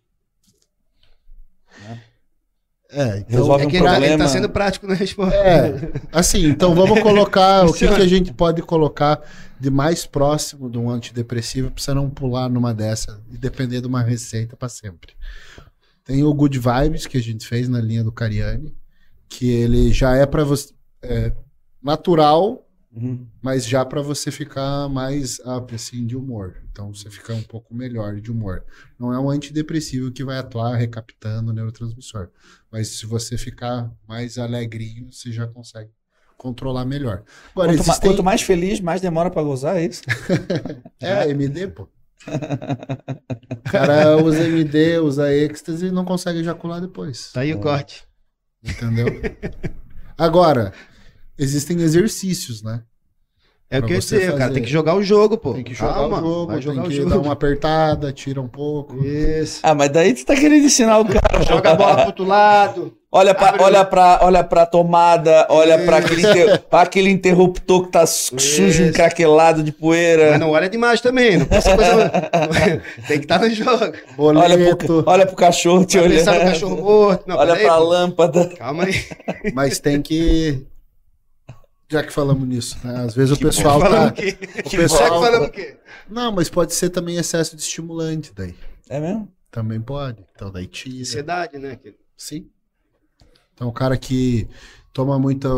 é, 2.91 3.17
então 3.19 3.39
Resolve 3.39 3.63
É 3.63 3.67
um 3.67 3.69
que 3.71 3.77
ele 3.77 3.85
tá- 3.85 3.91
ele 3.97 3.99
problema. 4.07 4.23
tá 4.23 4.29
sendo 4.29 4.49
prático 4.49 4.85
na 4.85 4.93
resposta. 4.93 5.35
É, 5.35 5.91
assim, 6.11 6.45
então 6.45 6.75
vamos 6.75 6.99
colocar 7.01 7.65
o 7.65 7.73
que, 7.73 7.87
que 7.87 8.01
a 8.01 8.07
gente 8.07 8.31
pode 8.31 8.61
colocar 8.61 9.19
de 9.59 9.71
mais 9.71 10.05
próximo 10.05 10.69
de 10.69 10.77
um 10.77 10.91
antidepressivo 10.91 11.71
para 11.71 11.81
você 11.83 11.91
não 11.93 12.07
pular 12.07 12.47
numa 12.49 12.71
dessa 12.71 13.19
e 13.31 13.37
depender 13.37 13.81
de 13.81 13.87
uma 13.87 14.03
receita 14.03 14.55
para 14.55 14.69
sempre. 14.69 15.13
Tem 16.03 16.23
o 16.23 16.31
Good 16.31 16.59
Vibes 16.59 17.07
que 17.07 17.17
a 17.17 17.21
gente 17.21 17.47
fez 17.47 17.67
na 17.67 17.81
linha 17.81 18.03
do 18.03 18.11
Cariani, 18.11 18.75
que 19.27 19.49
ele 19.49 19.91
já 19.91 20.15
é 20.15 20.27
para 20.27 20.43
você 20.43 20.71
é, 21.01 21.31
natural, 21.81 22.63
Uhum. 22.91 23.27
mas 23.39 23.67
já 23.67 23.85
para 23.85 24.01
você 24.01 24.31
ficar 24.31 24.89
mais 24.89 25.39
up 25.45 25.73
assim 25.75 26.05
de 26.07 26.15
humor. 26.17 26.55
Então 26.79 26.93
você 26.93 27.09
fica 27.09 27.33
um 27.33 27.43
pouco 27.43 27.75
melhor 27.75 28.21
de 28.21 28.31
humor. 28.31 28.63
Não 28.97 29.11
é 29.11 29.19
um 29.19 29.29
antidepressivo 29.29 30.13
que 30.13 30.23
vai 30.23 30.37
atuar 30.37 30.77
recaptando 30.77 31.51
o 31.51 31.53
neurotransmissor, 31.53 32.29
mas 32.71 32.87
se 32.87 33.05
você 33.05 33.37
ficar 33.37 33.91
mais 34.07 34.37
alegrinho, 34.37 35.11
você 35.11 35.29
já 35.29 35.45
consegue 35.45 35.91
controlar 36.37 36.85
melhor. 36.85 37.25
Agora 37.51 37.67
Quanto, 37.73 37.85
ma- 37.85 37.93
existem 37.93 38.09
quanto 38.09 38.23
mais 38.23 38.41
feliz, 38.41 38.79
mais 38.79 39.01
demora 39.01 39.29
pra 39.29 39.43
gozar, 39.43 39.75
é 39.75 39.87
isso? 39.87 40.03
é 41.01 41.29
MD, 41.29 41.67
pô. 41.67 41.89
O 43.51 43.69
cara 43.69 44.15
usa 44.23 44.47
MD, 44.47 44.99
usa 44.99 45.33
êxtase 45.33 45.87
e 45.87 45.91
não 45.91 46.05
consegue 46.05 46.39
ejacular 46.39 46.79
depois. 46.79 47.33
Tá 47.33 47.41
aí 47.41 47.53
o 47.53 47.59
corte. 47.59 48.05
Entendeu? 48.63 49.07
Agora, 50.17 50.73
existem 51.37 51.81
exercícios, 51.81 52.63
né? 52.63 52.85
É 53.71 53.77
o 53.77 53.83
que 53.83 53.93
eu 53.93 53.99
o 53.99 54.37
cara 54.37 54.51
tem 54.51 54.63
que 54.63 54.69
jogar 54.69 54.95
o 54.95 55.03
jogo, 55.03 55.37
pô. 55.37 55.53
Tem 55.53 55.63
que 55.63 55.75
jogar 55.75 55.93
Calma, 55.93 56.17
o 56.17 56.21
jogo, 56.21 56.47
vai 56.47 56.55
tem 56.55 56.61
jogar 56.63 56.81
o 56.81 56.87
que 56.89 56.95
jogo. 56.95 57.09
dar 57.11 57.19
uma 57.19 57.33
apertada, 57.33 58.11
tira 58.11 58.41
um 58.41 58.47
pouco. 58.47 58.97
Isso. 59.05 59.59
Ah, 59.61 59.75
mas 59.75 59.89
daí 59.91 60.13
tu 60.15 60.25
tá 60.25 60.33
querendo 60.35 60.65
ensinar 60.65 60.97
o 60.97 61.05
cara. 61.05 61.43
Joga 61.47 61.71
a 61.71 61.75
bola 61.75 61.95
pro 61.97 62.05
outro 62.07 62.25
lado. 62.25 62.93
Olha 63.11 63.33
pra, 63.33 63.49
Abre 63.49 63.63
olha 63.63 63.83
pra, 63.85 64.19
olha 64.21 64.43
pra 64.43 64.65
tomada, 64.67 65.47
olha 65.49 65.79
pra 65.79 65.97
aquele, 65.97 66.21
inter- 66.21 66.59
pra 66.69 66.81
aquele 66.81 67.09
interruptor 67.09 67.85
que 67.85 67.91
tá 67.91 68.05
su- 68.05 68.39
sujo, 68.39 68.83
encraquelado 68.83 69.63
de 69.63 69.71
poeira. 69.71 70.31
Mas 70.31 70.39
não 70.39 70.51
olha 70.51 70.69
demais 70.69 71.01
também. 71.01 71.37
Não 71.37 71.45
pode 71.45 71.63
ser 71.63 71.75
coisa... 71.75 72.11
tem 73.07 73.17
que 73.19 73.25
estar 73.25 73.39
no 73.39 73.49
jogo. 73.49 73.93
Boleto. 74.15 74.43
Olha 74.53 74.75
pro, 74.75 75.03
olha 75.07 75.25
pro 75.25 75.35
cachorro 75.35 75.85
te 75.85 75.97
olhando. 75.97 76.25
no 76.25 76.39
cachorro 76.39 76.77
morto. 76.77 77.23
Não, 77.27 77.37
olha 77.37 77.53
peraí, 77.53 77.65
pra 77.67 77.77
pô. 77.77 77.83
lâmpada. 77.83 78.45
Calma 78.57 78.83
aí. 78.83 79.03
Mas 79.53 79.79
tem 79.79 80.01
que. 80.01 80.63
Já 81.91 82.03
que 82.03 82.13
falamos 82.13 82.47
nisso, 82.47 82.77
né? 82.83 82.97
Às 83.03 83.15
vezes 83.15 83.35
o 83.35 83.39
pessoal 83.39 83.79
tá. 83.79 84.07
o 84.07 84.13
quê? 84.13 84.37
O 84.39 84.55
Já 84.57 84.63
que 84.63 84.77
pessoal. 84.77 85.21
falamos 85.21 85.47
o 85.47 85.51
quê? 85.51 85.77
Não, 86.09 86.31
mas 86.31 86.49
pode 86.49 86.73
ser 86.73 86.89
também 86.89 87.17
excesso 87.17 87.55
de 87.55 87.61
estimulante 87.63 88.31
daí. 88.35 88.55
É 88.87 88.99
mesmo? 88.99 89.31
Também 89.51 89.81
pode. 89.81 90.23
Então 90.35 90.51
daí 90.51 90.67
tira. 90.67 91.01
Ansiedade, 91.01 91.57
né? 91.57 91.75
Que- 91.75 91.95
Sim. 92.15 92.47
Então 93.53 93.67
o 93.67 93.73
cara 93.73 93.97
que 93.97 94.47
toma 94.93 95.17
muita 95.17 95.49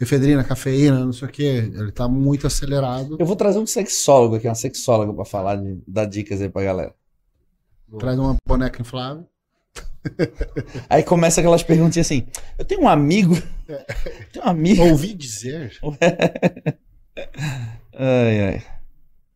efedrina, 0.00 0.42
cafeína, 0.42 1.04
não 1.04 1.12
sei 1.12 1.28
o 1.28 1.30
que, 1.30 1.42
ele 1.42 1.92
tá 1.92 2.08
muito 2.08 2.46
acelerado. 2.46 3.16
Eu 3.18 3.24
vou 3.26 3.36
trazer 3.36 3.58
um 3.58 3.66
sexólogo 3.66 4.34
aqui, 4.36 4.48
uma 4.48 4.54
sexóloga 4.54 5.12
pra 5.14 5.24
falar, 5.24 5.56
de, 5.56 5.80
dar 5.86 6.04
dicas 6.06 6.40
aí 6.42 6.48
pra 6.48 6.62
galera. 6.64 6.94
Traz 7.98 8.18
uma 8.18 8.36
boneca 8.46 8.80
inflável. 8.82 9.26
Aí 10.88 11.02
começa 11.02 11.40
aquelas 11.40 11.62
perguntinhas 11.62 12.06
assim: 12.06 12.26
eu 12.58 12.64
tenho 12.64 12.82
um 12.82 12.88
amigo. 12.88 13.34
tenho 14.32 14.44
um 14.44 14.48
amigo. 14.48 14.82
Ouvi 14.82 15.14
dizer. 15.14 15.78
Ai, 17.96 18.40
ai. 18.40 18.66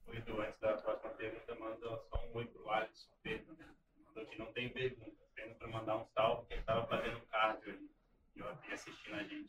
Antes 0.08 0.60
da 0.60 0.72
próxima 0.72 1.10
pergunta, 1.10 1.54
manda 1.60 2.02
só 2.10 2.20
um 2.26 2.38
oi 2.38 2.44
pro 2.46 2.68
Alisson 2.70 3.06
Pedro. 3.22 3.56
Mandou 4.04 4.26
que 4.28 4.36
não 4.36 4.46
tem 4.46 4.68
pergunta, 4.70 5.12
para 5.60 5.68
mandar 5.68 5.96
um 5.98 6.04
salve, 6.12 6.46
ele 6.50 6.60
estava 6.60 6.84
fazendo 6.88 7.20
cardio 7.30 7.70
ali. 7.70 7.88
E 8.34 8.40
eu 8.40 8.48
aqui 8.48 8.72
assistindo 8.72 9.14
a 9.14 9.22
gente. 9.22 9.48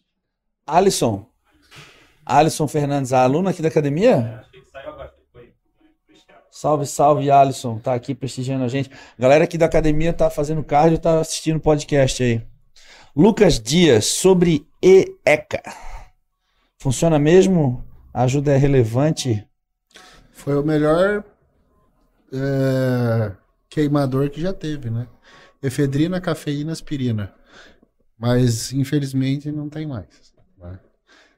Alisson. 0.67 1.27
Alisson 2.23 2.67
Fernandes, 2.67 3.11
aluno 3.11 3.49
aqui 3.49 3.63
da 3.63 3.69
academia? 3.69 4.45
Salve, 6.59 6.85
salve, 6.85 7.31
Alisson. 7.31 7.79
Tá 7.79 7.93
aqui 7.93 8.13
prestigiando 8.13 8.65
a 8.65 8.67
gente. 8.67 8.91
Galera 9.17 9.45
aqui 9.45 9.57
da 9.57 9.65
academia 9.65 10.11
tá 10.11 10.29
fazendo 10.29 10.61
cardio, 10.61 10.99
tá 10.99 11.21
assistindo 11.21 11.57
podcast 11.57 12.21
aí. 12.21 12.45
Lucas 13.15 13.61
Dias, 13.61 14.07
sobre 14.07 14.67
EECA. 14.81 15.63
Funciona 16.77 17.17
mesmo? 17.17 17.81
A 18.13 18.23
ajuda 18.23 18.51
é 18.51 18.57
relevante? 18.57 19.47
Foi 20.33 20.57
o 20.57 20.61
melhor 20.61 21.23
é, 22.33 23.31
queimador 23.69 24.29
que 24.29 24.41
já 24.41 24.51
teve, 24.51 24.89
né? 24.89 25.07
Efedrina, 25.63 26.19
cafeína, 26.19 26.73
aspirina. 26.73 27.33
Mas 28.19 28.73
infelizmente 28.73 29.49
não 29.49 29.69
tem 29.69 29.87
mais. 29.87 30.33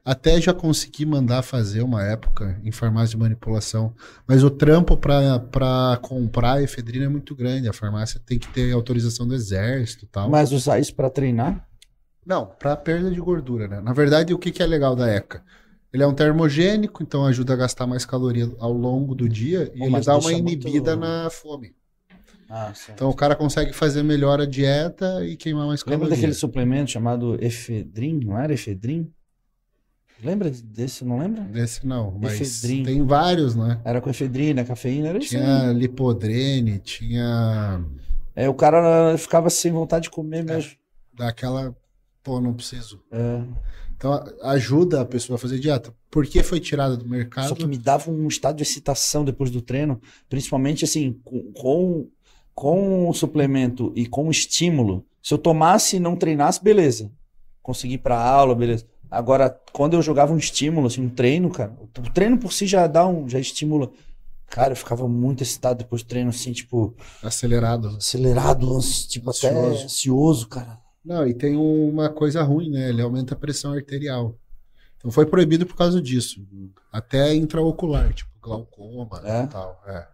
Até 0.04 0.40
já 0.40 0.52
consegui 0.52 1.06
mandar 1.06 1.42
fazer 1.42 1.80
uma 1.82 2.02
época 2.04 2.60
em 2.64 2.72
farmácia 2.72 3.10
de 3.10 3.16
manipulação, 3.16 3.94
mas 4.26 4.42
o 4.42 4.50
trampo 4.50 4.96
para 4.96 5.96
comprar 6.02 6.60
efedrina 6.60 7.04
é 7.04 7.08
muito 7.08 7.36
grande. 7.36 7.68
A 7.68 7.72
farmácia 7.72 8.20
tem 8.24 8.36
que 8.36 8.48
ter 8.48 8.72
autorização 8.72 9.28
do 9.28 9.34
exército 9.34 10.04
e 10.04 10.08
tal. 10.08 10.28
Mas 10.28 10.50
usar 10.50 10.80
isso 10.80 10.92
pra 10.94 11.08
treinar? 11.08 11.64
Não, 12.26 12.46
para 12.46 12.76
perda 12.76 13.12
de 13.12 13.20
gordura, 13.20 13.68
né? 13.68 13.80
Na 13.80 13.92
verdade, 13.92 14.34
o 14.34 14.38
que, 14.38 14.50
que 14.50 14.60
é 14.62 14.66
legal 14.66 14.96
da 14.96 15.08
ECA? 15.08 15.42
Ele 15.92 16.02
é 16.02 16.06
um 16.06 16.14
termogênico, 16.14 17.02
então 17.02 17.24
ajuda 17.24 17.52
a 17.52 17.56
gastar 17.56 17.86
mais 17.86 18.04
caloria 18.04 18.50
ao 18.58 18.72
longo 18.72 19.14
do 19.14 19.28
dia 19.28 19.70
e 19.74 19.78
Pô, 19.78 19.84
ele 19.86 20.00
dá 20.00 20.14
uma 20.16 20.22
muito- 20.32 20.38
inibida 20.68 20.96
na 20.96 21.30
fome. 21.30 21.76
Ah. 22.50 22.72
Então 22.92 23.08
o 23.08 23.14
cara 23.14 23.36
consegue 23.36 23.72
fazer 23.72 24.02
melhor 24.02 24.40
a 24.40 24.46
dieta 24.46 25.24
e 25.24 25.36
queimar 25.36 25.66
mais 25.66 25.80
Lembra 25.82 25.98
caloria. 26.00 26.16
daquele 26.16 26.34
suplemento 26.34 26.90
chamado 26.90 27.36
efedrin? 27.42 28.20
Não 28.24 28.36
era 28.38 28.52
efedrin? 28.52 29.10
Lembra 30.22 30.50
desse? 30.50 31.04
Não 31.04 31.18
lembra? 31.18 31.48
Esse 31.60 31.86
não, 31.86 32.16
mas 32.20 32.60
tem 32.60 33.04
vários, 33.04 33.56
né? 33.56 33.80
Era 33.84 34.00
com 34.00 34.08
efedrina, 34.08 34.64
cafeína, 34.64 35.08
era 35.08 35.18
isso 35.18 35.36
aí. 35.36 35.42
Tinha 35.42 35.72
lipodrene, 35.72 36.78
tinha 36.78 37.84
É, 38.34 38.48
o 38.48 38.54
cara 38.54 39.16
ficava 39.18 39.50
sem 39.50 39.72
vontade 39.72 40.04
de 40.04 40.10
comer 40.10 40.44
mesmo. 40.44 40.72
daquela, 41.12 41.74
pô, 42.22 42.40
não 42.40 42.54
preciso. 42.54 43.02
É. 43.10 43.42
Então 43.96 44.12
ajuda 44.42 45.00
a 45.00 45.04
pessoa 45.04 45.36
a 45.36 45.38
fazer 45.38 45.58
dieta. 45.58 45.92
Por 46.10 46.26
que 46.26 46.42
foi 46.42 46.60
tirada 46.60 46.96
do 46.96 47.08
mercado? 47.08 47.48
Só 47.48 47.54
que 47.54 47.66
me 47.66 47.78
dava 47.78 48.10
um 48.10 48.28
estado 48.28 48.56
de 48.56 48.62
excitação 48.62 49.24
depois 49.24 49.50
do 49.50 49.60
treino, 49.62 50.00
principalmente 50.28 50.84
assim, 50.84 51.20
com, 51.24 51.52
com, 51.52 52.08
com 52.54 53.08
o 53.08 53.14
suplemento 53.14 53.92
e 53.96 54.06
com 54.06 54.28
o 54.28 54.30
estímulo. 54.30 55.04
Se 55.22 55.34
eu 55.34 55.38
tomasse 55.38 55.96
e 55.96 56.00
não 56.00 56.16
treinasse, 56.16 56.62
beleza. 56.62 57.10
Consegui 57.62 57.94
ir 57.94 57.98
pra 57.98 58.20
aula, 58.20 58.54
beleza. 58.54 58.86
Agora, 59.12 59.50
quando 59.72 59.92
eu 59.92 60.00
jogava 60.00 60.32
um 60.32 60.38
estímulo, 60.38 60.86
assim, 60.86 61.02
um 61.04 61.10
treino, 61.10 61.50
cara, 61.50 61.76
o 61.80 61.86
treino 62.12 62.38
por 62.38 62.50
si 62.50 62.66
já 62.66 62.86
dá 62.86 63.06
um, 63.06 63.28
já 63.28 63.38
estimula. 63.38 63.90
Cara, 64.46 64.72
eu 64.72 64.76
ficava 64.76 65.06
muito 65.06 65.42
excitado 65.42 65.80
depois 65.80 66.02
do 66.02 66.08
treino, 66.08 66.30
assim, 66.30 66.50
tipo, 66.52 66.96
Acelerado. 67.22 67.88
acelerado, 67.88 68.66
tipo, 69.08 69.28
até 69.30 69.50
Ansioso. 69.50 69.84
ansioso, 69.84 70.48
cara. 70.48 70.78
Não, 71.04 71.26
e 71.26 71.34
tem 71.34 71.56
uma 71.56 72.08
coisa 72.08 72.42
ruim, 72.42 72.70
né? 72.70 72.88
Ele 72.88 73.02
aumenta 73.02 73.34
a 73.34 73.36
pressão 73.36 73.72
arterial. 73.74 74.34
Então 74.96 75.10
foi 75.10 75.26
proibido 75.26 75.66
por 75.66 75.76
causa 75.76 76.00
disso. 76.00 76.40
Até 76.90 77.34
intraocular, 77.34 78.14
tipo 78.14 78.30
glaucoma 78.40 79.20
É? 79.24 79.42
e 79.42 79.46
tal. 79.48 79.82
É. 79.86 80.06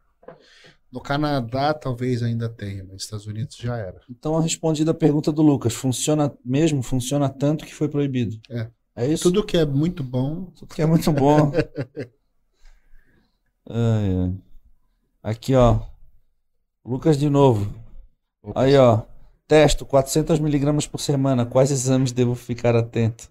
No 0.91 1.01
Canadá 1.01 1.73
talvez 1.75 2.23
ainda 2.23 2.49
tenha, 2.49 2.83
mas 2.83 2.93
nos 2.95 3.03
Estados 3.05 3.27
Unidos 3.27 3.57
já 3.57 3.77
era. 3.77 4.01
Então, 4.11 4.39
respondida 4.41 4.91
a 4.91 4.95
pergunta 4.95 5.31
do 5.31 5.43
Lucas, 5.43 5.75
funciona 5.75 6.33
mesmo? 6.45 6.83
Funciona 6.83 7.29
tanto 7.29 7.65
que 7.67 7.75
foi 7.75 7.89
proibido? 7.89 8.39
É. 8.51 8.69
É 8.99 9.07
isso? 9.07 9.23
Tudo 9.23 9.45
que 9.45 9.57
é 9.57 9.65
muito 9.65 10.03
bom, 10.03 10.47
Tudo 10.57 10.75
que 10.75 10.83
é 10.83 10.87
muito 10.87 11.13
bom. 11.13 11.53
Ai, 13.71 14.17
ai. 14.17 14.35
Aqui, 15.23 15.55
ó. 15.55 15.81
Lucas 16.85 17.19
de 17.19 17.29
novo. 17.29 17.73
Aí, 18.55 18.77
ó. 18.77 19.03
Testo 19.47 19.85
400 19.85 20.41
miligramas 20.41 20.87
por 20.87 21.01
semana. 21.01 21.47
Quais 21.47 21.71
exames 21.71 22.13
devo 22.13 22.35
ficar 22.35 22.75
atento? 22.75 23.31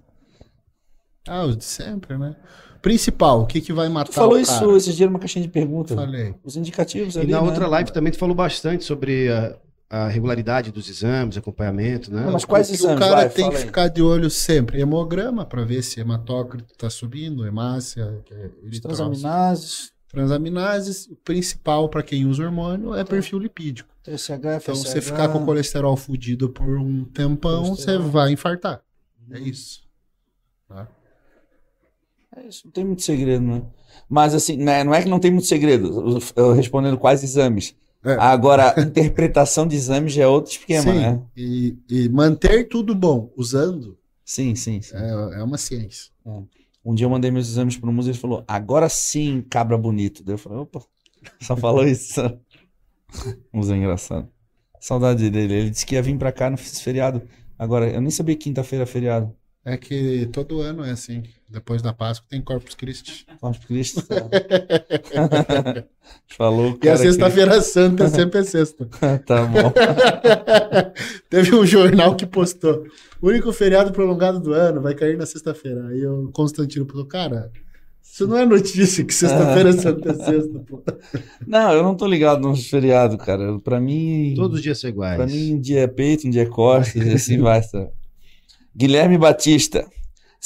ah, 1.28 1.44
os 1.44 1.58
de 1.58 1.66
sempre, 1.66 2.18
né? 2.18 2.36
Principal, 2.82 3.42
o 3.42 3.48
que 3.48 3.60
que 3.60 3.74
vai 3.74 3.90
matar 3.90 4.12
Tu 4.12 4.16
falou 4.16 4.40
isso 4.40 4.78
esses 4.78 4.96
dias 4.96 5.10
numa 5.10 5.20
caixinha 5.20 5.44
de 5.44 5.52
perguntas. 5.52 5.96
Falei. 5.96 6.36
Os 6.44 6.56
indicativos 6.56 7.16
E 7.16 7.20
ali, 7.20 7.32
na 7.32 7.42
né? 7.42 7.48
outra 7.48 7.68
live 7.68 7.92
também 7.92 8.14
tu 8.14 8.20
falou 8.20 8.36
bastante 8.36 8.86
sobre 8.86 9.30
a, 9.32 9.58
a 9.90 10.08
regularidade 10.08 10.72
dos 10.72 10.90
exames, 10.90 11.38
acompanhamento, 11.38 12.14
né? 12.14 12.26
Não, 12.26 12.34
mas 12.34 12.44
quais 12.44 12.70
O 12.70 12.74
exames? 12.74 12.98
o 12.98 13.00
cara 13.00 13.16
Vai, 13.16 13.30
tem 13.30 13.50
que 13.50 13.56
aí. 13.56 13.62
ficar 13.62 13.88
de 13.88 14.02
olho 14.02 14.30
sempre. 14.30 14.80
Hemograma, 14.82 15.46
para 15.46 15.64
ver 15.64 15.82
se 15.82 16.00
hematócrito 16.00 16.74
está 16.74 16.90
subindo, 16.90 17.46
hemácia, 17.46 18.24
é 18.32 18.80
transaminases, 18.80 19.92
Transaminases, 20.10 21.06
o 21.08 21.16
principal 21.18 21.90
para 21.90 22.02
quem 22.02 22.26
usa 22.26 22.44
hormônio 22.46 22.96
é 22.96 23.04
perfil 23.04 23.40
lipídico. 23.40 23.90
TSH, 24.04 24.32
Então, 24.62 24.74
você 24.76 25.02
ficar 25.02 25.28
com 25.28 25.40
o 25.40 25.46
colesterol 25.46 25.98
fudido 25.98 26.50
por 26.50 26.78
um 26.78 27.04
tempão, 27.04 27.76
você 27.76 27.98
vai 27.98 28.32
infartar. 28.32 28.82
É 29.30 29.40
isso. 29.40 29.82
É 32.36 32.48
isso, 32.48 32.64
não 32.66 32.72
tem 32.72 32.86
muito 32.86 33.02
segredo, 33.02 33.44
né? 33.44 33.64
Mas 34.10 34.34
assim, 34.34 34.58
né, 34.58 34.84
não 34.84 34.94
é 34.94 35.02
que 35.02 35.10
não 35.10 35.20
tem 35.20 35.32
muito 35.32 35.48
segredo, 35.48 36.20
eu 36.36 36.54
respondendo 36.54 36.98
quais 36.98 37.24
exames. 37.24 37.76
É. 38.04 38.14
Agora, 38.14 38.74
a 38.78 38.82
interpretação 38.84 39.68
de 39.68 39.76
exames 39.76 40.14
já 40.14 40.24
é 40.24 40.28
outro 40.28 40.52
esquema, 40.52 40.94
Sim, 40.94 41.00
né? 41.00 41.22
e, 41.36 41.78
e 41.90 42.10
manter 42.10 42.68
tudo 42.68 42.96
bom 42.96 43.32
usando 43.36 43.98
Sim, 44.24 44.56
sim, 44.56 44.82
sim. 44.82 44.96
é, 44.96 45.40
é 45.40 45.44
uma 45.44 45.58
ciência. 45.58 46.12
Um 46.86 46.94
dia 46.94 47.06
eu 47.06 47.10
mandei 47.10 47.32
meus 47.32 47.48
exames 47.50 47.78
pro 47.78 47.92
Musa 47.92 48.10
e 48.10 48.12
ele 48.12 48.20
falou, 48.20 48.44
agora 48.48 48.88
sim, 48.90 49.42
cabra 49.50 49.78
bonito. 49.78 50.24
Daí 50.24 50.36
eu 50.36 50.38
falei, 50.38 50.60
opa, 50.60 50.82
só 51.42 51.56
falou 51.56 51.86
isso. 51.88 52.22
Musa 53.52 53.74
é 53.74 53.78
engraçado. 53.78 54.30
Saudade 54.80 55.30
dele. 55.30 55.54
Ele 55.54 55.70
disse 55.70 55.86
que 55.86 55.96
ia 55.96 56.02
vir 56.02 56.18
pra 56.18 56.32
cá 56.32 56.50
no 56.50 56.58
feriado. 56.58 57.22
Agora, 57.58 57.90
eu 57.90 58.02
nem 58.02 58.12
sabia 58.12 58.36
que 58.36 58.44
quinta-feira 58.44 58.84
é 58.84 58.88
feriado. 58.88 59.36
É 59.66 59.78
que 59.78 60.28
todo 60.28 60.62
ano 60.62 60.84
é 60.84 60.92
assim. 60.92 61.24
Depois 61.50 61.82
da 61.82 61.94
Páscoa 61.94 62.28
tem 62.30 62.42
Corpus 62.42 62.76
Christi. 62.76 63.26
Corpus 63.40 63.66
Christi. 63.66 64.04
Falou, 66.38 66.78
E 66.84 66.90
a. 66.90 66.98
Sexta-feira 66.98 67.62
Santa 67.62 68.06
é 68.06 68.10
sempre 68.10 68.40
é 68.40 68.44
sexta. 68.44 68.86
que- 68.86 68.98
Tá 69.26 69.46
bom. 69.46 69.72
Teve 71.30 71.56
um 71.56 71.66
jornal 71.66 72.16
que 72.16 72.26
postou: 72.26 72.84
o 73.22 73.28
único 73.30 73.52
feriado 73.54 73.92
prolongado 73.92 74.40
do 74.40 74.54
ano 74.54 74.82
vai 74.82 74.94
cair 74.94 75.18
na 75.18 75.26
sexta-feira. 75.26 75.88
Aí 75.88 76.06
o 76.06 76.30
Constantino 76.34 76.86
falou: 76.86 77.06
cara, 77.06 77.52
isso 78.04 78.28
não 78.28 78.38
é 78.38 78.46
notícia 78.46 79.04
que 79.06 79.14
sexta-feira 79.14 79.70
é 79.70 79.74
Santa 79.74 80.12
é 80.12 80.14
sexta, 80.16 80.60
pô. 80.68 80.84
Não, 81.46 81.72
eu 81.74 81.84
não 81.84 81.96
tô 81.96 82.08
ligado 82.08 82.42
nos 82.42 82.68
feriados, 82.70 83.18
cara. 83.24 83.60
Pra 83.60 83.80
mim. 83.80 84.34
Todos 84.36 84.58
os 84.58 84.64
dias 84.64 84.80
são 84.80 84.90
iguais. 84.90 85.18
Pra 85.18 85.26
mim, 85.28 85.54
um 85.56 85.62
dia 85.62 85.82
é 85.82 85.88
peito, 85.88 86.28
um 86.28 86.30
dia 86.30 86.44
é 86.44 86.46
costas, 86.46 87.06
e 87.06 87.14
assim 87.14 87.38
vai. 87.40 87.62
Guilherme 88.76 89.18
Batista. 89.18 89.86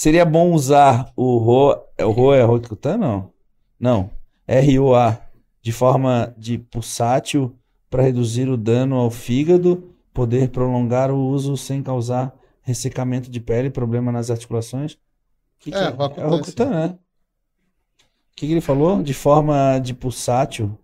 Seria 0.01 0.25
bom 0.25 0.51
usar 0.51 1.13
o 1.15 1.37
RO. 1.37 1.79
É 1.95 2.03
o 2.03 2.09
RO 2.09 2.33
é 2.33 2.41
Rocutan, 2.41 2.97
não? 2.97 3.31
Não. 3.79 4.09
ROA. 4.49 5.21
De 5.61 5.71
forma 5.71 6.33
de 6.35 6.57
pulsátil 6.57 7.55
para 7.87 8.01
reduzir 8.01 8.49
o 8.49 8.57
dano 8.57 8.95
ao 8.95 9.11
fígado, 9.11 9.93
poder 10.11 10.49
prolongar 10.49 11.11
o 11.11 11.19
uso 11.19 11.55
sem 11.55 11.83
causar 11.83 12.35
ressecamento 12.63 13.29
de 13.29 13.39
pele, 13.39 13.69
problema 13.69 14.11
nas 14.11 14.31
articulações. 14.31 14.97
Que 15.59 15.69
que 15.69 15.77
É, 15.77 15.83
é? 15.83 15.89
Rocutan, 15.89 16.21
É 16.23 16.25
Rocutan, 16.25 16.69
né? 16.71 16.87
O 16.87 18.35
que, 18.37 18.47
que 18.47 18.53
ele 18.53 18.59
falou? 18.59 19.03
De 19.03 19.13
forma 19.13 19.77
de 19.77 19.93
pulsátil 19.93 20.75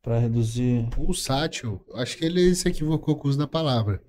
para 0.00 0.20
reduzir. 0.20 0.88
Pulsátil, 0.90 1.84
acho 1.94 2.16
que 2.16 2.24
ele 2.24 2.54
se 2.54 2.68
equivocou 2.68 3.16
com 3.16 3.26
o 3.26 3.30
uso 3.30 3.38
da 3.38 3.48
palavra. 3.48 4.00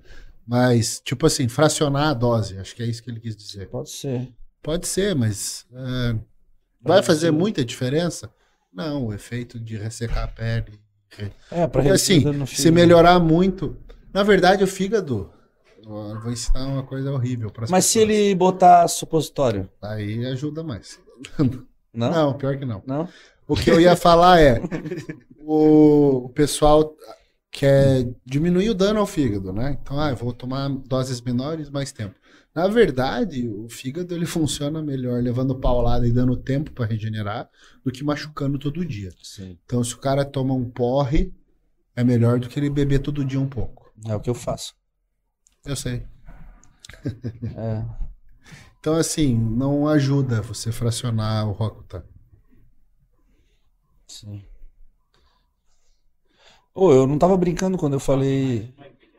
Mas, 0.45 1.01
tipo 1.03 1.25
assim, 1.25 1.47
fracionar 1.47 2.09
a 2.09 2.13
dose, 2.13 2.57
acho 2.57 2.75
que 2.75 2.83
é 2.83 2.85
isso 2.85 3.01
que 3.01 3.09
ele 3.09 3.19
quis 3.19 3.35
dizer. 3.35 3.69
Pode 3.69 3.89
ser. 3.89 4.29
Pode 4.61 4.87
ser, 4.87 5.15
mas 5.15 5.65
é, 5.73 6.15
vai 6.81 7.03
fazer 7.03 7.31
muita 7.31 7.65
diferença? 7.65 8.29
Não, 8.73 9.07
o 9.07 9.13
efeito 9.13 9.59
de 9.59 9.77
ressecar 9.77 10.23
a 10.23 10.27
pele. 10.27 10.79
É, 11.51 11.67
para 11.67 11.67
Porque 11.67 11.89
assim, 11.89 12.45
se 12.45 12.71
melhorar 12.71 13.19
muito. 13.19 13.77
Na 14.13 14.23
verdade, 14.23 14.63
o 14.63 14.67
fígado. 14.67 15.31
Eu 15.85 16.19
vou 16.21 16.31
ensinar 16.31 16.65
uma 16.65 16.83
coisa 16.83 17.11
horrível 17.11 17.51
para 17.51 17.67
Mas 17.69 17.85
se 17.85 17.99
ele 17.99 18.33
botar 18.35 18.87
supositório? 18.87 19.69
Aí 19.81 20.25
ajuda 20.27 20.63
mais. 20.63 20.99
Não? 21.93 22.09
Não, 22.09 22.33
pior 22.33 22.57
que 22.57 22.65
não. 22.65 22.81
Não? 22.87 23.07
O 23.47 23.55
que 23.55 23.69
eu 23.69 23.79
ia 23.79 23.95
falar 23.95 24.41
é: 24.41 24.59
o, 25.39 26.25
o 26.25 26.29
pessoal 27.53 27.71
quer 27.71 28.15
diminuir 28.25 28.69
o 28.69 28.73
dano 28.73 28.99
ao 28.99 29.05
fígado, 29.05 29.53
né? 29.53 29.77
Então, 29.81 29.99
ah, 29.99 30.09
eu 30.09 30.15
vou 30.15 30.33
tomar 30.33 30.69
doses 30.69 31.21
menores 31.21 31.69
mais 31.69 31.91
tempo. 31.91 32.15
Na 32.53 32.67
verdade, 32.67 33.47
o 33.47 33.67
fígado 33.69 34.13
ele 34.13 34.25
funciona 34.25 34.81
melhor 34.81 35.21
levando 35.21 35.55
paulada 35.59 36.07
e 36.07 36.11
dando 36.11 36.35
tempo 36.35 36.71
para 36.71 36.85
regenerar 36.85 37.49
do 37.83 37.91
que 37.91 38.03
machucando 38.03 38.59
todo 38.59 38.85
dia. 38.85 39.11
Sim. 39.23 39.57
Então, 39.65 39.83
se 39.83 39.93
o 39.95 39.99
cara 39.99 40.25
toma 40.25 40.53
um 40.53 40.69
porre, 40.69 41.33
é 41.95 42.03
melhor 42.03 42.39
do 42.39 42.49
que 42.49 42.59
ele 42.59 42.69
beber 42.69 42.99
todo 42.99 43.25
dia 43.25 43.39
um 43.39 43.49
pouco. 43.49 43.91
É 44.07 44.15
o 44.15 44.19
que 44.19 44.29
eu 44.29 44.35
faço. 44.35 44.75
Eu 45.65 45.75
sei. 45.75 46.05
É. 47.55 47.83
Então, 48.79 48.95
assim, 48.95 49.33
não 49.33 49.87
ajuda 49.87 50.41
você 50.41 50.71
fracionar 50.71 51.47
o 51.47 51.53
Rokutan. 51.53 52.03
Sim. 54.07 54.43
Ô, 56.75 56.91
eu 56.91 57.05
não 57.07 57.17
tava 57.17 57.37
brincando 57.37 57.77
quando 57.77 57.93
eu 57.93 57.99
falei. 57.99 58.73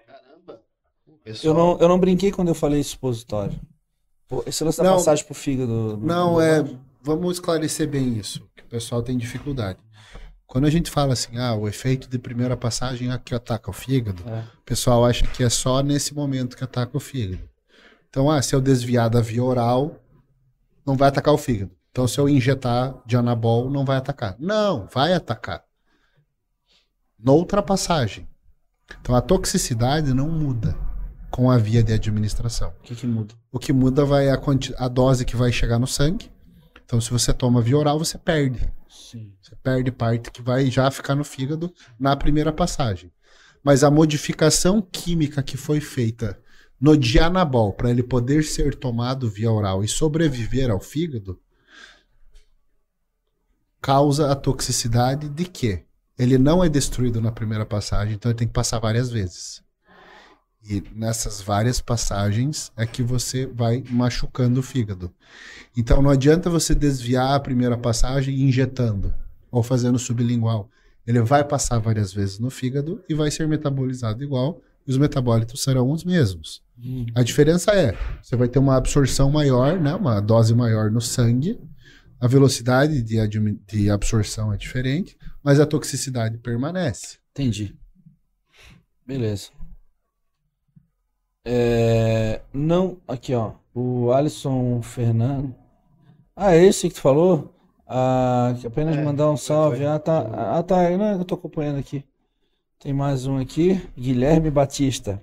Caramba. 0.07 0.61
Eu 1.43 1.55
não, 1.55 1.79
eu 1.79 1.89
não 1.89 1.99
brinquei 1.99 2.31
quando 2.33 2.49
eu 2.49 2.55
falei 2.55 2.83
supositório. 2.83 3.59
Pô, 4.29 4.43
esse 4.47 4.65
lance 4.65 4.79
da 4.79 4.85
Não. 4.85 4.95
passagem 4.95 5.25
pro 5.25 5.35
fígado. 5.35 5.99
Não, 6.03 6.41
é. 6.41 6.65
Vamos 7.03 7.35
esclarecer 7.35 7.87
bem 7.89 8.17
isso, 8.17 8.41
que 8.57 8.63
o 8.63 8.67
pessoal 8.67 9.03
tem 9.03 9.17
dificuldade. 9.19 9.79
Quando 10.47 10.67
a 10.67 10.71
gente 10.71 10.91
fala 10.91 11.13
assim, 11.13 11.37
ah, 11.39 11.55
o 11.55 11.69
efeito 11.69 12.09
de 12.09 12.19
primeira 12.19 12.57
passagem 12.57 13.13
é 13.13 13.19
que 13.19 13.35
ataca 13.35 13.71
o 13.71 13.73
fígado, 13.75 14.23
É. 14.27 14.41
o 14.59 14.63
pessoal 14.65 15.05
acha 15.05 15.27
que 15.27 15.43
é 15.43 15.49
só 15.51 15.83
nesse 15.83 16.15
momento 16.15 16.57
que 16.57 16.65
ataca 16.65 16.97
o 16.97 17.01
fígado. 17.01 17.43
Então, 18.09 18.31
ah, 18.31 18.41
se 18.41 18.55
eu 18.55 18.61
desviar 18.61 19.11
da 19.11 19.21
via 19.21 19.43
oral, 19.45 19.97
não 20.87 20.97
vai 20.97 21.09
atacar 21.09 21.35
o 21.35 21.39
fígado. 21.39 21.73
Então, 21.91 22.07
se 22.09 22.19
eu 22.19 22.29
injetar 22.29 22.95
de 23.05 23.17
anabol, 23.17 23.69
não 23.71 23.85
vai 23.85 23.97
atacar. 23.99 24.37
Não, 24.39 24.87
vai 24.93 25.13
atacar. 25.13 25.63
Noutra 27.25 27.63
passagem. 27.63 28.29
Então, 29.01 29.15
a 29.15 29.23
toxicidade 29.23 30.13
não 30.13 30.29
muda 30.29 30.77
com 31.31 31.51
a 31.51 31.57
via 31.57 31.83
de 31.83 31.91
administração. 31.91 32.75
O 32.81 32.83
que 32.83 32.95
que 32.95 33.07
muda? 33.07 33.35
O 33.51 33.59
que 33.59 33.73
muda 33.73 34.05
vai 34.05 34.29
a, 34.29 34.39
a 34.77 34.89
dose 34.89 35.25
que 35.25 35.35
vai 35.35 35.51
chegar 35.51 35.79
no 35.79 35.87
sangue. 35.87 36.31
Então, 36.85 37.01
se 37.01 37.11
você 37.11 37.33
toma 37.33 37.63
via 37.63 37.79
oral, 37.79 37.99
você 37.99 38.19
perde. 38.19 38.71
Sim. 38.91 39.33
Você 39.41 39.57
perde 39.57 39.91
parte 39.91 40.31
que 40.31 40.43
vai 40.43 40.71
já 40.71 40.91
ficar 40.91 41.15
no 41.15 41.25
fígado 41.25 41.73
na 41.99 42.15
primeira 42.15 42.53
passagem. 42.53 43.11
Mas 43.63 43.83
a 43.83 43.91
modificação 43.91 44.83
química 44.83 45.43
que 45.43 45.57
foi 45.57 45.81
feita 45.81 46.39
no 46.79 46.95
dianabol 46.95 47.73
para 47.73 47.89
ele 47.89 48.03
poder 48.03 48.45
ser 48.45 48.75
tomado 48.75 49.31
via 49.31 49.51
oral 49.51 49.83
e 49.83 49.89
sobreviver 49.89 50.71
ao 50.71 50.79
fígado 50.79 51.41
causa 53.81 54.31
a 54.31 54.37
toxicidade 54.37 55.31
de 55.31 55.47
quê? 55.47 55.87
Ele 56.19 56.39
não 56.39 56.63
é 56.63 56.69
destruído 56.69 57.21
na 57.21 57.33
primeira 57.33 57.67
passagem, 57.67 58.15
então 58.15 58.31
ele 58.31 58.39
tem 58.39 58.47
que 58.47 58.55
passar 58.55 58.79
várias 58.79 59.11
vezes. 59.11 59.63
E 60.67 60.83
nessas 60.95 61.43
várias 61.43 61.81
passagens 61.81 62.73
é 62.77 62.87
que 62.87 63.03
você 63.03 63.47
vai 63.47 63.85
machucando 63.91 64.61
o 64.61 64.63
fígado. 64.63 65.13
Então 65.77 66.01
não 66.01 66.11
adianta 66.11 66.49
você 66.49 66.75
desviar 66.75 67.35
a 67.35 67.41
primeira 67.41 67.77
passagem 67.77 68.43
injetando 68.43 69.13
ou 69.51 69.63
fazendo 69.63 69.99
sublingual. 69.99 70.71
Ele 71.07 71.21
vai 71.21 71.45
passar 71.45 71.79
várias 71.79 72.13
vezes 72.13 72.39
no 72.39 72.49
fígado 72.49 73.05
e 73.09 73.15
vai 73.15 73.31
ser 73.31 73.47
metabolizado 73.47 74.25
igual, 74.25 74.63
e 74.87 74.91
os 74.91 74.97
metabólitos 74.97 75.63
serão 75.63 75.91
os 75.91 76.03
mesmos. 76.03 76.63
Hum. 76.83 77.07
A 77.15 77.23
diferença 77.23 77.73
é, 77.73 77.97
você 78.23 78.35
vai 78.37 78.49
ter 78.49 78.59
uma 78.59 78.77
absorção 78.77 79.31
maior, 79.31 79.79
né, 79.79 79.95
uma 79.95 80.21
dose 80.21 80.55
maior 80.55 80.91
no 80.91 81.01
sangue, 81.01 81.61
a 82.19 82.27
velocidade 82.27 83.03
de, 83.03 83.19
de 83.67 83.91
absorção 83.91 84.51
é 84.53 84.57
diferente, 84.57 85.17
mas 85.45 85.61
a 85.61 85.67
toxicidade 85.67 86.39
permanece. 86.39 87.19
Entendi. 87.33 87.77
Beleza. 89.07 89.51
É, 91.47 92.41
não, 92.53 92.99
aqui 93.07 93.35
ó, 93.35 93.53
o 93.75 94.13
Alisson 94.13 94.81
Fernando. 94.83 95.55
Ah, 96.37 96.55
é 96.55 96.65
esse 96.65 96.89
que 96.89 96.95
tu 96.97 97.01
falou? 97.01 97.55
Ah, 97.87 98.55
que 98.61 98.67
apenas 98.67 98.97
É, 98.97 99.03
mandar 99.03 99.31
um 99.31 99.37
salve. 99.37 99.79
foi. 99.79 99.87
Ah, 99.87 99.99
tá. 99.99 100.59
Ah, 100.59 100.63
tá. 100.63 100.91
Não, 100.97 101.05
é 101.07 101.15
que 101.17 101.21
eu 101.23 101.25
tô 101.25 101.35
acompanhando 101.37 101.79
aqui. 101.79 102.05
Tem 102.79 102.93
mais 102.93 103.27
um 103.27 103.39
aqui. 103.39 103.81
Guilherme 103.99 104.51
Batista. 104.51 105.21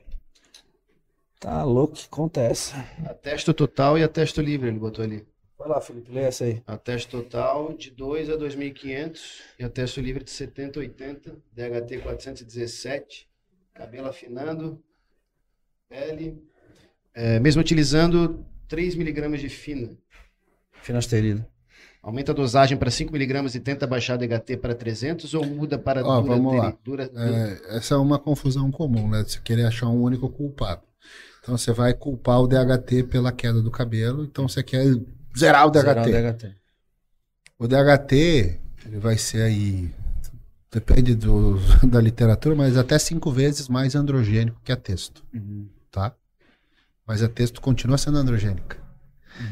Tá 1.40 1.64
louco, 1.64 1.96
que 1.96 2.08
conta 2.08 2.40
é 2.42 2.52
essa? 2.52 2.76
Atesto 3.06 3.54
total 3.54 3.98
e 3.98 4.04
atesto 4.04 4.42
livre, 4.42 4.68
ele 4.70 4.80
botou 4.80 5.04
ali. 5.04 5.26
Vai 5.62 5.70
lá, 5.70 5.80
Felipe, 5.80 6.12
lê 6.12 6.22
essa 6.22 6.44
aí. 6.46 6.64
Atesto 6.66 7.22
total 7.22 7.74
de 7.74 7.92
2 7.92 8.32
a 8.32 8.36
2.500 8.36 9.42
e 9.60 9.64
atesto 9.64 10.02
livre 10.02 10.24
de 10.24 10.32
70 10.32 10.80
a 10.80 10.82
80, 10.82 11.36
DHT 11.54 12.00
417, 12.02 13.30
cabelo 13.72 14.08
afinando, 14.08 14.82
pele, 15.88 16.42
é, 17.14 17.40
mesmo 17.40 17.62
utilizando 17.62 18.44
3 18.68 18.96
miligramas 18.96 19.40
de 19.40 19.50
fina. 19.50 19.96
Finasterida. 20.82 21.48
Aumenta 22.02 22.32
a 22.32 22.36
dosagem 22.36 22.76
para 22.76 22.90
5 22.90 23.14
miligramas 23.14 23.54
e 23.54 23.60
tenta 23.60 23.86
baixar 23.86 24.16
a 24.16 24.18
DHT 24.18 24.58
para 24.58 24.74
300 24.74 25.32
ou 25.36 25.46
muda 25.46 25.78
para 25.78 26.04
Ó, 26.04 26.22
dura, 26.22 26.34
vamos 26.36 26.56
lá. 26.58 26.76
dura- 26.84 27.08
dura- 27.08 27.60
É, 27.70 27.78
essa 27.78 27.94
é 27.94 27.98
uma 27.98 28.18
confusão 28.18 28.72
comum, 28.72 29.08
né? 29.08 29.24
Você 29.24 29.40
querer 29.40 29.68
achar 29.68 29.88
um 29.90 30.02
único 30.02 30.28
culpado. 30.28 30.82
Então 31.44 31.56
você 31.56 31.72
vai 31.72 31.94
culpar 31.94 32.42
o 32.42 32.48
DHT 32.48 33.04
pela 33.04 33.32
queda 33.32 33.62
do 33.62 33.70
cabelo, 33.70 34.24
então 34.24 34.48
você 34.48 34.64
quer 34.64 34.84
zerar 35.38 35.68
o 35.68 35.74
Zerar 35.74 35.98
o 35.98 36.10
DHT. 36.10 36.34
DHT. 36.44 36.56
O 37.60 37.68
DHT, 37.68 38.14
ele 38.86 39.00
vai 39.00 39.18
ser 39.18 39.42
aí, 39.44 39.94
depende 40.72 41.16
do, 41.16 41.58
da 41.88 42.02
literatura, 42.02 42.56
mas 42.56 42.78
até 42.78 42.98
cinco 42.98 43.32
vezes 43.32 43.68
mais 43.68 43.96
androgênico 43.96 44.60
que 44.64 44.72
a 44.72 44.76
texto, 44.76 45.24
Uhum. 45.34 45.68
tá? 45.92 46.14
Mas 47.08 47.22
a 47.22 47.28
texto 47.30 47.62
continua 47.62 47.98
sendo 47.98 48.18
androgênica. 48.18 48.78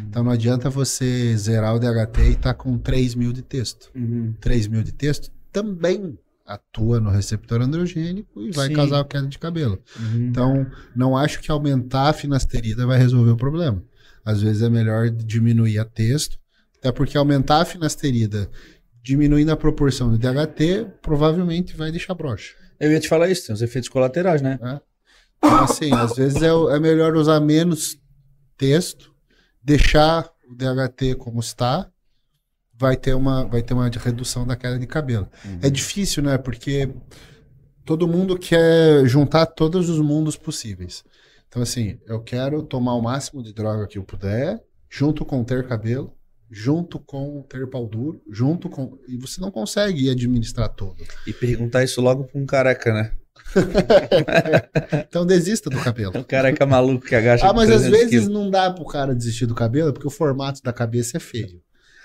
Então 0.08 0.24
não 0.24 0.32
adianta 0.32 0.70
você 0.70 1.36
zerar 1.38 1.74
o 1.76 1.80
DHT 1.80 2.20
e 2.22 2.32
estar 2.34 2.54
com 2.54 2.78
3 2.78 3.16
mil 3.16 3.34
de 3.34 3.42
texto. 3.42 3.90
Uhum. 3.96 4.34
3 4.40 4.68
mil 4.68 4.84
de 4.84 4.92
texto 4.92 5.32
também 5.52 6.18
atua 6.46 7.00
no 7.00 7.10
receptor 7.10 7.62
androgênico 7.62 8.42
e 8.42 8.52
vai 8.52 8.68
Sim. 8.68 8.74
causar 8.74 9.04
queda 9.06 9.28
de 9.28 9.40
cabelo. 9.40 9.80
Uhum. 10.00 10.28
Então, 10.28 10.68
não 10.96 11.16
acho 11.18 11.40
que 11.40 11.50
aumentar 11.52 12.10
a 12.10 12.14
finasterida 12.14 12.86
vai 12.86 12.98
resolver 12.98 13.32
o 13.32 13.38
problema. 13.38 13.82
Às 14.30 14.42
vezes 14.44 14.62
é 14.62 14.70
melhor 14.70 15.10
diminuir 15.10 15.80
a 15.80 15.86
texto, 15.86 16.38
até 16.78 16.92
porque 16.92 17.18
aumentar 17.18 17.62
a 17.62 17.66
finasterida 17.66 18.48
diminuindo 19.02 19.52
a 19.52 19.58
proporção 19.58 20.12
de 20.12 20.20
DHT 20.20 21.00
provavelmente 21.02 21.76
vai 21.76 21.92
deixar 21.92 22.14
broxa. 22.14 22.54
Eu 22.80 22.92
ia 22.92 23.00
te 23.00 23.10
falar 23.10 23.28
isso, 23.30 23.48
tem 23.48 23.56
os 23.56 23.62
efeitos 23.64 23.90
colaterais, 23.90 24.40
né? 24.40 24.60
Então, 25.38 25.64
assim, 25.64 25.92
às 25.94 26.16
vezes 26.16 26.42
é, 26.44 26.48
é 26.48 26.80
melhor 26.80 27.16
usar 27.16 27.40
menos 27.40 27.98
texto, 28.56 29.12
deixar 29.64 30.30
o 30.48 30.54
DHT 30.56 31.16
como 31.18 31.40
está, 31.40 31.90
vai 32.78 32.96
ter 32.96 33.16
uma, 33.16 33.46
vai 33.46 33.64
ter 33.64 33.74
uma 33.74 33.90
redução 33.90 34.46
da 34.46 34.56
queda 34.56 34.78
de 34.78 34.86
cabelo. 34.86 35.28
É 35.62 35.70
difícil, 35.72 36.22
né? 36.22 36.38
Porque 36.38 36.88
todo 37.84 38.08
mundo 38.08 38.38
quer 38.38 39.08
juntar 39.08 39.48
todos 39.48 39.90
os 39.90 40.00
mundos 40.00 40.38
possíveis. 40.38 41.04
Então, 41.50 41.62
assim, 41.62 42.00
eu 42.08 42.22
quero 42.22 42.64
tomar 42.64 42.94
o 42.94 43.02
máximo 43.02 43.44
de 43.44 43.52
droga 43.52 43.88
que 43.88 43.98
eu 43.98 44.04
puder, 44.04 44.62
junto 44.90 45.26
com 45.26 45.44
ter 45.44 45.68
cabelo, 45.68 46.14
junto 46.50 47.00
com 47.00 47.42
ter 47.44 47.68
pau 47.68 47.88
duro, 47.88 48.22
junto 48.30 48.70
com. 48.70 48.98
E 49.08 49.18
você 49.18 49.42
não 49.42 49.52
consegue 49.52 50.10
administrar 50.10 50.70
tudo. 50.70 51.04
E 51.28 51.34
perguntar 51.34 51.84
isso 51.84 52.00
logo 52.02 52.24
pra 52.26 52.40
um 52.40 52.46
careca, 52.46 52.94
né? 52.94 53.12
Então 55.08 55.26
desista 55.26 55.70
do 55.70 55.80
cabelo. 55.80 56.20
O 56.20 56.24
careca 56.24 56.66
maluco 56.66 57.06
que 57.06 57.16
agacha 57.16 57.48
Ah, 57.48 57.54
mas 57.54 57.70
às 57.70 57.82
300 57.82 57.90
vezes 58.00 58.10
quilos. 58.10 58.28
não 58.28 58.50
dá 58.50 58.72
pro 58.72 58.86
cara 58.86 59.16
desistir 59.16 59.46
do 59.46 59.56
cabelo 59.56 59.92
porque 59.94 60.08
o 60.08 60.12
formato 60.12 60.62
da 60.62 60.72
cabeça 60.74 61.18
é 61.18 61.20
feio. 61.20 61.62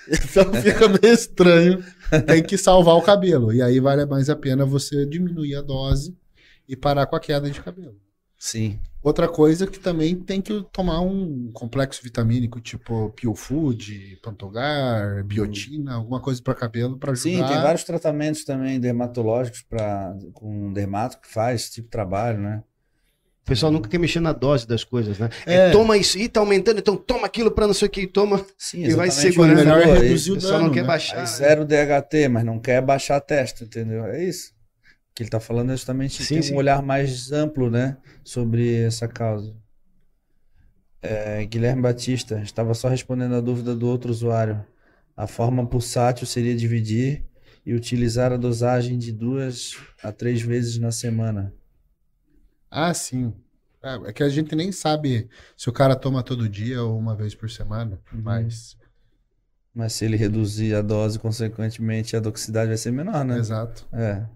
Então 0.09 0.53
fica 0.63 0.89
meio 0.89 1.13
estranho. 1.15 1.85
Tem 2.27 2.43
que 2.43 2.57
salvar 2.57 2.95
o 2.97 3.03
cabelo. 3.03 3.53
E 3.53 3.61
aí 3.61 3.81
vale 3.81 4.07
mais 4.07 4.31
a 4.31 4.37
pena 4.37 4.65
você 4.65 5.05
diminuir 5.07 5.57
a 5.57 5.63
dose 5.63 6.17
e 6.69 6.75
parar 6.77 7.07
com 7.07 7.17
a 7.17 7.21
queda 7.21 7.51
de 7.51 7.61
cabelo. 7.61 7.97
Sim. 8.45 8.79
Outra 9.03 9.27
coisa 9.27 9.67
que 9.67 9.79
também 9.79 10.15
tem 10.17 10.39
que 10.43 10.63
tomar 10.71 11.01
um 11.01 11.51
complexo 11.55 12.03
vitamínico, 12.03 12.61
tipo 12.61 13.09
Pure 13.19 13.35
Food, 13.39 14.19
Pantogar, 14.23 15.25
biotina, 15.25 15.95
alguma 15.95 16.21
coisa 16.21 16.43
para 16.43 16.55
cabelo 16.55 16.99
para 16.99 17.13
ajudar. 17.13 17.31
Sim, 17.31 17.43
tem 17.55 17.63
vários 17.63 17.85
tratamentos 17.85 18.45
também 18.45 18.79
dermatológicos 18.79 19.63
para 19.63 20.15
com 20.35 20.71
dermato 20.75 21.19
que 21.23 21.29
faz 21.29 21.63
esse 21.63 21.73
tipo 21.73 21.87
de 21.87 21.91
trabalho, 21.93 22.39
né? 22.39 22.63
O 23.43 23.47
pessoal 23.47 23.73
nunca 23.73 23.89
quer 23.89 23.99
mexer 23.99 24.21
na 24.21 24.33
dose 24.33 24.67
das 24.67 24.85
coisas, 24.85 25.19
né? 25.19 25.31
É, 25.47 25.69
É. 25.69 25.71
toma 25.71 25.97
isso, 25.97 26.19
e 26.19 26.29
tá 26.29 26.41
aumentando, 26.41 26.79
então 26.81 26.97
toma 26.97 27.27
aquilo 27.27 27.51
para 27.51 27.67
não 27.67 27.75
sei 27.75 27.89
o 27.89 27.91
que, 27.91 28.07
toma. 28.07 28.45
Sim, 28.59 28.85
E 28.85 28.95
vai 28.95 29.11
segurando. 29.11 29.53
o 29.55 29.57
Melhor 29.57 29.83
aí- 29.83 30.03
reduzir 30.03 30.33
O 30.33 30.37
dano, 30.37 30.65
não 30.65 30.71
quer 30.71 30.83
né? 30.83 30.87
baixar. 30.87 31.21
Aí 31.21 31.27
zero 31.27 31.65
DHT, 31.65 32.29
mas 32.29 32.45
não 32.45 32.59
quer 32.59 32.83
baixar 32.83 33.17
a 33.17 33.21
testa, 33.21 33.65
entendeu? 33.65 34.05
É 34.07 34.23
isso. 34.23 34.54
O 35.15 35.17
que 35.17 35.23
ele 35.23 35.31
tá 35.31 35.41
falando 35.41 35.71
é 35.71 35.77
justamente 35.77 36.25
Sim, 36.25 36.41
ter 36.41 36.53
um 36.53 36.57
olhar 36.57 36.83
mais 36.83 37.33
amplo, 37.33 37.71
né? 37.71 37.97
Sobre 38.25 38.83
essa 38.83 39.07
causa. 39.09 39.57
É, 41.03 41.45
Guilherme 41.45 41.83
Batista, 41.83 42.41
estava 42.41 42.73
só 42.75 42.89
respondendo 42.89 43.35
a 43.35 43.41
dúvida 43.41 43.75
do 43.75 43.87
outro 43.87 44.11
usuário. 44.11 44.65
A 45.17 45.27
forma 45.27 45.67
pulsátil 45.67 46.27
seria 46.27 46.57
dividir 46.57 47.25
e 47.65 47.75
utilizar 47.75 48.33
a 48.33 48.37
dosagem 48.37 48.99
de 48.99 49.13
duas 49.13 49.77
a 50.03 50.11
três 50.11 50.41
vezes 50.43 50.79
na 50.79 50.91
semana. 50.91 51.53
Ah, 52.71 52.93
sim. 52.95 53.33
É, 53.83 54.09
é 54.11 54.13
que 54.13 54.23
a 54.23 54.29
gente 54.29 54.55
nem 54.55 54.73
sabe 54.73 55.29
se 55.57 55.69
o 55.69 55.73
cara 55.73 55.95
toma 55.97 56.23
todo 56.23 56.49
dia 56.49 56.83
ou 56.83 56.99
uma 56.99 57.15
vez 57.17 57.35
por 57.35 57.51
semana, 57.51 58.01
Uhum. 58.13 58.23
mas 58.23 58.77
Mas 59.75 59.93
se 59.95 60.05
ele 60.05 60.17
reduzir 60.17 60.75
a 60.75 60.83
dose, 60.83 61.19
consequentemente, 61.19 62.17
a 62.17 62.21
toxicidade 62.21 62.69
vai 62.69 62.77
ser 62.77 62.91
menor, 62.93 63.25
né? 63.25 63.37
exato. 63.39 63.87
É. 63.93 64.27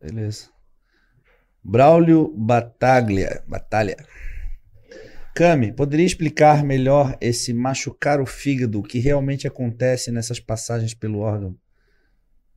Beleza. 0.00 0.48
Braulio 1.62 2.32
Bataglia. 2.36 3.42
Batalha. 3.46 3.96
Cami, 5.34 5.72
poderia 5.72 6.06
explicar 6.06 6.64
melhor 6.64 7.16
esse 7.20 7.52
machucar 7.54 8.20
o 8.20 8.26
fígado, 8.26 8.80
o 8.80 8.82
que 8.82 8.98
realmente 8.98 9.46
acontece 9.46 10.10
nessas 10.10 10.40
passagens 10.40 10.92
pelo 10.94 11.18
órgão? 11.20 11.56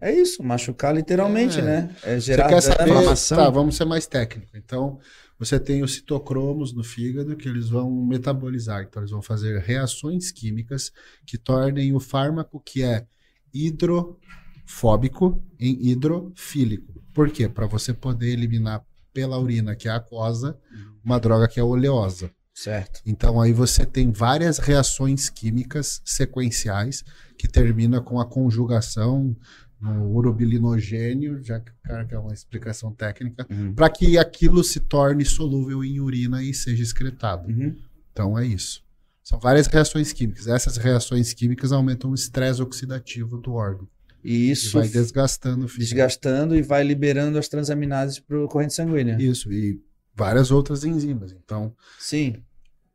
É 0.02 0.12
isso, 0.12 0.44
machucar 0.44 0.94
literalmente, 0.94 1.60
É. 1.60 1.62
né? 1.62 1.96
É 2.04 2.16
Você 2.16 2.22
gerar 2.22 2.50
quer 2.50 2.60
dano. 2.60 2.62
saber? 2.62 2.90
inflamação. 2.92 3.38
Tá, 3.38 3.50
vamos 3.50 3.78
ser 3.78 3.86
mais 3.86 4.06
técnico. 4.06 4.52
Então, 4.58 5.00
você 5.40 5.58
tem 5.60 5.82
os 5.82 5.94
citocromos 5.96 6.74
no 6.74 6.84
fígado 6.84 7.38
que 7.38 7.48
eles 7.48 7.70
vão 7.70 7.90
metabolizar. 8.06 8.84
Então, 8.84 9.02
eles 9.02 9.12
vão 9.12 9.22
fazer 9.22 9.60
reações 9.62 10.30
químicas 10.32 10.92
que 11.26 11.38
tornem 11.38 11.94
o 11.94 12.02
fármaco 12.02 12.60
que 12.60 12.84
é 12.84 13.06
hidrofóbico 13.54 15.42
em 15.58 15.88
hidrofílico. 15.90 16.93
Por 17.14 17.30
quê? 17.30 17.48
Para 17.48 17.66
você 17.68 17.94
poder 17.94 18.32
eliminar 18.32 18.84
pela 19.14 19.38
urina, 19.40 19.76
que 19.76 19.88
é 19.88 19.92
aquosa, 19.92 20.58
uma 21.04 21.20
droga 21.20 21.48
que 21.48 21.60
é 21.60 21.64
oleosa. 21.64 22.32
Certo. 22.54 23.02
Então 23.06 23.42
aí 23.42 23.52
você 23.52 23.86
tem 23.86 24.12
várias 24.12 24.58
reações 24.60 25.30
químicas 25.30 26.02
sequenciais 26.06 27.04
que 27.38 27.48
termina 27.48 28.00
com 28.02 28.20
a 28.20 28.26
conjugação 28.26 29.36
no 29.82 30.12
urobilinogênio, 30.16 31.44
já 31.44 31.60
que 31.60 31.72
o 31.72 31.76
cara 31.84 32.06
quer 32.06 32.18
uma 32.18 32.34
explicação 32.34 32.94
técnica, 32.94 33.46
Uhum. 33.50 33.74
para 33.74 33.90
que 33.90 34.18
aquilo 34.18 34.64
se 34.64 34.80
torne 34.80 35.26
solúvel 35.26 35.84
em 35.84 36.00
urina 36.00 36.42
e 36.44 36.54
seja 36.54 36.82
excretado. 36.84 37.50
Uhum. 37.50 37.76
Então 38.12 38.38
é 38.38 38.46
isso. 38.46 38.82
São 39.24 39.40
várias 39.40 39.68
reações 39.68 40.14
químicas. 40.14 40.48
Essas 40.48 40.78
reações 40.78 41.34
químicas 41.34 41.72
aumentam 41.72 42.12
o 42.12 42.16
estresse 42.16 42.62
oxidativo 42.62 43.38
do 43.38 43.54
órgão. 43.54 43.88
E 44.24 44.50
isso 44.52 44.72
vai 44.78 44.88
desgastando 44.88 45.66
o 45.66 45.68
fígado. 45.68 45.84
desgastando 45.90 46.56
e 46.56 46.62
vai 46.62 46.84
liberando 46.84 47.38
as 47.38 47.48
transaminases 47.48 48.20
para 48.20 48.48
corrente 48.48 48.74
sanguínea. 48.74 49.18
Isso, 49.20 49.52
e 49.52 49.82
várias 50.16 50.50
outras 50.52 50.84
enzimas. 50.84 51.32
Então, 51.34 51.76
Sim, 52.00 52.36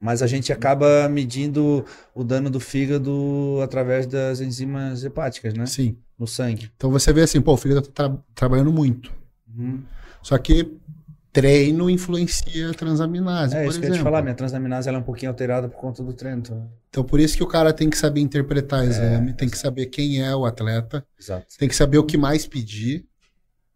mas 0.00 0.22
a 0.22 0.26
gente 0.26 0.52
acaba 0.52 1.09
medindo 1.09 1.84
o 2.14 2.22
dano 2.24 2.48
do 2.48 2.60
fígado 2.60 3.59
através 3.62 4.06
das 4.06 4.40
enzimas 4.40 5.05
hepáticas, 5.05 5.55
né? 5.55 5.66
sim. 5.66 5.96
No 6.18 6.26
sangue. 6.26 6.68
Então 6.76 6.90
você 6.90 7.12
vê 7.12 7.22
assim, 7.22 7.40
pô, 7.40 7.52
o 7.52 7.56
fígado 7.56 7.82
tá 7.82 8.09
tra- 8.09 8.18
trabalhando 8.34 8.72
muito. 8.72 9.12
Uhum. 9.56 9.82
Só 10.20 10.36
que 10.36 10.76
treino 11.40 11.89
influencia 11.89 12.70
a 12.70 12.74
transaminase, 12.74 13.56
É 13.56 13.66
isso 13.66 13.78
que 13.78 13.86
eu 13.86 13.90
ia 13.90 13.97
te 13.97 14.02
falar, 14.02 14.23
minha 14.23 14.35
transaminase 14.35 14.89
ela 14.89 14.98
é 14.98 15.01
um 15.01 15.05
pouquinho 15.05 15.31
alterada 15.31 15.69
por 15.69 15.77
conta 15.78 16.02
do 16.02 16.12
treino. 16.12 16.39
Então... 16.39 16.70
Então 16.89 17.05
por 17.05 17.20
isso 17.20 17.36
que 17.36 17.43
o 17.43 17.47
cara 17.47 17.73
tem 17.73 17.89
que 17.89 17.97
saber 17.97 18.20
interpretar 18.20 18.85
É, 18.85 18.89
exame, 18.89 19.32
tem 19.32 19.48
que 19.48 19.56
saber 19.56 19.86
quem 19.86 20.23
é 20.23 20.35
o 20.35 20.44
atleta, 20.44 21.06
Exato. 21.19 21.47
tem 21.59 21.69
que 21.69 21.77
saber 21.77 21.98
o 21.98 22.05
que 22.05 22.16
mais 22.16 22.47
pedir, 22.47 23.05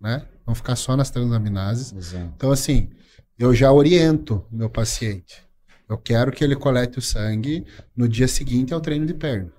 né? 0.01 0.23
Não 0.47 0.55
ficar 0.55 0.75
só 0.75 0.97
nas 0.97 1.11
transaminases. 1.11 1.93
Exato. 1.93 2.33
Então 2.37 2.51
assim, 2.51 2.91
eu 3.39 3.55
já 3.55 3.73
oriento 3.73 4.45
o 4.51 4.57
meu 4.57 4.69
paciente. 4.69 5.43
Eu 5.89 5.99
quero 5.99 6.33
que 6.33 6.43
ele 6.43 6.57
colete 6.57 6.99
o 6.99 7.03
sangue 7.03 7.65
no 7.95 8.09
dia 8.09 8.27
seguinte 8.27 8.73
ao 8.75 8.81
treino 8.81 9.07
de 9.07 9.15
perna. 9.15 9.53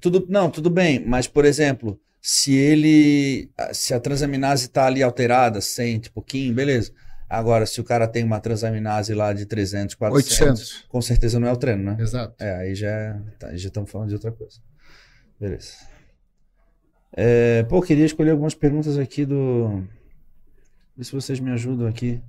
Tudo, 0.00 0.24
não, 0.28 0.50
tudo 0.50 0.70
bem, 0.70 1.04
mas 1.04 1.26
por 1.26 1.44
exemplo, 1.44 1.98
se 2.20 2.54
ele. 2.54 3.50
Se 3.72 3.94
a 3.94 4.00
transaminase 4.00 4.68
tá 4.68 4.86
ali 4.86 5.02
alterada, 5.02 5.60
100 5.60 6.02
e 6.04 6.10
pouquinho, 6.10 6.54
beleza. 6.54 6.92
Agora, 7.28 7.66
se 7.66 7.80
o 7.80 7.84
cara 7.84 8.08
tem 8.08 8.24
uma 8.24 8.40
transaminase 8.40 9.12
lá 9.12 9.32
de 9.32 9.44
300, 9.44 9.94
400, 9.94 10.40
800. 10.40 10.86
com 10.88 11.02
certeza 11.02 11.38
não 11.38 11.46
é 11.46 11.52
o 11.52 11.56
treino, 11.56 11.84
né? 11.84 11.96
Exato. 12.00 12.34
É, 12.42 12.56
aí 12.56 12.74
já, 12.74 13.20
tá, 13.38 13.54
já 13.54 13.68
estamos 13.68 13.90
falando 13.90 14.08
de 14.08 14.14
outra 14.14 14.32
coisa. 14.32 14.58
Beleza. 15.38 15.74
É, 17.12 17.62
pô, 17.64 17.82
queria 17.82 18.06
escolher 18.06 18.30
algumas 18.30 18.54
perguntas 18.54 18.98
aqui 18.98 19.26
do. 19.26 19.84
Ver 20.96 21.04
se 21.04 21.12
vocês 21.12 21.38
me 21.38 21.50
ajudam 21.50 21.86
aqui. 21.86 22.20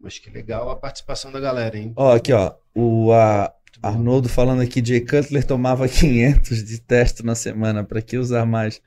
Mas 0.00 0.18
que 0.18 0.30
legal 0.30 0.68
a 0.70 0.76
participação 0.76 1.32
da 1.32 1.40
galera, 1.40 1.78
hein? 1.78 1.92
Ó, 1.96 2.14
aqui, 2.14 2.32
ó. 2.32 2.54
O 2.74 3.12
a, 3.12 3.52
Arnoldo 3.82 4.28
falando 4.28 4.60
aqui, 4.60 4.84
Jay 4.84 5.00
Cutler 5.00 5.44
tomava 5.44 5.88
500 5.88 6.64
de 6.64 6.80
teste 6.80 7.24
na 7.24 7.34
semana. 7.34 7.84
Pra 7.84 8.02
que 8.02 8.18
usar 8.18 8.44
mais? 8.44 8.80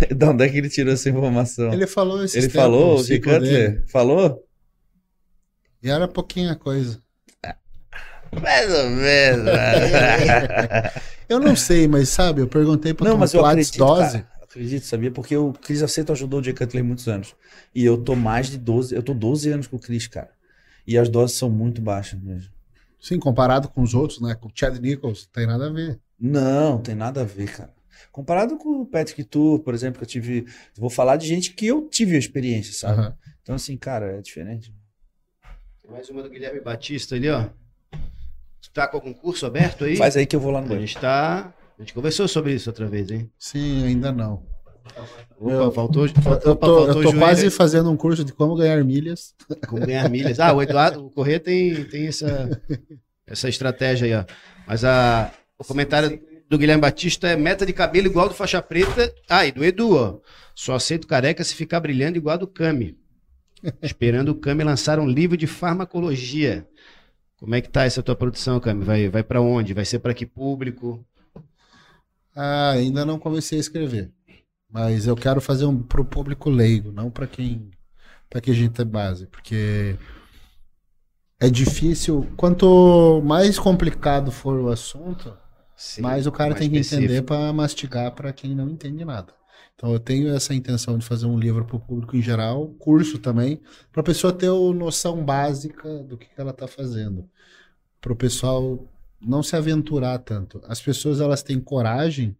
de 0.14 0.24
onde 0.24 0.44
é 0.44 0.48
que 0.48 0.58
ele 0.58 0.68
tirou 0.68 0.92
essa 0.92 1.08
informação? 1.08 1.72
Ele 1.72 1.86
falou 1.86 2.24
esse 2.24 2.38
Ele 2.38 2.48
falou, 2.48 2.98
o 2.98 3.04
Jay 3.04 3.20
Cutler? 3.20 3.84
Falou? 3.88 4.42
E 5.82 5.90
era 5.90 6.06
pouquinha 6.06 6.54
coisa. 6.54 7.00
Mais 8.40 8.72
ou 8.72 8.90
menos. 8.90 9.52
Eu 11.28 11.38
não 11.40 11.56
sei, 11.56 11.86
mas 11.88 12.08
sabe, 12.08 12.40
eu 12.42 12.48
perguntei 12.48 12.92
pro 12.92 13.06
Não, 13.06 13.16
mas 13.16 13.32
eu 13.32 13.44
acredito, 13.44 13.78
dose. 13.78 14.18
cara. 14.18 14.32
Acredito, 14.42 14.84
sabia? 14.84 15.10
Porque 15.10 15.34
o 15.34 15.52
Chris 15.54 15.82
Aceto 15.82 16.12
ajudou 16.12 16.40
o 16.40 16.44
Jay 16.44 16.52
Cutler 16.52 16.84
muitos 16.84 17.08
anos. 17.08 17.34
E 17.74 17.82
eu 17.84 17.96
tô 17.96 18.14
mais 18.14 18.48
de 18.50 18.58
12, 18.58 18.94
eu 18.94 19.02
tô 19.02 19.14
12 19.14 19.50
anos 19.50 19.66
com 19.66 19.76
o 19.76 19.80
Chris, 19.80 20.06
cara. 20.06 20.30
E 20.86 20.98
as 20.98 21.08
doses 21.08 21.36
são 21.38 21.48
muito 21.48 21.80
baixas 21.80 22.20
mesmo. 22.20 22.50
Sim, 23.00 23.18
comparado 23.18 23.68
com 23.68 23.80
os 23.82 23.94
outros, 23.94 24.20
né? 24.20 24.34
Com 24.34 24.48
o 24.48 24.52
Chad 24.54 24.78
Nichols, 24.78 25.26
tem 25.32 25.46
nada 25.46 25.68
a 25.68 25.70
ver. 25.72 25.98
Não, 26.20 26.78
tem 26.78 26.94
nada 26.94 27.22
a 27.22 27.24
ver, 27.24 27.50
cara. 27.50 27.72
Comparado 28.10 28.58
com 28.58 28.82
o 28.82 28.86
Patrick 28.86 29.24
Tour, 29.24 29.60
por 29.60 29.72
exemplo, 29.72 29.98
que 29.98 30.04
eu 30.04 30.08
tive. 30.08 30.46
Vou 30.76 30.90
falar 30.90 31.16
de 31.16 31.26
gente 31.26 31.52
que 31.54 31.66
eu 31.66 31.88
tive 31.88 32.16
a 32.16 32.18
experiência, 32.18 32.74
sabe? 32.74 33.00
Aham. 33.00 33.14
Então, 33.42 33.54
assim, 33.54 33.76
cara, 33.76 34.18
é 34.18 34.20
diferente. 34.20 34.72
Tem 35.82 35.90
mais 35.92 36.08
uma 36.10 36.22
do 36.22 36.30
Guilherme 36.30 36.60
Batista 36.60 37.14
ali, 37.16 37.28
ó. 37.28 37.44
Tu 38.60 38.70
tá 38.72 38.86
com 38.86 38.96
algum 38.96 39.12
curso 39.12 39.44
aberto 39.46 39.84
aí? 39.84 39.96
Faz 39.96 40.16
aí 40.16 40.26
que 40.26 40.36
eu 40.36 40.40
vou 40.40 40.50
lá 40.52 40.60
no 40.60 40.66
A 40.66 40.68
banheiro. 40.68 40.86
gente 40.86 41.00
tá. 41.00 41.52
A 41.78 41.82
gente 41.82 41.92
conversou 41.94 42.28
sobre 42.28 42.54
isso 42.54 42.70
outra 42.70 42.86
vez, 42.86 43.10
hein? 43.10 43.30
Sim, 43.38 43.84
ainda 43.84 44.12
não. 44.12 44.44
Opa, 45.40 45.52
Eu- 45.52 45.72
faltou, 45.72 46.06
Eu 46.06 46.12
faltou, 46.22 46.54
tô, 46.56 46.66
faltou 46.66 46.88
eu 46.88 47.02
tô 47.12 47.18
quase 47.18 47.44
aí. 47.44 47.50
fazendo 47.50 47.90
um 47.90 47.96
curso 47.96 48.24
de 48.24 48.32
como 48.32 48.54
ganhar 48.54 48.82
milhas. 48.84 49.34
Como 49.68 49.84
ganhar 49.84 50.08
milhas. 50.08 50.38
Ah, 50.38 50.52
o 50.52 50.62
Eduardo, 50.62 51.06
o 51.06 51.10
Corrêa 51.10 51.40
tem, 51.40 51.84
tem 51.84 52.06
essa, 52.06 52.60
essa 53.26 53.48
estratégia 53.48 54.06
aí, 54.06 54.14
ó. 54.14 54.24
Mas 54.66 54.84
a, 54.84 55.32
o 55.58 55.64
comentário 55.64 56.20
do 56.48 56.58
Guilherme 56.58 56.80
Batista 56.82 57.28
é 57.28 57.36
meta 57.36 57.66
de 57.66 57.72
cabelo 57.72 58.06
igual 58.06 58.28
do 58.28 58.34
faixa 58.34 58.62
preta. 58.62 59.12
Ah, 59.28 59.44
e 59.46 59.50
do 59.52 59.64
Edu, 59.64 59.96
ó. 59.96 60.18
Só 60.54 60.74
aceito 60.74 61.06
careca 61.06 61.42
se 61.42 61.54
ficar 61.54 61.80
brilhando 61.80 62.18
igual 62.18 62.34
a 62.34 62.38
do 62.38 62.46
Cami. 62.46 62.96
Esperando 63.82 64.30
o 64.30 64.34
Cami 64.34 64.64
lançar 64.64 64.98
um 64.98 65.06
livro 65.08 65.36
de 65.36 65.46
farmacologia. 65.46 66.68
Como 67.36 67.54
é 67.54 67.60
que 67.60 67.68
tá 67.70 67.84
essa 67.84 68.02
tua 68.02 68.16
produção, 68.16 68.60
Cami? 68.60 68.84
Vai, 68.84 69.08
vai 69.08 69.22
para 69.22 69.40
onde? 69.40 69.74
Vai 69.74 69.84
ser 69.84 69.98
para 70.00 70.14
que 70.14 70.26
público? 70.26 71.04
Ah, 72.34 72.70
ainda 72.72 73.04
não 73.04 73.18
comecei 73.18 73.58
a 73.58 73.60
escrever. 73.60 74.12
Mas 74.68 75.06
eu 75.06 75.14
quero 75.16 75.40
fazer 75.40 75.66
um 75.66 75.82
pro 75.82 76.04
público 76.04 76.48
leigo, 76.50 76.90
não 76.92 77.10
para 77.10 77.26
quem 77.26 77.70
para 78.28 78.40
quem 78.40 78.54
a 78.54 78.56
gente 78.56 78.72
tem 78.72 78.86
base, 78.86 79.26
porque 79.26 79.96
é 81.40 81.50
difícil. 81.50 82.26
Quanto 82.36 83.20
mais 83.24 83.58
complicado 83.58 84.30
for 84.30 84.58
o 84.60 84.70
assunto, 84.70 85.36
Sim, 85.76 86.00
mais 86.00 86.26
o 86.26 86.32
cara 86.32 86.50
mais 86.52 86.60
tem 86.60 86.70
que 86.70 86.78
específico. 86.78 87.12
entender 87.12 87.22
para 87.22 87.52
mastigar 87.52 88.12
para 88.14 88.32
quem 88.32 88.54
não 88.54 88.68
entende 88.70 89.04
nada. 89.04 89.34
Então 89.82 89.92
eu 89.92 89.98
tenho 89.98 90.32
essa 90.32 90.54
intenção 90.54 90.96
de 90.96 91.04
fazer 91.04 91.26
um 91.26 91.36
livro 91.36 91.64
para 91.64 91.74
o 91.74 91.80
público 91.80 92.16
em 92.16 92.22
geral, 92.22 92.68
curso 92.78 93.18
também, 93.18 93.60
para 93.90 94.00
a 94.00 94.04
pessoa 94.04 94.32
ter 94.32 94.46
a 94.46 94.72
noção 94.72 95.24
básica 95.24 96.04
do 96.04 96.16
que, 96.16 96.26
que 96.26 96.40
ela 96.40 96.52
está 96.52 96.68
fazendo, 96.68 97.28
para 98.00 98.12
o 98.12 98.16
pessoal 98.16 98.86
não 99.20 99.42
se 99.42 99.56
aventurar 99.56 100.18
tanto. 100.18 100.62
As 100.68 100.80
pessoas 100.80 101.20
elas 101.20 101.42
têm 101.42 101.58
coragem 101.58 102.36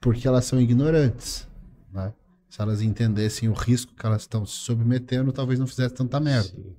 porque 0.00 0.28
elas 0.28 0.44
são 0.44 0.60
ignorantes, 0.60 1.48
né? 1.92 2.12
Se 2.48 2.62
elas 2.62 2.80
entendessem 2.80 3.48
o 3.48 3.52
risco 3.52 3.92
que 3.92 4.06
elas 4.06 4.22
estão 4.22 4.46
se 4.46 4.54
submetendo, 4.54 5.32
talvez 5.32 5.58
não 5.58 5.66
fizesse 5.66 5.94
tanta 5.94 6.20
merda. 6.20 6.48
Sim. 6.50 6.76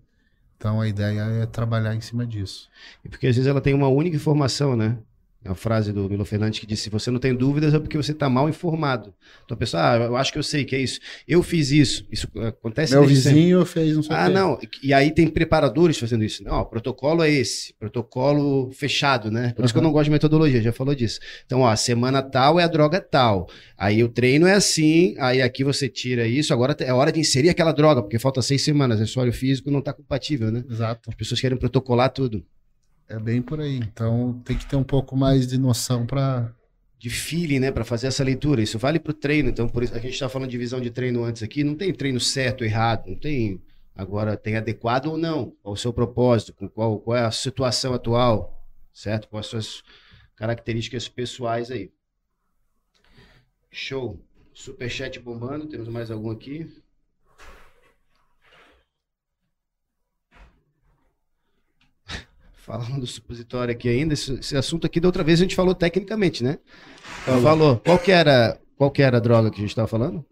Então 0.55 0.79
a 0.79 0.87
ideia 0.87 1.23
é 1.23 1.45
trabalhar 1.45 1.93
em 1.93 1.99
cima 1.99 2.25
disso. 2.25 2.69
E 3.03 3.09
porque 3.09 3.27
às 3.27 3.35
vezes 3.35 3.49
ela 3.49 3.59
tem 3.59 3.73
uma 3.73 3.89
única 3.89 4.15
informação, 4.15 4.77
né? 4.77 4.97
É 5.45 5.49
a 5.49 5.55
frase 5.55 5.91
do 5.91 6.09
Milo 6.09 6.23
Fernandes 6.23 6.59
que 6.59 6.65
disse: 6.65 6.83
se 6.83 6.89
você 6.89 7.11
não 7.11 7.19
tem 7.19 7.35
dúvidas 7.35 7.73
é 7.73 7.79
porque 7.79 7.97
você 7.97 8.13
está 8.13 8.29
mal 8.29 8.47
informado. 8.47 9.13
Então 9.43 9.55
a 9.55 9.57
pessoa, 9.57 9.91
ah, 9.91 9.95
eu 9.97 10.15
acho 10.15 10.31
que 10.31 10.39
eu 10.39 10.43
sei 10.43 10.63
que 10.63 10.75
é 10.75 10.79
isso. 10.79 10.99
Eu 11.27 11.43
fiz 11.43 11.69
isso. 11.71 12.07
Isso 12.09 12.27
acontece 12.35 12.93
Meu 12.93 13.05
desde 13.05 13.21
sempre. 13.23 13.39
vizinho 13.39 13.65
fez 13.65 13.95
não 13.95 14.03
sei 14.03 14.15
o 14.15 14.19
Ah, 14.19 14.29
não. 14.29 14.57
E 14.81 14.93
aí 14.93 15.11
tem 15.11 15.27
preparadores 15.27 15.97
fazendo 15.97 16.23
isso. 16.23 16.43
Não, 16.43 16.61
o 16.61 16.65
protocolo 16.65 17.21
é 17.23 17.29
esse. 17.29 17.73
Protocolo 17.73 18.71
fechado, 18.71 19.29
né? 19.29 19.51
Por 19.53 19.65
isso 19.65 19.73
que 19.73 19.77
eu 19.79 19.83
não 19.83 19.91
gosto 19.91 20.05
de 20.05 20.11
metodologia, 20.11 20.61
já 20.61 20.71
falou 20.71 20.95
disso. 20.95 21.19
Então, 21.45 21.61
ó, 21.61 21.69
a 21.69 21.75
semana 21.75 22.21
tal 22.21 22.59
é 22.59 22.63
a 22.63 22.67
droga 22.67 23.01
tal. 23.01 23.49
Aí 23.77 24.01
o 24.01 24.07
treino 24.07 24.47
é 24.47 24.53
assim, 24.53 25.13
aí 25.19 25.41
aqui 25.41 25.63
você 25.63 25.89
tira 25.89 26.25
isso. 26.25 26.53
Agora 26.53 26.73
é 26.79 26.93
hora 26.93 27.11
de 27.11 27.19
inserir 27.19 27.49
aquela 27.49 27.73
droga, 27.73 28.01
porque 28.01 28.17
falta 28.17 28.41
seis 28.41 28.63
semanas. 28.63 29.13
O 29.13 29.19
óleo 29.19 29.33
físico 29.33 29.69
não 29.69 29.79
está 29.79 29.91
compatível, 29.91 30.51
né? 30.51 30.63
Exato. 30.69 31.09
As 31.09 31.15
pessoas 31.15 31.41
querem 31.41 31.57
protocolar 31.57 32.09
tudo. 32.09 32.45
É 33.07 33.19
bem 33.19 33.41
por 33.41 33.59
aí. 33.59 33.77
Então 33.77 34.41
tem 34.45 34.57
que 34.57 34.65
ter 34.65 34.75
um 34.75 34.83
pouco 34.83 35.15
mais 35.15 35.47
de 35.47 35.57
noção 35.57 36.05
para. 36.05 36.53
de 36.97 37.09
feeling, 37.09 37.59
né, 37.59 37.71
para 37.71 37.83
fazer 37.83 38.07
essa 38.07 38.23
leitura. 38.23 38.61
Isso 38.61 38.79
vale 38.79 38.99
para 38.99 39.11
o 39.11 39.13
treino. 39.13 39.49
Então, 39.49 39.67
por 39.67 39.83
isso 39.83 39.93
a 39.93 39.99
gente 39.99 40.13
está 40.13 40.29
falando 40.29 40.49
de 40.49 40.57
visão 40.57 40.79
de 40.79 40.89
treino 40.89 41.23
antes 41.23 41.43
aqui. 41.43 41.63
Não 41.63 41.75
tem 41.75 41.93
treino 41.93 42.19
certo 42.19 42.63
errado. 42.63 43.07
Não 43.07 43.15
tem. 43.15 43.61
Agora 43.95 44.35
tem 44.35 44.55
adequado 44.55 45.07
ou 45.07 45.17
não 45.17 45.55
ao 45.63 45.75
seu 45.75 45.93
propósito, 45.93 46.53
com 46.53 46.67
qual, 46.67 46.99
qual 46.99 47.15
é 47.15 47.25
a 47.25 47.31
situação 47.31 47.93
atual, 47.93 48.65
certo? 48.91 49.27
Com 49.27 49.37
as 49.37 49.45
suas 49.45 49.83
características 50.35 51.07
pessoais 51.07 51.69
aí. 51.69 51.91
Show. 53.71 54.19
Superchat 54.53 55.19
bombando. 55.19 55.67
Temos 55.67 55.87
mais 55.87 56.09
algum 56.09 56.31
aqui? 56.31 56.71
Falando 62.63 63.01
do 63.01 63.07
supositório 63.07 63.73
aqui 63.73 63.89
ainda, 63.89 64.13
esse, 64.13 64.35
esse 64.35 64.55
assunto 64.55 64.87
aqui 64.87 65.01
da 65.01 65.09
outra 65.09 65.21
vez 65.21 65.37
a 65.37 65.43
gente 65.43 65.53
falou 65.53 65.75
tecnicamente, 65.75 66.41
né? 66.41 66.59
Falou. 67.41 67.77
Qual 67.79 67.99
que 67.99 68.09
era, 68.09 68.57
qual 68.77 68.89
que 68.89 69.01
era 69.01 69.17
a 69.17 69.19
droga 69.19 69.51
que 69.51 69.57
a 69.57 69.59
gente 69.59 69.71
estava 69.71 69.87
falando? 69.87 70.25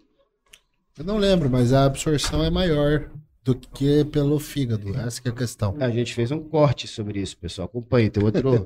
Eu 0.97 1.03
não 1.03 1.17
lembro, 1.17 1.49
mas 1.49 1.73
a 1.73 1.83
absorção 1.83 2.41
é 2.41 2.49
maior 2.49 3.11
do 3.43 3.53
que 3.53 4.05
pelo 4.05 4.39
fígado. 4.39 4.95
Essa 4.95 5.21
que 5.21 5.27
é 5.27 5.31
a 5.31 5.35
questão. 5.35 5.75
A 5.81 5.89
gente 5.89 6.13
fez 6.13 6.31
um 6.31 6.39
corte 6.39 6.87
sobre 6.87 7.19
isso, 7.19 7.37
pessoal. 7.37 7.65
Acompanhe, 7.65 8.09
tem 8.09 8.23
outro, 8.23 8.65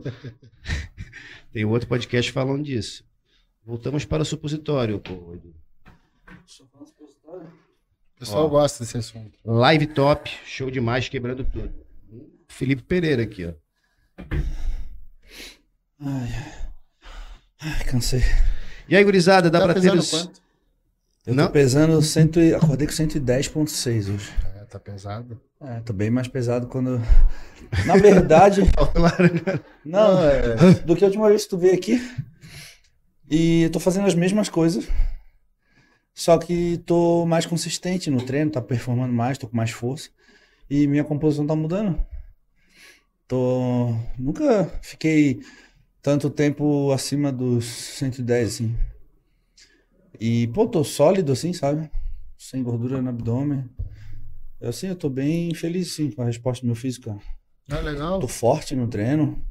tem 1.51 1.65
outro 1.65 1.87
podcast 1.87 2.31
falando 2.31 2.63
disso. 2.63 3.03
Voltamos 3.65 4.05
para 4.05 4.21
o 4.21 4.25
supositório, 4.25 4.99
pô. 4.99 5.13
O 5.13 5.41
pessoal 8.19 8.45
Ó. 8.45 8.47
gosta 8.47 8.83
desse 8.83 8.95
assunto. 8.95 9.39
Live 9.43 9.87
top, 9.87 10.29
show 10.45 10.69
demais, 10.69 11.09
quebrando 11.09 11.43
tudo. 11.43 11.84
Felipe 12.55 12.83
Pereira 12.83 13.21
aqui, 13.21 13.45
ó. 13.45 13.53
Ai, 15.99 17.83
cansei. 17.85 18.21
E 18.87 18.95
aí, 18.95 19.03
gurizada, 19.03 19.49
dá 19.49 19.59
Tá 19.59 19.65
pra 19.65 19.81
ter 19.81 19.93
os... 19.93 20.09
quanto? 20.09 20.41
Eu 21.27 21.35
Não. 21.35 21.47
tô 21.47 21.51
pesando 21.51 22.01
cento 22.01 22.39
e... 22.39 22.55
Acordei 22.55 22.87
com 22.87 22.93
110.6 22.93 24.13
hoje. 24.13 24.31
É, 24.55 24.63
tá 24.63 24.79
pesado. 24.79 25.37
É, 25.59 25.81
tô 25.81 25.91
bem 25.91 26.09
mais 26.09 26.29
pesado 26.29 26.67
quando... 26.67 27.01
Na 27.85 27.97
verdade... 27.97 28.61
Não, 29.83 30.23
é... 30.23 30.55
Do 30.85 30.95
que 30.95 31.03
a 31.03 31.07
última 31.07 31.27
vez 31.27 31.43
que 31.43 31.49
tu 31.49 31.57
veio 31.57 31.73
aqui. 31.73 31.99
E 33.29 33.63
eu 33.63 33.69
tô 33.69 33.81
fazendo 33.81 34.07
as 34.07 34.15
mesmas 34.15 34.47
coisas. 34.47 34.87
Só 36.13 36.37
que 36.37 36.81
tô 36.85 37.25
mais 37.25 37.45
consistente 37.45 38.09
no 38.09 38.21
treino, 38.25 38.49
tá 38.49 38.61
performando 38.61 39.11
mais, 39.11 39.37
tô 39.37 39.45
com 39.45 39.57
mais 39.57 39.71
força. 39.71 40.09
E 40.69 40.87
minha 40.87 41.03
composição 41.03 41.45
tá 41.45 41.53
mudando. 41.53 41.99
Tô... 43.27 43.87
Nunca 44.17 44.65
fiquei 44.81 45.41
tanto 46.01 46.29
tempo 46.29 46.91
acima 46.91 47.31
dos 47.31 47.65
110, 47.65 48.47
assim. 48.55 48.75
E, 50.19 50.47
pô, 50.47 50.67
tô 50.67 50.83
sólido, 50.83 51.31
assim, 51.31 51.51
sabe? 51.53 51.89
Sem 52.37 52.63
gordura 52.63 53.01
no 53.01 53.09
abdômen. 53.09 53.69
Eu, 54.61 54.69
assim, 54.69 54.87
eu 54.87 54.95
tô 54.95 55.09
bem 55.09 55.53
feliz, 55.53 55.93
sim, 55.95 56.11
com 56.11 56.21
a 56.21 56.25
resposta 56.25 56.61
do 56.61 56.67
meu 56.67 56.75
físico. 56.75 57.21
Ah, 57.69 57.79
legal. 57.79 58.19
Tô 58.19 58.27
forte 58.27 58.75
no 58.75 58.87
treino. 58.87 59.43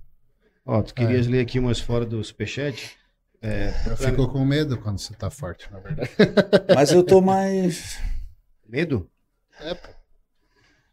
Ó, 0.65 0.81
tu 0.83 0.95
querias 0.95 1.27
ler 1.27 1.41
aqui 1.41 1.59
umas 1.59 1.79
fora 1.79 2.07
do 2.07 2.23
superchat? 2.25 2.97
É, 3.43 3.71
Eu 3.87 3.97
fico 3.97 4.29
com 4.29 4.43
medo 4.45 4.79
quando 4.81 4.99
você 4.99 5.13
tá 5.15 5.29
forte, 5.31 5.71
na 5.71 5.79
verdade. 5.79 6.11
Mas 6.75 6.91
eu 6.93 7.05
tô 7.05 7.21
mais. 7.21 8.01
medo? 8.67 9.11
É, 9.61 9.75
pô. 9.75 9.89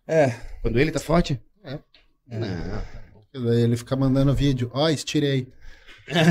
É, 0.05 0.29
Quando 0.61 0.77
ele 0.77 0.91
tá 0.91 0.99
forte? 0.99 1.39
É. 1.63 1.79
Não. 2.31 2.81
Daí 3.45 3.61
ele 3.61 3.77
fica 3.77 3.95
mandando 3.95 4.33
vídeo. 4.33 4.69
Ó, 4.73 4.89
estirei. 4.89 5.47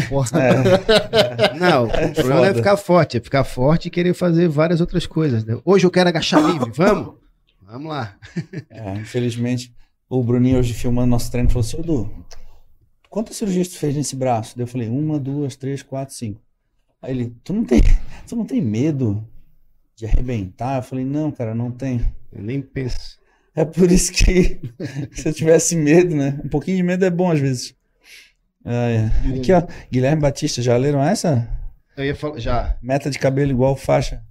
Porra. 0.08 0.28
É, 0.40 1.54
Não, 1.58 1.84
o 2.10 2.14
problema 2.14 2.46
é 2.48 2.54
ficar 2.54 2.76
forte, 2.76 3.16
é 3.16 3.20
ficar 3.20 3.44
forte 3.44 3.86
e 3.86 3.90
querer 3.90 4.12
fazer 4.14 4.48
várias 4.48 4.80
outras 4.80 5.06
coisas. 5.06 5.44
né? 5.44 5.58
Hoje 5.64 5.86
eu 5.86 5.90
quero 5.90 6.08
agachar 6.08 6.42
livre, 6.44 6.70
vamos? 6.74 7.14
Vamos 7.62 7.88
lá. 7.88 8.16
é, 8.68 8.94
infelizmente, 8.94 9.72
o 10.08 10.22
Bruninho 10.22 10.58
hoje 10.58 10.74
filmando 10.74 11.06
nosso 11.08 11.30
treino 11.30 11.48
falou 11.48 11.60
assim, 11.60 11.76
"Ô, 11.76 11.80
Edu, 11.80 12.24
quantas 13.08 13.36
cirurgias 13.36 13.68
tu 13.68 13.78
fez 13.78 13.94
nesse 13.94 14.16
braço? 14.16 14.56
Daí 14.56 14.64
eu 14.64 14.68
falei, 14.68 14.88
uma, 14.88 15.18
duas, 15.20 15.54
três, 15.56 15.82
quatro, 15.82 16.14
cinco. 16.14 16.42
Aí 17.00 17.12
ele, 17.12 17.34
tu 17.44 17.52
não 17.52 17.64
tem, 17.64 17.80
tu 18.28 18.34
não 18.36 18.44
tem 18.44 18.60
medo 18.60 19.24
de 19.94 20.04
arrebentar? 20.04 20.78
Eu 20.78 20.82
falei, 20.82 21.04
não, 21.04 21.30
cara, 21.30 21.54
não 21.54 21.70
tenho. 21.70 22.04
Eu 22.32 22.42
nem 22.42 22.60
penso. 22.60 23.19
É 23.54 23.64
por 23.64 23.90
isso 23.90 24.12
que 24.12 24.60
se 25.12 25.28
eu 25.28 25.32
tivesse 25.32 25.76
medo, 25.76 26.14
né? 26.14 26.40
Um 26.44 26.48
pouquinho 26.48 26.76
de 26.76 26.82
medo 26.82 27.04
é 27.04 27.10
bom 27.10 27.30
às 27.30 27.40
vezes. 27.40 27.74
Ah, 28.64 28.88
é. 28.88 29.06
Aqui, 29.36 29.52
ó, 29.52 29.62
Guilherme 29.90 30.22
Batista, 30.22 30.62
já 30.62 30.76
leram 30.76 31.02
essa? 31.02 31.48
Eu 31.96 32.04
ia 32.04 32.14
falar, 32.14 32.38
já. 32.38 32.76
Meta 32.82 33.10
de 33.10 33.18
cabelo 33.18 33.50
igual 33.50 33.76
faixa. 33.76 34.22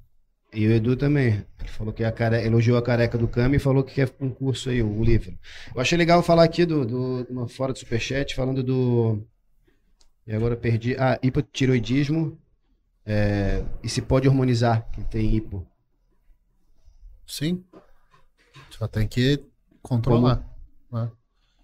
E 0.53 0.67
o 0.67 0.71
Edu 0.71 0.95
também. 0.95 1.45
Ele 1.59 1.69
falou 1.69 1.93
que 1.93 2.03
a 2.03 2.11
care... 2.11 2.43
elogiou 2.45 2.77
a 2.77 2.81
careca 2.81 3.17
do 3.17 3.27
Cami 3.27 3.57
e 3.57 3.59
falou 3.59 3.83
que 3.83 3.93
quer 3.95 4.09
um 4.19 4.29
curso 4.29 4.69
aí, 4.69 4.81
o 4.81 5.03
livro. 5.03 5.37
Eu 5.73 5.81
achei 5.81 5.97
legal 5.97 6.23
falar 6.23 6.43
aqui 6.43 6.65
do, 6.65 6.85
do 6.85 7.27
uma 7.29 7.47
fora 7.47 7.73
do 7.73 7.79
superchat, 7.79 8.35
falando 8.35 8.63
do. 8.63 9.23
E 10.25 10.33
agora 10.33 10.53
eu 10.53 10.57
perdi. 10.57 10.95
Ah, 10.97 11.19
hipotiroidismo. 11.21 12.37
É... 13.05 13.63
E 13.83 13.89
se 13.89 14.01
pode 14.01 14.27
hormonizar 14.27 14.87
quem 14.91 15.03
tem 15.03 15.35
hipo. 15.35 15.65
Sim. 17.25 17.63
Só 18.80 18.88
tem 18.88 19.06
que 19.06 19.43
controlar. 19.84 20.38
né? 20.89 21.11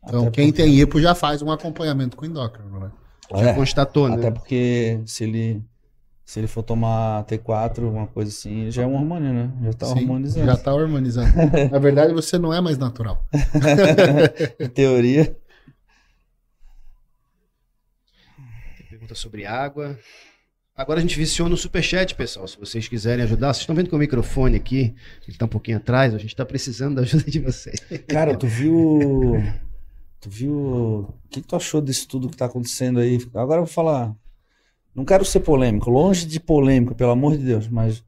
Então, 0.04 0.24
Até 0.24 0.32
quem 0.32 0.48
porque- 0.50 0.64
tem 0.64 0.74
hipo 0.78 1.00
já 1.02 1.16
faz 1.16 1.42
um 1.42 1.50
acompanhamento 1.50 2.18
com 2.18 2.26
endócrino, 2.26 2.78
né? 2.78 2.92
Já 3.32 3.50
É, 3.52 3.54
constatou, 3.56 4.10
né? 4.10 4.16
até 4.18 4.30
porque 4.32 5.02
se 5.06 5.24
ele 5.24 5.64
se 6.26 6.40
ele 6.40 6.48
for 6.48 6.62
tomar 6.64 7.24
T4, 7.26 7.80
uma 7.88 8.06
coisa 8.08 8.30
assim, 8.32 8.70
já 8.70 8.82
é 8.84 8.86
um 8.86 8.96
hormônio, 8.96 9.32
né? 9.32 9.52
Já 9.64 9.74
tá 9.74 9.86
Sim, 9.86 10.00
hormonizando. 10.02 10.46
Já 10.46 10.58
tá 10.58 10.74
hormonizando. 10.74 11.32
Na 11.72 11.80
verdade, 11.80 12.14
você 12.14 12.38
não 12.38 12.52
é 12.54 12.60
mais 12.60 12.78
natural. 12.78 13.24
Em 14.60 14.68
teoria. 14.68 15.38
Pergunta 18.90 19.16
sobre 19.16 19.46
água. 19.46 19.98
Agora 20.76 21.00
a 21.00 21.02
gente 21.02 21.18
viciou 21.18 21.48
no 21.48 21.56
superchat, 21.56 22.14
pessoal. 22.16 22.46
Se 22.50 22.60
vocês 22.60 22.86
quiserem 22.90 23.24
ajudar, 23.24 23.54
vocês 23.54 23.62
estão 23.62 23.74
vendo 23.74 23.88
que 23.88 23.96
o 23.96 23.98
microfone 23.98 24.58
aqui, 24.58 24.94
ele 25.26 25.38
tá 25.38 25.46
um 25.46 25.50
pouquinho 25.50 25.78
atrás, 25.78 26.14
a 26.14 26.18
gente 26.18 26.36
tá 26.36 26.46
precisando 26.46 26.96
da 26.96 27.02
ajuda 27.04 27.24
de 27.24 27.40
vocês. 27.40 27.80
Cara, 28.06 28.36
tu 28.36 28.46
viu. 28.46 29.42
Tu 30.20 30.30
viu. 30.30 30.54
O 30.54 31.30
que, 31.30 31.42
que 31.42 31.48
tu 31.48 31.56
achou 31.56 31.80
disso 31.80 32.06
tudo 32.10 32.30
que 32.30 32.36
tá 32.36 32.46
acontecendo 32.46 33.00
aí? 33.00 33.26
Agora 33.34 33.62
eu 33.62 33.66
vou 33.66 33.74
falar. 33.74 34.14
Não 34.94 35.06
quero 35.06 35.24
ser 35.24 35.40
polêmico, 35.40 35.90
longe 35.90 36.26
de 36.26 36.42
polêmico, 36.42 36.94
pelo 36.94 37.12
amor 37.12 37.38
de 37.38 37.44
Deus, 37.46 37.68
mas 37.70 38.00
o 38.00 38.04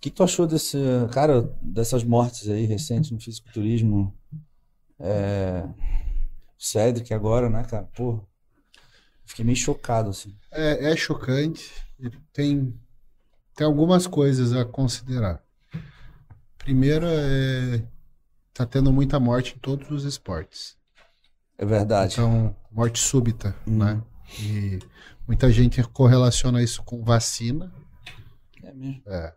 que, 0.00 0.08
que 0.08 0.16
tu 0.16 0.22
achou 0.22 0.46
desse. 0.46 0.78
Cara, 1.12 1.50
dessas 1.60 2.02
mortes 2.02 2.48
aí 2.48 2.64
recentes 2.64 3.10
no 3.10 3.20
fisiculturismo? 3.20 4.14
É. 4.98 5.64
Cedric 6.58 7.12
agora, 7.12 7.50
né, 7.50 7.62
cara? 7.64 7.86
Pô. 7.94 8.20
Fiquei 9.26 9.44
meio 9.44 9.56
chocado, 9.56 10.10
assim. 10.10 10.34
É, 10.50 10.92
é 10.92 10.96
chocante. 10.96 11.85
Tem, 12.32 12.74
tem 13.54 13.66
algumas 13.66 14.06
coisas 14.06 14.52
a 14.52 14.64
considerar. 14.64 15.42
Primeiro, 16.58 17.06
é, 17.08 17.82
tá 18.52 18.66
tendo 18.66 18.92
muita 18.92 19.18
morte 19.20 19.54
em 19.56 19.58
todos 19.58 19.90
os 19.90 20.04
esportes. 20.04 20.76
É 21.58 21.64
verdade. 21.64 22.14
Então, 22.14 22.54
morte 22.70 22.98
súbita, 22.98 23.54
Hum. 23.66 23.78
né? 23.78 24.02
E 24.40 24.78
muita 25.26 25.50
gente 25.50 25.82
correlaciona 25.84 26.62
isso 26.62 26.82
com 26.82 27.02
vacina, 27.02 27.72
É 28.62 28.72
mesmo. 28.72 29.02
é, 29.06 29.34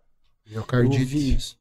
Eu 0.48 0.52
miocardite. 0.54 1.58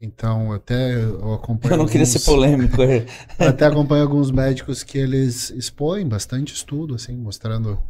Então, 0.00 0.52
até 0.52 0.94
eu 0.94 1.34
acompanho 1.34 1.74
Eu 1.74 1.78
não 1.78 1.86
queria 1.86 2.06
ser 2.06 2.18
alguns- 2.18 2.24
polêmico. 2.24 2.76
Eu 3.40 3.48
até 3.48 3.66
acompanho 3.66 4.04
alguns 4.04 4.30
médicos 4.30 4.84
que 4.84 4.96
eles 4.96 5.50
expõem 5.50 6.06
bastante 6.08 6.54
estudo, 6.54 6.94
assim, 6.94 7.16
mostrando. 7.16 7.82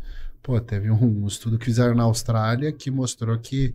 Pô, 0.43 0.61
teve 0.61 0.91
um 0.91 1.27
estudo 1.27 1.59
que 1.59 1.67
fizeram 1.67 1.95
na 1.95 2.05
Austrália 2.05 2.73
que 2.73 2.91
mostrou 2.91 3.39
que 3.39 3.75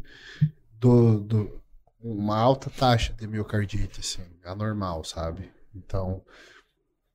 do, 0.80 1.20
do- 1.20 1.62
uma 2.02 2.38
alta 2.38 2.70
taxa 2.70 3.14
de 3.14 3.28
miocardite, 3.28 4.00
assim, 4.02 4.24
anormal, 4.44 5.04
sabe? 5.04 5.50
Então, 5.74 6.22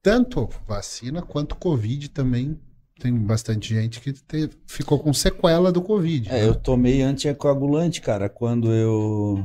tanto 0.02 0.48
vacina 0.66 1.20
quanto 1.22 1.56
Covid 1.56 2.08
também 2.10 2.58
tem 2.98 3.14
bastante 3.14 3.74
gente 3.74 4.00
que 4.00 4.12
te- 4.12 4.50
ficou 4.66 4.98
com 4.98 5.12
sequela 5.12 5.70
do 5.70 5.82
Covid. 5.82 6.28
É, 6.30 6.32
né? 6.32 6.46
eu 6.46 6.54
tomei 6.54 7.02
anticoagulante, 7.02 8.00
cara, 8.00 8.28
quando 8.28 8.72
eu 8.72 9.44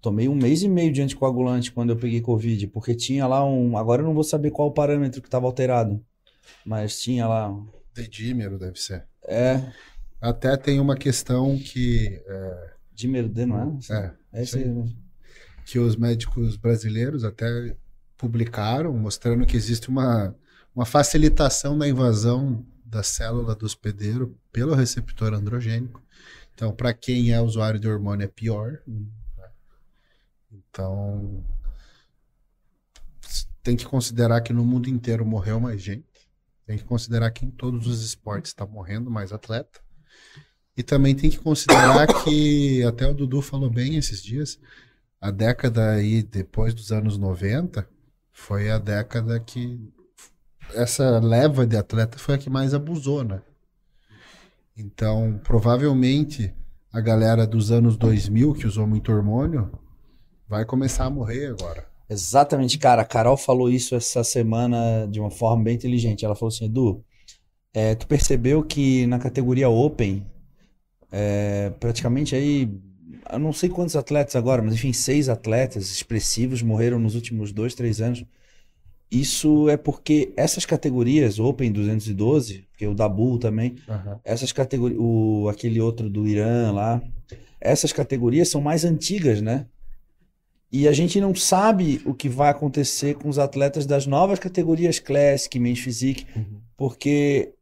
tomei 0.00 0.28
um 0.28 0.34
mês 0.34 0.62
e 0.62 0.68
meio 0.68 0.92
de 0.92 1.02
anticoagulante 1.02 1.72
quando 1.72 1.90
eu 1.90 1.96
peguei 1.96 2.20
Covid, 2.20 2.66
porque 2.68 2.94
tinha 2.94 3.26
lá 3.26 3.44
um. 3.44 3.76
Agora 3.76 4.02
eu 4.02 4.06
não 4.06 4.14
vou 4.14 4.24
saber 4.24 4.50
qual 4.50 4.68
o 4.68 4.72
parâmetro 4.72 5.20
que 5.20 5.28
estava 5.28 5.46
alterado, 5.46 6.02
mas 6.64 6.98
tinha 7.00 7.26
lá. 7.26 7.52
Dedímero 7.94 8.58
deve 8.58 8.78
ser. 8.78 9.06
É, 9.30 9.72
Até 10.20 10.56
tem 10.56 10.80
uma 10.80 10.96
questão 10.96 11.58
que 11.58 12.22
é, 12.26 12.70
dímero 12.92 13.28
D, 13.28 13.46
não 13.46 13.80
é? 13.90 13.94
é, 13.94 14.12
É 14.32 14.42
esse 14.42 14.58
aí 14.58 14.64
que 15.70 15.78
os 15.78 15.94
médicos 15.94 16.56
brasileiros 16.56 17.22
até 17.22 17.76
publicaram, 18.16 18.92
mostrando 18.92 19.46
que 19.46 19.56
existe 19.56 19.88
uma, 19.88 20.34
uma 20.74 20.84
facilitação 20.84 21.78
da 21.78 21.88
invasão 21.88 22.66
da 22.84 23.04
célula 23.04 23.54
do 23.54 23.64
hospedeiro 23.64 24.36
pelo 24.52 24.74
receptor 24.74 25.32
androgênico. 25.32 26.02
Então, 26.52 26.72
para 26.72 26.92
quem 26.92 27.32
é 27.32 27.40
usuário 27.40 27.78
de 27.78 27.88
hormônio, 27.88 28.24
é 28.24 28.28
pior. 28.28 28.80
Hum. 28.86 29.06
né? 29.38 29.48
Então, 30.52 31.44
tem 33.62 33.76
que 33.76 33.84
considerar 33.86 34.40
que 34.40 34.52
no 34.52 34.64
mundo 34.64 34.88
inteiro 34.88 35.24
morreu 35.24 35.60
mais 35.60 35.80
gente. 35.80 36.09
Tem 36.70 36.78
que 36.78 36.84
considerar 36.84 37.32
que 37.32 37.44
em 37.44 37.50
todos 37.50 37.88
os 37.88 38.00
esportes 38.04 38.52
está 38.52 38.64
morrendo 38.64 39.10
mais 39.10 39.32
atleta. 39.32 39.80
E 40.76 40.84
também 40.84 41.16
tem 41.16 41.28
que 41.28 41.40
considerar 41.40 42.06
que, 42.22 42.84
até 42.84 43.08
o 43.08 43.12
Dudu 43.12 43.42
falou 43.42 43.68
bem 43.68 43.96
esses 43.96 44.22
dias, 44.22 44.56
a 45.20 45.32
década 45.32 45.90
aí 45.90 46.22
depois 46.22 46.72
dos 46.72 46.92
anos 46.92 47.18
90 47.18 47.88
foi 48.30 48.70
a 48.70 48.78
década 48.78 49.40
que 49.40 49.92
essa 50.72 51.18
leva 51.18 51.66
de 51.66 51.76
atleta 51.76 52.16
foi 52.18 52.36
a 52.36 52.38
que 52.38 52.48
mais 52.48 52.72
abusou, 52.72 53.24
né? 53.24 53.42
Então, 54.76 55.40
provavelmente 55.42 56.54
a 56.92 57.00
galera 57.00 57.48
dos 57.48 57.72
anos 57.72 57.96
2000 57.96 58.54
que 58.54 58.68
usou 58.68 58.86
muito 58.86 59.10
hormônio 59.10 59.76
vai 60.46 60.64
começar 60.64 61.06
a 61.06 61.10
morrer 61.10 61.46
agora. 61.46 61.89
Exatamente, 62.10 62.76
cara. 62.76 63.02
A 63.02 63.04
Carol 63.04 63.36
falou 63.36 63.70
isso 63.70 63.94
essa 63.94 64.24
semana 64.24 65.06
de 65.08 65.20
uma 65.20 65.30
forma 65.30 65.62
bem 65.62 65.76
inteligente. 65.76 66.24
Ela 66.24 66.34
falou 66.34 66.48
assim: 66.48 66.64
Edu, 66.64 67.04
é, 67.72 67.94
tu 67.94 68.06
percebeu 68.08 68.64
que 68.64 69.06
na 69.06 69.20
categoria 69.20 69.68
Open, 69.68 70.26
é, 71.12 71.70
praticamente 71.78 72.34
aí, 72.34 72.68
eu 73.32 73.38
não 73.38 73.52
sei 73.52 73.68
quantos 73.68 73.94
atletas 73.94 74.34
agora, 74.34 74.60
mas 74.60 74.74
enfim, 74.74 74.92
seis 74.92 75.28
atletas 75.28 75.90
expressivos 75.92 76.62
morreram 76.62 76.98
nos 76.98 77.14
últimos 77.14 77.52
dois, 77.52 77.76
três 77.76 78.00
anos. 78.00 78.24
Isso 79.08 79.68
é 79.68 79.76
porque 79.76 80.32
essas 80.36 80.64
categorias, 80.66 81.38
Open 81.38 81.70
212, 81.70 82.66
porque 82.70 82.86
o 82.86 82.94
Dabu 82.94 83.38
também, 83.38 83.76
essas 84.24 84.52
categorias, 84.52 85.00
o, 85.00 85.48
aquele 85.48 85.80
outro 85.80 86.10
do 86.10 86.26
Irã 86.26 86.72
lá, 86.72 87.02
essas 87.60 87.92
categorias 87.92 88.48
são 88.48 88.60
mais 88.60 88.84
antigas, 88.84 89.40
né? 89.40 89.66
E 90.72 90.86
a 90.86 90.92
gente 90.92 91.20
não 91.20 91.34
sabe 91.34 92.00
o 92.04 92.14
que 92.14 92.28
vai 92.28 92.48
acontecer 92.50 93.14
com 93.14 93.28
os 93.28 93.38
atletas 93.38 93.86
das 93.86 94.06
novas 94.06 94.38
categorias 94.38 94.98
Classic, 95.00 95.58
Men's 95.58 95.80
Physique, 95.80 96.26
porque 96.76 97.52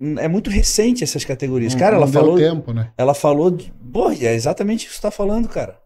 hum, 0.00 0.18
é 0.18 0.26
muito 0.28 0.48
recente 0.50 1.04
essas 1.04 1.24
categorias. 1.24 1.74
Cara, 1.74 1.96
Não 1.96 2.02
ela 2.04 2.10
deu 2.10 2.20
falou, 2.20 2.36
tempo, 2.38 2.72
né? 2.72 2.90
ela 2.96 3.12
falou, 3.14 3.50
de, 3.50 3.72
pô, 3.92 4.10
é 4.10 4.34
exatamente 4.34 4.80
isso 4.86 4.90
que 4.90 4.96
você 4.96 5.02
tá 5.02 5.10
falando, 5.10 5.48
cara. 5.48 5.78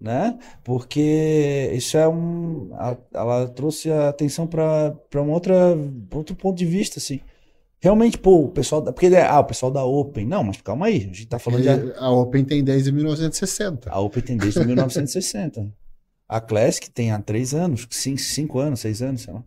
Né? 0.00 0.38
Porque 0.62 1.70
isso 1.74 1.96
é 1.96 2.06
um, 2.08 2.70
a- 2.72 2.96
ela 3.12 3.46
trouxe 3.48 3.90
a 3.90 4.08
atenção 4.08 4.46
para 4.46 4.94
um 5.16 5.30
outra 5.30 5.54
outro 6.12 6.34
ponto 6.34 6.56
de 6.56 6.66
vista, 6.66 6.98
assim. 6.98 7.20
Realmente, 7.80 8.16
pô, 8.18 8.44
o 8.44 8.48
pessoal 8.48 8.80
da, 8.80 8.92
porque 8.92 9.14
ah, 9.14 9.40
o 9.40 9.44
pessoal 9.44 9.70
da 9.70 9.84
Open, 9.84 10.26
não, 10.26 10.42
mas 10.42 10.60
calma 10.62 10.86
aí, 10.86 10.96
a 10.96 11.00
gente 11.00 11.26
tá 11.26 11.38
falando 11.38 11.62
de 11.62 11.68
Porque 11.68 11.98
a 11.98 12.10
Open 12.10 12.44
tem 12.44 12.64
desde 12.64 12.90
1960. 12.90 13.90
a 13.90 14.00
Open 14.00 14.22
tem 14.22 14.36
desde 14.38 14.64
1960. 14.64 15.70
A 16.34 16.40
Classic 16.40 16.90
tem 16.90 17.12
há 17.12 17.20
três 17.20 17.54
anos, 17.54 17.86
cinco, 17.90 18.18
cinco 18.20 18.58
anos, 18.58 18.80
seis 18.80 19.00
anos, 19.02 19.22
sei 19.22 19.32
lá. 19.34 19.42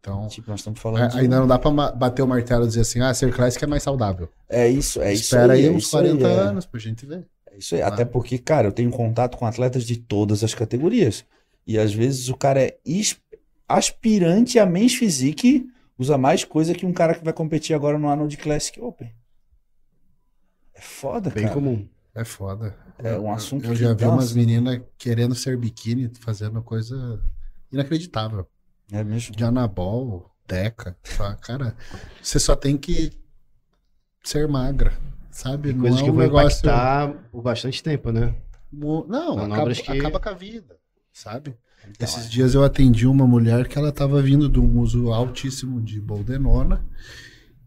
Então, 0.00 0.28
Tipo, 0.28 0.50
nós 0.50 0.60
estamos 0.60 0.78
falando. 0.80 1.10
de- 1.12 1.18
ainda 1.18 1.40
não 1.40 1.46
dá 1.46 1.58
pra 1.58 1.70
ma- 1.70 1.90
bater 1.92 2.22
o 2.22 2.26
martelo 2.28 2.64
e 2.64 2.68
dizer 2.68 2.82
assim, 2.82 3.00
ah, 3.00 3.12
ser 3.14 3.32
classic 3.34 3.62
é 3.64 3.66
mais 3.66 3.82
saudável. 3.82 4.28
É 4.48 4.68
isso, 4.68 5.00
é 5.00 5.12
isso 5.12 5.22
Espera 5.24 5.54
aí, 5.54 5.66
é 5.66 5.70
uns 5.70 5.84
isso 5.84 5.96
aí, 5.96 6.08
40 6.08 6.28
é. 6.28 6.32
anos 6.32 6.66
pra 6.66 6.78
gente 6.80 7.06
ver. 7.06 7.26
É 7.50 7.56
isso 7.56 7.74
aí. 7.74 7.82
Até 7.82 8.04
porque, 8.04 8.36
cara, 8.38 8.68
eu 8.68 8.72
tenho 8.72 8.90
contato 8.90 9.36
com 9.36 9.46
atletas 9.46 9.84
de 9.84 9.96
todas 9.96 10.44
as 10.44 10.54
categorias. 10.54 11.24
E 11.66 11.78
às 11.78 11.92
vezes 11.94 12.28
o 12.28 12.36
cara 12.36 12.60
é 12.62 12.76
aspirante 13.68 14.58
a 14.58 14.66
Men's 14.66 14.94
Physique, 14.94 15.68
usa 15.98 16.18
mais 16.18 16.44
coisa 16.44 16.74
que 16.74 16.84
um 16.86 16.92
cara 16.92 17.14
que 17.14 17.24
vai 17.24 17.32
competir 17.32 17.74
agora 17.74 17.98
no 17.98 18.08
Arnold 18.08 18.36
Classic 18.36 18.80
Open. 18.80 19.10
É 20.74 20.80
foda, 20.80 21.30
Bem 21.30 21.44
cara. 21.44 21.54
comum. 21.54 21.88
É 22.14 22.24
foda. 22.24 22.76
É 23.02 23.18
um 23.18 23.32
assunto 23.32 23.64
Eu 23.66 23.70
que 23.72 23.76
já 23.76 23.90
vi 23.90 23.94
dá 24.04 24.10
umas 24.10 24.32
um- 24.32 24.34
meninas 24.36 24.80
querendo 24.98 25.34
ser 25.34 25.56
biquíni, 25.56 26.10
fazendo 26.20 26.62
coisa 26.62 27.20
inacreditável. 27.72 28.46
É 28.92 29.02
mesmo. 29.04 29.34
De 29.34 29.44
anabol, 29.44 30.30
deca. 30.46 30.96
Fala, 31.04 31.36
Cara, 31.36 31.76
você 32.22 32.38
só 32.38 32.54
tem 32.56 32.76
que 32.76 33.12
ser 34.22 34.46
magra, 34.48 34.92
sabe? 35.30 35.72
Não 35.72 35.80
Coisas 35.82 36.00
é 36.00 36.04
que 36.04 36.10
um 36.10 36.14
vão 36.14 36.22
negócio... 36.22 36.58
impactar 36.58 37.12
por 37.30 37.42
bastante 37.42 37.82
tempo, 37.82 38.10
né? 38.12 38.34
Mo- 38.72 39.06
Não, 39.08 39.38
acaba, 39.52 39.72
que- 39.72 39.90
acaba 39.92 40.20
com 40.20 40.28
a 40.28 40.32
vida, 40.34 40.76
sabe? 41.12 41.56
Então, 41.88 42.06
Esses 42.06 42.26
é. 42.26 42.28
dias 42.28 42.54
eu 42.54 42.62
atendi 42.62 43.06
uma 43.06 43.26
mulher 43.26 43.66
que 43.66 43.78
ela 43.78 43.90
tava 43.90 44.20
vindo 44.20 44.48
de 44.48 44.60
um 44.60 44.78
uso 44.80 45.10
altíssimo 45.12 45.80
de 45.80 46.00
boldenona. 46.00 46.84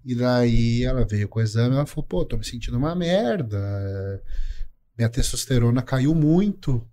E 0.05 0.13
daí 0.13 0.83
ela 0.83 1.05
veio 1.05 1.27
com 1.29 1.39
o 1.39 1.41
exame 1.41 1.73
e 1.73 1.77
ela 1.77 1.85
falou, 1.85 2.05
pô, 2.05 2.25
tô 2.25 2.37
me 2.37 2.45
sentindo 2.45 2.77
uma 2.77 2.93
merda. 2.93 3.57
Minha 4.97 5.09
testosterona 5.09 5.81
caiu 5.81 6.13
muito. 6.13 6.85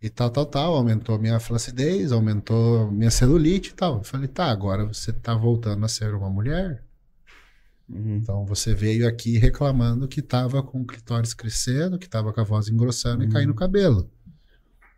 E 0.00 0.08
tal, 0.08 0.30
tal, 0.30 0.46
tal. 0.46 0.74
Aumentou 0.74 1.18
minha 1.18 1.40
flacidez, 1.40 2.12
aumentou 2.12 2.90
minha 2.90 3.10
celulite 3.10 3.70
e 3.70 3.74
tal. 3.74 3.98
Eu 3.98 4.04
falei, 4.04 4.28
tá, 4.28 4.46
agora 4.50 4.84
você 4.86 5.12
tá 5.12 5.34
voltando 5.34 5.84
a 5.84 5.88
ser 5.88 6.14
uma 6.14 6.30
mulher? 6.30 6.84
Uhum. 7.88 8.16
Então 8.16 8.44
você 8.44 8.74
veio 8.74 9.08
aqui 9.08 9.38
reclamando 9.38 10.06
que 10.06 10.20
tava 10.22 10.62
com 10.62 10.82
o 10.82 10.86
clitóris 10.86 11.32
crescendo, 11.34 11.98
que 11.98 12.08
tava 12.08 12.32
com 12.32 12.40
a 12.40 12.44
voz 12.44 12.68
engrossando 12.68 13.22
e 13.22 13.26
Uhum. 13.26 13.32
caindo 13.32 13.50
o 13.50 13.54
cabelo. 13.54 14.10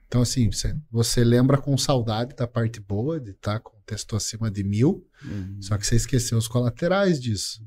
Então, 0.08 0.22
assim, 0.22 0.50
você, 0.50 0.76
você 0.90 1.22
lembra 1.22 1.56
com 1.56 1.78
saudade 1.78 2.34
da 2.34 2.44
parte 2.46 2.80
boa 2.80 3.20
de 3.20 3.30
estar 3.30 3.60
com 3.60 3.78
testo 3.86 4.16
acima 4.16 4.50
de 4.50 4.64
mil, 4.64 5.06
Uhum. 5.24 5.56
só 5.60 5.78
que 5.78 5.86
você 5.86 5.94
esqueceu 5.94 6.36
os 6.36 6.48
colaterais 6.48 7.20
disso. 7.20 7.64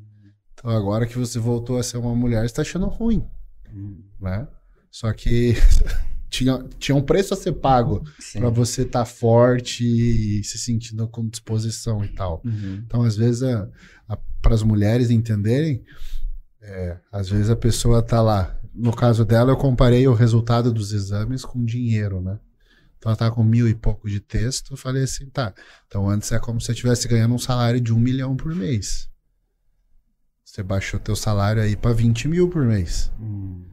Então, 0.54 0.70
agora 0.70 1.08
que 1.08 1.18
você 1.18 1.40
voltou 1.40 1.78
a 1.78 1.84
ser 1.84 1.98
uma 1.98 2.14
mulher, 2.14 2.46
você 2.48 2.54
tá 2.56 2.62
achando 2.62 2.88
ruim, 2.88 3.26
Né? 4.20 4.48
Só 4.92 5.12
que 5.12 5.56
tinha, 6.30 6.64
tinha 6.80 6.96
um 6.96 7.02
preço 7.02 7.34
a 7.34 7.38
ser 7.38 7.54
pago 7.54 8.04
para 8.34 8.50
você 8.50 8.84
estar 8.84 9.06
forte 9.06 9.84
e 9.84 10.44
se 10.44 10.58
sentindo 10.58 11.08
com 11.08 11.28
disposição 11.28 12.04
e 12.04 12.08
tal. 12.08 12.42
Uhum. 12.46 12.84
Então, 12.86 13.04
às 13.04 13.16
vezes, 13.16 13.44
para 14.42 14.54
as 14.54 14.64
mulheres 14.64 15.10
entenderem, 15.10 15.84
é, 16.62 16.98
às 17.12 17.30
vezes 17.30 17.50
a 17.50 17.56
pessoa 17.56 18.02
tá 18.02 18.22
lá. 18.22 18.58
No 18.74 18.96
caso 18.96 19.24
dela, 19.24 19.52
eu 19.52 19.58
comparei 19.58 20.08
o 20.08 20.14
resultado 20.14 20.74
dos 20.74 20.94
exames 20.94 21.46
com 21.46 21.64
dinheiro, 21.64 22.20
né? 22.20 22.40
Então, 22.98 23.12
ela 23.12 23.18
tá 23.18 23.30
com 23.30 23.44
mil 23.44 23.68
e 23.68 23.76
pouco 23.76 24.10
de 24.10 24.20
texto. 24.20 24.74
Eu 24.74 24.78
falei 24.78 25.04
assim, 25.04 25.26
tá. 25.30 25.54
Então, 25.88 26.10
antes 26.10 26.32
é 26.32 26.40
como 26.40 26.60
se 26.60 26.68
você 26.68 26.72
estivesse 26.72 27.08
ganhando 27.08 27.36
um 27.36 27.40
salário 27.40 27.82
de 27.82 27.94
um 27.94 28.00
milhão 28.00 28.36
por 28.36 28.56
mês. 28.56 29.10
Você 30.54 30.62
baixou 30.62 31.00
teu 31.00 31.16
salário 31.16 31.64
aí 31.64 31.76
para 31.76 31.94
20 31.94 32.28
mil 32.28 32.48
por 32.48 32.64
mês. 32.64 33.12
Uhum. 33.20 33.66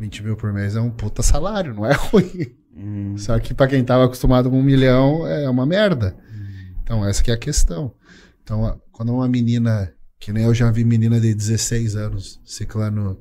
20 0.00 0.24
mil 0.24 0.36
por 0.36 0.52
mês 0.52 0.74
é 0.74 0.80
um 0.80 0.90
puta 0.90 1.22
salário, 1.22 1.72
não 1.72 1.86
é 1.86 1.92
ruim. 2.10 2.56
Uhum. 2.74 3.16
Só 3.16 3.38
que 3.38 3.54
para 3.54 3.68
quem 3.68 3.84
tava 3.84 4.06
acostumado 4.06 4.50
com 4.50 4.58
um 4.58 4.62
milhão, 4.62 5.24
é 5.28 5.48
uma 5.48 5.64
merda. 5.64 6.16
Então, 6.82 7.06
essa 7.06 7.22
que 7.22 7.30
é 7.30 7.34
a 7.34 7.38
questão. 7.38 7.94
Então, 8.42 8.80
quando 8.90 9.14
uma 9.14 9.28
menina, 9.28 9.94
que 10.18 10.32
nem 10.32 10.42
eu 10.42 10.52
já 10.52 10.72
vi 10.72 10.82
menina 10.82 11.20
de 11.20 11.32
16 11.32 11.94
anos 11.94 12.40
ciclando 12.44 13.16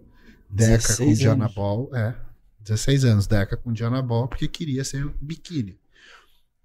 Deca 0.49 0.81
com 0.81 1.05
16 1.05 1.19
Dianabol, 1.19 1.95
é, 1.95 2.15
16 2.61 3.05
anos, 3.05 3.27
Deca 3.27 3.55
com 3.55 3.71
Dianabol, 3.71 4.27
porque 4.27 4.47
queria 4.47 4.83
ser 4.83 5.07
biquíni. 5.21 5.77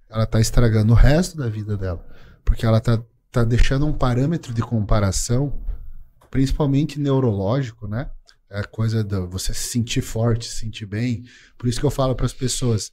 Ela 0.09 0.25
tá 0.25 0.41
estragando 0.41 0.95
o 0.95 0.97
resto 0.97 1.37
da 1.37 1.47
vida 1.51 1.77
dela, 1.77 2.03
porque 2.43 2.65
ela 2.65 2.81
tá, 2.81 3.03
tá 3.31 3.45
deixando 3.45 3.87
um 3.87 3.93
parâmetro 3.93 4.55
de 4.55 4.63
comparação, 4.63 5.68
principalmente 6.31 6.99
neurológico, 6.99 7.87
né? 7.87 8.11
É 8.51 8.63
coisa 8.63 9.05
da 9.05 9.21
você 9.21 9.53
se 9.53 9.69
sentir 9.69 10.01
forte, 10.01 10.47
se 10.47 10.61
sentir 10.61 10.87
bem. 10.87 11.25
Por 11.57 11.69
isso 11.69 11.79
que 11.79 11.85
eu 11.85 11.91
falo 11.91 12.15
para 12.15 12.27
as 12.27 12.33
pessoas, 12.33 12.93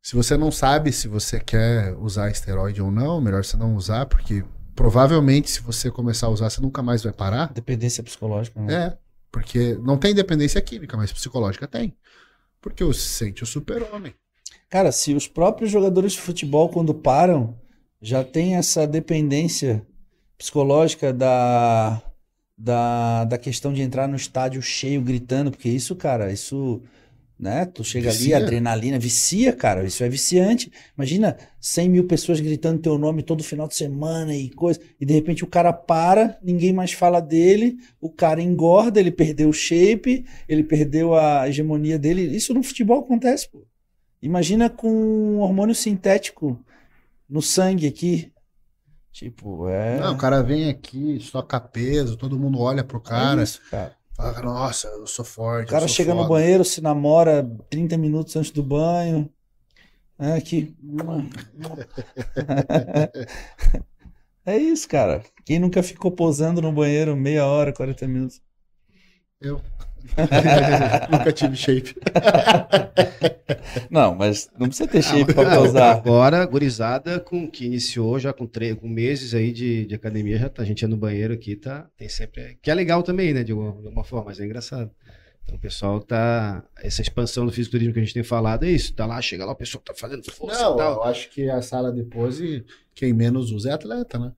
se 0.00 0.14
você 0.14 0.36
não 0.36 0.52
sabe 0.52 0.92
se 0.92 1.08
você 1.08 1.40
quer 1.40 1.96
usar 1.96 2.30
esteroide 2.30 2.80
ou 2.80 2.90
não, 2.90 3.20
melhor 3.20 3.44
você 3.44 3.56
não 3.56 3.74
usar, 3.74 4.06
porque 4.06 4.44
provavelmente 4.74 5.50
se 5.50 5.60
você 5.60 5.90
começar 5.90 6.28
a 6.28 6.30
usar, 6.30 6.48
você 6.48 6.60
nunca 6.60 6.82
mais 6.82 7.02
vai 7.02 7.12
parar. 7.12 7.52
Dependência 7.52 8.02
psicológica. 8.02 8.60
Né? 8.60 8.74
É, 8.74 8.98
porque 9.32 9.74
não 9.82 9.98
tem 9.98 10.14
dependência 10.14 10.60
química, 10.60 10.96
mas 10.96 11.12
psicológica 11.12 11.66
tem. 11.66 11.96
Porque 12.60 12.84
você 12.84 13.00
se 13.00 13.08
sente 13.08 13.42
o 13.42 13.46
super-homem. 13.46 14.14
Cara, 14.70 14.92
se 14.92 15.14
os 15.14 15.26
próprios 15.26 15.70
jogadores 15.70 16.12
de 16.12 16.20
futebol, 16.20 16.68
quando 16.68 16.94
param, 16.94 17.58
já 18.00 18.22
tem 18.22 18.56
essa 18.56 18.86
dependência 18.86 19.84
psicológica 20.36 21.12
da, 21.12 22.00
da, 22.58 23.24
da 23.24 23.38
questão 23.38 23.72
de 23.72 23.82
entrar 23.82 24.08
no 24.08 24.16
estádio 24.16 24.60
cheio 24.60 25.00
gritando, 25.00 25.50
porque 25.52 25.68
isso, 25.68 25.94
cara, 25.94 26.32
isso, 26.32 26.82
né? 27.38 27.64
Tu 27.64 27.84
chega 27.84 28.10
Vicia. 28.10 28.36
ali, 28.36 28.44
adrenalina, 28.44 28.98
vicia, 28.98 29.52
cara, 29.52 29.84
isso 29.84 30.02
é 30.02 30.08
viciante. 30.08 30.72
Imagina 30.96 31.36
100 31.60 31.88
mil 31.88 32.04
pessoas 32.08 32.40
gritando 32.40 32.82
teu 32.82 32.98
nome 32.98 33.22
todo 33.22 33.44
final 33.44 33.68
de 33.68 33.76
semana 33.76 34.34
e 34.34 34.50
coisa, 34.50 34.80
e 35.00 35.06
de 35.06 35.14
repente 35.14 35.44
o 35.44 35.46
cara 35.46 35.72
para, 35.72 36.36
ninguém 36.42 36.72
mais 36.72 36.92
fala 36.92 37.20
dele, 37.20 37.78
o 38.00 38.10
cara 38.10 38.42
engorda, 38.42 38.98
ele 38.98 39.12
perdeu 39.12 39.50
o 39.50 39.52
shape, 39.52 40.24
ele 40.48 40.64
perdeu 40.64 41.14
a 41.14 41.48
hegemonia 41.48 41.96
dele. 41.96 42.22
Isso 42.22 42.52
no 42.52 42.62
futebol 42.62 43.00
acontece, 43.00 43.48
pô. 43.48 43.64
Imagina 44.20 44.68
com 44.68 44.90
um 44.90 45.38
hormônio 45.38 45.76
sintético 45.76 46.58
no 47.28 47.40
sangue 47.40 47.86
aqui. 47.86 48.32
Tipo, 49.18 49.68
é. 49.68 49.98
Não, 49.98 50.14
o 50.14 50.16
cara 50.16 50.44
vem 50.44 50.70
aqui, 50.70 51.18
soca 51.18 51.58
peso, 51.58 52.16
todo 52.16 52.38
mundo 52.38 52.60
olha 52.60 52.84
pro 52.84 52.98
é 52.98 53.02
cara, 53.02 53.42
isso, 53.42 53.60
cara. 53.68 53.96
fala, 54.14 54.40
nossa, 54.42 54.86
eu 54.86 55.08
sou 55.08 55.24
forte. 55.24 55.66
O 55.66 55.70
cara 55.72 55.88
chega 55.88 56.14
no 56.14 56.18
foda." 56.18 56.28
banheiro, 56.28 56.64
se 56.64 56.80
namora 56.80 57.44
30 57.68 57.98
minutos 57.98 58.36
antes 58.36 58.52
do 58.52 58.62
banho. 58.62 59.28
É 60.20 60.34
aqui. 60.34 60.72
É 64.46 64.56
isso, 64.56 64.88
cara. 64.88 65.22
Quem 65.44 65.58
nunca 65.58 65.82
ficou 65.82 66.10
posando 66.10 66.62
no 66.62 66.72
banheiro 66.72 67.14
meia 67.14 67.44
hora, 67.44 67.70
40 67.70 68.08
minutos? 68.08 68.40
Eu. 69.38 69.60
Nunca 71.10 71.32
tive 71.32 71.56
shape. 71.56 71.94
Não, 73.90 74.14
mas 74.14 74.50
não 74.58 74.66
precisa 74.68 74.88
ter 74.88 75.02
shape 75.02 75.30
Ah, 75.30 75.34
pra 75.34 75.48
não, 75.50 75.62
posar. 75.62 75.96
Agora, 75.96 76.44
gurizada, 76.46 77.20
com, 77.20 77.48
que 77.50 77.64
iniciou 77.66 78.18
já 78.18 78.32
com, 78.32 78.46
tre- 78.46 78.74
com 78.74 78.88
meses 78.88 79.34
aí 79.34 79.52
de, 79.52 79.86
de 79.86 79.94
academia, 79.94 80.38
já 80.38 80.48
tá, 80.48 80.62
a 80.62 80.64
gente 80.64 80.82
ia 80.82 80.88
no 80.88 80.96
banheiro 80.96 81.32
aqui, 81.34 81.56
tá? 81.56 81.86
Tem 81.96 82.08
sempre. 82.08 82.58
Que 82.62 82.70
é 82.70 82.74
legal 82.74 83.02
também, 83.02 83.32
né? 83.32 83.42
De 83.42 83.52
alguma, 83.52 83.72
de 83.80 83.86
alguma 83.86 84.04
forma, 84.04 84.26
mas 84.26 84.40
é 84.40 84.44
engraçado. 84.44 84.90
Então 85.44 85.56
o 85.56 85.60
pessoal 85.60 86.00
tá. 86.00 86.62
Essa 86.82 87.00
expansão 87.02 87.46
do 87.46 87.52
fisiculturismo 87.52 87.92
que 87.94 88.00
a 88.00 88.02
gente 88.02 88.14
tem 88.14 88.22
falado 88.22 88.64
é 88.64 88.70
isso. 88.70 88.92
Tá 88.94 89.06
lá, 89.06 89.20
chega 89.22 89.44
lá, 89.44 89.52
o 89.52 89.56
pessoal 89.56 89.82
tá 89.84 89.94
fazendo 89.94 90.22
força 90.30 90.60
Não, 90.62 90.76
e 90.76 90.80
eu 90.80 91.04
acho 91.04 91.30
que 91.30 91.48
a 91.48 91.62
sala 91.62 91.92
de 91.92 92.02
pose, 92.04 92.64
quem 92.94 93.12
menos 93.12 93.50
usa 93.50 93.70
é 93.70 93.72
atleta, 93.72 94.18
né? 94.18 94.32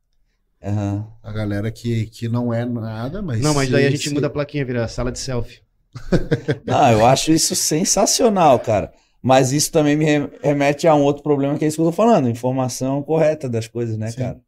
Aham. 0.62 1.06
A 1.22 1.32
galera 1.32 1.70
que, 1.70 2.06
que 2.06 2.28
não 2.28 2.52
é 2.52 2.64
nada, 2.64 3.22
mas. 3.22 3.40
Não, 3.40 3.54
mas 3.54 3.66
se- 3.66 3.72
daí 3.72 3.86
a 3.86 3.90
gente 3.90 4.08
se- 4.08 4.14
muda 4.14 4.26
a 4.26 4.30
plaquinha, 4.30 4.64
vira 4.64 4.86
sala 4.88 5.10
de 5.10 5.18
selfie. 5.18 5.60
Não, 6.66 6.90
eu 6.92 7.06
acho 7.06 7.32
isso 7.32 7.54
sensacional, 7.56 8.58
cara. 8.58 8.92
Mas 9.22 9.52
isso 9.52 9.70
também 9.72 9.96
me 9.96 10.04
re- 10.04 10.30
remete 10.42 10.86
a 10.86 10.94
um 10.94 11.02
outro 11.02 11.22
problema 11.22 11.58
que 11.58 11.64
é 11.64 11.68
isso 11.68 11.76
que 11.76 11.82
eu 11.82 11.86
tô 11.86 11.92
falando, 11.92 12.28
informação 12.28 13.02
correta 13.02 13.48
das 13.48 13.66
coisas, 13.68 13.96
né, 13.98 14.10
Sim. 14.10 14.16
cara? 14.18 14.40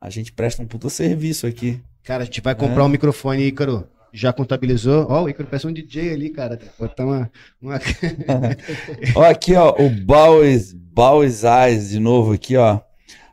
A 0.00 0.10
gente 0.10 0.32
presta 0.32 0.62
um 0.62 0.66
puta 0.66 0.88
serviço 0.88 1.46
aqui. 1.46 1.80
Cara, 2.04 2.22
a 2.22 2.26
gente 2.26 2.40
vai 2.40 2.54
comprar 2.54 2.82
É. 2.82 2.84
um 2.84 2.88
microfone, 2.88 3.42
Ícaro. 3.46 3.86
Já 4.12 4.32
contabilizou? 4.32 5.06
Ó, 5.10 5.24
o 5.24 5.28
Ícaro 5.28 5.48
parece 5.48 5.66
um 5.66 5.72
DJ 5.72 6.12
ali, 6.12 6.30
cara. 6.30 6.58
Botar 6.78 7.04
uma. 7.04 7.30
uma... 7.60 7.78
Ó, 9.14 9.22
aqui, 9.24 9.54
ó, 9.54 9.74
o 9.78 9.90
Bowes 9.90 11.42
Eyes 11.44 11.90
de 11.90 11.98
novo 12.00 12.32
aqui, 12.32 12.56
ó. 12.56 12.80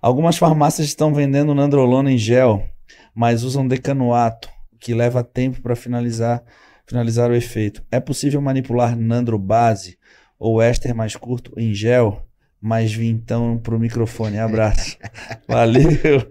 Algumas 0.03 0.35
farmácias 0.37 0.85
estão 0.85 1.13
vendendo 1.13 1.55
nandrolona 1.55 2.11
em 2.11 2.17
gel, 2.17 2.67
mas 3.15 3.41
usam 3.43 3.65
decanoato, 3.65 4.49
o 4.73 4.77
que 4.77 4.93
leva 4.93 5.23
tempo 5.23 5.61
para 5.61 5.77
finalizar, 5.77 6.43
finalizar 6.85 7.31
o 7.31 7.33
efeito. 7.33 7.81
É 7.89 8.01
possível 8.01 8.41
manipular 8.41 8.97
nandrobase 8.97 9.97
ou 10.37 10.61
éster 10.61 10.93
mais 10.93 11.15
curto 11.15 11.53
em 11.57 11.73
gel? 11.73 12.21
Mais 12.59 12.91
vintão 12.93 13.57
pro 13.57 13.79
microfone. 13.79 14.39
Abraço. 14.39 14.97
Valeu. 15.47 16.29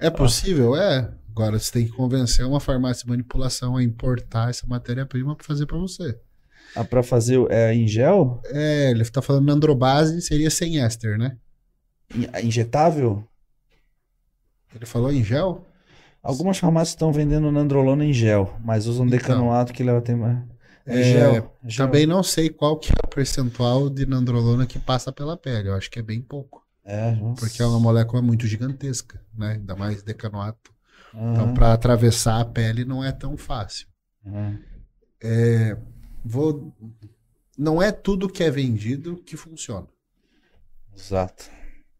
É 0.00 0.10
possível? 0.10 0.74
É. 0.74 1.08
Agora 1.30 1.60
você 1.60 1.70
tem 1.72 1.86
que 1.86 1.92
convencer 1.92 2.44
uma 2.44 2.58
farmácia 2.58 3.04
de 3.04 3.10
manipulação 3.10 3.76
a 3.76 3.84
importar 3.84 4.50
essa 4.50 4.66
matéria-prima 4.66 5.36
para 5.36 5.46
fazer 5.46 5.66
para 5.66 5.78
você. 5.78 6.18
Ah, 6.74 6.84
pra 6.84 7.04
fazer 7.04 7.38
o- 7.38 7.46
é, 7.48 7.72
em 7.72 7.86
gel? 7.86 8.40
É, 8.46 8.90
ele 8.90 9.04
tá 9.04 9.22
falando 9.22 9.48
androbase, 9.50 10.20
seria 10.22 10.50
sem 10.50 10.80
éster, 10.82 11.16
né? 11.16 11.36
In- 12.14 12.46
Injetável? 12.46 13.26
Ele 14.74 14.86
falou 14.86 15.12
em 15.12 15.22
gel? 15.22 15.66
Algumas 16.22 16.56
farmácias 16.58 16.90
estão 16.90 17.12
vendendo 17.12 17.50
nandrolona 17.50 18.04
em 18.04 18.12
gel, 18.12 18.56
mas 18.64 18.86
usam 18.86 19.06
Então. 19.06 19.18
decanoato 19.18 19.72
que 19.72 19.82
leva 19.82 20.00
tempo. 20.00 20.24
É, 20.24 20.46
É, 20.86 21.02
gel. 21.02 21.58
gel. 21.64 21.86
Também 21.86 22.06
não 22.06 22.22
sei 22.22 22.48
qual 22.48 22.78
que 22.78 22.90
é 22.90 22.94
o 23.04 23.08
percentual 23.08 23.90
de 23.90 24.06
nandrolona 24.06 24.66
que 24.66 24.78
passa 24.78 25.12
pela 25.12 25.36
pele. 25.36 25.68
Eu 25.68 25.74
acho 25.74 25.90
que 25.90 25.98
é 25.98 26.02
bem 26.02 26.20
pouco. 26.22 26.62
É. 26.84 27.14
Porque 27.38 27.60
é 27.62 27.66
uma 27.66 27.78
molécula 27.78 28.20
muito 28.22 28.46
gigantesca, 28.46 29.20
né? 29.34 29.52
Ainda 29.52 29.76
mais 29.76 30.02
decanoato. 30.02 30.72
Aham, 31.14 31.32
Então, 31.32 31.54
para 31.54 31.72
atravessar 31.72 32.40
a 32.40 32.44
pele 32.44 32.84
não 32.84 33.04
é 33.04 33.12
tão 33.12 33.36
fácil. 33.36 33.86
aham. 34.26 34.58
é, 35.22 35.76
vou, 36.24 36.72
não 37.58 37.80
é 37.82 37.92
tudo 37.92 38.28
que 38.28 38.42
é 38.42 38.50
vendido 38.50 39.16
que 39.18 39.36
funciona. 39.36 39.86
Exato. 40.96 41.44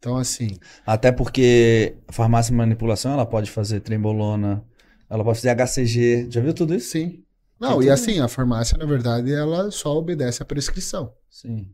Então, 0.02 0.16
assim, 0.16 0.58
Até 0.84 1.12
porque 1.12 1.94
a 2.08 2.12
farmácia 2.12 2.50
de 2.50 2.56
manipulação, 2.56 3.12
ela 3.12 3.24
pode 3.24 3.48
fazer 3.48 3.78
trembolona, 3.78 4.64
ela 5.08 5.22
pode 5.22 5.38
fazer 5.38 5.50
HCG. 5.50 6.26
Já 6.28 6.40
viu 6.40 6.52
tudo 6.52 6.74
isso? 6.74 6.90
sim. 6.90 7.22
Não, 7.60 7.74
tudo 7.74 7.84
e 7.84 7.90
assim, 7.90 8.18
a 8.18 8.26
farmácia, 8.26 8.76
na 8.76 8.84
verdade, 8.84 9.32
ela 9.32 9.70
só 9.70 9.96
obedece 9.96 10.42
à 10.42 10.44
prescrição. 10.44 11.14
Sim. 11.30 11.70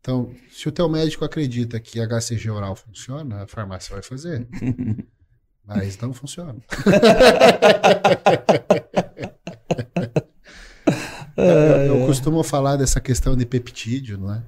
Então, 0.00 0.28
se 0.50 0.68
o 0.68 0.72
teu 0.72 0.88
médico 0.88 1.24
acredita 1.24 1.78
que 1.78 2.00
HCG 2.00 2.50
oral 2.50 2.74
funciona, 2.74 3.44
a 3.44 3.46
farmácia 3.46 3.94
vai 3.94 4.02
fazer. 4.02 4.48
Mas 5.64 5.96
não 5.98 6.12
funciona. 6.12 6.56
Eu, 11.36 11.98
eu 11.98 12.06
costumo 12.06 12.42
falar 12.42 12.76
dessa 12.76 12.98
questão 12.98 13.36
de 13.36 13.44
peptídeo, 13.44 14.16
não 14.16 14.32
é? 14.32 14.42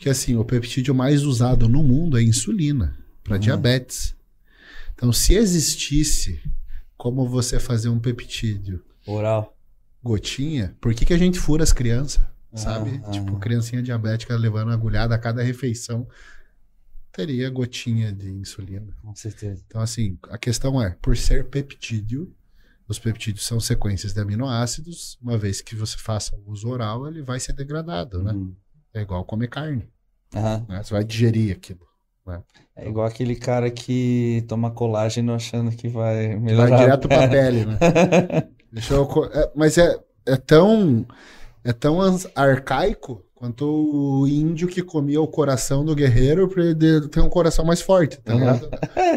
Porque 0.00 0.08
assim, 0.08 0.34
o 0.34 0.42
peptídeo 0.46 0.94
mais 0.94 1.24
usado 1.24 1.68
no 1.68 1.82
mundo 1.82 2.16
é 2.16 2.22
insulina 2.22 2.96
para 3.22 3.36
diabetes. 3.36 4.16
Então, 4.94 5.12
se 5.12 5.34
existisse 5.34 6.42
como 6.96 7.28
você 7.28 7.60
fazer 7.60 7.90
um 7.90 7.98
peptídeo 7.98 8.82
Oral. 9.06 9.54
gotinha, 10.02 10.74
por 10.80 10.94
que, 10.94 11.04
que 11.04 11.12
a 11.12 11.18
gente 11.18 11.38
fura 11.38 11.62
as 11.62 11.74
crianças? 11.74 12.24
Sabe? 12.54 12.98
Ah, 13.04 13.10
tipo, 13.10 13.36
ah. 13.36 13.38
criancinha 13.40 13.82
diabética 13.82 14.34
levando 14.38 14.70
agulhada 14.70 15.14
a 15.14 15.18
cada 15.18 15.42
refeição. 15.42 16.08
Teria 17.12 17.50
gotinha 17.50 18.10
de 18.10 18.30
insulina. 18.30 18.96
Com 19.02 19.14
certeza. 19.14 19.62
Então, 19.66 19.82
assim, 19.82 20.18
a 20.30 20.38
questão 20.38 20.80
é, 20.80 20.96
por 21.02 21.14
ser 21.14 21.50
peptídeo, 21.50 22.34
os 22.88 22.98
peptídeos 22.98 23.44
são 23.44 23.60
sequências 23.60 24.14
de 24.14 24.20
aminoácidos, 24.20 25.18
uma 25.20 25.36
vez 25.36 25.60
que 25.60 25.76
você 25.76 25.98
faça 25.98 26.34
o 26.36 26.50
uso 26.50 26.70
oral, 26.70 27.06
ele 27.06 27.20
vai 27.20 27.38
ser 27.38 27.52
degradado, 27.52 28.22
né? 28.22 28.32
Uhum. 28.94 29.00
É 29.00 29.02
igual 29.02 29.24
comer 29.24 29.48
carne, 29.48 29.88
Aham. 30.34 30.66
né? 30.68 30.82
Você 30.82 30.92
vai 30.94 31.04
digerir 31.04 31.54
aquilo. 31.56 31.80
É 32.76 32.88
igual 32.88 33.06
aquele 33.06 33.34
cara 33.34 33.70
que 33.70 34.44
toma 34.46 34.70
colágeno 34.70 35.34
achando 35.34 35.70
que 35.72 35.88
vai 35.88 36.28
Vai 36.28 36.38
melhorar. 36.38 36.76
direto 36.78 37.08
pra 37.08 37.26
pele, 37.28 37.64
né? 37.64 37.78
Eu 38.90 39.24
é, 39.32 39.50
mas 39.56 39.76
é, 39.78 39.98
é 40.26 40.36
tão 40.36 41.04
é 41.64 41.72
tão 41.72 41.98
arcaico 42.36 43.24
quanto 43.34 43.64
o 43.66 44.28
índio 44.28 44.68
que 44.68 44.82
comia 44.82 45.20
o 45.20 45.26
coração 45.26 45.84
do 45.84 45.94
guerreiro 45.94 46.46
pra 46.48 46.62
ele 46.64 47.08
ter 47.08 47.20
um 47.20 47.28
coração 47.28 47.64
mais 47.64 47.80
forte, 47.80 48.18
tá 48.20 48.32
Uhum. 48.32 48.38
ligado? 48.38 48.70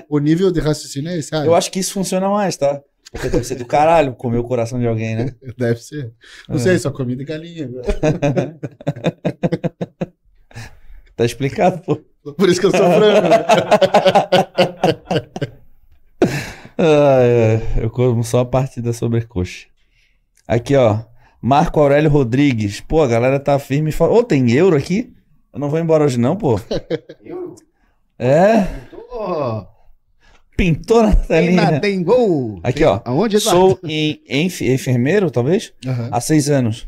O 0.10 0.18
nível 0.18 0.52
de 0.52 0.60
raciocínio 0.60 1.12
é 1.12 1.18
esse, 1.18 1.36
ah, 1.36 1.46
Eu 1.46 1.54
acho 1.54 1.70
que 1.72 1.80
isso 1.80 1.94
funciona 1.94 2.28
mais, 2.30 2.58
tá? 2.58 2.82
Porque 3.14 3.30
deve 3.30 3.44
ser 3.46 3.56
do 3.56 3.66
caralho 3.66 4.14
comer 4.16 4.40
o 4.40 4.44
coração 4.44 4.78
de 4.80 4.88
alguém, 4.88 5.16
né? 5.16 5.34
Deve 5.58 5.80
ser. 5.80 6.12
Não 6.50 6.58
É. 6.58 6.60
sei, 6.60 6.78
só 6.80 6.92
comida 6.92 7.22
e 7.22 7.26
galinha. 7.26 7.70
Tá 11.16 11.24
explicado, 11.24 11.80
pô. 11.84 11.98
Por 12.34 12.50
isso 12.50 12.60
que 12.60 12.66
eu 12.66 12.72
sou 12.72 12.80
frango. 12.80 13.28
Ai, 16.76 17.62
ai, 17.78 17.84
eu 17.84 17.90
como 17.92 18.24
só 18.24 18.40
a 18.40 18.46
parte 18.46 18.82
da 18.82 18.92
sobrecoxa. 18.94 19.68
Aqui, 20.48 20.76
ó. 20.76 21.02
Marco 21.42 21.80
Aurélio 21.80 22.10
Rodrigues. 22.10 22.82
Pô, 22.82 23.02
a 23.04 23.08
galera 23.08 23.40
tá 23.40 23.60
firme. 23.60 23.90
e 23.90 23.94
fala- 23.94 24.14
Ô, 24.14 24.24
tem 24.24 24.52
euro 24.52 24.76
aqui? 24.76 25.14
Eu 25.54 25.60
não 25.60 25.70
vou 25.70 25.80
embora 25.80 26.04
hoje, 26.04 26.18
não, 26.20 26.36
pô. 26.36 26.60
Eu? 27.24 27.56
É? 28.18 28.66
Oh, 29.12 29.66
Pintou 30.56 31.04
na 31.04 31.16
telinha. 31.16 31.62
ainda 31.68 31.80
tem 31.80 32.04
gol. 32.04 32.60
Aqui, 32.64 32.84
ó. 32.84 33.02
Aonde? 33.06 33.40
Sou 33.40 33.80
em, 33.84 34.22
enf- 34.30 34.62
enfermeiro, 34.62 35.32
talvez? 35.32 35.74
Aham. 35.86 36.10
Há 36.12 36.22
seis 36.22 36.50
anos. 36.50 36.88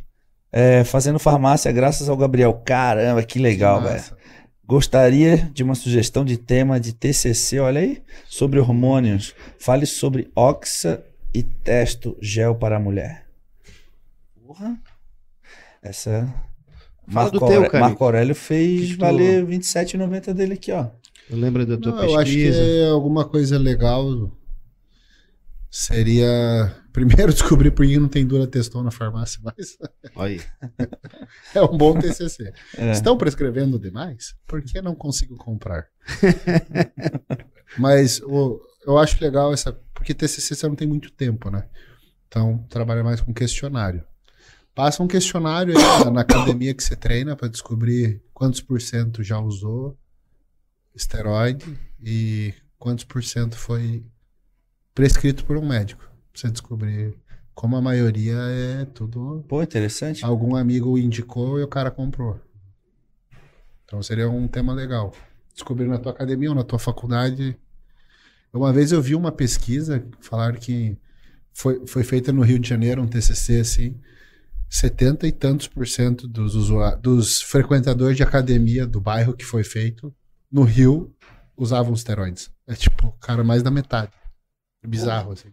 É, 0.52 0.84
fazendo 0.84 1.20
farmácia 1.20 1.72
graças 1.72 2.08
ao 2.08 2.16
Gabriel. 2.16 2.54
Caramba, 2.66 3.22
que 3.24 3.40
legal, 3.40 3.82
velho. 3.82 4.04
Gostaria 4.68 5.50
de 5.54 5.64
uma 5.64 5.76
sugestão 5.76 6.24
de 6.26 6.38
tema 6.38 6.80
de 6.80 6.94
TCC, 6.94 7.60
olha 7.60 7.82
aí, 7.82 8.02
sobre 8.28 8.60
hormônios. 8.60 9.36
Fale 9.60 9.86
sobre 9.86 10.30
oxa 10.36 11.04
e 11.34 11.44
testo 11.44 12.18
gel 12.22 12.56
para 12.56 12.78
a 12.78 12.80
mulher. 12.80 13.26
Porra. 14.46 14.78
Essa. 15.84 16.28
Fala 17.08 17.30
do 17.30 17.40
Marco, 17.40 17.48
teu, 17.48 17.58
Auré- 17.58 17.70
cara. 17.70 17.84
Marco 17.86 18.04
Aurélio 18.04 18.34
fez 18.36 18.96
valer 18.96 19.46
R$ 19.46 19.58
27,90 19.58 20.34
dele 20.34 20.54
aqui, 20.54 20.72
ó. 20.72 20.88
Eu 21.30 21.38
lembro 21.38 21.66
da 21.66 21.78
tua 21.78 21.92
Não, 21.92 22.04
eu 22.04 22.20
acho 22.20 22.32
que 22.32 22.44
pesquisa. 22.46 22.62
é 22.62 22.90
alguma 22.90 23.26
coisa 23.28 23.58
legal 23.58 24.32
seria 25.72 26.74
primeiro 26.94 27.34
descobrir 27.34 27.72
por 27.72 27.86
que 27.86 27.98
não 28.00 28.08
tem 28.08 28.26
dura 28.26 28.48
textão 28.48 28.82
na 28.84 28.92
farmácia, 28.92 29.40
mas 29.44 29.78
Olha 30.16 30.40
aí. 30.40 30.88
é 31.54 31.62
um 31.62 31.78
bom 31.78 31.98
TCC. 32.00 32.54
É. 32.78 32.92
Estão 32.92 33.18
prescrevendo 33.18 33.78
demais? 33.80 34.36
Por 34.48 34.62
que 34.62 34.82
não 34.82 34.96
consigo 34.96 35.36
comprar? 35.36 35.88
Mas 37.78 38.22
o- 38.22 38.62
eu 38.86 38.98
acho 38.98 39.22
legal 39.24 39.54
essa. 39.54 39.74
Porque 39.94 40.14
TCC 40.14 40.56
você 40.56 40.68
não 40.68 40.76
tem 40.76 40.88
muito 40.88 41.12
tempo, 41.12 41.50
né? 41.50 41.68
Então, 42.28 42.64
trabalha 42.70 43.04
mais 43.04 43.22
com 43.22 43.34
questionário. 43.34 44.04
Passa 44.74 45.02
um 45.02 45.08
questionário 45.08 45.76
aí 45.78 45.84
na, 46.06 46.12
na 46.12 46.22
academia 46.22 46.74
que 46.74 46.84
você 46.84 46.96
treina 46.96 47.36
para 47.36 47.48
descobrir 47.48 48.22
quantos 48.34 48.60
por 48.62 48.82
cento 48.82 49.24
já 49.24 49.40
usou 49.40 49.98
esteroide 50.96 51.78
e 52.02 52.54
quantos 52.78 53.04
por 53.04 53.24
cento 53.24 53.58
foi 53.58 54.06
prescrito 54.94 55.46
por 55.46 55.58
um 55.58 55.68
médico. 55.68 56.04
Pra 56.04 56.42
você 56.42 56.50
descobrir 56.50 57.16
como 57.54 57.76
a 57.76 57.82
maioria 57.82 58.36
é 58.36 58.86
tudo 58.86 59.44
Pô, 59.48 59.62
interessante. 59.62 60.24
algum 60.24 60.56
amigo 60.56 60.98
indicou 60.98 61.60
e 61.60 61.64
o 61.64 61.68
cara 61.68 61.92
comprou. 61.92 62.40
Então 63.84 64.02
seria 64.02 64.30
um 64.30 64.48
tema 64.48 64.74
legal. 64.74 65.14
Descobrir 65.54 65.88
na 65.88 65.98
tua 65.98 66.12
academia 66.12 66.50
ou 66.50 66.56
na 66.56 66.64
tua 66.64 66.80
faculdade. 66.80 67.58
Uma 68.54 68.74
vez 68.74 68.92
eu 68.92 69.02
vi 69.02 69.16
uma 69.16 69.32
pesquisa, 69.32 70.06
falaram 70.20 70.56
que 70.58 70.98
foi, 71.54 71.86
foi 71.88 72.04
feita 72.04 72.32
no 72.32 72.42
Rio 72.42 72.60
de 72.60 72.68
Janeiro, 72.68 73.02
um 73.02 73.08
TCC 73.08 73.60
assim, 73.60 74.00
70 74.70 75.28
e 75.28 75.32
tantos 75.32 75.68
por 75.68 75.88
cento 75.88 76.28
dos, 76.28 76.54
dos 77.02 77.42
frequentadores 77.42 78.18
de 78.18 78.24
academia 78.24 78.86
do 78.86 79.00
bairro 79.00 79.36
que 79.36 79.46
foi 79.46 79.64
feito 79.64 80.14
no 80.52 80.64
Rio 80.64 81.14
usavam 81.58 81.94
esteroides. 81.94 82.52
É 82.68 82.74
tipo, 82.74 83.12
cara, 83.20 83.44
mais 83.44 83.64
da 83.64 83.72
metade. 83.72 84.12
É 84.84 84.88
bizarro, 84.88 85.32
assim. 85.32 85.50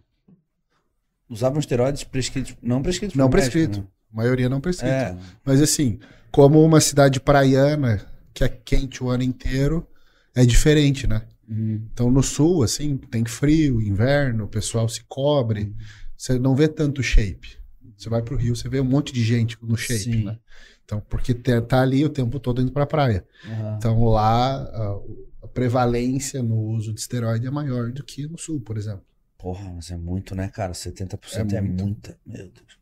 Usavam 1.29 1.59
esteroides 1.59 2.03
prescritos. 2.03 2.55
Não 2.61 2.81
prescritos 2.81 3.15
Não 3.15 3.29
por 3.29 3.37
médico, 3.37 3.53
prescrito. 3.53 3.79
né? 3.81 3.87
A 4.11 4.15
maioria 4.15 4.49
não 4.49 4.61
prescrito. 4.61 4.91
É. 4.91 5.17
Mas 5.43 5.61
assim, 5.61 5.99
como 6.31 6.63
uma 6.63 6.79
cidade 6.79 7.19
praiana 7.19 8.05
que 8.33 8.43
é 8.43 8.49
quente 8.49 9.03
o 9.03 9.09
ano 9.09 9.23
inteiro, 9.23 9.87
é 10.35 10.45
diferente, 10.45 11.07
né? 11.07 11.21
Uhum. 11.47 11.87
Então 11.91 12.11
no 12.11 12.23
sul, 12.23 12.63
assim, 12.63 12.97
tem 12.97 13.25
frio, 13.25 13.81
inverno, 13.81 14.45
o 14.45 14.47
pessoal 14.47 14.87
se 14.89 15.03
cobre, 15.07 15.75
você 16.17 16.39
não 16.39 16.55
vê 16.55 16.67
tanto 16.67 17.03
shape. 17.03 17.57
Você 17.97 18.09
vai 18.09 18.21
pro 18.21 18.35
Rio, 18.35 18.55
você 18.55 18.67
vê 18.67 18.79
um 18.79 18.85
monte 18.85 19.13
de 19.13 19.23
gente 19.23 19.57
no 19.61 19.77
shape, 19.77 19.99
Sim. 19.99 20.23
né? 20.25 20.37
Então, 20.85 21.01
porque 21.09 21.33
tá 21.33 21.81
ali 21.81 22.03
o 22.05 22.09
tempo 22.09 22.39
todo 22.39 22.61
indo 22.61 22.71
pra 22.71 22.85
praia. 22.85 23.25
Aham. 23.45 23.77
Então 23.77 24.03
lá 24.05 24.55
a, 24.63 24.99
a 25.43 25.47
prevalência 25.47 26.43
no 26.43 26.55
uso 26.55 26.93
de 26.93 26.99
esteroide 26.99 27.47
é 27.47 27.51
maior 27.51 27.91
do 27.91 28.03
que 28.03 28.27
no 28.27 28.37
sul, 28.37 28.59
por 28.61 28.77
exemplo. 28.77 29.03
Porra, 29.37 29.73
mas 29.75 29.91
é 29.91 29.97
muito, 29.97 30.35
né, 30.35 30.47
cara? 30.47 30.73
70% 30.73 31.53
é, 31.53 31.57
É 31.57 31.61
muito. 31.61 31.83
muita. 31.83 32.17
Meu 32.25 32.49
Deus. 32.49 32.79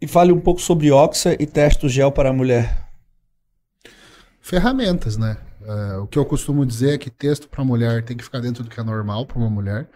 E 0.00 0.06
fale 0.06 0.32
um 0.32 0.40
pouco 0.40 0.60
sobre 0.60 0.90
Oxa 0.90 1.34
e 1.40 1.46
testo 1.46 1.88
gel 1.88 2.12
para 2.12 2.30
a 2.30 2.32
mulher. 2.32 2.88
ferramentas, 4.40 5.16
né? 5.16 5.36
É, 5.62 5.96
o 5.96 6.06
que 6.06 6.18
eu 6.18 6.24
costumo 6.26 6.66
dizer 6.66 6.94
é 6.94 6.98
que 6.98 7.10
texto 7.10 7.48
para 7.48 7.64
mulher 7.64 8.04
tem 8.04 8.16
que 8.16 8.24
ficar 8.24 8.40
dentro 8.40 8.62
do 8.62 8.68
que 8.70 8.78
é 8.78 8.82
normal 8.82 9.24
para 9.26 9.38
uma 9.38 9.48
mulher. 9.48 9.88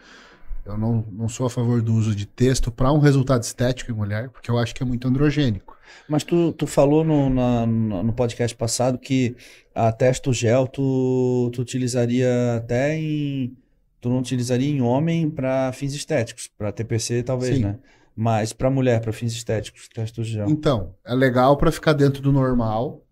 Eu 0.72 0.78
não, 0.78 1.05
não 1.10 1.28
sou 1.28 1.47
a 1.47 1.50
favor 1.50 1.80
do 1.82 1.94
uso 1.94 2.14
de 2.14 2.26
texto 2.26 2.70
para 2.70 2.92
um 2.92 2.98
resultado 2.98 3.42
estético 3.42 3.90
em 3.90 3.94
mulher, 3.94 4.28
porque 4.30 4.50
eu 4.50 4.58
acho 4.58 4.74
que 4.74 4.82
é 4.82 4.86
muito 4.86 5.06
androgênico. 5.08 5.76
Mas 6.08 6.22
tu, 6.24 6.52
tu 6.52 6.66
falou 6.66 7.02
no, 7.02 7.30
na- 7.30 7.66
no 7.66 8.12
podcast 8.12 8.56
passado 8.56 8.98
que 8.98 9.34
a 9.74 9.90
testo 9.90 10.32
gel 10.32 10.66
tu, 10.66 11.50
tu 11.55 11.62
utilizaria 11.62 12.56
até 12.56 12.97
em. 12.98 13.56
Tu 14.00 14.08
não 14.08 14.18
utilizaria 14.18 14.68
em 14.70 14.80
homem 14.80 15.28
para 15.28 15.72
fins 15.72 15.92
estéticos, 15.94 16.48
para 16.56 16.70
TPC 16.70 17.22
talvez, 17.22 17.56
Sim. 17.56 17.62
né? 17.64 17.78
Mas 18.14 18.52
para 18.52 18.70
mulher, 18.70 19.00
para 19.00 19.12
fins 19.12 19.32
estéticos, 19.32 19.88
testo 19.88 20.22
gel. 20.22 20.48
Então, 20.48 20.94
é 21.05 21.14
legal 21.14 21.56
para 21.56 21.72
ficar 21.72 21.92
dentro 21.94 22.20
do 22.22 22.32
normal, 22.32 23.02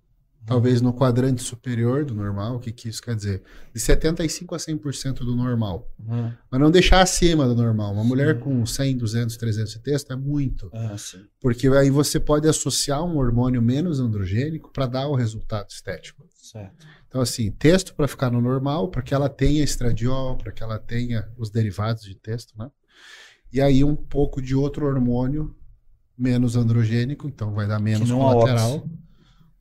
talvez 0.47 0.81
no 0.81 0.95
quadrante 0.95 1.43
superior 1.43 2.05
do 2.05 2.15
normal. 2.15 2.57
O 2.57 2.61
que, 2.61 2.71
que 2.71 2.89
isso 2.89 3.03
quer 3.03 3.17
dizer? 3.17 3.43
De 3.75 3.81
75% 3.81 4.55
a 4.55 4.57
100% 4.57 5.19
do 5.19 5.35
normal. 5.35 5.91
Uhum. 5.99 6.33
Mas 6.51 6.61
não 6.61 6.71
deixar 6.71 7.03
acima 7.03 7.47
do 7.49 7.55
normal. 7.55 7.93
Uma 7.93 8.05
mulher 8.05 8.39
com 8.39 8.65
100, 8.65 8.97
200, 8.97 9.37
300 9.37 9.73
de 9.73 9.79
texto 9.81 10.13
é 10.13 10.17
muito. 10.17 10.71
Ah, 10.73 10.97
sim. 10.97 11.27
Porque 11.41 11.67
aí 11.69 11.91
você 11.91 12.21
pode 12.21 12.49
associar 12.49 13.03
um 13.05 13.19
hormônio 13.19 13.61
menos 13.61 13.99
androgênico 13.99 14.71
para 14.73 14.87
dar 14.87 15.09
o 15.09 15.17
resultado 15.17 15.69
estético. 15.69 16.25
Certo. 16.41 16.87
Então, 17.09 17.21
assim, 17.21 17.51
texto 17.51 17.95
para 17.95 18.07
ficar 18.07 18.31
no 18.31 18.41
normal, 18.41 18.89
para 18.89 19.03
que 19.03 19.15
ela 19.15 19.29
tenha 19.29 19.65
estradiol, 19.65 20.37
para 20.37 20.53
que 20.53 20.63
ela 20.63 20.79
tenha 20.79 21.29
os 21.37 21.51
derivados 21.51 22.05
de 22.05 22.15
texto, 22.15 22.57
né? 22.57 22.71
E 23.53 23.61
aí 23.61 23.83
um 23.83 23.97
pouco 23.97 24.43
de 24.43 24.55
outro 24.55 24.87
hormônio 24.87 25.57
menos 26.17 26.57
androgênico, 26.57 27.27
então 27.27 27.55
vai 27.55 27.67
dar 27.67 27.79
menos 27.79 28.11
a 28.11 28.15
colateral. 28.15 28.89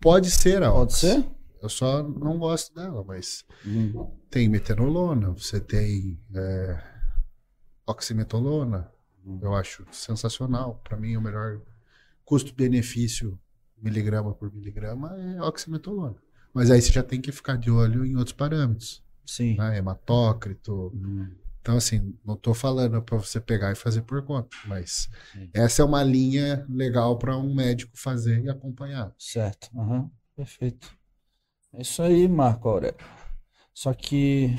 Pode 0.05 0.29
ser 0.29 0.61
a 0.61 0.69
Pode 0.71 0.83
ox. 0.83 0.93
ser? 0.99 1.25
Eu 1.59 1.67
só 1.67 2.03
não 2.03 2.37
gosto 2.37 2.75
dela, 2.75 3.03
mas 3.03 3.43
Hum. 3.65 4.07
tem 4.29 4.47
metenolona, 4.47 5.31
você 5.31 5.59
tem 5.59 6.19
é, 6.31 6.79
oximetolona. 7.87 8.91
Eu 9.41 9.55
acho 9.55 9.83
sensacional. 9.91 10.79
Para 10.83 10.95
mim, 10.95 11.17
o 11.17 11.21
melhor 11.21 11.59
custo-benefício 12.23 13.39
miligrama 13.81 14.31
por 14.31 14.53
miligrama 14.53 15.11
é 15.17 15.41
oximetolona. 15.41 16.17
Mas 16.53 16.69
aí 16.69 16.79
você 16.79 16.91
já 16.91 17.01
tem 17.01 17.19
que 17.19 17.31
ficar 17.31 17.57
de 17.57 17.71
olho 17.71 18.05
em 18.05 18.15
outros 18.15 18.33
parâmetros, 18.35 19.03
Sim. 19.25 19.57
né? 19.57 19.75
Hematócrito. 19.79 20.91
Hum. 20.93 21.31
Então, 21.65 21.77
assim, 21.77 22.15
não 22.23 22.37
tô 22.37 22.53
falando 22.53 23.01
para 23.01 23.17
você 23.17 23.41
pegar 23.41 23.71
e 23.71 23.75
fazer 23.75 24.03
por 24.03 24.23
conta, 24.23 24.55
mas 24.67 25.09
Sim. 25.33 25.49
essa 25.51 25.81
é 25.81 25.85
uma 25.85 26.03
linha 26.03 26.63
legal 26.69 27.17
para 27.17 27.35
um 27.35 27.55
médico 27.55 27.97
fazer 27.97 28.43
e 28.43 28.49
acompanhar. 28.51 29.11
Certo. 29.17 29.71
Aham. 29.75 30.11
Perfeito. 30.35 30.95
É 31.73 31.81
isso 31.81 32.03
aí, 32.03 32.27
Marco 32.27 32.69
Aurélio. 32.69 32.95
Só 33.73 33.95
que 33.95 34.55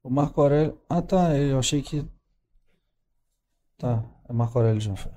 o 0.00 0.08
Marco 0.08 0.40
Aurélio. 0.40 0.78
Ah, 0.88 1.02
tá. 1.02 1.36
Eu 1.36 1.58
achei 1.58 1.82
que. 1.82 2.06
Tá. 3.76 4.04
É 4.28 4.32
Marco 4.32 4.60
Aurélio 4.60 4.80
já 4.80 4.94
foi. 4.94 5.10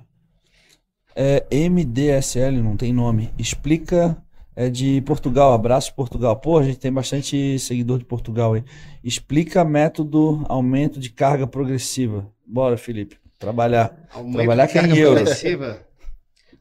É 1.15 1.45
MDSL, 1.51 2.63
não 2.63 2.75
tem 2.75 2.91
nome. 2.91 3.31
Explica. 3.37 4.19
É 4.55 4.69
de 4.69 5.01
Portugal. 5.01 5.53
Abraço, 5.53 5.93
Portugal. 5.93 6.35
Pô, 6.37 6.57
a 6.57 6.63
gente 6.63 6.79
tem 6.79 6.91
bastante 6.91 7.59
seguidor 7.59 7.99
de 7.99 8.05
Portugal 8.05 8.53
aí. 8.53 8.63
Explica 9.03 9.65
método 9.65 10.45
aumento 10.47 10.99
de 10.99 11.09
carga 11.09 11.45
progressiva. 11.45 12.31
Bora, 12.47 12.77
Felipe. 12.77 13.17
Trabalhar. 13.37 14.07
Aumento 14.13 14.35
Trabalhar 14.37 14.65
de 14.65 14.71
é 14.71 14.73
carga 14.81 14.95
euro. 14.95 15.15
progressiva. 15.15 15.85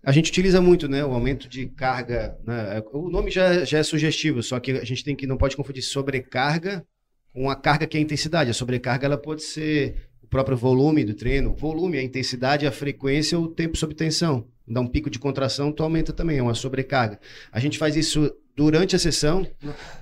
A 0.02 0.12
gente 0.12 0.30
utiliza 0.30 0.60
muito, 0.60 0.88
né? 0.88 1.04
O 1.04 1.12
aumento 1.14 1.48
de 1.48 1.66
carga. 1.66 2.36
né? 2.44 2.82
O 2.92 3.08
nome 3.08 3.30
já, 3.30 3.64
já 3.64 3.78
é 3.78 3.82
sugestivo, 3.82 4.42
só 4.42 4.58
que 4.60 4.72
a 4.72 4.84
gente 4.84 5.04
tem 5.04 5.14
que 5.16 5.26
não 5.26 5.36
pode 5.36 5.56
confundir 5.56 5.82
sobrecarga 5.82 6.84
com 7.32 7.48
a 7.48 7.56
carga 7.56 7.86
que 7.86 7.96
é 7.96 8.00
a 8.00 8.02
intensidade. 8.02 8.50
A 8.50 8.54
sobrecarga 8.54 9.06
ela 9.06 9.16
pode 9.16 9.42
ser 9.42 10.08
o 10.22 10.26
próprio 10.26 10.56
volume 10.56 11.04
do 11.04 11.14
treino, 11.14 11.54
volume, 11.54 11.96
a 11.98 12.02
intensidade, 12.02 12.66
a 12.66 12.72
frequência 12.72 13.38
ou 13.38 13.44
o 13.44 13.48
tempo 13.48 13.76
sob 13.76 13.94
tensão. 13.94 14.46
Dá 14.66 14.80
um 14.80 14.86
pico 14.86 15.10
de 15.10 15.18
contração, 15.18 15.70
tu 15.70 15.82
aumenta 15.82 16.12
também, 16.12 16.38
é 16.38 16.42
uma 16.42 16.54
sobrecarga. 16.54 17.18
A 17.52 17.60
gente 17.60 17.78
faz 17.78 17.96
isso 17.96 18.34
durante 18.56 18.94
a 18.94 18.98
sessão. 18.98 19.46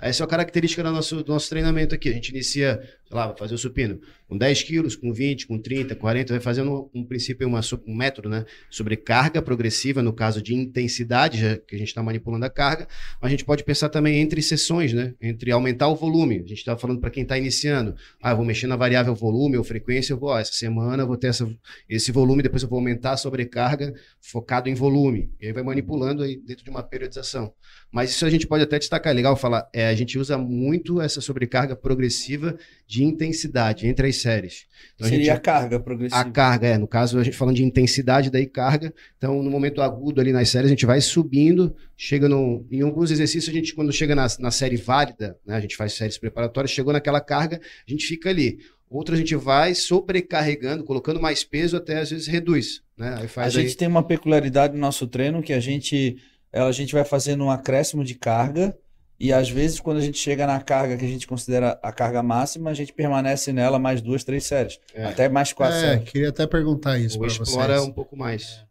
Essa 0.00 0.22
é 0.22 0.24
a 0.24 0.28
característica 0.28 0.82
do 0.82 0.90
nosso, 0.90 1.22
do 1.22 1.32
nosso 1.32 1.48
treinamento 1.48 1.94
aqui. 1.94 2.08
A 2.08 2.12
gente 2.12 2.28
inicia, 2.28 2.80
sei 2.82 3.16
lá, 3.16 3.28
vai 3.28 3.36
fazer 3.36 3.54
o 3.54 3.58
supino 3.58 4.00
com 4.32 4.38
10 4.38 4.62
quilos, 4.62 4.96
com 4.96 5.12
20, 5.12 5.46
com 5.46 5.58
30, 5.58 5.94
40, 5.94 6.32
vai 6.32 6.40
fazendo 6.40 6.90
um 6.94 7.04
princípio, 7.04 7.46
uma, 7.46 7.60
um 7.86 7.94
método, 7.94 8.30
né? 8.30 8.46
Sobre 8.70 8.96
carga 8.96 9.42
progressiva, 9.42 10.02
no 10.02 10.10
caso 10.10 10.40
de 10.40 10.54
intensidade, 10.54 11.38
já 11.38 11.58
que 11.58 11.74
a 11.74 11.78
gente 11.78 11.88
está 11.88 12.02
manipulando 12.02 12.46
a 12.46 12.50
carga. 12.50 12.88
Mas 13.20 13.28
a 13.28 13.30
gente 13.30 13.44
pode 13.44 13.62
pensar 13.62 13.90
também 13.90 14.20
entre 14.20 14.40
sessões, 14.40 14.94
né? 14.94 15.12
Entre 15.20 15.50
aumentar 15.50 15.88
o 15.88 15.94
volume. 15.94 16.36
A 16.36 16.48
gente 16.48 16.54
estava 16.54 16.80
falando 16.80 16.98
para 16.98 17.10
quem 17.10 17.24
está 17.24 17.36
iniciando. 17.36 17.94
Ah, 18.22 18.30
eu 18.30 18.36
vou 18.36 18.46
mexer 18.46 18.66
na 18.66 18.74
variável 18.74 19.14
volume 19.14 19.58
ou 19.58 19.64
frequência, 19.64 20.14
eu 20.14 20.18
vou, 20.18 20.30
ó, 20.30 20.38
essa 20.38 20.54
semana 20.54 21.02
eu 21.02 21.06
vou 21.06 21.18
ter 21.18 21.26
essa, 21.26 21.46
esse 21.86 22.10
volume, 22.10 22.42
depois 22.42 22.62
eu 22.62 22.70
vou 22.70 22.78
aumentar 22.78 23.12
a 23.12 23.16
sobrecarga 23.18 23.92
focado 24.18 24.70
em 24.70 24.74
volume. 24.74 25.30
E 25.38 25.46
aí 25.46 25.52
vai 25.52 25.62
manipulando 25.62 26.22
aí 26.22 26.38
dentro 26.38 26.64
de 26.64 26.70
uma 26.70 26.82
periodização. 26.82 27.52
Mas 27.92 28.08
isso 28.10 28.24
a 28.24 28.30
gente 28.30 28.46
pode 28.46 28.62
até 28.64 28.78
destacar, 28.78 29.12
é 29.12 29.14
legal 29.14 29.36
falar, 29.36 29.68
é, 29.70 29.86
a 29.88 29.94
gente 29.94 30.18
usa 30.18 30.38
muito 30.38 30.98
essa 30.98 31.20
sobrecarga 31.20 31.76
progressiva 31.76 32.56
de 32.86 33.04
intensidade 33.04 33.86
entre 33.86 34.08
as 34.08 34.16
séries. 34.16 34.64
Então, 34.94 35.06
a 35.06 35.10
Seria 35.10 35.24
gente- 35.26 35.34
a 35.36 35.38
carga 35.38 35.78
progressiva. 35.78 36.20
a 36.20 36.24
carga, 36.24 36.66
é, 36.68 36.78
no 36.78 36.88
caso, 36.88 37.18
a 37.18 37.22
gente 37.22 37.36
falando 37.36 37.56
de 37.56 37.62
intensidade, 37.64 38.30
daí 38.30 38.46
carga. 38.46 38.94
Então, 39.18 39.42
no 39.42 39.50
momento 39.50 39.82
agudo 39.82 40.22
ali 40.22 40.32
nas 40.32 40.48
séries, 40.48 40.68
a 40.68 40.70
gente 40.70 40.86
vai 40.86 41.02
subindo, 41.02 41.76
chega 41.94 42.28
no. 42.30 42.66
Em 42.70 42.80
alguns 42.80 43.10
exercícios, 43.10 43.48
a 43.54 43.56
gente, 43.58 43.74
quando 43.74 43.92
chega 43.92 44.14
na, 44.14 44.26
na 44.40 44.50
série 44.50 44.76
válida, 44.78 45.36
né, 45.46 45.54
a 45.54 45.60
gente 45.60 45.76
faz 45.76 45.92
séries 45.92 46.16
preparatórias, 46.16 46.70
chegou 46.70 46.94
naquela 46.94 47.20
carga, 47.20 47.60
a 47.86 47.90
gente 47.90 48.06
fica 48.06 48.30
ali. 48.30 48.58
Outra 48.88 49.14
a 49.14 49.18
gente 49.18 49.34
vai 49.36 49.74
sobrecarregando, 49.74 50.84
colocando 50.84 51.20
mais 51.20 51.44
peso, 51.44 51.76
até 51.76 51.98
às 52.00 52.10
vezes 52.10 52.26
reduz. 52.26 52.82
Né? 52.96 53.08
A 53.36 53.42
aí- 53.44 53.50
gente 53.50 53.76
tem 53.76 53.88
uma 53.88 54.02
peculiaridade 54.06 54.74
no 54.74 54.80
nosso 54.80 55.06
treino 55.06 55.42
que 55.42 55.52
a 55.52 55.60
gente, 55.60 56.16
ela- 56.52 56.68
a 56.68 56.72
gente 56.72 56.92
vai 56.92 57.04
fazendo 57.04 57.44
um 57.44 57.50
acréscimo 57.50 58.04
de 58.04 58.14
carga 58.14 58.76
e 59.18 59.32
às 59.32 59.48
vezes 59.48 59.80
quando 59.80 59.98
a 59.98 60.00
gente 60.00 60.18
chega 60.18 60.46
na 60.46 60.60
carga 60.60 60.96
que 60.96 61.04
a 61.04 61.08
gente 61.08 61.26
considera 61.26 61.78
a 61.82 61.92
carga 61.92 62.22
máxima, 62.22 62.70
a 62.70 62.74
gente 62.74 62.92
permanece 62.92 63.52
nela 63.52 63.78
mais 63.78 64.00
duas, 64.00 64.22
três 64.24 64.44
séries, 64.44 64.78
É. 64.94 65.04
até 65.06 65.28
mais 65.28 65.52
quatro 65.52 65.76
É, 65.76 65.80
séries. 65.80 66.10
queria 66.10 66.28
até 66.28 66.46
perguntar 66.46 66.98
isso 66.98 67.18
para 67.18 67.28
explora 67.28 67.76
vocês. 67.78 67.88
um 67.88 67.92
pouco 67.92 68.16
mais. 68.16 68.64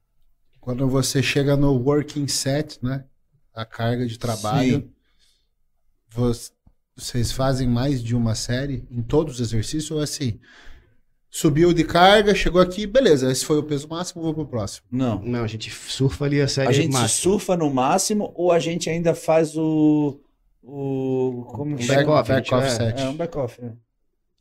Quando 0.59 0.87
você 0.87 1.23
chega 1.23 1.55
no 1.55 1.71
working 1.73 2.27
set, 2.27 2.77
né? 2.83 3.05
A 3.53 3.65
carga 3.65 4.05
de 4.05 4.17
trabalho, 4.19 4.81
Sim. 4.81 4.91
vo- 6.09 6.31
vocês 6.95 7.31
fazem 7.31 7.67
mais 7.67 8.03
de 8.03 8.15
uma 8.15 8.35
série 8.35 8.85
em 8.91 9.01
todos 9.01 9.35
os 9.39 9.47
exercícios 9.47 9.89
ou 9.91 9.99
assim? 9.99 10.39
Subiu 11.33 11.71
de 11.73 11.85
carga, 11.85 12.35
chegou 12.35 12.59
aqui, 12.61 12.85
beleza, 12.85 13.31
esse 13.31 13.45
foi 13.45 13.57
o 13.57 13.63
peso 13.63 13.87
máximo, 13.87 14.21
vou 14.21 14.33
pro 14.33 14.45
próximo. 14.45 14.85
Não. 14.91 15.21
Não, 15.23 15.43
a 15.45 15.47
gente 15.47 15.71
surfa 15.71 16.25
ali 16.25 16.41
a 16.41 16.47
série 16.47 16.67
A 16.67 16.71
gente 16.73 16.91
máxima. 16.91 17.07
surfa 17.07 17.55
no 17.55 17.73
máximo 17.73 18.33
ou 18.35 18.51
a 18.51 18.59
gente 18.59 18.89
ainda 18.89 19.15
faz 19.15 19.55
o 19.57 20.19
o 20.61 21.43
como 21.47 21.75
que 21.77 21.83
Um 21.83 21.87
chama? 21.87 21.97
back-off, 21.99 22.29
back 22.29 22.53
off 22.53 22.65
é, 22.67 22.69
set. 22.69 23.01
É 23.01 23.09
um 23.09 23.15
back-off. 23.15 23.61
né? 23.61 23.71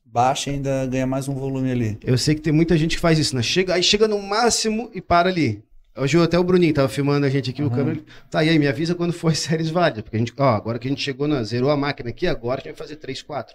Baixa 0.04 0.50
e 0.50 0.54
ainda 0.54 0.84
ganha 0.86 1.06
mais 1.06 1.28
um 1.28 1.34
volume 1.34 1.70
ali. 1.70 1.96
Eu 2.04 2.18
sei 2.18 2.34
que 2.34 2.40
tem 2.40 2.52
muita 2.52 2.76
gente 2.76 2.96
que 2.96 3.00
faz 3.00 3.18
isso, 3.20 3.36
né? 3.36 3.42
Chega, 3.42 3.74
aí 3.74 3.82
chega 3.84 4.08
no 4.08 4.20
máximo 4.20 4.90
e 4.92 5.00
para 5.00 5.28
ali. 5.30 5.62
Hoje 5.96 6.18
até 6.20 6.38
o 6.38 6.44
Bruninho 6.44 6.74
tava 6.74 6.88
filmando 6.88 7.24
a 7.24 7.28
gente 7.30 7.50
aqui, 7.50 7.62
o 7.62 7.66
Aham. 7.66 7.76
câmera. 7.76 8.00
Tá, 8.30 8.42
e 8.44 8.48
aí, 8.48 8.58
me 8.58 8.66
avisa 8.66 8.94
quando 8.96 9.12
for 9.12 9.30
as 9.30 9.38
séries 9.38 9.70
válidas. 9.70 10.02
Porque 10.02 10.16
a 10.16 10.18
gente, 10.18 10.32
ó, 10.36 10.48
agora 10.56 10.78
que 10.78 10.88
a 10.88 10.90
gente 10.90 11.02
chegou 11.02 11.28
na, 11.28 11.42
zerou 11.44 11.70
a 11.70 11.76
máquina 11.76 12.10
aqui, 12.10 12.26
agora 12.26 12.60
a 12.60 12.64
gente 12.64 12.72
vai 12.76 12.78
fazer 12.86 12.96
3, 12.96 13.22
4. 13.22 13.54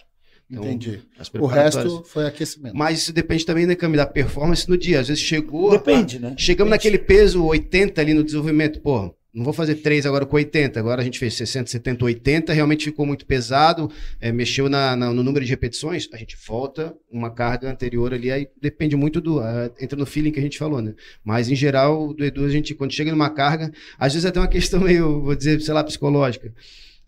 Então, 0.50 0.64
Entendi. 0.64 1.02
O 1.40 1.46
resto 1.48 2.04
foi 2.06 2.26
aquecimento. 2.28 2.76
Mas 2.76 3.00
isso 3.00 3.12
depende 3.14 3.46
também, 3.46 3.66
né, 3.66 3.76
Cami, 3.76 3.98
da 3.98 4.06
performance 4.06 4.70
no 4.70 4.78
dia. 4.78 5.00
Às 5.00 5.08
vezes 5.08 5.24
chegou. 5.24 5.72
Depende, 5.72 6.20
né? 6.20 6.36
Chegamos 6.38 6.72
Depende. 6.72 6.92
naquele 6.96 7.00
peso 7.00 7.44
80 7.44 8.00
ali 8.02 8.14
no 8.14 8.24
desenvolvimento, 8.24 8.80
pô, 8.80 9.14
não 9.34 9.44
vou 9.44 9.52
fazer 9.54 9.76
3 9.76 10.06
agora 10.06 10.26
com 10.26 10.36
80, 10.38 10.80
agora 10.80 11.02
a 11.02 11.04
gente 11.04 11.20
fez 11.20 11.34
60, 11.34 11.70
70, 11.70 12.06
80, 12.06 12.54
realmente 12.54 12.86
ficou 12.86 13.06
muito 13.06 13.26
pesado, 13.26 13.92
é, 14.22 14.32
mexeu 14.32 14.70
na- 14.70 14.96
na- 14.96 15.12
no 15.12 15.24
número 15.24 15.44
de 15.44 15.50
repetições, 15.52 16.08
a 16.14 16.18
gente 16.18 16.38
volta 16.48 16.96
uma 17.12 17.30
carga 17.30 17.70
anterior 17.70 18.14
ali, 18.14 18.32
aí 18.32 18.48
depende 18.62 18.96
muito 18.96 19.20
do, 19.20 19.40
ah, 19.42 19.70
entra 19.82 19.98
no 20.00 20.06
feeling 20.06 20.32
que 20.32 20.40
a 20.40 20.44
gente 20.44 20.58
falou, 20.58 20.82
né? 20.82 20.94
Mas 21.22 21.50
em 21.50 21.56
geral, 21.56 22.14
do 22.14 22.24
Edu, 22.24 22.46
a 22.46 22.50
gente, 22.50 22.74
quando 22.74 22.94
chega 22.94 23.12
numa 23.12 23.30
carga, 23.30 23.74
às 24.00 24.14
vezes 24.14 24.26
é 24.26 24.30
até 24.30 24.40
uma 24.40 24.48
questão 24.48 24.80
meio, 24.80 25.22
vou 25.22 25.36
dizer, 25.36 25.60
sei 25.60 25.74
lá, 25.74 25.84
psicológica. 25.84 26.54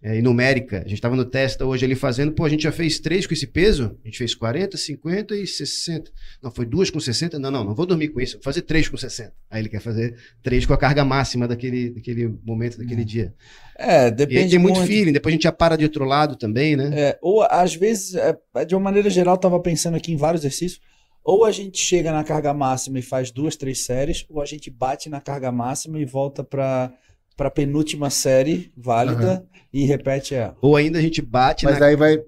É, 0.02 0.16
e 0.16 0.22
numérica, 0.22 0.78
a 0.78 0.84
gente 0.84 0.94
estava 0.94 1.16
no 1.16 1.26
teste 1.26 1.64
hoje 1.64 1.84
ali 1.84 1.96
fazendo, 1.96 2.32
pô, 2.32 2.46
a 2.46 2.50
gente 2.50 2.64
já 2.64 2.72
fez 2.72 3.00
três 3.00 3.26
com 3.26 3.34
esse 3.34 3.48
peso, 3.48 3.98
a 4.04 4.08
gente 4.08 4.20
fez 4.20 4.36
40, 4.36 4.78
50 4.78 5.36
e 5.36 5.48
60. 5.48 6.12
Não, 6.42 6.52
foi 6.52 6.68
duas 6.68 6.92
com 6.92 7.00
60? 7.00 7.40
Não, 7.40 7.50
não, 7.50 7.64
não 7.64 7.74
vou 7.74 7.86
dormir 7.86 8.10
com 8.10 8.22
isso, 8.22 8.36
vou 8.36 8.44
fazer 8.44 8.62
três 8.62 8.88
com 8.88 8.96
60. 8.96 9.34
Aí 9.50 9.62
ele 9.62 9.70
quer 9.70 9.82
fazer 9.82 10.16
três 10.44 10.68
com 10.68 10.74
a 10.74 10.78
carga 10.78 11.04
máxima 11.04 11.48
daquele, 11.48 11.90
daquele 11.90 12.32
momento, 12.46 12.78
daquele 12.78 13.04
dia. 13.04 13.34
É, 13.76 14.04
E 14.04 14.06
aí 14.06 14.12
depende 14.12 14.52
tem 14.52 14.60
muito 14.60 14.82
feeling, 14.84 15.12
depois 15.12 15.34
a 15.34 15.36
gente 15.36 15.44
já 15.44 15.52
para 15.52 15.76
de 15.76 15.84
outro 15.84 16.06
lado 16.06 16.36
também, 16.36 16.76
né? 16.76 16.92
É, 16.94 17.20
ou 17.20 17.42
às 17.42 17.74
vezes, 17.74 18.14
é, 18.14 18.38
de 18.66 18.76
uma 18.76 18.82
maneira 18.82 19.10
geral, 19.10 19.34
eu 19.34 19.40
tava 19.40 19.60
pensando 19.60 19.98
aqui 19.98 20.12
em 20.12 20.18
vários 20.18 20.42
exercícios. 20.42 20.80
Ou 21.24 21.44
a 21.44 21.52
gente 21.52 21.78
chega 21.78 22.14
na 22.14 22.24
carga 22.24 22.54
máxima 22.54 23.00
e 23.00 23.02
faz 23.02 23.32
duas, 23.32 23.58
três 23.58 23.84
séries, 23.84 24.26
ou 24.30 24.42
a 24.42 24.46
gente 24.46 24.70
bate 24.70 25.10
na 25.10 25.20
carga 25.20 25.52
máxima 25.52 26.00
e 26.00 26.06
volta 26.06 26.42
para 26.42 26.94
para 27.38 27.52
penúltima 27.52 28.10
série 28.10 28.72
válida 28.76 29.46
e 29.72 29.86
repete 29.86 30.34
ela. 30.36 30.58
Ou 30.60 30.76
ainda 30.76 30.98
a 30.98 31.02
gente 31.02 31.22
bate 31.22 31.64
Mas 31.66 31.76
na. 31.76 31.80
daí 31.82 31.96
vai. 31.96 32.20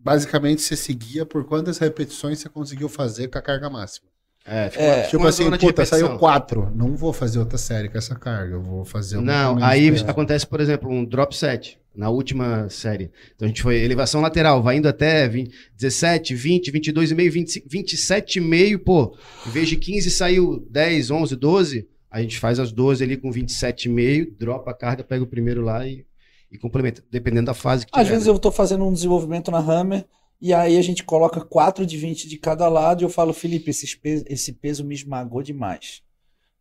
Basicamente, 0.00 0.62
você 0.62 0.76
seguia 0.76 1.24
por 1.24 1.44
quantas 1.44 1.78
repetições 1.78 2.38
você 2.38 2.48
conseguiu 2.48 2.88
fazer 2.88 3.28
com 3.28 3.38
a 3.38 3.42
carga 3.42 3.70
máxima. 3.70 4.06
É, 4.44 4.70
É, 4.76 5.02
Tipo 5.02 5.18
uma 5.18 5.28
assim, 5.28 5.44
zona 5.44 5.58
de 5.58 5.66
puta, 5.66 5.82
repetição. 5.82 6.08
saiu 6.08 6.18
quatro. 6.18 6.72
Não 6.74 6.96
vou 6.96 7.12
fazer 7.12 7.38
outra 7.38 7.58
série 7.58 7.88
com 7.88 7.98
essa 7.98 8.14
carga. 8.14 8.54
Eu 8.54 8.62
vou 8.62 8.84
fazer 8.84 9.16
uma 9.18 9.24
Não, 9.24 9.62
aí 9.62 9.90
peso. 9.90 10.06
acontece, 10.08 10.46
por 10.46 10.60
exemplo, 10.60 10.90
um 10.90 11.04
drop 11.04 11.36
set 11.36 11.78
na 11.94 12.08
última 12.08 12.68
série. 12.70 13.10
Então 13.34 13.44
a 13.44 13.48
gente 13.48 13.60
foi 13.60 13.76
elevação 13.82 14.20
lateral, 14.22 14.62
vai 14.62 14.76
indo 14.76 14.88
até 14.88 15.28
20, 15.28 15.52
17, 15.76 16.34
20, 16.34 16.72
22,5, 16.72 17.30
25, 17.30 17.68
27,5, 17.68 18.78
pô. 18.78 19.16
Em 19.46 19.50
vez 19.50 19.68
de 19.68 19.76
15 19.76 20.10
saiu 20.10 20.64
10, 20.70 21.10
11, 21.10 21.36
12, 21.36 21.88
a 22.10 22.20
gente 22.20 22.38
faz 22.38 22.58
as 22.58 22.72
12 22.72 23.04
ali 23.04 23.16
com 23.16 23.30
27,5, 23.30 24.36
dropa 24.38 24.70
a 24.70 24.74
carga, 24.74 25.04
pega 25.04 25.22
o 25.22 25.26
primeiro 25.26 25.62
lá 25.62 25.86
e, 25.86 26.06
e 26.50 26.58
complementa, 26.58 27.04
dependendo 27.10 27.46
da 27.46 27.54
fase 27.54 27.86
que 27.86 27.92
Às 27.94 28.04
tiver, 28.04 28.14
vezes 28.14 28.26
né? 28.26 28.32
eu 28.32 28.38
tô 28.38 28.50
fazendo 28.50 28.84
um 28.84 28.92
desenvolvimento 28.92 29.50
na 29.50 29.58
Hammer 29.58 30.06
e 30.40 30.54
aí 30.54 30.76
a 30.78 30.82
gente 30.82 31.02
coloca 31.02 31.40
4 31.40 31.84
de 31.84 31.96
20 31.96 32.28
de 32.28 32.38
cada 32.38 32.68
lado 32.68 33.02
e 33.02 33.04
eu 33.04 33.08
falo, 33.08 33.32
Felipe, 33.32 33.70
esse 33.70 33.96
peso, 33.96 34.24
esse 34.28 34.52
peso 34.52 34.84
me 34.84 34.94
esmagou 34.94 35.42
demais. 35.42 36.02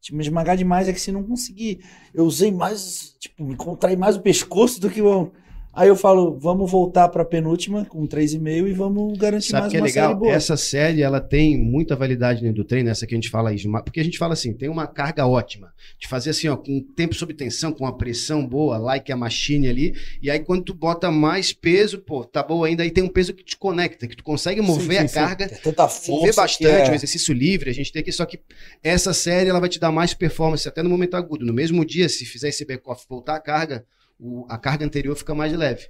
Tipo, 0.02 0.18
me 0.18 0.24
esmagar 0.24 0.58
demais 0.58 0.88
é 0.88 0.94
que 0.94 1.02
se 1.02 1.12
não 1.12 1.24
conseguir, 1.24 1.84
eu 2.14 2.26
usei 2.26 2.52
mais, 2.52 3.16
tipo, 3.20 3.44
me 3.44 3.56
contraí 3.56 3.96
mais 3.96 4.16
o 4.16 4.22
pescoço 4.22 4.80
do 4.80 4.90
que 4.90 5.02
o. 5.02 5.32
Aí 5.78 5.90
eu 5.90 5.96
falo, 5.96 6.36
vamos 6.40 6.72
voltar 6.72 7.08
pra 7.08 7.24
penúltima 7.24 7.86
com 7.86 8.08
3,5 8.08 8.68
e 8.68 8.74
vamos 8.74 9.16
garantir 9.16 9.52
Sabe 9.52 9.62
mais 9.62 9.72
que 9.72 9.78
é 9.78 9.80
uma 9.80 9.86
legal? 9.86 10.08
série 10.08 10.20
boa. 10.20 10.34
Essa 10.34 10.58
série 10.58 11.02
ela 11.04 11.22
tem 11.22 11.56
muita 11.56 11.96
validade 11.96 12.42
dentro 12.42 12.64
do 12.64 12.68
treino, 12.68 12.90
essa 12.90 13.06
que 13.06 13.14
a 13.14 13.18
gente 13.18 13.30
fala 13.30 13.52
aí, 13.52 13.58
porque 13.86 14.00
a 14.00 14.04
gente 14.04 14.18
fala 14.18 14.34
assim, 14.34 14.54
tem 14.54 14.70
uma 14.70 14.88
carga 14.88 15.28
ótima 15.28 15.72
de 16.00 16.08
fazer 16.08 16.32
assim, 16.32 16.48
ó, 16.48 16.58
com 16.58 16.82
tempo 16.96 17.14
sob 17.14 17.32
tensão, 17.32 17.72
com 17.72 17.84
uma 17.84 17.96
pressão 17.96 18.44
boa, 18.44 18.80
like 18.80 19.12
a 19.12 19.16
machine 19.16 19.68
ali, 19.70 19.94
e 20.20 20.32
aí 20.32 20.40
quando 20.40 20.64
tu 20.64 20.74
bota 20.74 21.12
mais 21.12 21.54
peso, 21.54 22.00
pô, 22.00 22.24
tá 22.24 22.42
bom 22.42 22.64
ainda, 22.64 22.82
aí 22.82 22.90
tem 22.90 23.04
um 23.04 23.08
peso 23.08 23.32
que 23.32 23.44
te 23.44 23.56
conecta, 23.56 24.08
que 24.08 24.16
tu 24.16 24.24
consegue 24.24 24.62
mover 24.62 24.98
sim, 25.02 25.06
a 25.06 25.08
sim. 25.08 25.14
carga 25.14 25.48
Tem 25.48 25.60
tanta 25.60 25.88
força. 25.88 26.12
mover 26.12 26.34
bastante, 26.34 26.90
é- 26.90 26.92
um 26.92 26.96
exercício 26.96 27.36
livre, 27.36 27.70
a 27.70 27.74
gente 27.74 27.92
tem 27.92 28.00
aqui, 28.02 28.12
só 28.12 28.26
que 28.26 28.40
essa 28.84 29.14
série 29.14 29.48
ela 29.52 29.60
vai 29.60 29.70
te 29.70 29.80
dar 29.80 29.92
mais 29.92 30.12
performance 30.16 30.68
até 30.68 30.82
no 30.82 30.90
momento 30.90 31.16
agudo. 31.16 31.46
No 31.46 31.54
mesmo 31.54 31.86
dia, 31.86 32.10
se 32.10 32.26
fizer 32.26 32.50
esse 32.50 32.66
back-off 32.66 33.06
voltar 33.08 33.36
a 33.36 33.40
carga, 33.40 33.86
o- 34.20 34.46
a 34.50 34.58
carga 34.58 34.86
anterior 34.86 35.16
fica 35.16 35.34
mais 35.36 35.54
leve. 35.54 35.88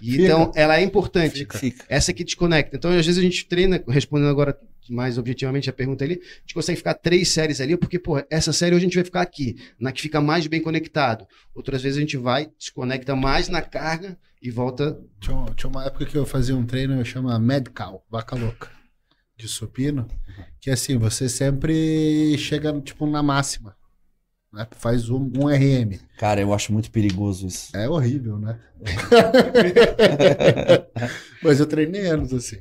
E 0.00 0.12
Fica. 0.12 0.24
então, 0.24 0.52
ela 0.56 0.78
é 0.78 0.82
importante. 0.82 1.46
Fica. 1.58 1.84
Essa 1.88 2.12
que 2.12 2.24
desconecta. 2.24 2.76
Então, 2.76 2.90
às 2.90 3.06
vezes 3.06 3.18
a 3.18 3.22
gente 3.22 3.46
treina, 3.46 3.82
respondendo 3.86 4.30
agora 4.30 4.58
mais 4.90 5.16
objetivamente 5.16 5.70
a 5.70 5.72
pergunta 5.72 6.02
ali, 6.02 6.14
a 6.14 6.40
gente 6.40 6.54
consegue 6.54 6.76
ficar 6.78 6.94
três 6.94 7.28
séries 7.28 7.60
ali, 7.60 7.76
porque, 7.76 8.00
pô, 8.00 8.20
essa 8.28 8.52
série 8.52 8.74
hoje 8.74 8.84
a 8.84 8.88
gente 8.88 8.96
vai 8.96 9.04
ficar 9.04 9.20
aqui, 9.20 9.54
na 9.78 9.92
que 9.92 10.02
fica 10.02 10.20
mais 10.20 10.46
bem 10.48 10.60
conectado. 10.60 11.24
Outras 11.54 11.82
vezes 11.82 11.98
a 11.98 12.00
gente 12.00 12.16
vai, 12.16 12.50
desconecta 12.58 13.14
mais 13.14 13.48
na 13.48 13.62
carga 13.62 14.18
e 14.42 14.50
volta. 14.50 14.98
Tinha, 15.20 15.44
tinha 15.54 15.70
uma 15.70 15.84
época 15.86 16.04
que 16.04 16.16
eu 16.16 16.26
fazia 16.26 16.56
um 16.56 16.66
treino, 16.66 16.98
eu 16.98 17.04
chama 17.04 17.38
Medical, 17.38 18.04
vaca 18.10 18.34
louca, 18.34 18.68
de 19.36 19.46
supino, 19.46 20.08
que 20.60 20.68
assim, 20.68 20.98
você 20.98 21.28
sempre 21.28 22.36
chega, 22.38 22.72
tipo, 22.80 23.06
na 23.06 23.22
máxima, 23.22 23.76
né? 24.52 24.66
Faz 24.72 25.08
um, 25.08 25.30
um 25.38 25.46
RM. 25.48 25.98
Cara, 26.18 26.40
eu 26.40 26.52
acho 26.52 26.72
muito 26.72 26.90
perigoso 26.90 27.46
isso. 27.46 27.74
É 27.76 27.88
horrível, 27.88 28.38
né? 28.38 28.58
Mas 31.42 31.60
eu 31.60 31.66
treinei 31.66 32.06
anos 32.06 32.32
assim. 32.32 32.60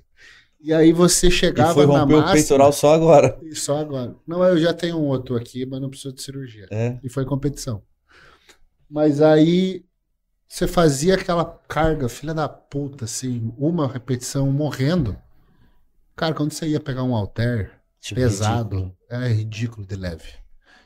E 0.63 0.71
aí 0.73 0.93
você 0.93 1.27
E 1.27 1.31
chegava 1.31 1.73
foi 1.73 1.87
na 1.87 2.01
romper 2.01 2.13
o 2.13 2.17
máxima... 2.17 2.33
peitoral 2.33 2.71
só 2.71 2.93
agora. 2.93 3.37
E 3.41 3.55
só 3.55 3.77
agora. 3.79 4.15
Não, 4.27 4.43
eu 4.43 4.59
já 4.59 4.73
tenho 4.73 4.97
um 4.97 5.07
outro 5.07 5.35
aqui, 5.35 5.65
mas 5.65 5.81
não 5.81 5.89
preciso 5.89 6.13
de 6.13 6.21
cirurgia. 6.21 6.67
É. 6.69 6.99
E 7.03 7.09
foi 7.09 7.25
competição. 7.25 7.81
Mas 8.89 9.21
aí 9.21 9.83
você 10.47 10.67
fazia 10.67 11.15
aquela 11.15 11.45
carga, 11.67 12.07
filha 12.09 12.33
da 12.33 12.47
puta, 12.47 13.05
assim, 13.05 13.51
uma 13.57 13.87
repetição 13.87 14.51
morrendo. 14.51 15.17
Cara, 16.15 16.35
quando 16.35 16.51
você 16.53 16.67
ia 16.67 16.79
pegar 16.79 17.03
um 17.03 17.15
halter 17.15 17.71
Tipo, 17.99 18.21
pesado, 18.21 18.75
ridículo. 18.77 18.97
era 19.09 19.27
ridículo 19.29 19.87
de 19.87 19.95
leve. 19.95 20.40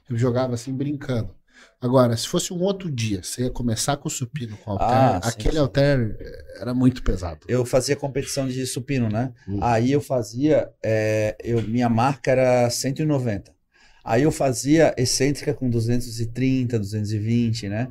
Eu 0.09 0.17
jogava 0.17 0.53
assim, 0.53 0.73
brincando. 0.73 1.33
Agora, 1.79 2.15
se 2.17 2.27
fosse 2.27 2.53
um 2.53 2.61
outro 2.61 2.91
dia, 2.91 3.23
você 3.23 3.43
ia 3.43 3.49
começar 3.49 3.97
com 3.97 4.07
o 4.07 4.11
supino 4.11 4.57
com 4.57 4.71
halter, 4.71 4.87
Ah, 4.87 5.21
sim, 5.23 5.29
aquele 5.29 5.53
sim. 5.53 5.59
halter 5.59 6.17
eh, 6.19 6.57
era 6.61 6.73
muito 6.73 7.01
pesado. 7.03 7.45
Eu 7.47 7.65
fazia 7.65 7.95
competição 7.95 8.47
de 8.47 8.65
supino, 8.65 9.09
né? 9.09 9.33
Hum. 9.47 9.59
Aí 9.61 9.91
eu 9.91 10.01
fazia, 10.01 10.69
é, 10.83 11.35
eu, 11.43 11.61
minha 11.61 11.87
marca 11.89 12.31
era 12.31 12.69
190. 12.69 13.53
Aí 14.03 14.23
eu 14.23 14.31
fazia 14.31 14.93
excêntrica 14.97 15.53
com 15.53 15.69
230, 15.69 16.77
220, 16.77 17.69
né? 17.69 17.89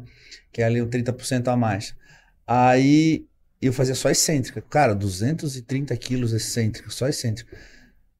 Que 0.52 0.62
é 0.62 0.64
ali 0.64 0.80
um 0.80 0.88
30% 0.88 1.48
a 1.48 1.56
mais. 1.56 1.94
Aí 2.46 3.26
eu 3.60 3.72
fazia 3.72 3.94
só 3.94 4.10
excêntrica. 4.10 4.62
Cara, 4.62 4.94
230 4.94 5.96
quilos 5.96 6.32
excêntrica, 6.32 6.90
só 6.90 7.08
excêntrica. 7.08 7.56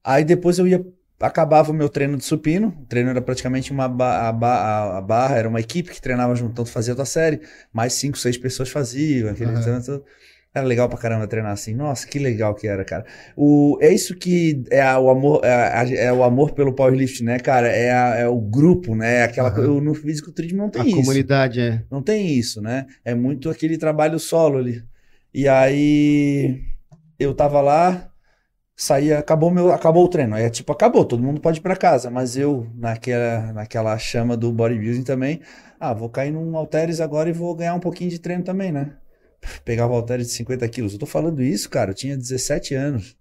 Aí 0.03 0.23
depois 0.25 0.59
eu 0.59 0.67
ia, 0.67 0.85
acabava 1.19 1.71
o 1.71 1.73
meu 1.73 1.89
treino 1.89 2.17
de 2.17 2.23
supino. 2.25 2.69
O 2.81 2.85
treino 2.85 3.09
era 3.09 3.21
praticamente 3.21 3.71
uma 3.71 3.87
ba- 3.87 4.27
a, 4.29 4.31
ba- 4.31 4.97
a 4.97 5.01
barra, 5.01 5.37
era 5.37 5.49
uma 5.49 5.59
equipe 5.59 5.91
que 5.91 6.01
treinava 6.01 6.35
junto, 6.35 6.63
tu 6.63 6.69
fazia 6.69 6.93
a 6.93 6.95
tua 6.95 7.05
série. 7.05 7.41
Mais 7.73 7.93
cinco, 7.93 8.17
seis 8.17 8.37
pessoas 8.37 8.69
faziam. 8.69 9.29
Aquele 9.29 9.51
Aham. 9.51 9.61
tanto. 9.61 10.03
Era 10.53 10.65
legal 10.65 10.87
pra 10.87 10.97
caramba 10.97 11.27
treinar 11.27 11.51
assim. 11.51 11.73
Nossa, 11.75 12.07
que 12.07 12.17
legal 12.17 12.55
que 12.55 12.65
era, 12.65 12.85
cara. 12.85 13.05
O, 13.35 13.77
é 13.81 13.93
isso 13.93 14.15
que 14.15 14.63
é 14.71 14.81
a- 14.81 14.97
o 14.99 15.09
amor, 15.09 15.41
é, 15.43 15.49
a- 15.53 15.89
é 15.93 16.13
o 16.13 16.23
amor 16.23 16.53
pelo 16.53 16.73
powerlifting, 16.73 17.25
né, 17.25 17.39
cara? 17.39 17.67
É, 17.67 17.91
a- 17.91 18.15
é 18.15 18.27
o 18.27 18.39
grupo, 18.39 18.95
né? 18.95 19.23
Aquela, 19.23 19.49
Aham. 19.49 19.65
co- 19.65 19.81
no 19.81 19.93
fisiculturismo 19.93 20.57
não 20.59 20.69
tem 20.69 20.81
a 20.81 20.85
isso. 20.85 20.95
comunidade 20.95 21.59
é. 21.59 21.83
Não 21.91 22.01
tem 22.01 22.27
isso, 22.37 22.61
né? 22.61 22.85
É 23.03 23.13
muito 23.13 23.49
aquele 23.49 23.77
trabalho 23.77 24.17
solo 24.17 24.57
ali. 24.57 24.81
E 25.33 25.45
aí 25.47 26.61
eu 27.19 27.33
tava 27.33 27.59
lá, 27.59 28.09
saía, 28.75 29.19
acabou 29.19 29.51
meu, 29.51 29.71
acabou 29.71 30.05
o 30.05 30.07
treino. 30.09 30.35
Aí 30.35 30.43
é 30.43 30.49
tipo, 30.49 30.71
acabou, 30.71 31.05
todo 31.05 31.23
mundo 31.23 31.39
pode 31.41 31.59
ir 31.59 31.61
pra 31.61 31.75
casa, 31.75 32.09
mas 32.09 32.35
eu 32.37 32.69
naquela 32.75 33.53
naquela 33.53 33.97
chama 33.97 34.35
do 34.35 34.51
bodybuilding 34.51 35.03
também, 35.03 35.41
ah, 35.79 35.93
vou 35.93 36.09
cair 36.09 36.31
num 36.31 36.55
halteres 36.57 36.99
agora 36.99 37.29
e 37.29 37.33
vou 37.33 37.55
ganhar 37.55 37.75
um 37.75 37.79
pouquinho 37.79 38.09
de 38.09 38.19
treino 38.19 38.43
também, 38.43 38.71
né? 38.71 38.97
Pegava 39.63 39.93
halteres 39.93 40.27
de 40.27 40.33
50 40.33 40.67
quilos. 40.69 40.93
Eu 40.93 40.99
tô 40.99 41.05
falando 41.05 41.41
isso, 41.41 41.69
cara, 41.69 41.91
eu 41.91 41.95
tinha 41.95 42.17
17 42.17 42.73
anos. 42.75 43.17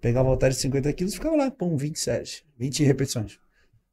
Pegava 0.00 0.28
halteres 0.28 0.56
de 0.56 0.62
50 0.62 0.92
quilos 0.92 1.12
e 1.14 1.16
ficava 1.16 1.36
lá, 1.36 1.50
pum, 1.50 1.76
27, 1.76 2.46
20 2.58 2.84
repetições. 2.84 3.38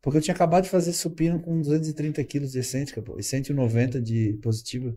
Porque 0.02 0.20
eu 0.20 0.22
tinha 0.22 0.36
acabado 0.36 0.66
de 0.66 0.70
fazer 0.70 0.94
supino 0.94 1.40
com 1.40 1.60
230 1.60 2.24
quilos 2.26 2.52
de 2.52 2.60
excêntrica, 2.60 3.02
pô, 3.02 3.18
e 3.18 3.24
190 3.24 4.00
de 4.00 4.38
positiva. 4.42 4.96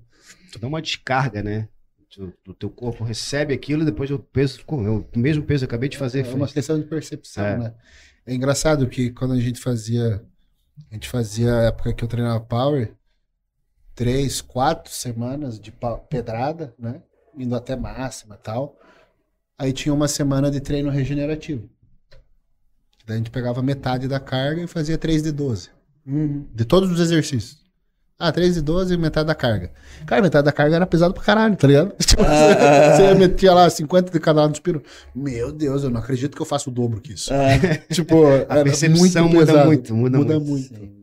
Tu 0.53 0.59
dá 0.59 0.69
uma 0.69 0.83
descarga, 0.83 1.43
né? 1.43 1.67
Tu- 2.11 2.33
O 2.47 2.55
teu 2.55 2.71
corpo 2.71 3.05
recebe 3.05 3.53
aquilo 3.53 3.83
e 3.83 3.87
depois 3.87 4.11
o 4.11 4.19
peso 4.19 4.59
ficou. 4.59 4.81
O 4.81 5.19
mesmo 5.19 5.43
peso 5.45 5.65
eu 5.65 5.67
acabei 5.67 5.89
de 5.89 5.99
fazer. 5.99 6.25
É 6.27 6.29
uma 6.31 6.47
fez. 6.47 6.53
questão 6.55 6.81
de 6.81 6.87
percepção, 6.87 7.45
É. 7.45 7.59
né? 7.59 7.75
É 8.27 8.35
engraçado 8.35 8.89
que 8.89 9.11
quando 9.11 9.35
a 9.35 9.41
gente 9.41 9.61
fazia. 9.61 10.25
A 10.91 10.95
gente 10.95 11.09
fazia 11.09 11.55
a 11.55 11.63
época 11.65 11.93
que 11.93 12.05
eu 12.05 12.09
treinava 12.09 12.39
Power, 12.41 12.95
três, 13.95 14.41
quatro 14.41 14.93
semanas 14.93 15.59
de 15.59 15.73
pedrada, 16.09 16.73
né? 16.79 17.03
Indo 17.37 17.55
até 17.57 17.75
máxima 17.75 18.37
e 18.37 18.39
tal. 18.39 18.79
Aí 19.59 19.73
tinha 19.73 19.93
uma 19.93 20.07
semana 20.07 20.51
de 20.53 20.61
treino 20.61 20.89
regenerativo. 20.89 21.69
Daí 23.05 23.15
a 23.15 23.19
gente 23.19 23.31
pegava 23.31 23.61
metade 23.63 24.07
da 24.07 24.21
carga 24.21 24.63
e 24.63 24.67
fazia 24.69 24.97
3 24.97 25.23
de 25.23 25.33
12. 25.33 25.71
De 26.55 26.65
todos 26.65 26.91
os 26.93 27.01
exercícios. 27.01 27.65
Ah, 28.19 28.33
3 28.33 28.55
de 28.55 28.63
12 28.63 28.95
e 28.95 28.97
metade 28.97 29.29
da 29.29 29.35
carga. 29.35 29.71
Cara, 30.05 30.21
metade 30.21 30.45
da 30.45 30.51
carga 30.51 30.75
era 30.75 30.87
pesado 30.87 31.15
pra 31.15 31.23
caralho, 31.23 31.55
tá 31.55 31.69
ligado? 31.69 31.95
Tipo, 32.05 32.23
Ah, 32.23 32.97
você 32.97 33.15
metia 33.15 33.55
lá 33.55 33.71
50 33.71 34.11
de 34.11 34.19
cada 34.19 34.41
lado 34.41 34.51
do 34.51 34.57
suspiro. 34.57 34.83
Meu 35.15 35.53
Deus, 35.53 35.85
eu 35.85 35.91
não 35.91 36.01
acredito 36.01 36.35
que 36.35 36.43
eu 36.43 36.47
faço 36.47 36.69
o 36.69 36.73
dobro 36.73 37.01
que 37.01 37.13
isso. 37.13 37.31
tipo, 37.93 38.25
A 38.49 38.65
percepção 38.65 39.29
muito 39.29 39.39
muda 39.39 39.65
muito, 39.65 39.95
muda 39.95 40.19
Muda 40.19 40.41
muito. 40.41 40.75
muito. 40.77 40.99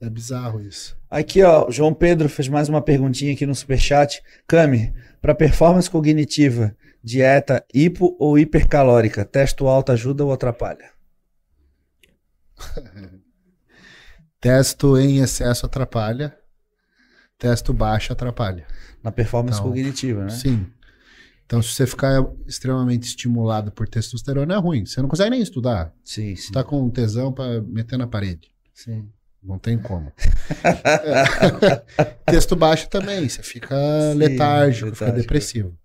É 0.00 0.08
bizarro 0.08 0.62
isso. 0.62 0.96
Aqui, 1.10 1.42
ó, 1.42 1.66
o 1.68 1.72
João 1.72 1.92
Pedro 1.92 2.28
fez 2.28 2.48
mais 2.48 2.68
uma 2.68 2.80
perguntinha 2.80 3.32
aqui 3.34 3.44
no 3.44 3.54
Superchat. 3.54 4.22
Cami, 4.46 4.94
para 5.20 5.34
performance 5.34 5.90
cognitiva, 5.90 6.74
dieta 7.02 7.64
hipo 7.74 8.16
ou 8.18 8.38
hipercalórica, 8.38 9.24
testo 9.24 9.66
alto 9.66 9.90
ajuda 9.92 10.24
ou 10.24 10.32
atrapalha? 10.32 10.88
Testo 14.40 14.96
em 14.98 15.18
excesso 15.18 15.66
atrapalha. 15.66 16.34
Testo 17.40 17.72
baixo 17.72 18.12
atrapalha. 18.12 18.66
Na 19.02 19.10
performance 19.10 19.58
Então, 19.58 19.70
cognitiva, 19.70 20.24
né? 20.24 20.28
Sim. 20.30 20.66
Então, 21.46 21.60
se 21.60 21.70
você 21.72 21.84
ficar 21.86 22.24
extremamente 22.46 23.04
estimulado 23.08 23.72
por 23.72 23.88
testosterona, 23.88 24.54
é 24.54 24.58
ruim. 24.58 24.86
Você 24.86 25.02
não 25.02 25.08
consegue 25.08 25.30
nem 25.30 25.42
estudar. 25.42 25.92
Sim, 26.04 26.36
sim. 26.36 26.52
tá 26.52 26.62
com 26.62 26.88
tesão 26.88 27.32
pra 27.32 27.60
meter 27.62 27.96
na 27.98 28.06
parede. 28.06 28.48
sim. 28.72 29.08
Não 29.42 29.58
tem 29.58 29.78
como. 29.78 30.12
Texto 32.26 32.54
baixo 32.54 32.88
também, 32.90 33.26
você 33.28 33.42
fica 33.42 33.74
Sim, 34.12 34.18
letárgico, 34.18 34.90
fica 34.92 35.04
letárgico. 35.06 35.20
depressivo. 35.22 35.78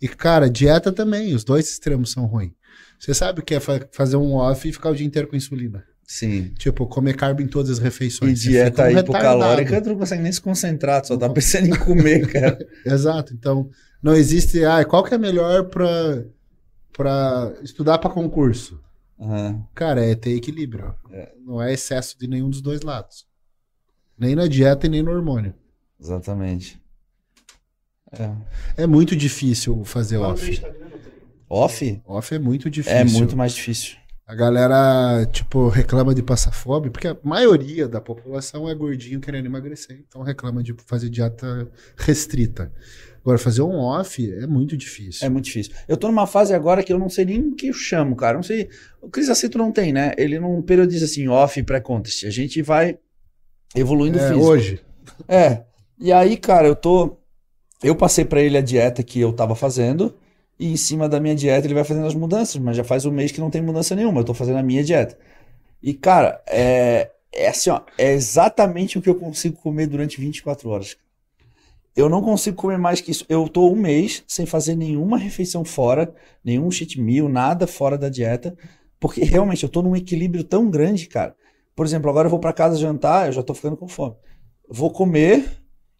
E, 0.00 0.06
cara, 0.08 0.50
dieta 0.50 0.92
também, 0.92 1.34
os 1.34 1.42
dois 1.42 1.68
extremos 1.70 2.12
são 2.12 2.26
ruins. 2.26 2.52
Você 3.00 3.14
sabe 3.14 3.40
o 3.40 3.42
que 3.42 3.54
é 3.54 3.60
fa- 3.60 3.88
fazer 3.92 4.16
um 4.16 4.34
off 4.34 4.68
e 4.68 4.72
ficar 4.72 4.90
o 4.90 4.94
dia 4.94 5.06
inteiro 5.06 5.26
com 5.26 5.34
insulina? 5.36 5.84
Sim. 6.06 6.52
Tipo, 6.58 6.86
comer 6.86 7.16
carbo 7.16 7.40
em 7.40 7.46
todas 7.46 7.70
as 7.70 7.78
E 7.78 7.82
refeições. 7.82 8.42
Você 8.42 8.48
dieta 8.50 8.84
um 8.84 8.98
hipocalórica, 8.98 9.80
tu 9.80 9.90
não 9.90 9.98
consegue 9.98 10.22
nem 10.22 10.32
se 10.32 10.40
concentrar, 10.40 11.00
tu 11.00 11.08
só 11.08 11.16
tá 11.16 11.28
pensando 11.28 11.66
em 11.68 11.78
comer, 11.78 12.26
cara. 12.32 12.58
Exato. 12.84 13.32
Então, 13.32 13.70
não 14.02 14.14
existe. 14.14 14.64
Ah, 14.64 14.84
qual 14.84 15.02
que 15.04 15.14
é 15.14 15.18
melhor 15.18 15.64
pra, 15.64 16.24
pra 16.92 17.54
estudar 17.62 17.98
pra 17.98 18.10
concurso? 18.10 18.80
Aham. 19.18 19.64
Cara, 19.74 20.04
é 20.04 20.14
ter 20.14 20.34
equilíbrio. 20.36 20.94
Não 21.46 21.62
é 21.62 21.72
excesso 21.72 22.18
de 22.18 22.26
nenhum 22.26 22.50
dos 22.50 22.60
dois 22.60 22.82
lados. 22.82 23.26
Nem 24.18 24.34
na 24.34 24.46
dieta 24.46 24.86
e 24.86 24.90
nem 24.90 25.02
no 25.02 25.12
hormônio. 25.12 25.54
Exatamente. 26.00 26.80
É. 28.12 28.82
É 28.82 28.86
muito 28.86 29.16
difícil 29.16 29.82
fazer 29.84 30.18
off. 30.18 30.62
Off 31.48 32.02
Off 32.04 32.34
é 32.34 32.38
muito 32.38 32.68
difícil. 32.68 32.98
é 32.98 33.04
muito 33.04 33.36
mais 33.36 33.52
difícil. 33.54 33.96
A 34.32 34.34
galera, 34.34 35.26
tipo, 35.30 35.68
reclama 35.68 36.14
de 36.14 36.22
passar 36.22 36.52
fome, 36.52 36.88
porque 36.88 37.06
a 37.06 37.14
maioria 37.22 37.86
da 37.86 38.00
população 38.00 38.66
é 38.66 38.74
gordinho 38.74 39.20
querendo 39.20 39.44
emagrecer. 39.44 40.02
Então 40.08 40.22
reclama 40.22 40.62
de 40.62 40.74
fazer 40.86 41.10
dieta 41.10 41.70
restrita. 41.98 42.72
Agora, 43.20 43.36
fazer 43.36 43.60
um 43.60 43.74
off 43.76 44.32
é 44.32 44.46
muito 44.46 44.74
difícil. 44.74 45.26
É 45.26 45.28
muito 45.28 45.44
difícil. 45.44 45.74
Eu 45.86 45.98
tô 45.98 46.06
numa 46.06 46.26
fase 46.26 46.54
agora 46.54 46.82
que 46.82 46.90
eu 46.90 46.98
não 46.98 47.10
sei 47.10 47.26
nem 47.26 47.40
o 47.48 47.54
que 47.54 47.66
eu 47.66 47.74
chamo, 47.74 48.16
cara. 48.16 48.36
Não 48.38 48.42
sei. 48.42 48.70
O 49.02 49.10
Cris 49.10 49.28
Aceto 49.28 49.58
não 49.58 49.70
tem, 49.70 49.92
né? 49.92 50.14
Ele 50.16 50.40
não 50.40 50.62
periodiza 50.62 51.04
assim, 51.04 51.28
off 51.28 51.60
e 51.60 51.62
pré-contest. 51.62 52.24
A 52.24 52.30
gente 52.30 52.62
vai 52.62 52.98
evoluindo 53.76 54.18
É, 54.18 54.28
físico. 54.28 54.46
hoje. 54.46 54.80
É. 55.28 55.62
E 56.00 56.10
aí, 56.10 56.38
cara, 56.38 56.66
eu 56.66 56.74
tô. 56.74 57.18
eu 57.84 57.94
passei 57.94 58.24
pra 58.24 58.40
ele 58.40 58.56
a 58.56 58.62
dieta 58.62 59.02
que 59.02 59.20
eu 59.20 59.30
tava 59.34 59.54
fazendo 59.54 60.14
e 60.62 60.72
em 60.72 60.76
cima 60.76 61.08
da 61.08 61.18
minha 61.18 61.34
dieta 61.34 61.66
ele 61.66 61.74
vai 61.74 61.82
fazendo 61.82 62.06
as 62.06 62.14
mudanças, 62.14 62.56
mas 62.56 62.76
já 62.76 62.84
faz 62.84 63.04
um 63.04 63.10
mês 63.10 63.32
que 63.32 63.40
não 63.40 63.50
tem 63.50 63.60
mudança 63.60 63.96
nenhuma, 63.96 64.20
eu 64.20 64.24
tô 64.24 64.32
fazendo 64.32 64.58
a 64.58 64.62
minha 64.62 64.84
dieta. 64.84 65.18
E 65.82 65.92
cara, 65.92 66.40
é, 66.46 67.10
é 67.32 67.48
assim, 67.48 67.68
ó, 67.68 67.80
é 67.98 68.12
exatamente 68.12 68.96
o 68.96 69.02
que 69.02 69.10
eu 69.10 69.16
consigo 69.16 69.56
comer 69.56 69.88
durante 69.88 70.20
24 70.20 70.68
horas. 70.70 70.96
Eu 71.96 72.08
não 72.08 72.22
consigo 72.22 72.56
comer 72.56 72.78
mais 72.78 73.00
que 73.00 73.10
isso. 73.10 73.26
Eu 73.28 73.48
tô 73.48 73.68
um 73.68 73.74
mês 73.74 74.22
sem 74.28 74.46
fazer 74.46 74.76
nenhuma 74.76 75.18
refeição 75.18 75.64
fora, 75.64 76.14
nenhum 76.44 76.70
cheat 76.70 77.00
meal, 77.00 77.28
nada 77.28 77.66
fora 77.66 77.98
da 77.98 78.08
dieta, 78.08 78.56
porque 79.00 79.24
realmente 79.24 79.64
eu 79.64 79.68
tô 79.68 79.82
num 79.82 79.96
equilíbrio 79.96 80.44
tão 80.44 80.70
grande, 80.70 81.08
cara. 81.08 81.34
Por 81.74 81.84
exemplo, 81.84 82.08
agora 82.08 82.26
eu 82.26 82.30
vou 82.30 82.38
pra 82.38 82.52
casa 82.52 82.76
jantar, 82.78 83.26
eu 83.26 83.32
já 83.32 83.42
tô 83.42 83.52
ficando 83.52 83.76
com 83.76 83.88
fome. 83.88 84.14
Vou 84.68 84.92
comer 84.92 85.44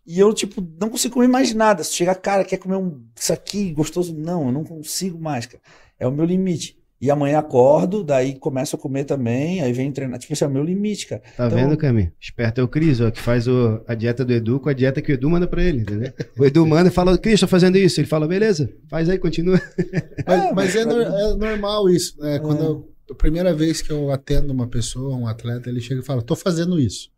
e 0.06 0.18
eu, 0.18 0.32
tipo, 0.32 0.66
não 0.80 0.88
consigo 0.88 1.14
comer 1.14 1.28
mais 1.28 1.54
nada. 1.54 1.82
Se 1.84 1.94
chegar, 1.94 2.14
cara, 2.16 2.44
quer 2.44 2.56
comer 2.58 2.76
um, 2.76 3.02
isso 3.18 3.32
aqui 3.32 3.72
gostoso? 3.72 4.14
Não, 4.16 4.46
eu 4.46 4.52
não 4.52 4.64
consigo 4.64 5.18
mais, 5.20 5.46
cara. 5.46 5.62
É 5.98 6.06
o 6.06 6.12
meu 6.12 6.24
limite. 6.24 6.76
E 7.00 7.10
amanhã 7.10 7.38
acordo, 7.40 8.04
daí 8.04 8.36
começo 8.38 8.76
a 8.76 8.78
comer 8.78 9.02
também, 9.04 9.60
aí 9.60 9.72
vem 9.72 9.90
treinar. 9.90 10.20
Tipo, 10.20 10.32
esse 10.34 10.44
é 10.44 10.46
o 10.46 10.50
meu 10.50 10.62
limite, 10.62 11.08
cara. 11.08 11.20
Tá 11.36 11.46
Então- 11.48 11.58
vendo, 11.58 11.76
Cami? 11.76 12.12
Esperto 12.20 12.60
é 12.60 12.64
o 12.64 12.68
Cris, 12.68 13.00
ó, 13.00 13.10
que 13.10 13.20
faz 13.20 13.48
o- 13.48 13.82
a 13.88 13.94
dieta 13.96 14.24
do 14.24 14.32
Edu 14.32 14.60
com 14.60 14.68
a 14.68 14.72
dieta 14.72 15.02
que 15.02 15.10
o 15.10 15.14
Edu 15.14 15.28
manda 15.28 15.48
pra 15.48 15.64
ele, 15.64 15.78
entendeu? 15.80 16.12
O 16.38 16.44
Edu 16.44 16.64
manda 16.64 16.88
e 16.90 16.92
fala, 16.92 17.18
Cris, 17.18 17.40
tô 17.40 17.48
fazendo 17.48 17.76
isso. 17.76 17.98
Ele 18.00 18.06
fala, 18.06 18.28
beleza, 18.28 18.72
faz 18.88 19.08
aí, 19.08 19.18
continua. 19.18 19.60
Mas, 20.26 20.40
É, 20.44 20.52
mas 20.52 20.76
é, 20.76 20.84
nor- 20.84 21.02
é 21.02 21.34
normal 21.34 21.88
isso. 21.90 22.20
né? 22.20 22.38
Quando 22.38 22.62
eu- 22.62 22.92
a 23.10 23.14
primeira 23.16 23.52
vez 23.52 23.82
que 23.82 23.90
eu 23.90 24.12
atendo 24.12 24.52
uma 24.52 24.68
pessoa, 24.68 25.16
um 25.16 25.26
atleta, 25.26 25.68
ele 25.68 25.80
chega 25.80 26.00
e 26.00 26.04
fala: 26.04 26.22
tô 26.22 26.36
fazendo 26.36 26.78
isso. 26.78 27.10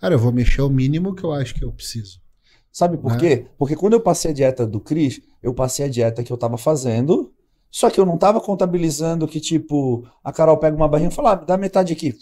Cara, 0.00 0.14
eu 0.14 0.18
vou 0.18 0.30
mexer 0.30 0.62
o 0.62 0.70
mínimo 0.70 1.12
que 1.12 1.24
eu 1.24 1.32
acho 1.32 1.54
que 1.56 1.64
eu 1.64 1.72
preciso. 1.72 2.20
Sabe 2.74 2.98
por 2.98 3.12
Né? 3.12 3.18
quê? 3.20 3.46
Porque 3.56 3.76
quando 3.76 3.92
eu 3.92 4.00
passei 4.00 4.32
a 4.32 4.34
dieta 4.34 4.66
do 4.66 4.80
Cris, 4.80 5.20
eu 5.40 5.54
passei 5.54 5.86
a 5.86 5.88
dieta 5.88 6.24
que 6.24 6.32
eu 6.32 6.36
tava 6.36 6.58
fazendo, 6.58 7.32
só 7.70 7.88
que 7.88 8.00
eu 8.00 8.04
não 8.04 8.18
tava 8.18 8.40
contabilizando 8.40 9.28
que, 9.28 9.38
tipo, 9.38 10.04
a 10.24 10.32
Carol 10.32 10.56
pega 10.56 10.76
uma 10.76 10.88
barrinha 10.88 11.08
e 11.08 11.12
fala, 11.14 11.30
ah, 11.32 11.34
dá 11.36 11.56
metade 11.56 11.92
aqui. 11.92 12.16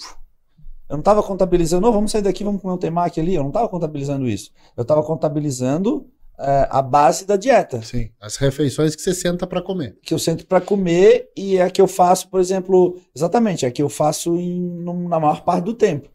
Eu 0.91 0.97
não 0.99 1.03
tava 1.03 1.23
contabilizando, 1.23 1.89
"Ô, 1.89 1.93
vamos 1.93 2.11
sair 2.13 2.21
daqui, 2.21 2.45
vamos 2.45 2.61
comer 2.61 2.75
um 2.75 2.79
temaki 2.79 3.19
ali. 3.19 3.35
Eu 3.35 3.43
não 3.43 3.51
tava 3.51 3.67
contabilizando 3.67 4.29
isso. 4.29 4.51
Eu 4.77 4.85
tava 4.85 5.03
contabilizando 5.03 6.07
é, 6.39 6.67
a 6.71 6.83
base 6.83 7.25
da 7.25 7.37
dieta. 7.37 7.81
Sim. 7.81 8.11
As 8.21 8.37
refeições 8.37 8.95
que 8.95 9.01
você 9.01 9.15
senta 9.15 9.47
pra 9.47 9.63
comer. 9.63 9.97
que 10.03 10.13
eu 10.13 10.19
sento 10.19 10.47
para 10.47 10.61
comer 10.61 11.31
e 11.35 11.57
é 11.57 11.63
a 11.63 11.71
que 11.71 11.81
eu 11.81 11.87
faço, 11.89 12.29
por 12.29 12.41
exemplo, 12.41 12.99
exatamente, 13.17 13.65
é 13.65 13.69
a 13.69 13.71
que 13.71 13.81
eu 13.83 13.89
faço 13.89 14.37
em, 14.37 14.83
na 15.09 15.19
maior 15.19 15.43
parte 15.45 15.65
do 15.65 15.73
tempo. 15.73 16.11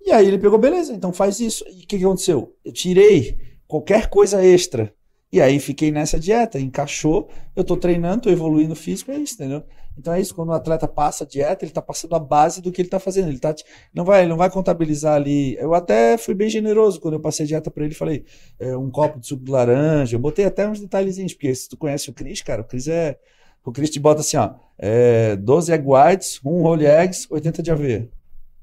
E 0.00 0.12
aí 0.12 0.28
ele 0.28 0.38
pegou, 0.38 0.58
beleza, 0.58 0.92
então 0.92 1.12
faz 1.12 1.40
isso. 1.40 1.64
E 1.68 1.82
o 1.82 1.86
que, 1.88 1.98
que 1.98 2.04
aconteceu? 2.04 2.54
Eu 2.64 2.72
tirei 2.72 3.36
qualquer 3.70 4.10
coisa 4.10 4.44
extra. 4.44 4.92
E 5.32 5.40
aí 5.40 5.60
fiquei 5.60 5.92
nessa 5.92 6.18
dieta, 6.18 6.58
encaixou, 6.58 7.28
eu 7.54 7.62
tô 7.62 7.76
treinando, 7.76 8.22
tô 8.22 8.30
evoluindo 8.30 8.74
físico, 8.74 9.12
é 9.12 9.16
isso, 9.16 9.34
entendeu? 9.34 9.62
Então 9.96 10.12
é 10.12 10.20
isso, 10.20 10.34
quando 10.34 10.48
o 10.48 10.52
atleta 10.52 10.88
passa 10.88 11.22
a 11.22 11.26
dieta, 11.26 11.64
ele 11.64 11.72
tá 11.72 11.80
passando 11.80 12.16
a 12.16 12.18
base 12.18 12.60
do 12.60 12.72
que 12.72 12.82
ele 12.82 12.88
tá 12.88 12.98
fazendo. 12.98 13.28
Ele 13.28 13.38
tá, 13.38 13.54
não 13.94 14.04
vai, 14.04 14.22
ele 14.22 14.28
não 14.28 14.36
vai 14.36 14.50
contabilizar 14.50 15.14
ali. 15.14 15.56
Eu 15.56 15.72
até 15.72 16.18
fui 16.18 16.34
bem 16.34 16.48
generoso 16.50 17.00
quando 17.00 17.14
eu 17.14 17.20
passei 17.20 17.44
a 17.44 17.46
dieta 17.46 17.70
para 17.70 17.84
ele, 17.84 17.94
falei, 17.94 18.24
é, 18.58 18.76
um 18.76 18.90
copo 18.90 19.20
de 19.20 19.26
suco 19.26 19.44
de 19.44 19.52
laranja, 19.52 20.16
eu 20.16 20.20
botei 20.20 20.44
até 20.46 20.68
uns 20.68 20.80
detalhezinhos, 20.80 21.32
porque 21.32 21.54
se 21.54 21.68
tu 21.68 21.76
conhece 21.76 22.10
o 22.10 22.12
Cris, 22.12 22.42
cara, 22.42 22.62
o 22.62 22.64
Cris 22.64 22.88
é 22.88 23.16
o 23.64 23.70
Chris 23.70 23.90
te 23.90 24.00
bota 24.00 24.20
assim, 24.20 24.38
ó, 24.38 24.54
é, 24.78 25.36
12 25.36 25.72
egg 25.72 25.84
whites, 25.86 26.40
um 26.44 26.62
whole 26.62 26.86
eggs, 26.86 27.26
80 27.30 27.62
de 27.62 27.70
aveia. 27.70 28.08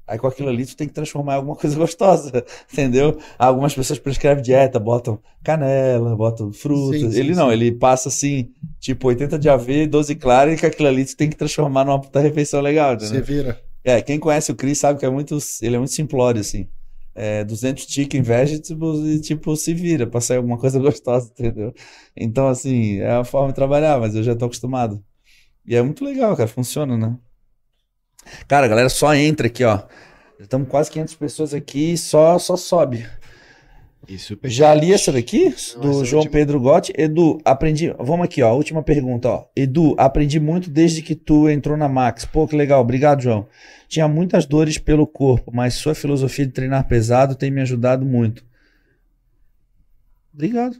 Aí 0.08 0.18
com 0.18 0.26
aquilo 0.26 0.48
ali 0.48 0.64
tu 0.64 0.74
tem 0.74 0.88
que 0.88 0.94
transformar 0.94 1.34
em 1.34 1.36
alguma 1.36 1.54
coisa 1.54 1.76
gostosa, 1.76 2.44
entendeu? 2.72 3.18
Algumas 3.38 3.74
pessoas 3.74 3.98
prescrevem 3.98 4.42
dieta, 4.42 4.78
botam 4.78 5.20
canela, 5.44 6.16
botam 6.16 6.50
frutas. 6.52 7.12
Sim, 7.12 7.12
sim, 7.12 7.18
ele 7.18 7.34
não, 7.34 7.48
sim. 7.48 7.52
ele 7.52 7.72
passa 7.72 8.08
assim, 8.08 8.50
tipo 8.80 9.06
80 9.08 9.38
de 9.38 9.50
aveia, 9.50 9.86
12 9.86 10.14
clara, 10.16 10.52
e 10.52 10.58
com 10.58 10.66
aquilo 10.66 10.88
ali 10.88 11.04
tu 11.04 11.14
tem 11.16 11.28
que 11.28 11.36
transformar 11.36 11.84
numa 11.84 12.00
puta 12.00 12.20
refeição 12.20 12.60
legal, 12.62 12.98
Você 12.98 13.18
entendeu? 13.18 13.24
vira. 13.24 13.60
É, 13.84 14.00
quem 14.02 14.18
conhece 14.18 14.50
o 14.50 14.56
Chris 14.56 14.78
sabe 14.78 14.98
que 14.98 15.06
é 15.06 15.10
muito, 15.10 15.36
ele 15.62 15.76
é 15.76 15.78
muito 15.78 15.92
simplório, 15.92 16.40
assim. 16.40 16.68
É, 17.14 17.44
200 17.44 17.84
chicken 17.84 18.22
vegetables 18.22 19.00
e, 19.04 19.20
tipo, 19.20 19.54
se 19.56 19.74
vira 19.74 20.06
pra 20.06 20.20
sair 20.20 20.36
alguma 20.38 20.56
coisa 20.58 20.78
gostosa, 20.80 21.30
entendeu? 21.30 21.74
Então, 22.16 22.48
assim, 22.48 22.98
é 22.98 23.10
a 23.12 23.24
forma 23.24 23.48
de 23.48 23.54
trabalhar, 23.54 23.98
mas 24.00 24.14
eu 24.14 24.22
já 24.22 24.34
tô 24.36 24.44
acostumado. 24.46 25.02
E 25.66 25.74
é 25.76 25.82
muito 25.82 26.04
legal, 26.04 26.36
cara, 26.36 26.48
funciona, 26.48 26.96
né? 26.96 27.16
Cara, 28.46 28.66
a 28.66 28.68
galera 28.68 28.88
só 28.88 29.14
entra 29.14 29.46
aqui, 29.46 29.64
ó. 29.64 29.78
Já 30.38 30.44
estamos 30.44 30.68
quase 30.68 30.90
500 30.90 31.14
pessoas 31.16 31.54
aqui, 31.54 31.96
só, 31.96 32.38
só 32.38 32.56
sobe. 32.56 33.06
E 34.08 34.16
Já 34.48 34.72
li 34.74 34.90
essa 34.92 35.12
daqui? 35.12 35.54
Não, 35.74 35.80
Do 35.82 35.90
essa 35.90 36.04
João 36.06 36.22
última- 36.22 36.32
Pedro 36.32 36.58
Gotti. 36.60 36.94
Edu, 36.96 37.38
aprendi. 37.44 37.92
Vamos 37.98 38.24
aqui, 38.24 38.42
ó. 38.42 38.54
Última 38.56 38.82
pergunta, 38.82 39.28
ó. 39.28 39.44
Edu, 39.54 39.94
aprendi 39.98 40.40
muito 40.40 40.70
desde 40.70 41.02
que 41.02 41.14
tu 41.14 41.46
entrou 41.48 41.76
na 41.76 41.88
Max. 41.90 42.24
Pô, 42.24 42.46
que 42.48 42.56
legal. 42.56 42.80
Obrigado, 42.80 43.20
João. 43.20 43.46
Tinha 43.86 44.08
muitas 44.08 44.46
dores 44.46 44.78
pelo 44.78 45.06
corpo, 45.06 45.50
mas 45.54 45.74
sua 45.74 45.94
filosofia 45.94 46.46
de 46.46 46.52
treinar 46.52 46.86
pesado 46.88 47.34
tem 47.34 47.50
me 47.50 47.60
ajudado 47.60 48.06
muito. 48.06 48.42
Obrigado. 50.32 50.76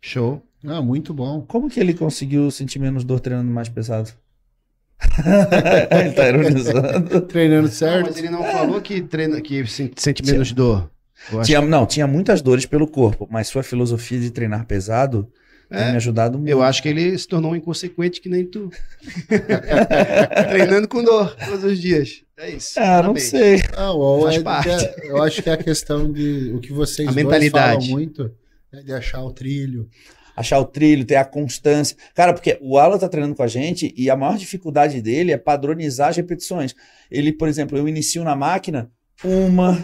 show. 0.00 0.42
Ah, 0.64 0.80
muito 0.82 1.12
bom. 1.12 1.42
Como 1.42 1.68
que 1.68 1.78
ele 1.78 1.92
conseguiu 1.94 2.50
sentir 2.50 2.78
menos 2.78 3.04
dor 3.04 3.20
treinando 3.20 3.50
mais 3.50 3.68
pesado? 3.68 4.10
Ele 5.90 6.12
tá 6.12 6.28
ironizando. 6.28 7.20
Treinando 7.26 7.62
Não, 7.68 7.72
certo. 7.72 8.06
mas 8.06 8.16
ele 8.18 8.30
não 8.30 8.42
falou 8.44 8.80
que 8.80 9.00
treina, 9.02 9.40
que 9.40 9.66
sen- 9.66 9.90
sente 9.96 10.24
menos 10.24 10.52
dor. 10.52 10.90
Eu 11.32 11.40
acho 11.40 11.46
Tinha, 11.46 11.60
não, 11.60 11.86
tinha 11.86 12.06
muitas 12.06 12.42
dores 12.42 12.66
pelo 12.66 12.86
corpo, 12.88 13.28
mas 13.30 13.46
sua 13.48 13.62
filosofia 13.62 14.18
de 14.18 14.30
treinar 14.30 14.66
pesado 14.66 15.28
tem 15.70 15.80
É, 15.80 15.90
me 15.90 15.96
ajudado 15.96 16.36
muito. 16.38 16.50
Eu 16.50 16.62
acho 16.62 16.82
que 16.82 16.88
ele 16.88 17.16
se 17.16 17.26
tornou 17.28 17.52
um 17.52 17.56
inconsequente 17.56 18.20
que 18.20 18.28
nem 18.28 18.44
tu. 18.44 18.68
Treinando 20.50 20.88
com 20.88 21.02
dor 21.02 21.34
todos 21.36 21.64
os 21.64 21.78
dias. 21.80 22.22
É 22.36 22.50
isso. 22.50 22.78
Ah, 22.78 23.02
não 23.02 23.16
sei. 23.16 23.62
Ah, 23.76 23.92
ou 23.92 24.22
Faz 24.24 24.36
é- 24.36 24.40
parte. 24.42 24.68
é- 24.68 24.94
eu 25.04 25.22
acho 25.22 25.42
que 25.42 25.48
é 25.48 25.52
a 25.52 25.56
questão 25.56 26.10
de 26.12 26.52
o 26.54 26.60
que 26.60 26.72
vocês 26.72 27.08
A 27.08 27.12
dois 27.12 27.24
mentalidade. 27.24 27.74
falam 27.86 27.90
muito, 27.90 28.30
né, 28.72 28.82
de 28.82 28.92
achar 28.92 29.22
o 29.22 29.32
trilho. 29.32 29.88
Achar 30.36 30.58
o 30.58 30.64
trilho, 30.64 31.04
ter 31.04 31.16
a 31.16 31.24
constância. 31.24 31.96
Cara, 32.14 32.32
porque 32.32 32.58
o 32.60 32.78
Alan 32.78 32.98
tá 32.98 33.08
treinando 33.08 33.34
com 33.34 33.42
a 33.42 33.48
gente 33.48 33.92
e 33.96 34.10
a 34.10 34.16
maior 34.16 34.36
dificuldade 34.36 35.00
dele 35.00 35.32
é 35.32 35.38
padronizar 35.38 36.08
as 36.08 36.16
repetições. 36.16 36.74
Ele, 37.10 37.32
por 37.32 37.48
exemplo, 37.48 37.76
eu 37.76 37.88
inicio 37.88 38.24
na 38.24 38.34
máquina 38.34 38.90
uma, 39.24 39.78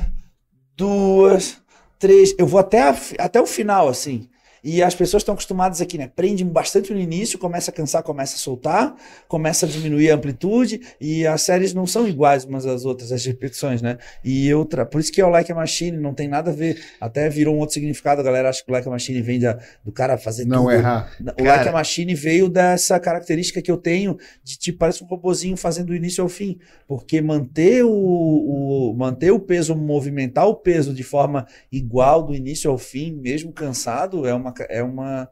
duas, 0.76 1.58
três, 1.98 2.34
eu 2.38 2.46
vou 2.46 2.60
até, 2.60 2.82
a 2.82 2.96
até 3.18 3.40
o 3.40 3.46
final, 3.46 3.88
assim. 3.88 4.28
E 4.62 4.82
as 4.82 4.94
pessoas 4.94 5.22
estão 5.22 5.34
acostumadas 5.34 5.80
aqui, 5.80 5.96
né? 5.98 6.10
Prende 6.14 6.44
bastante 6.44 6.92
no 6.92 6.98
início, 7.00 7.38
começa 7.38 7.70
a 7.70 7.74
cansar, 7.74 8.02
começa 8.02 8.34
a 8.36 8.38
soltar, 8.38 8.94
começa 9.28 9.66
a 9.66 9.68
diminuir 9.68 10.10
a 10.10 10.14
amplitude, 10.14 10.80
e 11.00 11.26
as 11.26 11.42
séries 11.42 11.72
não 11.74 11.86
são 11.86 12.06
iguais 12.08 12.44
umas 12.44 12.66
às 12.66 12.84
outras, 12.84 13.12
as 13.12 13.24
repetições, 13.24 13.80
né? 13.82 13.98
E 14.24 14.52
outra, 14.54 14.84
por 14.84 15.00
isso 15.00 15.12
que 15.12 15.20
é 15.20 15.24
o 15.26 15.28
Like 15.30 15.50
a 15.52 15.54
Machine, 15.54 15.96
não 15.96 16.12
tem 16.14 16.28
nada 16.28 16.50
a 16.50 16.54
ver. 16.54 16.78
Até 17.00 17.28
virou 17.28 17.54
um 17.54 17.58
outro 17.58 17.74
significado, 17.74 18.20
a 18.20 18.24
galera 18.24 18.48
acha 18.48 18.64
que 18.64 18.70
o 18.70 18.72
Like 18.72 18.88
a 18.88 18.90
Machine 18.90 19.20
vem 19.22 19.38
da, 19.38 19.58
do 19.84 19.92
cara 19.92 20.18
fazer 20.18 20.44
Não 20.44 20.62
tudo. 20.62 20.72
errar. 20.72 21.12
O 21.20 21.24
Cara- 21.44 21.56
Like 21.56 21.68
a 21.68 21.72
Machine 21.72 22.14
veio 22.14 22.48
dessa 22.48 22.98
característica 22.98 23.62
que 23.62 23.70
eu 23.70 23.76
tenho 23.76 24.16
de 24.42 24.58
tipo, 24.58 24.78
parece 24.78 25.02
um 25.04 25.06
robozinho 25.06 25.56
fazendo 25.56 25.86
do 25.88 25.94
início 25.94 26.22
ao 26.22 26.28
fim. 26.28 26.58
Porque 26.86 27.20
manter 27.20 27.84
o, 27.84 27.90
o- 27.90 28.94
manter 28.96 29.30
o 29.30 29.38
peso, 29.40 29.74
movimentar 29.74 30.46
o 30.48 30.54
peso 30.54 30.92
de 30.92 31.02
forma 31.02 31.46
igual 31.70 32.22
do 32.22 32.34
início 32.34 32.70
ao 32.70 32.78
fim, 32.78 33.12
mesmo 33.12 33.52
cansado, 33.52 34.26
é 34.26 34.34
uma, 34.34 34.47
é 34.68 34.82
uma, 34.82 35.28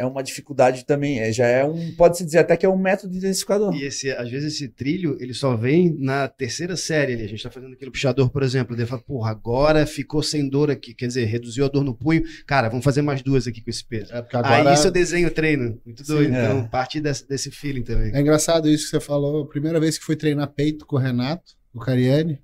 é 0.00 0.06
uma 0.06 0.22
dificuldade 0.22 0.86
também. 0.86 1.20
É, 1.20 1.30
já 1.30 1.46
é 1.46 1.62
um, 1.62 1.92
pode-se 1.94 2.24
dizer 2.24 2.38
até 2.38 2.56
que 2.56 2.64
é 2.64 2.68
um 2.68 2.76
método 2.76 3.14
intensificador. 3.14 3.74
E 3.74 3.84
esse, 3.84 4.10
às 4.10 4.30
vezes 4.30 4.54
esse 4.54 4.66
trilho, 4.68 5.18
ele 5.20 5.34
só 5.34 5.54
vem 5.54 5.94
na 5.98 6.26
terceira 6.26 6.74
série 6.74 7.12
ali. 7.12 7.24
A 7.24 7.28
gente 7.28 7.42
tá 7.42 7.50
fazendo 7.50 7.74
aquele 7.74 7.90
puxador, 7.90 8.30
por 8.30 8.42
exemplo. 8.42 8.74
Ele 8.74 8.86
fala, 8.86 9.02
porra, 9.02 9.30
agora 9.30 9.84
ficou 9.84 10.22
sem 10.22 10.48
dor 10.48 10.70
aqui. 10.70 10.94
Quer 10.94 11.06
dizer, 11.06 11.26
reduziu 11.26 11.66
a 11.66 11.68
dor 11.68 11.84
no 11.84 11.94
punho. 11.94 12.22
Cara, 12.46 12.70
vamos 12.70 12.82
fazer 12.82 13.02
mais 13.02 13.20
duas 13.20 13.46
aqui 13.46 13.60
com 13.60 13.68
esse 13.68 13.84
peso. 13.84 14.14
É 14.14 14.18
agora 14.18 14.70
Aí 14.70 14.74
isso 14.74 14.86
eu 14.86 14.90
desenho 14.90 15.28
o 15.28 15.30
treino. 15.30 15.78
Muito 15.84 16.02
doido. 16.02 16.30
Sim, 16.30 16.36
é. 16.36 16.44
então, 16.46 16.66
parte 16.68 16.98
desse, 16.98 17.28
desse 17.28 17.50
feeling 17.50 17.82
também. 17.82 18.14
é 18.14 18.20
engraçado 18.20 18.70
isso 18.70 18.84
que 18.84 18.90
você 18.90 19.00
falou. 19.00 19.42
A 19.42 19.46
primeira 19.46 19.78
vez 19.78 19.98
que 19.98 20.04
fui 20.04 20.16
treinar 20.16 20.48
peito 20.48 20.86
com 20.86 20.96
o 20.96 20.98
Renato, 20.98 21.52
o 21.74 21.78
Cariani, 21.78 22.40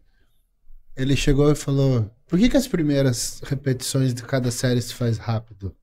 ele 0.95 1.17
chegou 1.17 1.51
e 1.51 1.55
falou: 1.55 2.11
"Por 2.27 2.39
que 2.39 2.51
que 2.51 2.57
as 2.57 2.69
primeiras 2.69 3.41
repetições 3.45 4.12
de 4.12 4.23
cada 4.23 4.51
série 4.51 4.83
se 4.83 4.93
faz 4.93 5.17
rápido?" 5.17 5.75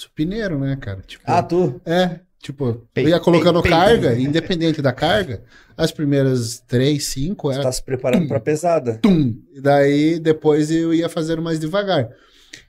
Supineiro, 0.00 0.58
né, 0.58 0.76
cara? 0.80 1.00
Tipo, 1.06 1.24
Ah, 1.26 1.42
tu? 1.42 1.80
É, 1.84 2.20
tipo, 2.42 2.86
Peito, 2.94 3.08
eu 3.08 3.14
ia 3.14 3.20
colocando 3.20 3.60
peito, 3.62 3.76
carga, 3.76 4.18
independente 4.18 4.80
da 4.80 4.92
carga, 4.92 5.42
as 5.76 5.92
primeiras 5.92 6.60
três, 6.66 7.06
cinco 7.08 7.48
Você 7.48 7.54
era 7.54 7.62
tá 7.64 7.72
se 7.72 7.82
preparando 7.82 8.26
pra 8.26 8.40
pesada. 8.40 8.98
tum, 9.02 9.34
e 9.52 9.60
daí 9.60 10.18
depois 10.18 10.70
eu 10.70 10.94
ia 10.94 11.08
fazendo 11.08 11.42
mais 11.42 11.60
devagar. 11.60 12.08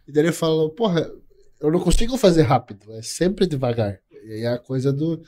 E 0.07 0.11
daí 0.11 0.25
ele 0.25 0.31
falou, 0.33 0.69
porra, 0.71 1.09
eu 1.59 1.71
não 1.71 1.79
consigo 1.79 2.17
fazer 2.17 2.41
rápido, 2.41 2.91
é 2.93 3.01
sempre 3.01 3.45
devagar. 3.47 3.97
E 4.25 4.33
aí 4.33 4.45
a 4.47 4.57
coisa 4.57 4.91
do. 4.91 5.21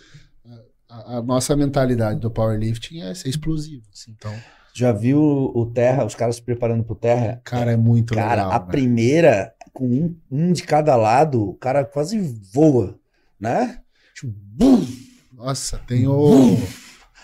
A, 0.90 1.17
a 1.17 1.22
nossa 1.23 1.56
mentalidade 1.56 2.19
do 2.19 2.30
powerlifting 2.30 3.01
é 3.01 3.14
ser 3.15 3.30
explosivo. 3.30 3.83
assim. 3.91 4.11
Então, 4.15 4.33
Já 4.75 4.91
viu 4.91 5.19
o 5.22 5.65
Terra, 5.73 6.06
os 6.06 6.14
caras 6.15 6.35
se 6.35 6.41
preparando 6.41 6.83
pro 6.83 6.95
Terra? 6.95 7.41
cara, 7.43 7.72
é 7.72 7.77
muito 7.77 8.14
Cara, 8.14 8.43
legal. 8.43 8.51
a 8.51 8.59
né? 8.59 8.65
primeira, 8.72 9.53
com 9.74 9.85
um, 9.88 10.16
um 10.32 10.53
de 10.53 10.64
cada 10.64 10.95
lado, 10.95 11.50
o 11.50 11.53
cara 11.56 11.84
quase 11.84 12.18
voa, 12.53 12.98
né? 13.40 13.80
Tipo, 14.16 14.32
bum! 14.35 14.85
Nossa, 15.34 15.77
tem 15.80 16.08
o. 16.08 16.56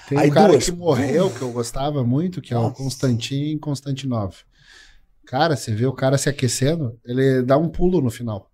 Tem 0.09 0.17
Aí 0.17 0.29
um 0.31 0.33
cara 0.33 0.51
duas. 0.53 0.65
que 0.65 0.71
morreu, 0.71 1.29
que 1.29 1.41
eu 1.41 1.51
gostava 1.51 2.03
muito, 2.03 2.41
que 2.41 2.53
é 2.53 2.57
o 2.57 2.63
Nossa. 2.63 2.75
Constantin 2.75 3.57
Constantinov. 3.59 4.35
Cara, 5.25 5.55
você 5.55 5.71
vê 5.73 5.85
o 5.85 5.93
cara 5.93 6.17
se 6.17 6.27
aquecendo, 6.27 6.97
ele 7.05 7.43
dá 7.43 7.55
um 7.57 7.69
pulo 7.69 8.01
no 8.01 8.09
final. 8.09 8.49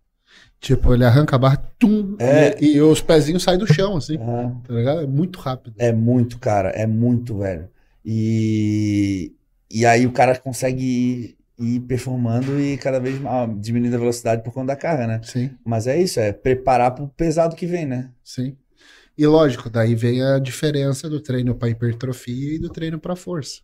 Tipo, 0.60 0.94
ele 0.94 1.06
arranca 1.06 1.36
a 1.38 1.40
barra, 1.40 1.58
tum, 1.80 2.16
É. 2.20 2.62
e, 2.62 2.76
e 2.76 2.82
os 2.82 3.00
pezinhos 3.00 3.44
saem 3.44 3.58
do 3.58 3.72
chão, 3.72 3.96
assim. 3.96 4.18
Ah, 4.20 4.52
Tá 4.68 4.74
ligado? 4.74 5.02
É 5.02 5.08
muito 5.08 5.40
rápido. 5.40 5.76
É 5.78 5.94
muito, 5.94 6.38
cara, 6.40 6.70
é 6.72 6.86
muito, 6.86 7.38
velho. 7.38 7.70
E, 8.04 9.34
e 9.72 9.86
aí 9.86 10.06
o 10.06 10.12
cara 10.12 10.38
consegue 10.38 11.35
ir 11.58 11.80
performando 11.82 12.60
e 12.60 12.78
cada 12.78 13.00
vez 13.00 13.20
mais 13.20 13.50
diminuindo 13.62 13.96
a 13.96 14.00
velocidade 14.00 14.44
por 14.44 14.54
conta 14.54 14.68
da 14.68 14.76
carga, 14.76 15.08
né? 15.08 15.22
Sim, 15.24 15.52
Mas 15.66 15.88
é 15.88 16.00
isso, 16.02 16.20
é 16.20 16.34
preparar 16.34 16.94
pro 16.94 17.08
pesado 17.10 17.56
que 17.56 17.66
vem, 17.66 17.86
né? 17.86 18.12
sim. 18.24 18.58
E 19.18 19.26
lógico, 19.26 19.70
daí 19.70 19.96
vem 19.96 20.22
a 20.22 20.40
diferença 20.40 21.10
do 21.10 21.22
treino 21.22 21.56
pra 21.56 21.70
hipertrofia 21.70 22.56
e 22.56 22.60
do 22.60 22.68
treino 22.70 23.00
pra 23.00 23.16
força. 23.16 23.62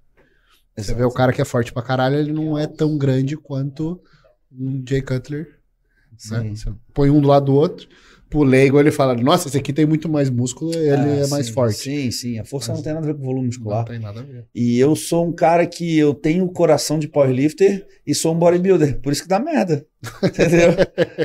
Você 0.77 0.93
vê 0.93 1.03
o 1.03 1.11
cara 1.11 1.33
que 1.33 1.41
é 1.41 1.45
forte 1.45 1.73
pra 1.73 1.81
caralho, 1.83 2.15
ele 2.15 2.31
não 2.31 2.57
é 2.57 2.65
tão 2.65 2.97
grande 2.97 3.35
quanto 3.35 4.01
um 4.49 4.81
Jay 4.87 5.01
Cutler. 5.01 5.45
né? 5.49 6.17
Sim. 6.17 6.55
Você 6.55 6.73
põe 6.93 7.09
um 7.09 7.19
do 7.19 7.27
lado 7.27 7.47
do 7.47 7.53
outro, 7.53 7.89
pro 8.31 8.41
leigo 8.43 8.79
ele 8.79 8.89
fala, 8.91 9.13
nossa, 9.13 9.47
esse 9.49 9.57
aqui 9.57 9.71
tem 9.73 9.85
muito 9.85 10.09
mais 10.09 10.29
músculo, 10.29 10.73
ele 10.73 10.89
Ah, 10.95 11.25
é 11.25 11.27
mais 11.27 11.47
sim, 11.47 11.51
forte. 11.53 11.77
Sim, 11.77 12.09
sim. 12.11 12.39
A 12.39 12.45
força 12.45 12.71
Mas- 12.71 12.79
não 12.79 12.83
tem 12.83 12.93
nada 12.93 13.05
a 13.05 13.11
ver 13.11 13.17
com 13.17 13.21
volume 13.23 13.41
Não 13.41 13.47
muscular. 13.47 13.85
tem 13.85 13.99
nada 13.99 14.21
a 14.21 14.23
ver. 14.23 14.45
E 14.55 14.79
eu 14.79 14.95
sou 14.95 15.27
um 15.27 15.33
cara 15.33 15.67
que 15.67 15.99
eu 15.99 16.13
tenho 16.15 16.45
o 16.45 16.51
coração 16.51 16.97
de 16.97 17.07
powerlifter 17.07 17.85
e 18.07 18.15
sou 18.15 18.33
um 18.33 18.39
bodybuilder. 18.39 18.99
Por 19.01 19.11
isso 19.11 19.21
que 19.23 19.27
dá 19.27 19.37
merda. 19.39 19.85
Entendeu? 20.23 20.69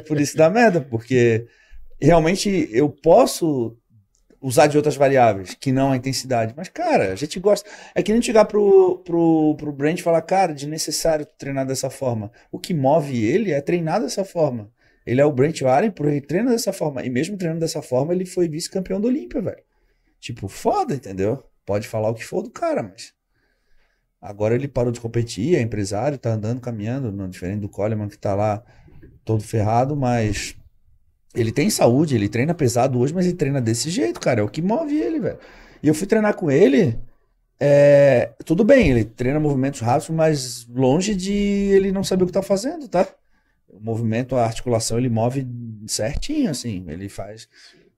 Por 0.07 0.20
isso 0.20 0.33
que 0.33 0.39
dá 0.39 0.51
merda, 0.51 0.81
porque 0.81 1.47
realmente 2.01 2.68
eu 2.73 2.89
posso 2.91 3.76
usar 4.43 4.67
de 4.67 4.76
outras 4.76 4.94
variáveis, 4.97 5.55
que 5.59 5.73
não 5.73 5.93
a 5.93 5.97
intensidade. 5.97 6.52
Mas, 6.57 6.68
cara, 6.68 7.12
a 7.12 7.15
gente 7.17 7.41
gosta. 7.41 7.68
É 7.94 8.02
que 8.02 8.12
nem 8.12 8.20
chegar 8.20 8.44
pro, 8.44 8.99
pro, 9.05 9.55
pro 9.57 9.73
Brent 9.73 10.01
e 10.01 10.02
falar, 10.02 10.20
cara, 10.23 10.52
desnecessário 10.52 11.25
tu 11.25 11.33
treinar 11.39 11.67
dessa 11.67 11.89
forma. 11.91 12.31
O 12.52 12.59
que 12.59 12.75
move 12.75 13.17
ele 13.25 13.51
é 13.52 13.60
treinar 13.60 14.01
dessa 14.01 14.25
forma. 14.25 14.70
Ele 15.07 15.20
é 15.20 15.25
o 15.25 15.33
Brent 15.33 15.60
por 15.94 16.09
ele 16.09 16.20
treina 16.20 16.51
dessa 16.51 16.73
forma. 16.73 17.05
E 17.05 17.09
mesmo 17.09 17.36
treinando 17.36 17.60
dessa 17.60 17.81
forma, 17.81 18.12
ele 18.12 18.26
foi 18.26 18.49
vice-campeão 18.49 19.01
do 19.01 19.07
Olímpia, 19.07 19.41
velho. 19.41 19.62
Tipo, 20.18 20.49
foda, 20.49 20.94
entendeu? 20.94 21.44
Pode 21.65 21.86
falar 21.86 22.10
o 22.10 22.15
que 22.15 22.25
for 22.25 22.43
do 22.43 22.51
cara, 22.51 22.83
mas. 22.83 23.15
Agora 24.20 24.55
ele 24.57 24.67
parou 24.67 24.91
de 24.91 25.01
competir, 25.01 25.55
é 25.55 25.60
empresário, 25.60 26.18
tá 26.18 26.33
andando, 26.33 26.60
caminhando, 26.60 27.12
não, 27.12 27.28
diferente 27.28 27.60
do 27.60 27.68
Coleman 27.68 28.09
que 28.09 28.18
tá 28.18 28.35
lá 28.35 28.65
todo 29.25 29.43
ferrado, 29.44 29.94
mas 29.94 30.57
ele 31.35 31.52
tem 31.52 31.70
saúde, 31.70 32.17
ele 32.17 32.28
treina 32.28 32.55
pesado 32.55 32.99
hoje, 32.99 33.15
mas 33.15 33.26
ele 33.26 33.36
treina 33.36 33.60
desse 33.60 33.91
jeito, 33.91 34.18
cara. 34.18 34.41
É 34.41 34.43
o 34.43 34.49
que 34.49 34.62
move 34.62 34.97
ele, 34.97 35.20
velho. 35.20 35.39
E 35.83 35.86
eu 35.89 35.94
fui 35.94 36.07
treinar 36.07 36.35
com 36.35 36.51
ele. 36.51 36.99
é, 37.60 38.33
tudo 38.44 38.65
bem, 38.65 38.91
ele 38.91 39.05
treina 39.05 39.39
movimentos 39.41 39.81
rápidos, 39.81 40.10
mas 40.10 40.67
longe 40.68 41.15
de 41.15 41.33
ele 41.33 41.93
não 41.93 42.05
saber 42.05 42.25
o 42.25 42.26
que 42.26 42.33
tá 42.33 42.43
fazendo, 42.43 42.89
tá? 42.89 43.07
O 43.69 43.81
movimento, 43.81 44.36
a 44.36 44.45
articulação, 44.45 44.99
ele 44.99 45.09
move 45.09 45.47
certinho, 45.86 46.51
assim. 46.51 46.85
Ele 46.89 47.09
faz. 47.09 47.49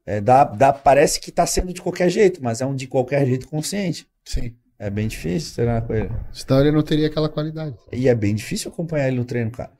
é, 0.06 0.20
dá, 0.20 0.44
dá, 0.44 0.72
parece 0.72 1.20
que 1.20 1.30
tá 1.30 1.46
sendo 1.46 1.72
de 1.72 1.80
qualquer 1.82 2.08
jeito, 2.10 2.42
mas 2.42 2.60
é 2.60 2.66
um 2.66 2.74
de 2.74 2.86
qualquer 2.86 3.24
jeito 3.26 3.46
consciente. 3.48 4.08
Sim. 4.24 4.54
É 4.78 4.88
bem 4.90 5.08
difícil 5.08 5.54
treinar 5.56 5.82
com 5.82 5.92
ele. 5.92 6.10
Senão 6.32 6.60
ele 6.60 6.70
não 6.70 6.82
teria 6.82 7.08
aquela 7.08 7.28
qualidade. 7.28 7.74
E 7.92 8.08
é 8.08 8.14
bem 8.14 8.34
difícil 8.34 8.70
acompanhar 8.70 9.08
ele 9.08 9.16
no 9.16 9.24
treino, 9.24 9.50
cara. 9.50 9.72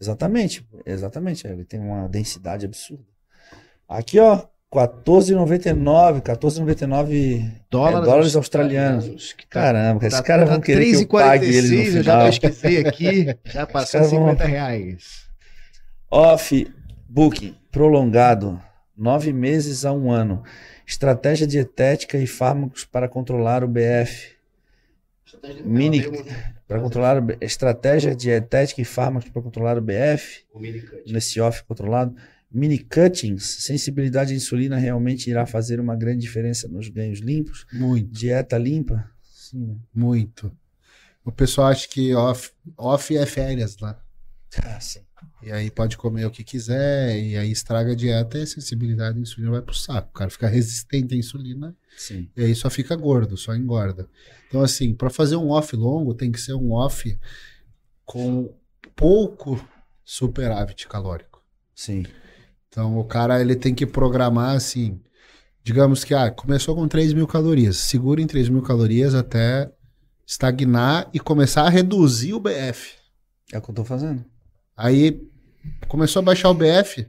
Exatamente, 0.00 0.64
exatamente. 0.84 1.46
Ele 1.46 1.64
tem 1.64 1.80
uma 1.80 2.08
densidade 2.08 2.64
absurda. 2.64 3.02
Aqui, 3.88 4.20
ó, 4.20 4.46
14,99, 4.72 6.20
14,99 6.22 7.50
Dólares, 7.70 8.00
é, 8.00 8.04
dólares 8.10 8.36
australianos. 8.36 9.32
Que 9.32 9.46
tá, 9.46 9.60
Caramba, 9.62 10.06
esses 10.06 10.18
tá, 10.18 10.24
caras 10.24 10.46
tá 10.48 10.52
vão 10.54 10.60
querer 10.60 10.84
que 10.84 11.02
eu 11.02 11.08
pague 11.08 11.46
eles 11.46 11.70
no 11.70 11.76
3,46, 11.78 11.86
eu 11.96 12.02
já 12.02 12.12
final. 12.12 12.26
pesquisei 12.26 12.86
aqui, 12.86 13.36
já 13.46 13.66
passou 13.66 14.00
caras 14.00 14.10
vão- 14.12 14.20
50 14.30 14.44
reais. 14.44 15.25
Off 16.10 16.66
booking 17.08 17.54
prolongado, 17.70 18.60
nove 18.96 19.32
meses 19.32 19.84
a 19.84 19.92
um 19.92 20.10
ano. 20.10 20.42
Estratégia 20.86 21.46
dietética 21.46 22.16
e 22.18 22.26
fármacos 22.26 22.84
para 22.84 23.08
controlar 23.08 23.64
o 23.64 23.68
BF. 23.68 24.36
Mini- 25.64 26.04
Para 26.68 26.80
controlar 26.80 27.22
o 27.22 27.26
estratégia 27.40 28.14
dietética 28.14 28.80
e 28.80 28.84
fármacos 28.84 29.28
para 29.30 29.42
controlar 29.42 29.76
o 29.78 29.80
BF. 29.80 30.44
O 30.52 30.60
nesse 31.12 31.40
off 31.40 31.62
controlado. 31.64 32.14
Mini 32.50 32.78
cuttings, 32.78 33.44
sensibilidade 33.64 34.32
à 34.32 34.36
insulina 34.36 34.76
realmente 34.78 35.28
irá 35.28 35.44
fazer 35.44 35.80
uma 35.80 35.96
grande 35.96 36.20
diferença 36.20 36.68
nos 36.68 36.88
ganhos 36.88 37.18
limpos. 37.18 37.66
Muito, 37.72 38.08
Dieta 38.10 38.56
limpa? 38.56 39.10
Sim, 39.22 39.66
né? 39.66 39.76
muito. 39.92 40.50
O 41.24 41.32
pessoal 41.32 41.68
acha 41.68 41.88
que 41.88 42.14
off, 42.14 42.52
off 42.78 43.16
é 43.16 43.26
férias 43.26 43.76
lá. 43.78 44.00
Ah, 44.62 44.80
sim. 44.80 45.00
E 45.42 45.50
aí 45.52 45.70
pode 45.70 45.96
comer 45.96 46.26
o 46.26 46.30
que 46.30 46.42
quiser, 46.42 47.18
e 47.18 47.36
aí 47.36 47.50
estraga 47.50 47.92
a 47.92 47.94
dieta 47.94 48.38
e 48.38 48.42
a 48.42 48.46
sensibilidade 48.46 49.18
à 49.18 49.20
insulina 49.20 49.52
vai 49.52 49.62
pro 49.62 49.74
saco. 49.74 50.10
O 50.10 50.12
cara 50.12 50.30
fica 50.30 50.48
resistente 50.48 51.14
à 51.14 51.16
insulina 51.16 51.74
Sim. 51.96 52.28
e 52.36 52.44
aí 52.44 52.54
só 52.54 52.68
fica 52.68 52.96
gordo, 52.96 53.36
só 53.36 53.54
engorda. 53.54 54.08
Então, 54.48 54.62
assim, 54.62 54.94
para 54.94 55.10
fazer 55.10 55.36
um 55.36 55.50
off 55.50 55.74
longo, 55.76 56.14
tem 56.14 56.30
que 56.32 56.40
ser 56.40 56.54
um 56.54 56.72
off 56.72 57.18
com 58.04 58.52
pouco 58.94 59.62
superávit 60.04 60.88
calórico. 60.88 61.42
Sim. 61.74 62.04
Então, 62.68 62.98
o 62.98 63.04
cara 63.04 63.40
ele 63.40 63.56
tem 63.56 63.74
que 63.74 63.86
programar 63.86 64.54
assim. 64.54 65.00
Digamos 65.62 66.04
que 66.04 66.14
ah, 66.14 66.30
começou 66.30 66.74
com 66.74 66.86
3 66.86 67.12
mil 67.12 67.26
calorias. 67.26 67.76
Segura 67.76 68.20
em 68.20 68.26
3 68.26 68.48
mil 68.48 68.62
calorias 68.62 69.14
até 69.14 69.70
estagnar 70.26 71.08
e 71.12 71.18
começar 71.18 71.62
a 71.62 71.68
reduzir 71.68 72.34
o 72.34 72.40
BF. 72.40 72.94
É 73.52 73.58
o 73.58 73.62
que 73.62 73.70
eu 73.70 73.74
tô 73.74 73.84
fazendo. 73.84 74.24
Aí 74.76 75.22
começou 75.88 76.20
a 76.20 76.24
baixar 76.24 76.50
o 76.50 76.54
BF, 76.54 77.06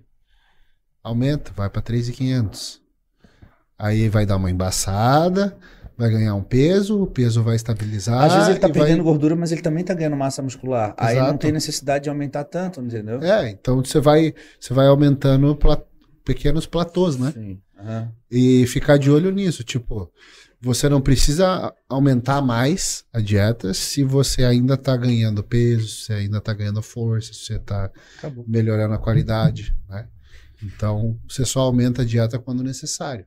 aumenta, 1.03 1.51
vai 1.55 1.69
para 1.69 1.81
3.500. 1.81 2.79
Aí 3.77 4.09
vai 4.09 4.25
dar 4.25 4.37
uma 4.37 4.49
embaçada, 4.49 5.55
vai 5.97 6.09
ganhar 6.09 6.33
um 6.35 6.41
peso, 6.43 7.03
o 7.03 7.07
peso 7.07 7.43
vai 7.43 7.55
estabilizar. 7.55 8.23
Às 8.23 8.33
vezes 8.33 8.49
ele 8.49 8.59
tá 8.59 8.67
e 8.69 8.71
vai- 8.71 8.81
perdendo 8.81 9.03
gordura, 9.03 9.35
mas 9.35 9.51
ele 9.51 9.61
também 9.61 9.83
tá 9.83 9.93
ganhando 9.93 10.15
massa 10.15 10.41
muscular. 10.41 10.95
Aí 10.97 11.15
não 11.15 11.23
Exato. 11.25 11.39
tem 11.39 11.51
necessidade 11.51 12.03
de 12.05 12.09
aumentar 12.09 12.43
tanto, 12.45 12.81
entendeu? 12.81 13.21
É, 13.21 13.49
então 13.49 13.83
você 13.83 13.99
vai, 13.99 14.33
você 14.59 14.73
vai 14.73 14.87
aumentando 14.87 15.55
pla- 15.55 15.83
pequenos 16.25 16.65
platôs, 16.65 17.17
né? 17.17 17.31
Sim. 17.33 17.61
Aham. 17.79 18.11
E 18.31 18.65
ficar 18.67 18.97
de 18.97 19.11
olho 19.11 19.31
nisso, 19.31 19.63
tipo, 19.63 20.11
você 20.59 20.89
não 20.89 20.99
precisa 21.01 21.73
aumentar 21.87 22.41
mais 22.41 23.05
a 23.13 23.19
dieta 23.19 23.73
se 23.73 24.03
você 24.03 24.43
ainda 24.43 24.75
tá 24.75 24.95
ganhando 24.97 25.43
peso, 25.43 25.87
se 25.87 26.11
ainda 26.13 26.41
tá 26.41 26.53
ganhando 26.53 26.81
força, 26.81 27.33
se 27.33 27.45
você 27.45 27.59
tá 27.59 27.91
Acabou. 28.17 28.43
melhorando 28.47 28.93
a 28.93 28.97
qualidade, 28.97 29.75
né? 29.87 30.07
Então, 30.63 31.19
você 31.29 31.45
só 31.45 31.59
aumenta 31.61 32.01
a 32.01 32.05
dieta 32.05 32.39
quando 32.39 32.63
necessário. 32.63 33.25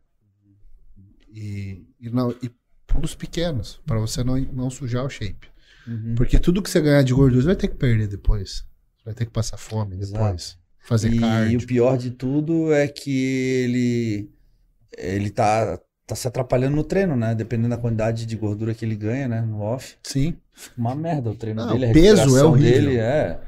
E, 1.33 1.87
e, 2.01 2.11
não, 2.11 2.33
e 2.43 2.51
pulos 2.87 3.15
pequenos, 3.15 3.81
para 3.87 4.01
você 4.01 4.25
não, 4.25 4.37
não 4.37 4.69
sujar 4.69 5.05
o 5.05 5.09
shape. 5.11 5.49
Uhum. 5.87 6.15
Porque 6.17 6.39
tudo 6.39 6.61
que 6.63 6.69
você 6.69 6.81
ganhar 6.81 7.03
de 7.03 7.15
gordura, 7.15 7.41
você 7.41 7.47
vai 7.47 7.57
ter 7.57 7.69
que 7.69 7.77
perder 7.77 8.09
depois. 8.09 8.65
Você 8.99 9.05
vai 9.05 9.15
ter 9.15 9.27
que 9.27 9.31
passar 9.33 9.57
fome 9.57 9.97
Exato. 9.97 10.13
depois. 10.25 10.59
Fazer 10.81 11.13
E, 11.13 11.21
cardio. 11.21 11.61
o 11.61 11.67
pior 11.67 11.97
de 11.97 12.11
tudo 12.11 12.73
é 12.73 12.89
que 12.89 13.11
ele 13.65 14.31
ele 14.99 15.31
tá, 15.31 15.79
tá 16.11 16.17
se 16.17 16.27
atrapalhando 16.27 16.75
no 16.77 16.83
treino, 16.85 17.17
né? 17.17 17.35
Dependendo 17.35 17.71
da 17.71 17.79
quantidade 17.81 18.27
de 18.27 18.37
gordura 18.37 18.75
que 18.75 18.85
ele 18.85 18.97
ganha, 18.97 19.29
né? 19.29 19.41
No 19.41 19.61
off. 19.61 19.97
Sim. 20.03 20.37
Uma 20.77 20.95
merda 20.95 21.31
o 21.31 21.35
treino 21.35 21.65
Não, 21.65 21.73
dele. 21.79 21.91
O 21.91 21.93
peso 21.93 22.37
é 22.37 22.45
horrível. 22.45 22.71
dele 22.73 22.99
é. 22.99 23.41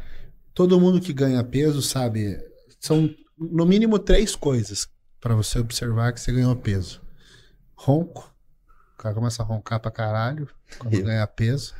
Todo 0.55 0.81
mundo 0.81 1.00
que 1.00 1.12
ganha 1.12 1.42
peso 1.42 1.82
sabe. 1.82 2.39
São 2.78 3.12
no 3.36 3.66
mínimo 3.66 3.99
três 3.99 4.36
coisas 4.36 4.86
para 5.20 5.34
você 5.34 5.58
observar 5.58 6.12
que 6.12 6.20
você 6.20 6.31
ganhou 6.32 6.55
peso: 6.55 7.02
ronco. 7.74 8.32
O 8.94 9.02
cara 9.02 9.15
começa 9.15 9.42
a 9.42 9.47
roncar 9.47 9.81
pra 9.81 9.91
caralho 9.91 10.49
quando 10.78 10.94
Eu. 10.94 11.05
ganha 11.05 11.26
peso. 11.26 11.74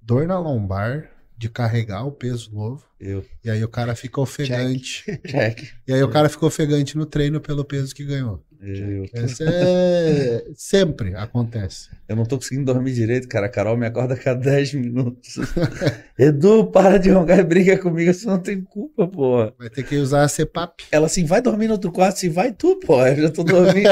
Dor 0.00 0.26
na 0.26 0.38
lombar 0.38 1.10
de 1.36 1.50
carregar 1.50 2.04
o 2.04 2.12
peso 2.12 2.50
novo. 2.54 2.82
Eu. 3.02 3.24
E 3.44 3.50
aí 3.50 3.64
o 3.64 3.68
cara 3.68 3.96
fica 3.96 4.20
ofegante. 4.20 5.04
Check. 5.26 5.64
E 5.88 5.92
aí 5.92 6.02
o 6.04 6.08
cara 6.08 6.28
fica 6.28 6.46
ofegante 6.46 6.96
no 6.96 7.04
treino 7.04 7.40
pelo 7.40 7.64
peso 7.64 7.92
que 7.92 8.04
ganhou. 8.04 8.40
Eu. 8.62 9.04
Isso 9.24 9.42
é... 9.42 10.44
sempre 10.54 11.16
acontece. 11.16 11.88
Eu 12.08 12.14
não 12.14 12.24
tô 12.24 12.36
conseguindo 12.36 12.72
dormir 12.72 12.92
direito, 12.92 13.26
cara. 13.26 13.46
A 13.46 13.48
Carol 13.48 13.76
me 13.76 13.86
acorda 13.86 14.14
a 14.14 14.16
cada 14.16 14.38
10 14.38 14.74
minutos. 14.74 15.34
Edu, 16.16 16.66
para 16.66 16.98
de 16.98 17.10
roncar 17.10 17.40
e 17.40 17.42
briga 17.42 17.76
comigo, 17.76 18.14
você 18.14 18.24
não 18.24 18.38
tem 18.38 18.60
culpa, 18.60 19.08
porra. 19.08 19.52
Vai 19.58 19.68
ter 19.68 19.82
que 19.82 19.96
usar 19.96 20.22
a 20.22 20.28
CPAP. 20.28 20.84
Ela 20.92 21.06
assim, 21.06 21.24
vai 21.24 21.42
dormir 21.42 21.66
no 21.66 21.72
outro 21.72 21.90
quarto, 21.90 22.14
assim, 22.14 22.30
vai 22.30 22.52
tu, 22.52 22.76
pô. 22.76 23.04
Eu 23.04 23.22
já 23.22 23.30
tô 23.30 23.42
dormindo. 23.42 23.88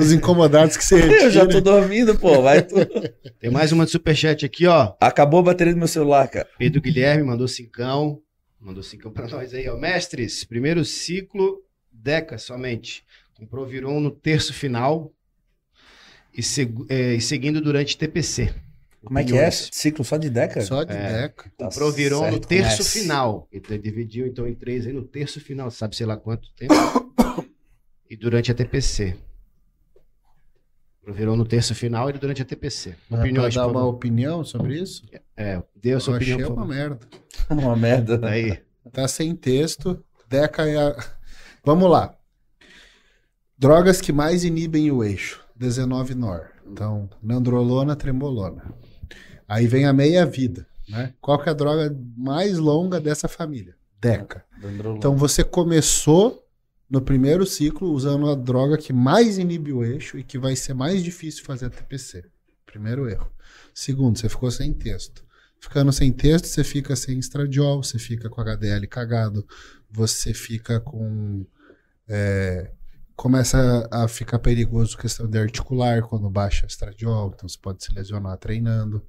Os 0.00 0.10
incomodados 0.10 0.76
que 0.76 0.84
você 0.84 0.96
eu 0.96 1.30
já 1.30 1.42
retira. 1.42 1.62
tô 1.62 1.70
dormindo, 1.70 2.18
pô, 2.18 2.42
vai 2.42 2.62
tu. 2.62 2.74
Tem 3.38 3.50
mais 3.50 3.70
uma 3.70 3.84
de 3.84 3.92
superchat 3.92 4.44
aqui, 4.44 4.66
ó. 4.66 4.94
Acabou 5.00 5.38
a 5.38 5.44
bateria 5.44 5.72
do 5.72 5.78
meu 5.78 5.86
celular, 5.86 6.26
cara. 6.26 6.48
Pedro 6.58 6.80
Guilherme 6.80 7.22
mandou 7.28 7.46
cincão. 7.46 8.20
Mandou 8.60 8.82
cinco 8.82 9.10
pra 9.10 9.28
nós 9.28 9.54
aí, 9.54 9.68
ó. 9.68 9.76
Mestres, 9.76 10.42
primeiro 10.44 10.84
ciclo, 10.84 11.62
Deca 11.92 12.38
somente. 12.38 13.04
Com 13.34 13.46
Proviron 13.46 14.00
no 14.00 14.10
terço 14.10 14.52
final 14.52 15.12
e, 16.34 16.42
segu- 16.42 16.84
é, 16.88 17.14
e 17.14 17.20
seguindo 17.20 17.60
durante 17.60 17.96
TPC. 17.96 18.52
Como 19.04 19.16
é 19.16 19.22
que 19.24 19.36
é? 19.38 19.48
Ciclo 19.50 20.04
só 20.04 20.16
de 20.16 20.28
década? 20.28 20.66
Só 20.66 20.82
de 20.82 20.92
É. 20.92 21.22
deca. 21.22 21.52
Tá 21.56 21.68
O 21.68 21.70
Proviron 21.74 22.28
no 22.32 22.40
terço 22.40 22.78
conhece. 22.78 23.00
final. 23.00 23.46
Ele 23.52 23.78
dividiu 23.78 24.26
então 24.26 24.46
em 24.48 24.54
três 24.56 24.86
aí 24.88 24.92
no 24.92 25.04
terço 25.04 25.40
final, 25.40 25.70
sabe 25.70 25.94
sei 25.94 26.04
lá 26.06 26.16
quanto 26.16 26.52
tempo. 26.54 26.74
e 28.10 28.16
durante 28.16 28.50
a 28.50 28.54
TPC. 28.54 29.14
Proviron 31.02 31.36
no 31.36 31.46
terço 31.46 31.74
final 31.76 32.10
e 32.10 32.12
durante 32.12 32.42
a 32.42 32.44
TPC. 32.44 32.94
Mas 33.08 33.20
Opiniões, 33.20 33.54
dar 33.54 33.66
uma 33.68 33.86
opinião 33.86 34.44
sobre 34.44 34.78
isso? 34.80 35.06
É, 35.38 35.62
dê 35.76 35.92
a 35.92 36.00
sua 36.00 36.14
eu 36.14 36.16
achei 36.16 36.34
opinião. 36.34 36.52
uma 36.52 36.66
merda. 36.66 36.98
Uma 37.48 37.76
merda. 37.76 38.20
Aí. 38.28 38.58
Tá 38.92 39.06
sem 39.06 39.34
texto. 39.36 40.04
Deca 40.28 40.68
é 40.68 40.76
a... 40.76 40.96
Vamos 41.64 41.88
lá. 41.88 42.14
Drogas 43.56 44.00
que 44.00 44.12
mais 44.12 44.42
inibem 44.42 44.90
o 44.90 45.04
eixo. 45.04 45.40
19 45.54 46.14
nor. 46.16 46.50
Então, 46.66 47.08
nandrolona, 47.22 47.94
trembolona. 47.94 48.74
Aí 49.46 49.68
vem 49.68 49.86
a 49.86 49.92
meia-vida. 49.92 50.66
Né? 50.88 51.14
Qual 51.20 51.38
que 51.40 51.48
é 51.48 51.52
a 51.52 51.54
droga 51.54 51.96
mais 52.16 52.58
longa 52.58 53.00
dessa 53.00 53.28
família? 53.28 53.76
Deca. 54.00 54.44
Então 54.96 55.16
você 55.16 55.44
começou 55.44 56.44
no 56.90 57.00
primeiro 57.00 57.46
ciclo 57.46 57.92
usando 57.92 58.28
a 58.28 58.34
droga 58.34 58.76
que 58.76 58.92
mais 58.92 59.38
inibe 59.38 59.72
o 59.72 59.84
eixo 59.84 60.18
e 60.18 60.24
que 60.24 60.38
vai 60.38 60.56
ser 60.56 60.74
mais 60.74 61.02
difícil 61.02 61.44
fazer 61.44 61.66
a 61.66 61.70
TPC. 61.70 62.24
Primeiro 62.66 63.08
erro. 63.08 63.30
Segundo, 63.74 64.18
você 64.18 64.28
ficou 64.28 64.50
sem 64.50 64.72
texto. 64.72 65.24
Ficando 65.60 65.92
sem 65.92 66.12
texto, 66.12 66.46
você 66.46 66.62
fica 66.62 66.94
sem 66.94 67.18
estradiol, 67.18 67.82
você 67.82 67.98
fica 67.98 68.28
com 68.28 68.40
HDL 68.40 68.86
cagado, 68.86 69.46
você 69.90 70.32
fica 70.32 70.80
com. 70.80 71.44
é, 72.08 72.72
começa 73.16 73.88
a 73.90 74.06
ficar 74.06 74.38
perigoso 74.38 74.96
questão 74.96 75.28
de 75.28 75.36
articular 75.38 76.02
quando 76.02 76.30
baixa 76.30 76.66
estradiol, 76.66 77.32
então 77.34 77.48
você 77.48 77.58
pode 77.60 77.84
se 77.84 77.92
lesionar 77.92 78.38
treinando. 78.38 79.04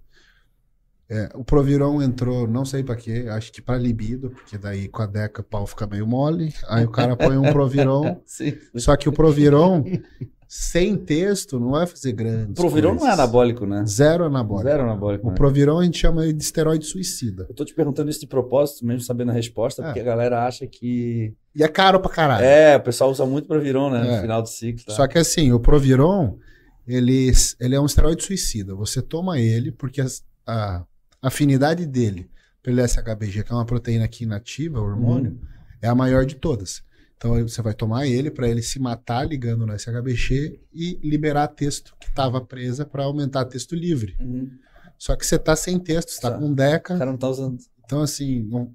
É, 1.08 1.30
o 1.34 1.44
Proviron 1.44 2.02
entrou, 2.02 2.48
não 2.48 2.64
sei 2.64 2.84
pra 2.84 2.96
quê, 2.96 3.26
acho 3.30 3.52
que 3.52 3.62
pra 3.62 3.78
libido, 3.78 4.30
porque 4.30 4.58
daí 4.58 4.88
com 4.88 5.02
a 5.02 5.08
Deca 5.08 5.42
o 5.42 5.44
pau 5.44 5.66
fica 5.66 5.88
meio 5.88 6.06
mole. 6.06 6.54
Aí 6.68 6.86
o 6.86 6.92
cara 6.92 7.16
põe 7.16 7.38
um 7.38 7.52
Proviron, 7.52 8.22
Sim. 8.26 8.58
só 8.76 8.96
que 8.96 9.10
o 9.10 9.12
Proviron 9.12 9.84
sem 10.52 10.98
texto 10.98 11.60
não 11.60 11.70
vai 11.70 11.86
fazer 11.86 12.12
grande. 12.12 12.54
Proviron 12.54 12.96
não 12.96 13.08
é 13.08 13.12
anabólico, 13.12 13.68
né? 13.68 13.86
Zero 13.86 14.24
anabólico. 14.26 14.68
Zero 14.68 14.82
anabólico. 14.84 15.28
O 15.28 15.30
né? 15.30 15.36
Proviron 15.36 15.78
a 15.80 15.84
gente 15.84 16.00
chama 16.00 16.34
de 16.34 16.42
esteroide 16.44 16.86
suicida. 16.88 17.46
Eu 17.48 17.54
tô 17.54 17.64
te 17.64 17.72
perguntando 17.76 18.10
isso 18.10 18.20
de 18.22 18.26
propósito, 18.26 18.84
mesmo 18.84 19.02
sabendo 19.02 19.30
a 19.30 19.34
resposta, 19.36 19.84
É. 19.84 19.86
porque 19.86 20.00
a 20.00 20.04
galera 20.04 20.48
acha 20.48 20.66
que. 20.66 21.36
E 21.56 21.64
é 21.64 21.68
caro 21.68 22.00
pra 22.00 22.10
caralho. 22.10 22.44
É, 22.44 22.78
o 22.78 22.82
pessoal 22.82 23.12
usa 23.12 23.28
muito 23.28 23.48
Proviron, 23.48 23.92
né? 23.92 24.08
É. 24.08 24.16
No 24.16 24.22
final 24.22 24.42
do 24.42 24.50
ciclo. 24.50 24.84
Tá? 24.86 24.94
Só 24.94 25.08
que 25.08 25.20
assim, 25.20 25.52
o 25.52 25.60
Proviron, 25.60 26.40
ele, 26.88 27.32
ele 27.60 27.76
é 27.76 27.80
um 27.80 27.86
esteroide 27.86 28.24
suicida. 28.24 28.74
Você 28.74 29.04
toma 29.04 29.38
ele 29.40 29.72
porque 29.72 30.02
as- 30.02 30.24
a 30.48 30.84
afinidade 31.22 31.86
dele 31.86 32.28
pelo 32.64 32.82
SHBG, 32.82 33.44
que 33.44 33.52
é 33.52 33.56
uma 33.56 33.66
proteína 33.66 34.06
aqui 34.06 34.24
inativa, 34.24 34.80
o 34.80 34.84
hormônio, 34.84 35.40
é 35.80 35.88
a 35.88 35.94
maior 35.94 36.26
de 36.26 36.36
todas. 36.36 36.82
Então 37.20 37.34
aí 37.34 37.44
você 37.44 37.62
vai 37.62 37.74
tomar 37.74 38.08
ele 38.08 38.32
para 38.32 38.48
ele 38.48 38.62
se 38.62 38.80
matar 38.80 39.28
ligando 39.28 39.66
no 39.68 39.74
SHBG 39.78 40.58
e 40.74 40.98
liberar 41.04 41.50
texto 41.50 41.94
que 42.00 42.08
estava 42.08 42.40
presa 42.40 42.86
para 42.86 43.04
aumentar 43.04 43.44
texto 43.44 43.76
livre. 43.76 44.16
Uhum. 44.22 44.50
Só 44.98 45.18
que 45.18 45.26
você 45.26 45.38
tá 45.38 45.54
sem 45.54 45.78
texto, 45.78 46.12
você 46.12 46.22
tá 46.22 46.32
com 46.32 46.50
O 46.50 46.56
deca. 46.56 46.98
cara 46.98 47.12
não 47.12 47.18
tá 47.18 47.28
usando. 47.28 47.58
Então 47.84 48.02
assim, 48.02 48.48
um 48.54 48.74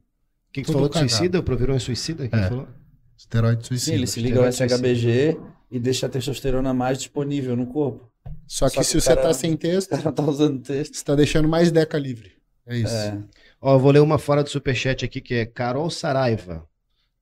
Quem 0.53 0.63
que 0.63 0.71
falou 0.71 0.91
cagado. 0.91 1.09
suicida? 1.11 1.39
O 1.39 1.43
Proviron 1.43 1.75
é 1.75 1.79
suicida? 1.79 2.29
Quem 2.29 2.39
É. 2.39 2.49
falou? 2.49 2.69
esteroide 3.17 3.67
suicida. 3.67 3.93
Sim, 3.93 3.95
ele 3.95 4.07
se 4.07 4.21
liga 4.21 4.41
ao 4.41 4.47
SHBG 4.53 5.39
e 5.71 5.81
deixa 5.81 6.05
a 6.05 6.09
testosterona 6.11 6.75
mais 6.75 6.99
disponível 6.99 7.57
no 7.57 7.67
corpo. 7.67 8.11
Só 8.47 8.69
que 8.69 8.75
Só 8.75 8.81
que 8.83 8.87
se 8.87 8.97
o 8.99 9.01
você 9.01 9.09
cara- 9.15 9.23
tá 9.23 9.33
sem 9.33 9.57
texto, 9.57 9.89
O 9.89 9.91
cara 9.97 10.03
não 10.05 10.13
tá 10.13 10.23
usando 10.23 10.61
texto. 10.61 10.95
você 10.97 11.05
tá 11.05 11.15
deixando 11.15 11.49
mais 11.49 11.73
deca 11.73 11.97
livre. 11.97 12.33
É 12.67 12.77
isso. 12.77 12.95
É. 12.95 13.19
Ó, 13.61 13.75
eu 13.77 13.79
vou 13.79 13.91
ler 13.91 14.01
uma 14.01 14.19
fora 14.19 14.43
do 14.43 14.51
superchat 14.51 15.03
aqui 15.05 15.23
que 15.23 15.33
é 15.35 15.47
Carol 15.47 15.89
Saraiva, 15.89 16.67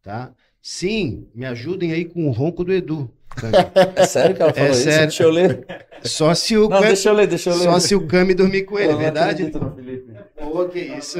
tá? 0.02 0.32
Sim, 0.62 1.26
me 1.34 1.44
ajudem 1.44 1.92
aí 1.92 2.04
com 2.04 2.28
o 2.28 2.30
ronco 2.30 2.62
do 2.62 2.72
Edu. 2.72 3.10
É 3.96 4.04
sério 4.06 4.36
que 4.36 4.42
ela 4.42 4.52
falou 4.52 4.68
É 4.68 4.72
isso? 4.72 4.82
sério. 4.82 5.00
Deixa 5.08 5.22
eu 5.24 5.30
ler. 5.30 5.66
Só 6.04 6.34
se 6.34 6.56
o 6.56 6.62
Não, 6.62 6.68
Cami, 6.68 6.86
deixa 6.86 7.08
eu 7.08 7.12
ler, 7.14 7.26
deixa 7.26 7.50
eu 7.50 7.56
ler. 7.56 7.64
só 7.64 7.78
se 7.80 7.94
o 7.94 8.06
Cami 8.06 8.34
dormir 8.34 8.62
com 8.62 8.78
ele, 8.78 8.92
não 8.92 8.98
verdade? 8.98 9.42
acredito 9.42 9.58
no 9.58 9.74
Felipe. 9.74 10.12
Pô, 10.36 10.64
que 10.66 10.78
isso? 10.78 11.18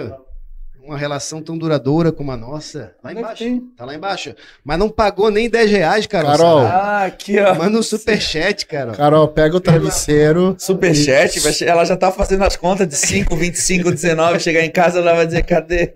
Uma 0.85 0.99
relação 0.99 1.41
tão 1.41 1.57
duradoura 1.57 2.11
como 2.11 2.33
a 2.33 2.37
nossa. 2.37 2.93
Lá 3.05 3.11
é 3.13 3.15
que 3.15 3.21
embaixo. 3.21 3.45
tem? 3.45 3.61
Tá 3.77 3.85
lá 3.85 3.95
embaixo. 3.95 4.35
Mas 4.65 4.79
não 4.79 4.89
pagou 4.91 5.31
nem 5.31 5.49
10 5.49 5.71
reais, 5.71 6.07
Carol. 6.09 6.31
Carol. 6.33 6.59
Ah, 6.61 7.05
aqui, 7.05 7.39
ó. 7.39 7.55
Manda 7.55 7.79
um 7.79 7.83
superchat, 7.83 8.67
Carol. 8.67 8.95
Carol, 8.95 9.29
pega 9.29 9.57
o 9.57 9.61
travesseiro. 9.61 10.57
Superchat, 10.59 11.65
ela 11.65 11.85
já 11.85 11.97
tá 11.97 12.11
fazendo 12.11 12.43
as 12.43 12.57
contas 12.57 12.89
de 12.89 12.97
5, 12.97 13.35
25, 13.37 13.91
19. 13.93 14.41
Chegar 14.41 14.65
em 14.65 14.71
casa, 14.71 14.99
ela 14.99 15.15
vai 15.15 15.25
dizer: 15.27 15.45
cadê? 15.45 15.95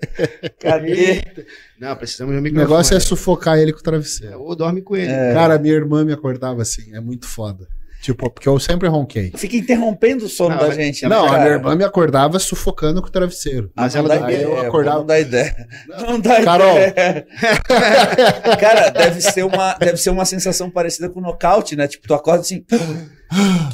Cadê? 0.60 1.22
Não, 1.80 1.94
precisamos 1.96 2.32
de 2.32 2.36
um 2.38 2.40
O 2.40 2.42
microfone. 2.44 2.70
negócio 2.70 2.96
é 2.96 3.00
sufocar 3.00 3.58
ele 3.58 3.72
com 3.72 3.80
o 3.80 3.82
travesseiro. 3.82 4.40
Ou 4.40 4.54
dorme 4.54 4.80
com 4.82 4.96
ele. 4.96 5.10
É. 5.12 5.34
Cara, 5.34 5.58
minha 5.58 5.74
irmã 5.74 6.04
me 6.04 6.12
acordava 6.12 6.62
assim, 6.62 6.94
é 6.94 7.00
muito 7.00 7.26
foda. 7.26 7.66
Tipo, 8.06 8.30
porque 8.30 8.48
eu 8.48 8.56
sempre 8.60 8.86
ronquei. 8.86 9.32
Fica 9.34 9.56
interrompendo 9.56 10.26
o 10.26 10.28
sono 10.28 10.50
Não, 10.50 10.58
da 10.60 10.66
mas- 10.68 10.76
gente. 10.76 11.02
Não, 11.08 11.22
né, 11.22 11.28
a 11.28 11.30
cara? 11.32 11.42
minha 11.42 11.54
irmã 11.56 11.74
me 11.74 11.82
acordava 11.82 12.38
sufocando 12.38 13.02
com 13.02 13.08
o 13.08 13.10
travesseiro. 13.10 13.68
Mas 13.74 13.94
não 13.94 14.00
ela 14.04 14.08
dá 14.10 14.16
ideia, 14.30 14.44
eu 14.44 14.60
acordava- 14.60 14.98
Não 15.00 15.06
dá 15.06 15.18
ideia. 15.18 15.56
Não 15.88 16.20
dá 16.20 16.44
Carol. 16.44 16.78
ideia. 16.78 17.26
Cara, 18.60 18.90
deve 18.90 19.20
ser, 19.20 19.42
uma, 19.44 19.74
deve 19.74 19.96
ser 19.96 20.10
uma 20.10 20.24
sensação 20.24 20.70
parecida 20.70 21.08
com 21.08 21.20
nocaute, 21.20 21.74
né? 21.74 21.88
Tipo, 21.88 22.06
tu 22.06 22.14
acorda 22.14 22.42
assim. 22.42 22.64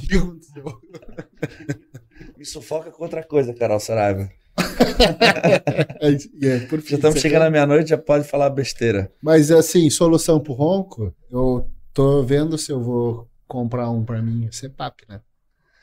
O 0.02 0.06
que 0.08 0.16
aconteceu? 0.16 0.64
Me 2.38 2.44
sufoca 2.46 2.90
com 2.90 3.02
outra 3.02 3.22
coisa, 3.22 3.52
Carol 3.52 3.80
Saraiva. 3.80 4.30
É, 6.00 6.46
é, 6.46 6.58
por 6.60 6.80
fim, 6.80 6.90
Já 6.90 6.96
estamos 6.96 7.20
chegando 7.20 7.42
à 7.42 7.50
meia-noite, 7.50 7.90
já 7.90 7.98
pode 7.98 8.26
falar 8.26 8.48
besteira. 8.50 9.10
Mas 9.22 9.50
assim, 9.50 9.90
solução 9.90 10.40
pro 10.40 10.52
ronco, 10.54 11.14
eu 11.30 11.66
tô 11.92 12.22
vendo 12.22 12.56
se 12.56 12.70
eu 12.72 12.80
vou 12.82 13.28
comprar 13.52 13.90
um 13.90 14.02
pra 14.02 14.22
mim, 14.22 14.48
CPAP, 14.50 15.02
né? 15.06 15.20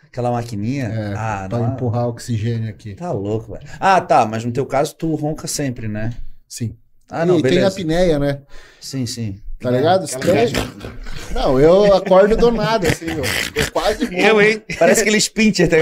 Aquela 0.03 0.31
maquininha? 0.31 0.85
É, 0.85 1.14
ah, 1.15 1.45
pra 1.48 1.59
não. 1.59 1.73
empurrar 1.73 2.07
oxigênio 2.07 2.67
aqui. 2.67 2.95
Tá 2.95 3.11
louco, 3.11 3.53
velho. 3.53 3.64
Ah, 3.80 4.01
tá, 4.01 4.25
mas 4.25 4.43
no 4.43 4.51
teu 4.51 4.65
caso 4.65 4.95
tu 4.95 5.14
ronca 5.14 5.48
sempre, 5.48 5.88
né? 5.88 6.15
Sim. 6.48 6.75
Ah, 7.07 7.27
não, 7.27 7.38
e 7.38 7.43
tem 7.43 7.51
a 7.51 7.53
beleza. 7.53 7.67
apneia, 7.67 8.17
né? 8.17 8.41
Sim, 8.81 9.06
sim. 9.06 9.39
Tá 9.59 9.69
ligado? 9.69 10.07
Não, 11.31 11.59
eu 11.59 11.93
acordo 11.93 12.35
do 12.35 12.49
nada, 12.49 12.88
assim, 12.88 13.06
eu, 13.06 13.23
eu 13.56 13.72
quase 13.72 14.06
morro. 14.06 14.17
Eu, 14.17 14.41
hein? 14.41 14.64
Parece 14.80 15.01
aquele 15.01 15.22
pincher. 15.22 15.69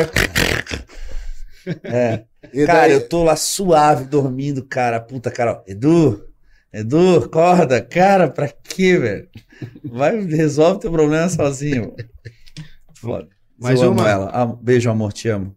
Tá... 1.74 1.90
É. 1.90 2.24
E 2.54 2.66
Cara, 2.66 2.90
eu 2.90 3.10
tô 3.10 3.26
lá 3.26 3.36
suave, 3.36 4.06
dormindo, 4.06 4.66
cara. 4.66 5.02
Puta, 5.02 5.30
Carol. 5.30 5.64
Edu, 5.68 6.26
Edu, 6.80 7.18
acorda. 7.18 7.82
Cara, 7.82 8.30
pra 8.30 8.48
quê, 8.48 8.98
velho? 8.98 9.28
Vai, 9.84 10.20
resolve 10.22 10.82
teu 10.82 10.92
problema 10.92 11.28
sozinho. 11.28 11.96
Foda. 12.94 13.28
Mais 13.60 13.82
eu 13.82 13.92
uma? 13.92 14.08
ela. 14.08 14.30
Ah, 14.32 14.46
beijo, 14.46 14.90
amor, 14.90 15.12
te 15.12 15.28
amo. 15.30 15.56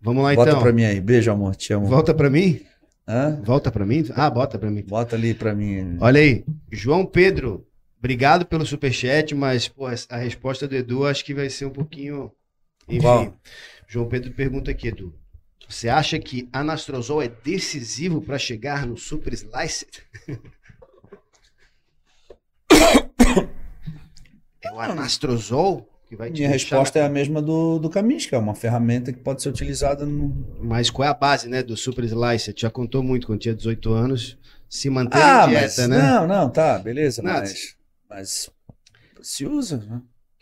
Vamos 0.00 0.22
lá 0.24 0.34
Bota 0.34 0.50
então. 0.50 0.62
pra 0.62 0.72
mim 0.72 0.84
aí. 0.84 1.00
Beijo, 1.00 1.30
amor, 1.30 1.54
te 1.54 1.72
amo. 1.72 1.86
Volta 1.86 2.12
pra 2.12 2.28
mim? 2.28 2.60
Hã? 3.06 3.40
Volta 3.44 3.70
pra 3.70 3.86
mim? 3.86 4.04
Ah, 4.14 4.28
bota 4.28 4.58
pra 4.58 4.70
mim. 4.70 4.82
Bota 4.82 5.16
ali 5.16 5.32
pra 5.32 5.54
mim. 5.54 5.96
Olha 6.00 6.20
aí, 6.20 6.44
João 6.70 7.06
Pedro, 7.06 7.64
obrigado 7.98 8.44
pelo 8.44 8.66
superchat, 8.66 9.34
mas 9.34 9.68
pô, 9.68 9.86
a 9.86 10.16
resposta 10.16 10.66
do 10.66 10.74
Edu 10.76 11.06
acho 11.06 11.24
que 11.24 11.32
vai 11.34 11.48
ser 11.48 11.66
um 11.66 11.70
pouquinho. 11.70 12.32
Enfim. 12.88 13.00
Qual? 13.00 13.34
João 13.86 14.08
Pedro 14.08 14.32
pergunta 14.32 14.70
aqui, 14.70 14.88
Edu. 14.88 15.14
Você 15.66 15.88
acha 15.88 16.18
que 16.18 16.48
anastrozol 16.52 17.22
é 17.22 17.28
decisivo 17.28 18.20
para 18.20 18.38
chegar 18.38 18.86
no 18.86 18.96
super 18.96 19.32
sliced? 19.32 19.88
é 24.62 24.72
o 24.72 24.80
anastrozol 24.80 25.88
que 26.06 26.16
vai 26.16 26.30
te 26.30 26.38
Minha 26.40 26.48
resposta 26.48 26.98
na- 26.98 27.04
é 27.04 27.08
a 27.08 27.10
mesma 27.10 27.42
do, 27.42 27.78
do 27.78 27.90
Kaminsky, 27.90 28.34
é 28.34 28.38
uma 28.38 28.54
ferramenta 28.54 29.12
que 29.12 29.18
pode 29.18 29.42
ser 29.42 29.50
utilizada 29.50 30.06
no. 30.06 30.56
Mas 30.58 30.88
qual 30.88 31.06
é 31.06 31.10
a 31.10 31.14
base, 31.14 31.48
né, 31.48 31.62
do 31.62 31.76
super 31.76 32.02
sliced? 32.04 32.58
Já 32.58 32.70
contou 32.70 33.02
muito 33.02 33.26
quando 33.26 33.40
tinha 33.40 33.54
18 33.54 33.92
anos. 33.92 34.38
Se 34.70 34.88
manter 34.90 35.18
Ah, 35.18 35.46
dieta, 35.46 35.64
mas. 35.66 35.88
né? 35.88 35.98
Não, 35.98 36.26
não, 36.26 36.50
tá, 36.50 36.78
beleza, 36.78 37.22
Nada. 37.22 37.40
mas. 37.40 37.76
Mas. 38.08 38.50
Se 39.22 39.44
usa, 39.46 39.78
né? 39.78 40.00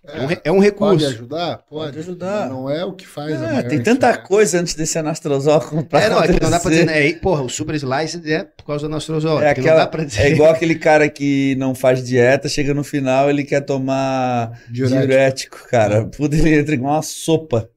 É 0.09 0.21
um, 0.21 0.31
é 0.45 0.51
um 0.53 0.55
Pode 0.55 0.65
recurso. 0.65 1.07
ajudar? 1.09 1.57
Pode. 1.69 1.87
Pode 1.87 1.99
ajudar. 1.99 2.49
Não 2.49 2.71
é 2.71 2.85
o 2.85 2.93
que 2.93 3.07
faz. 3.07 3.33
a 3.43 3.45
É, 3.47 3.53
maior 3.53 3.63
tem 3.69 3.83
tanta 3.83 4.07
diferença. 4.07 4.29
coisa 4.29 4.61
antes 4.61 4.75
desse 4.75 4.99
anastrozol 4.99 5.61
pra 5.89 6.01
É, 6.01 6.09
não, 6.09 6.23
é 6.23 6.27
que 6.29 6.41
não 6.43 6.51
dá 6.51 6.61
pra 6.61 6.71
dizer, 6.71 6.87
né? 6.87 7.13
Porra, 7.15 7.43
o 7.43 7.49
super 7.49 7.75
sliced 7.75 8.31
é 8.33 8.45
por 8.45 8.65
causa 8.65 8.87
do 8.87 8.93
anastrozol. 8.93 9.43
É, 9.43 9.53
que 9.53 9.61
não 9.61 9.67
aquela- 9.69 9.85
dá 9.85 9.87
pra 9.91 10.05
dizer. 10.05 10.23
É 10.23 10.31
igual 10.31 10.51
aquele 10.51 10.77
cara 10.77 11.09
que 11.09 11.55
não 11.57 11.75
faz 11.75 12.05
dieta, 12.05 12.49
chega 12.49 12.73
no 12.73 12.85
final, 12.85 13.29
ele 13.29 13.43
quer 13.45 13.63
tomar 13.63 14.53
Diurético. 14.71 15.07
diurético, 15.07 15.59
cara. 15.69 16.05
Puta, 16.07 16.37
ele 16.37 16.57
entra 16.59 16.75
igual 16.75 16.95
uma 16.95 17.03
sopa, 17.03 17.69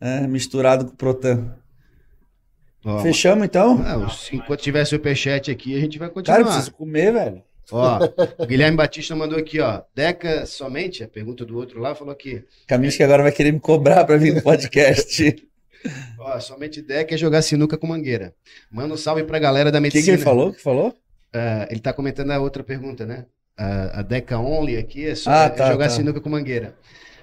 né? 0.00 0.26
misturado 0.28 0.84
com 0.86 0.94
protan. 0.94 1.54
Fechamos 3.02 3.44
então? 3.46 3.82
ah, 3.84 3.96
os- 3.96 4.30
enquanto 4.32 4.60
tiver 4.60 4.84
superchat 4.84 5.50
aqui, 5.50 5.74
a 5.74 5.80
gente 5.80 5.98
vai 5.98 6.08
continuar. 6.10 6.36
Cara, 6.36 6.46
eu 6.48 6.52
preciso 6.52 6.72
comer, 6.74 7.12
velho. 7.12 7.42
Ó, 7.72 7.98
o 8.38 8.46
Guilherme 8.46 8.76
Batista 8.76 9.14
mandou 9.16 9.38
aqui, 9.38 9.60
ó. 9.60 9.82
Deca 9.94 10.44
somente, 10.46 11.02
a 11.02 11.08
pergunta 11.08 11.44
do 11.44 11.56
outro 11.56 11.80
lá, 11.80 11.94
falou 11.94 12.12
aqui. 12.12 12.44
Caminhos 12.66 12.96
que 12.96 13.02
agora 13.02 13.22
vai 13.22 13.32
querer 13.32 13.52
me 13.52 13.60
cobrar 13.60 14.04
pra 14.04 14.16
vir 14.16 14.34
no 14.34 14.42
podcast. 14.42 15.46
Ó, 16.18 16.40
somente 16.40 16.80
Deca 16.80 17.14
é 17.14 17.18
jogar 17.18 17.42
sinuca 17.42 17.76
com 17.76 17.86
mangueira. 17.86 18.34
Manda 18.70 18.94
um 18.94 18.96
salve 18.96 19.22
pra 19.24 19.38
galera 19.38 19.70
da 19.70 19.78
O 19.78 19.82
que, 19.82 19.82
medicina. 19.82 20.04
que 20.04 20.10
ele 20.12 20.22
falou? 20.22 20.52
Que 20.54 20.62
falou? 20.62 20.94
Ah, 21.30 21.66
ele 21.70 21.80
tá 21.80 21.92
comentando 21.92 22.30
a 22.30 22.38
outra 22.40 22.64
pergunta, 22.64 23.04
né? 23.04 23.26
Ah, 23.56 24.00
a 24.00 24.02
Deca 24.02 24.38
Only 24.38 24.78
aqui 24.78 25.06
é, 25.06 25.14
só, 25.14 25.30
Ah, 25.30 25.44
é 25.44 25.48
tá, 25.50 25.70
jogar 25.70 25.84
tá. 25.88 25.90
sinuca 25.90 26.20
com 26.22 26.30
mangueira. 26.30 26.74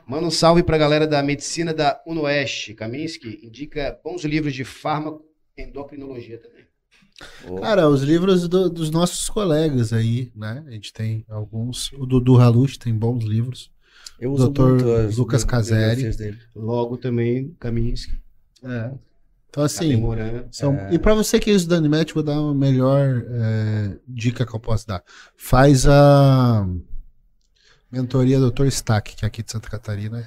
Manda 0.05 0.27
um 0.27 0.31
salve 0.31 0.61
pra 0.61 0.77
galera 0.77 1.07
da 1.07 1.23
medicina 1.23 1.73
da 1.73 1.99
Unoeste. 2.05 2.75
Kaminsky 2.75 3.39
indica 3.43 3.97
bons 4.03 4.23
livros 4.23 4.53
de 4.53 4.63
fármaco 4.63 5.25
endocrinologia 5.57 6.37
também. 6.37 6.60
Cara, 7.59 7.89
os 7.89 8.01
livros 8.01 8.47
do- 8.47 8.69
dos 8.69 8.89
nossos 8.91 9.29
colegas 9.29 9.91
aí, 9.93 10.31
né? 10.35 10.63
A 10.67 10.71
gente 10.71 10.91
tem 10.93 11.25
alguns. 11.29 11.91
O 11.93 12.05
Dudu 12.05 12.37
Haluch 12.39 12.77
tem 12.79 12.93
bons 12.93 13.23
livros. 13.23 13.69
Eu 14.19 14.31
uso 14.33 14.45
Doutor 14.45 14.69
muito 14.73 14.91
as 14.91 15.17
Lucas 15.17 15.43
Caseri. 15.43 16.01
Logo 16.55 16.97
também, 16.97 17.55
Kaminsky. 17.59 18.19
Então, 19.49 19.63
assim. 19.63 19.89
São... 20.51 20.73
É. 20.75 20.93
E 20.93 20.99
para 20.99 21.13
você 21.13 21.39
que 21.39 21.49
é 21.49 21.53
estudante 21.53 21.83
de 21.83 21.89
médico, 21.89 22.21
vou 22.21 22.23
dar 22.23 22.39
uma 22.39 22.53
melhor 22.53 23.25
é, 23.27 23.97
dica 24.07 24.45
que 24.45 24.55
eu 24.55 24.59
posso 24.59 24.87
dar. 24.87 25.03
Faz 25.35 25.85
a 25.87 26.65
mentoria 27.91 28.39
do 28.39 28.51
Dr. 28.51 28.67
Stack, 28.67 29.15
que 29.15 29.25
é 29.25 29.27
aqui 29.27 29.43
de 29.43 29.51
Santa 29.51 29.69
Catarina. 29.69 30.25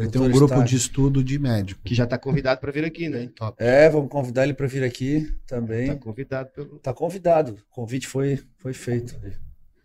Ele 0.00 0.10
tem 0.10 0.20
um 0.20 0.30
grupo 0.30 0.54
Stack. 0.54 0.68
de 0.70 0.76
estudo 0.76 1.22
de 1.24 1.38
médico. 1.38 1.80
Que 1.84 1.94
já 1.94 2.06
tá 2.06 2.18
convidado 2.18 2.60
pra 2.60 2.72
vir 2.72 2.84
aqui, 2.84 3.08
né? 3.08 3.28
Top. 3.36 3.56
É, 3.62 3.88
vamos 3.88 4.08
convidar 4.10 4.44
ele 4.44 4.54
pra 4.54 4.66
vir 4.66 4.82
aqui 4.84 5.30
Tá 5.46 5.56
também. 5.56 5.96
convidado 5.98 6.50
pelo. 6.50 6.78
Tá 6.78 6.92
convidado. 6.92 7.52
O 7.70 7.74
convite 7.74 8.06
foi, 8.06 8.40
foi 8.58 8.72
feito. 8.72 9.14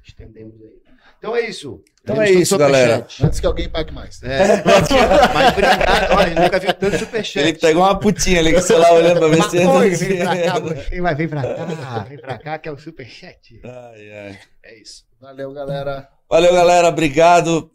Estendemos 0.03 0.53
aí. 0.61 0.85
Então 1.18 1.35
é 1.35 1.42
isso. 1.50 1.82
Então 2.03 2.16
Temos 2.18 2.30
é 2.30 2.34
isso, 2.34 2.58
galera. 2.58 3.08
Antes 3.22 3.40
que 3.40 3.48
alguém 3.48 3.68
pague 3.68 3.92
mais. 3.92 4.22
É, 4.22 4.64
mas 4.64 5.52
obrigado. 5.53 6.11
Olha, 6.16 6.27
ele 6.30 6.40
nunca 6.40 6.60
viu 6.60 6.74
tanto 6.74 6.98
superchat. 7.00 7.40
Ele 7.40 7.58
tá 7.58 7.72
igual 7.72 7.88
uma 7.90 8.00
putinha 8.00 8.40
ali 8.40 8.53
com 8.53 8.60
o 8.60 8.61
celular 8.61 8.94
olhando 8.94 9.19
pra 9.19 9.27
ver 9.30 9.42
se 9.44 9.58
vem 10.06 10.18
pra 10.19 10.38
cá, 10.38 10.60
você 10.60 11.02
vai, 11.02 11.16
vem 11.16 11.27
pra 11.27 11.42
cá, 11.42 12.00
vem 12.08 12.18
pra 12.19 12.38
cá, 12.38 12.60
que 12.60 12.69
é 12.69 12.72
o 12.72 12.77
superchat. 12.77 13.60
Ai, 13.64 14.11
ai. 14.11 14.40
É 14.64 14.80
isso. 14.80 15.03
Valeu, 15.19 15.52
galera. 15.53 16.08
Valeu, 16.30 16.53
galera. 16.53 16.88
Obrigado. 16.90 17.72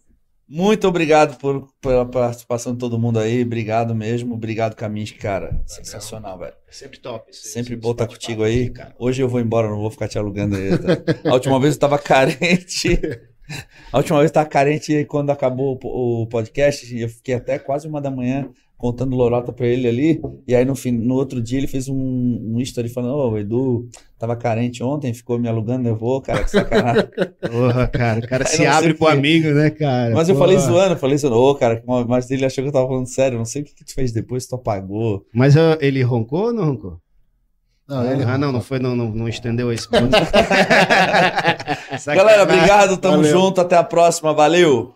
Muito 0.53 0.89
obrigado 0.89 1.39
por, 1.39 1.69
pela 1.81 2.05
participação 2.05 2.73
de 2.73 2.81
todo 2.81 2.99
mundo 2.99 3.21
aí. 3.21 3.43
Obrigado 3.43 3.95
mesmo. 3.95 4.35
Obrigado, 4.35 4.75
Caminhos, 4.75 5.13
cara. 5.13 5.63
Sensacional, 5.65 6.37
velho. 6.41 6.55
É 6.69 6.73
sempre 6.73 6.99
top. 6.99 7.33
Sempre 7.33 7.75
esse 7.75 7.81
bom 7.81 7.93
estar 7.93 8.07
bate-papo 8.07 8.21
contigo 8.21 8.43
aí. 8.43 8.69
cara. 8.69 8.93
Hoje 8.99 9.23
eu 9.23 9.29
vou 9.29 9.41
embora, 9.41 9.69
não 9.69 9.79
vou 9.79 9.93
ficar 9.93 10.09
te 10.09 10.19
alugando 10.19 10.57
aí. 10.57 10.77
tá? 10.77 11.31
A 11.31 11.35
última 11.35 11.61
vez 11.61 11.75
eu 11.75 11.81
tava 11.81 12.01
carente. 12.01 12.99
A 13.93 13.99
última 13.99 14.19
vez 14.19 14.31
eu 14.31 14.35
tava 14.35 14.49
carente 14.49 15.05
quando 15.05 15.31
acabou 15.31 15.79
o 15.83 16.27
podcast. 16.27 16.99
Eu 16.99 17.09
fiquei 17.09 17.35
até 17.35 17.57
quase 17.57 17.87
uma 17.87 18.01
da 18.01 18.11
manhã 18.11 18.51
contando 18.81 19.15
lorota 19.15 19.53
pra 19.53 19.67
ele 19.67 19.87
ali. 19.87 20.23
E 20.49 20.55
aí 20.55 20.65
no, 20.65 20.75
fim, 20.75 20.91
no 20.91 21.15
outro 21.15 21.43
dia 21.43 21.59
ele 21.59 21.67
fez 21.67 21.87
um, 21.89 21.95
um 21.95 22.59
history 22.59 22.89
falando: 22.89 23.15
Ô, 23.15 23.31
o 23.31 23.39
Edu 23.39 23.87
tava 24.19 24.35
carente 24.35 24.83
ontem, 24.83 25.13
ficou 25.13 25.39
me 25.39 25.47
alugando, 25.49 25.87
eu 25.87 25.95
vou, 25.95 26.21
cara, 26.23 26.43
que 26.43 26.51
sacanagem. 26.51 27.09
Porra, 27.51 27.87
cara, 27.87 28.21
o 28.21 28.29
cara 28.29 28.45
Aí 28.45 28.51
se 28.57 28.67
abre 28.67 28.93
o 28.93 28.97
pro 28.97 29.07
quê. 29.07 29.13
amigo, 29.13 29.51
né, 29.51 29.71
cara? 29.71 30.15
Mas 30.15 30.29
eu 30.29 30.37
falei 30.37 30.59
zoando, 30.59 30.95
eu 30.95 30.99
falei 30.99 31.19
zoando, 31.19 31.37
ô, 31.37 31.55
cara, 31.55 31.83
mas 32.09 32.31
ele 32.31 32.45
achou 32.45 32.65
que 32.65 32.69
eu 32.69 32.73
tava 32.73 32.89
falando 32.89 33.07
sério, 33.07 33.39
não 33.39 33.45
sei 33.45 33.63
o 33.63 33.65
que, 33.65 33.75
que 33.75 33.85
tu 33.85 33.95
fez 33.95 34.13
depois, 34.13 34.47
tu 34.47 34.55
apagou. 34.55 35.27
Mas 35.33 35.57
ah, 35.57 35.77
ele 35.81 36.03
roncou 36.03 36.47
ou 36.47 36.53
não 36.53 36.65
roncou? 36.65 36.99
Não, 37.87 38.11
ele 38.11 38.23
ah, 38.23 38.39
não, 38.39 38.53
não 38.53 38.61
foi, 38.61 38.79
não, 38.79 38.97
não, 38.97 39.11
não 39.11 39.29
estendeu 39.29 39.73
esse 39.73 39.89
ponto. 39.89 40.11
Galera, 42.07 42.45
obrigado, 42.45 42.97
tamo 42.99 43.17
Valeu. 43.17 43.33
junto, 43.33 43.61
até 43.61 43.77
a 43.77 43.83
próxima, 43.83 44.33
valeu! 44.33 44.95